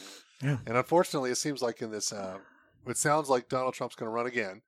Yeah. 0.42 0.58
And 0.68 0.78
unfortunately, 0.78 1.32
it 1.32 1.38
seems 1.38 1.62
like 1.62 1.82
in 1.82 1.90
this, 1.92 2.12
uh, 2.14 2.38
it 2.86 2.98
sounds 2.98 3.30
like 3.30 3.48
Donald 3.50 3.74
Trump's 3.74 3.96
going 3.96 4.08
to 4.10 4.14
run 4.14 4.28
again, 4.28 4.62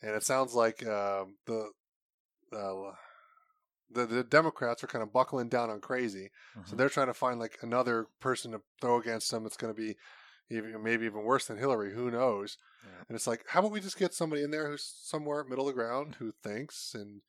and 0.00 0.12
it 0.14 0.22
sounds 0.22 0.54
like 0.54 0.86
um 0.86 1.36
the, 1.46 1.70
uh, 2.54 2.92
the 3.90 4.06
the 4.06 4.24
Democrats 4.24 4.82
are 4.82 4.86
kind 4.88 5.02
of 5.02 5.12
buckling 5.12 5.48
down 5.48 5.70
on 5.70 5.80
crazy. 5.80 6.30
So 6.66 6.74
Mhm. 6.74 6.78
they're 6.78 6.88
trying 6.88 7.08
to 7.08 7.14
find 7.14 7.38
like 7.38 7.58
another 7.62 8.06
person 8.20 8.52
to 8.52 8.62
throw 8.80 8.98
against 9.00 9.30
them 9.30 9.42
that's 9.42 9.56
going 9.56 9.74
to 9.74 9.80
be 9.80 9.96
even 10.50 10.82
maybe 10.82 11.06
even 11.06 11.22
worse 11.24 11.46
than 11.46 11.58
Hillary. 11.58 11.92
Who 11.94 12.10
knows? 12.10 12.56
Yeah. 12.84 13.04
And 13.08 13.16
it's 13.16 13.26
like, 13.26 13.44
how 13.48 13.60
about 13.60 13.72
we 13.72 13.80
just 13.80 13.98
get 13.98 14.12
somebody 14.14 14.42
in 14.42 14.50
there 14.50 14.68
who's 14.68 14.84
somewhere 14.84 15.44
middle 15.44 15.68
of 15.68 15.74
the 15.74 15.80
ground 15.82 16.16
who 16.18 16.32
thinks 16.42 16.94
and 16.94 17.22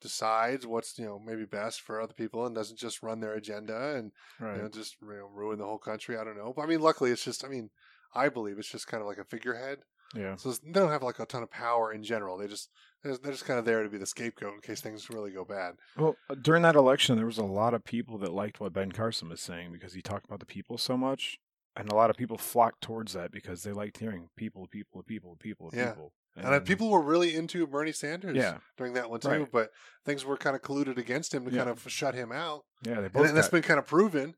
decides 0.00 0.64
what's 0.66 0.98
you 0.98 1.04
know 1.04 1.18
maybe 1.18 1.44
best 1.44 1.80
for 1.80 2.00
other 2.00 2.14
people 2.14 2.46
and 2.46 2.54
doesn't 2.54 2.78
just 2.78 3.02
run 3.02 3.20
their 3.20 3.34
agenda 3.34 3.96
and 3.96 4.12
right. 4.38 4.56
you 4.56 4.62
know 4.62 4.68
just 4.68 4.96
you 5.02 5.08
know, 5.08 5.28
ruin 5.32 5.58
the 5.58 5.64
whole 5.64 5.78
country. 5.78 6.16
I 6.16 6.24
don't 6.24 6.36
know, 6.38 6.52
but 6.54 6.62
I 6.62 6.66
mean, 6.66 6.80
luckily 6.80 7.10
it's 7.10 7.24
just 7.24 7.44
I 7.44 7.48
mean, 7.48 7.70
I 8.14 8.28
believe 8.28 8.58
it's 8.58 8.70
just 8.70 8.86
kind 8.86 9.00
of 9.00 9.06
like 9.08 9.18
a 9.18 9.24
figurehead. 9.24 9.78
yeah. 10.14 10.36
So 10.36 10.52
they 10.52 10.72
don't 10.72 10.90
have 10.90 11.02
like 11.02 11.18
a 11.18 11.26
ton 11.26 11.42
of 11.42 11.50
power 11.50 11.92
in 11.92 12.02
general. 12.02 12.38
They 12.38 12.46
just 12.46 12.70
they're 13.02 13.12
just- 13.32 13.44
kind 13.44 13.58
of 13.58 13.64
there 13.64 13.82
to 13.82 13.88
be 13.88 13.98
the 13.98 14.06
scapegoat 14.06 14.54
in 14.54 14.60
case 14.60 14.80
things 14.80 15.08
really 15.10 15.30
go 15.30 15.44
bad. 15.44 15.76
Well, 15.96 16.16
uh, 16.28 16.34
during 16.34 16.62
that 16.62 16.74
election, 16.76 17.16
there 17.16 17.26
was 17.26 17.38
a 17.38 17.44
lot 17.44 17.74
of 17.74 17.84
people 17.84 18.18
that 18.18 18.32
liked 18.32 18.60
what 18.60 18.72
Ben 18.72 18.92
Carson 18.92 19.28
was 19.28 19.40
saying 19.40 19.72
because 19.72 19.92
he 19.94 20.02
talked 20.02 20.26
about 20.26 20.40
the 20.40 20.46
people 20.46 20.78
so 20.78 20.96
much, 20.96 21.38
and 21.76 21.90
a 21.90 21.94
lot 21.94 22.10
of 22.10 22.16
people 22.16 22.36
flocked 22.38 22.80
towards 22.82 23.12
that 23.12 23.30
because 23.30 23.62
they 23.62 23.72
liked 23.72 23.98
hearing 23.98 24.28
people, 24.36 24.66
people, 24.66 25.02
people, 25.02 25.36
people, 25.36 25.70
Yeah. 25.72 25.90
people. 25.90 26.12
And, 26.36 26.46
uh, 26.54 26.60
people 26.60 26.88
were 26.90 27.02
really 27.02 27.34
into 27.34 27.66
Bernie 27.66 27.90
Sanders 27.92 28.36
Yeah. 28.36 28.58
during 28.76 28.92
that 28.92 29.10
one 29.10 29.18
too, 29.20 29.28
Right. 29.28 29.50
but 29.50 29.72
things 30.04 30.24
were 30.24 30.36
kind 30.36 30.54
of 30.54 30.62
colluded 30.62 30.96
against 30.96 31.34
him 31.34 31.44
to 31.44 31.50
Yeah. 31.50 31.58
kind 31.64 31.70
of 31.70 31.90
shut 31.90 32.14
him 32.14 32.30
out. 32.30 32.64
yeah, 32.82 32.94
they 32.94 33.04
And, 33.04 33.12
both. 33.12 33.26
and 33.28 33.36
that's 33.36 33.48
been 33.48 33.62
kind 33.62 33.78
of 33.80 33.86
proven, 33.86 34.36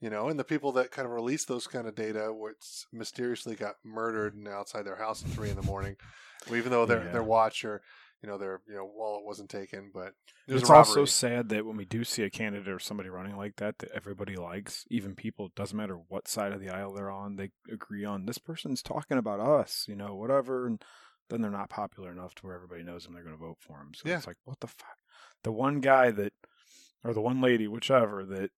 you 0.00 0.10
know, 0.10 0.28
and 0.28 0.38
the 0.38 0.44
people 0.44 0.70
that 0.72 0.92
kind 0.92 1.06
of 1.06 1.12
released 1.12 1.48
those 1.48 1.66
kind 1.66 1.88
of 1.88 1.96
data 1.96 2.32
which 2.32 2.86
mysteriously 2.92 3.56
got 3.56 3.76
murdered 3.84 4.34
and 4.34 4.46
outside 4.46 4.82
their 4.84 4.96
house 4.96 5.24
at 5.24 5.30
three 5.32 5.50
in 5.50 5.56
the 5.56 5.62
morning, 5.62 5.96
well, 6.48 6.58
even 6.58 6.70
though 6.70 6.86
their 6.86 7.04
Yeah. 7.04 7.12
their 7.12 7.22
watch 7.22 7.64
or 7.64 7.82
you 8.22 8.28
know 8.28 8.38
their 8.38 8.60
you 8.68 8.74
know 8.74 8.84
wallet 8.84 9.24
wasn't 9.24 9.50
taken, 9.50 9.90
but 9.92 10.12
it 10.48 10.54
it's 10.54 10.68
a 10.68 10.74
also 10.74 11.04
sad 11.04 11.48
that 11.50 11.64
when 11.64 11.76
we 11.76 11.84
do 11.84 12.02
see 12.02 12.22
a 12.22 12.30
candidate 12.30 12.68
or 12.68 12.78
somebody 12.78 13.08
running 13.08 13.36
like 13.36 13.56
that 13.56 13.78
that 13.78 13.90
everybody 13.92 14.36
likes, 14.36 14.84
even 14.90 15.14
people, 15.14 15.46
it 15.46 15.54
doesn't 15.54 15.76
matter 15.76 15.96
what 16.08 16.26
side 16.26 16.52
of 16.52 16.60
the 16.60 16.70
aisle 16.70 16.92
they're 16.92 17.10
on, 17.10 17.36
they 17.36 17.50
agree 17.70 18.04
on 18.04 18.26
this 18.26 18.38
person's 18.38 18.82
talking 18.82 19.16
about 19.16 19.38
us, 19.38 19.84
you 19.88 19.94
know, 19.94 20.16
whatever, 20.16 20.66
and 20.66 20.82
then 21.28 21.40
they're 21.40 21.50
not 21.50 21.70
popular 21.70 22.10
enough 22.10 22.34
to 22.34 22.46
where 22.46 22.56
everybody 22.56 22.82
knows 22.82 23.04
them, 23.04 23.14
they're 23.14 23.22
going 23.22 23.36
to 23.36 23.40
vote 23.40 23.58
for 23.60 23.78
them. 23.78 23.92
So 23.94 24.08
Yeah. 24.08 24.16
it's 24.16 24.26
like, 24.26 24.38
what 24.44 24.58
the 24.60 24.66
fuck? 24.66 24.96
The 25.44 25.52
one 25.52 25.80
guy 25.80 26.10
that, 26.10 26.32
or 27.04 27.14
the 27.14 27.20
one 27.20 27.40
lady, 27.40 27.68
whichever, 27.68 28.24
that 28.26 28.50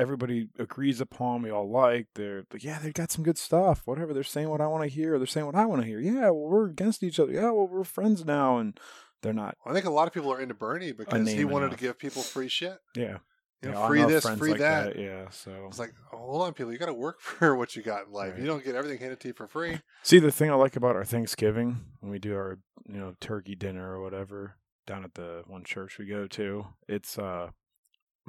everybody 0.00 0.48
agrees 0.58 1.00
upon, 1.00 1.42
we 1.42 1.50
all 1.50 1.70
like, 1.70 2.08
they're 2.14 2.44
like, 2.52 2.64
yeah, 2.64 2.78
they 2.78 2.90
got 2.90 3.10
some 3.10 3.22
good 3.22 3.38
stuff, 3.38 3.82
whatever. 3.84 4.14
They're 4.14 4.22
saying 4.22 4.48
what 4.48 4.60
I 4.60 4.66
want 4.66 4.82
to 4.84 4.88
hear, 4.88 5.18
they're 5.18 5.26
saying 5.26 5.46
what 5.46 5.54
I 5.54 5.66
want 5.66 5.82
to 5.82 5.86
hear. 5.86 6.00
Yeah, 6.00 6.30
well, 6.30 6.48
we're 6.48 6.66
against 6.66 7.02
each 7.02 7.20
other. 7.20 7.32
Yeah, 7.32 7.50
well, 7.50 7.68
we're 7.68 7.84
friends 7.84 8.24
now, 8.24 8.58
and 8.58 8.78
they're 9.22 9.32
not. 9.32 9.56
I 9.66 9.72
think 9.72 9.84
a 9.84 9.90
lot 9.90 10.08
of 10.08 10.14
people 10.14 10.32
are 10.32 10.40
into 10.40 10.54
Bernie 10.54 10.92
because 10.92 11.28
he 11.28 11.44
wanted 11.44 11.66
enough. 11.66 11.78
to 11.78 11.84
give 11.84 11.98
people 11.98 12.22
free 12.22 12.48
shit. 12.48 12.78
Yeah. 12.96 13.18
You 13.62 13.72
know, 13.72 13.80
Yeah, 13.82 13.88
free 13.88 14.02
this, 14.04 14.28
free 14.38 14.50
like 14.52 14.60
that. 14.60 14.98
Yeah, 14.98 15.28
so 15.28 15.52
It's 15.68 15.78
like, 15.78 15.92
oh, 16.14 16.16
hold 16.16 16.42
on, 16.42 16.54
people. 16.54 16.72
You 16.72 16.78
got 16.78 16.86
to 16.86 16.94
work 16.94 17.20
for 17.20 17.54
what 17.54 17.76
you 17.76 17.82
got 17.82 18.06
in 18.06 18.12
life. 18.12 18.32
Right. 18.32 18.40
You 18.40 18.46
don't 18.46 18.64
get 18.64 18.74
everything 18.74 18.98
handed 18.98 19.20
to 19.20 19.28
you 19.28 19.34
for 19.34 19.46
free. 19.46 19.80
see 20.02 20.18
the 20.18 20.32
thing 20.32 20.50
I 20.50 20.54
like 20.54 20.76
about 20.76 20.96
our 20.96 21.04
Thanksgiving 21.04 21.78
when 22.00 22.10
we 22.10 22.18
do 22.18 22.34
our 22.34 22.58
you 22.88 22.98
know 22.98 23.14
turkey 23.20 23.54
dinner 23.54 23.92
or 23.92 24.02
whatever 24.02 24.56
down 24.86 25.04
at 25.04 25.14
the 25.14 25.42
one 25.46 25.62
church 25.64 25.98
we 25.98 26.06
go 26.06 26.26
to. 26.26 26.66
It's 26.88 27.18
uh 27.18 27.50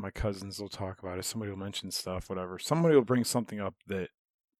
my 0.02 0.12
cousins 0.12 0.60
will 0.60 0.70
talk 0.70 1.00
about 1.00 1.20
it. 1.20 1.26
Somebody 1.26 1.52
will 1.52 1.60
mention 1.60 1.92
stuff, 1.92 2.30
whatever. 2.30 2.60
Somebody 2.60 2.96
will 2.96 3.04
bring 3.04 3.24
something 3.24 3.60
up 3.60 3.76
that 3.88 4.10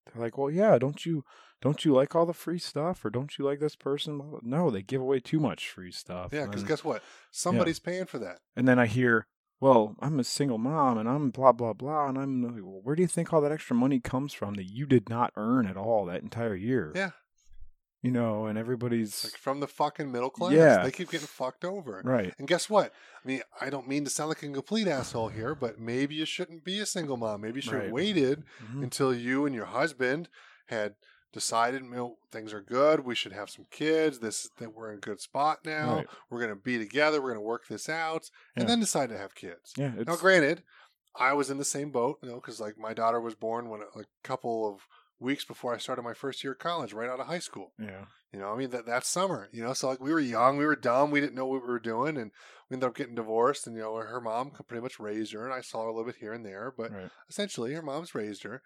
they're 0.06 0.22
like, 0.22 0.38
"Well, 0.38 0.50
yeah, 0.50 0.78
don't 0.78 1.04
you 1.04 1.24
don't 1.60 1.84
you 1.84 1.92
like 1.92 2.14
all 2.14 2.26
the 2.26 2.32
free 2.32 2.58
stuff, 2.58 3.04
or 3.04 3.10
don't 3.10 3.38
you 3.38 3.44
like 3.44 3.60
this 3.60 3.76
person?" 3.76 4.40
No, 4.42 4.70
they 4.70 4.82
give 4.82 5.00
away 5.00 5.20
too 5.20 5.40
much 5.40 5.68
free 5.68 5.92
stuff. 5.92 6.32
Yeah, 6.32 6.46
because 6.46 6.64
guess 6.64 6.84
what? 6.84 7.02
Somebody's 7.30 7.80
yeah. 7.84 7.90
paying 7.90 8.06
for 8.06 8.18
that. 8.18 8.38
And 8.56 8.66
then 8.66 8.78
I 8.78 8.86
hear, 8.86 9.26
"Well, 9.60 9.96
I'm 10.00 10.18
a 10.18 10.24
single 10.24 10.58
mom, 10.58 10.98
and 10.98 11.08
I'm 11.08 11.30
blah 11.30 11.52
blah 11.52 11.72
blah," 11.72 12.08
and 12.08 12.18
I'm 12.18 12.42
like, 12.42 12.62
well, 12.62 12.80
"Where 12.82 12.96
do 12.96 13.02
you 13.02 13.08
think 13.08 13.32
all 13.32 13.40
that 13.40 13.52
extra 13.52 13.76
money 13.76 14.00
comes 14.00 14.32
from 14.32 14.54
that 14.54 14.70
you 14.70 14.86
did 14.86 15.08
not 15.08 15.32
earn 15.36 15.66
at 15.66 15.76
all 15.76 16.06
that 16.06 16.22
entire 16.22 16.56
year?" 16.56 16.92
Yeah, 16.94 17.10
you 18.02 18.10
know, 18.10 18.46
and 18.46 18.58
everybody's 18.58 19.24
like 19.24 19.36
from 19.36 19.60
the 19.60 19.68
fucking 19.68 20.10
middle 20.10 20.30
class. 20.30 20.52
Yeah, 20.52 20.82
they 20.82 20.90
keep 20.90 21.10
getting 21.10 21.26
fucked 21.26 21.64
over. 21.64 22.02
Right. 22.04 22.34
And 22.38 22.48
guess 22.48 22.68
what? 22.68 22.92
I 23.24 23.28
mean, 23.28 23.42
I 23.60 23.70
don't 23.70 23.88
mean 23.88 24.04
to 24.04 24.10
sound 24.10 24.28
like 24.28 24.42
a 24.42 24.48
complete 24.48 24.88
asshole 24.88 25.28
here, 25.28 25.54
but 25.54 25.78
maybe 25.78 26.16
you 26.16 26.24
shouldn't 26.24 26.64
be 26.64 26.80
a 26.80 26.86
single 26.86 27.16
mom. 27.16 27.40
Maybe 27.42 27.56
you 27.56 27.62
should 27.62 27.74
have 27.74 27.82
right. 27.84 27.92
waited 27.92 28.42
mm-hmm. 28.62 28.82
until 28.82 29.14
you 29.14 29.46
and 29.46 29.54
your 29.54 29.66
husband 29.66 30.28
had 30.66 30.96
decided, 31.32 31.82
you 31.82 31.90
know, 31.90 32.16
things 32.30 32.52
are 32.52 32.60
good. 32.60 33.06
We 33.06 33.14
should 33.14 33.32
have 33.32 33.48
some 33.48 33.66
kids. 33.70 34.18
This 34.18 34.50
that 34.58 34.74
we're 34.74 34.90
in 34.90 34.98
a 34.98 35.00
good 35.00 35.20
spot 35.20 35.60
now. 35.64 35.96
Right. 35.96 36.06
We're 36.28 36.40
going 36.40 36.50
to 36.50 36.56
be 36.56 36.78
together. 36.78 37.22
We're 37.22 37.34
going 37.34 37.40
to 37.40 37.46
work 37.46 37.68
this 37.68 37.88
out, 37.88 38.30
and 38.56 38.68
then 38.68 38.80
decide 38.80 39.10
to 39.10 39.18
have 39.18 39.34
kids. 39.34 39.72
Yeah. 39.76 39.92
Now, 40.06 40.16
granted, 40.16 40.64
I 41.14 41.34
was 41.34 41.50
in 41.50 41.58
the 41.58 41.64
same 41.64 41.90
boat, 41.90 42.18
you 42.22 42.28
know, 42.28 42.36
because 42.36 42.60
like 42.60 42.78
my 42.78 42.94
daughter 42.94 43.20
was 43.20 43.34
born 43.34 43.68
when 43.68 43.80
a 43.80 44.04
couple 44.24 44.68
of 44.68 44.86
weeks 45.22 45.44
before 45.44 45.74
I 45.74 45.78
started 45.78 46.02
my 46.02 46.14
first 46.14 46.42
year 46.42 46.52
of 46.52 46.58
college, 46.58 46.92
right 46.92 47.08
out 47.08 47.20
of 47.20 47.26
high 47.26 47.38
school. 47.38 47.72
Yeah. 47.78 48.04
You 48.32 48.40
know, 48.40 48.52
I 48.52 48.56
mean 48.56 48.70
that 48.70 48.86
that 48.86 49.04
summer, 49.04 49.48
you 49.52 49.62
know, 49.62 49.72
so 49.72 49.88
like 49.88 50.00
we 50.00 50.12
were 50.12 50.20
young, 50.20 50.56
we 50.56 50.66
were 50.66 50.76
dumb, 50.76 51.10
we 51.10 51.20
didn't 51.20 51.34
know 51.34 51.46
what 51.46 51.62
we 51.62 51.68
were 51.68 51.78
doing, 51.78 52.16
and 52.16 52.30
we 52.68 52.74
ended 52.74 52.88
up 52.88 52.96
getting 52.96 53.14
divorced. 53.14 53.66
And 53.66 53.76
you 53.76 53.82
know, 53.82 53.96
her 53.96 54.20
mom 54.20 54.50
pretty 54.66 54.82
much 54.82 54.98
raised 54.98 55.32
her, 55.32 55.44
and 55.44 55.54
I 55.54 55.60
saw 55.60 55.82
her 55.82 55.88
a 55.88 55.92
little 55.92 56.06
bit 56.06 56.16
here 56.20 56.32
and 56.32 56.44
there, 56.44 56.72
but 56.76 56.90
right. 56.90 57.10
essentially, 57.28 57.74
her 57.74 57.82
mom's 57.82 58.14
raised 58.14 58.42
her. 58.42 58.62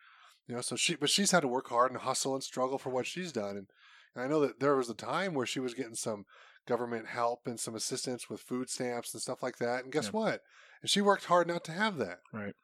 You 0.47 0.55
know, 0.55 0.61
so 0.61 0.77
she, 0.77 0.95
but 0.95 1.11
she's 1.11 1.33
had 1.33 1.41
to 1.41 1.49
work 1.49 1.69
hard 1.69 1.91
and 1.91 2.01
hustle 2.01 2.35
and 2.35 2.43
struggle 2.43 2.79
for 2.79 2.91
what 2.91 3.07
she's 3.07 3.33
done. 3.33 3.57
And, 3.57 3.67
and 4.15 4.25
I 4.25 4.29
know 4.29 4.41
that 4.41 4.61
there 4.61 4.77
was 4.77 4.89
a 4.89 4.95
time 4.95 5.35
where 5.35 5.47
she 5.47 5.59
was 5.59 5.75
getting 5.75 5.97
some 5.97 6.25
government 6.67 7.09
help 7.09 7.47
and 7.47 7.59
some 7.59 7.75
assistance 7.75 8.31
with 8.31 8.41
food 8.41 8.69
stamps 8.69 9.13
and 9.13 9.21
stuff 9.21 9.43
like 9.43 9.59
that. 9.59 9.83
And 9.83 9.93
guess 9.93 10.13
what? 10.13 10.43
And 10.83 10.91
she 10.91 11.01
worked 11.01 11.25
hard 11.25 11.49
not 11.49 11.65
to 11.65 11.73
have 11.73 11.97
that. 11.99 12.19
Right. 12.33 12.55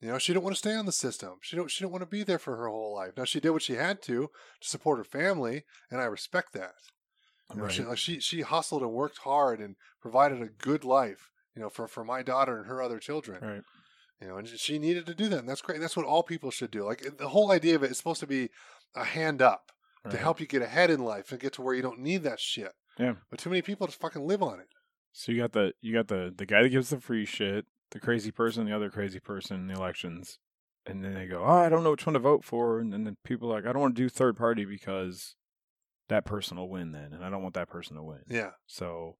You 0.00 0.08
know, 0.08 0.18
she 0.18 0.32
didn't 0.32 0.44
want 0.44 0.54
to 0.54 0.58
stay 0.58 0.74
on 0.74 0.86
the 0.86 0.92
system. 0.92 1.38
She 1.42 1.56
don't. 1.56 1.70
She 1.70 1.82
didn't 1.82 1.92
want 1.92 2.02
to 2.02 2.06
be 2.06 2.22
there 2.22 2.38
for 2.38 2.56
her 2.56 2.68
whole 2.68 2.94
life. 2.94 3.12
Now 3.16 3.24
she 3.24 3.40
did 3.40 3.50
what 3.50 3.62
she 3.62 3.74
had 3.74 4.00
to 4.02 4.30
to 4.60 4.68
support 4.68 4.98
her 4.98 5.04
family, 5.04 5.64
and 5.90 6.00
I 6.00 6.04
respect 6.04 6.52
that. 6.52 6.74
You 7.54 7.62
know, 7.62 7.68
she, 7.68 7.82
like 7.82 7.98
she 7.98 8.20
she 8.20 8.42
hustled 8.42 8.82
and 8.82 8.92
worked 8.92 9.18
hard 9.18 9.60
and 9.60 9.76
provided 10.00 10.40
a 10.40 10.46
good 10.46 10.84
life. 10.84 11.30
You 11.56 11.62
know, 11.62 11.68
for 11.68 11.88
for 11.88 12.04
my 12.04 12.22
daughter 12.22 12.58
and 12.58 12.66
her 12.66 12.80
other 12.82 12.98
children. 12.98 13.40
Right. 13.42 13.62
You 14.20 14.28
know, 14.28 14.36
and 14.36 14.48
she 14.48 14.78
needed 14.78 15.06
to 15.06 15.14
do 15.14 15.28
that, 15.28 15.40
and 15.40 15.48
that's 15.48 15.62
great. 15.62 15.76
And 15.76 15.84
that's 15.84 15.96
what 15.96 16.06
all 16.06 16.22
people 16.22 16.50
should 16.50 16.70
do. 16.70 16.84
Like 16.84 17.16
the 17.18 17.28
whole 17.28 17.50
idea 17.50 17.76
of 17.76 17.82
it 17.82 17.90
is 17.90 17.98
supposed 17.98 18.20
to 18.20 18.26
be 18.26 18.50
a 18.94 19.04
hand 19.04 19.40
up 19.40 19.70
right. 20.04 20.10
to 20.10 20.16
help 20.16 20.40
you 20.40 20.46
get 20.46 20.62
ahead 20.62 20.90
in 20.90 21.04
life 21.04 21.30
and 21.30 21.40
get 21.40 21.52
to 21.54 21.62
where 21.62 21.74
you 21.74 21.82
don't 21.82 22.00
need 22.00 22.22
that 22.24 22.40
shit. 22.40 22.72
Yeah. 22.98 23.14
But 23.30 23.38
too 23.38 23.50
many 23.50 23.62
people 23.62 23.86
just 23.86 24.00
fucking 24.00 24.26
live 24.26 24.42
on 24.42 24.60
it. 24.60 24.66
So 25.12 25.32
you 25.32 25.38
got 25.38 25.52
the 25.52 25.72
you 25.80 25.94
got 25.94 26.08
the 26.08 26.32
the 26.36 26.46
guy 26.46 26.62
that 26.62 26.68
gives 26.68 26.90
the 26.90 27.00
free 27.00 27.24
shit, 27.24 27.66
the 27.90 28.00
crazy 28.00 28.30
person, 28.30 28.66
the 28.66 28.74
other 28.74 28.90
crazy 28.90 29.20
person 29.20 29.56
in 29.56 29.66
the 29.68 29.74
elections, 29.74 30.38
and 30.86 31.04
then 31.04 31.14
they 31.14 31.26
go, 31.26 31.44
"Oh, 31.44 31.58
I 31.58 31.68
don't 31.68 31.84
know 31.84 31.92
which 31.92 32.06
one 32.06 32.14
to 32.14 32.18
vote 32.18 32.44
for," 32.44 32.78
and 32.78 32.92
then 32.92 33.16
people 33.24 33.50
are 33.50 33.56
like, 33.56 33.66
"I 33.66 33.72
don't 33.72 33.82
want 33.82 33.96
to 33.96 34.02
do 34.02 34.08
third 34.08 34.36
party 34.36 34.64
because 34.64 35.36
that 36.08 36.24
person 36.24 36.56
will 36.56 36.68
win 36.68 36.92
then, 36.92 37.12
and 37.12 37.24
I 37.24 37.30
don't 37.30 37.42
want 37.42 37.54
that 37.54 37.68
person 37.68 37.96
to 37.96 38.02
win." 38.02 38.22
Yeah. 38.28 38.50
So 38.66 39.16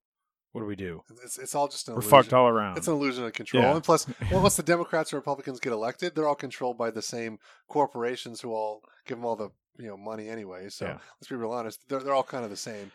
what 0.52 0.62
do 0.62 0.66
we 0.66 0.76
do? 0.76 1.02
It's, 1.22 1.38
it's 1.38 1.54
all 1.54 1.68
just 1.68 1.88
an 1.88 1.94
we're 1.94 2.00
illusion. 2.00 2.10
fucked 2.10 2.32
all 2.32 2.48
around. 2.48 2.78
It's 2.78 2.88
an 2.88 2.94
illusion 2.94 3.24
of 3.24 3.32
control. 3.32 3.62
Yeah. 3.62 3.74
And 3.74 3.84
plus, 3.84 4.06
well, 4.30 4.42
once 4.42 4.56
the 4.56 4.62
Democrats 4.62 5.12
and 5.12 5.18
Republicans 5.18 5.60
get 5.60 5.72
elected, 5.72 6.14
they're 6.14 6.26
all 6.26 6.34
controlled 6.34 6.78
by 6.78 6.90
the 6.90 7.02
same 7.02 7.38
corporations 7.68 8.40
who 8.40 8.52
all 8.52 8.82
give 9.06 9.18
them 9.18 9.24
all 9.24 9.36
the 9.36 9.50
you 9.78 9.88
know 9.88 9.96
money 9.96 10.28
anyway. 10.28 10.68
So 10.68 10.86
yeah. 10.86 10.98
let's 11.20 11.28
be 11.28 11.36
real 11.36 11.52
honest, 11.52 11.80
they're 11.88 12.00
they're 12.00 12.14
all 12.14 12.22
kind 12.22 12.44
of 12.44 12.50
the 12.50 12.56
same. 12.56 12.90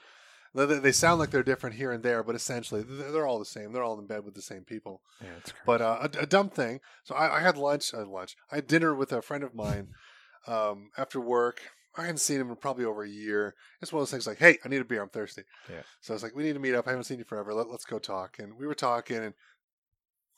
They 0.53 0.91
sound 0.91 1.19
like 1.19 1.31
they're 1.31 1.41
different 1.41 1.77
here 1.77 1.91
and 1.91 2.03
there, 2.03 2.21
but 2.21 2.35
essentially 2.35 2.84
they're 2.84 3.25
all 3.25 3.39
the 3.39 3.45
same. 3.45 3.73
They're 3.73 3.84
all 3.84 3.97
in 3.99 4.05
bed 4.05 4.23
with 4.23 4.35
the 4.35 4.41
same 4.41 4.63
people. 4.63 5.01
Yeah. 5.19 5.30
But 5.65 5.81
uh, 5.81 5.97
a, 6.01 6.23
a, 6.23 6.25
dumb 6.27 6.49
thing. 6.49 6.80
So 7.03 7.15
I, 7.15 7.38
I 7.38 7.39
had 7.41 7.57
lunch. 7.57 7.91
Uh, 7.91 8.05
lunch. 8.05 8.35
I 8.51 8.55
had 8.55 8.67
dinner 8.67 8.93
with 8.93 9.11
a 9.11 9.23
friend 9.23 9.43
of 9.43 9.55
mine 9.55 9.88
um, 10.47 10.91
after 10.95 11.19
work. 11.19 11.61
I 11.95 12.01
hadn't 12.01 12.19
seen 12.19 12.39
him 12.39 12.49
in 12.49 12.55
probably 12.55 12.85
over 12.85 13.03
a 13.03 13.09
year. 13.09 13.55
It's 13.81 13.91
one 13.91 13.99
of 13.99 14.01
those 14.03 14.11
things 14.11 14.27
like, 14.27 14.38
hey, 14.38 14.57
I 14.63 14.69
need 14.69 14.81
a 14.81 14.85
beer. 14.85 15.01
I'm 15.01 15.09
thirsty. 15.09 15.43
Yeah. 15.69 15.81
So 16.01 16.13
I 16.13 16.15
was 16.15 16.23
like, 16.23 16.35
we 16.35 16.43
need 16.43 16.53
to 16.53 16.59
meet 16.59 16.75
up. 16.75 16.88
I 16.88 16.91
haven't 16.91 17.05
seen 17.05 17.19
you 17.19 17.25
forever. 17.25 17.53
Let, 17.53 17.69
let's 17.69 17.85
go 17.85 17.97
talk. 17.97 18.38
And 18.39 18.57
we 18.57 18.67
were 18.67 18.75
talking, 18.75 19.17
and 19.17 19.34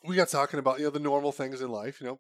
we 0.06 0.16
got 0.16 0.30
talking 0.30 0.60
about 0.60 0.80
you 0.80 0.86
know 0.86 0.92
the 0.92 1.00
normal 1.00 1.32
things 1.32 1.62
in 1.62 1.70
life. 1.70 2.00
You 2.00 2.08
know, 2.08 2.20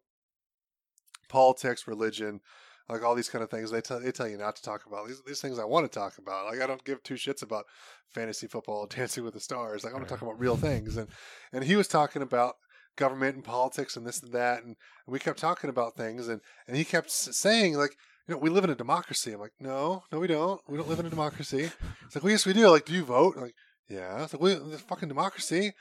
politics, 1.29 1.87
religion, 1.87 2.41
like 2.89 3.03
all 3.03 3.15
these 3.15 3.29
kind 3.29 3.43
of 3.43 3.49
things. 3.49 3.71
They 3.71 3.81
tell 3.81 3.99
they 3.99 4.11
tell 4.11 4.27
you 4.27 4.37
not 4.37 4.55
to 4.57 4.63
talk 4.63 4.85
about 4.85 5.07
these 5.07 5.21
these 5.25 5.41
things. 5.41 5.59
I 5.59 5.65
want 5.65 5.89
to 5.89 5.99
talk 5.99 6.17
about. 6.17 6.45
Like 6.45 6.61
I 6.61 6.67
don't 6.67 6.83
give 6.83 7.01
two 7.03 7.15
shits 7.15 7.41
about 7.41 7.65
fantasy 8.09 8.47
football, 8.47 8.87
Dancing 8.89 9.23
with 9.23 9.33
the 9.33 9.39
Stars. 9.39 9.83
Like 9.83 9.93
I 9.93 9.95
want 9.95 10.07
to 10.07 10.13
talk 10.13 10.21
about 10.21 10.39
real 10.39 10.57
things. 10.57 10.97
And 10.97 11.07
and 11.51 11.63
he 11.63 11.75
was 11.75 11.87
talking 11.87 12.21
about 12.21 12.55
government 12.95 13.35
and 13.35 13.43
politics 13.43 13.97
and 13.97 14.05
this 14.05 14.21
and 14.21 14.31
that, 14.31 14.59
and, 14.59 14.75
and 15.05 15.13
we 15.13 15.19
kept 15.19 15.39
talking 15.39 15.69
about 15.69 15.95
things. 15.95 16.27
And 16.27 16.41
and 16.67 16.77
he 16.77 16.83
kept 16.83 17.11
saying 17.11 17.75
like. 17.75 17.95
You 18.27 18.33
know, 18.33 18.39
we 18.39 18.49
live 18.49 18.63
in 18.63 18.71
a 18.71 18.75
democracy. 18.75 19.33
I'm 19.33 19.39
like, 19.39 19.53
no, 19.59 20.01
no, 20.11 20.17
we 20.17 20.25
don't. 20.25 20.59
We 20.67 20.77
don't 20.79 20.89
live 20.89 20.99
in 20.99 21.05
a 21.05 21.11
democracy. 21.11 21.69
It's 22.07 22.15
like, 22.15 22.23
well, 22.23 22.31
yes, 22.31 22.43
we 22.43 22.53
do. 22.53 22.67
Like, 22.69 22.85
do 22.85 22.93
you 22.93 23.05
vote? 23.05 23.35
I'm 23.35 23.43
like, 23.43 23.53
yeah. 23.89 24.23
It's 24.23 24.33
like, 24.33 24.41
well, 24.41 24.63
this 24.65 24.81
fucking 24.81 25.09
democracy. 25.09 25.73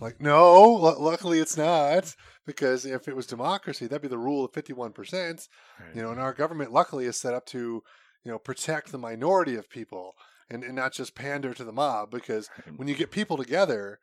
Like, 0.00 0.20
no, 0.20 0.76
l- 0.76 1.02
luckily 1.02 1.40
it's 1.40 1.56
not 1.56 2.14
because 2.46 2.86
if 2.86 3.08
it 3.08 3.16
was 3.16 3.26
democracy, 3.26 3.86
that'd 3.86 4.02
be 4.02 4.08
the 4.08 4.18
rule 4.18 4.44
of 4.44 4.52
51%. 4.52 4.94
Right. 5.12 5.46
You 5.94 6.02
know, 6.02 6.10
and 6.10 6.20
our 6.20 6.32
government 6.32 6.72
luckily 6.72 7.06
is 7.06 7.16
set 7.16 7.34
up 7.34 7.46
to, 7.46 7.82
you 8.24 8.30
know, 8.30 8.38
protect 8.38 8.92
the 8.92 8.98
minority 8.98 9.56
of 9.56 9.68
people 9.68 10.14
and, 10.48 10.62
and 10.62 10.76
not 10.76 10.92
just 10.92 11.14
pander 11.14 11.52
to 11.54 11.64
the 11.64 11.72
mob 11.72 12.10
because 12.10 12.48
when 12.76 12.88
you 12.88 12.94
get 12.94 13.10
people 13.10 13.36
together, 13.36 13.98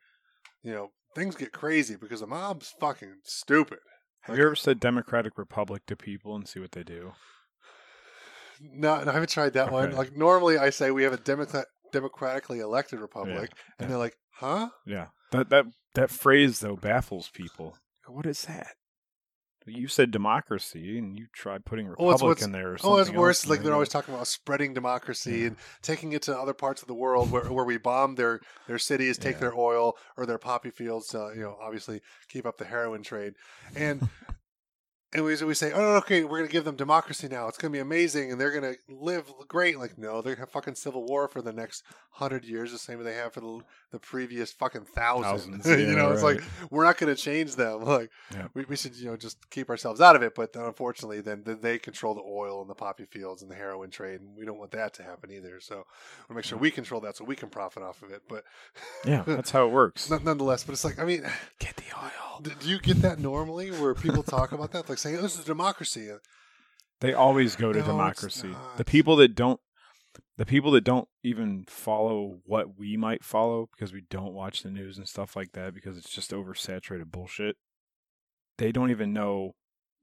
you 0.62 0.72
know, 0.72 0.90
things 1.14 1.34
get 1.34 1.52
crazy 1.52 1.96
because 1.96 2.20
the 2.20 2.26
mob's 2.26 2.74
fucking 2.78 3.16
stupid. 3.24 3.78
Have 4.22 4.34
like, 4.34 4.38
you 4.38 4.46
ever 4.46 4.56
said 4.56 4.80
Democratic 4.80 5.38
Republic 5.38 5.82
to 5.86 5.96
people 5.96 6.36
and 6.36 6.46
see 6.46 6.60
what 6.60 6.72
they 6.72 6.82
do? 6.82 7.12
No, 8.60 9.02
no 9.02 9.10
I 9.10 9.14
haven't 9.14 9.30
tried 9.30 9.54
that 9.54 9.68
okay. 9.68 9.74
one. 9.74 9.92
Like 9.92 10.16
normally 10.16 10.58
I 10.58 10.70
say 10.70 10.90
we 10.90 11.04
have 11.04 11.12
a 11.12 11.18
Democrat 11.18 11.66
democratically 11.96 12.60
elected 12.60 13.00
republic 13.00 13.50
yeah. 13.52 13.62
and 13.78 13.80
yeah. 13.80 13.86
they're 13.86 13.98
like, 13.98 14.16
"Huh?" 14.32 14.68
Yeah. 14.84 15.06
That 15.32 15.48
that 15.50 15.66
that 15.94 16.10
phrase 16.10 16.60
though 16.60 16.76
baffles 16.76 17.30
people. 17.32 17.76
What 18.06 18.26
is 18.26 18.42
that? 18.42 18.74
You 19.68 19.88
said 19.88 20.12
democracy, 20.12 20.96
and 20.96 21.18
you 21.18 21.26
tried 21.32 21.64
putting 21.64 21.88
oh, 21.88 21.90
republic 22.12 22.38
oh, 22.40 22.44
in 22.44 22.52
there. 22.52 22.74
Or 22.74 22.78
oh, 22.84 22.98
it's 22.98 23.10
worse. 23.10 23.48
Like 23.48 23.62
they're 23.62 23.72
always 23.72 23.88
talking 23.88 24.14
about 24.14 24.28
spreading 24.28 24.74
democracy 24.74 25.38
yeah. 25.38 25.46
and 25.48 25.56
taking 25.82 26.12
it 26.12 26.22
to 26.22 26.38
other 26.38 26.54
parts 26.54 26.82
of 26.82 26.88
the 26.88 26.94
world 26.94 27.32
where, 27.32 27.50
where 27.50 27.64
we 27.64 27.76
bomb 27.76 28.14
their 28.14 28.40
their 28.68 28.78
cities, 28.78 29.18
take 29.18 29.36
yeah. 29.36 29.40
their 29.40 29.56
oil 29.56 29.96
or 30.16 30.24
their 30.24 30.38
poppy 30.38 30.70
fields. 30.70 31.08
To, 31.08 31.32
you 31.34 31.42
know, 31.42 31.56
obviously 31.60 32.00
keep 32.28 32.46
up 32.46 32.58
the 32.58 32.64
heroin 32.64 33.02
trade, 33.02 33.34
and 33.74 34.08
and 35.16 35.24
we, 35.24 35.34
we 35.44 35.54
say, 35.54 35.72
oh, 35.74 35.96
okay, 35.96 36.24
we're 36.24 36.36
going 36.36 36.46
to 36.46 36.52
give 36.52 36.64
them 36.64 36.76
democracy 36.76 37.26
now. 37.26 37.48
It's 37.48 37.56
going 37.56 37.72
to 37.72 37.76
be 37.76 37.80
amazing, 37.80 38.30
and 38.30 38.38
they're 38.38 38.50
going 38.50 38.74
to 38.74 38.78
live 38.94 39.24
great. 39.48 39.78
Like, 39.78 39.96
no, 39.96 40.20
they're 40.20 40.34
going 40.34 40.36
to 40.36 40.40
have 40.42 40.50
fucking 40.50 40.74
civil 40.74 41.06
war 41.06 41.26
for 41.26 41.40
the 41.40 41.54
next 41.54 41.84
hundred 42.10 42.44
years, 42.44 42.70
the 42.70 42.76
same 42.76 42.98
as 42.98 43.06
they 43.06 43.14
have 43.14 43.32
for 43.32 43.40
the, 43.40 43.60
the 43.96 44.06
previous 44.06 44.52
fucking 44.52 44.84
thousand. 44.84 45.60
Thousands, 45.62 45.66
you 45.66 45.96
know, 45.96 46.06
right. 46.06 46.12
it's 46.12 46.22
like 46.22 46.42
we're 46.70 46.84
not 46.84 46.98
going 46.98 47.14
to 47.14 47.20
change 47.20 47.56
them. 47.56 47.84
Like, 47.96 48.10
yeah. 48.34 48.48
we, 48.52 48.64
we 48.64 48.76
should, 48.76 48.94
you 48.96 49.06
know, 49.06 49.16
just 49.16 49.48
keep 49.48 49.70
ourselves 49.70 50.00
out 50.02 50.16
of 50.16 50.22
it. 50.22 50.34
But 50.34 50.54
unfortunately, 50.54 51.22
then, 51.22 51.42
then 51.46 51.60
they 51.62 51.78
control 51.78 52.14
the 52.14 52.20
oil 52.20 52.60
and 52.60 52.68
the 52.68 52.74
poppy 52.74 53.06
fields 53.06 53.40
and 53.40 53.50
the 53.50 53.54
heroin 53.54 53.90
trade, 53.90 54.20
and 54.20 54.36
we 54.36 54.44
don't 54.44 54.58
want 54.58 54.72
that 54.72 54.92
to 54.94 55.02
happen 55.02 55.30
either. 55.30 55.60
So, 55.60 55.86
we 56.28 56.34
make 56.34 56.44
sure 56.44 56.58
we 56.58 56.70
control 56.70 57.00
that 57.02 57.16
so 57.16 57.24
we 57.24 57.36
can 57.36 57.48
profit 57.48 57.82
off 57.82 58.02
of 58.02 58.10
it. 58.10 58.22
But 58.28 58.44
yeah, 59.06 59.22
that's 59.26 59.50
how 59.50 59.66
it 59.66 59.70
works. 59.70 60.10
nonetheless, 60.10 60.64
but 60.64 60.72
it's 60.72 60.84
like, 60.84 60.98
I 60.98 61.04
mean, 61.04 61.22
get 61.58 61.76
the 61.76 61.84
oil. 61.96 62.40
Do 62.42 62.68
you 62.68 62.80
get 62.80 63.00
that 63.02 63.18
normally, 63.18 63.70
where 63.70 63.94
people 63.94 64.22
talk 64.22 64.52
about 64.52 64.72
that, 64.72 64.88
like 64.88 64.98
saying, 64.98 65.16
oh, 65.16 65.22
"This 65.22 65.38
is 65.38 65.44
democracy"? 65.44 66.10
Uh, 66.10 66.18
they 67.00 67.14
always 67.14 67.56
go 67.56 67.72
to 67.72 67.78
no, 67.78 67.86
democracy. 67.86 68.54
The 68.76 68.84
people 68.84 69.16
that 69.16 69.34
don't 69.34 69.60
the 70.36 70.46
people 70.46 70.70
that 70.72 70.84
don't 70.84 71.08
even 71.22 71.64
follow 71.68 72.38
what 72.44 72.78
we 72.78 72.96
might 72.96 73.24
follow 73.24 73.68
because 73.72 73.92
we 73.92 74.02
don't 74.10 74.32
watch 74.32 74.62
the 74.62 74.70
news 74.70 74.98
and 74.98 75.08
stuff 75.08 75.36
like 75.36 75.52
that 75.52 75.74
because 75.74 75.96
it's 75.96 76.10
just 76.10 76.30
oversaturated 76.30 77.10
bullshit. 77.10 77.56
They 78.58 78.72
don't 78.72 78.90
even 78.90 79.12
know 79.12 79.54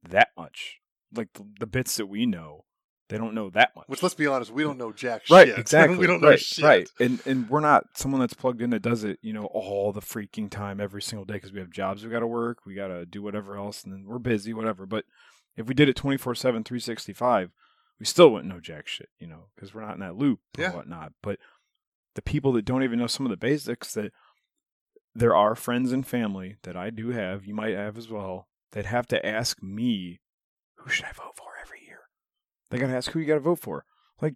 that 0.07 0.30
much. 0.38 0.80
Like 1.15 1.34
the, 1.34 1.45
the 1.60 1.68
bits 1.68 1.98
that 1.98 2.07
we 2.07 2.26
know, 2.26 2.65
they 3.10 3.18
don't 3.18 3.35
know 3.35 3.49
that 3.52 3.76
much. 3.76 3.85
Which, 3.88 4.02
let's 4.02 4.15
be 4.15 4.27
honest, 4.27 4.52
we 4.52 4.64
don't 4.64 4.77
know 4.77 4.91
jack 4.91 5.23
right, 5.30 5.48
shit. 5.48 5.57
Exactly. 5.60 5.98
we 5.98 6.07
don't 6.07 6.22
know 6.22 6.30
right, 6.30 6.40
shit. 6.40 6.64
Right. 6.64 6.90
And 6.99 7.19
and 7.26 7.49
we're 7.49 7.60
not 7.60 7.85
someone 7.95 8.19
that's 8.19 8.34
plugged 8.34 8.61
in 8.61 8.72
that 8.72 8.81
does 8.81 9.03
it, 9.03 9.19
you 9.22 9.34
know, 9.34 9.45
all 9.45 9.91
the 9.91 10.02
freaking 10.02 10.49
time 10.49 10.80
every 10.80 11.02
single 11.02 11.26
day 11.26 11.35
because 11.35 11.52
we 11.52 11.60
have 11.60 11.69
jobs 11.69 12.03
we 12.03 12.11
got 12.11 12.19
to 12.19 12.27
work, 12.27 12.60
we 12.65 12.73
got 12.73 12.88
to 12.88 13.06
do 13.06 13.22
whatever 13.22 13.57
else, 13.57 13.84
and 13.84 13.94
then 13.94 14.06
we're 14.07 14.19
busy, 14.19 14.53
whatever. 14.53 14.85
But 14.85 15.06
if 15.56 15.68
we 15.68 15.73
did 15.73 15.90
it 15.90 15.95
24 15.95 16.35
7, 16.35 16.64
365, 16.64 17.52
we 17.99 18.06
still 18.06 18.30
wouldn't 18.30 18.53
know 18.53 18.60
jack 18.60 18.88
shit, 18.88 19.10
you 19.20 19.28
know, 19.28 19.45
because 19.56 19.74
we're 19.74 19.86
not 19.86 19.94
in 19.94 19.99
that 20.02 20.18
loop 20.18 20.40
or 20.57 20.61
yeah. 20.61 20.74
whatnot. 20.74 21.14
But 21.22 21.40
the 22.15 22.22
people 22.22 22.52
that 22.53 22.65
don't 22.65 22.84
even 22.84 22.99
know 22.99 23.07
some 23.07 23.26
of 23.26 23.30
the 23.30 23.38
basics 23.38 23.94
that 23.94 24.11
there 25.15 25.36
are 25.36 25.56
friends 25.56 25.91
and 25.91 26.06
family 26.06 26.57
that 26.64 26.76
I 26.76 26.90
do 26.90 27.10
have, 27.10 27.45
you 27.45 27.53
might 27.53 27.76
have 27.76 27.98
as 27.98 28.10
well, 28.10 28.48
that 28.72 28.86
have 28.86 29.07
to 29.07 29.26
ask 29.26 29.61
me, 29.61 30.20
who 30.78 30.90
should 30.90 31.06
I 31.06 31.11
vote 31.11 31.36
for 31.36 31.52
every 31.61 31.82
year? 31.86 32.02
They 32.70 32.78
got 32.78 32.88
to 32.88 32.95
ask 32.95 33.11
who 33.11 33.20
you 33.20 33.26
got 33.26 33.36
to 33.36 33.40
vote 33.40 33.60
for. 33.60 33.86
Like, 34.22 34.36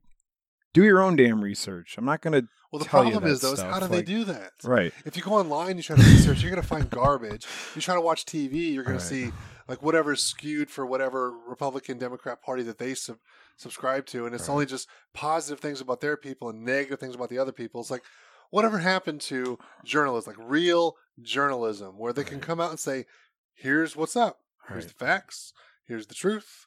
do 0.73 0.83
your 0.83 1.01
own 1.01 1.15
damn 1.15 1.41
research. 1.43 1.95
I'm 1.97 2.05
not 2.05 2.21
going 2.21 2.41
to. 2.41 2.47
Well, 2.71 2.79
the 2.79 2.85
problem 2.85 3.25
is 3.25 3.41
though, 3.41 3.53
is 3.53 3.61
how 3.61 3.79
do 3.79 3.87
they 3.87 4.01
do 4.01 4.23
that? 4.25 4.51
Right. 4.63 4.91
If 5.05 5.15
you 5.15 5.23
go 5.23 5.33
online, 5.33 5.77
you 5.77 5.83
try 5.83 5.95
to 5.95 6.01
research, 6.03 6.41
you're 6.41 6.51
going 6.51 6.61
to 6.61 6.67
find 6.67 6.89
garbage. 6.89 7.45
You 7.75 7.81
try 7.81 7.95
to 7.95 8.01
watch 8.01 8.25
TV, 8.25 8.73
you're 8.73 8.83
going 8.83 8.97
Right. 8.97 9.01
to 9.01 9.07
see 9.07 9.31
like 9.67 9.81
whatever's 9.81 10.21
skewed 10.23 10.69
for 10.69 10.85
whatever 10.85 11.31
Republican 11.31 11.97
Democrat 11.97 12.41
party 12.41 12.63
that 12.63 12.77
they 12.77 12.93
sub- 12.93 13.19
subscribe 13.57 14.05
to, 14.07 14.25
and 14.25 14.33
it's 14.35 14.47
Right. 14.47 14.53
only 14.53 14.65
just 14.65 14.87
positive 15.13 15.59
things 15.59 15.81
about 15.81 16.01
their 16.01 16.17
people 16.17 16.49
and 16.49 16.63
negative 16.63 16.99
things 16.99 17.15
about 17.15 17.29
the 17.29 17.37
other 17.39 17.51
people. 17.51 17.81
It's 17.81 17.91
like 17.91 18.03
whatever 18.49 18.79
happened 18.79 19.21
to 19.21 19.57
journalism, 19.83 20.33
like 20.37 20.49
real 20.49 20.95
journalism, 21.21 21.97
where 21.97 22.13
they 22.13 22.23
can 22.23 22.39
come 22.39 22.59
out 22.59 22.69
and 22.69 22.79
say, 22.79 23.05
"Here's 23.53 23.95
what's 23.95 24.15
up. 24.15 24.39
Here's 24.67 24.83
Right. 24.85 24.93
the 24.93 25.05
facts. 25.05 25.53
Here's 25.85 26.07
the 26.07 26.15
truth. 26.15 26.65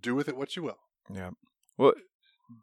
Do 0.00 0.14
with 0.14 0.28
it 0.28 0.36
what 0.36 0.56
you 0.56 0.62
will." 0.62 0.78
Yeah. 1.12 1.30
Well, 1.76 1.94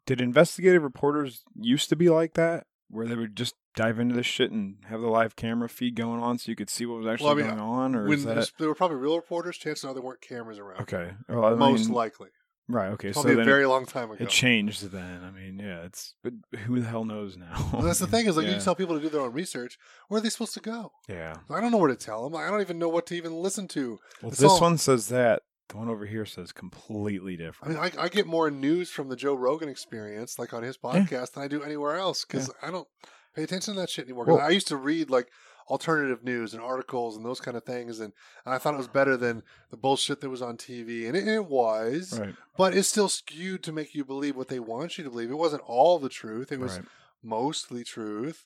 did 0.05 0.21
investigative 0.21 0.83
reporters 0.83 1.43
used 1.55 1.89
to 1.89 1.95
be 1.95 2.09
like 2.09 2.33
that, 2.33 2.65
where 2.89 3.07
they 3.07 3.15
would 3.15 3.35
just 3.35 3.55
dive 3.75 3.99
into 3.99 4.13
this 4.15 4.25
shit 4.27 4.51
and 4.51 4.75
have 4.87 5.01
the 5.01 5.07
live 5.07 5.35
camera 5.35 5.67
feed 5.67 5.95
going 5.95 6.21
on 6.21 6.37
so 6.37 6.51
you 6.51 6.55
could 6.55 6.69
see 6.69 6.85
what 6.85 6.99
was 6.99 7.07
actually 7.07 7.25
Well, 7.25 7.33
I 7.33 7.37
mean, 7.37 7.47
going 7.47 7.59
on, 7.59 7.95
or 7.95 8.07
When 8.07 8.19
is 8.19 8.25
that 8.25 8.51
there 8.59 8.67
were 8.67 8.75
probably 8.75 8.97
real 8.97 9.15
reporters, 9.15 9.57
chances 9.57 9.83
are 9.85 9.93
there 9.93 10.03
weren't 10.03 10.21
cameras 10.21 10.59
around. 10.59 10.81
okay? 10.81 11.13
Well, 11.27 11.45
I 11.45 11.55
Most 11.55 11.85
mean, 11.85 11.93
likely, 11.95 12.29
right. 12.67 12.89
Okay, 12.89 13.11
so 13.11 13.21
probably 13.21 13.35
then 13.35 13.41
a 13.41 13.45
very 13.45 13.65
long 13.65 13.85
time 13.87 14.11
ago. 14.11 14.23
it 14.23 14.29
changed. 14.29 14.91
Then 14.91 15.23
I 15.23 15.31
mean, 15.31 15.57
yeah, 15.59 15.81
it's 15.81 16.13
but 16.23 16.33
who 16.67 16.79
the 16.81 16.87
hell 16.87 17.03
knows 17.03 17.35
now? 17.35 17.69
Well, 17.73 17.81
that's 17.81 17.97
the 17.99 18.05
thing 18.07 18.27
is 18.27 18.37
like 18.37 18.45
yeah. 18.45 18.53
you 18.55 18.61
tell 18.61 18.75
people 18.75 18.95
to 18.95 19.01
do 19.01 19.09
their 19.09 19.21
own 19.21 19.33
research. 19.33 19.79
Where 20.07 20.19
are 20.19 20.21
they 20.21 20.29
supposed 20.29 20.53
to 20.53 20.59
go? 20.59 20.91
yeah. 21.09 21.33
I 21.49 21.59
don't 21.61 21.71
know 21.71 21.77
where 21.79 21.89
to 21.89 21.95
tell 21.95 22.23
them. 22.29 22.39
I 22.39 22.47
don't 22.49 22.61
even 22.61 22.77
know 22.77 22.89
what 22.89 23.07
to 23.07 23.15
even 23.15 23.33
listen 23.33 23.67
to. 23.69 23.99
Well, 24.21 24.31
It's 24.31 24.39
this 24.39 24.51
all- 24.51 24.61
one 24.61 24.77
says 24.77 25.07
that. 25.09 25.41
The 25.73 25.79
one 25.79 25.89
over 25.89 26.05
here 26.05 26.23
says 26.23 26.51
completely 26.51 27.35
different. 27.35 27.75
I 27.79 27.83
mean, 27.83 27.93
I, 27.97 28.03
I 28.03 28.07
get 28.07 28.27
more 28.27 28.51
news 28.51 28.91
from 28.91 29.09
the 29.09 29.15
Joe 29.15 29.33
Rogan 29.33 29.69
experience, 29.69 30.37
like 30.37 30.53
on 30.53 30.61
his 30.61 30.77
podcast, 30.77 31.31
than 31.33 31.41
I 31.41 31.47
do 31.47 31.63
anywhere 31.63 31.95
else 31.95 32.23
because 32.23 32.51
I 32.61 32.69
don't 32.69 32.87
pay 33.35 33.41
attention 33.41 33.73
to 33.73 33.79
that 33.79 33.89
shit 33.89 34.05
anymore. 34.05 34.25
Well- 34.25 34.39
I 34.39 34.49
used 34.49 34.67
to 34.67 34.77
read 34.77 35.09
like 35.09 35.31
alternative 35.67 36.23
news 36.23 36.53
and 36.53 36.61
articles 36.61 37.17
and 37.17 37.25
those 37.25 37.39
kind 37.39 37.57
of 37.57 37.63
things, 37.63 37.99
and, 37.99 38.13
and 38.45 38.53
I 38.53 38.59
thought 38.59 38.75
it 38.75 38.77
was 38.77 38.87
better 38.87 39.17
than 39.17 39.41
the 39.71 39.77
bullshit 39.77 40.21
that 40.21 40.29
was 40.29 40.43
on 40.43 40.57
TV, 40.57 41.07
and 41.07 41.17
it, 41.17 41.27
it 41.27 41.47
was, 41.47 42.19
right. 42.19 42.35
but 42.55 42.77
it's 42.77 42.89
still 42.89 43.09
skewed 43.09 43.63
to 43.63 43.71
make 43.71 43.95
you 43.95 44.05
believe 44.05 44.35
what 44.35 44.49
they 44.49 44.59
want 44.59 44.99
you 44.99 45.03
to 45.03 45.09
believe. 45.09 45.31
It 45.31 45.39
wasn't 45.39 45.63
all 45.65 45.97
the 45.97 46.07
truth; 46.07 46.51
it 46.51 46.59
was 46.59 46.77
right. 46.77 46.87
mostly 47.23 47.83
truth. 47.83 48.45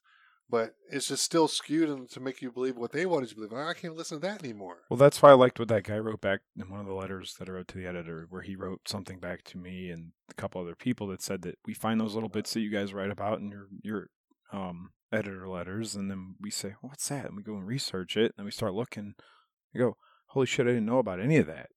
But 0.49 0.75
it's 0.89 1.09
just 1.09 1.23
still 1.23 1.49
skewed 1.49 2.09
to 2.09 2.19
make 2.21 2.41
you 2.41 2.51
believe 2.51 2.77
what 2.77 2.93
they 2.93 3.05
wanted 3.05 3.29
you 3.29 3.35
to 3.35 3.49
believe. 3.49 3.67
I 3.67 3.73
can't 3.73 3.97
listen 3.97 4.21
to 4.21 4.27
that 4.27 4.43
anymore. 4.43 4.83
Well, 4.89 4.97
that's 4.97 5.21
why 5.21 5.31
I 5.31 5.33
liked 5.33 5.59
what 5.59 5.67
that 5.67 5.83
guy 5.83 5.97
wrote 5.97 6.21
back 6.21 6.39
in 6.55 6.69
one 6.69 6.79
of 6.79 6.85
the 6.85 6.93
letters 6.93 7.35
that 7.37 7.49
I 7.49 7.51
wrote 7.51 7.67
to 7.69 7.77
the 7.77 7.87
editor, 7.87 8.27
where 8.29 8.43
he 8.43 8.55
wrote 8.55 8.87
something 8.87 9.19
back 9.19 9.43
to 9.45 9.57
me 9.57 9.89
and 9.89 10.11
a 10.29 10.33
couple 10.35 10.61
other 10.61 10.75
people 10.75 11.07
that 11.07 11.21
said 11.21 11.41
that 11.41 11.57
we 11.65 11.73
find 11.73 11.99
those 11.99 12.13
little 12.13 12.29
bits 12.29 12.53
that 12.53 12.61
you 12.61 12.71
guys 12.71 12.93
write 12.93 13.11
about 13.11 13.39
in 13.39 13.49
your 13.49 13.67
your 13.81 14.07
um, 14.53 14.91
editor 15.11 15.47
letters, 15.49 15.95
and 15.95 16.09
then 16.09 16.35
we 16.39 16.49
say, 16.49 16.75
"What's 16.81 17.09
that?" 17.09 17.25
And 17.25 17.35
we 17.35 17.43
go 17.43 17.55
and 17.55 17.67
research 17.67 18.15
it, 18.15 18.33
and 18.37 18.45
we 18.45 18.51
start 18.51 18.73
looking. 18.73 19.15
We 19.73 19.79
go, 19.79 19.97
"Holy 20.27 20.45
shit! 20.45 20.65
I 20.65 20.69
didn't 20.69 20.85
know 20.85 20.99
about 20.99 21.19
any 21.19 21.37
of 21.37 21.47
that." 21.47 21.67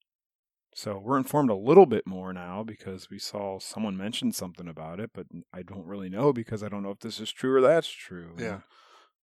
So 0.74 1.00
we're 1.02 1.18
informed 1.18 1.50
a 1.50 1.54
little 1.54 1.86
bit 1.86 2.06
more 2.06 2.32
now 2.32 2.62
because 2.62 3.10
we 3.10 3.18
saw 3.18 3.58
someone 3.58 3.96
mention 3.96 4.32
something 4.32 4.68
about 4.68 5.00
it, 5.00 5.10
but 5.12 5.26
I 5.52 5.62
don't 5.62 5.86
really 5.86 6.08
know 6.08 6.32
because 6.32 6.62
I 6.62 6.68
don't 6.68 6.82
know 6.82 6.90
if 6.90 7.00
this 7.00 7.18
is 7.18 7.32
true 7.32 7.56
or 7.56 7.60
that's 7.60 7.88
true. 7.88 8.34
Yeah. 8.38 8.60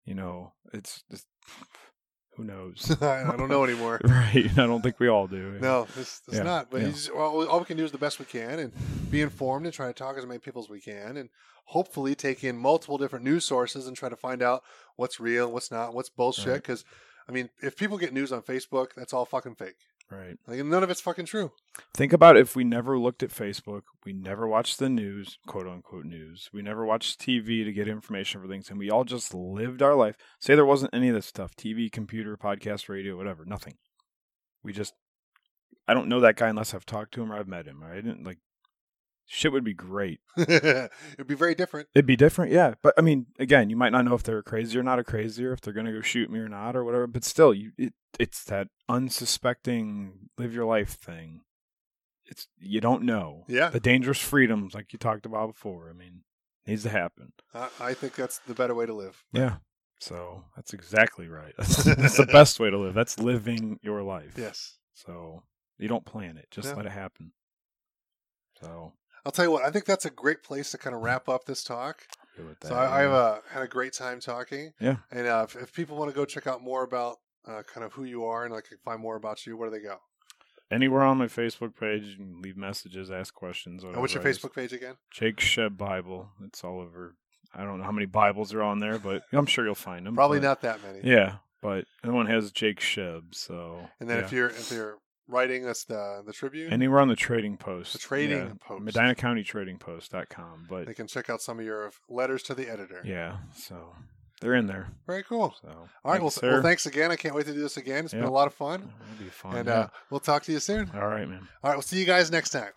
You 0.05 0.14
know, 0.14 0.52
it's 0.73 1.05
just 1.10 1.27
who 2.36 2.44
knows. 2.52 2.97
I 3.01 3.36
don't 3.36 3.48
know 3.48 3.64
anymore. 3.64 4.01
Right. 4.05 4.51
I 4.59 4.66
don't 4.66 4.82
think 4.82 4.98
we 4.98 5.09
all 5.09 5.27
do. 5.28 5.59
No, 5.60 5.86
it's, 5.97 6.23
it's 6.27 6.36
Yeah, 6.39 6.43
not. 6.43 6.70
But 6.70 6.82
yeah. 6.82 6.93
well, 7.14 7.47
all 7.48 7.60
we 7.60 7.64
can 7.64 7.77
do 7.77 7.85
is 7.85 7.93
the 7.93 7.98
best 7.98 8.18
we 8.18 8.24
can 8.24 8.59
and 8.59 8.73
be 9.10 9.23
informed 9.23 9.66
and 9.66 9.74
try 9.74 9.86
to 9.86 9.93
talk 9.93 10.16
to 10.16 10.20
as 10.20 10.27
many 10.27 10.40
people 10.40 10.62
as 10.62 10.68
we 10.68 10.81
can 10.81 11.16
and 11.16 11.31
hopefully 11.66 12.14
take 12.14 12.43
in 12.44 12.56
multiple 12.56 12.98
different 12.98 13.24
news 13.24 13.44
sources 13.44 13.86
and 13.86 13.97
try 13.97 14.09
to 14.09 14.16
find 14.16 14.43
out 14.43 14.62
what's 14.97 15.20
real, 15.20 15.51
what's 15.51 15.70
not, 15.70 15.94
what's 15.94 16.09
bullshit. 16.10 16.47
Right. 16.47 16.55
Because, 16.56 16.85
I 17.28 17.32
mean, 17.32 17.51
if 17.62 17.77
people 17.77 17.98
get 17.98 18.12
news 18.12 18.32
on 18.32 18.43
Facebook, 18.43 18.89
that's 18.97 19.12
all 19.12 19.24
fucking 19.24 19.55
fake. 19.55 19.77
Right. 20.08 20.38
Like, 20.46 20.64
none 20.64 20.84
of 20.84 20.90
it's 20.90 21.00
fucking 21.00 21.26
true. 21.26 21.50
Think 21.92 22.12
about 22.12 22.36
if 22.36 22.54
we 22.54 22.62
never 22.62 22.96
looked 22.96 23.24
at 23.24 23.30
Facebook, 23.30 23.82
we 24.04 24.12
never 24.12 24.46
watched 24.46 24.78
the 24.78 24.88
news, 24.88 25.38
quote 25.48 25.66
unquote 25.66 26.04
news. 26.04 26.48
We 26.52 26.62
never 26.62 26.86
watched 26.86 27.20
TV 27.20 27.64
to 27.64 27.72
get 27.72 27.88
information 27.88 28.40
for 28.40 28.46
things, 28.46 28.70
and 28.70 28.78
we 28.78 28.88
all 28.88 29.02
just 29.02 29.34
lived 29.34 29.82
our 29.82 29.96
life. 29.96 30.16
Say 30.38 30.54
there 30.54 30.64
wasn't 30.64 30.94
any 30.94 31.08
of 31.08 31.16
this 31.16 31.26
stuff 31.26 31.56
TV, 31.56 31.90
computer, 31.90 32.36
podcast, 32.36 32.88
radio, 32.88 33.16
whatever, 33.16 33.44
nothing. 33.44 33.74
We 34.62 34.72
just, 34.72 34.94
I 35.88 35.94
don't 35.94 36.08
know 36.08 36.20
that 36.20 36.36
guy 36.36 36.48
unless 36.48 36.72
I've 36.72 36.86
talked 36.86 37.12
to 37.14 37.22
him 37.22 37.32
or 37.32 37.36
I've 37.36 37.48
met 37.48 37.66
him. 37.66 37.82
Right? 37.82 38.04
And 38.04 38.24
like, 38.24 38.38
shit 39.26 39.52
would 39.52 39.64
be 39.64 39.74
great. 39.74 40.20
It'd 40.36 40.90
be 41.26 41.34
very 41.34 41.54
different. 41.54 41.88
It'd 41.94 42.06
be 42.06 42.16
different, 42.16 42.52
yeah. 42.52 42.74
But 42.82 42.94
I 42.96 43.00
mean, 43.02 43.26
again, 43.38 43.68
you 43.70 43.76
might 43.76 43.92
not 43.92 44.04
know 44.04 44.14
if 44.14 44.22
they're 44.22 44.42
crazy 44.42 44.78
or 44.78 44.82
not 44.82 44.98
a 44.98 45.04
crazy, 45.04 45.44
or 45.44 45.52
if 45.52 45.60
they're 45.60 45.72
gonna 45.74 45.92
go 45.92 46.00
shoot 46.00 46.30
me 46.30 46.38
or 46.38 46.48
not, 46.48 46.76
or 46.76 46.84
whatever. 46.84 47.06
But 47.06 47.24
still, 47.24 47.52
you 47.52 47.72
it, 47.76 47.92
it's 48.18 48.44
that 48.44 48.68
unsuspecting 48.88 50.30
live 50.38 50.54
your 50.54 50.64
life 50.64 50.90
thing. 50.94 51.42
It's 52.24 52.48
you 52.58 52.80
don't 52.80 53.02
know. 53.02 53.44
Yeah. 53.48 53.70
The 53.70 53.80
dangerous 53.80 54.18
freedoms, 54.20 54.74
like 54.74 54.92
you 54.92 54.98
talked 54.98 55.26
about 55.26 55.48
before. 55.52 55.90
I 55.90 55.92
mean, 55.92 56.22
needs 56.66 56.82
to 56.84 56.88
happen. 56.88 57.32
I, 57.54 57.68
I 57.80 57.94
think 57.94 58.14
that's 58.14 58.38
the 58.38 58.54
better 58.54 58.74
way 58.74 58.86
to 58.86 58.94
live. 58.94 59.24
Yeah. 59.32 59.56
So 60.00 60.44
that's 60.54 60.74
exactly 60.74 61.26
right. 61.28 61.54
That's, 61.58 61.84
that's 61.84 62.16
the 62.18 62.26
best 62.32 62.60
way 62.60 62.68
to 62.68 62.76
live. 62.76 62.92
That's 62.92 63.18
living 63.18 63.80
your 63.82 64.02
life. 64.02 64.34
Yes. 64.36 64.76
So 64.92 65.42
you 65.78 65.88
don't 65.88 66.04
plan 66.04 66.36
it; 66.36 66.48
just 66.50 66.68
Yeah. 66.68 66.74
let 66.74 66.86
it 66.86 66.92
happen. 66.92 67.32
So 68.60 68.92
I'll 69.26 69.32
tell 69.32 69.44
you 69.44 69.50
what, 69.50 69.64
I 69.64 69.70
think 69.70 69.84
that's 69.84 70.04
a 70.04 70.10
great 70.10 70.44
place 70.44 70.70
to 70.70 70.78
kind 70.78 70.94
of 70.94 71.02
wrap 71.02 71.28
up 71.28 71.44
this 71.46 71.64
talk. 71.64 72.06
good 72.36 72.48
with 72.48 72.60
that. 72.60 72.68
So 72.68 72.74
I, 72.76 73.02
I've 73.02 73.10
yeah. 73.10 73.16
uh, 73.16 73.38
had 73.50 73.62
a 73.64 73.66
great 73.66 73.92
time 73.92 74.20
talking. 74.20 74.72
Yeah. 74.80 74.98
And 75.10 75.26
uh, 75.26 75.46
if, 75.48 75.56
if 75.60 75.72
people 75.72 75.96
want 75.96 76.10
to 76.10 76.14
go 76.14 76.24
check 76.24 76.46
out 76.46 76.62
more 76.62 76.84
about 76.84 77.16
uh, 77.44 77.62
kind 77.62 77.84
of 77.84 77.92
who 77.94 78.04
you 78.04 78.24
are 78.24 78.44
and 78.44 78.54
like 78.54 78.66
find 78.84 79.00
more 79.00 79.16
about 79.16 79.44
you, 79.44 79.56
where 79.56 79.68
do 79.68 79.76
they 79.76 79.82
go? 79.82 79.96
anywhere 80.70 81.02
on 81.02 81.18
my 81.18 81.26
Facebook 81.26 81.76
page. 81.78 82.04
You 82.04 82.16
can 82.16 82.42
leave 82.42 82.56
messages, 82.56 83.10
ask 83.10 83.34
questions. 83.34 83.84
And 83.84 83.96
what's 83.96 84.14
your 84.14 84.22
whatever. 84.22 84.38
Facebook 84.38 84.54
page 84.54 84.72
again? 84.72 84.94
Jake 85.10 85.36
Sheb 85.36 85.76
Bible. 85.76 86.30
It's 86.44 86.64
all 86.64 86.80
over. 86.80 87.14
I 87.54 87.64
don't 87.64 87.78
know 87.78 87.84
how 87.84 87.92
many 87.92 88.06
Bibles 88.06 88.52
are 88.52 88.62
on 88.62 88.80
there, 88.80 88.98
but 88.98 89.22
I'm 89.32 89.46
sure 89.46 89.64
you'll 89.64 89.74
find 89.74 90.06
them. 90.06 90.14
Probably 90.14 90.38
but- 90.38 90.46
not 90.46 90.60
that 90.62 90.80
many. 90.82 91.00
Yeah, 91.02 91.36
but 91.62 91.84
everyone 92.04 92.26
has 92.26 92.50
Jake 92.50 92.80
Sheb. 92.80 93.34
So 93.34 93.88
And 94.00 94.08
then 94.08 94.18
yeah. 94.18 94.24
if 94.24 94.32
you're 94.32 94.48
if 94.48 94.70
you're 94.70 94.98
writing, 95.28 95.64
that's 95.64 95.84
the 95.84 96.22
the 96.26 96.32
Tribune. 96.32 96.72
anywhere 96.72 97.00
on 97.00 97.08
the 97.08 97.16
Trading 97.16 97.56
Post, 97.56 97.92
The 97.92 97.98
Trading 97.98 98.38
yeah, 98.38 98.52
Post. 98.60 98.82
Medina 98.82 99.14
County 99.14 99.42
Trading 99.42 99.78
Post.com. 99.78 100.66
But 100.68 100.86
they 100.86 100.94
can 100.94 101.06
check 101.06 101.28
out 101.30 101.40
some 101.42 101.58
of 101.58 101.64
your 101.64 101.90
letters 102.08 102.42
to 102.44 102.54
the 102.54 102.68
editor. 102.70 103.02
yeah, 103.04 103.36
so 103.54 103.94
they're 104.40 104.54
in 104.54 104.66
there. 104.66 104.88
Very 105.06 105.22
cool. 105.22 105.54
So 105.62 105.68
All 105.68 106.12
right. 106.12 106.20
Well, 106.20 106.30
thanks, 106.30 106.34
th- 106.40 106.42
well, 106.50 106.58
sir. 106.58 106.62
thanks 106.62 106.86
again. 106.86 107.10
I 107.10 107.16
can't 107.16 107.34
wait 107.34 107.46
to 107.46 107.52
do 107.54 107.60
this 107.60 107.76
again. 107.76 108.04
It's 108.04 108.14
been 108.14 108.24
a 108.24 108.30
lot 108.30 108.46
of 108.46 108.54
fun. 108.54 108.82
It'll 109.14 109.24
be 109.24 109.30
fun. 109.30 109.56
and 109.56 109.66
yeah. 109.68 109.74
uh, 109.74 109.88
we'll 110.10 110.20
talk 110.20 110.42
to 110.44 110.52
you 110.52 110.60
soon. 110.60 110.90
all 110.94 111.08
right, 111.08 111.28
man. 111.28 111.48
All 111.62 111.70
right. 111.70 111.76
We'll 111.76 111.82
see 111.82 111.98
you 111.98 112.04
guys 112.06 112.30
next 112.30 112.50
time. 112.50 112.70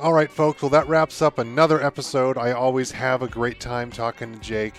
All 0.00 0.12
right, 0.12 0.30
folks. 0.30 0.62
Well, 0.62 0.70
that 0.70 0.86
wraps 0.86 1.22
up 1.22 1.38
another 1.38 1.82
episode. 1.82 2.38
I 2.38 2.52
always 2.52 2.92
have 2.92 3.22
a 3.22 3.26
great 3.26 3.58
time 3.58 3.90
talking 3.90 4.32
to 4.32 4.38
Jake, 4.38 4.74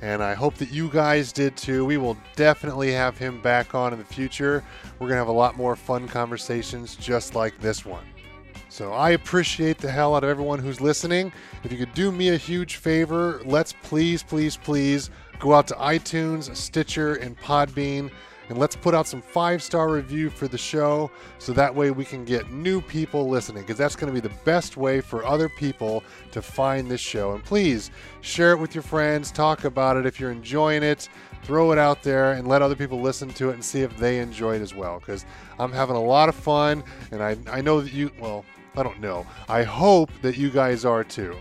and 0.00 0.22
I 0.22 0.32
hope 0.32 0.54
that 0.54 0.72
you 0.72 0.88
guys 0.88 1.30
did 1.30 1.58
too. 1.58 1.84
We 1.84 1.98
will 1.98 2.16
definitely 2.36 2.90
have 2.92 3.18
him 3.18 3.42
back 3.42 3.74
on 3.74 3.92
in 3.92 3.98
the 3.98 4.04
future. 4.06 4.64
We're 4.94 5.08
going 5.08 5.16
to 5.16 5.16
have 5.18 5.28
a 5.28 5.32
lot 5.32 5.58
more 5.58 5.76
fun 5.76 6.08
conversations 6.08 6.96
just 6.96 7.34
like 7.34 7.58
this 7.60 7.84
one. 7.84 8.06
So 8.70 8.94
I 8.94 9.10
appreciate 9.10 9.76
the 9.76 9.90
hell 9.90 10.14
out 10.14 10.24
of 10.24 10.30
everyone 10.30 10.58
who's 10.58 10.80
listening. 10.80 11.34
If 11.64 11.70
you 11.70 11.76
could 11.76 11.92
do 11.92 12.10
me 12.10 12.30
a 12.30 12.38
huge 12.38 12.76
favor, 12.76 13.42
let's 13.44 13.74
please, 13.82 14.22
please, 14.22 14.56
please 14.56 15.10
go 15.38 15.52
out 15.52 15.68
to 15.68 15.74
iTunes, 15.74 16.56
Stitcher, 16.56 17.16
and 17.16 17.38
Podbean, 17.38 18.10
and 18.52 18.60
let's 18.60 18.76
put 18.76 18.94
out 18.94 19.06
some 19.06 19.22
five 19.22 19.62
star 19.62 19.88
review 19.88 20.28
for 20.28 20.46
the 20.46 20.58
show 20.58 21.10
so 21.38 21.54
that 21.54 21.74
way 21.74 21.90
we 21.90 22.04
can 22.04 22.22
get 22.22 22.50
new 22.50 22.82
people 22.82 23.26
listening 23.26 23.62
because 23.62 23.78
that's 23.78 23.96
going 23.96 24.14
to 24.14 24.20
be 24.20 24.20
the 24.20 24.34
best 24.44 24.76
way 24.76 25.00
for 25.00 25.24
other 25.24 25.48
people 25.48 26.04
to 26.32 26.42
find 26.42 26.90
this 26.90 27.00
show. 27.00 27.32
And 27.32 27.42
please 27.42 27.90
share 28.20 28.52
it 28.52 28.58
with 28.58 28.74
your 28.74 28.82
friends, 28.82 29.32
talk 29.32 29.64
about 29.64 29.96
it 29.96 30.04
if 30.04 30.20
you're 30.20 30.30
enjoying 30.30 30.82
it. 30.82 31.08
Throw 31.44 31.72
it 31.72 31.78
out 31.78 32.02
there 32.02 32.32
and 32.32 32.46
let 32.46 32.60
other 32.60 32.76
people 32.76 33.00
listen 33.00 33.30
to 33.30 33.48
it 33.48 33.54
and 33.54 33.64
see 33.64 33.80
if 33.80 33.96
they 33.96 34.18
enjoy 34.18 34.56
it 34.56 34.60
as 34.60 34.74
well. 34.74 34.98
Because 34.98 35.24
I'm 35.58 35.72
having 35.72 35.96
a 35.96 36.02
lot 36.02 36.28
of 36.28 36.34
fun, 36.34 36.84
and 37.10 37.22
I, 37.22 37.38
I 37.50 37.62
know 37.62 37.80
that 37.80 37.94
you, 37.94 38.12
well, 38.20 38.44
I 38.76 38.82
don't 38.82 39.00
know. 39.00 39.26
I 39.48 39.62
hope 39.62 40.10
that 40.20 40.36
you 40.36 40.50
guys 40.50 40.84
are 40.84 41.04
too. 41.04 41.36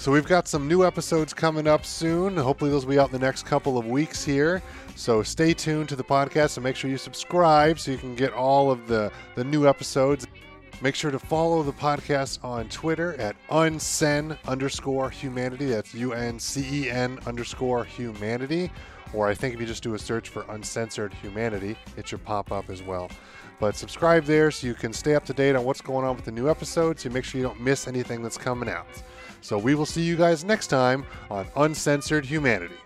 So 0.00 0.10
we've 0.10 0.26
got 0.26 0.48
some 0.48 0.66
new 0.66 0.84
episodes 0.84 1.34
coming 1.34 1.68
up 1.68 1.84
soon. 1.84 2.34
Hopefully, 2.36 2.70
those 2.70 2.86
will 2.86 2.94
be 2.94 2.98
out 2.98 3.08
in 3.08 3.12
the 3.12 3.18
next 3.18 3.44
couple 3.44 3.76
of 3.76 3.86
weeks 3.86 4.24
here. 4.24 4.62
So 4.96 5.22
stay 5.22 5.54
tuned 5.54 5.88
to 5.88 5.96
the 5.96 6.04
podcast 6.04 6.56
and 6.56 6.64
make 6.64 6.76
sure 6.76 6.90
you 6.90 6.98
subscribe 6.98 7.78
so 7.78 7.90
you 7.90 7.98
can 7.98 8.14
get 8.14 8.32
all 8.32 8.70
of 8.70 8.86
the, 8.86 9.10
the 9.34 9.44
new 9.44 9.66
episodes. 9.66 10.26
Make 10.82 10.94
sure 10.94 11.10
to 11.10 11.18
follow 11.18 11.62
the 11.62 11.72
podcast 11.72 12.42
on 12.44 12.68
Twitter 12.68 13.14
at 13.20 13.36
uncen 13.48 14.38
underscore 14.46 15.10
humanity. 15.10 15.66
That's 15.66 15.94
U 15.94 16.12
N 16.12 16.38
C 16.38 16.84
E 16.84 16.90
N 16.90 17.18
underscore 17.26 17.84
humanity. 17.84 18.70
Or 19.12 19.28
I 19.28 19.34
think 19.34 19.54
if 19.54 19.60
you 19.60 19.66
just 19.66 19.82
do 19.82 19.94
a 19.94 19.98
search 19.98 20.28
for 20.28 20.44
uncensored 20.50 21.12
humanity, 21.14 21.76
it 21.96 22.08
should 22.08 22.24
pop 22.24 22.52
up 22.52 22.70
as 22.70 22.82
well. 22.82 23.10
But 23.58 23.76
subscribe 23.76 24.24
there 24.24 24.50
so 24.50 24.66
you 24.66 24.74
can 24.74 24.92
stay 24.92 25.14
up 25.14 25.24
to 25.26 25.34
date 25.34 25.56
on 25.56 25.64
what's 25.64 25.80
going 25.80 26.06
on 26.06 26.16
with 26.16 26.24
the 26.24 26.32
new 26.32 26.48
episodes. 26.48 27.02
So 27.02 27.10
make 27.10 27.24
sure 27.24 27.40
you 27.40 27.46
don't 27.46 27.60
miss 27.60 27.88
anything 27.88 28.22
that's 28.22 28.38
coming 28.38 28.68
out. 28.68 28.86
So 29.42 29.58
we 29.58 29.74
will 29.74 29.86
see 29.86 30.02
you 30.02 30.16
guys 30.16 30.44
next 30.44 30.68
time 30.68 31.04
on 31.30 31.46
Uncensored 31.56 32.24
Humanity. 32.24 32.76